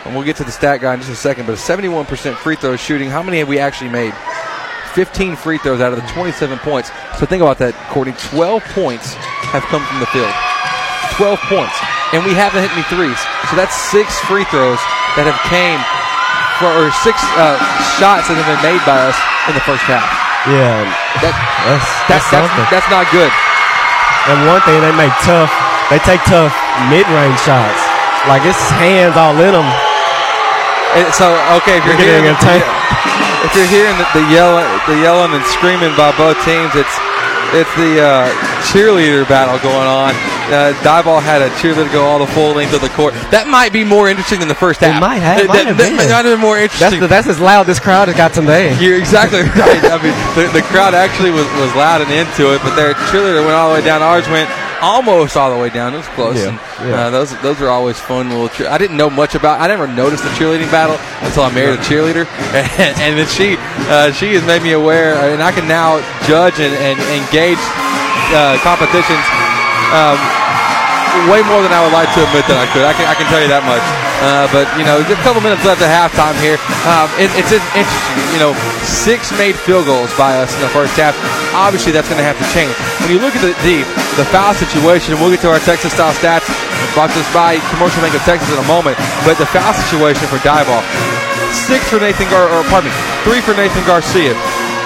And 0.05 0.15
we'll 0.15 0.25
get 0.25 0.35
to 0.37 0.43
the 0.43 0.51
stat 0.51 0.81
guy 0.81 0.93
in 0.93 0.99
just 0.99 1.11
a 1.11 1.15
second, 1.15 1.45
but 1.45 1.53
a 1.53 1.61
71% 1.61 2.09
free 2.35 2.55
throw 2.55 2.75
shooting. 2.75 3.09
How 3.09 3.21
many 3.21 3.39
have 3.39 3.47
we 3.47 3.59
actually 3.59 3.89
made? 3.89 4.13
15 4.93 5.35
free 5.37 5.57
throws 5.59 5.79
out 5.79 5.93
of 5.93 6.01
the 6.01 6.07
27 6.11 6.57
points. 6.59 6.91
So 7.19 7.25
think 7.25 7.41
about 7.41 7.57
that, 7.59 7.71
Courtney. 7.93 8.13
12 8.33 8.59
points 8.75 9.13
have 9.53 9.63
come 9.71 9.85
from 9.87 10.01
the 10.03 10.09
field. 10.11 10.33
12 11.15 11.39
points. 11.47 11.77
And 12.11 12.25
we 12.27 12.35
haven't 12.35 12.59
hit 12.59 12.73
any 12.75 12.83
threes. 12.91 13.15
So 13.47 13.55
that's 13.55 13.71
six 13.93 14.11
free 14.27 14.43
throws 14.51 14.81
that 15.15 15.29
have 15.29 15.39
came 15.47 15.79
for, 16.59 16.67
or 16.75 16.91
six 17.05 17.15
uh, 17.39 17.55
shots 18.01 18.27
that 18.27 18.35
have 18.35 18.49
been 18.49 18.63
made 18.65 18.81
by 18.83 18.99
us 19.07 19.15
in 19.47 19.55
the 19.55 19.63
first 19.63 19.85
half. 19.87 20.03
Yeah, 20.49 20.81
That, 21.21 21.37
that's 21.69 21.85
that's, 22.09 22.27
that's, 22.33 22.49
that's 22.73 22.89
not 22.89 23.05
good. 23.13 23.29
And 24.27 24.49
one 24.49 24.59
thing 24.65 24.81
they 24.81 24.93
make 24.97 25.13
tough, 25.21 25.53
they 25.93 26.01
take 26.01 26.21
tough 26.25 26.53
mid-range 26.89 27.37
shots. 27.45 27.79
Like 28.25 28.41
it's 28.49 28.59
hands 28.81 29.13
all 29.15 29.37
in 29.37 29.53
them. 29.53 29.90
And 30.97 31.07
so 31.15 31.31
okay, 31.63 31.77
if 31.79 31.83
you're 31.87 31.95
You're 31.95 32.19
hearing 32.21 32.35
the, 32.35 32.61
if 33.47 33.51
you're 33.55 33.71
hearing 33.71 33.95
the, 33.97 34.05
the 34.13 34.25
yelling, 34.29 34.67
the 34.87 34.97
yelling 35.01 35.31
and 35.33 35.43
screaming 35.55 35.95
by 35.95 36.11
both 36.17 36.37
teams, 36.43 36.75
it's 36.75 36.95
it's 37.51 37.71
the 37.75 37.99
uh, 37.99 38.31
cheerleader 38.71 39.27
battle 39.27 39.59
going 39.59 39.83
on. 39.87 40.15
Uh, 40.47 40.71
Diboll 40.87 41.19
had 41.21 41.41
a 41.43 41.49
cheerleader 41.59 41.91
go 41.91 42.03
all 42.07 42.19
the 42.19 42.27
full 42.31 42.55
length 42.55 42.71
of 42.73 42.79
the 42.79 42.87
court. 42.95 43.11
That 43.27 43.43
might 43.47 43.71
be 43.75 43.83
more 43.83 44.07
interesting 44.07 44.39
than 44.39 44.47
the 44.47 44.55
first 44.55 44.79
half. 44.79 44.95
It 44.95 44.99
might 45.03 45.19
have, 45.19 45.43
That, 45.43 45.47
might 45.51 45.57
that- 45.63 45.67
have 45.67 45.77
that 45.77 45.87
been. 45.91 45.97
might 45.99 46.07
not 46.11 46.23
have 46.23 46.31
been 46.39 46.43
more 46.43 46.55
That's 46.59 46.75
interesting. 46.79 46.99
the, 47.03 47.07
that's 47.11 47.27
as 47.27 47.39
loud 47.43 47.67
this 47.67 47.79
crowd 47.79 48.07
has 48.07 48.15
got 48.15 48.31
today. 48.31 48.71
You're 48.79 48.95
exactly 48.95 49.43
right. 49.59 49.83
I 49.83 49.99
mean, 49.99 50.15
the, 50.39 50.47
the 50.55 50.63
crowd 50.71 50.95
actually 50.95 51.31
was, 51.35 51.43
was 51.59 51.75
loud 51.75 51.99
and 51.99 52.07
into 52.11 52.55
it, 52.55 52.63
but 52.63 52.75
their 52.79 52.95
cheerleader 53.11 53.43
went 53.43 53.51
all 53.59 53.75
the 53.75 53.79
way 53.79 53.83
down. 53.83 53.99
Ours 53.99 54.27
went 54.31 54.47
almost 54.81 55.37
all 55.37 55.53
the 55.53 55.61
way 55.61 55.69
down. 55.69 55.93
It 55.93 55.97
was 55.97 56.07
close. 56.09 56.37
Yeah, 56.37 56.49
and, 56.49 56.57
yeah. 56.89 57.07
Uh, 57.07 57.09
those 57.09 57.41
those 57.41 57.61
are 57.61 57.69
always 57.69 57.99
fun 57.99 58.29
little. 58.29 58.49
Cheer- 58.49 58.69
I 58.69 58.77
didn't 58.77 58.97
know 58.97 59.09
much 59.09 59.35
about. 59.35 59.61
I 59.61 59.67
never 59.67 59.87
noticed 59.87 60.23
the 60.23 60.29
cheerleading 60.31 60.71
battle 60.71 60.97
until 61.25 61.43
I 61.43 61.53
married 61.53 61.79
a 61.79 61.83
cheerleader, 61.83 62.25
and, 62.53 62.93
and 62.99 63.19
then 63.19 63.27
she 63.27 63.55
uh, 63.87 64.11
she 64.11 64.33
has 64.33 64.43
made 64.45 64.63
me 64.63 64.73
aware, 64.73 65.15
and 65.31 65.41
I 65.41 65.51
can 65.51 65.67
now 65.67 65.99
judge 66.27 66.59
and, 66.59 66.73
and 66.75 66.97
engage 67.13 67.61
uh, 68.33 68.57
competitions. 68.65 69.23
Um, 69.93 70.17
way 71.27 71.43
more 71.43 71.59
than 71.61 71.75
I 71.75 71.83
would 71.83 71.91
like 71.93 72.07
to 72.15 72.23
admit 72.23 72.47
that 72.47 72.55
I 72.55 72.67
could. 72.71 72.87
I 72.87 72.93
can, 72.95 73.05
I 73.05 73.15
can 73.15 73.27
tell 73.27 73.41
you 73.43 73.51
that 73.51 73.63
much. 73.67 74.10
Uh, 74.21 74.45
but 74.53 74.69
you 74.77 74.85
know, 74.85 75.01
a 75.01 75.21
couple 75.25 75.41
minutes 75.41 75.65
left 75.65 75.81
at 75.81 75.89
halftime 75.89 76.37
here. 76.37 76.61
Um, 76.85 77.09
it, 77.17 77.33
it's 77.33 77.49
interesting. 77.49 78.17
You 78.37 78.39
know, 78.39 78.53
six 78.85 79.33
made 79.33 79.57
field 79.57 79.89
goals 79.89 80.13
by 80.13 80.37
us 80.37 80.53
in 80.53 80.61
the 80.61 80.69
first 80.69 80.93
half. 80.93 81.17
Obviously, 81.57 81.89
that's 81.89 82.05
going 82.05 82.21
to 82.21 82.27
have 82.27 82.37
to 82.37 82.47
change. 82.53 82.69
When 83.01 83.09
you 83.09 83.17
look 83.17 83.33
at 83.33 83.41
the 83.41 83.57
the, 83.65 83.81
the 84.21 84.27
foul 84.29 84.53
situation, 84.53 85.17
we'll 85.17 85.33
get 85.33 85.41
to 85.41 85.49
our 85.49 85.61
Texas 85.65 85.97
style 85.97 86.13
stats 86.13 86.45
brought 86.93 87.09
to 87.13 87.19
us 87.19 87.29
by 87.33 87.57
Commercial 87.73 88.01
Bank 88.05 88.13
of 88.13 88.21
Texas 88.21 88.45
in 88.53 88.61
a 88.61 88.67
moment. 88.69 88.93
But 89.25 89.41
the 89.41 89.49
foul 89.49 89.73
situation 89.73 90.29
for 90.29 90.37
Diboll, 90.45 90.85
six 91.49 91.89
for 91.89 91.97
Nathan 91.97 92.29
Gar, 92.29 92.45
or 92.45 92.61
pardon 92.69 92.93
me, 92.93 92.95
three 93.25 93.41
for 93.41 93.57
Nathan 93.57 93.81
Garcia. 93.89 94.37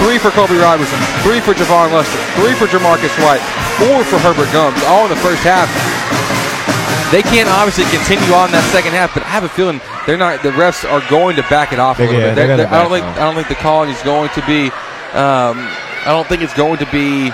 Three 0.03 0.19
for 0.19 0.29
Colby 0.31 0.59
Robertson, 0.59 0.99
three 1.23 1.39
for 1.39 1.55
Javon 1.55 1.87
Lester, 1.95 2.19
three 2.35 2.51
for 2.53 2.67
Jamarcus 2.67 3.15
White, 3.23 3.39
four 3.79 4.03
for 4.03 4.19
Herbert 4.19 4.51
Gums, 4.51 4.75
all 4.91 5.07
in 5.07 5.09
the 5.09 5.15
first 5.23 5.39
half. 5.41 5.71
They 7.15 7.21
can't 7.23 7.47
obviously 7.47 7.85
continue 7.95 8.35
on 8.35 8.51
that 8.51 8.67
second 8.75 8.91
half, 8.91 9.13
but 9.13 9.23
I 9.23 9.27
have 9.31 9.45
a 9.45 9.47
feeling 9.47 9.79
they're 10.05 10.17
not. 10.17 10.43
The 10.43 10.51
refs 10.51 10.83
are 10.83 10.99
going 11.09 11.37
to 11.37 11.43
back 11.43 11.71
it 11.71 11.79
off 11.79 11.97
a 11.97 12.01
little 12.03 12.19
yeah, 12.19 12.35
bit. 12.35 12.35
they're 12.35 12.57
They're- 12.57 12.67
I 12.67 12.83
don't 12.83 12.91
think. 12.91 13.05
off. 13.05 13.15
I 13.15 13.19
don't 13.21 13.35
think 13.35 13.47
the 13.47 13.55
calling 13.55 13.89
is 13.89 14.01
going 14.03 14.27
to 14.35 14.45
be. 14.45 14.67
Um, 15.15 15.55
I 16.03 16.11
don't 16.11 16.27
think 16.27 16.41
it's 16.41 16.53
going 16.53 16.75
to 16.79 16.85
be 16.91 17.31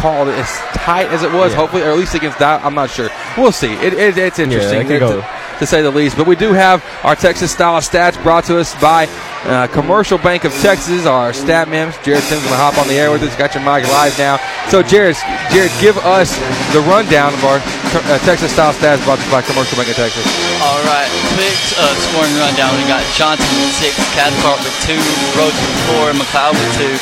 called 0.00 0.28
as 0.28 0.48
tight 0.72 1.12
as 1.12 1.22
it 1.22 1.30
was. 1.30 1.52
Yeah. 1.52 1.58
Hopefully, 1.58 1.82
or 1.82 1.90
at 1.92 1.98
least 1.98 2.14
against 2.14 2.38
that. 2.38 2.64
I'm 2.64 2.74
not 2.74 2.88
sure. 2.88 3.10
We'll 3.36 3.52
see. 3.52 3.74
It, 3.84 3.92
it, 3.92 4.16
it's 4.16 4.38
interesting 4.38 4.80
it 4.80 4.98
could 4.98 5.20
to, 5.58 5.66
say 5.66 5.82
the 5.82 5.90
least. 5.90 6.16
But 6.16 6.26
we 6.26 6.36
do 6.36 6.52
have 6.52 6.84
our 7.04 7.14
Texas 7.14 7.50
style 7.50 7.80
stats 7.80 8.20
brought 8.22 8.44
to 8.44 8.58
us 8.58 8.74
by 8.80 9.06
uh, 9.44 9.66
Commercial 9.68 10.18
Bank 10.18 10.44
of 10.44 10.52
Texas. 10.60 11.06
Our 11.06 11.32
stat 11.32 11.68
man, 11.68 11.92
Jared 12.02 12.22
Sims, 12.24 12.42
going 12.42 12.54
to 12.54 12.60
hop 12.60 12.78
on 12.78 12.88
the 12.88 12.94
air 12.94 13.10
with 13.10 13.22
us. 13.22 13.34
Got 13.36 13.54
your 13.54 13.64
mic 13.64 13.86
live 13.88 14.16
now. 14.18 14.38
So, 14.68 14.82
Jared, 14.82 15.16
Jared, 15.50 15.72
give 15.80 15.96
us 16.02 16.34
the 16.74 16.82
rundown 16.84 17.34
of 17.34 17.42
our 17.44 17.58
uh, 17.58 18.18
Texas 18.26 18.52
style 18.52 18.72
stats 18.74 19.02
brought 19.04 19.18
to 19.18 19.26
us 19.26 19.32
by 19.32 19.42
Commercial 19.42 19.76
Bank 19.78 19.88
of 19.90 19.96
Texas. 19.96 20.24
All 20.60 20.82
right, 20.84 21.08
quick 21.38 21.56
uh, 21.78 21.94
scoring 22.08 22.34
rundown. 22.36 22.74
We 22.76 22.84
got 22.90 23.02
Johnson 23.14 23.48
with 23.62 23.74
six, 23.78 23.94
Cathcart 24.12 24.60
with 24.60 24.76
two, 24.84 25.00
Rhodes 25.38 25.56
with 25.56 25.78
four, 25.88 26.12
McLeod 26.12 26.54
with 26.54 26.70
two, 26.76 26.94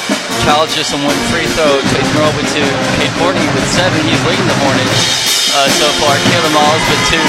Childs 0.44 0.76
just 0.76 0.94
on 0.94 1.02
one 1.02 1.16
free 1.32 1.48
throw, 1.56 1.80
Chase 1.90 2.10
Merle 2.14 2.32
with 2.36 2.48
two, 2.52 2.68
Cade 3.00 3.14
Courtney 3.18 3.46
with 3.52 3.66
seven. 3.74 3.98
He's 4.06 4.22
leading 4.28 4.46
the 4.46 4.58
Hornets 4.62 5.35
uh, 5.54 5.68
so 5.70 5.86
far. 6.02 6.14
Kill 6.26 6.42
Caleb 6.42 6.54
Miles 6.56 6.82
with 6.90 7.02
two, 7.10 7.22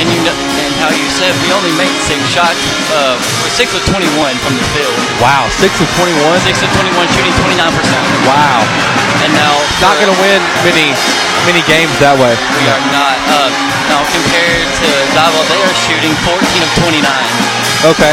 and 0.00 0.06
you 0.10 0.20
know, 0.26 0.34
and 0.34 0.72
how 0.82 0.90
you 0.90 1.06
said 1.14 1.30
we 1.44 1.48
only 1.54 1.72
made 1.78 1.92
six 2.04 2.18
shots. 2.32 2.58
Uh, 2.90 3.14
we're 3.42 3.52
six 3.54 3.70
of 3.76 3.82
21 3.86 4.10
from 4.42 4.54
the 4.58 4.66
field. 4.74 4.94
Wow, 5.22 5.46
six 5.62 5.72
of 5.78 5.88
21. 6.00 6.18
Six 6.42 6.60
of 6.64 6.70
21, 6.74 7.06
shooting 7.14 7.34
29 7.40 7.78
percent. 7.78 8.02
Wow. 8.26 8.60
And 9.24 9.30
now 9.38 9.54
Not 9.80 9.96
going 10.02 10.10
to 10.12 10.18
win 10.20 10.40
many 10.66 10.92
many 11.48 11.62
games 11.70 11.92
that 12.02 12.16
way. 12.18 12.34
We 12.60 12.64
are 12.68 12.82
not. 12.92 13.16
Uh, 13.30 13.48
now 13.88 14.00
compared 14.12 14.64
to 14.84 14.88
Diboll, 15.16 15.44
they 15.48 15.60
are 15.60 15.76
shooting 15.88 16.12
14 16.24 16.40
of 16.64 16.70
29. 16.84 17.04
Okay. 17.94 18.12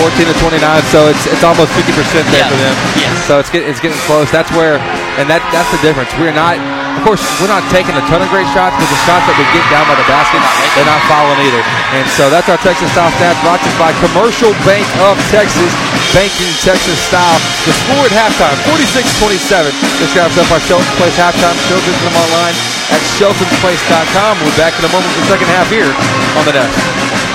14 0.00 0.26
to 0.26 0.34
29, 0.40 0.58
so 0.90 1.08
it's 1.08 1.24
it's 1.30 1.44
almost 1.44 1.70
50 1.76 1.92
percent 1.92 2.24
there 2.32 2.44
Yeah. 2.44 2.50
for 2.50 2.58
them. 2.60 2.74
Yes. 2.98 3.14
So 3.26 3.38
it's 3.38 3.50
getting 3.50 3.68
it's 3.70 3.80
getting 3.80 3.98
close. 4.08 4.30
That's 4.30 4.50
where, 4.52 4.78
and 5.20 5.26
that 5.30 5.40
that's 5.54 5.70
the 5.74 5.80
difference. 5.82 6.10
We're 6.18 6.34
not, 6.34 6.58
of 6.94 7.02
course, 7.02 7.22
we're 7.42 7.50
not 7.50 7.66
taking 7.74 7.94
a 7.98 8.04
ton 8.06 8.22
of 8.22 8.30
great 8.30 8.46
shots, 8.54 8.78
but 8.78 8.86
the 8.86 9.00
shots 9.02 9.26
that 9.26 9.34
we 9.34 9.44
get 9.50 9.66
down 9.68 9.84
by 9.90 9.98
the 9.98 10.06
basket, 10.06 10.38
they're 10.78 10.86
not 10.86 11.02
following 11.10 11.40
either. 11.42 11.62
And 11.92 12.06
so 12.14 12.30
that's 12.30 12.46
our 12.46 12.60
Texas 12.62 12.90
style 12.94 13.10
stats 13.18 13.38
brought 13.42 13.58
to 13.62 13.68
us 13.68 13.78
by 13.78 13.90
Commercial 13.98 14.54
Bank 14.62 14.86
of 15.02 15.18
Texas, 15.34 15.70
banking 16.14 16.52
Texas 16.62 16.98
style. 17.02 17.38
The 17.66 17.74
score 17.74 18.04
at 18.06 18.14
halftime, 18.14 18.56
46-27. 18.70 19.74
This 19.98 20.14
wraps 20.14 20.38
up 20.38 20.48
our 20.54 20.62
Shelton 20.62 20.86
Place 20.96 21.18
halftime 21.18 21.58
show. 21.66 21.78
Visit 21.82 22.02
them 22.06 22.16
online 22.16 22.56
at 22.94 23.02
sheltonplace.com. 23.18 24.38
We'll 24.38 24.54
be 24.54 24.58
back 24.60 24.78
in 24.78 24.86
a 24.86 24.92
moment 24.94 25.10
for 25.18 25.20
the 25.26 25.30
second 25.34 25.48
half 25.50 25.66
here 25.68 25.90
on 26.38 26.44
the 26.46 26.54
desk. 26.54 27.33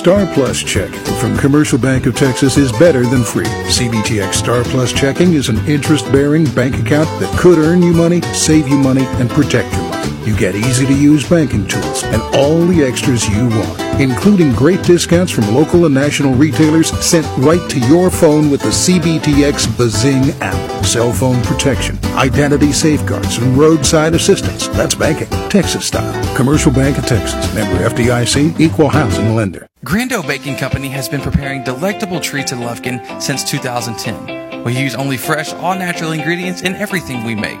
Star 0.00 0.26
Plus 0.32 0.62
checking 0.62 0.98
from 1.16 1.36
Commercial 1.36 1.78
Bank 1.78 2.06
of 2.06 2.16
Texas 2.16 2.56
is 2.56 2.72
better 2.72 3.04
than 3.04 3.22
free. 3.22 3.44
CBTX 3.44 4.32
Star 4.32 4.64
Plus 4.64 4.94
checking 4.94 5.34
is 5.34 5.50
an 5.50 5.58
interest 5.66 6.10
bearing 6.10 6.46
bank 6.54 6.74
account 6.76 7.06
that 7.20 7.38
could 7.38 7.58
earn 7.58 7.82
you 7.82 7.92
money, 7.92 8.22
save 8.32 8.66
you 8.66 8.78
money, 8.78 9.04
and 9.04 9.28
protect 9.28 9.70
money. 9.72 9.89
You 10.26 10.36
get 10.36 10.54
easy 10.54 10.84
to 10.84 10.92
use 10.92 11.26
banking 11.26 11.66
tools 11.66 12.02
and 12.04 12.20
all 12.36 12.66
the 12.66 12.84
extras 12.84 13.26
you 13.28 13.48
want, 13.48 14.00
including 14.00 14.52
great 14.52 14.82
discounts 14.82 15.32
from 15.32 15.54
local 15.54 15.86
and 15.86 15.94
national 15.94 16.34
retailers 16.34 16.90
sent 17.04 17.26
right 17.38 17.70
to 17.70 17.80
your 17.88 18.10
phone 18.10 18.50
with 18.50 18.60
the 18.60 18.68
CBTX 18.68 19.78
Bazing 19.78 20.30
app. 20.42 20.84
Cell 20.84 21.12
phone 21.12 21.42
protection, 21.42 21.98
identity 22.16 22.70
safeguards, 22.70 23.38
and 23.38 23.56
roadside 23.56 24.14
assistance. 24.14 24.68
That's 24.68 24.94
banking, 24.94 25.28
Texas 25.48 25.86
style. 25.86 26.36
Commercial 26.36 26.72
Bank 26.72 26.98
of 26.98 27.06
Texas, 27.06 27.54
member 27.54 27.82
FDIC, 27.88 28.60
equal 28.60 28.90
housing 28.90 29.34
lender. 29.34 29.66
Grando 29.86 30.26
Baking 30.26 30.56
Company 30.56 30.88
has 30.88 31.08
been 31.08 31.22
preparing 31.22 31.64
delectable 31.64 32.20
treats 32.20 32.52
in 32.52 32.58
Lufkin 32.58 33.22
since 33.22 33.42
2010. 33.48 34.64
We 34.64 34.78
use 34.78 34.94
only 34.94 35.16
fresh, 35.16 35.54
all 35.54 35.74
natural 35.74 36.12
ingredients 36.12 36.60
in 36.60 36.74
everything 36.74 37.24
we 37.24 37.34
make. 37.34 37.60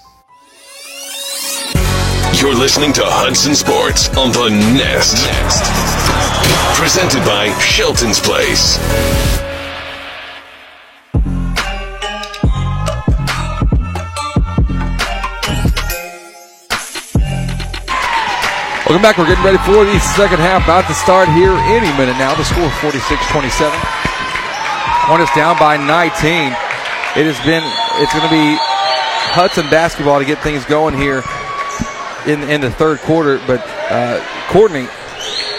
You're 2.41 2.55
listening 2.55 2.91
to 2.93 3.03
Hudson 3.05 3.53
Sports 3.53 4.09
on 4.17 4.33
the 4.33 4.49
Nest. 4.49 5.13
Nest. 5.29 5.61
Presented 6.73 7.21
by 7.21 7.53
Shelton's 7.61 8.17
Place. 8.17 8.81
Welcome 18.89 19.05
back. 19.05 19.21
We're 19.21 19.29
getting 19.29 19.45
ready 19.45 19.61
for 19.61 19.85
the 19.85 20.01
second 20.17 20.41
half. 20.41 20.65
About 20.65 20.89
to 20.89 20.97
start 20.97 21.29
here 21.37 21.53
any 21.69 21.93
minute 21.93 22.17
now. 22.17 22.33
The 22.33 22.41
score 22.41 22.73
46-27. 22.81 23.69
Hornets 25.05 25.29
down 25.37 25.59
by 25.61 25.77
19. 25.77 26.57
It 27.21 27.29
has 27.29 27.37
been, 27.45 27.61
it's 28.01 28.09
going 28.17 28.25
to 28.25 28.33
be 28.33 28.57
Hudson 29.29 29.69
basketball 29.69 30.17
to 30.17 30.25
get 30.25 30.41
things 30.41 30.65
going 30.65 30.97
here 30.97 31.21
in, 32.27 32.43
in 32.43 32.61
the 32.61 32.71
third 32.71 32.99
quarter. 32.99 33.39
But 33.47 33.61
uh, 33.89 34.23
Courtney, 34.49 34.87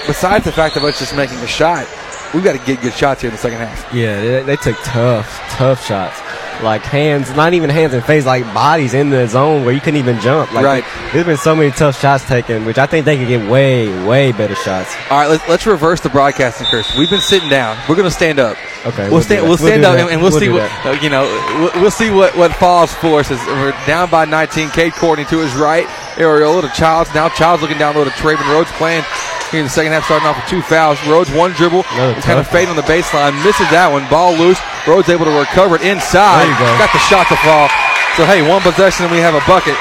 besides 0.07 0.45
the 0.45 0.53
fact 0.53 0.77
of 0.77 0.85
us 0.85 0.99
just 0.99 1.17
making 1.17 1.39
a 1.39 1.47
shot, 1.47 1.87
we've 2.35 2.45
got 2.45 2.59
to 2.59 2.65
get 2.65 2.81
good 2.81 2.95
shots 2.95 3.23
here 3.23 3.29
in 3.29 3.35
the 3.35 3.41
second 3.41 3.59
half. 3.59 3.93
Yeah, 3.95 4.21
they, 4.21 4.43
they 4.43 4.57
took 4.57 4.77
tough, 4.85 5.29
tough 5.51 5.85
shots. 5.85 6.21
Like 6.63 6.83
hands, 6.83 7.35
not 7.35 7.55
even 7.55 7.71
hands 7.71 7.93
and 7.93 8.05
face, 8.05 8.25
like 8.25 8.45
bodies 8.55 8.95
in 8.95 9.11
the 9.11 9.27
zone 9.27 9.65
where 9.65 9.75
you 9.75 9.81
couldn't 9.81 9.99
even 9.99 10.21
jump. 10.21 10.53
Like 10.53 10.65
Right. 10.65 10.85
There's 11.13 11.27
been 11.27 11.37
so 11.37 11.57
many 11.57 11.71
tough 11.71 12.01
shots 12.01 12.27
taken, 12.27 12.65
which 12.65 12.79
I 12.79 12.87
think 12.87 13.05
they 13.05 13.17
could 13.17 13.29
get 13.29 13.51
way, 13.51 13.89
way 14.07 14.33
better 14.33 14.55
shots. 14.55 14.95
All 15.11 15.19
right, 15.19 15.29
let's, 15.29 15.49
let's 15.49 15.67
reverse 15.67 16.01
the 16.01 16.09
broadcasting 16.09 16.67
curse. 16.69 16.97
We've 16.97 17.11
been 17.11 17.21
sitting 17.21 17.49
down. 17.49 17.77
We're 17.89 17.97
going 17.97 18.09
to 18.09 18.15
stand 18.15 18.39
up. 18.39 18.57
Okay, 18.87 19.05
we'll, 19.05 19.13
we'll 19.13 19.23
stand. 19.23 19.47
We'll 19.47 19.57
that. 19.57 19.63
We'll 19.63 19.71
stand 19.71 19.85
up 19.85 19.99
and, 19.99 20.11
and 20.11 20.23
we'll, 20.23 20.31
We'll 20.31 20.41
see 20.41 20.49
what 20.49 20.71
uh, 20.87 20.99
you 21.03 21.11
know. 21.11 21.23
We'll, 21.59 21.83
we'll 21.83 21.91
see 21.91 22.11
what 22.11 22.37
what 22.37 22.53
falls 22.55 22.93
for 22.95 23.21
us. 23.21 23.31
We're 23.31 23.71
down 23.87 24.11
by 24.11 24.25
19. 24.25 24.71
Cade 24.71 24.93
Courtney 24.95 25.25
to 25.27 25.39
his 25.39 25.55
right. 25.55 25.87
Areola 26.17 26.63
to 26.63 26.69
Childs. 26.69 27.13
Now 27.15 27.29
Childs 27.29 27.63
looking 27.63 27.79
down 27.79 27.95
low 27.95 28.05
to 28.05 28.11
Traven 28.11 28.49
Rhodes 28.53 28.71
playing 28.73 29.05
here 29.51 29.61
in 29.61 29.67
the 29.67 29.71
second 29.71 29.93
half, 29.93 30.05
starting 30.05 30.27
off 30.27 30.37
with 30.37 30.49
two 30.49 30.63
fouls. 30.63 30.99
Rhodes 31.07 31.31
one 31.31 31.53
dribble, 31.53 31.83
kind 31.85 32.39
of 32.39 32.49
fading 32.49 32.71
on 32.71 32.77
the 32.77 32.83
baseline, 32.83 33.33
misses 33.45 33.69
that 33.71 33.89
one. 33.93 34.09
Ball 34.09 34.33
loose. 34.35 34.59
Rhodes 34.86 35.09
able 35.09 35.27
to 35.27 35.36
recover 35.39 35.77
it 35.77 35.83
inside. 35.83 36.43
There 36.43 36.51
you 36.51 36.59
go. 36.59 36.70
Got 36.78 36.93
the 36.93 37.02
shot 37.07 37.27
to 37.31 37.39
fall. 37.47 37.70
So 38.19 38.27
hey, 38.27 38.43
one 38.43 38.61
possession 38.62 39.07
and 39.07 39.12
we 39.15 39.23
have 39.23 39.35
a 39.35 39.44
bucket. 39.47 39.78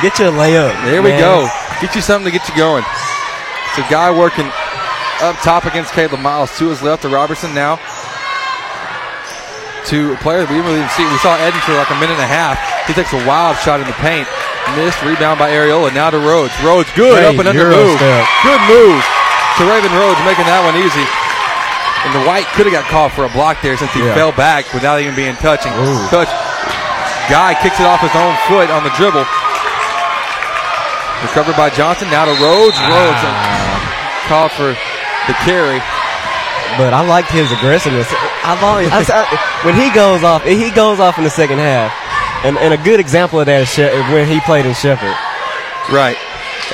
Get 0.00 0.18
you 0.18 0.28
a 0.28 0.34
layup. 0.34 0.72
There 0.88 1.02
we 1.04 1.12
go. 1.20 1.46
Get 1.80 1.94
you 1.94 2.00
something 2.00 2.26
to 2.26 2.34
get 2.34 2.48
you 2.48 2.56
going. 2.56 2.84
So 3.76 3.84
guy 3.92 4.08
working 4.08 4.48
up 5.20 5.36
top 5.44 5.68
against 5.68 5.92
Caleb 5.92 6.20
Miles. 6.20 6.50
To 6.58 6.68
his 6.72 6.80
left 6.80 7.02
to 7.02 7.08
Robertson 7.08 7.52
now. 7.54 7.76
To 9.92 10.14
a 10.14 10.18
player 10.24 10.42
that 10.42 10.48
we 10.48 10.56
didn't 10.56 10.72
really 10.72 10.80
even 10.80 10.94
see. 10.96 11.04
We 11.04 11.20
saw 11.20 11.36
Eden 11.36 11.60
for 11.62 11.76
like 11.76 11.92
a 11.92 11.98
minute 12.00 12.16
and 12.16 12.24
a 12.24 12.30
half. 12.30 12.56
He 12.88 12.96
takes 12.96 13.12
a 13.12 13.20
wild 13.28 13.60
shot 13.60 13.84
in 13.84 13.86
the 13.86 13.98
paint. 14.00 14.24
Missed. 14.78 15.04
Rebound 15.04 15.36
by 15.36 15.52
Areola. 15.52 15.92
Now 15.92 16.08
to 16.08 16.18
Rhodes. 16.18 16.56
Rhodes 16.64 16.88
good. 16.96 17.20
Great 17.20 17.28
up 17.28 17.36
and 17.36 17.52
under 17.52 17.68
Euro 17.68 17.76
move. 17.76 17.98
step. 18.00 18.24
Good 18.42 18.62
move. 18.70 19.02
Teraven 19.60 19.92
Rhodes 19.92 20.18
making 20.24 20.48
that 20.48 20.64
one 20.64 20.78
easy. 20.80 21.04
And 22.04 22.10
the 22.18 22.24
White 22.26 22.46
could 22.58 22.66
have 22.66 22.74
got 22.74 22.84
called 22.90 23.12
for 23.12 23.24
a 23.24 23.30
block 23.30 23.62
there 23.62 23.76
since 23.76 23.92
he 23.94 24.00
Yeah. 24.02 24.14
fell 24.14 24.32
back 24.32 24.66
without 24.74 25.00
even 25.00 25.14
being 25.14 25.36
touching. 25.36 25.72
Ooh. 25.72 26.02
Touch. 26.10 26.28
Guy 27.30 27.54
kicks 27.62 27.78
it 27.78 27.86
off 27.86 28.00
his 28.02 28.10
own 28.18 28.34
foot 28.50 28.68
on 28.70 28.82
the 28.82 28.90
dribble. 28.98 29.24
Recovered 31.22 31.56
by 31.56 31.70
Johnson. 31.70 32.10
Now 32.10 32.24
to 32.26 32.34
Rhodes. 32.42 32.74
Rhodes 32.90 33.22
uh, 33.22 33.78
called 34.26 34.50
for 34.52 34.74
the 35.30 35.34
carry. 35.46 35.78
But 36.76 36.90
I 36.92 37.06
liked 37.06 37.30
his 37.30 37.52
aggressiveness. 37.52 38.08
I've 38.42 38.62
always, 38.64 38.90
I, 38.90 39.04
I- 39.06 39.64
when 39.64 39.76
he 39.78 39.90
goes 39.94 40.24
off, 40.24 40.42
he 40.42 40.70
goes 40.72 40.98
off 40.98 41.18
in 41.18 41.24
the 41.24 41.30
second 41.30 41.58
half. 41.58 41.92
And, 42.44 42.58
and 42.58 42.74
a 42.74 42.78
good 42.82 42.98
example 42.98 43.38
of 43.38 43.46
that 43.46 43.62
is 43.62 43.68
She- 43.70 43.86
when 44.12 44.26
he 44.26 44.40
played 44.40 44.66
in 44.66 44.74
Shepherd. 44.74 45.14
Right. 45.94 46.16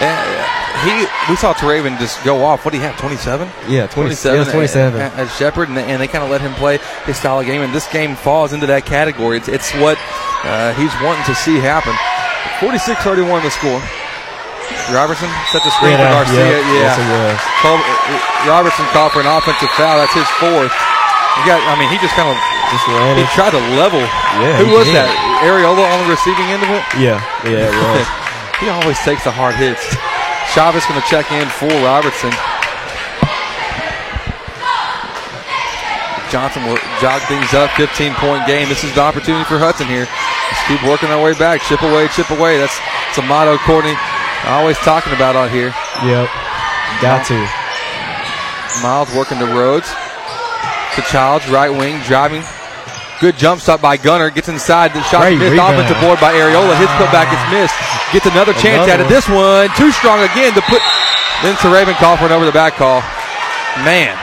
Uh, 0.00 0.48
he 0.84 1.06
we 1.28 1.36
saw 1.36 1.52
Teraven 1.54 1.98
just 1.98 2.22
go 2.24 2.44
off. 2.44 2.64
What 2.64 2.70
do 2.72 2.78
you 2.78 2.84
have? 2.84 2.96
Twenty 2.98 3.16
seven. 3.16 3.48
Yeah, 3.68 3.86
20 3.86 4.08
it 4.08 4.38
was 4.38 4.48
27. 4.48 5.00
at, 5.00 5.12
at 5.18 5.28
Shepherd, 5.34 5.68
and, 5.68 5.78
and 5.78 6.00
they 6.00 6.06
kind 6.08 6.22
of 6.24 6.30
let 6.30 6.40
him 6.40 6.54
play 6.54 6.78
his 7.04 7.16
style 7.16 7.40
of 7.40 7.46
game. 7.46 7.62
And 7.62 7.74
this 7.74 7.88
game 7.90 8.14
falls 8.16 8.52
into 8.52 8.66
that 8.66 8.86
category. 8.86 9.38
It's, 9.38 9.48
it's 9.48 9.72
what 9.74 9.98
uh, 10.44 10.72
he's 10.74 10.92
wanting 11.02 11.24
to 11.26 11.34
see 11.34 11.58
happen. 11.58 11.92
46-31 12.62 13.42
the 13.42 13.50
score. 13.54 13.78
Robertson 14.92 15.28
set 15.52 15.60
the 15.64 15.72
screen 15.76 15.96
Yeah, 15.96 16.08
for 16.24 16.32
Garcia. 16.32 16.44
yeah, 16.48 16.60
Yeah. 16.60 16.82
yes, 16.84 16.94
it 16.98 17.08
was. 17.08 17.38
Uh, 17.64 18.48
Robertson 18.48 18.84
called 18.92 19.12
for 19.12 19.20
an 19.20 19.28
offensive 19.28 19.70
foul. 19.76 19.98
That's 20.00 20.14
his 20.16 20.28
fourth. 20.40 20.72
He 21.38 21.42
got. 21.46 21.60
I 21.70 21.76
mean, 21.78 21.88
he 21.92 21.96
just 22.02 22.16
kind 22.18 22.26
of 22.28 22.36
Just 22.72 22.84
he 23.16 23.24
tried 23.36 23.52
to 23.54 23.62
level. 23.78 24.00
Yeah, 24.42 24.58
Who 24.64 24.74
was 24.74 24.86
did. 24.88 24.96
that? 24.98 25.08
Areola 25.44 25.84
on 25.86 25.98
the 26.04 26.08
receiving 26.10 26.48
end 26.50 26.62
of 26.66 26.70
it. 26.72 26.82
Yeah, 26.98 27.20
yeah, 27.46 27.68
it 27.70 27.74
was. 27.78 28.06
he 28.60 28.66
always 28.72 28.98
takes 29.06 29.22
the 29.24 29.30
hard 29.32 29.54
hits. 29.54 29.84
Chavez 30.54 30.84
going 30.86 31.00
to 31.00 31.06
check 31.06 31.30
in 31.32 31.48
for 31.48 31.68
Robertson. 31.84 32.32
Johnson 36.30 36.64
will 36.64 36.76
jog 37.00 37.22
things 37.28 37.54
up. 37.54 37.70
15 37.72 38.14
point 38.14 38.46
game. 38.46 38.68
This 38.68 38.84
is 38.84 38.94
the 38.94 39.00
opportunity 39.00 39.44
for 39.44 39.58
Hudson 39.58 39.88
here. 39.88 40.04
Let's 40.04 40.64
keep 40.68 40.82
working 40.84 41.08
our 41.08 41.22
way 41.22 41.32
back. 41.34 41.60
Chip 41.62 41.80
away, 41.82 42.08
chip 42.08 42.28
away. 42.30 42.58
That's, 42.58 42.76
that's 42.78 43.18
a 43.18 43.22
motto 43.22 43.56
Courtney 43.64 43.96
always 44.46 44.78
talking 44.78 45.12
about 45.12 45.36
on 45.36 45.50
here. 45.50 45.74
Yep. 46.04 46.28
Got 47.02 47.26
to. 47.26 47.38
Miles 48.82 49.14
working 49.14 49.38
the 49.38 49.46
roads. 49.46 49.88
To 50.94 51.02
Childs, 51.02 51.48
right 51.48 51.70
wing, 51.70 52.00
driving. 52.02 52.42
Good 53.20 53.36
jump 53.36 53.60
stop 53.60 53.80
by 53.82 53.96
Gunner. 53.96 54.30
Gets 54.30 54.48
inside. 54.48 54.94
The 54.94 55.02
shot 55.10 55.22
Great 55.26 55.38
missed. 55.38 55.50
rebound. 55.52 55.74
Offensive 55.74 55.98
board 56.00 56.20
by 56.22 56.32
Areola. 56.38 56.78
His 56.78 56.86
putback 57.02 57.26
is 57.34 57.42
missed. 57.50 57.74
Gets 58.14 58.26
another 58.30 58.54
chance 58.54 58.86
Another 58.86 58.92
at 58.92 59.00
it. 59.02 59.08
This 59.10 59.26
one 59.28 59.66
too 59.74 59.90
strong 59.90 60.22
again 60.22 60.54
to 60.54 60.62
put. 60.70 60.78
Then 61.42 61.54
Teraven 61.58 61.94
call 61.98 62.16
for 62.16 62.26
an 62.26 62.32
over 62.32 62.46
the 62.46 62.54
back 62.54 62.74
call. 62.78 63.02
Man, 63.82 64.14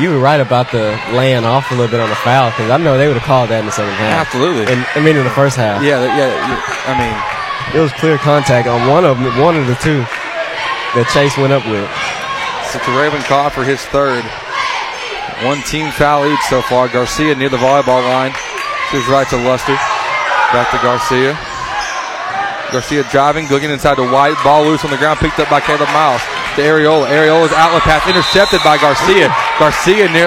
You 0.00 0.10
were 0.12 0.20
right 0.20 0.40
about 0.40 0.70
the 0.72 0.92
laying 1.12 1.44
off 1.44 1.70
a 1.70 1.74
little 1.74 1.90
bit 1.90 2.00
on 2.00 2.08
the 2.08 2.16
foul 2.20 2.50
because 2.50 2.70
I 2.70 2.76
know 2.76 2.96
they 2.96 3.06
would 3.08 3.16
have 3.16 3.24
called 3.26 3.48
that 3.48 3.60
in 3.60 3.66
the 3.66 3.72
second 3.72 3.92
half. 3.96 4.28
Absolutely. 4.28 4.64
And, 4.72 4.84
I 4.96 5.00
mean, 5.00 5.16
in 5.16 5.24
the 5.24 5.32
first 5.36 5.56
half. 5.56 5.82
yeah, 5.82 6.00
yeah. 6.04 6.32
I 6.88 6.92
mean, 7.00 7.16
It 7.76 7.80
was 7.82 7.92
clear 7.96 8.16
contact 8.18 8.68
on 8.68 8.88
one 8.88 9.04
of 9.04 9.16
them, 9.20 9.28
one 9.40 9.56
of 9.56 9.66
the 9.66 9.74
two 9.80 10.04
that 10.96 11.08
Chase 11.12 11.36
went 11.36 11.52
up 11.52 11.64
with. 11.68 11.84
so 12.72 12.78
Teraven 12.84 13.24
call 13.24 13.48
for 13.50 13.64
his 13.64 13.80
third. 13.92 14.24
One 15.44 15.60
team 15.68 15.92
foul 15.92 16.24
each 16.26 16.40
so 16.48 16.62
far. 16.62 16.88
Garcia 16.88 17.34
near 17.34 17.48
the 17.50 17.58
volleyball 17.60 18.00
line. 18.08 18.32
His 18.90 19.04
right 19.08 19.28
to 19.28 19.36
Luster. 19.36 19.74
Back 20.54 20.70
to 20.72 20.78
Garcia. 20.80 21.36
Garcia 22.72 23.04
driving, 23.12 23.46
looking 23.48 23.70
inside 23.70 23.94
to 24.00 24.06
White. 24.10 24.34
Ball 24.42 24.64
loose 24.64 24.82
on 24.84 24.90
the 24.90 24.96
ground, 24.96 25.18
picked 25.20 25.38
up 25.38 25.48
by 25.50 25.60
Caleb 25.60 25.86
Miles. 25.94 26.22
To 26.56 26.62
Areola. 26.64 27.06
Areola's 27.12 27.52
outlet 27.52 27.82
pass 27.84 28.00
intercepted 28.08 28.64
by 28.64 28.80
Garcia. 28.80 29.28
Garcia 29.60 30.08
near, 30.08 30.26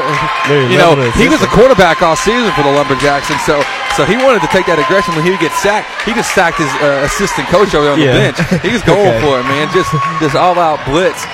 you 0.69 0.77
know, 0.77 0.93
he 1.17 1.25
was 1.27 1.41
a 1.41 1.49
quarterback 1.49 2.01
all 2.05 2.15
season 2.15 2.53
for 2.53 2.61
the 2.61 2.69
Lumberjacks, 2.71 3.27
and 3.33 3.41
so 3.49 3.59
so 3.97 4.05
he 4.05 4.15
wanted 4.15 4.39
to 4.45 4.47
take 4.53 4.69
that 4.69 4.77
aggression 4.77 5.17
when 5.17 5.25
he 5.25 5.33
would 5.33 5.41
get 5.41 5.51
sacked. 5.57 5.89
He 6.05 6.13
just 6.13 6.29
sacked 6.37 6.61
his 6.61 6.69
uh, 6.85 7.01
assistant 7.03 7.49
coach 7.49 7.73
over 7.73 7.89
there 7.89 7.97
on 7.97 7.99
Yeah. 7.99 8.13
the 8.13 8.45
bench. 8.45 8.61
He 8.61 8.69
was 8.71 8.85
going 8.85 9.09
Okay. 9.17 9.25
for 9.25 9.41
it, 9.41 9.45
man. 9.49 9.65
Just 9.73 9.89
this 10.21 10.37
all 10.37 10.55
out 10.61 10.77
blitz. 10.85 11.25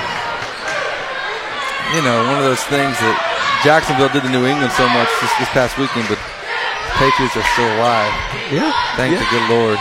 You 1.94 2.02
know, 2.02 2.18
one 2.32 2.40
of 2.40 2.48
those 2.48 2.64
things 2.72 2.96
that 2.98 3.16
Jacksonville 3.66 4.14
did 4.14 4.22
to 4.24 4.30
New 4.30 4.46
England 4.46 4.70
so 4.78 4.86
much 4.94 5.10
this, 5.20 5.34
this 5.42 5.50
past 5.50 5.76
weekend, 5.82 6.06
but 6.08 6.22
Patriots 7.02 7.36
are 7.36 7.44
still 7.58 7.68
alive. 7.82 8.14
Yeah. 8.54 8.70
Thank 8.96 9.18
Yeah. 9.18 9.26
the 9.26 9.30
good 9.34 9.46
Lord. 9.52 9.78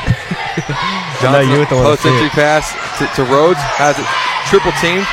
I 1.20 1.30
know 1.30 1.44
you 1.44 1.60
the 1.68 1.78
post 1.78 2.02
entry 2.08 2.30
pass 2.32 2.72
to, 2.98 3.06
to 3.14 3.22
Rhodes 3.28 3.60
has 3.78 3.94
it 4.00 4.06
triple 4.48 4.72
team. 4.80 5.04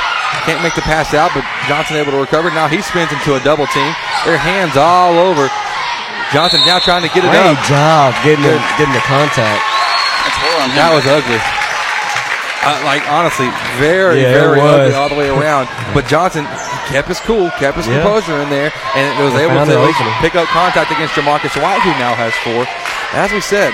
Can't 0.48 0.64
make 0.64 0.74
the 0.74 0.82
pass 0.88 1.14
out, 1.14 1.30
but 1.35 1.43
Johnson 1.69 1.98
able 2.00 2.16
to 2.16 2.22
recover. 2.24 2.50
Now 2.50 2.66
he 2.72 2.82
spins 2.82 3.11
into 3.11 3.35
a 3.38 3.41
double 3.43 3.67
team. 3.69 3.91
Their 4.25 4.40
hands 4.40 4.80
all 4.80 5.19
over. 5.19 5.45
Johnson 6.33 6.64
now 6.66 6.80
trying 6.80 7.03
to 7.03 7.11
get 7.11 7.22
it 7.22 7.30
Great 7.30 7.53
up. 7.53 7.59
job 7.67 8.16
getting 8.24 8.41
the, 8.48 8.56
getting 8.80 8.95
the 8.95 9.03
contact. 9.06 9.61
That 10.80 10.90
was 10.95 11.03
ugly. 11.06 11.41
Uh, 12.64 12.78
like 12.86 13.02
honestly, 13.10 13.50
very, 13.82 14.22
Yeah, 14.22 14.38
very 14.38 14.62
ugly 14.62 14.94
all 14.94 15.10
the 15.10 15.16
way 15.18 15.30
around. 15.30 15.68
But 15.98 16.08
Johnson 16.08 16.46
kept 16.88 17.08
his 17.10 17.20
cool, 17.20 17.50
kept 17.60 17.76
his 17.76 17.88
Yeah. 17.88 18.00
composure 18.06 18.38
in 18.40 18.50
there, 18.50 18.72
and 18.96 19.08
was 19.20 19.34
They 19.34 19.44
able 19.44 19.58
to 19.60 19.66
the 19.66 19.76
at 19.80 19.84
least 19.84 20.00
opening. 20.00 20.14
pick 20.22 20.36
up 20.40 20.48
contact 20.54 20.92
against 20.92 21.16
Jamarcus 21.18 21.58
White, 21.60 21.82
who 21.82 21.92
now 22.00 22.14
has 22.16 22.32
four. 22.46 22.64
As 23.18 23.32
we 23.34 23.42
said, 23.42 23.74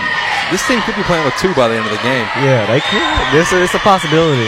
this 0.49 0.65
team 0.65 0.81
could 0.87 0.95
be 0.95 1.03
playing 1.03 1.25
with 1.27 1.35
two 1.37 1.53
by 1.53 1.67
the 1.67 1.75
end 1.75 1.85
of 1.85 1.91
the 1.93 2.01
game. 2.01 2.25
Yeah, 2.41 2.65
they 2.65 2.79
could. 2.81 3.03
This 3.35 3.51
is 3.53 3.69
it's 3.69 3.75
a 3.75 3.83
possibility. 3.85 4.47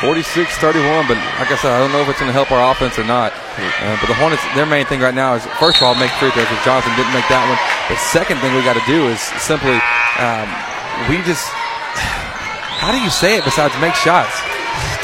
46-31, 0.00 1.08
but 1.08 1.16
like 1.36 1.52
I 1.52 1.56
said, 1.60 1.72
I 1.72 1.78
don't 1.78 1.92
know 1.92 2.00
if 2.00 2.08
it's 2.08 2.16
going 2.20 2.30
to 2.32 2.36
help 2.36 2.48
our 2.52 2.72
offense 2.72 2.96
or 2.98 3.04
not. 3.04 3.32
Uh, 3.60 3.96
but 4.00 4.08
the 4.08 4.14
Hornets, 4.16 4.40
their 4.56 4.64
main 4.64 4.86
thing 4.86 5.00
right 5.00 5.12
now 5.14 5.34
is, 5.36 5.44
first 5.60 5.76
of 5.76 5.82
all, 5.84 5.94
make 5.94 6.08
free 6.16 6.30
throws, 6.32 6.48
because 6.48 6.64
Johnson 6.64 6.88
didn't 6.96 7.12
make 7.12 7.28
that 7.28 7.44
one. 7.44 7.58
The 7.92 8.00
second 8.00 8.40
thing 8.40 8.54
we 8.56 8.64
got 8.64 8.80
to 8.80 8.86
do 8.88 9.08
is 9.12 9.20
simply, 9.44 9.76
um, 10.16 10.48
we 11.12 11.20
just, 11.28 11.44
how 12.80 12.90
do 12.92 12.98
you 12.98 13.10
say 13.12 13.36
it 13.36 13.44
besides 13.44 13.76
make 13.80 13.94
shots? 13.94 14.32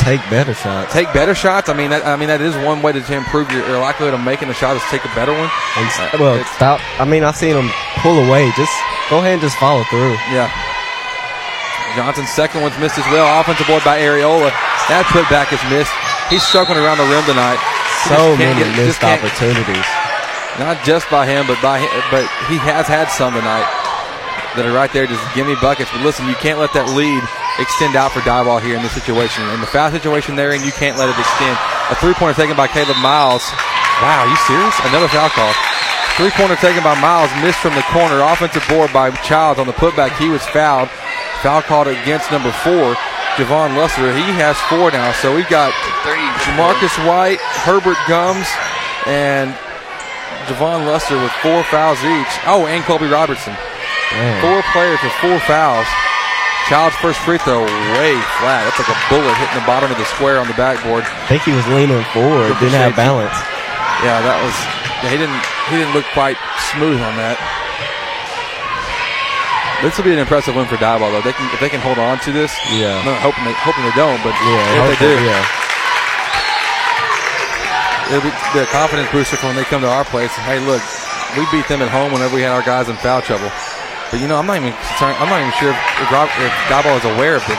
Take 0.00 0.20
better 0.32 0.54
shots. 0.54 0.92
Take 0.92 1.12
better 1.12 1.34
shots. 1.34 1.68
I 1.68 1.74
mean, 1.76 1.90
that, 1.90 2.06
I 2.06 2.16
mean 2.16 2.28
that 2.32 2.40
is 2.40 2.56
one 2.64 2.80
way 2.80 2.92
to, 2.96 3.02
improve 3.12 3.50
your, 3.52 3.66
your 3.68 3.78
likelihood 3.80 4.14
of 4.16 4.22
making 4.24 4.48
a 4.48 4.54
shot 4.56 4.76
is 4.76 4.82
take 4.88 5.04
a 5.04 5.12
better 5.12 5.32
one. 5.36 5.50
And, 5.76 5.86
Uh, 6.00 6.16
well, 6.16 6.34
it's- 6.40 6.48
stop. 6.56 6.80
I 7.00 7.04
mean, 7.04 7.20
I've 7.24 7.36
seen 7.36 7.52
them 7.52 7.68
pull 8.00 8.16
away. 8.16 8.48
Just 8.56 8.72
go 9.12 9.18
ahead 9.20 9.36
and 9.36 9.42
just 9.44 9.58
follow 9.60 9.84
through. 9.92 10.16
Yeah. 10.32 10.48
Johnson's 11.96 12.30
second 12.32 12.60
one's 12.60 12.76
missed 12.78 12.96
as 13.00 13.08
well. 13.12 13.24
Offensive 13.40 13.66
board 13.66 13.82
by 13.84 13.98
Areola. 14.00 14.52
That 14.92 15.04
putback 15.12 15.48
is 15.52 15.60
missed. 15.72 15.92
He's 16.28 16.44
struggling 16.44 16.76
around 16.78 17.00
the 17.00 17.08
rim 17.08 17.24
tonight. 17.24 17.58
So 18.08 18.36
many 18.36 18.60
get- 18.62 18.76
missed 18.76 19.02
opportunities. 19.02 19.86
Not 20.60 20.80
just 20.84 21.08
by 21.10 21.26
him, 21.26 21.44
but 21.48 21.60
by 21.60 21.80
but 22.08 22.24
he 22.48 22.56
has 22.56 22.86
had 22.88 23.08
some 23.12 23.34
tonight 23.36 23.66
that 24.56 24.64
are 24.64 24.72
right 24.72 24.92
there. 24.92 25.04
Just 25.08 25.20
give 25.34 25.44
me 25.48 25.56
buckets. 25.60 25.90
But 25.92 26.00
listen, 26.00 26.28
you 26.28 26.36
can't 26.40 26.58
let 26.60 26.72
that 26.72 26.88
lead 26.96 27.20
extend 27.58 27.96
out 27.96 28.12
for 28.12 28.20
Diboll 28.20 28.60
here 28.60 28.76
in 28.76 28.82
this 28.82 28.92
situation. 28.92 29.44
In 29.50 29.60
the 29.60 29.66
foul 29.66 29.90
situation 29.90 30.36
they're 30.36 30.52
in, 30.52 30.62
you 30.62 30.72
can't 30.72 30.98
let 30.98 31.08
it 31.08 31.18
extend. 31.18 31.56
A 31.90 31.94
three-pointer 31.96 32.34
taken 32.34 32.56
by 32.56 32.68
Caleb 32.68 32.98
Miles. 32.98 33.44
Wow, 34.02 34.24
are 34.24 34.28
you 34.28 34.36
serious? 34.44 34.76
Another 34.84 35.08
foul 35.08 35.30
call. 35.30 35.52
Three-pointer 36.16 36.56
taken 36.56 36.82
by 36.82 36.98
Miles, 37.00 37.30
missed 37.40 37.60
from 37.60 37.74
the 37.74 37.84
corner. 37.92 38.20
Offensive 38.20 38.64
board 38.68 38.92
by 38.92 39.10
Childs 39.24 39.60
on 39.60 39.66
the 39.66 39.76
putback. 39.76 40.16
He 40.16 40.28
was 40.28 40.44
fouled. 40.48 40.88
Foul 41.42 41.62
called 41.62 41.88
against 41.88 42.32
number 42.32 42.52
four, 42.64 42.96
Javon 43.36 43.76
Luster. 43.76 44.12
He 44.12 44.24
has 44.40 44.56
four 44.72 44.90
now. 44.90 45.12
So 45.12 45.34
we've 45.34 45.48
got 45.48 45.72
Marcus 46.56 46.96
White, 47.04 47.40
Herbert 47.64 47.98
Gums, 48.08 48.48
and 49.04 49.52
Javon 50.48 50.86
Luster 50.86 51.20
with 51.20 51.32
four 51.44 51.62
fouls 51.64 51.98
each. 52.04 52.32
Oh, 52.46 52.66
and 52.66 52.82
Colby 52.84 53.06
Robertson. 53.06 53.54
Four 54.40 54.62
players 54.72 55.02
with 55.02 55.12
four 55.20 55.38
fouls. 55.40 55.86
Child's 56.66 56.96
first 56.98 57.22
free 57.22 57.38
throw 57.38 57.62
way 57.62 58.18
flat. 58.42 58.66
That's 58.66 58.78
like 58.82 58.90
a 58.90 58.98
bullet 59.06 59.30
hitting 59.38 59.54
the 59.54 59.66
bottom 59.70 59.86
of 59.86 59.98
the 60.02 60.08
square 60.10 60.42
on 60.42 60.50
the 60.50 60.58
backboard. 60.58 61.06
I 61.06 61.26
think 61.30 61.46
he 61.46 61.54
was 61.54 61.62
leaning 61.70 62.02
forward. 62.10 62.50
Didn't 62.58 62.74
have 62.74 62.98
balance. 62.98 63.38
Yeah, 64.02 64.18
that 64.18 64.34
was. 64.42 64.50
Yeah, 65.06 65.14
he 65.14 65.18
didn't. 65.22 65.38
He 65.70 65.78
didn't 65.78 65.94
look 65.94 66.06
quite 66.10 66.34
smooth 66.74 66.98
on 66.98 67.14
that. 67.22 67.38
This 69.84 69.94
will 69.94 70.08
be 70.08 70.12
an 70.12 70.18
impressive 70.18 70.56
win 70.58 70.66
for 70.66 70.74
Diboll, 70.80 71.12
though. 71.14 71.22
They 71.22 71.36
can, 71.36 71.46
if 71.54 71.60
they 71.62 71.68
can 71.70 71.78
hold 71.84 72.02
on 72.02 72.18
to 72.26 72.32
this. 72.34 72.50
Yeah. 72.74 72.96
I'm 72.98 73.04
not 73.06 73.20
hoping 73.22 73.44
they, 73.46 73.54
hoping 73.62 73.84
they 73.86 73.94
don't, 73.94 74.18
but 74.26 74.32
Yeah, 74.42 74.88
if 74.90 74.98
they 74.98 75.06
do, 75.06 75.12
yeah. 75.22 75.44
it'll 78.10 78.24
be 78.26 78.32
a 78.58 78.66
confidence 78.72 79.06
booster 79.12 79.36
for 79.36 79.52
when 79.52 79.56
they 79.56 79.68
come 79.68 79.82
to 79.84 79.90
our 79.92 80.04
place. 80.08 80.32
Hey, 80.48 80.58
look, 80.64 80.80
we 81.36 81.44
beat 81.54 81.68
them 81.68 81.84
at 81.84 81.92
home 81.92 82.10
whenever 82.10 82.34
we 82.34 82.40
had 82.42 82.52
our 82.56 82.64
guys 82.64 82.88
in 82.88 82.96
foul 82.96 83.20
trouble. 83.20 83.52
But 84.10 84.20
you 84.20 84.28
know, 84.28 84.36
I'm 84.38 84.46
not 84.46 84.56
even 84.62 84.72
concerned. 84.72 85.18
I'm 85.18 85.28
not 85.28 85.40
even 85.42 85.54
sure 85.58 85.70
if, 85.70 85.78
if, 85.98 86.08
Rob, 86.14 86.30
if 86.38 86.52
Diboll 86.70 86.96
is 86.98 87.06
aware 87.06 87.36
of 87.36 87.44
the 87.50 87.56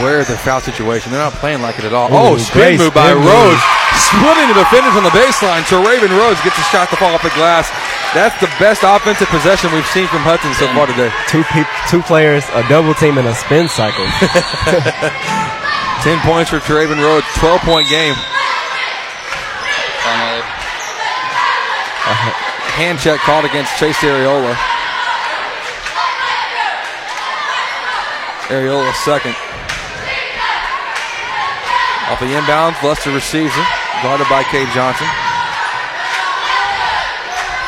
aware 0.00 0.20
of 0.20 0.28
the 0.28 0.38
foul 0.38 0.60
situation. 0.60 1.10
They're 1.12 1.20
not 1.20 1.34
playing 1.42 1.60
like 1.60 1.78
it 1.78 1.84
at 1.84 1.92
all. 1.92 2.08
oh, 2.12 2.34
Ooh, 2.34 2.38
spin 2.38 2.76
great 2.76 2.78
move 2.78 2.94
by 2.94 3.10
spin 3.10 3.20
move. 3.20 3.58
Splitting 3.92 4.48
the 4.48 4.56
defenders 4.56 4.96
on 4.96 5.04
the 5.04 5.12
baseline. 5.12 5.64
So 5.68 5.84
Raven 5.84 6.08
Rhodes 6.16 6.40
gets 6.40 6.56
a 6.56 6.66
shot 6.72 6.88
to 6.90 6.96
fall 6.96 7.12
off 7.12 7.22
the 7.22 7.34
glass. 7.36 7.68
That's 8.16 8.36
the 8.40 8.48
best 8.56 8.80
offensive 8.84 9.28
possession 9.28 9.72
we've 9.72 9.88
seen 9.92 10.08
from 10.08 10.24
Hudson 10.24 10.52
so 10.56 10.68
far 10.72 10.88
today. 10.88 11.12
Two 11.28 11.44
peop 11.52 11.68
two 11.88 12.00
players, 12.04 12.44
a 12.56 12.64
double 12.68 12.94
team, 12.94 13.18
and 13.18 13.28
a 13.28 13.34
spin 13.36 13.68
cycle. 13.68 14.04
10 16.04 16.18
points 16.24 16.50
for 16.50 16.58
Traven 16.60 17.00
Rhodes, 17.00 17.26
12 17.36 17.60
point 17.62 17.88
game. 17.88 18.16
A 22.02 22.14
hand 22.74 22.98
check 22.98 23.20
called 23.20 23.44
against 23.44 23.76
Chase 23.78 23.96
Areola. 23.98 24.56
Areola 28.52 28.92
second. 29.04 29.32
Off 32.12 32.20
the 32.20 32.28
inbounds, 32.36 32.76
Luster 32.84 33.10
receives 33.10 33.54
it, 33.56 33.68
guarded 34.04 34.28
by 34.28 34.44
Cade 34.52 34.68
Johnson. 34.76 35.08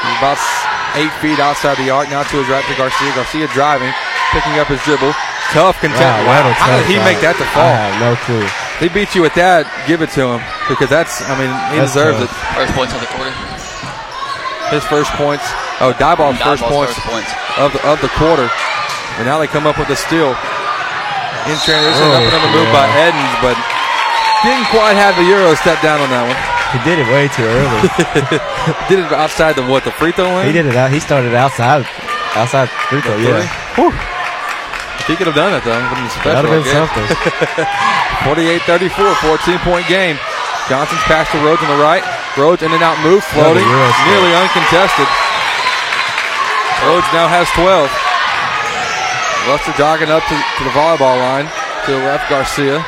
He's 0.05 0.19
about 0.21 0.37
eight 1.01 1.13
feet 1.25 1.41
outside 1.41 1.81
the 1.81 1.89
arc, 1.89 2.11
now 2.13 2.23
to 2.29 2.37
his 2.37 2.49
right 2.53 2.65
to 2.69 2.75
Garcia. 2.77 3.15
Garcia 3.17 3.49
driving, 3.57 3.89
picking 4.37 4.61
up 4.61 4.69
his 4.69 4.81
dribble. 4.85 5.13
Tough 5.57 5.81
contest. 5.81 6.03
Wow, 6.03 6.45
Wow, 6.45 6.53
how 6.53 6.77
did 6.77 6.87
he 6.87 6.97
shot. 7.01 7.05
make 7.09 7.21
that 7.25 7.37
to 7.41 7.47
I 7.49 7.53
fall? 7.57 7.73
have 7.73 7.97
no 8.05 8.13
clue. 8.29 8.45
He 8.83 8.89
beat 8.93 9.15
you 9.15 9.23
with 9.23 9.33
that. 9.41 9.65
Give 9.89 10.03
it 10.03 10.11
to 10.19 10.37
him 10.37 10.41
because 10.69 10.91
that's. 10.93 11.23
I 11.25 11.33
mean, 11.41 11.49
he 11.73 11.81
That's 11.81 11.95
deserves 11.97 12.19
tough. 12.21 12.29
it. 12.29 12.57
First 12.59 12.73
points 12.77 12.93
of 12.93 13.01
the 13.01 13.09
quarter. 13.15 13.33
His 14.75 14.85
first 14.91 15.13
points. 15.17 15.45
Oh, 15.81 15.95
Diboll's 15.97 16.37
first 16.43 16.61
Diboll's 16.65 16.73
points, 16.93 16.95
first 17.01 17.07
points. 17.09 17.31
of 17.61 17.71
the 17.73 17.81
of 17.89 17.97
the 18.05 18.11
quarter. 18.21 18.49
And 19.21 19.25
now 19.31 19.39
they 19.39 19.47
come 19.47 19.65
up 19.69 19.79
with 19.79 19.89
a 19.89 19.97
steal. 19.97 20.35
In 21.45 21.57
transition, 21.61 22.09
Oh, 22.09 22.17
up 22.17 22.25
another 22.25 22.51
move 22.57 22.71
by. 22.73 22.89
Edens, 23.05 23.35
but 23.45 23.57
didn't 24.45 24.65
quite 24.73 24.97
have 24.97 25.13
the 25.21 25.29
Euro 25.29 25.53
step 25.61 25.77
down 25.85 26.01
on 26.01 26.09
that 26.09 26.25
one. 26.25 26.41
He 26.73 26.81
did 26.83 26.99
it 26.99 27.07
way 27.13 27.29
too 27.31 27.45
early. 27.47 27.87
Did 28.91 28.99
it 29.07 29.13
outside 29.15 29.55
the 29.55 29.63
what? 29.63 29.85
The 29.87 29.93
free 29.95 30.11
throw 30.11 30.27
line? 30.27 30.49
he 30.49 30.53
did 30.53 30.67
it 30.67 30.75
out. 30.75 30.91
He 30.91 30.99
started 30.99 31.31
outside, 31.31 31.87
outside 32.35 32.67
free 32.91 32.99
throw. 32.99 33.15
Yeah. 33.21 33.47
Whew. 33.79 33.95
If 33.95 35.07
he 35.07 35.15
could 35.15 35.31
have 35.31 35.39
done 35.39 35.55
it 35.55 35.63
though, 35.63 35.79
would 35.79 36.11
special. 36.11 36.35
That'd 36.35 36.51
have 36.51 36.67
been 36.67 36.67
guess. 36.67 36.91
48-34, 38.27 38.91
14 39.23 39.63
point 39.63 39.87
game. 39.87 40.19
Johnson's 40.67 41.05
pass 41.07 41.31
to 41.31 41.39
Rhodes 41.47 41.63
on 41.63 41.71
the 41.71 41.79
right. 41.79 42.03
Rhodes 42.35 42.65
in 42.67 42.75
and 42.75 42.83
out 42.83 42.99
move, 43.07 43.23
floating, 43.23 43.63
Another 43.63 43.71
Euro 43.71 43.87
step. 43.95 44.07
nearly 44.11 44.33
uncontested. 44.35 45.07
Rhodes 46.89 47.07
now 47.15 47.31
has 47.31 47.47
12. 47.55 47.87
Luster 49.49 49.73
jogging 49.77 50.09
up 50.09 50.25
to, 50.25 50.37
to 50.37 50.63
the 50.65 50.73
volleyball 50.73 51.21
line 51.21 51.45
to 51.85 51.93
left. 52.09 52.31
Garcia 52.31 52.81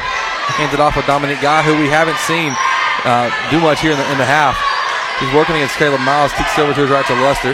hands 0.57 0.73
it 0.73 0.81
off 0.81 0.97
with 0.97 1.05
Dominic 1.05 1.41
Guy, 1.41 1.60
who 1.62 1.76
we 1.76 1.89
haven't 1.89 2.17
seen 2.25 2.57
uh, 3.05 3.28
do 3.51 3.60
much 3.60 3.81
here 3.81 3.93
in 3.93 3.99
the, 3.99 4.09
in 4.12 4.17
the 4.17 4.25
half. 4.25 4.57
He's 5.20 5.33
working 5.36 5.57
against 5.57 5.76
Caleb 5.76 6.01
Miles. 6.01 6.33
Kicks 6.33 6.57
over 6.59 6.73
to 6.73 6.81
his 6.81 6.91
right 6.91 7.05
to 7.07 7.17
Luster. 7.20 7.52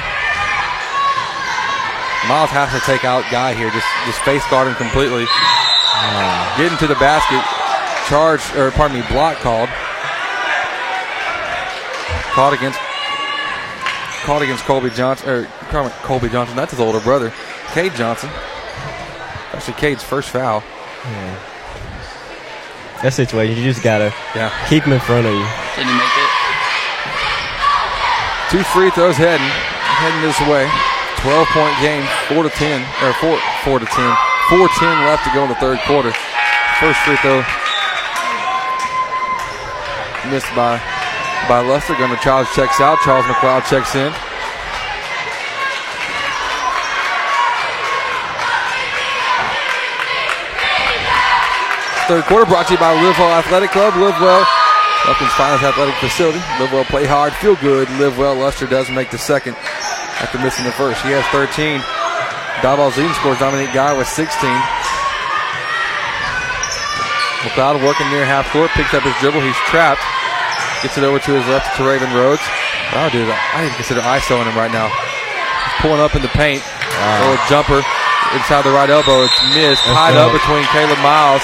Miles 2.30 2.50
has 2.54 2.70
to 2.70 2.78
take 2.86 3.02
out 3.02 3.26
Guy 3.30 3.54
here, 3.54 3.70
just 3.74 3.86
just 4.06 4.22
face 4.22 4.46
guard 4.46 4.70
him 4.70 4.78
completely. 4.78 5.26
Getting 6.54 6.78
to 6.78 6.86
the 6.86 6.98
basket, 7.02 7.42
charge 8.06 8.42
or 8.54 8.70
pardon 8.70 9.00
me, 9.00 9.06
block 9.10 9.38
called. 9.42 9.68
Called 12.34 12.54
against 12.54 12.78
called 14.22 14.42
against 14.42 14.62
Colby 14.64 14.90
Johnson 14.90 15.28
or 15.28 15.44
Colby 16.06 16.28
Johnson. 16.28 16.54
That's 16.54 16.70
his 16.70 16.80
older 16.80 17.00
brother, 17.00 17.32
Cade 17.74 17.94
Johnson. 17.94 18.30
Actually, 19.52 19.74
Cade's 19.74 20.02
first 20.02 20.30
foul. 20.30 20.62
Yeah. 21.04 21.34
That 23.02 23.12
situation, 23.12 23.56
you 23.58 23.64
just 23.64 23.82
gotta 23.82 24.12
Yeah. 24.34 24.50
keep 24.68 24.84
him 24.84 24.92
in 24.92 25.00
front 25.00 25.26
of 25.26 25.32
you. 25.34 25.46
Didn't 25.76 25.88
he 25.90 25.94
make 25.98 26.16
it? 26.18 26.30
Two 28.50 28.62
free 28.72 28.90
throws 28.90 29.16
heading 29.16 29.46
heading 30.00 30.22
this 30.22 30.38
way. 30.48 30.70
12 31.18 31.48
point 31.48 31.74
game, 31.80 32.04
four 32.28 32.42
to 32.42 32.50
10 32.50 32.82
or 33.02 33.12
four 33.14 33.38
four 33.64 33.78
to 33.78 33.86
10. 33.86 34.16
4-10 34.48 35.06
left 35.06 35.24
to 35.24 35.30
go 35.32 35.42
in 35.44 35.48
the 35.48 35.54
third 35.56 35.78
quarter. 35.86 36.12
First 36.80 36.98
free 37.00 37.16
throw 37.16 37.44
missed 40.30 40.52
by 40.54 40.80
by 41.48 41.60
Lester. 41.60 41.94
Gunnar 41.94 42.16
Charles 42.16 42.48
checks 42.54 42.80
out. 42.80 42.98
Charles 43.02 43.24
McLeod 43.26 43.64
checks 43.68 43.94
in. 43.94 44.12
Third 52.12 52.28
quarter 52.28 52.44
brought 52.44 52.68
to 52.68 52.76
you 52.76 52.78
by 52.78 52.92
Livewell 52.92 53.40
Athletic 53.40 53.72
Club. 53.72 53.96
Livewell, 53.96 54.44
Lufkin's 55.08 55.32
finest 55.32 55.64
athletic 55.64 55.96
facility. 55.96 56.44
Live 56.60 56.68
well, 56.68 56.84
play 56.84 57.08
hard, 57.08 57.32
feel 57.40 57.56
good. 57.56 57.88
Live 57.96 58.20
well. 58.20 58.36
Luster 58.36 58.68
does 58.68 58.92
make 58.92 59.08
the 59.08 59.16
second 59.16 59.56
after 60.20 60.36
missing 60.36 60.68
the 60.68 60.76
first. 60.76 61.00
He 61.00 61.08
has 61.16 61.24
13. 61.32 61.80
Diboll's 62.60 63.00
leading 63.00 63.16
scores 63.16 63.40
Dominique 63.40 63.72
Guy 63.72 63.96
with 63.96 64.04
16. 64.04 64.28
McLeod 67.48 67.80
working 67.80 68.04
near 68.12 68.28
half 68.28 68.44
court, 68.52 68.68
picks 68.76 68.92
up 68.92 69.08
his 69.08 69.16
dribble. 69.24 69.40
He's 69.40 69.56
trapped. 69.72 70.04
Gets 70.84 71.00
it 71.00 71.08
over 71.08 71.16
to 71.16 71.32
his 71.32 71.48
left 71.48 71.72
to 71.80 71.80
Raven 71.80 72.12
Rhodes. 72.12 72.44
Wow, 72.92 73.08
dude, 73.08 73.24
I 73.24 73.64
didn't 73.64 73.80
consider 73.80 74.04
ISOing 74.04 74.44
him 74.44 74.52
right 74.52 74.68
now. 74.68 74.92
He's 74.92 75.80
pulling 75.80 76.04
up 76.04 76.12
in 76.12 76.20
the 76.20 76.28
paint. 76.36 76.60
Little 77.24 77.40
jumper 77.48 77.80
inside 78.36 78.68
the 78.68 78.76
right 78.76 78.92
elbow. 78.92 79.24
It's 79.24 79.40
missed. 79.56 79.80
Tied 79.88 80.20
up 80.20 80.28
between 80.28 80.68
Caleb 80.76 81.00
Miles 81.00 81.40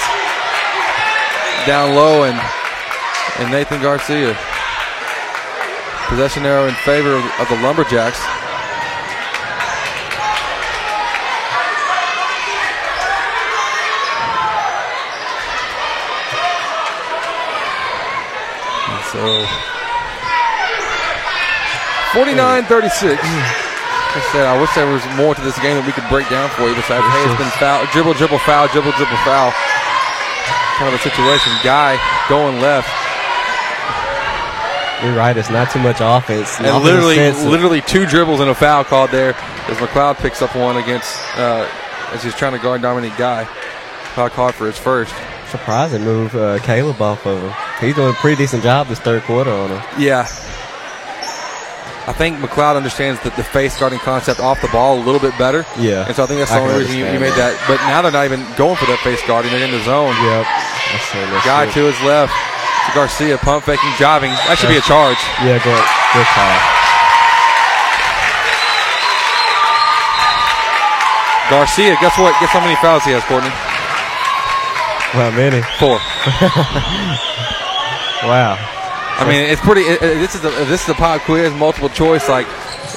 down 1.65 1.95
low 1.95 2.23
and 2.23 2.39
and 3.39 3.51
Nathan 3.51 3.81
Garcia. 3.81 4.37
Possession 6.07 6.45
arrow 6.45 6.67
in 6.67 6.73
favor 6.83 7.15
of, 7.15 7.23
of 7.39 7.47
the 7.47 7.55
Lumberjacks. 7.61 8.19
And 18.89 19.05
so 19.05 19.45
49-36. 22.11 23.19
I 24.09 24.19
said, 24.33 24.45
I 24.49 24.59
wish 24.59 24.73
there 24.73 24.89
was 24.89 25.05
more 25.15 25.35
to 25.35 25.41
this 25.41 25.53
game 25.61 25.77
that 25.77 25.85
we 25.85 25.93
could 25.93 26.09
break 26.09 26.27
down 26.33 26.49
for 26.57 26.65
you 26.65 26.73
besides, 26.73 27.05
hey, 27.05 27.23
it's 27.29 27.37
been 27.37 27.53
foul, 27.61 27.85
dribble, 27.93 28.17
dribble, 28.17 28.41
foul, 28.41 28.65
dribble, 28.73 28.91
dribble, 28.97 29.21
foul. 29.21 29.53
Kind 30.79 30.95
of 30.95 30.99
a 30.99 31.03
situation. 31.03 31.51
Guy 31.61 31.99
going 32.29 32.61
left. 32.61 32.87
You're 35.03 35.15
right. 35.15 35.35
It's 35.35 35.49
not 35.49 35.71
too 35.71 35.79
much 35.79 35.97
offense. 36.01 36.57
And 36.57 36.67
Offense 36.67 36.83
literally, 36.83 37.49
literally 37.49 37.81
two 37.81 38.05
dribbles 38.05 38.39
and 38.41 38.49
a 38.49 38.55
foul 38.55 38.83
called 38.83 39.11
there 39.11 39.33
as 39.67 39.77
McLeod 39.77 40.17
picks 40.17 40.41
up 40.41 40.55
one 40.55 40.75
against 40.77 41.17
uh, 41.37 41.69
as 42.11 42.23
he's 42.23 42.35
trying 42.35 42.51
to 42.53 42.59
guard 42.59 42.81
Dominique 42.81 43.15
Guy. 43.17 43.45
Foul 44.15 44.29
called 44.29 44.55
for 44.55 44.65
his 44.67 44.77
first. 44.77 45.13
surprising 45.49 46.03
move 46.03 46.35
uh, 46.35 46.59
Caleb 46.59 47.01
off 47.01 47.25
of 47.25 47.41
him. 47.41 47.53
He's 47.79 47.95
doing 47.95 48.09
a 48.09 48.13
pretty 48.13 48.35
decent 48.37 48.63
job 48.63 48.87
this 48.87 48.99
third 48.99 49.23
quarter 49.23 49.51
on 49.51 49.69
him. 49.69 49.81
Yeah. 49.97 50.27
I 52.07 52.13
think 52.13 52.37
McLeod 52.39 52.75
understands 52.75 53.21
that 53.21 53.35
the 53.37 53.43
face 53.43 53.79
guarding 53.79 53.99
concept 53.99 54.39
off 54.39 54.59
the 54.61 54.67
ball 54.69 54.97
a 54.99 55.03
little 55.03 55.21
bit 55.21 55.37
better. 55.37 55.63
Yeah. 55.77 56.07
And 56.07 56.15
so 56.15 56.23
I 56.23 56.25
think 56.25 56.39
that's 56.39 56.49
the 56.51 56.57
I 56.57 56.61
only 56.61 56.79
reason 56.79 56.97
you, 56.97 57.05
you 57.05 57.19
made 57.21 57.37
that. 57.37 57.53
But 57.69 57.77
now 57.85 58.01
they're 58.01 58.11
not 58.11 58.25
even 58.25 58.41
going 58.57 58.75
for 58.75 58.85
that 58.89 58.97
face 59.05 59.21
guarding. 59.29 59.51
They're 59.53 59.63
in 59.63 59.69
the 59.71 59.83
zone. 59.85 60.11
Yep. 60.25 60.43
That's, 60.91 61.15
uh, 61.15 61.25
that's 61.31 61.45
Guy 61.45 61.65
good. 61.65 61.73
to 61.73 61.81
his 61.91 61.99
left. 62.01 62.33
To 62.33 62.91
Garcia, 62.95 63.37
pump 63.37 63.65
faking, 63.65 63.89
jiving. 64.01 64.33
That 64.49 64.57
should 64.57 64.69
be 64.73 64.77
a 64.77 64.85
charge. 64.85 65.19
Yeah, 65.45 65.61
good. 65.61 65.83
Good 66.15 66.27
call. 66.33 66.57
Garcia, 71.49 71.97
guess 71.99 72.13
what? 72.17 72.37
Guess 72.39 72.51
how 72.53 72.59
many 72.61 72.75
fouls 72.77 73.03
he 73.03 73.11
has, 73.11 73.23
Courtney? 73.25 73.49
How 75.17 75.31
many? 75.33 75.61
Four. 75.81 75.97
wow. 78.29 78.53
I 79.17 79.25
mean, 79.27 79.41
it's 79.49 79.61
pretty. 79.61 79.81
It, 79.81 79.97
it- 80.01 80.19
this 80.21 80.35
is 80.35 80.45
a 80.45 80.49
this 80.69 80.83
is 80.83 80.89
a 80.89 80.93
pop 80.93 81.21
quiz, 81.21 81.51
multiple 81.55 81.89
choice. 81.89 82.29
Like, 82.29 82.45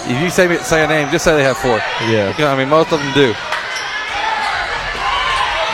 if 0.05 0.21
you 0.21 0.29
say 0.29 0.55
say 0.59 0.85
a 0.85 0.87
name, 0.87 1.09
just 1.11 1.25
say 1.25 1.35
they 1.35 1.45
have 1.45 1.57
four. 1.57 1.79
Yeah. 2.13 2.37
You 2.37 2.45
know, 2.45 2.53
I 2.53 2.57
mean, 2.59 2.69
most 2.69 2.93
of 2.93 3.01
them 3.01 3.13
do. 3.15 3.33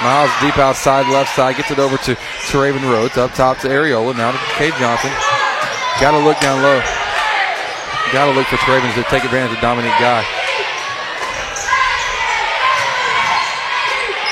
Miles 0.02 0.30
deep 0.40 0.56
outside, 0.58 1.10
left 1.10 1.34
side, 1.34 1.56
gets 1.56 1.70
it 1.70 1.78
over 1.78 1.96
to, 2.06 2.14
to 2.14 2.54
Raven 2.58 2.86
Rhodes, 2.86 3.18
up 3.18 3.34
top 3.34 3.58
to 3.66 3.68
Areola, 3.68 4.14
now 4.16 4.30
to 4.30 4.38
Cade 4.54 4.74
Johnson. 4.78 5.10
Got 5.98 6.14
to 6.14 6.22
look 6.22 6.38
down 6.38 6.62
low. 6.62 6.78
Got 8.14 8.30
to 8.30 8.32
look 8.32 8.46
for 8.46 8.56
Travens 8.62 8.94
to 8.94 9.02
take 9.10 9.24
advantage 9.26 9.50
of 9.50 9.60
Dominique 9.60 9.98
Guy. 9.98 10.22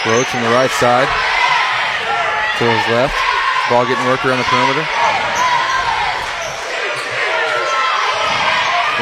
Rhodes 0.07 0.31
from 0.31 0.47
the 0.47 0.55
right 0.55 0.71
side 0.79 1.11
to 2.59 2.65
his 2.65 2.85
left. 2.95 3.19
Ball 3.67 3.83
getting 3.91 4.07
worked 4.07 4.23
around 4.23 4.39
the 4.39 4.47
perimeter. 4.47 4.87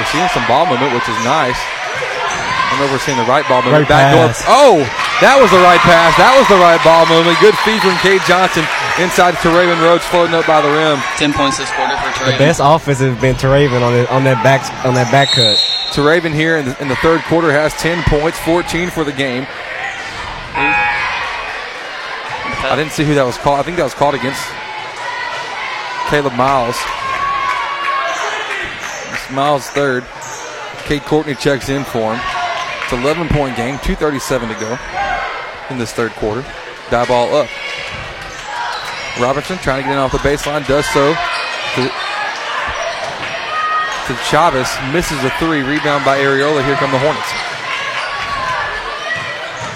We're 0.01 0.09
seeing 0.11 0.27
some 0.33 0.49
ball 0.49 0.65
movement, 0.65 0.97
which 0.97 1.07
is 1.13 1.19
nice. 1.29 1.61
I 1.61 2.67
don't 2.73 2.81
know 2.81 2.87
if 2.89 2.93
we're 2.97 3.05
seeing 3.05 3.21
the 3.21 3.29
right 3.29 3.47
ball 3.47 3.61
movement. 3.61 3.87
Great 3.87 3.93
Back 3.93 4.17
door. 4.17 4.33
Oh, 4.49 5.04
that 5.25 5.41
was 5.41 5.49
the 5.49 5.65
right 5.65 5.81
pass. 5.81 6.13
That 6.21 6.37
was 6.37 6.45
the 6.53 6.61
right 6.61 6.77
ball 6.85 7.09
movement. 7.09 7.41
Good 7.41 7.57
feed 7.65 7.81
from 7.81 7.97
Cade 8.05 8.21
Johnson 8.29 8.61
inside 9.01 9.33
to 9.41 9.49
Raven 9.57 9.81
Rhodes, 9.81 10.05
floating 10.05 10.37
up 10.37 10.45
by 10.45 10.61
the 10.61 10.69
rim. 10.69 11.01
Ten 11.17 11.33
points 11.33 11.57
this 11.57 11.73
quarter 11.73 11.97
for 11.97 12.29
The 12.29 12.37
best 12.37 12.61
offense 12.61 13.01
has 13.01 13.17
been 13.25 13.33
Teraven 13.33 13.81
on 13.81 13.97
the, 13.97 14.05
on 14.13 14.29
that 14.29 14.45
back 14.45 14.61
on 14.85 14.93
that 15.01 15.09
back 15.09 15.33
cut. 15.33 15.57
Teraven 15.97 16.37
here 16.37 16.61
in 16.61 16.69
the, 16.69 16.77
in 16.77 16.93
the 16.93 17.01
third 17.01 17.25
quarter 17.25 17.49
has 17.49 17.73
10 17.81 18.05
points, 18.05 18.37
14 18.45 18.91
for 18.91 19.01
the 19.01 19.17
game. 19.17 19.49
I 22.69 22.77
didn't 22.77 22.93
see 22.93 23.05
who 23.05 23.15
that 23.17 23.25
was 23.25 23.41
called. 23.41 23.61
I 23.61 23.63
think 23.63 23.79
that 23.81 23.89
was 23.89 23.97
called 23.97 24.15
against 24.15 24.45
Caleb 26.13 26.37
Miles. 26.37 26.77
It's 29.17 29.33
Miles 29.33 29.73
third. 29.73 30.05
Cade 30.85 31.09
Courtney 31.09 31.35
checks 31.35 31.73
in 31.73 31.85
for 31.85 32.13
him. 32.13 32.21
It's 32.85 32.93
11 32.93 33.33
point 33.33 33.57
game, 33.57 33.81
2.37 33.81 34.53
to 34.53 34.61
go 34.61 34.77
in 35.71 35.79
this 35.79 35.93
third 35.93 36.13
quarter. 36.13 36.43
Diboll 36.89 37.45
up. 37.45 37.49
Robertson 39.21 39.59
trying 39.59 39.83
to 39.83 39.89
get 39.89 39.93
in 39.93 39.99
off 39.99 40.13
the 40.13 40.19
baseline, 40.19 40.67
does 40.67 40.87
so. 40.87 41.15
To, 41.15 41.83
to 44.07 44.13
Chavez, 44.27 44.69
misses 44.93 45.23
a 45.25 45.31
three, 45.39 45.63
rebound 45.63 46.05
by 46.05 46.19
Areola. 46.19 46.65
Here 46.65 46.75
come 46.77 46.91
the 46.91 46.99
Hornets. 46.99 47.31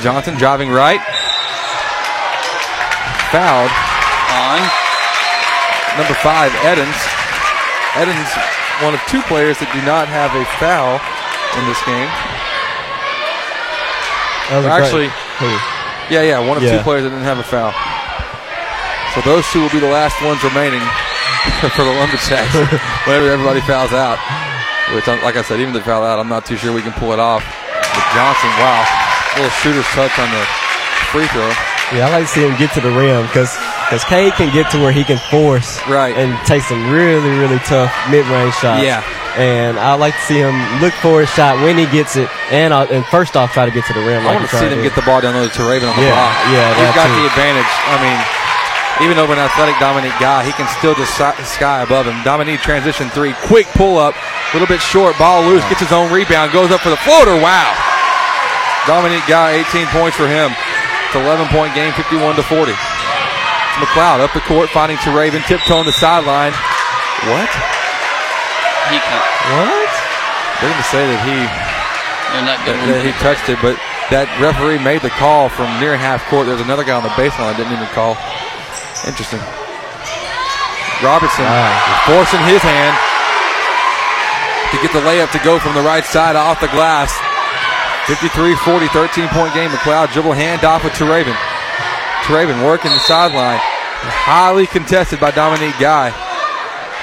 Johnson 0.03 0.37
driving 0.37 0.71
right. 0.71 1.01
Fouled. 3.31 3.71
On. 4.35 4.61
Number 5.99 6.15
five, 6.23 6.53
Edens. 6.63 6.99
Edens, 7.99 8.31
one 8.83 8.95
of 8.95 9.01
two 9.09 9.23
players 9.27 9.59
that 9.59 9.71
do 9.75 9.83
not 9.83 10.07
have 10.07 10.31
a 10.37 10.45
foul 10.63 11.01
in 11.59 11.65
this 11.67 11.81
game. 11.83 12.07
That 14.51 14.63
was 14.63 14.67
a 14.67 14.71
great- 14.71 14.85
actually? 14.87 15.78
Yeah, 16.11 16.23
yeah, 16.23 16.39
one 16.41 16.57
of 16.57 16.63
Yeah. 16.63 16.79
two 16.79 16.83
players 16.83 17.03
that 17.05 17.11
didn't 17.11 17.25
have 17.25 17.39
a 17.39 17.47
foul. 17.47 17.73
So 19.15 19.21
those 19.25 19.45
two 19.51 19.61
will 19.63 19.73
be 19.73 19.81
the 19.81 19.91
last 19.91 20.21
ones 20.23 20.43
remaining 20.45 20.81
for 21.75 21.83
the 21.85 21.95
Lumberjacks 21.97 22.53
whenever 23.09 23.31
everybody 23.33 23.61
fouls 23.65 23.93
out. 23.93 24.19
Which, 24.95 25.07
like 25.07 25.37
I 25.37 25.43
said, 25.43 25.61
even 25.61 25.75
if 25.77 25.83
they 25.83 25.87
foul 25.91 26.05
out, 26.05 26.19
I'm 26.19 26.29
not 26.29 26.47
too 26.47 26.57
sure 26.57 26.73
we 26.73 26.81
can 26.83 26.93
pull 26.97 27.13
it 27.13 27.19
off. 27.21 27.45
But 27.45 28.05
Johnson, 28.17 28.51
wow, 28.61 28.81
little 29.37 29.51
shooter's 29.61 29.89
touch 29.93 30.13
on 30.19 30.29
the 30.33 30.43
free 31.13 31.27
throw. 31.29 31.49
Yeah, 31.93 32.09
I 32.09 32.21
like 32.21 32.25
to 32.25 32.33
see 32.33 32.45
him 32.47 32.57
get 32.61 32.73
to 32.77 32.81
the 32.81 32.93
rim 32.93 33.25
because 33.27 33.53
because 33.89 34.05
Cade 34.05 34.33
can 34.35 34.53
get 34.53 34.71
to 34.73 34.79
where 34.79 34.93
he 34.93 35.05
can 35.05 35.17
force 35.33 35.81
right 35.89 36.13
and 36.17 36.37
take 36.47 36.63
some 36.63 36.93
really 36.93 37.31
really 37.41 37.59
tough 37.65 37.89
mid 38.13 38.27
range 38.29 38.53
shots. 38.61 38.85
Yeah. 38.85 39.01
And 39.39 39.79
I 39.79 39.95
like 39.95 40.15
to 40.15 40.25
see 40.27 40.39
him 40.43 40.55
look 40.83 40.93
for 40.99 41.21
his 41.23 41.31
shot 41.31 41.63
when 41.63 41.79
he 41.79 41.87
gets 41.87 42.17
it, 42.19 42.29
and 42.51 42.75
uh, 42.75 42.87
and 42.91 43.07
first 43.07 43.37
off 43.39 43.53
try 43.55 43.65
to 43.65 43.71
get 43.71 43.87
to 43.87 43.95
the 43.95 44.03
rim. 44.03 44.23
I 44.27 44.35
like 44.35 44.43
want 44.43 44.51
to 44.51 44.57
see 44.59 44.69
them 44.69 44.79
to. 44.79 44.85
get 44.85 44.95
the 44.99 45.07
ball 45.07 45.21
down 45.23 45.35
low 45.39 45.47
to 45.49 45.63
Raven 45.65 45.89
on 45.89 45.95
the 45.97 46.03
Yeah, 46.03 46.19
block. 46.19 46.35
yeah, 46.51 46.69
He's 46.75 46.95
got 46.99 47.07
too. 47.07 47.17
the 47.23 47.27
advantage. 47.31 47.73
I 47.87 47.97
mean, 48.03 48.19
even 49.07 49.17
over 49.23 49.33
an 49.33 49.39
athletic 49.39 49.79
Dominique 49.79 50.19
guy, 50.19 50.43
he 50.43 50.51
can 50.59 50.67
still 50.83 50.95
just 50.99 51.15
sky 51.15 51.83
above 51.87 52.07
him. 52.11 52.19
Dominique 52.27 52.61
transition 52.67 53.09
three, 53.15 53.33
quick 53.47 53.67
pull 53.79 53.97
up, 53.97 54.15
a 54.19 54.51
little 54.59 54.67
bit 54.67 54.83
short, 54.83 55.15
ball 55.23 55.47
loose, 55.47 55.63
gets 55.71 55.81
his 55.87 55.93
own 55.95 56.11
rebound, 56.11 56.51
goes 56.51 56.71
up 56.75 56.81
for 56.83 56.91
the 56.91 56.99
floater. 57.07 57.39
Wow. 57.39 57.71
Dominique 58.91 59.27
guy, 59.31 59.63
18 59.71 59.87
points 59.95 60.17
for 60.17 60.27
him. 60.27 60.51
It's 61.07 61.15
11 61.15 61.47
point 61.55 61.75
game, 61.79 61.93
51 61.95 62.37
to 62.37 62.43
40. 62.43 62.73
It's 62.73 62.81
McLeod 63.79 64.19
up 64.21 64.33
the 64.35 64.41
court, 64.41 64.69
finding 64.71 64.99
to 65.07 65.15
Raven, 65.15 65.43
tiptoeing 65.47 65.87
the 65.87 65.93
sideline. 65.93 66.53
What? 67.31 67.51
He 68.89 68.99
can 68.99 69.21
What? 69.55 69.93
They're 70.61 70.71
going 70.73 70.83
to 70.83 70.91
say 70.91 71.05
that 71.07 71.21
he 71.23 71.37
not 72.45 72.61
that, 72.69 72.77
good. 72.85 72.93
that 72.93 73.03
he 73.05 73.13
touched 73.25 73.49
it, 73.49 73.57
but 73.65 73.81
that 74.13 74.29
referee 74.37 74.77
made 74.81 75.01
the 75.01 75.13
call 75.17 75.49
from 75.49 75.69
near 75.81 75.97
half 75.97 76.25
court. 76.29 76.45
There's 76.45 76.61
another 76.61 76.85
guy 76.85 76.97
on 76.97 77.05
the 77.05 77.15
baseline 77.17 77.57
that 77.57 77.61
didn't 77.61 77.73
even 77.73 77.89
call. 77.97 78.17
Interesting. 79.09 79.41
Robertson 81.01 81.47
forcing 82.11 82.43
his 82.51 82.61
hand 82.61 82.95
to 84.75 84.77
get 84.83 84.93
the 84.93 85.01
layup 85.07 85.31
to 85.33 85.41
go 85.41 85.57
from 85.57 85.73
the 85.73 85.85
right 85.85 86.05
side 86.05 86.37
off 86.37 86.61
the 86.61 86.69
glass. 86.75 87.15
53-40, 88.11 88.89
13 88.93 89.29
point 89.29 89.55
game. 89.55 89.71
McLeod 89.71 90.13
dribble 90.13 90.33
handoff 90.33 90.85
with 90.85 90.93
Teraven. 90.93 91.37
Teraven 92.25 92.65
working 92.65 92.91
the 92.91 93.01
sideline. 93.01 93.61
Highly 93.61 94.67
contested 94.67 95.21
by 95.21 95.31
Dominique 95.31 95.79
Guy. 95.79 96.13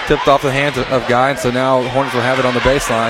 Tipped 0.07 0.27
off 0.27 0.43
the 0.43 0.51
hands 0.51 0.77
of, 0.77 0.85
of 0.93 1.07
Guy, 1.09 1.31
and 1.31 1.39
so 1.39 1.49
now 1.49 1.81
Hornets 1.89 2.13
will 2.13 2.21
have 2.21 2.37
it 2.37 2.45
on 2.45 2.53
the 2.53 2.61
baseline. 2.61 3.09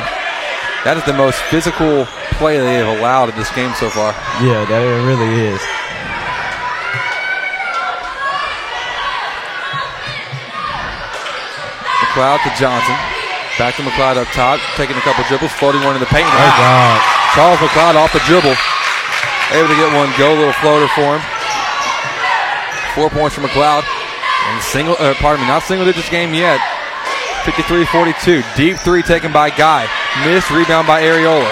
That 0.87 0.95
is 0.95 1.03
the 1.03 1.17
most 1.17 1.41
physical 1.51 2.07
play 2.39 2.55
they 2.55 2.79
have 2.79 2.87
allowed 2.87 3.27
in 3.27 3.35
this 3.35 3.51
game 3.51 3.73
so 3.75 3.91
far. 3.91 4.15
Yeah, 4.39 4.63
that 4.63 4.79
it 4.79 5.03
really 5.03 5.27
is. 5.43 5.59
McLeod 11.99 12.39
to 12.47 12.51
Johnson. 12.55 12.95
Back 13.59 13.75
to 13.75 13.83
McLeod 13.83 14.15
up 14.15 14.31
top, 14.31 14.63
taking 14.79 14.95
a 14.95 15.03
couple 15.03 15.27
dribbles, 15.27 15.51
floating 15.59 15.83
one 15.83 15.99
in 15.99 16.01
the 16.03 16.07
paint. 16.07 16.27
Oh, 16.31 16.53
God. 16.55 16.99
Charles 17.35 17.59
McLeod 17.59 17.99
off 17.99 18.15
the 18.15 18.23
dribble. 18.23 18.55
Able 19.51 19.67
to 19.67 19.75
get 19.75 19.91
one 19.91 20.07
go, 20.15 20.31
little 20.31 20.55
floater 20.63 20.87
for 20.95 21.19
him. 21.19 21.23
Four 22.95 23.11
points 23.11 23.35
for 23.35 23.43
McLeod. 23.43 23.83
And 23.83 24.61
single, 24.63 24.95
uh, 24.95 25.11
pardon 25.19 25.43
me, 25.43 25.51
not 25.51 25.63
single 25.63 25.83
digits 25.83 26.07
game 26.07 26.31
yet. 26.31 26.61
53-42. 27.45 28.41
Deep 28.57 28.77
three 28.77 29.03
taken 29.03 29.31
by 29.31 29.51
Guy. 29.51 29.87
Missed 30.25 30.49
rebound 30.49 30.87
by 30.87 31.01
Areola. 31.03 31.45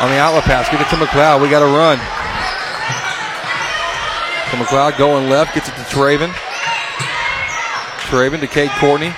On 0.00 0.08
the 0.08 0.16
outlet 0.16 0.44
pass, 0.44 0.68
get 0.70 0.80
it 0.80 0.88
to 0.88 0.96
McLeod. 0.96 1.42
We 1.42 1.50
got 1.50 1.60
to 1.60 1.68
run. 1.68 1.98
So 4.50 4.56
McLeod 4.56 4.96
going 4.96 5.28
left, 5.28 5.54
gets 5.54 5.68
it 5.68 5.72
to 5.72 5.84
Traven. 5.94 6.32
Traven 8.08 8.40
to 8.40 8.46
Cade 8.46 8.70
Courtney. 8.80 9.12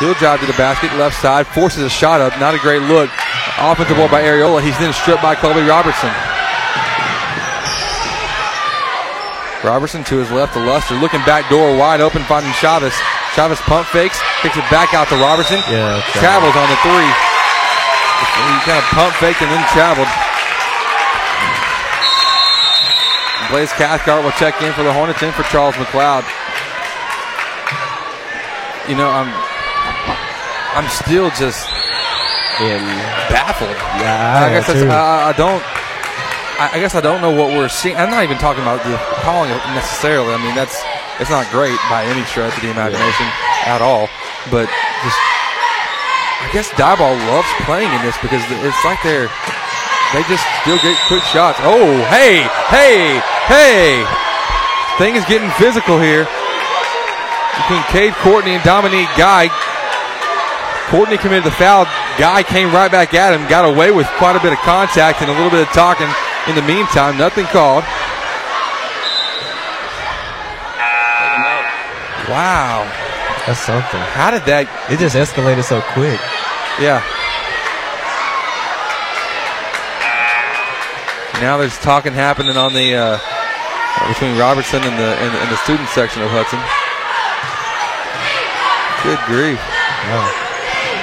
He'll 0.00 0.14
drive 0.14 0.40
to 0.40 0.46
the 0.46 0.52
basket, 0.54 0.92
left 0.98 1.20
side, 1.20 1.46
forces 1.46 1.84
a 1.84 1.90
shot 1.90 2.20
up. 2.20 2.38
Not 2.40 2.54
a 2.54 2.58
great 2.58 2.82
look. 2.82 3.10
Offensive 3.58 3.96
ball 3.96 4.08
by 4.08 4.22
Areola. 4.22 4.62
He's 4.62 4.78
then 4.78 4.92
stripped 4.92 5.22
by 5.22 5.34
Colby 5.36 5.62
Robertson. 5.62 6.10
Robertson 9.62 10.02
to 10.04 10.16
his 10.16 10.30
left 10.30 10.54
to 10.54 10.60
Luster, 10.64 10.96
looking 10.96 11.20
back 11.28 11.48
door 11.50 11.76
wide 11.76 12.00
open, 12.00 12.22
finding 12.24 12.52
Chavez. 12.56 12.96
Chavez 13.36 13.60
pump 13.68 13.86
fakes, 13.88 14.18
kicks 14.40 14.56
it 14.56 14.64
back 14.72 14.94
out 14.94 15.08
to 15.12 15.16
Robertson. 15.20 15.60
Yeah, 15.68 16.00
travels 16.16 16.56
on 16.56 16.68
the 16.68 16.78
three. 16.80 17.10
He 18.20 18.56
kind 18.64 18.80
of 18.80 18.86
pump 18.96 19.12
faked 19.20 19.40
and 19.42 19.52
then 19.52 19.64
traveled. 19.72 20.08
Blaze 23.50 23.72
Cathcart 23.72 24.24
will 24.24 24.32
check 24.32 24.62
in 24.62 24.72
for 24.72 24.82
the 24.82 24.92
Hornets, 24.92 25.22
in 25.22 25.32
for 25.32 25.42
Charles 25.44 25.74
McLeod. 25.74 26.24
You 28.88 28.96
know, 28.96 29.10
I'm 29.10 29.28
I'm 30.74 30.88
still 30.88 31.30
just 31.36 31.68
in 32.60 32.80
baffled. 33.28 33.76
Yeah, 34.00 34.46
I 34.46 34.50
guess 34.50 34.68
I 34.68 34.72
that's. 34.72 34.90
I, 34.90 35.30
I 35.30 35.32
don't. 35.32 35.62
I, 36.60 36.76
I 36.76 36.78
guess 36.78 36.92
I 36.92 37.00
don't 37.00 37.24
know 37.24 37.32
what 37.32 37.56
we're 37.56 37.72
seeing. 37.72 37.96
I'm 37.96 38.12
not 38.12 38.20
even 38.20 38.36
talking 38.36 38.60
about 38.60 38.84
the 38.84 38.92
calling 39.24 39.48
it 39.48 39.64
necessarily. 39.72 40.28
I 40.28 40.40
mean, 40.44 40.52
that's 40.52 40.76
it's 41.16 41.32
not 41.32 41.48
great 41.48 41.80
by 41.88 42.04
any 42.04 42.20
stretch 42.28 42.52
of 42.52 42.60
the 42.60 42.68
imagination 42.68 43.26
at 43.64 43.80
all. 43.80 44.12
But 44.52 44.68
just, 45.00 45.20
I 46.44 46.52
guess 46.52 46.68
Diboll 46.76 47.16
loves 47.32 47.48
playing 47.64 47.88
in 47.88 48.00
this 48.04 48.20
because 48.20 48.44
it's 48.60 48.84
like 48.84 49.00
they're 49.00 49.32
they 50.12 50.20
just 50.28 50.44
still 50.60 50.76
get 50.84 51.00
quick 51.08 51.24
shots. 51.32 51.56
Oh, 51.64 51.96
hey, 52.12 52.44
hey, 52.68 53.24
hey! 53.48 54.04
Thing 55.00 55.16
is 55.16 55.24
getting 55.24 55.48
physical 55.56 55.96
here 55.96 56.28
between 57.56 57.80
Cade 57.88 58.12
Courtney 58.20 58.52
and 58.52 58.64
Dominique 58.68 59.08
Guy. 59.16 59.48
Courtney 60.92 61.16
committed 61.16 61.48
the 61.48 61.56
foul. 61.56 61.88
Guy 62.20 62.42
came 62.42 62.68
right 62.68 62.92
back 62.92 63.14
at 63.14 63.32
him, 63.32 63.48
got 63.48 63.64
away 63.64 63.92
with 63.92 64.04
quite 64.20 64.36
a 64.36 64.42
bit 64.44 64.52
of 64.52 64.60
contact 64.60 65.22
and 65.24 65.30
a 65.30 65.32
little 65.32 65.48
bit 65.48 65.64
of 65.64 65.72
talking. 65.72 66.10
In 66.48 66.54
the 66.56 66.62
meantime, 66.62 67.16
nothing 67.18 67.46
called. 67.46 67.84
Wow. 72.28 72.86
That's 73.46 73.60
something. 73.60 74.00
How 74.14 74.30
did 74.30 74.44
that? 74.46 74.70
It 74.90 74.98
just 74.98 75.16
escalated 75.16 75.64
so 75.64 75.82
quick. 75.92 76.20
Yeah. 76.78 77.02
Now 81.40 81.56
there's 81.56 81.78
talking 81.80 82.12
happening 82.12 82.56
on 82.56 82.72
the 82.72 82.94
uh, 82.94 83.18
between 84.08 84.36
Robertson 84.36 84.84
and 84.84 84.96
the 84.98 85.10
and, 85.18 85.32
and 85.32 85.48
the 85.50 85.56
student 85.64 85.88
section 85.88 86.22
of 86.22 86.28
Hudson. 86.30 86.60
Good 89.02 89.18
grief. 89.24 89.58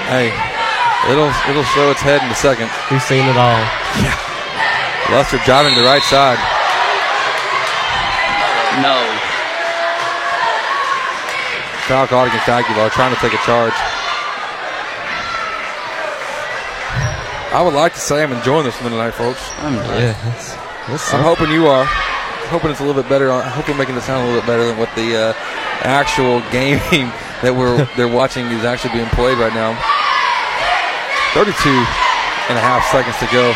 Hey, 0.07 0.30
it'll 1.11 1.33
it'll 1.49 1.67
show 1.74 1.90
its 1.91 2.01
head 2.01 2.22
in 2.22 2.30
a 2.30 2.35
second. 2.35 2.69
We've 2.91 3.01
seen 3.01 3.25
it 3.25 3.35
all. 3.35 3.59
Yeah. 3.99 4.26
Luster 5.10 5.40
driving 5.45 5.74
to 5.74 5.80
the 5.80 5.88
right 5.88 6.03
side. 6.03 6.36
No. 8.84 9.00
Foul 11.88 12.08
called 12.08 12.27
against 12.27 12.50
Aguilar, 12.50 12.90
trying 12.90 13.16
to 13.16 13.22
take 13.22 13.34
a 13.34 13.42
charge. 13.48 13.74
I 17.56 17.61
would 17.64 17.74
like 17.74 17.94
to 17.94 18.00
say 18.00 18.22
I'm 18.22 18.34
enjoying 18.34 18.66
this 18.66 18.76
one 18.82 18.92
tonight, 18.92 19.11
folks. 19.11 19.40
I'm 19.60 19.76
Yeah. 19.76 20.11
That's, 20.11 20.56
that's 20.88 21.14
I'm 21.14 21.24
hoping 21.24 21.52
you 21.52 21.68
are. 21.68 21.86
Hoping 22.52 22.72
it's 22.72 22.82
a 22.82 22.84
little 22.84 23.02
bit 23.02 23.10
better. 23.10 23.32
I 23.32 23.48
hope 23.48 23.69
we're 23.69 23.77
making 23.77 23.95
it 23.95 24.02
sound 24.02 24.24
a 24.24 24.26
little 24.27 24.42
bit 24.42 24.48
better 24.48 24.66
than 24.68 24.77
what 24.77 24.94
the 24.95 25.16
uh, 25.16 25.34
actual 25.88 26.42
game 26.52 26.80
that 27.42 27.56
we're 27.56 27.88
they're 27.95 28.11
watching 28.11 28.48
is 28.48 28.66
actually 28.66 28.92
being 28.92 29.10
played 29.16 29.38
right 29.38 29.53
now. 29.56 29.72
32 31.32 31.56
and 32.52 32.60
a 32.60 32.61
half 32.61 32.84
seconds 32.92 33.16
to 33.19 33.27
go 33.32 33.56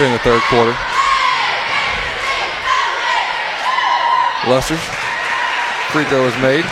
in 0.00 0.12
the 0.12 0.20
third 0.20 0.42
quarter. 0.52 0.76
Luster's 4.46 4.82
free 5.90 6.04
throw 6.06 6.26
is 6.28 6.36
made. 6.38 6.64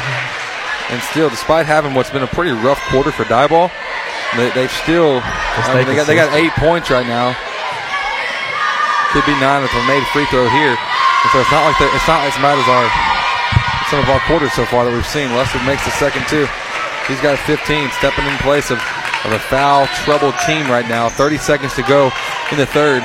And 0.92 1.00
still, 1.10 1.30
despite 1.30 1.64
having 1.64 1.94
what's 1.94 2.10
been 2.10 2.22
a 2.22 2.30
pretty 2.30 2.52
rough 2.52 2.78
quarter 2.92 3.10
for 3.10 3.24
Diboll, 3.24 3.72
they, 4.36 4.50
they've 4.52 4.70
still 4.84 5.24
I 5.24 5.80
mean, 5.80 5.86
they 5.88 5.96
got 5.96 6.06
they 6.06 6.14
got 6.14 6.34
eight 6.36 6.52
points 6.60 6.90
right 6.90 7.06
now. 7.06 7.32
Could 9.16 9.24
be 9.24 9.34
nine 9.40 9.64
if 9.64 9.72
they 9.72 9.84
made 9.88 10.02
a 10.02 10.10
free 10.12 10.26
throw 10.28 10.44
here. 10.50 10.74
And 10.76 11.28
so 11.32 11.40
it's 11.40 11.54
not 11.54 11.64
like 11.64 11.78
it's 11.80 12.08
not 12.10 12.20
as 12.28 12.36
bad 12.42 12.58
as 12.60 12.68
our 12.68 12.86
some 13.88 14.00
of 14.04 14.08
our 14.10 14.20
quarters 14.26 14.52
so 14.52 14.66
far 14.66 14.84
that 14.84 14.92
we've 14.92 15.06
seen. 15.06 15.32
Lester 15.32 15.62
makes 15.64 15.84
the 15.88 15.94
second 15.96 16.26
two. 16.28 16.44
He's 17.06 17.20
got 17.20 17.36
15, 17.44 17.92
stepping 18.00 18.24
in 18.24 18.32
place 18.40 18.72
of, 18.72 18.80
of 19.24 19.32
a 19.32 19.38
foul 19.38 19.86
troubled 20.04 20.34
team 20.46 20.68
right 20.70 20.86
now. 20.88 21.08
30 21.08 21.38
seconds 21.38 21.74
to 21.74 21.82
go 21.82 22.10
in 22.52 22.58
the 22.58 22.66
third. 22.66 23.02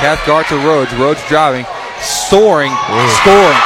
Cathcart 0.00 0.46
to 0.48 0.56
Rhodes. 0.58 0.92
Rhodes 0.94 1.20
driving, 1.28 1.64
soaring, 2.00 2.72
scoring. 3.22 3.60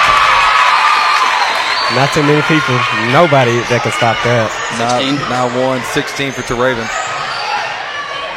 Not 1.96 2.12
too 2.12 2.22
many 2.22 2.42
people. 2.44 2.76
Nobody 3.16 3.56
that 3.72 3.80
can 3.80 3.92
stop 3.96 4.20
that. 4.28 4.52
Now, 4.76 5.00
now 5.32 5.48
one, 5.56 5.80
16 5.96 6.32
for 6.36 6.42
Teraven. 6.44 6.84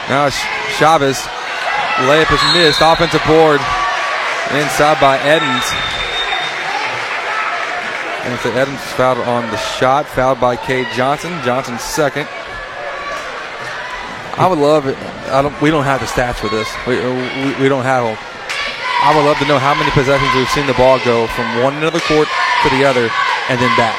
Now 0.07 0.31
Sh- 0.31 0.47
Chavez. 0.79 1.19
Layup 2.07 2.31
is 2.31 2.41
missed. 2.55 2.79
Offensive 2.79 3.21
board. 3.27 3.59
Inside 4.55 4.97
by 5.03 5.19
Edens. 5.19 5.67
And 8.23 8.39
so 8.41 8.49
Edens 8.51 8.79
is 8.79 8.91
fouled 8.93 9.17
on 9.27 9.49
the 9.49 9.57
shot. 9.57 10.05
Fouled 10.07 10.39
by 10.39 10.55
Cade 10.55 10.87
Johnson. 10.95 11.31
Johnson 11.43 11.77
second. 11.79 12.27
I 14.37 14.47
would 14.47 14.59
love 14.59 14.87
it. 14.87 14.97
I 15.29 15.41
don't. 15.41 15.53
We 15.61 15.69
don't 15.71 15.83
have 15.83 15.99
the 15.99 16.07
stats 16.07 16.35
for 16.39 16.47
this. 16.49 16.69
We, 16.87 16.97
uh, 16.99 17.09
we, 17.57 17.63
we 17.63 17.69
don't 17.69 17.83
have 17.83 18.03
them. 18.05 18.17
I 19.03 19.11
would 19.17 19.25
love 19.25 19.37
to 19.41 19.47
know 19.49 19.57
how 19.57 19.73
many 19.73 19.89
possessions 19.91 20.29
we've 20.37 20.49
seen 20.53 20.67
the 20.69 20.77
ball 20.77 21.01
go 21.03 21.25
from 21.33 21.45
one 21.65 21.73
end 21.81 21.83
of 21.89 21.93
the 21.93 22.05
court 22.05 22.29
to 22.63 22.67
the 22.69 22.85
other 22.85 23.09
and 23.49 23.57
then 23.59 23.73
back 23.75 23.97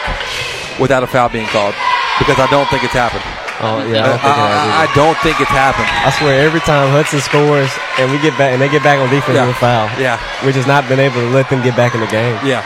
without 0.79 1.03
a 1.03 1.11
foul 1.11 1.29
being 1.29 1.51
called 1.51 1.75
because 2.23 2.39
I 2.39 2.47
don't 2.55 2.71
think 2.71 2.87
it's 2.87 2.95
happened. 2.95 3.27
Oh 3.59 3.83
yeah, 3.87 4.07
I 4.07 4.07
don't 4.07 4.23
think 4.23 4.39
it 4.39 4.47
uh, 4.47 4.63
I. 4.63 4.87
I 4.87 4.95
don't 4.95 5.19
think 5.21 5.37
it's 5.43 5.51
happened. 5.51 5.91
I 5.91 6.11
swear, 6.15 6.47
every 6.47 6.63
time 6.63 6.91
Hudson 6.95 7.19
scores 7.21 7.71
and 7.99 8.11
we 8.15 8.19
get 8.23 8.39
back 8.39 8.55
and 8.55 8.63
they 8.63 8.71
get 8.71 8.83
back 8.87 8.99
on 9.03 9.11
defense 9.11 9.35
Yeah. 9.37 9.47
with 9.51 9.59
a 9.59 9.61
foul, 9.61 9.87
Yeah. 10.01 10.17
we 10.47 10.51
just 10.55 10.67
not 10.71 10.87
been 10.89 10.99
able 11.03 11.19
to 11.21 11.31
let 11.35 11.51
them 11.51 11.63
get 11.67 11.75
back 11.77 11.95
in 11.95 12.01
the 12.01 12.07
game. 12.11 12.39
Yeah, 12.47 12.63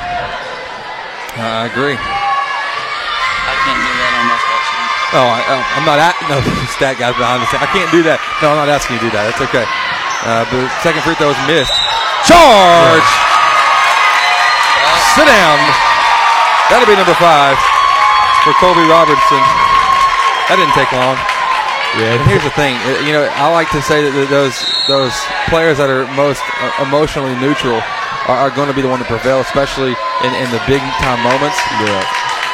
I 1.36 1.68
agree. 1.68 1.96
I 1.96 3.54
can't 3.60 3.76
do 3.76 3.92
that 3.92 4.12
on 4.16 4.24
my 4.24 4.38
stat 4.40 4.62
sheet. 4.64 4.90
Oh, 5.12 5.28
I, 5.28 5.40
oh, 5.52 5.62
I'm 5.76 5.86
not 5.86 6.00
at 6.00 6.16
no 6.32 6.40
stat 6.76 6.96
guys 6.96 7.12
behind 7.20 7.44
the 7.44 7.48
scene. 7.52 7.60
I 7.60 7.68
can't 7.68 7.92
do 7.92 8.00
that. 8.08 8.18
No, 8.40 8.56
I'm 8.56 8.60
not 8.60 8.72
asking 8.72 8.96
you 8.96 9.04
to 9.04 9.06
do 9.08 9.12
that. 9.12 9.28
That's 9.28 9.44
okay. 9.44 9.68
Uh, 10.24 10.48
but 10.48 10.64
second 10.80 11.04
free 11.04 11.14
throw 11.20 11.28
is 11.28 11.40
missed. 11.44 11.76
Charge. 12.24 13.10
Sit 15.12 15.28
down. 15.28 15.60
That'll 16.72 16.88
be 16.88 16.96
number 16.96 17.14
five 17.20 17.54
for 18.42 18.56
Colby 18.56 18.88
Robertson. 18.88 19.42
That 20.48 20.56
didn't 20.56 20.72
take 20.72 20.90
long. 20.96 21.20
Yeah. 22.00 22.16
And 22.16 22.20
here's 22.28 22.44
the 22.44 22.52
thing, 22.52 22.76
uh, 22.84 23.00
you 23.08 23.12
know, 23.12 23.24
I 23.24 23.48
like 23.48 23.70
to 23.72 23.80
say 23.80 24.04
that 24.04 24.12
those 24.28 24.52
those 24.84 25.16
players 25.48 25.80
that 25.80 25.88
are 25.88 26.04
most 26.12 26.44
uh, 26.60 26.84
emotionally 26.84 27.32
neutral 27.40 27.80
are, 28.28 28.46
are 28.46 28.52
going 28.52 28.68
to 28.68 28.76
be 28.76 28.82
the 28.82 28.88
one 28.88 29.00
to 29.00 29.08
prevail, 29.08 29.40
especially 29.40 29.96
in, 30.24 30.32
in 30.38 30.48
the 30.54 30.62
big 30.70 30.80
time 31.02 31.20
moments. 31.26 31.58
Yeah. 31.82 32.00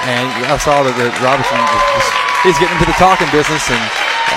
And 0.08 0.26
I 0.50 0.58
saw 0.58 0.82
that, 0.82 0.94
that 0.99 1.12
Robertson 1.23 1.55
was, 1.58 1.84
was- 1.94 2.10
he's 2.42 2.58
getting 2.58 2.74
into 2.74 2.91
the 2.91 2.99
talking 2.99 3.31
business, 3.31 3.62
and 3.70 3.78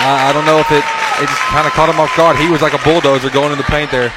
I, 0.06 0.30
I 0.30 0.34
don't 0.34 0.46
know 0.46 0.62
if 0.62 0.70
it 0.70 0.86
it 1.18 1.26
just 1.32 1.42
kind 1.50 1.64
of 1.66 1.72
caught 1.74 1.88
him 1.90 1.98
off 1.98 2.12
guard. 2.20 2.36
He 2.38 2.52
was 2.52 2.60
like 2.62 2.76
a 2.76 2.82
bulldozer 2.86 3.32
going 3.32 3.50
in 3.50 3.58
the 3.58 3.66
paint 3.72 3.90
there. 3.90 4.12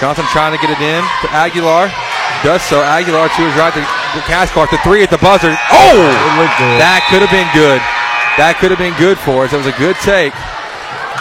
Johnson 0.00 0.24
trying 0.30 0.54
to 0.54 0.60
get 0.62 0.70
it 0.70 0.80
in 0.80 1.02
to 1.22 1.28
Aguilar. 1.34 1.90
Does 2.46 2.62
so. 2.62 2.82
Aguilar 2.82 3.28
to 3.28 3.40
his 3.42 3.54
right 3.58 3.72
to 3.74 3.80
the 3.80 4.24
Cathcart. 4.26 4.70
The 4.70 4.78
three 4.86 5.02
at 5.02 5.10
the 5.10 5.18
buzzer. 5.18 5.50
Oh! 5.70 5.98
It 5.98 6.32
looked 6.40 6.56
good. 6.58 6.78
That 6.78 7.02
could 7.10 7.22
have 7.22 7.32
been 7.32 7.48
good. 7.56 7.80
That 8.38 8.58
could 8.58 8.70
have 8.74 8.78
been 8.82 8.94
good 8.98 9.18
for 9.18 9.44
us. 9.46 9.52
It 9.54 9.58
was 9.60 9.70
a 9.70 9.76
good 9.78 9.96
take. 10.02 10.34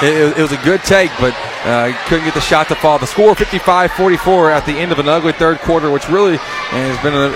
It, 0.02 0.14
it- 0.14 0.38
it 0.38 0.42
was 0.42 0.52
a 0.54 0.62
good 0.66 0.82
take, 0.84 1.12
but 1.20 1.34
Uh, 1.64 1.94
couldn't 2.08 2.26
get 2.26 2.34
the 2.34 2.42
shot 2.42 2.68
to 2.68 2.76
fall. 2.76 3.00
The 3.00 3.08
score 3.08 3.34
55-44 3.36 4.52
at 4.52 4.66
the 4.66 4.74
end 4.74 4.92
of 4.92 5.00
an 5.00 5.08
ugly 5.08 5.32
third 5.32 5.60
quarter, 5.60 5.90
which 5.90 6.10
really 6.10 6.38
has 6.38 7.02
been 7.02 7.14
an 7.14 7.34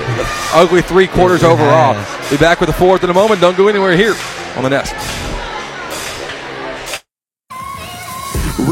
ugly 0.53 0.81
three 0.81 1.07
quarters 1.07 1.43
overall. 1.43 1.93
Be 2.29 2.37
back 2.37 2.59
with 2.59 2.67
the 2.67 2.73
fourth 2.73 3.03
in 3.03 3.09
a 3.09 3.13
moment. 3.13 3.39
Don't 3.39 3.55
go 3.55 3.67
anywhere 3.69 3.95
here 3.95 4.15
on 4.57 4.63
the 4.63 4.69
Nest. 4.69 5.26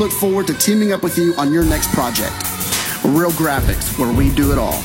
look 0.00 0.10
forward 0.10 0.46
to 0.46 0.54
teaming 0.54 0.92
up 0.92 1.02
with 1.02 1.18
you 1.18 1.34
on 1.36 1.52
your 1.52 1.62
next 1.62 1.92
project. 1.92 2.32
Real 3.04 3.30
Graphics, 3.36 3.98
where 3.98 4.10
we 4.10 4.30
do 4.30 4.50
it 4.50 4.56
all. 4.56 4.80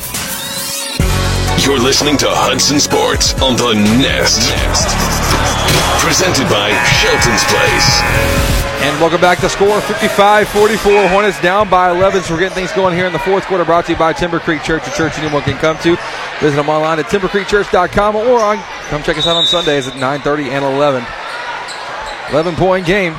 You're 1.63 1.79
listening 1.79 2.17
to 2.17 2.27
Hudson 2.27 2.81
Sports 2.81 3.31
on 3.39 3.55
the 3.55 3.79
Nest. 4.03 4.51
Presented 6.03 6.51
by 6.51 6.75
Shelton's 6.99 7.47
Place. 7.47 7.87
And 8.83 8.99
welcome 8.99 9.21
back 9.21 9.39
to 9.39 9.47
score 9.47 9.79
55-44. 9.79 11.07
Hornets 11.07 11.41
down 11.41 11.69
by 11.69 11.91
11. 11.91 12.23
So 12.23 12.33
we're 12.33 12.41
getting 12.41 12.55
things 12.55 12.73
going 12.73 12.93
here 12.93 13.07
in 13.07 13.13
the 13.13 13.19
fourth 13.19 13.45
quarter. 13.45 13.63
Brought 13.63 13.85
to 13.85 13.93
you 13.93 13.97
by 13.97 14.11
Timber 14.11 14.39
Creek 14.39 14.63
Church, 14.63 14.85
a 14.85 14.91
church 14.91 15.17
anyone 15.17 15.43
can 15.43 15.57
come 15.57 15.77
to. 15.77 15.95
Visit 16.41 16.57
them 16.57 16.67
online 16.67 16.99
at 16.99 17.05
timbercreekchurch.com 17.05 18.15
or 18.17 18.41
on, 18.41 18.57
come 18.91 19.01
check 19.01 19.17
us 19.17 19.25
out 19.27 19.37
on 19.37 19.45
Sundays 19.45 19.87
at 19.87 19.93
9:30 19.93 20.51
and 20.51 20.65
11. 20.65 21.05
11 22.31 22.55
point 22.55 22.85
game. 22.85 23.15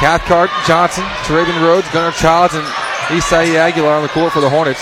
Cathcart, 0.00 0.48
Johnson, 0.66 1.04
Teraven 1.28 1.60
Rhodes, 1.62 1.86
Gunnar 1.92 2.12
Childs, 2.12 2.54
and 2.54 2.64
Isai 3.12 3.54
Aguilar 3.56 3.92
on 3.96 4.02
the 4.02 4.08
court 4.08 4.32
for 4.32 4.40
the 4.40 4.48
Hornets. 4.48 4.80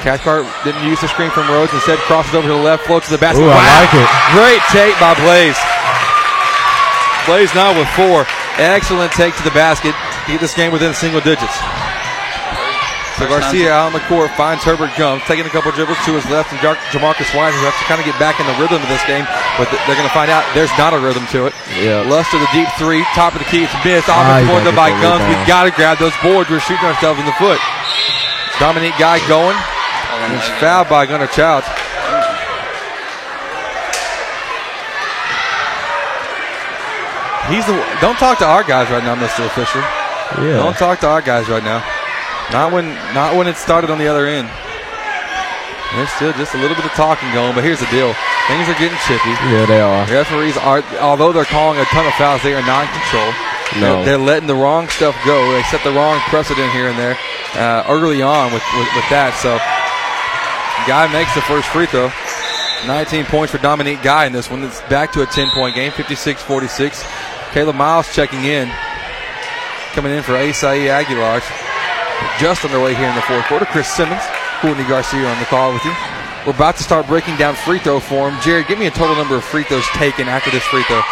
Cathcart 0.00 0.48
didn't 0.64 0.82
use 0.88 0.98
the 1.00 1.08
screen 1.08 1.28
from 1.30 1.44
Rhodes. 1.52 1.72
Instead, 1.74 1.98
crosses 2.08 2.32
over 2.34 2.48
to 2.48 2.54
the 2.54 2.58
left, 2.64 2.86
floats 2.88 3.06
to 3.06 3.12
the 3.12 3.20
basket. 3.20 3.44
Ooh, 3.44 3.52
I 3.52 3.60
Wow! 3.60 3.80
like 3.84 3.92
it. 3.92 4.08
Great 4.32 4.62
take 4.72 4.96
by 4.96 5.12
Blaze. 5.20 5.60
Blaze 7.28 7.52
now 7.54 7.76
with 7.76 7.88
four. 7.92 8.24
Excellent 8.56 9.12
take 9.12 9.36
to 9.36 9.42
the 9.44 9.52
basket 9.52 9.92
to 10.24 10.32
get 10.32 10.40
this 10.40 10.54
game 10.54 10.72
within 10.72 10.94
single 10.94 11.20
digits. 11.20 11.52
So 13.20 13.28
Garcia 13.28 13.68
out 13.68 13.92
on 13.92 13.92
the 13.92 14.00
court 14.08 14.32
finds 14.32 14.64
Herbert 14.64 14.96
Gums, 14.96 15.20
taking 15.28 15.44
a 15.44 15.52
couple 15.52 15.68
dribbles 15.76 16.00
to 16.08 16.16
his 16.16 16.24
left, 16.32 16.48
and 16.56 16.60
Jar- 16.64 16.80
Jamarcus 16.88 17.28
White 17.36 17.52
has 17.52 17.76
to 17.76 17.84
kind 17.84 18.00
of 18.00 18.08
get 18.08 18.16
back 18.16 18.40
in 18.40 18.48
the 18.48 18.56
rhythm 18.56 18.80
of 18.80 18.88
this 18.88 19.04
game, 19.04 19.28
but 19.60 19.68
th- 19.68 19.76
they're 19.84 19.94
going 20.00 20.08
to 20.08 20.16
find 20.16 20.32
out 20.32 20.40
there's 20.56 20.72
not 20.80 20.96
a 20.96 21.00
rhythm 21.00 21.28
to 21.36 21.44
it. 21.44 21.52
Yeah. 21.76 22.00
Luster, 22.08 22.40
the 22.40 22.48
deep 22.56 22.68
three, 22.80 23.04
top 23.12 23.36
of 23.36 23.44
the 23.44 23.48
key, 23.52 23.68
it's 23.68 23.76
missed. 23.84 24.08
Offensive 24.08 24.48
board 24.48 24.64
by 24.72 24.88
Gums. 25.04 25.20
We've 25.28 25.44
got 25.46 25.68
to 25.68 25.72
grab 25.76 26.00
those 26.00 26.16
boards. 26.24 26.48
We're 26.48 26.64
shooting 26.64 26.88
ourselves 26.88 27.20
in 27.20 27.26
the 27.28 27.36
foot. 27.36 27.60
Dominique 28.56 28.96
Guy 28.96 29.20
going. 29.28 29.56
And 30.24 30.32
it's 30.36 30.48
fouled 30.60 30.88
by 30.88 31.04
Gunnar 31.04 31.28
Childs. 31.28 31.68
He's 37.48 37.66
the. 37.66 37.74
Don't 38.00 38.16
talk 38.16 38.38
to 38.38 38.46
our 38.46 38.62
guys 38.62 38.88
right 38.90 39.02
now, 39.02 39.16
Mr. 39.16 39.44
Official. 39.46 39.80
Yeah. 40.38 40.62
Don't 40.62 40.76
talk 40.76 41.00
to 41.00 41.08
our 41.08 41.20
guys 41.20 41.48
right 41.48 41.64
now. 41.64 41.82
Not 42.52 42.72
when. 42.72 42.94
Not 43.14 43.36
when 43.36 43.46
it 43.46 43.56
started 43.56 43.90
on 43.90 43.98
the 43.98 44.06
other 44.06 44.26
end. 44.26 44.48
There's 45.94 46.10
still 46.10 46.32
just 46.34 46.54
a 46.54 46.58
little 46.58 46.76
bit 46.76 46.84
of 46.84 46.92
talking 46.92 47.30
going, 47.32 47.54
but 47.54 47.64
here's 47.64 47.80
the 47.80 47.90
deal: 47.90 48.14
things 48.46 48.66
are 48.68 48.78
getting 48.78 48.98
chippy. 49.06 49.34
Yeah, 49.50 49.66
they 49.66 49.80
are. 49.80 50.06
The 50.06 50.14
Referees 50.14 50.56
are, 50.58 50.82
although 50.98 51.32
they're 51.32 51.48
calling 51.50 51.78
a 51.78 51.84
ton 51.86 52.06
of 52.06 52.14
fouls, 52.14 52.42
they 52.42 52.54
are 52.54 52.66
not 52.66 52.86
in 52.86 52.92
control. 53.02 53.30
No. 53.78 53.80
They're, 53.80 54.04
they're 54.04 54.26
letting 54.26 54.48
the 54.48 54.54
wrong 54.54 54.88
stuff 54.88 55.14
go. 55.24 55.52
They 55.52 55.62
set 55.64 55.82
the 55.84 55.92
wrong 55.92 56.18
precedent 56.26 56.72
here 56.72 56.88
and 56.88 56.98
there 56.98 57.16
uh, 57.54 57.84
early 57.88 58.22
on 58.22 58.52
with, 58.52 58.62
with, 58.74 58.88
with 58.94 59.08
that. 59.10 59.34
So, 59.38 59.58
Guy 60.88 61.12
makes 61.12 61.34
the 61.34 61.42
first 61.42 61.68
free 61.68 61.86
throw. 61.86 62.10
19 62.86 63.26
points 63.26 63.52
for 63.52 63.58
Dominique 63.58 64.02
Guy 64.02 64.26
in 64.26 64.32
this 64.32 64.50
one. 64.50 64.64
It's 64.64 64.80
back 64.82 65.12
to 65.12 65.22
a 65.22 65.26
10 65.26 65.50
point 65.54 65.74
game, 65.74 65.92
56 65.92 66.42
46. 66.42 67.04
Caleb 67.52 67.76
Miles 67.76 68.12
checking 68.14 68.44
in. 68.44 68.70
Coming 69.92 70.12
in 70.12 70.22
for 70.22 70.32
Asai 70.32 70.88
Aguilar. 70.88 71.42
Just 72.38 72.64
underway 72.64 72.94
here 72.94 73.08
in 73.08 73.14
the 73.14 73.22
fourth 73.22 73.44
quarter. 73.46 73.66
Chris 73.66 73.88
Simmons, 73.88 74.22
Courtney 74.60 74.84
Garcia 74.84 75.26
on 75.26 75.38
the 75.38 75.46
call 75.46 75.72
with 75.72 75.84
you. 75.84 75.92
We're 76.46 76.56
about 76.56 76.76
to 76.76 76.82
start 76.82 77.06
breaking 77.06 77.36
down 77.36 77.54
free 77.54 77.78
throw 77.78 78.00
form. 78.00 78.34
Jared, 78.40 78.66
give 78.66 78.78
me 78.78 78.86
a 78.86 78.90
total 78.90 79.14
number 79.16 79.36
of 79.36 79.44
free 79.44 79.64
throws 79.64 79.86
taken 79.92 80.28
after 80.28 80.50
this 80.50 80.64
free 80.64 80.82
throw. 80.84 81.02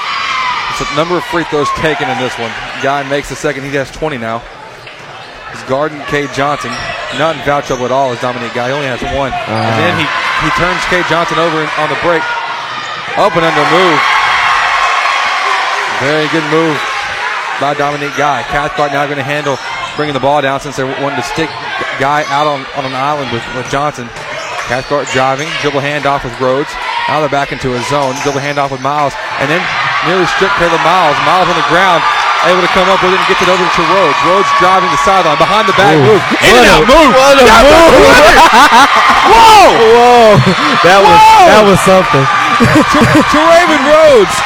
It's 0.72 0.80
a 0.80 0.96
number 0.96 1.16
of 1.16 1.24
free 1.24 1.44
throws 1.44 1.68
taken 1.76 2.08
in 2.08 2.16
this 2.18 2.32
one. 2.38 2.52
Guy 2.82 3.04
makes 3.08 3.28
the 3.28 3.36
second. 3.36 3.64
He 3.64 3.70
has 3.76 3.90
20 3.90 4.16
now. 4.16 4.40
He's 5.52 5.62
guarding 5.64 6.00
K. 6.08 6.28
Johnson. 6.32 6.72
Not 7.16 7.36
in 7.36 7.42
foul 7.44 7.62
trouble 7.62 7.84
at 7.84 7.92
all 7.92 8.12
as 8.12 8.20
Dominique 8.20 8.54
Guy. 8.54 8.68
He 8.68 8.72
only 8.72 8.88
has 8.88 9.00
one. 9.16 9.32
And 9.32 9.74
then 9.80 9.92
he, 9.96 10.04
he 10.44 10.50
turns 10.60 10.80
K. 10.92 11.00
Johnson 11.08 11.36
over 11.40 11.60
on 11.80 11.88
the 11.88 11.98
break. 12.04 12.24
Up 13.16 13.32
and 13.36 13.44
under 13.44 13.66
move. 13.72 14.00
Very 16.04 16.28
good 16.30 16.46
move 16.52 16.78
by 17.60 17.74
Dominique 17.74 18.16
Guy. 18.16 18.44
Cathcart 18.48 18.92
now 18.92 19.04
going 19.06 19.18
to 19.18 19.26
handle 19.26 19.58
bringing 19.98 20.14
the 20.14 20.22
ball 20.22 20.38
down 20.40 20.62
since 20.62 20.78
they 20.78 20.86
wanted 20.86 21.18
to 21.18 21.26
stick 21.26 21.50
Guy 21.98 22.22
out 22.30 22.46
on, 22.46 22.62
on 22.78 22.86
an 22.86 22.94
island 22.94 23.34
with, 23.34 23.42
with 23.58 23.66
Johnson. 23.66 24.06
Cathcart 24.70 25.10
driving, 25.10 25.50
dribble 25.58 25.82
handoff 25.82 26.22
with 26.22 26.30
Rhodes. 26.38 26.70
Now 27.10 27.18
they're 27.18 27.32
back 27.32 27.50
into 27.50 27.74
a 27.74 27.80
zone. 27.90 28.14
Dribble 28.22 28.38
handoff 28.38 28.70
with 28.70 28.78
Miles. 28.84 29.16
And 29.42 29.50
then 29.50 29.58
nearly 30.06 30.28
stripped 30.38 30.54
Caleb 30.62 30.78
Miles. 30.86 31.18
Miles 31.26 31.50
on 31.50 31.56
the 31.58 31.66
ground. 31.66 32.04
Able 32.46 32.62
to 32.62 32.70
come 32.70 32.86
up 32.86 33.02
with 33.02 33.10
it 33.10 33.18
and 33.18 33.26
gets 33.26 33.42
it 33.42 33.50
over 33.50 33.64
to 33.66 33.82
Rhodes. 33.90 34.14
Rhodes 34.22 34.46
driving 34.62 34.86
the 34.94 35.00
sideline. 35.02 35.40
Behind 35.42 35.66
the 35.66 35.74
back 35.74 35.90
Ooh. 35.98 36.06
move. 36.06 36.22
In 36.46 36.54
What 36.54 36.62
and 36.62 36.70
a- 36.70 36.74
out 36.78 36.84
move. 36.86 37.10
what 37.18 37.34
a 37.34 37.44
move. 37.66 38.38
Whoa! 39.34 39.66
Whoa! 39.74 40.38
That 40.86 41.00
was 41.02 41.18
that 41.50 41.62
was 41.66 41.78
something. 41.82 42.24
to 42.62 43.38
Raven 43.42 43.82
Rhodes. 43.90 44.36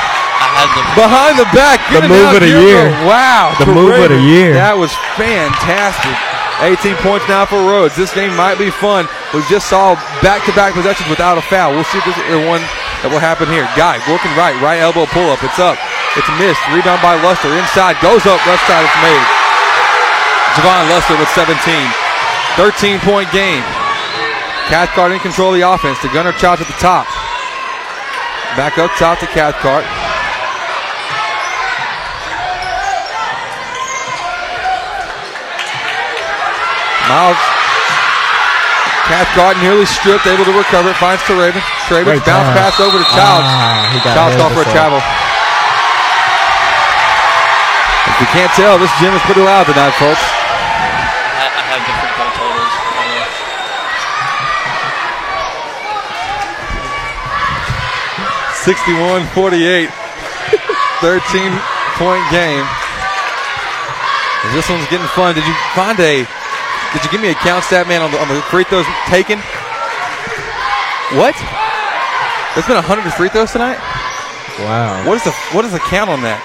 Behind 0.93 1.41
the 1.41 1.49
back. 1.57 1.81
The 1.89 2.05
move 2.05 2.37
of 2.37 2.41
the 2.45 2.53
here. 2.53 2.61
year. 2.61 2.87
Wow. 3.09 3.57
The 3.59 3.67
move 3.67 3.97
of 3.97 4.11
the 4.12 4.21
year. 4.21 4.53
That 4.53 4.77
was 4.77 4.93
fantastic. 5.17 6.12
18 6.61 7.01
points 7.03 7.27
now 7.27 7.49
for 7.49 7.59
Rhodes. 7.59 7.97
This 7.97 8.12
game 8.15 8.37
might 8.37 8.61
be 8.61 8.71
fun. 8.71 9.09
We 9.35 9.43
just 9.51 9.67
saw 9.67 9.99
back-to-back 10.23 10.77
possessions 10.77 11.09
without 11.11 11.41
a 11.41 11.43
foul. 11.43 11.75
We'll 11.75 11.89
see 11.89 11.99
if 11.99 12.07
this 12.07 12.15
is 12.15 12.39
one 12.47 12.62
that 13.03 13.11
will 13.11 13.25
happen 13.25 13.51
here. 13.51 13.67
Guy 13.75 13.99
working 14.07 14.31
right. 14.39 14.55
Right 14.62 14.79
elbow 14.79 15.09
pull-up. 15.11 15.43
It's 15.43 15.59
up. 15.59 15.81
It's 16.15 16.29
missed. 16.39 16.61
Rebound 16.71 17.01
by 17.03 17.19
Luster. 17.19 17.51
Inside. 17.51 17.99
Goes 18.05 18.29
up. 18.29 18.39
Left 18.47 18.62
side. 18.69 18.85
It's 18.85 19.01
made. 19.03 19.25
Javon 20.61 20.85
Luster 20.93 21.17
with 21.17 21.33
17. 21.35 21.57
13-point 22.61 23.33
game. 23.33 23.65
Cathcart 24.69 25.11
in 25.11 25.19
control 25.19 25.51
of 25.51 25.59
the 25.59 25.67
offense. 25.67 25.99
The 26.05 26.12
Gunner 26.12 26.37
Childs 26.37 26.62
at 26.62 26.69
the 26.69 26.79
top. 26.79 27.09
Back 28.55 28.77
up 28.77 28.93
top 29.01 29.19
to 29.25 29.27
Cathcart. 29.27 29.83
Miles. 37.13 37.37
Cathcart 39.05 39.61
nearly 39.61 39.85
stripped, 39.85 40.25
able 40.25 40.47
to 40.49 40.55
recover 40.57 40.89
it. 40.89 40.97
Finds 40.97 41.21
Teraven. 41.29 41.61
Teraven 41.85 42.09
Great 42.17 42.25
bounce 42.25 42.49
pass. 42.57 42.73
pass 42.73 42.81
over 42.81 42.97
to 42.97 43.05
Childs. 43.13 43.45
Ah, 43.45 43.85
he 43.93 43.99
Childs 44.01 44.33
ahead 44.33 44.41
off 44.41 44.53
for 44.57 44.65
a 44.65 44.71
travel. 44.73 44.97
If 48.09 48.17
you 48.25 48.29
can't 48.33 48.53
tell, 48.57 48.79
this 48.81 48.91
gym 49.03 49.13
is 49.13 49.21
pretty 49.29 49.43
loud 49.45 49.69
tonight, 49.69 49.93
folks. 50.01 50.23
I, 50.23 51.45
I 51.53 51.63
have 51.69 51.83
different 51.85 52.15
goal 52.17 52.33
totals. 52.33 52.73
by 52.97 53.05
the 53.05 53.13
way. 53.21 53.31
Sixty-one, 58.65 59.27
forty-eight. 59.35 59.91
13 61.03 61.51
point 61.99 62.23
game. 62.31 62.63
And 64.45 64.55
This 64.55 64.69
one's 64.71 64.87
getting 64.87 65.07
fun. 65.19 65.35
Did 65.35 65.45
you 65.45 65.55
find 65.75 65.99
a? 65.99 66.23
Did 66.93 67.05
you 67.05 67.11
give 67.11 67.21
me 67.21 67.31
a 67.31 67.39
count 67.41 67.65
stat 67.65 67.89
man 67.89 68.03
on 68.03 68.12
the, 68.12 68.19
on 68.21 68.29
the 68.29 68.41
free 68.53 68.65
throws 68.65 68.85
taken? 69.09 69.41
What? 71.17 71.37
There's 72.53 72.69
been 72.69 72.77
100 72.77 73.12
free 73.17 73.33
throws 73.33 73.53
tonight. 73.53 73.81
Wow. 74.61 75.09
What 75.09 75.17
is 75.17 75.25
the 75.25 75.33
what 75.57 75.65
is 75.65 75.73
the 75.73 75.81
count 75.89 76.12
on 76.12 76.21
that? 76.21 76.37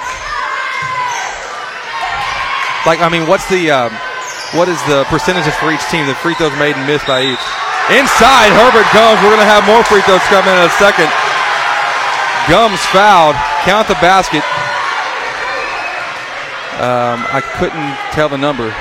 Like, 2.88 3.04
I 3.04 3.12
mean, 3.12 3.28
what's 3.28 3.44
the 3.52 3.68
um, 3.68 3.92
what 4.56 4.72
is 4.72 4.80
the 4.88 5.04
percentages 5.12 5.52
for 5.60 5.68
each 5.76 5.84
team? 5.92 6.08
The 6.08 6.16
free 6.24 6.32
throws 6.40 6.56
made 6.56 6.80
and 6.80 6.88
missed 6.88 7.04
by 7.04 7.20
each. 7.20 7.44
Inside, 7.92 8.56
Herbert 8.56 8.88
Gums. 8.96 9.20
We're 9.20 9.36
gonna 9.36 9.44
have 9.44 9.68
more 9.68 9.84
free 9.84 10.00
throws 10.08 10.24
coming 10.32 10.56
in 10.56 10.64
a 10.64 10.72
second. 10.80 11.12
Gums 12.48 12.80
fouled. 12.96 13.36
Count 13.68 13.92
the 13.92 14.00
basket. 14.00 14.44
Um, 16.80 17.28
I 17.36 17.44
couldn't 17.60 18.00
tell 18.16 18.32
the 18.32 18.40
number. 18.40 18.72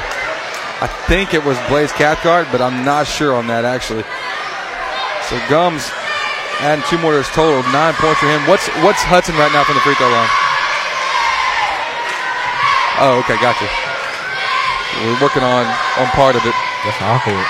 I 0.78 0.86
think 1.08 1.32
it 1.32 1.40
was 1.40 1.56
Blaze 1.72 1.92
Cathcart, 1.92 2.48
but 2.52 2.60
I'm 2.60 2.84
not 2.84 3.08
sure 3.08 3.32
on 3.32 3.48
that 3.48 3.64
actually. 3.64 4.04
So 5.24 5.40
Gums 5.48 5.88
adding 6.60 6.84
two 6.84 7.00
more 7.00 7.16
to 7.16 7.24
his 7.24 7.32
total, 7.32 7.64
nine 7.72 7.96
points 7.96 8.20
for 8.20 8.28
him. 8.28 8.44
What's 8.44 8.68
what's 8.84 9.00
Hudson 9.00 9.36
right 9.40 9.48
now 9.56 9.64
from 9.64 9.80
the 9.80 9.84
free 9.84 9.96
throw 9.96 10.12
line? 10.12 10.32
Oh, 13.00 13.20
okay, 13.24 13.40
gotcha. 13.40 13.64
We're 15.00 15.20
working 15.20 15.44
on 15.44 15.64
on 15.96 16.08
part 16.12 16.36
of 16.36 16.44
it. 16.44 16.56
That's 16.84 17.00
awkward. 17.00 17.40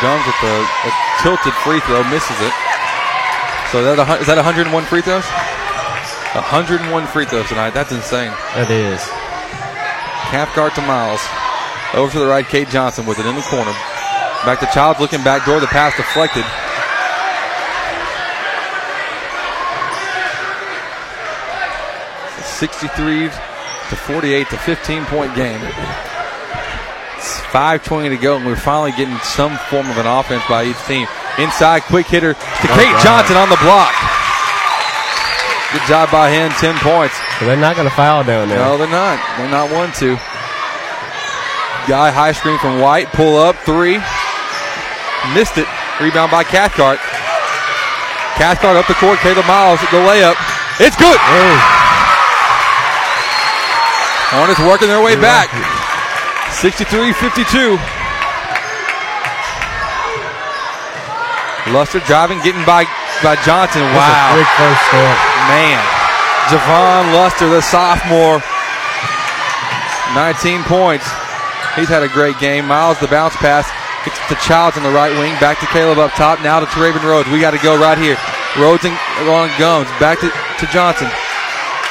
Gums 0.00 0.24
with 0.24 0.40
the 0.40 0.56
a 0.88 0.90
tilted 1.20 1.56
free 1.64 1.84
throw, 1.84 2.00
misses 2.08 2.40
it. 2.40 2.54
So 3.72 3.84
that 3.84 4.00
a, 4.00 4.06
is 4.20 4.28
that 4.32 4.40
101 4.40 4.72
free 4.88 5.04
throws? 5.04 5.28
101 6.32 6.80
free 7.12 7.28
throws 7.28 7.48
tonight. 7.48 7.76
That's 7.76 7.92
insane. 7.92 8.32
That 8.56 8.72
is. 8.72 9.04
Cathcart 10.32 10.74
to 10.76 10.82
Miles. 10.84 11.20
Over 11.94 12.12
to 12.12 12.18
the 12.18 12.26
right, 12.26 12.46
Cade 12.46 12.68
Johnson 12.68 13.06
with 13.06 13.18
it 13.18 13.26
in 13.26 13.34
the 13.34 13.42
corner. 13.42 13.72
Back 14.44 14.60
to 14.60 14.66
Childs 14.66 15.00
looking 15.00 15.24
back 15.24 15.46
door. 15.46 15.58
The 15.58 15.66
pass 15.66 15.96
deflected. 15.96 16.44
Sixty-three 22.44 23.30
to 23.30 23.96
forty-eight 23.96 24.48
to 24.50 24.58
fifteen-point 24.58 25.34
game. 25.34 25.60
It's 27.16 27.40
five 27.50 27.84
twenty 27.84 28.10
to 28.10 28.16
go, 28.16 28.36
and 28.36 28.44
we're 28.44 28.56
finally 28.56 28.92
getting 28.92 29.16
some 29.18 29.56
form 29.70 29.88
of 29.90 29.96
an 29.96 30.06
offense 30.06 30.42
by 30.48 30.64
each 30.64 30.78
team. 30.86 31.06
Inside, 31.38 31.82
quick 31.82 32.06
hitter 32.06 32.34
to 32.34 32.38
Kate 32.38 32.70
right. 32.70 33.02
Johnson 33.02 33.36
on 33.36 33.48
the 33.48 33.58
block. 33.62 33.94
Good 35.72 35.86
job 35.86 36.10
by 36.10 36.30
him. 36.30 36.50
Ten 36.58 36.74
points. 36.78 37.14
They're 37.40 37.56
not 37.56 37.76
going 37.76 37.88
to 37.88 37.94
foul 37.94 38.24
down 38.24 38.48
there. 38.48 38.58
No, 38.58 38.76
they're 38.76 38.88
not. 38.88 39.20
They're 39.38 39.50
not 39.50 39.70
one 39.70 39.92
to. 40.02 40.18
Guy 41.88 42.12
high 42.12 42.36
screen 42.36 42.60
from 42.60 42.84
White. 42.84 43.08
Pull 43.16 43.40
up 43.40 43.56
three. 43.64 43.96
Missed 45.32 45.56
it. 45.56 45.64
Rebound 46.04 46.28
by 46.28 46.44
Cathcart. 46.44 47.00
Cathcart 48.36 48.76
up 48.76 48.84
the 48.84 48.98
court. 49.00 49.16
Caleb 49.24 49.48
Miles 49.48 49.80
at 49.80 49.88
the 49.88 49.96
layup. 50.04 50.36
It's 50.84 51.00
good. 51.00 51.16
Hornets 54.36 54.60
working 54.60 54.92
their 54.92 55.00
way 55.00 55.16
back. 55.16 55.48
63-52. 56.60 57.80
Luster 61.72 62.04
driving, 62.04 62.36
getting 62.44 62.64
by 62.68 62.84
by 63.24 63.32
Johnson. 63.48 63.80
Wow. 63.96 64.36
quick 64.36 64.48
first 64.60 64.82
step. 64.92 65.16
Man. 65.48 65.80
Javon 66.52 67.16
Luster, 67.16 67.48
the 67.48 67.64
sophomore. 67.64 68.44
19 70.12 70.64
points. 70.68 71.08
He's 71.78 71.88
had 71.88 72.02
a 72.02 72.10
great 72.10 72.38
game. 72.42 72.66
Miles, 72.66 72.98
the 72.98 73.06
bounce 73.06 73.38
pass. 73.38 73.70
Gets 74.02 74.18
to 74.26 74.36
Childs 74.42 74.74
on 74.74 74.82
the 74.82 74.90
right 74.90 75.14
wing. 75.14 75.30
Back 75.38 75.62
to 75.62 75.66
Caleb 75.70 75.98
up 76.02 76.10
top. 76.18 76.42
Now 76.42 76.58
to 76.58 76.66
Teraven 76.66 77.02
Rhodes. 77.06 77.30
We 77.30 77.38
got 77.38 77.54
to 77.54 77.62
go 77.62 77.78
right 77.78 77.98
here. 77.98 78.18
Rhodes 78.58 78.82
and 78.82 78.94
on 79.30 79.46
Gums. 79.58 79.86
Back 80.02 80.18
to, 80.26 80.30
to 80.30 80.64
Johnson. 80.74 81.06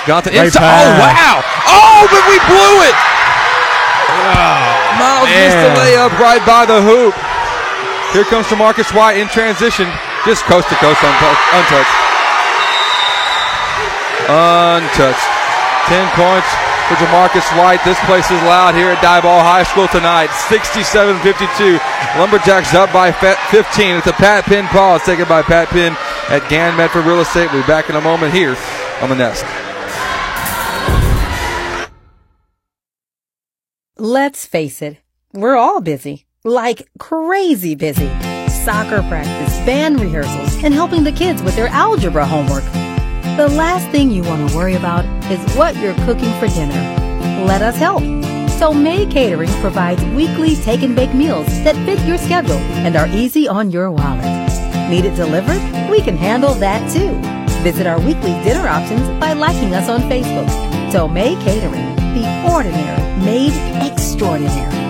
Johnson 0.03 0.35
Great 0.35 0.51
inside. 0.51 0.67
Oh, 0.67 0.91
wow. 0.99 1.39
Oh, 1.71 2.03
but 2.11 2.23
we 2.27 2.37
blew 2.51 2.75
it. 2.83 2.95
Miles 4.99 5.31
missed 5.31 5.59
the 5.63 5.71
man. 5.71 5.79
layup 5.79 6.11
right 6.19 6.43
by 6.43 6.67
the 6.67 6.83
hoop. 6.83 7.15
Here 8.11 8.27
comes 8.27 8.47
Marcus 8.55 8.91
White 8.91 9.19
in 9.19 9.27
transition. 9.27 9.87
Just 10.25 10.43
coast 10.51 10.67
to 10.67 10.75
coast, 10.83 10.99
untouched. 10.99 11.47
untouched. 11.55 11.95
Untouched. 14.27 15.27
10 15.87 16.03
points 16.19 16.66
for 16.87 16.95
Jamarcus 16.95 17.45
White. 17.57 17.83
This 17.83 17.99
place 18.05 18.31
is 18.31 18.41
loud 18.43 18.73
here 18.73 18.89
at 18.89 19.03
Diboll 19.03 19.41
High 19.41 19.63
School 19.63 19.87
tonight. 19.89 20.29
67-52. 20.47 21.77
Lumberjacks 22.17 22.73
up 22.73 22.93
by 22.93 23.11
15. 23.11 23.97
It's 23.97 24.07
a 24.07 24.13
Pat 24.13 24.45
Penn 24.45 24.67
pause 24.67 25.03
taken 25.03 25.27
by 25.27 25.41
Pat 25.41 25.67
Penn 25.67 25.97
at 26.29 26.47
Gann 26.49 26.77
Medford 26.77 27.05
Real 27.05 27.19
Estate. 27.19 27.51
We'll 27.51 27.61
be 27.61 27.67
back 27.67 27.89
in 27.89 27.97
a 27.97 28.01
moment 28.01 28.33
here 28.33 28.55
on 29.01 29.09
the 29.09 29.15
Nest. 29.15 29.43
Let's 33.97 34.45
face 34.45 34.81
it, 34.81 34.97
we're 35.33 35.57
all 35.57 35.81
busy. 35.81 36.25
Like 36.45 36.87
crazy 36.99 37.75
busy. 37.75 38.07
Soccer 38.47 39.01
practice, 39.09 39.57
band 39.65 39.99
rehearsals, 39.99 40.63
and 40.63 40.73
helping 40.73 41.03
the 41.03 41.11
kids 41.11 41.43
with 41.43 41.55
their 41.55 41.67
algebra 41.67 42.25
homework. 42.25 42.63
The 43.37 43.47
last 43.49 43.87
thing 43.89 44.09
you 44.09 44.23
want 44.23 44.49
to 44.49 44.57
worry 44.57 44.73
about 44.73 45.05
is 45.31 45.39
what 45.55 45.75
you're 45.75 45.93
cooking 46.05 46.33
for 46.39 46.47
dinner. 46.47 46.73
Let 47.45 47.61
us 47.61 47.77
help. 47.77 48.01
So 48.57 48.73
May 48.73 49.05
Catering 49.05 49.51
provides 49.61 50.03
weekly 50.05 50.55
take 50.55 50.81
and 50.81 50.95
bake 50.95 51.13
meals 51.13 51.45
that 51.63 51.75
fit 51.85 51.99
your 52.07 52.17
schedule 52.17 52.57
and 52.57 52.95
are 52.95 53.07
easy 53.09 53.47
on 53.47 53.69
your 53.69 53.91
wallet. 53.91 54.25
Need 54.89 55.05
it 55.05 55.15
delivered? 55.15 55.61
We 55.91 56.01
can 56.01 56.17
handle 56.17 56.55
that 56.55 56.91
too. 56.91 57.13
Visit 57.61 57.85
our 57.85 57.99
weekly 57.99 58.31
dinner 58.43 58.67
options 58.67 59.07
by 59.19 59.33
liking 59.33 59.75
us 59.75 59.87
on 59.87 60.01
Facebook. 60.09 60.49
So 60.91 61.07
May 61.07 61.35
Catering, 61.43 61.95
the 62.15 62.51
ordinary 62.51 63.23
made 63.23 63.53
extraordinary. 63.85 64.86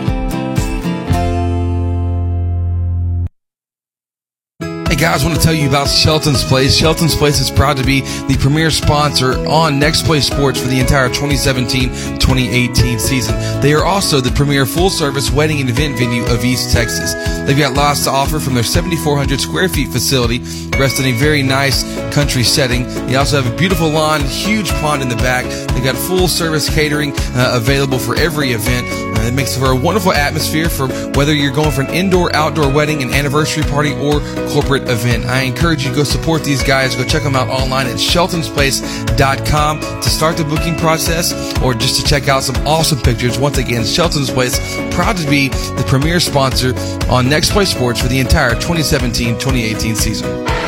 Guys, 4.98 5.24
I 5.24 5.28
want 5.28 5.40
to 5.40 5.46
tell 5.46 5.54
you 5.54 5.70
about 5.70 5.88
Shelton's 5.88 6.44
Place. 6.44 6.76
Shelton's 6.76 7.16
Place 7.16 7.40
is 7.40 7.52
proud 7.52 7.78
to 7.78 7.84
be 7.84 8.02
the 8.02 8.36
premier 8.40 8.72
sponsor 8.72 9.34
on 9.48 9.78
Next 9.78 10.06
Play 10.06 10.22
Sports 10.22 10.60
for 10.60 10.68
the 10.68 10.80
entire 10.80 11.08
2017-2018 11.10 13.00
season. 13.00 13.62
They 13.62 13.74
are 13.74 13.86
also 13.86 14.22
the 14.22 14.32
premier 14.32 14.66
full-service 14.66 15.30
wedding 15.30 15.62
and 15.62 15.70
event 15.70 16.00
venue 16.00 16.26
of 16.26 16.44
East 16.44 16.74
Texas. 16.74 17.14
They've 17.46 17.58
got 17.58 17.76
lots 17.76 18.06
to 18.06 18.10
offer 18.10 18.40
from 18.40 18.56
their 18.56 18.64
7,400 18.64 19.40
square 19.40 19.70
feet 19.70 19.90
facility, 19.90 20.40
rest 20.80 21.00
in 21.00 21.06
a 21.06 21.12
very 21.12 21.44
nice 21.44 21.84
country 22.12 22.42
setting. 22.44 22.88
They 23.06 23.18
also 23.18 23.40
have 23.40 23.54
a 23.54 23.56
beautiful 23.56 23.90
lawn, 23.90 24.22
huge 24.22 24.72
pond 24.82 25.04
in 25.04 25.10
the 25.10 25.16
back. 25.18 25.46
They've 25.74 25.84
got 25.84 25.96
full-service 25.96 26.74
catering 26.74 27.14
uh, 27.36 27.52
available 27.54 28.00
for 28.00 28.16
every 28.16 28.52
event. 28.52 28.88
It 29.26 29.34
makes 29.34 29.58
for 29.58 29.72
a 29.72 29.76
wonderful 29.76 30.12
atmosphere 30.14 30.70
for 30.70 30.88
whether 31.12 31.34
you're 31.34 31.54
going 31.54 31.72
for 31.72 31.82
an 31.82 31.94
indoor, 31.94 32.36
outdoor 32.36 32.72
wedding, 32.72 33.02
an 33.02 33.14
anniversary 33.14 33.64
party, 33.64 33.94
or 33.94 34.20
corporate 34.50 34.90
event. 34.90 35.26
I 35.26 35.42
encourage 35.42 35.84
you 35.84 35.92
to 35.92 35.96
go 35.96 36.04
support 36.04 36.44
these 36.44 36.64
guys. 36.64 36.96
Go 36.96 37.04
check 37.04 37.24
them 37.24 37.36
out 37.36 37.48
online 37.50 37.88
at 37.88 37.96
sheltonsplace.com 37.96 39.80
to 39.80 40.10
start 40.10 40.38
the 40.38 40.44
booking 40.44 40.76
process 40.78 41.34
or 41.62 41.74
just 41.74 42.00
to 42.00 42.06
check 42.06 42.28
out 42.28 42.44
some 42.44 42.56
awesome 42.68 43.00
pictures. 43.00 43.38
Once 43.40 43.58
again, 43.58 43.84
Shelton's 43.84 44.30
Place, 44.30 44.60
proud 44.94 45.18
to 45.18 45.30
be 45.30 45.50
the 45.50 45.84
premier 45.88 46.20
sponsor 46.20 46.74
on 47.10 47.30
Next 47.30 47.52
Play 47.52 47.66
Sports 47.66 48.02
for 48.02 48.08
the 48.08 48.20
entire 48.20 48.52
2017-2018 48.56 49.96
season. 49.96 50.67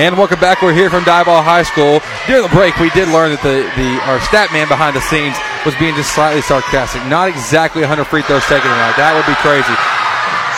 And 0.00 0.16
welcome 0.16 0.40
back. 0.40 0.64
We're 0.64 0.72
here 0.72 0.88
from 0.88 1.04
Diboll 1.04 1.44
High 1.44 1.60
School. 1.60 2.00
During 2.24 2.40
the 2.40 2.48
break, 2.56 2.72
we 2.80 2.88
did 2.96 3.12
learn 3.12 3.36
that 3.36 3.44
the, 3.44 3.68
the 3.76 4.00
our 4.08 4.16
stat 4.24 4.48
man 4.48 4.64
behind 4.64 4.96
the 4.96 5.04
scenes 5.04 5.36
was 5.68 5.76
being 5.76 5.92
just 5.92 6.16
slightly 6.16 6.40
sarcastic. 6.40 7.04
Not 7.04 7.28
exactly 7.28 7.84
100 7.84 8.08
free 8.08 8.24
throws 8.24 8.40
taken 8.48 8.64
tonight. 8.64 8.96
That 8.96 9.12
would 9.12 9.28
be 9.28 9.36
crazy. 9.44 9.76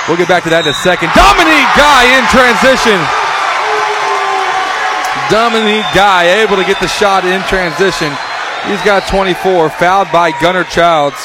We'll 0.06 0.14
get 0.14 0.30
back 0.30 0.46
to 0.46 0.50
that 0.54 0.62
in 0.62 0.70
a 0.70 0.78
second. 0.78 1.10
Dominique 1.10 1.72
Guy 1.74 2.06
in 2.14 2.22
transition. 2.30 2.94
Dominique 5.26 5.90
Guy 5.90 6.38
able 6.38 6.54
to 6.54 6.62
get 6.62 6.78
the 6.78 6.86
shot 6.86 7.26
in 7.26 7.42
transition. 7.50 8.14
He's 8.70 8.78
got 8.86 9.10
24, 9.10 9.74
fouled 9.74 10.14
by 10.14 10.30
Gunnar 10.38 10.70
Childs. 10.70 11.18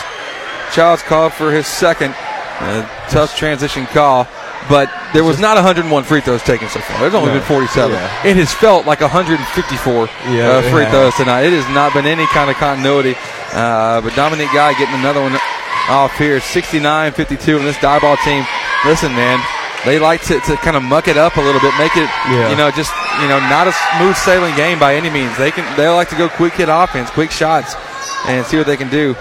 Childs 0.74 1.06
called 1.06 1.38
for 1.38 1.54
his 1.54 1.70
second. 1.70 2.18
Uh, 2.66 2.82
tough 3.14 3.38
transition 3.38 3.86
call. 3.94 4.26
But 4.70 4.92
there 5.14 5.24
was 5.24 5.40
not 5.40 5.56
101 5.56 6.04
free 6.04 6.20
throws 6.22 6.44
taken 6.44 6.68
so 6.68 6.80
far. 6.82 7.00
There's 7.00 7.14
only 7.14 7.30
No. 7.32 7.36
been 7.40 7.44
47. 7.48 7.92
Yeah. 7.92 8.26
It 8.26 8.36
has 8.36 8.52
felt 8.54 8.86
like 8.86 9.00
154 9.00 10.10
Yeah, 10.30 10.60
uh, 10.60 10.62
free 10.70 10.84
has. 10.84 10.92
throws 10.92 11.16
tonight. 11.16 11.44
It 11.48 11.54
has 11.54 11.68
not 11.74 11.94
been 11.94 12.06
any 12.06 12.28
kind 12.28 12.50
of 12.50 12.58
continuity. 12.58 13.16
Uh, 13.54 14.02
but 14.02 14.14
Dominique 14.16 14.52
Guy 14.54 14.74
getting 14.74 14.96
another 14.96 15.22
one 15.22 15.38
off 15.90 16.18
here. 16.18 16.40
69 16.42 17.14
52. 17.14 17.58
And 17.58 17.66
this 17.66 17.78
Diboll 17.78 18.18
team, 18.26 18.46
listen, 18.86 19.14
man, 19.16 19.40
they 19.86 20.00
like 20.00 20.22
to, 20.24 20.40
to 20.42 20.58
kind 20.58 20.76
of 20.76 20.84
muck 20.84 21.08
it 21.08 21.16
up 21.18 21.38
a 21.38 21.42
little 21.42 21.62
bit, 21.62 21.72
make 21.80 21.96
it, 21.96 22.10
Yeah. 22.28 22.50
you 22.50 22.58
know, 22.58 22.70
just, 22.72 22.92
you 23.22 23.28
know, 23.30 23.40
not 23.48 23.68
a 23.68 23.74
smooth 23.96 24.18
sailing 24.18 24.54
game 24.56 24.80
by 24.80 24.96
any 24.96 25.10
means. 25.10 25.32
They 25.38 25.52
can, 25.52 25.64
they 25.78 25.88
like 25.88 26.10
to 26.10 26.16
go 26.18 26.28
quick 26.28 26.54
hit 26.54 26.68
offense, 26.68 27.10
quick 27.10 27.32
shots, 27.32 27.76
and 28.28 28.46
see 28.46 28.58
what 28.58 28.68
they 28.68 28.76
can 28.76 28.90
do. 28.90 29.16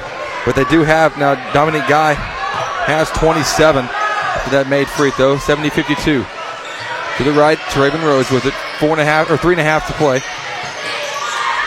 But 0.44 0.56
they 0.56 0.64
do 0.64 0.82
have, 0.82 1.16
now, 1.18 1.34
Dominique 1.52 1.86
Guy 1.86 2.14
has 2.14 3.10
27 3.10 3.88
after 4.36 4.52
that 4.52 4.68
made 4.68 4.84
free 4.88 5.10
throw, 5.10 5.40
70 5.40 5.70
52. 5.72 6.20
To 6.20 7.22
the 7.24 7.32
right, 7.32 7.56
Teraven 7.72 8.04
Rhodes 8.04 8.28
with 8.28 8.44
it. 8.44 8.52
Four 8.76 8.92
and 8.92 9.00
a 9.00 9.08
half 9.08 9.32
or 9.32 9.40
three 9.40 9.56
and 9.56 9.60
a 9.60 9.64
half 9.64 9.88
to 9.88 9.94
play. 9.96 10.20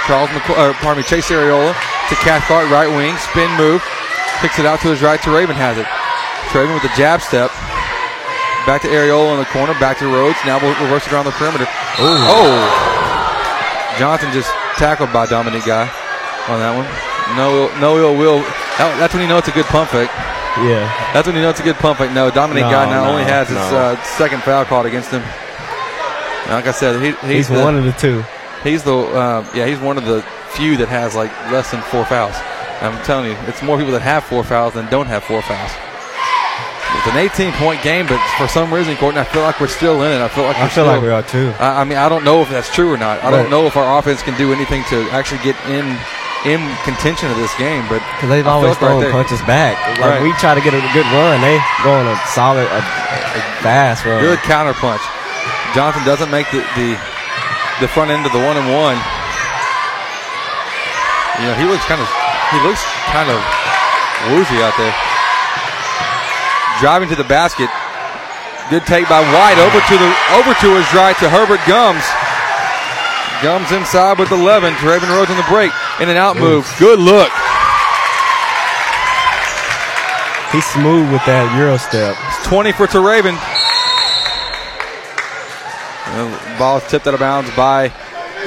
Charles 0.05 0.29
McCoy, 0.29 0.57
or 0.57 0.69
uh, 0.69 0.77
pardon 0.81 1.01
me, 1.01 1.05
Chase 1.09 1.29
Areola 1.33 1.73
to 1.73 2.15
Cathcart, 2.21 2.69
right 2.69 2.89
wing, 2.89 3.17
spin 3.17 3.49
move, 3.57 3.81
kicks 4.41 4.61
it 4.61 4.65
out 4.65 4.81
to 4.85 4.89
his 4.93 5.01
right 5.01 5.21
to 5.25 5.29
Raven 5.33 5.57
has 5.57 5.77
it. 5.77 5.89
Teraven 6.53 6.73
with 6.77 6.85
the 6.85 6.93
jab 6.93 7.21
step. 7.21 7.49
Back 8.69 8.85
to 8.85 8.89
Areola 8.89 9.33
in 9.33 9.39
the 9.41 9.49
corner, 9.49 9.73
back 9.81 9.97
to 9.99 10.05
Rhodes. 10.05 10.37
Now 10.45 10.61
we'll 10.61 10.77
reverse 10.77 11.05
it 11.05 11.13
around 11.13 11.25
the 11.25 11.33
perimeter. 11.37 11.65
Oh! 11.97 12.53
Johnson 13.97 14.29
just 14.31 14.53
tackled 14.77 15.11
by 15.11 15.25
Dominic 15.25 15.65
Guy 15.65 15.89
on 16.45 16.61
that 16.61 16.73
one. 16.77 16.85
No, 17.33 17.69
no 17.81 17.97
ill 17.97 18.17
will 18.17 18.45
that's 18.79 19.13
when 19.13 19.21
you 19.21 19.27
know 19.27 19.37
it's 19.37 19.47
a 19.47 19.51
good 19.51 19.65
pump 19.65 19.89
fake. 19.89 20.09
Yeah. 20.67 21.11
That's 21.13 21.27
when 21.27 21.35
you 21.35 21.41
know 21.41 21.49
it's 21.49 21.59
a 21.59 21.63
good 21.63 21.75
pump 21.77 21.99
fake. 21.99 22.11
No, 22.11 22.29
Dominic 22.31 22.63
No, 22.63 22.71
Guy 22.71 22.85
now 22.89 23.05
no, 23.05 23.11
only 23.11 23.23
has 23.23 23.47
his 23.47 23.57
no. 23.57 23.77
uh, 23.77 24.03
second 24.03 24.43
foul 24.43 24.65
called 24.65 24.85
against 24.85 25.09
him. 25.11 25.21
Like 26.49 26.67
I 26.67 26.71
said, 26.71 27.01
he, 27.01 27.11
he's, 27.27 27.47
He's 27.47 27.47
the, 27.49 27.61
one 27.61 27.77
of 27.77 27.83
the 27.83 27.91
two. 27.93 28.23
He's 28.63 28.83
the 28.83 28.95
uh, 28.95 29.49
yeah, 29.53 29.65
he's 29.67 29.79
one 29.79 29.97
of 29.97 30.05
the 30.05 30.21
few 30.51 30.77
that 30.77 30.89
has 30.89 31.15
like 31.15 31.31
less 31.51 31.71
than 31.71 31.81
four 31.83 32.05
fouls. 32.05 32.35
I'm 32.81 33.01
telling 33.03 33.31
you, 33.31 33.37
it's 33.47 33.61
more 33.61 33.77
people 33.77 33.93
that 33.93 34.01
have 34.01 34.23
four 34.23 34.43
fouls 34.43 34.73
than 34.73 34.89
don't 34.89 35.07
have 35.07 35.23
four 35.23 35.41
fouls. 35.41 35.71
It's 36.97 37.07
an 37.07 37.17
18 37.17 37.53
point 37.53 37.81
game, 37.83 38.07
but 38.07 38.19
for 38.37 38.47
some 38.47 38.73
reason, 38.73 38.97
Courtney, 38.97 39.21
I 39.21 39.23
feel 39.23 39.43
like 39.43 39.59
we're 39.59 39.67
still 39.67 40.01
in 40.01 40.11
it. 40.11 40.21
I 40.23 40.27
feel 40.27 40.43
like 40.43 40.57
I 40.57 40.61
feel 40.61 40.69
still, 40.69 40.85
like 40.87 41.01
we 41.01 41.09
are 41.09 41.21
too. 41.23 41.53
I, 41.59 41.81
I 41.81 41.83
mean, 41.83 41.97
I 41.97 42.09
don't 42.09 42.23
know 42.25 42.41
if 42.41 42.49
that's 42.49 42.73
true 42.73 42.91
or 42.91 42.97
not. 42.97 43.23
I 43.23 43.29
don't 43.29 43.49
know 43.49 43.67
if 43.67 43.77
our 43.77 43.99
offense 43.99 44.23
can 44.23 44.35
do 44.37 44.51
anything 44.51 44.83
to 44.89 45.07
actually 45.11 45.43
get 45.43 45.55
in 45.69 45.85
in 46.45 46.59
contention 46.87 47.29
of 47.31 47.37
this 47.37 47.51
game. 47.59 47.83
But 47.89 47.99
Because 48.15 48.29
they've 48.29 48.47
I 48.47 48.51
always 48.51 48.71
right 48.79 48.79
thrown 48.79 49.01
there- 49.01 49.11
punches 49.11 49.41
back. 49.43 49.75
Like 49.99 50.19
Right. 50.19 50.21
we 50.23 50.31
try 50.39 50.55
to 50.55 50.61
get 50.61 50.73
a 50.73 50.81
good 50.93 51.05
run, 51.11 51.41
they 51.41 51.59
go 51.83 51.91
on 51.93 52.07
a 52.07 52.15
solid, 52.31 52.67
a, 52.67 52.77
a 52.79 53.41
fast 53.65 54.05
run. 54.05 54.21
Good 54.21 54.39
counter 54.47 54.73
punch. 54.73 55.01
Johnson 55.75 56.03
doesn't 56.05 56.31
make 56.31 56.49
the, 56.51 56.63
the 56.75 56.97
the 57.81 57.87
front 57.87 58.11
end 58.11 58.25
of 58.25 58.31
the 58.33 58.39
one 58.43 58.57
and 58.57 58.67
one. 58.73 58.97
You 61.39 61.47
know, 61.47 61.55
he 61.55 61.63
looks 61.63 61.85
kind 61.87 62.01
of 62.01 62.09
he 62.51 62.59
looks 62.67 62.83
kind 63.15 63.29
of 63.31 63.39
woozy 64.33 64.59
out 64.59 64.75
there. 64.75 64.91
Driving 66.83 67.07
to 67.09 67.15
the 67.15 67.27
basket. 67.27 67.69
Good 68.69 68.85
take 68.85 69.07
by 69.07 69.19
White 69.33 69.57
over 69.59 69.79
to 69.79 69.95
the 69.97 70.09
over 70.35 70.51
to 70.53 70.67
his 70.75 70.87
right 70.93 71.15
to 71.23 71.29
Herbert 71.29 71.61
Gums. 71.67 72.03
Gums 73.41 73.71
inside 73.71 74.19
with 74.19 74.31
11. 74.31 74.73
Raven 74.85 75.09
Rhodes 75.09 75.31
on 75.31 75.37
the 75.37 75.45
break. 75.49 75.71
In 76.01 76.09
and 76.09 76.17
out 76.17 76.35
move. 76.37 76.67
Good 76.77 76.99
look. 76.99 77.31
He's 80.51 80.65
smooth 80.65 81.11
with 81.11 81.23
that 81.25 81.55
Euro 81.57 81.77
step. 81.77 82.17
It's 82.27 82.47
20 82.47 82.71
for 82.71 82.87
Raven. 82.99 83.35
Ball 86.57 86.81
tipped 86.81 87.05
out 87.07 87.13
of 87.13 87.19
bounds 87.19 87.49
by 87.55 87.93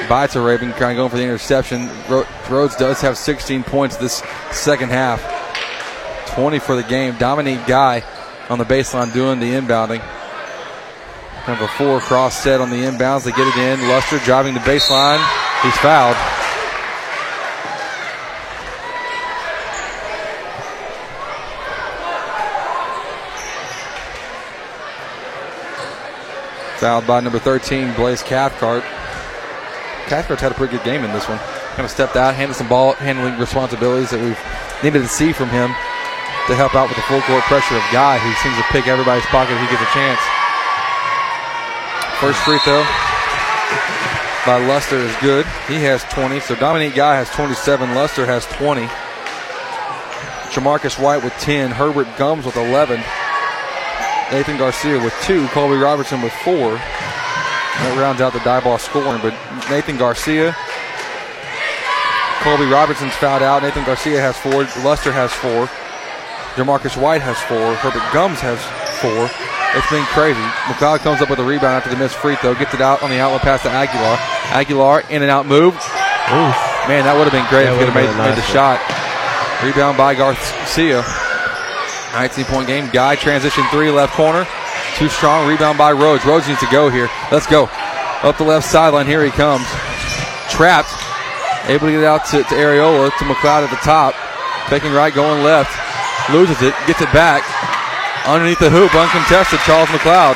by 0.09 0.27
Raven, 0.43 0.71
kind 0.73 0.91
of 0.91 0.97
going 0.97 1.09
for 1.09 1.15
the 1.17 1.23
interception. 1.23 1.89
Ro- 2.09 2.27
Rhodes 2.49 2.75
does 2.75 2.99
have 3.01 3.17
16 3.17 3.63
points 3.63 3.95
this 3.95 4.21
second 4.51 4.89
half. 4.89 5.21
20 6.35 6.59
for 6.59 6.75
the 6.75 6.83
game. 6.83 7.15
Dominique 7.17 7.65
Guy 7.65 8.03
on 8.49 8.57
the 8.59 8.65
baseline 8.65 9.13
doing 9.13 9.39
the 9.39 9.53
inbounding. 9.53 10.03
A 11.45 11.67
four 11.67 11.99
cross 11.99 12.41
set 12.41 12.61
on 12.61 12.69
the 12.69 12.77
inbounds. 12.77 13.25
They 13.25 13.31
get 13.31 13.45
it 13.45 13.57
in. 13.57 13.89
Luster 13.89 14.17
driving 14.19 14.53
the 14.53 14.61
baseline. 14.61 15.19
He's 15.61 15.75
fouled. 15.77 16.15
Fouled 26.79 27.05
by 27.05 27.19
number 27.19 27.39
13, 27.39 27.93
Blaze 27.93 28.23
Cathcart. 28.23 28.83
Cathcart's 30.07 30.41
had 30.41 30.53
a 30.53 30.55
pretty 30.55 30.77
good 30.77 30.85
game 30.85 31.03
in 31.03 31.11
this 31.11 31.27
one. 31.27 31.39
Kind 31.75 31.83
of 31.83 31.91
stepped 31.91 32.15
out, 32.15 32.35
handled 32.35 32.55
some 32.55 32.69
ball 32.69 32.93
handling 32.93 33.37
responsibilities 33.37 34.11
that 34.11 34.21
we've 34.21 34.39
needed 34.81 35.01
to 35.01 35.09
see 35.09 35.33
from 35.33 35.49
him 35.49 35.67
to 36.47 36.55
help 36.55 36.73
out 36.73 36.87
with 36.87 36.95
the 36.95 37.03
full 37.03 37.21
court 37.21 37.43
pressure 37.43 37.75
of 37.75 37.83
Guy, 37.91 38.17
who 38.17 38.31
seems 38.41 38.55
to 38.55 38.63
pick 38.71 38.87
everybody's 38.87 39.25
pocket 39.25 39.53
if 39.55 39.59
he 39.59 39.67
gets 39.67 39.83
a 39.83 39.93
chance. 39.93 40.32
First 42.23 42.39
free 42.43 42.57
throw 42.59 42.81
by 44.45 44.65
Luster 44.65 44.95
is 44.95 45.13
good. 45.17 45.45
He 45.67 45.75
has 45.83 46.05
20. 46.05 46.39
So 46.39 46.55
Dominique 46.55 46.95
Guy 46.95 47.15
has 47.15 47.29
27. 47.31 47.95
Luster 47.95 48.25
has 48.25 48.45
20. 48.45 48.83
Jamarcus 50.55 50.97
White 50.97 51.21
with 51.21 51.33
10. 51.39 51.71
Herbert 51.71 52.07
Gums 52.17 52.45
with 52.45 52.55
11. 52.55 53.03
Nathan 54.31 54.57
Garcia 54.57 55.03
with 55.03 55.13
two. 55.23 55.47
Colby 55.47 55.75
Robertson 55.75 56.21
with 56.21 56.31
four. 56.31 56.75
That 56.75 57.97
rounds 57.99 58.21
out 58.21 58.31
the 58.31 58.39
Diboll 58.39 58.79
scoring. 58.79 59.19
But 59.21 59.35
Nathan 59.69 59.97
Garcia, 59.97 60.55
Colby 62.39 62.71
Robertson's 62.71 63.15
fouled 63.15 63.43
out. 63.43 63.63
Nathan 63.63 63.83
Garcia 63.83 64.21
has 64.21 64.37
four. 64.37 64.63
Luster 64.81 65.11
has 65.11 65.33
four. 65.33 65.67
Jamarcus 66.55 66.95
White 66.95 67.21
has 67.21 67.37
four. 67.41 67.75
Herbert 67.75 68.13
Gums 68.13 68.39
has 68.39 68.63
four. 69.01 69.62
It's 69.75 69.89
been 69.89 70.05
crazy. 70.13 70.41
McLeod 70.69 70.99
comes 70.99 71.21
up 71.21 71.29
with 71.29 71.39
a 71.39 71.43
rebound 71.43 71.73
after 71.73 71.89
the 71.89 71.97
missed 71.97 72.15
free 72.15 72.35
throw. 72.35 72.53
Gets 72.53 72.75
it 72.75 72.81
out 72.81 73.01
on 73.01 73.09
the 73.09 73.17
outlet 73.17 73.41
pass 73.41 73.63
to 73.63 73.69
Aguilar. 73.69 74.17
Aguilar 74.53 75.01
in 75.09 75.21
and 75.23 75.31
out 75.31 75.47
move. 75.47 75.73
Oof. 75.73 76.55
Man, 76.85 77.09
that 77.09 77.15
would 77.17 77.25
have 77.25 77.33
been 77.33 77.47
great 77.49 77.65
That 77.65 77.73
if 77.73 77.79
he 77.79 77.85
could 77.85 77.89
have 77.89 77.97
made, 77.97 78.05
would've 78.05 78.21
made 78.21 78.37
the 78.37 78.45
shot. 78.53 78.77
Rebound 79.65 79.97
by 79.97 80.13
Garcia. 80.13 81.01
19 82.13 82.45
point 82.45 82.67
game. 82.67 82.89
Guy 82.93 83.15
transition 83.15 83.65
three 83.71 83.89
left 83.89 84.13
corner. 84.13 84.45
Too 85.01 85.09
strong. 85.09 85.49
Rebound 85.49 85.77
by 85.77 85.91
Rhodes. 85.91 86.23
Rhodes 86.23 86.47
needs 86.47 86.59
to 86.61 86.69
go 86.69 86.89
here. 86.89 87.09
Let's 87.31 87.47
go. 87.47 87.65
Up 88.21 88.37
the 88.37 88.45
left 88.45 88.69
sideline. 88.69 89.07
Here 89.07 89.25
he 89.25 89.31
comes. 89.31 89.65
Trapped. 90.53 90.93
Able 91.65 91.87
to 91.87 91.97
get 91.97 92.01
it 92.01 92.05
out 92.05 92.25
to, 92.29 92.43
to 92.43 92.55
Areola, 92.55 93.09
to 93.17 93.23
McLeod 93.25 93.65
at 93.65 93.71
the 93.71 93.81
top. 93.81 94.13
Taking 94.67 94.93
right, 94.93 95.13
going 95.13 95.43
left. 95.43 95.73
Loses 96.29 96.61
it. 96.61 96.75
Gets 96.85 97.01
it 97.01 97.11
back. 97.11 97.41
Underneath 98.25 98.59
the 98.59 98.69
hoop, 98.69 98.93
uncontested. 98.95 99.59
Charles 99.67 99.89
McLeod 99.89 100.35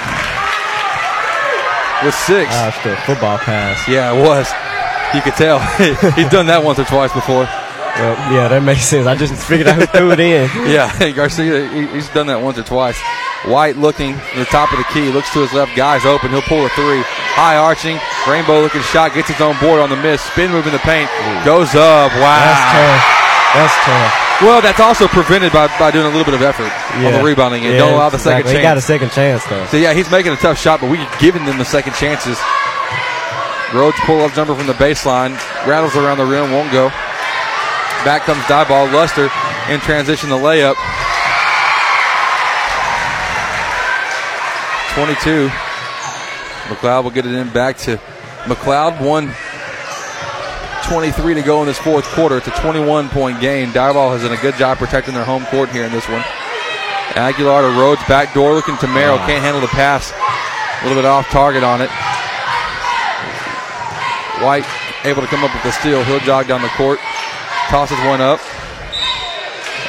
with 2.03 2.13
six. 2.13 2.51
Ah, 2.53 2.67
it's 2.69 2.83
the 2.83 2.95
football 3.05 3.37
pass. 3.37 3.87
Yeah, 3.87 4.13
it 4.13 4.21
was. 4.21 4.45
You 5.15 5.21
could 5.21 5.35
tell. 5.39 5.59
He's 6.15 6.29
done 6.29 6.47
that 6.47 6.63
once 6.63 6.79
or 6.79 6.85
twice 6.85 7.13
before. 7.13 7.47
Well, 7.97 8.13
yeah, 8.31 8.47
that 8.49 8.61
makes 8.61 8.85
sense. 8.85 9.07
I 9.07 9.15
just 9.15 9.33
figured 9.47 9.67
out 9.67 9.79
who 9.79 9.85
threw 9.87 10.11
it 10.11 10.19
in. 10.19 10.45
yeah, 10.69 10.91
Garcia, 11.11 11.65
he- 11.69 11.87
he's 11.87 12.09
done 12.09 12.27
that 12.27 12.37
once 12.41 12.59
or 12.59 12.63
twice. 12.63 12.99
White 13.45 13.77
looking 13.77 14.13
the 14.35 14.45
top 14.51 14.69
of 14.71 14.77
the 14.77 14.85
key, 14.93 15.09
looks 15.09 15.31
to 15.33 15.39
his 15.41 15.53
left, 15.53 15.73
guy's 15.75 16.05
open, 16.05 16.29
he'll 16.29 16.45
pull 16.45 16.65
a 16.65 16.69
three. 16.77 17.01
High 17.33 17.57
arching, 17.57 17.97
rainbow 18.29 18.61
looking 18.61 18.81
shot, 18.81 19.13
gets 19.15 19.29
his 19.29 19.41
own 19.41 19.57
board 19.57 19.79
on 19.79 19.89
the 19.89 19.97
miss, 19.97 20.21
spin 20.21 20.51
move 20.51 20.67
in 20.67 20.73
the 20.73 20.83
paint, 20.85 21.09
goes 21.45 21.73
up. 21.73 22.11
Wow. 22.21 22.37
That's 22.37 22.65
tough. 22.69 23.01
That's 23.57 23.77
tough. 23.87 24.26
Well, 24.41 24.61
that's 24.61 24.79
also 24.79 25.07
prevented 25.07 25.51
by, 25.51 25.65
by 25.79 25.89
doing 25.89 26.05
a 26.05 26.09
little 26.09 26.23
bit 26.25 26.35
of 26.35 26.43
effort 26.43 26.69
on 27.01 27.11
the 27.11 27.23
rebounding 27.23 27.65
and 27.65 27.73
Yeah, 27.73 27.79
don't 27.79 27.93
allow 27.93 28.09
the 28.09 28.19
second 28.19 28.41
exactly. 28.41 28.59
He 28.59 28.61
got 28.61 28.77
a 28.77 28.81
second 28.81 29.11
chance, 29.11 29.43
though. 29.45 29.65
So 29.67 29.77
yeah, 29.77 29.93
he's 29.93 30.11
making 30.11 30.31
a 30.31 30.35
tough 30.35 30.59
shot, 30.59 30.79
but 30.79 30.91
we 30.91 30.99
are 30.99 31.17
giving 31.19 31.43
them 31.45 31.57
the 31.57 31.65
second 31.65 31.93
chances. 31.95 32.37
Rhodes 33.73 33.97
pull 34.05 34.21
up 34.21 34.33
jumper 34.33 34.53
from 34.55 34.67
the 34.67 34.73
baseline, 34.73 35.33
rattles 35.65 35.95
around 35.95 36.19
the 36.19 36.25
rim, 36.25 36.51
won't 36.51 36.71
go. 36.71 36.89
Back 38.05 38.23
comes 38.23 38.41
Diboll. 38.43 38.93
Luster 38.93 39.29
in 39.73 39.79
transition, 39.81 40.29
the 40.29 40.37
layup. 40.37 40.75
22. 44.93 45.49
McLeod 46.69 47.03
will 47.03 47.11
get 47.11 47.25
it 47.25 47.33
in 47.33 47.49
back 47.49 47.77
to 47.77 47.97
McLeod. 48.45 49.01
One 49.01 49.33
23 50.87 51.33
to 51.35 51.41
go 51.41 51.61
in 51.61 51.67
this 51.67 51.77
fourth 51.77 52.05
quarter. 52.05 52.37
It's 52.37 52.47
a 52.47 52.51
21 52.51 53.09
point 53.09 53.41
game. 53.41 53.69
Diboll 53.71 54.11
has 54.13 54.23
done 54.23 54.31
a 54.31 54.41
good 54.41 54.55
job 54.55 54.77
protecting 54.77 55.13
their 55.13 55.25
home 55.25 55.45
court 55.45 55.69
here 55.69 55.83
in 55.83 55.91
this 55.91 56.07
one. 56.07 56.23
Aguilar 57.15 57.63
to 57.63 57.79
Rhodes, 57.79 58.01
back 58.07 58.33
door 58.33 58.53
looking 58.53 58.77
to 58.77 58.87
Merrill. 58.87 59.17
Can't 59.19 59.43
handle 59.43 59.61
the 59.61 59.67
pass. 59.67 60.13
A 60.13 60.87
little 60.87 61.01
bit 61.01 61.05
off 61.05 61.27
target 61.27 61.63
on 61.63 61.81
it. 61.81 61.89
White 64.43 64.65
able 65.03 65.21
to 65.21 65.27
come 65.27 65.43
up 65.43 65.53
with 65.53 65.63
the 65.63 65.71
steal. 65.71 66.03
He'll 66.03 66.19
jog 66.19 66.47
down 66.47 66.61
the 66.61 66.69
court. 66.69 66.99
Tosses 67.67 67.97
one 68.05 68.21
up. 68.21 68.39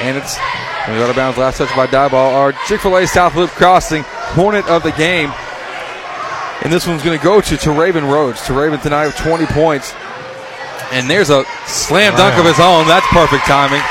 And 0.01 0.17
it's 0.17 0.39
out 0.39 1.11
of 1.11 1.17
bounds. 1.17 1.39
Last 1.39 1.59
touch 1.59 1.75
by 1.77 1.87
Diboll. 1.87 2.35
Our 2.35 2.53
Chick 2.67 2.81
fil 2.81 2.97
A 2.97 3.07
South 3.07 3.37
Loop 3.37 3.51
Crossing 3.51 4.03
Hornet 4.05 4.67
of 4.69 4.83
the 4.83 4.93
game. 4.93 5.33
And 6.63 6.73
this 6.73 6.87
one's 6.87 7.05
going 7.05 7.17
to 7.17 7.25
go 7.25 7.41
to 7.41 7.55
Teraven 7.55 8.11
Rhodes. 8.11 8.41
Teraven 8.41 8.83
tonight 8.83 9.07
with 9.07 9.17
20 9.17 9.47
points. 9.47 9.95
And 10.93 11.09
there's 11.11 11.31
a 11.31 11.45
slam 11.67 12.17
dunk 12.17 12.35
Wow. 12.35 12.41
of 12.41 12.47
his 12.47 12.61
own. 12.61 12.87
That's 12.89 13.07
perfect 13.09 13.45
timing. 13.45 13.83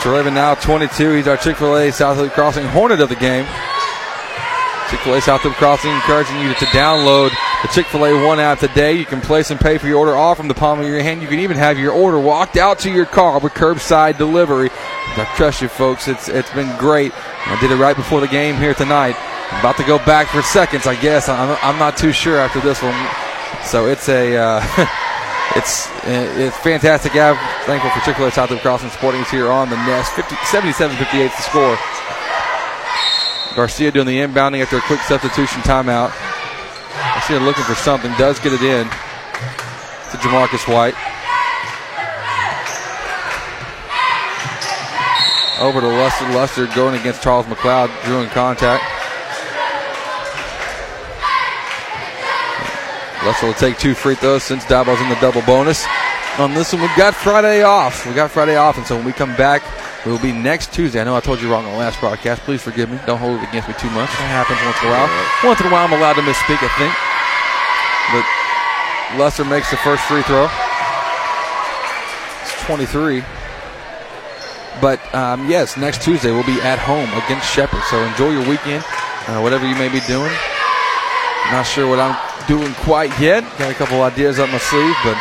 Teraven 0.00 0.32
now 0.34 0.54
22. 0.56 1.12
He's 1.14 1.28
our 1.28 1.36
Chick 1.36 1.56
fil 1.56 1.76
A 1.76 1.92
South 1.92 2.18
Loop 2.18 2.32
Crossing 2.32 2.66
Hornet 2.66 3.00
of 3.00 3.08
the 3.08 3.14
game. 3.16 3.46
Chick 4.90 5.00
fil 5.00 5.14
A 5.14 5.20
South 5.20 5.44
Loop 5.44 5.54
Crossing 5.54 5.92
encouraging 5.92 6.40
you 6.40 6.52
to 6.54 6.64
download 6.66 7.30
the 7.62 7.68
Chick 7.68 7.86
fil 7.86 8.04
A 8.04 8.26
One 8.26 8.40
app 8.40 8.58
today. 8.58 8.94
You 8.94 9.04
can 9.06 9.20
place 9.20 9.50
and 9.50 9.60
pay 9.60 9.78
for 9.78 9.86
your 9.86 9.98
order 9.98 10.16
all 10.16 10.34
from 10.34 10.48
the 10.48 10.54
palm 10.54 10.80
of 10.80 10.86
your 10.88 11.00
hand. 11.02 11.22
You 11.22 11.28
can 11.28 11.38
even 11.38 11.56
have 11.56 11.78
your 11.78 11.92
order 11.92 12.18
walked 12.18 12.56
out 12.56 12.80
to 12.80 12.90
your 12.90 13.06
car 13.06 13.38
with 13.38 13.54
curbside 13.54 14.18
delivery. 14.18 14.70
I 14.72 15.32
trust 15.36 15.62
you, 15.62 15.68
folks. 15.68 16.08
It's 16.08 16.28
It's 16.28 16.50
been 16.52 16.76
great. 16.78 17.12
I 17.46 17.58
did 17.60 17.70
it 17.70 17.76
right 17.76 17.96
before 17.96 18.20
the 18.20 18.28
game 18.28 18.56
here 18.56 18.74
tonight. 18.74 19.14
I'm 19.52 19.60
about 19.60 19.76
to 19.76 19.84
go 19.84 19.98
back 19.98 20.26
for 20.28 20.42
seconds, 20.42 20.86
I 20.86 20.96
guess. 21.00 21.28
I'm, 21.28 21.56
I'm 21.62 21.78
not 21.78 21.96
too 21.96 22.10
sure 22.12 22.38
after 22.38 22.58
this 22.60 22.82
one. 22.82 22.92
So 23.64 23.86
it's 23.86 24.08
a. 24.08 24.36
Uh, 24.36 24.86
It's 25.54 25.86
it's 26.04 26.56
fantastic. 26.58 27.14
I'm 27.14 27.36
thankful 27.66 27.90
for 27.90 28.00
Chick 28.06 28.16
fil 28.16 28.26
A 28.26 28.32
South 28.32 28.50
Loop 28.50 28.60
Crossing 28.60 28.88
supporting 28.88 29.20
us 29.20 29.30
here 29.30 29.50
on 29.50 29.68
the 29.68 29.76
Nest. 29.84 30.12
50, 30.12 30.34
77 30.46 30.96
58 30.96 31.28
the 31.28 31.42
score. 31.42 31.78
Garcia 33.54 33.90
doing 33.90 34.06
the 34.06 34.16
inbounding 34.16 34.62
after 34.62 34.78
a 34.78 34.80
quick 34.80 35.00
substitution 35.00 35.60
timeout. 35.60 36.08
Garcia 37.14 37.38
looking 37.40 37.64
for 37.64 37.74
something, 37.74 38.10
does 38.16 38.38
get 38.40 38.54
it 38.54 38.62
in 38.62 38.88
to 38.88 40.16
Jamarcus 40.24 40.66
White. 40.72 40.96
Over 45.60 45.82
to 45.82 45.86
Luster. 45.86 46.28
Luster 46.30 46.66
going 46.74 46.98
against 46.98 47.22
Charles 47.22 47.44
McLeod. 47.44 47.90
Drew 48.04 48.22
in 48.22 48.28
contact. 48.30 49.01
Luster 53.24 53.46
will 53.46 53.54
take 53.54 53.78
two 53.78 53.94
free 53.94 54.16
throws 54.16 54.42
since 54.42 54.64
Diboll's 54.64 55.00
in 55.00 55.08
the 55.08 55.14
double 55.16 55.42
bonus. 55.42 55.86
On 56.38 56.54
this 56.54 56.72
one, 56.72 56.82
we've 56.82 56.96
got 56.96 57.14
Friday 57.14 57.62
off. 57.62 58.06
We 58.06 58.14
got 58.14 58.30
Friday 58.30 58.56
off, 58.56 58.78
and 58.78 58.86
so 58.86 58.96
when 58.96 59.04
we 59.04 59.12
come 59.12 59.36
back, 59.36 59.62
we 60.04 60.10
will 60.10 60.18
be 60.18 60.32
next 60.32 60.72
Tuesday. 60.72 61.00
I 61.00 61.04
know 61.04 61.14
I 61.14 61.20
told 61.20 61.40
you 61.40 61.50
wrong 61.50 61.64
on 61.64 61.72
the 61.72 61.78
last 61.78 62.00
broadcast. 62.00 62.42
Please 62.42 62.62
forgive 62.62 62.90
me. 62.90 62.98
Don't 63.06 63.18
hold 63.18 63.40
it 63.40 63.48
against 63.48 63.68
me 63.68 63.74
too 63.78 63.90
much. 63.90 64.10
That 64.18 64.42
happens 64.42 64.58
once 64.66 64.80
in 64.82 64.88
a 64.88 64.90
while. 64.90 65.08
Once 65.44 65.60
in 65.60 65.66
a 65.66 65.70
while, 65.70 65.86
I'm 65.86 65.92
allowed 65.92 66.14
to 66.14 66.22
misspeak, 66.22 66.58
I 66.58 66.72
think. 66.74 66.90
But 68.10 69.18
Luster 69.22 69.44
makes 69.44 69.70
the 69.70 69.76
first 69.76 70.02
free 70.04 70.22
throw. 70.22 70.50
It's 72.42 72.58
23. 72.66 73.22
But 74.80 74.98
um, 75.14 75.48
yes, 75.48 75.76
next 75.76 76.02
Tuesday 76.02 76.32
we'll 76.32 76.42
be 76.42 76.60
at 76.62 76.80
home 76.80 77.08
against 77.22 77.46
Shepherd. 77.52 77.82
So 77.84 78.02
enjoy 78.02 78.30
your 78.30 78.48
weekend, 78.48 78.82
uh, 79.28 79.38
whatever 79.38 79.68
you 79.68 79.76
may 79.76 79.88
be 79.88 80.00
doing. 80.08 80.32
Not 81.52 81.62
sure 81.62 81.86
what 81.86 82.00
I'm 82.00 82.31
doing 82.46 82.72
quite 82.74 83.10
yet. 83.20 83.42
Got 83.58 83.70
a 83.70 83.74
couple 83.74 84.02
ideas 84.02 84.38
up 84.38 84.50
my 84.50 84.58
sleeve, 84.58 84.96
but 85.04 85.16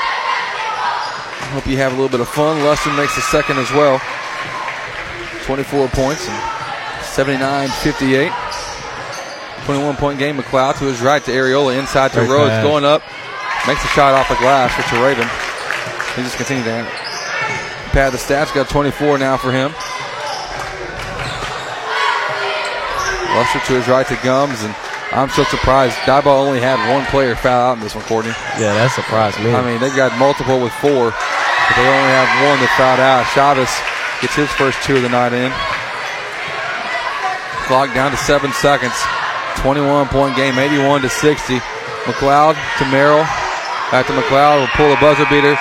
hope 1.51 1.67
you 1.67 1.77
have 1.77 1.91
a 1.91 1.95
little 1.95 2.09
bit 2.09 2.19
of 2.21 2.29
fun. 2.29 2.63
Luster 2.63 2.91
makes 2.93 3.15
the 3.15 3.21
second 3.21 3.57
as 3.57 3.71
well. 3.71 4.01
24 5.43 5.87
points 5.89 6.27
and 6.27 7.03
79 7.03 7.67
58. 7.69 8.31
21 9.65 9.95
point 9.97 10.19
game. 10.19 10.37
McLeod 10.37 10.77
to 10.79 10.85
his 10.85 11.01
right 11.01 11.23
to 11.23 11.31
Areola, 11.31 11.77
inside 11.77 12.11
to 12.11 12.19
Great 12.19 12.29
Rhodes, 12.29 12.49
pass. 12.51 12.63
going 12.63 12.85
up. 12.85 13.01
Makes 13.67 13.83
a 13.83 13.87
shot 13.89 14.13
off 14.13 14.27
the 14.27 14.35
glass 14.35 14.73
for 14.73 15.03
Raven. 15.03 15.27
He 16.15 16.23
just 16.23 16.35
continues 16.37 16.65
to 16.65 16.83
pad 17.91 18.11
the 18.11 18.17
stats. 18.17 18.53
Got 18.53 18.69
24 18.69 19.17
now 19.19 19.37
for 19.37 19.51
him. 19.51 19.71
Luster 23.35 23.59
to 23.59 23.73
his 23.79 23.87
right 23.87 24.05
to 24.07 24.17
Gums, 24.23 24.63
and 24.63 24.75
I'm 25.11 25.27
so 25.29 25.43
surprised. 25.43 25.95
Diboll 26.07 26.47
only 26.47 26.63
had 26.63 26.79
one 26.87 27.03
player 27.11 27.35
foul 27.35 27.71
out 27.71 27.77
in 27.77 27.83
this 27.83 27.95
one, 27.95 28.03
Courtney. 28.07 28.31
Yeah, 28.55 28.71
that 28.71 28.95
surprised 28.95 29.43
me. 29.43 29.51
I 29.51 29.59
mean, 29.59 29.83
they've 29.83 29.95
got 29.95 30.15
multiple 30.15 30.63
with 30.63 30.71
four, 30.79 31.11
but 31.11 31.73
they 31.75 31.83
only 31.83 32.13
have 32.15 32.29
one 32.47 32.57
that 32.63 32.71
fouled 32.79 33.03
out. 33.03 33.27
Chavez 33.35 33.67
gets 34.23 34.39
his 34.39 34.47
first 34.55 34.79
two 34.87 34.95
of 34.95 35.03
the 35.03 35.11
night 35.11 35.35
in. 35.35 35.51
Clock 37.67 37.91
down 37.91 38.15
to 38.15 38.19
seven 38.23 38.55
seconds. 38.55 38.95
21 39.59 40.07
point 40.07 40.35
game, 40.39 40.55
81 40.55 41.03
to 41.03 41.11
60. 41.11 41.59
McLeod 42.07 42.55
to 42.79 42.83
Merrill. 42.87 43.27
Back 43.91 44.07
to 44.07 44.15
McLeod. 44.15 44.63
Will 44.63 44.73
pull 44.79 44.87
the 44.87 44.99
buzzer 45.03 45.27
beater. 45.27 45.59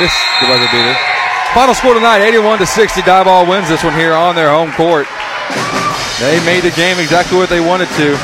Miss 0.00 0.12
the 0.40 0.48
buzzer 0.48 0.68
beater. 0.72 0.96
Final 1.52 1.74
score 1.76 1.92
tonight, 1.92 2.24
81 2.24 2.58
to 2.58 2.66
60. 2.66 3.04
Diboll 3.04 3.48
wins 3.48 3.68
this 3.68 3.84
one 3.84 3.92
here 3.92 4.16
on 4.16 4.34
their 4.34 4.48
home 4.48 4.72
court. 4.72 5.06
They 6.20 6.38
made 6.44 6.62
the 6.62 6.74
game 6.76 6.98
exactly 6.98 7.38
what 7.38 7.48
they 7.48 7.60
wanted 7.60 7.88
to. 7.96 8.18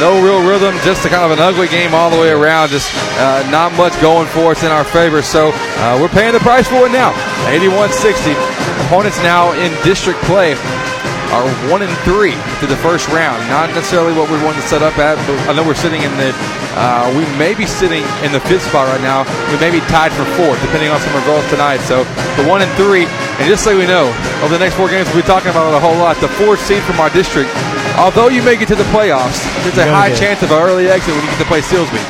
No 0.00 0.22
real 0.22 0.46
rhythm, 0.46 0.76
just 0.84 1.04
a 1.04 1.08
kind 1.08 1.24
of 1.24 1.30
an 1.30 1.40
ugly 1.40 1.68
game 1.68 1.94
all 1.94 2.10
the 2.10 2.18
way 2.18 2.30
around. 2.30 2.70
Just 2.70 2.94
uh, 3.18 3.48
not 3.50 3.72
much 3.74 3.98
going 4.00 4.28
for 4.28 4.52
us 4.52 4.62
in 4.62 4.70
our 4.70 4.84
favor. 4.84 5.22
So 5.22 5.50
uh, 5.52 5.98
we're 6.00 6.08
paying 6.08 6.32
the 6.32 6.40
price 6.40 6.68
for 6.68 6.86
it 6.86 6.92
now. 6.92 7.10
81 7.48 7.92
60. 7.92 8.32
Opponents 8.86 9.18
now 9.18 9.52
in 9.52 9.72
district 9.82 10.20
play 10.22 10.54
are 11.32 11.44
one 11.70 11.82
and 11.82 11.92
three 12.08 12.36
to 12.60 12.66
the 12.66 12.76
first 12.80 13.08
round. 13.08 13.38
Not 13.48 13.68
necessarily 13.74 14.16
what 14.16 14.30
we 14.30 14.40
wanted 14.40 14.62
to 14.62 14.68
set 14.68 14.82
up 14.82 14.96
at, 14.98 15.16
but 15.28 15.36
I 15.48 15.52
know 15.52 15.64
we're 15.64 15.78
sitting 15.78 16.02
in 16.02 16.12
the. 16.16 16.32
Uh, 16.78 17.10
we 17.16 17.26
may 17.36 17.54
be 17.54 17.66
sitting 17.66 18.06
in 18.22 18.30
the 18.30 18.40
fifth 18.46 18.64
spot 18.70 18.86
right 18.86 19.02
now. 19.02 19.26
We 19.50 19.58
may 19.58 19.70
be 19.70 19.82
tied 19.90 20.12
for 20.14 20.24
fourth, 20.38 20.60
depending 20.62 20.88
on 20.88 21.00
some 21.00 21.12
results 21.16 21.48
tonight. 21.50 21.82
So 21.84 22.04
the 22.38 22.46
one 22.46 22.62
and 22.62 22.70
three, 22.78 23.04
and 23.42 23.46
just 23.50 23.64
so 23.64 23.76
we 23.76 23.86
know, 23.86 24.14
over 24.40 24.54
the 24.54 24.62
next 24.62 24.76
four 24.78 24.88
games, 24.88 25.10
we'll 25.10 25.22
be 25.22 25.28
talking 25.28 25.50
about 25.50 25.68
it 25.68 25.76
a 25.76 25.82
whole 25.82 25.98
lot. 25.98 26.16
The 26.22 26.32
fourth 26.38 26.62
seed 26.62 26.82
from 26.86 27.00
our 27.02 27.10
district, 27.10 27.50
although 27.98 28.28
you 28.28 28.42
make 28.42 28.62
it 28.62 28.68
to 28.68 28.78
the 28.78 28.88
playoffs, 28.94 29.42
there's 29.66 29.78
a 29.78 29.90
high 29.90 30.14
chance 30.14 30.42
of 30.42 30.50
an 30.54 30.62
early 30.62 30.88
exit 30.88 31.12
when 31.14 31.24
you 31.24 31.30
get 31.34 31.42
to 31.42 31.50
play 31.50 31.60
Silsbee. 31.60 32.04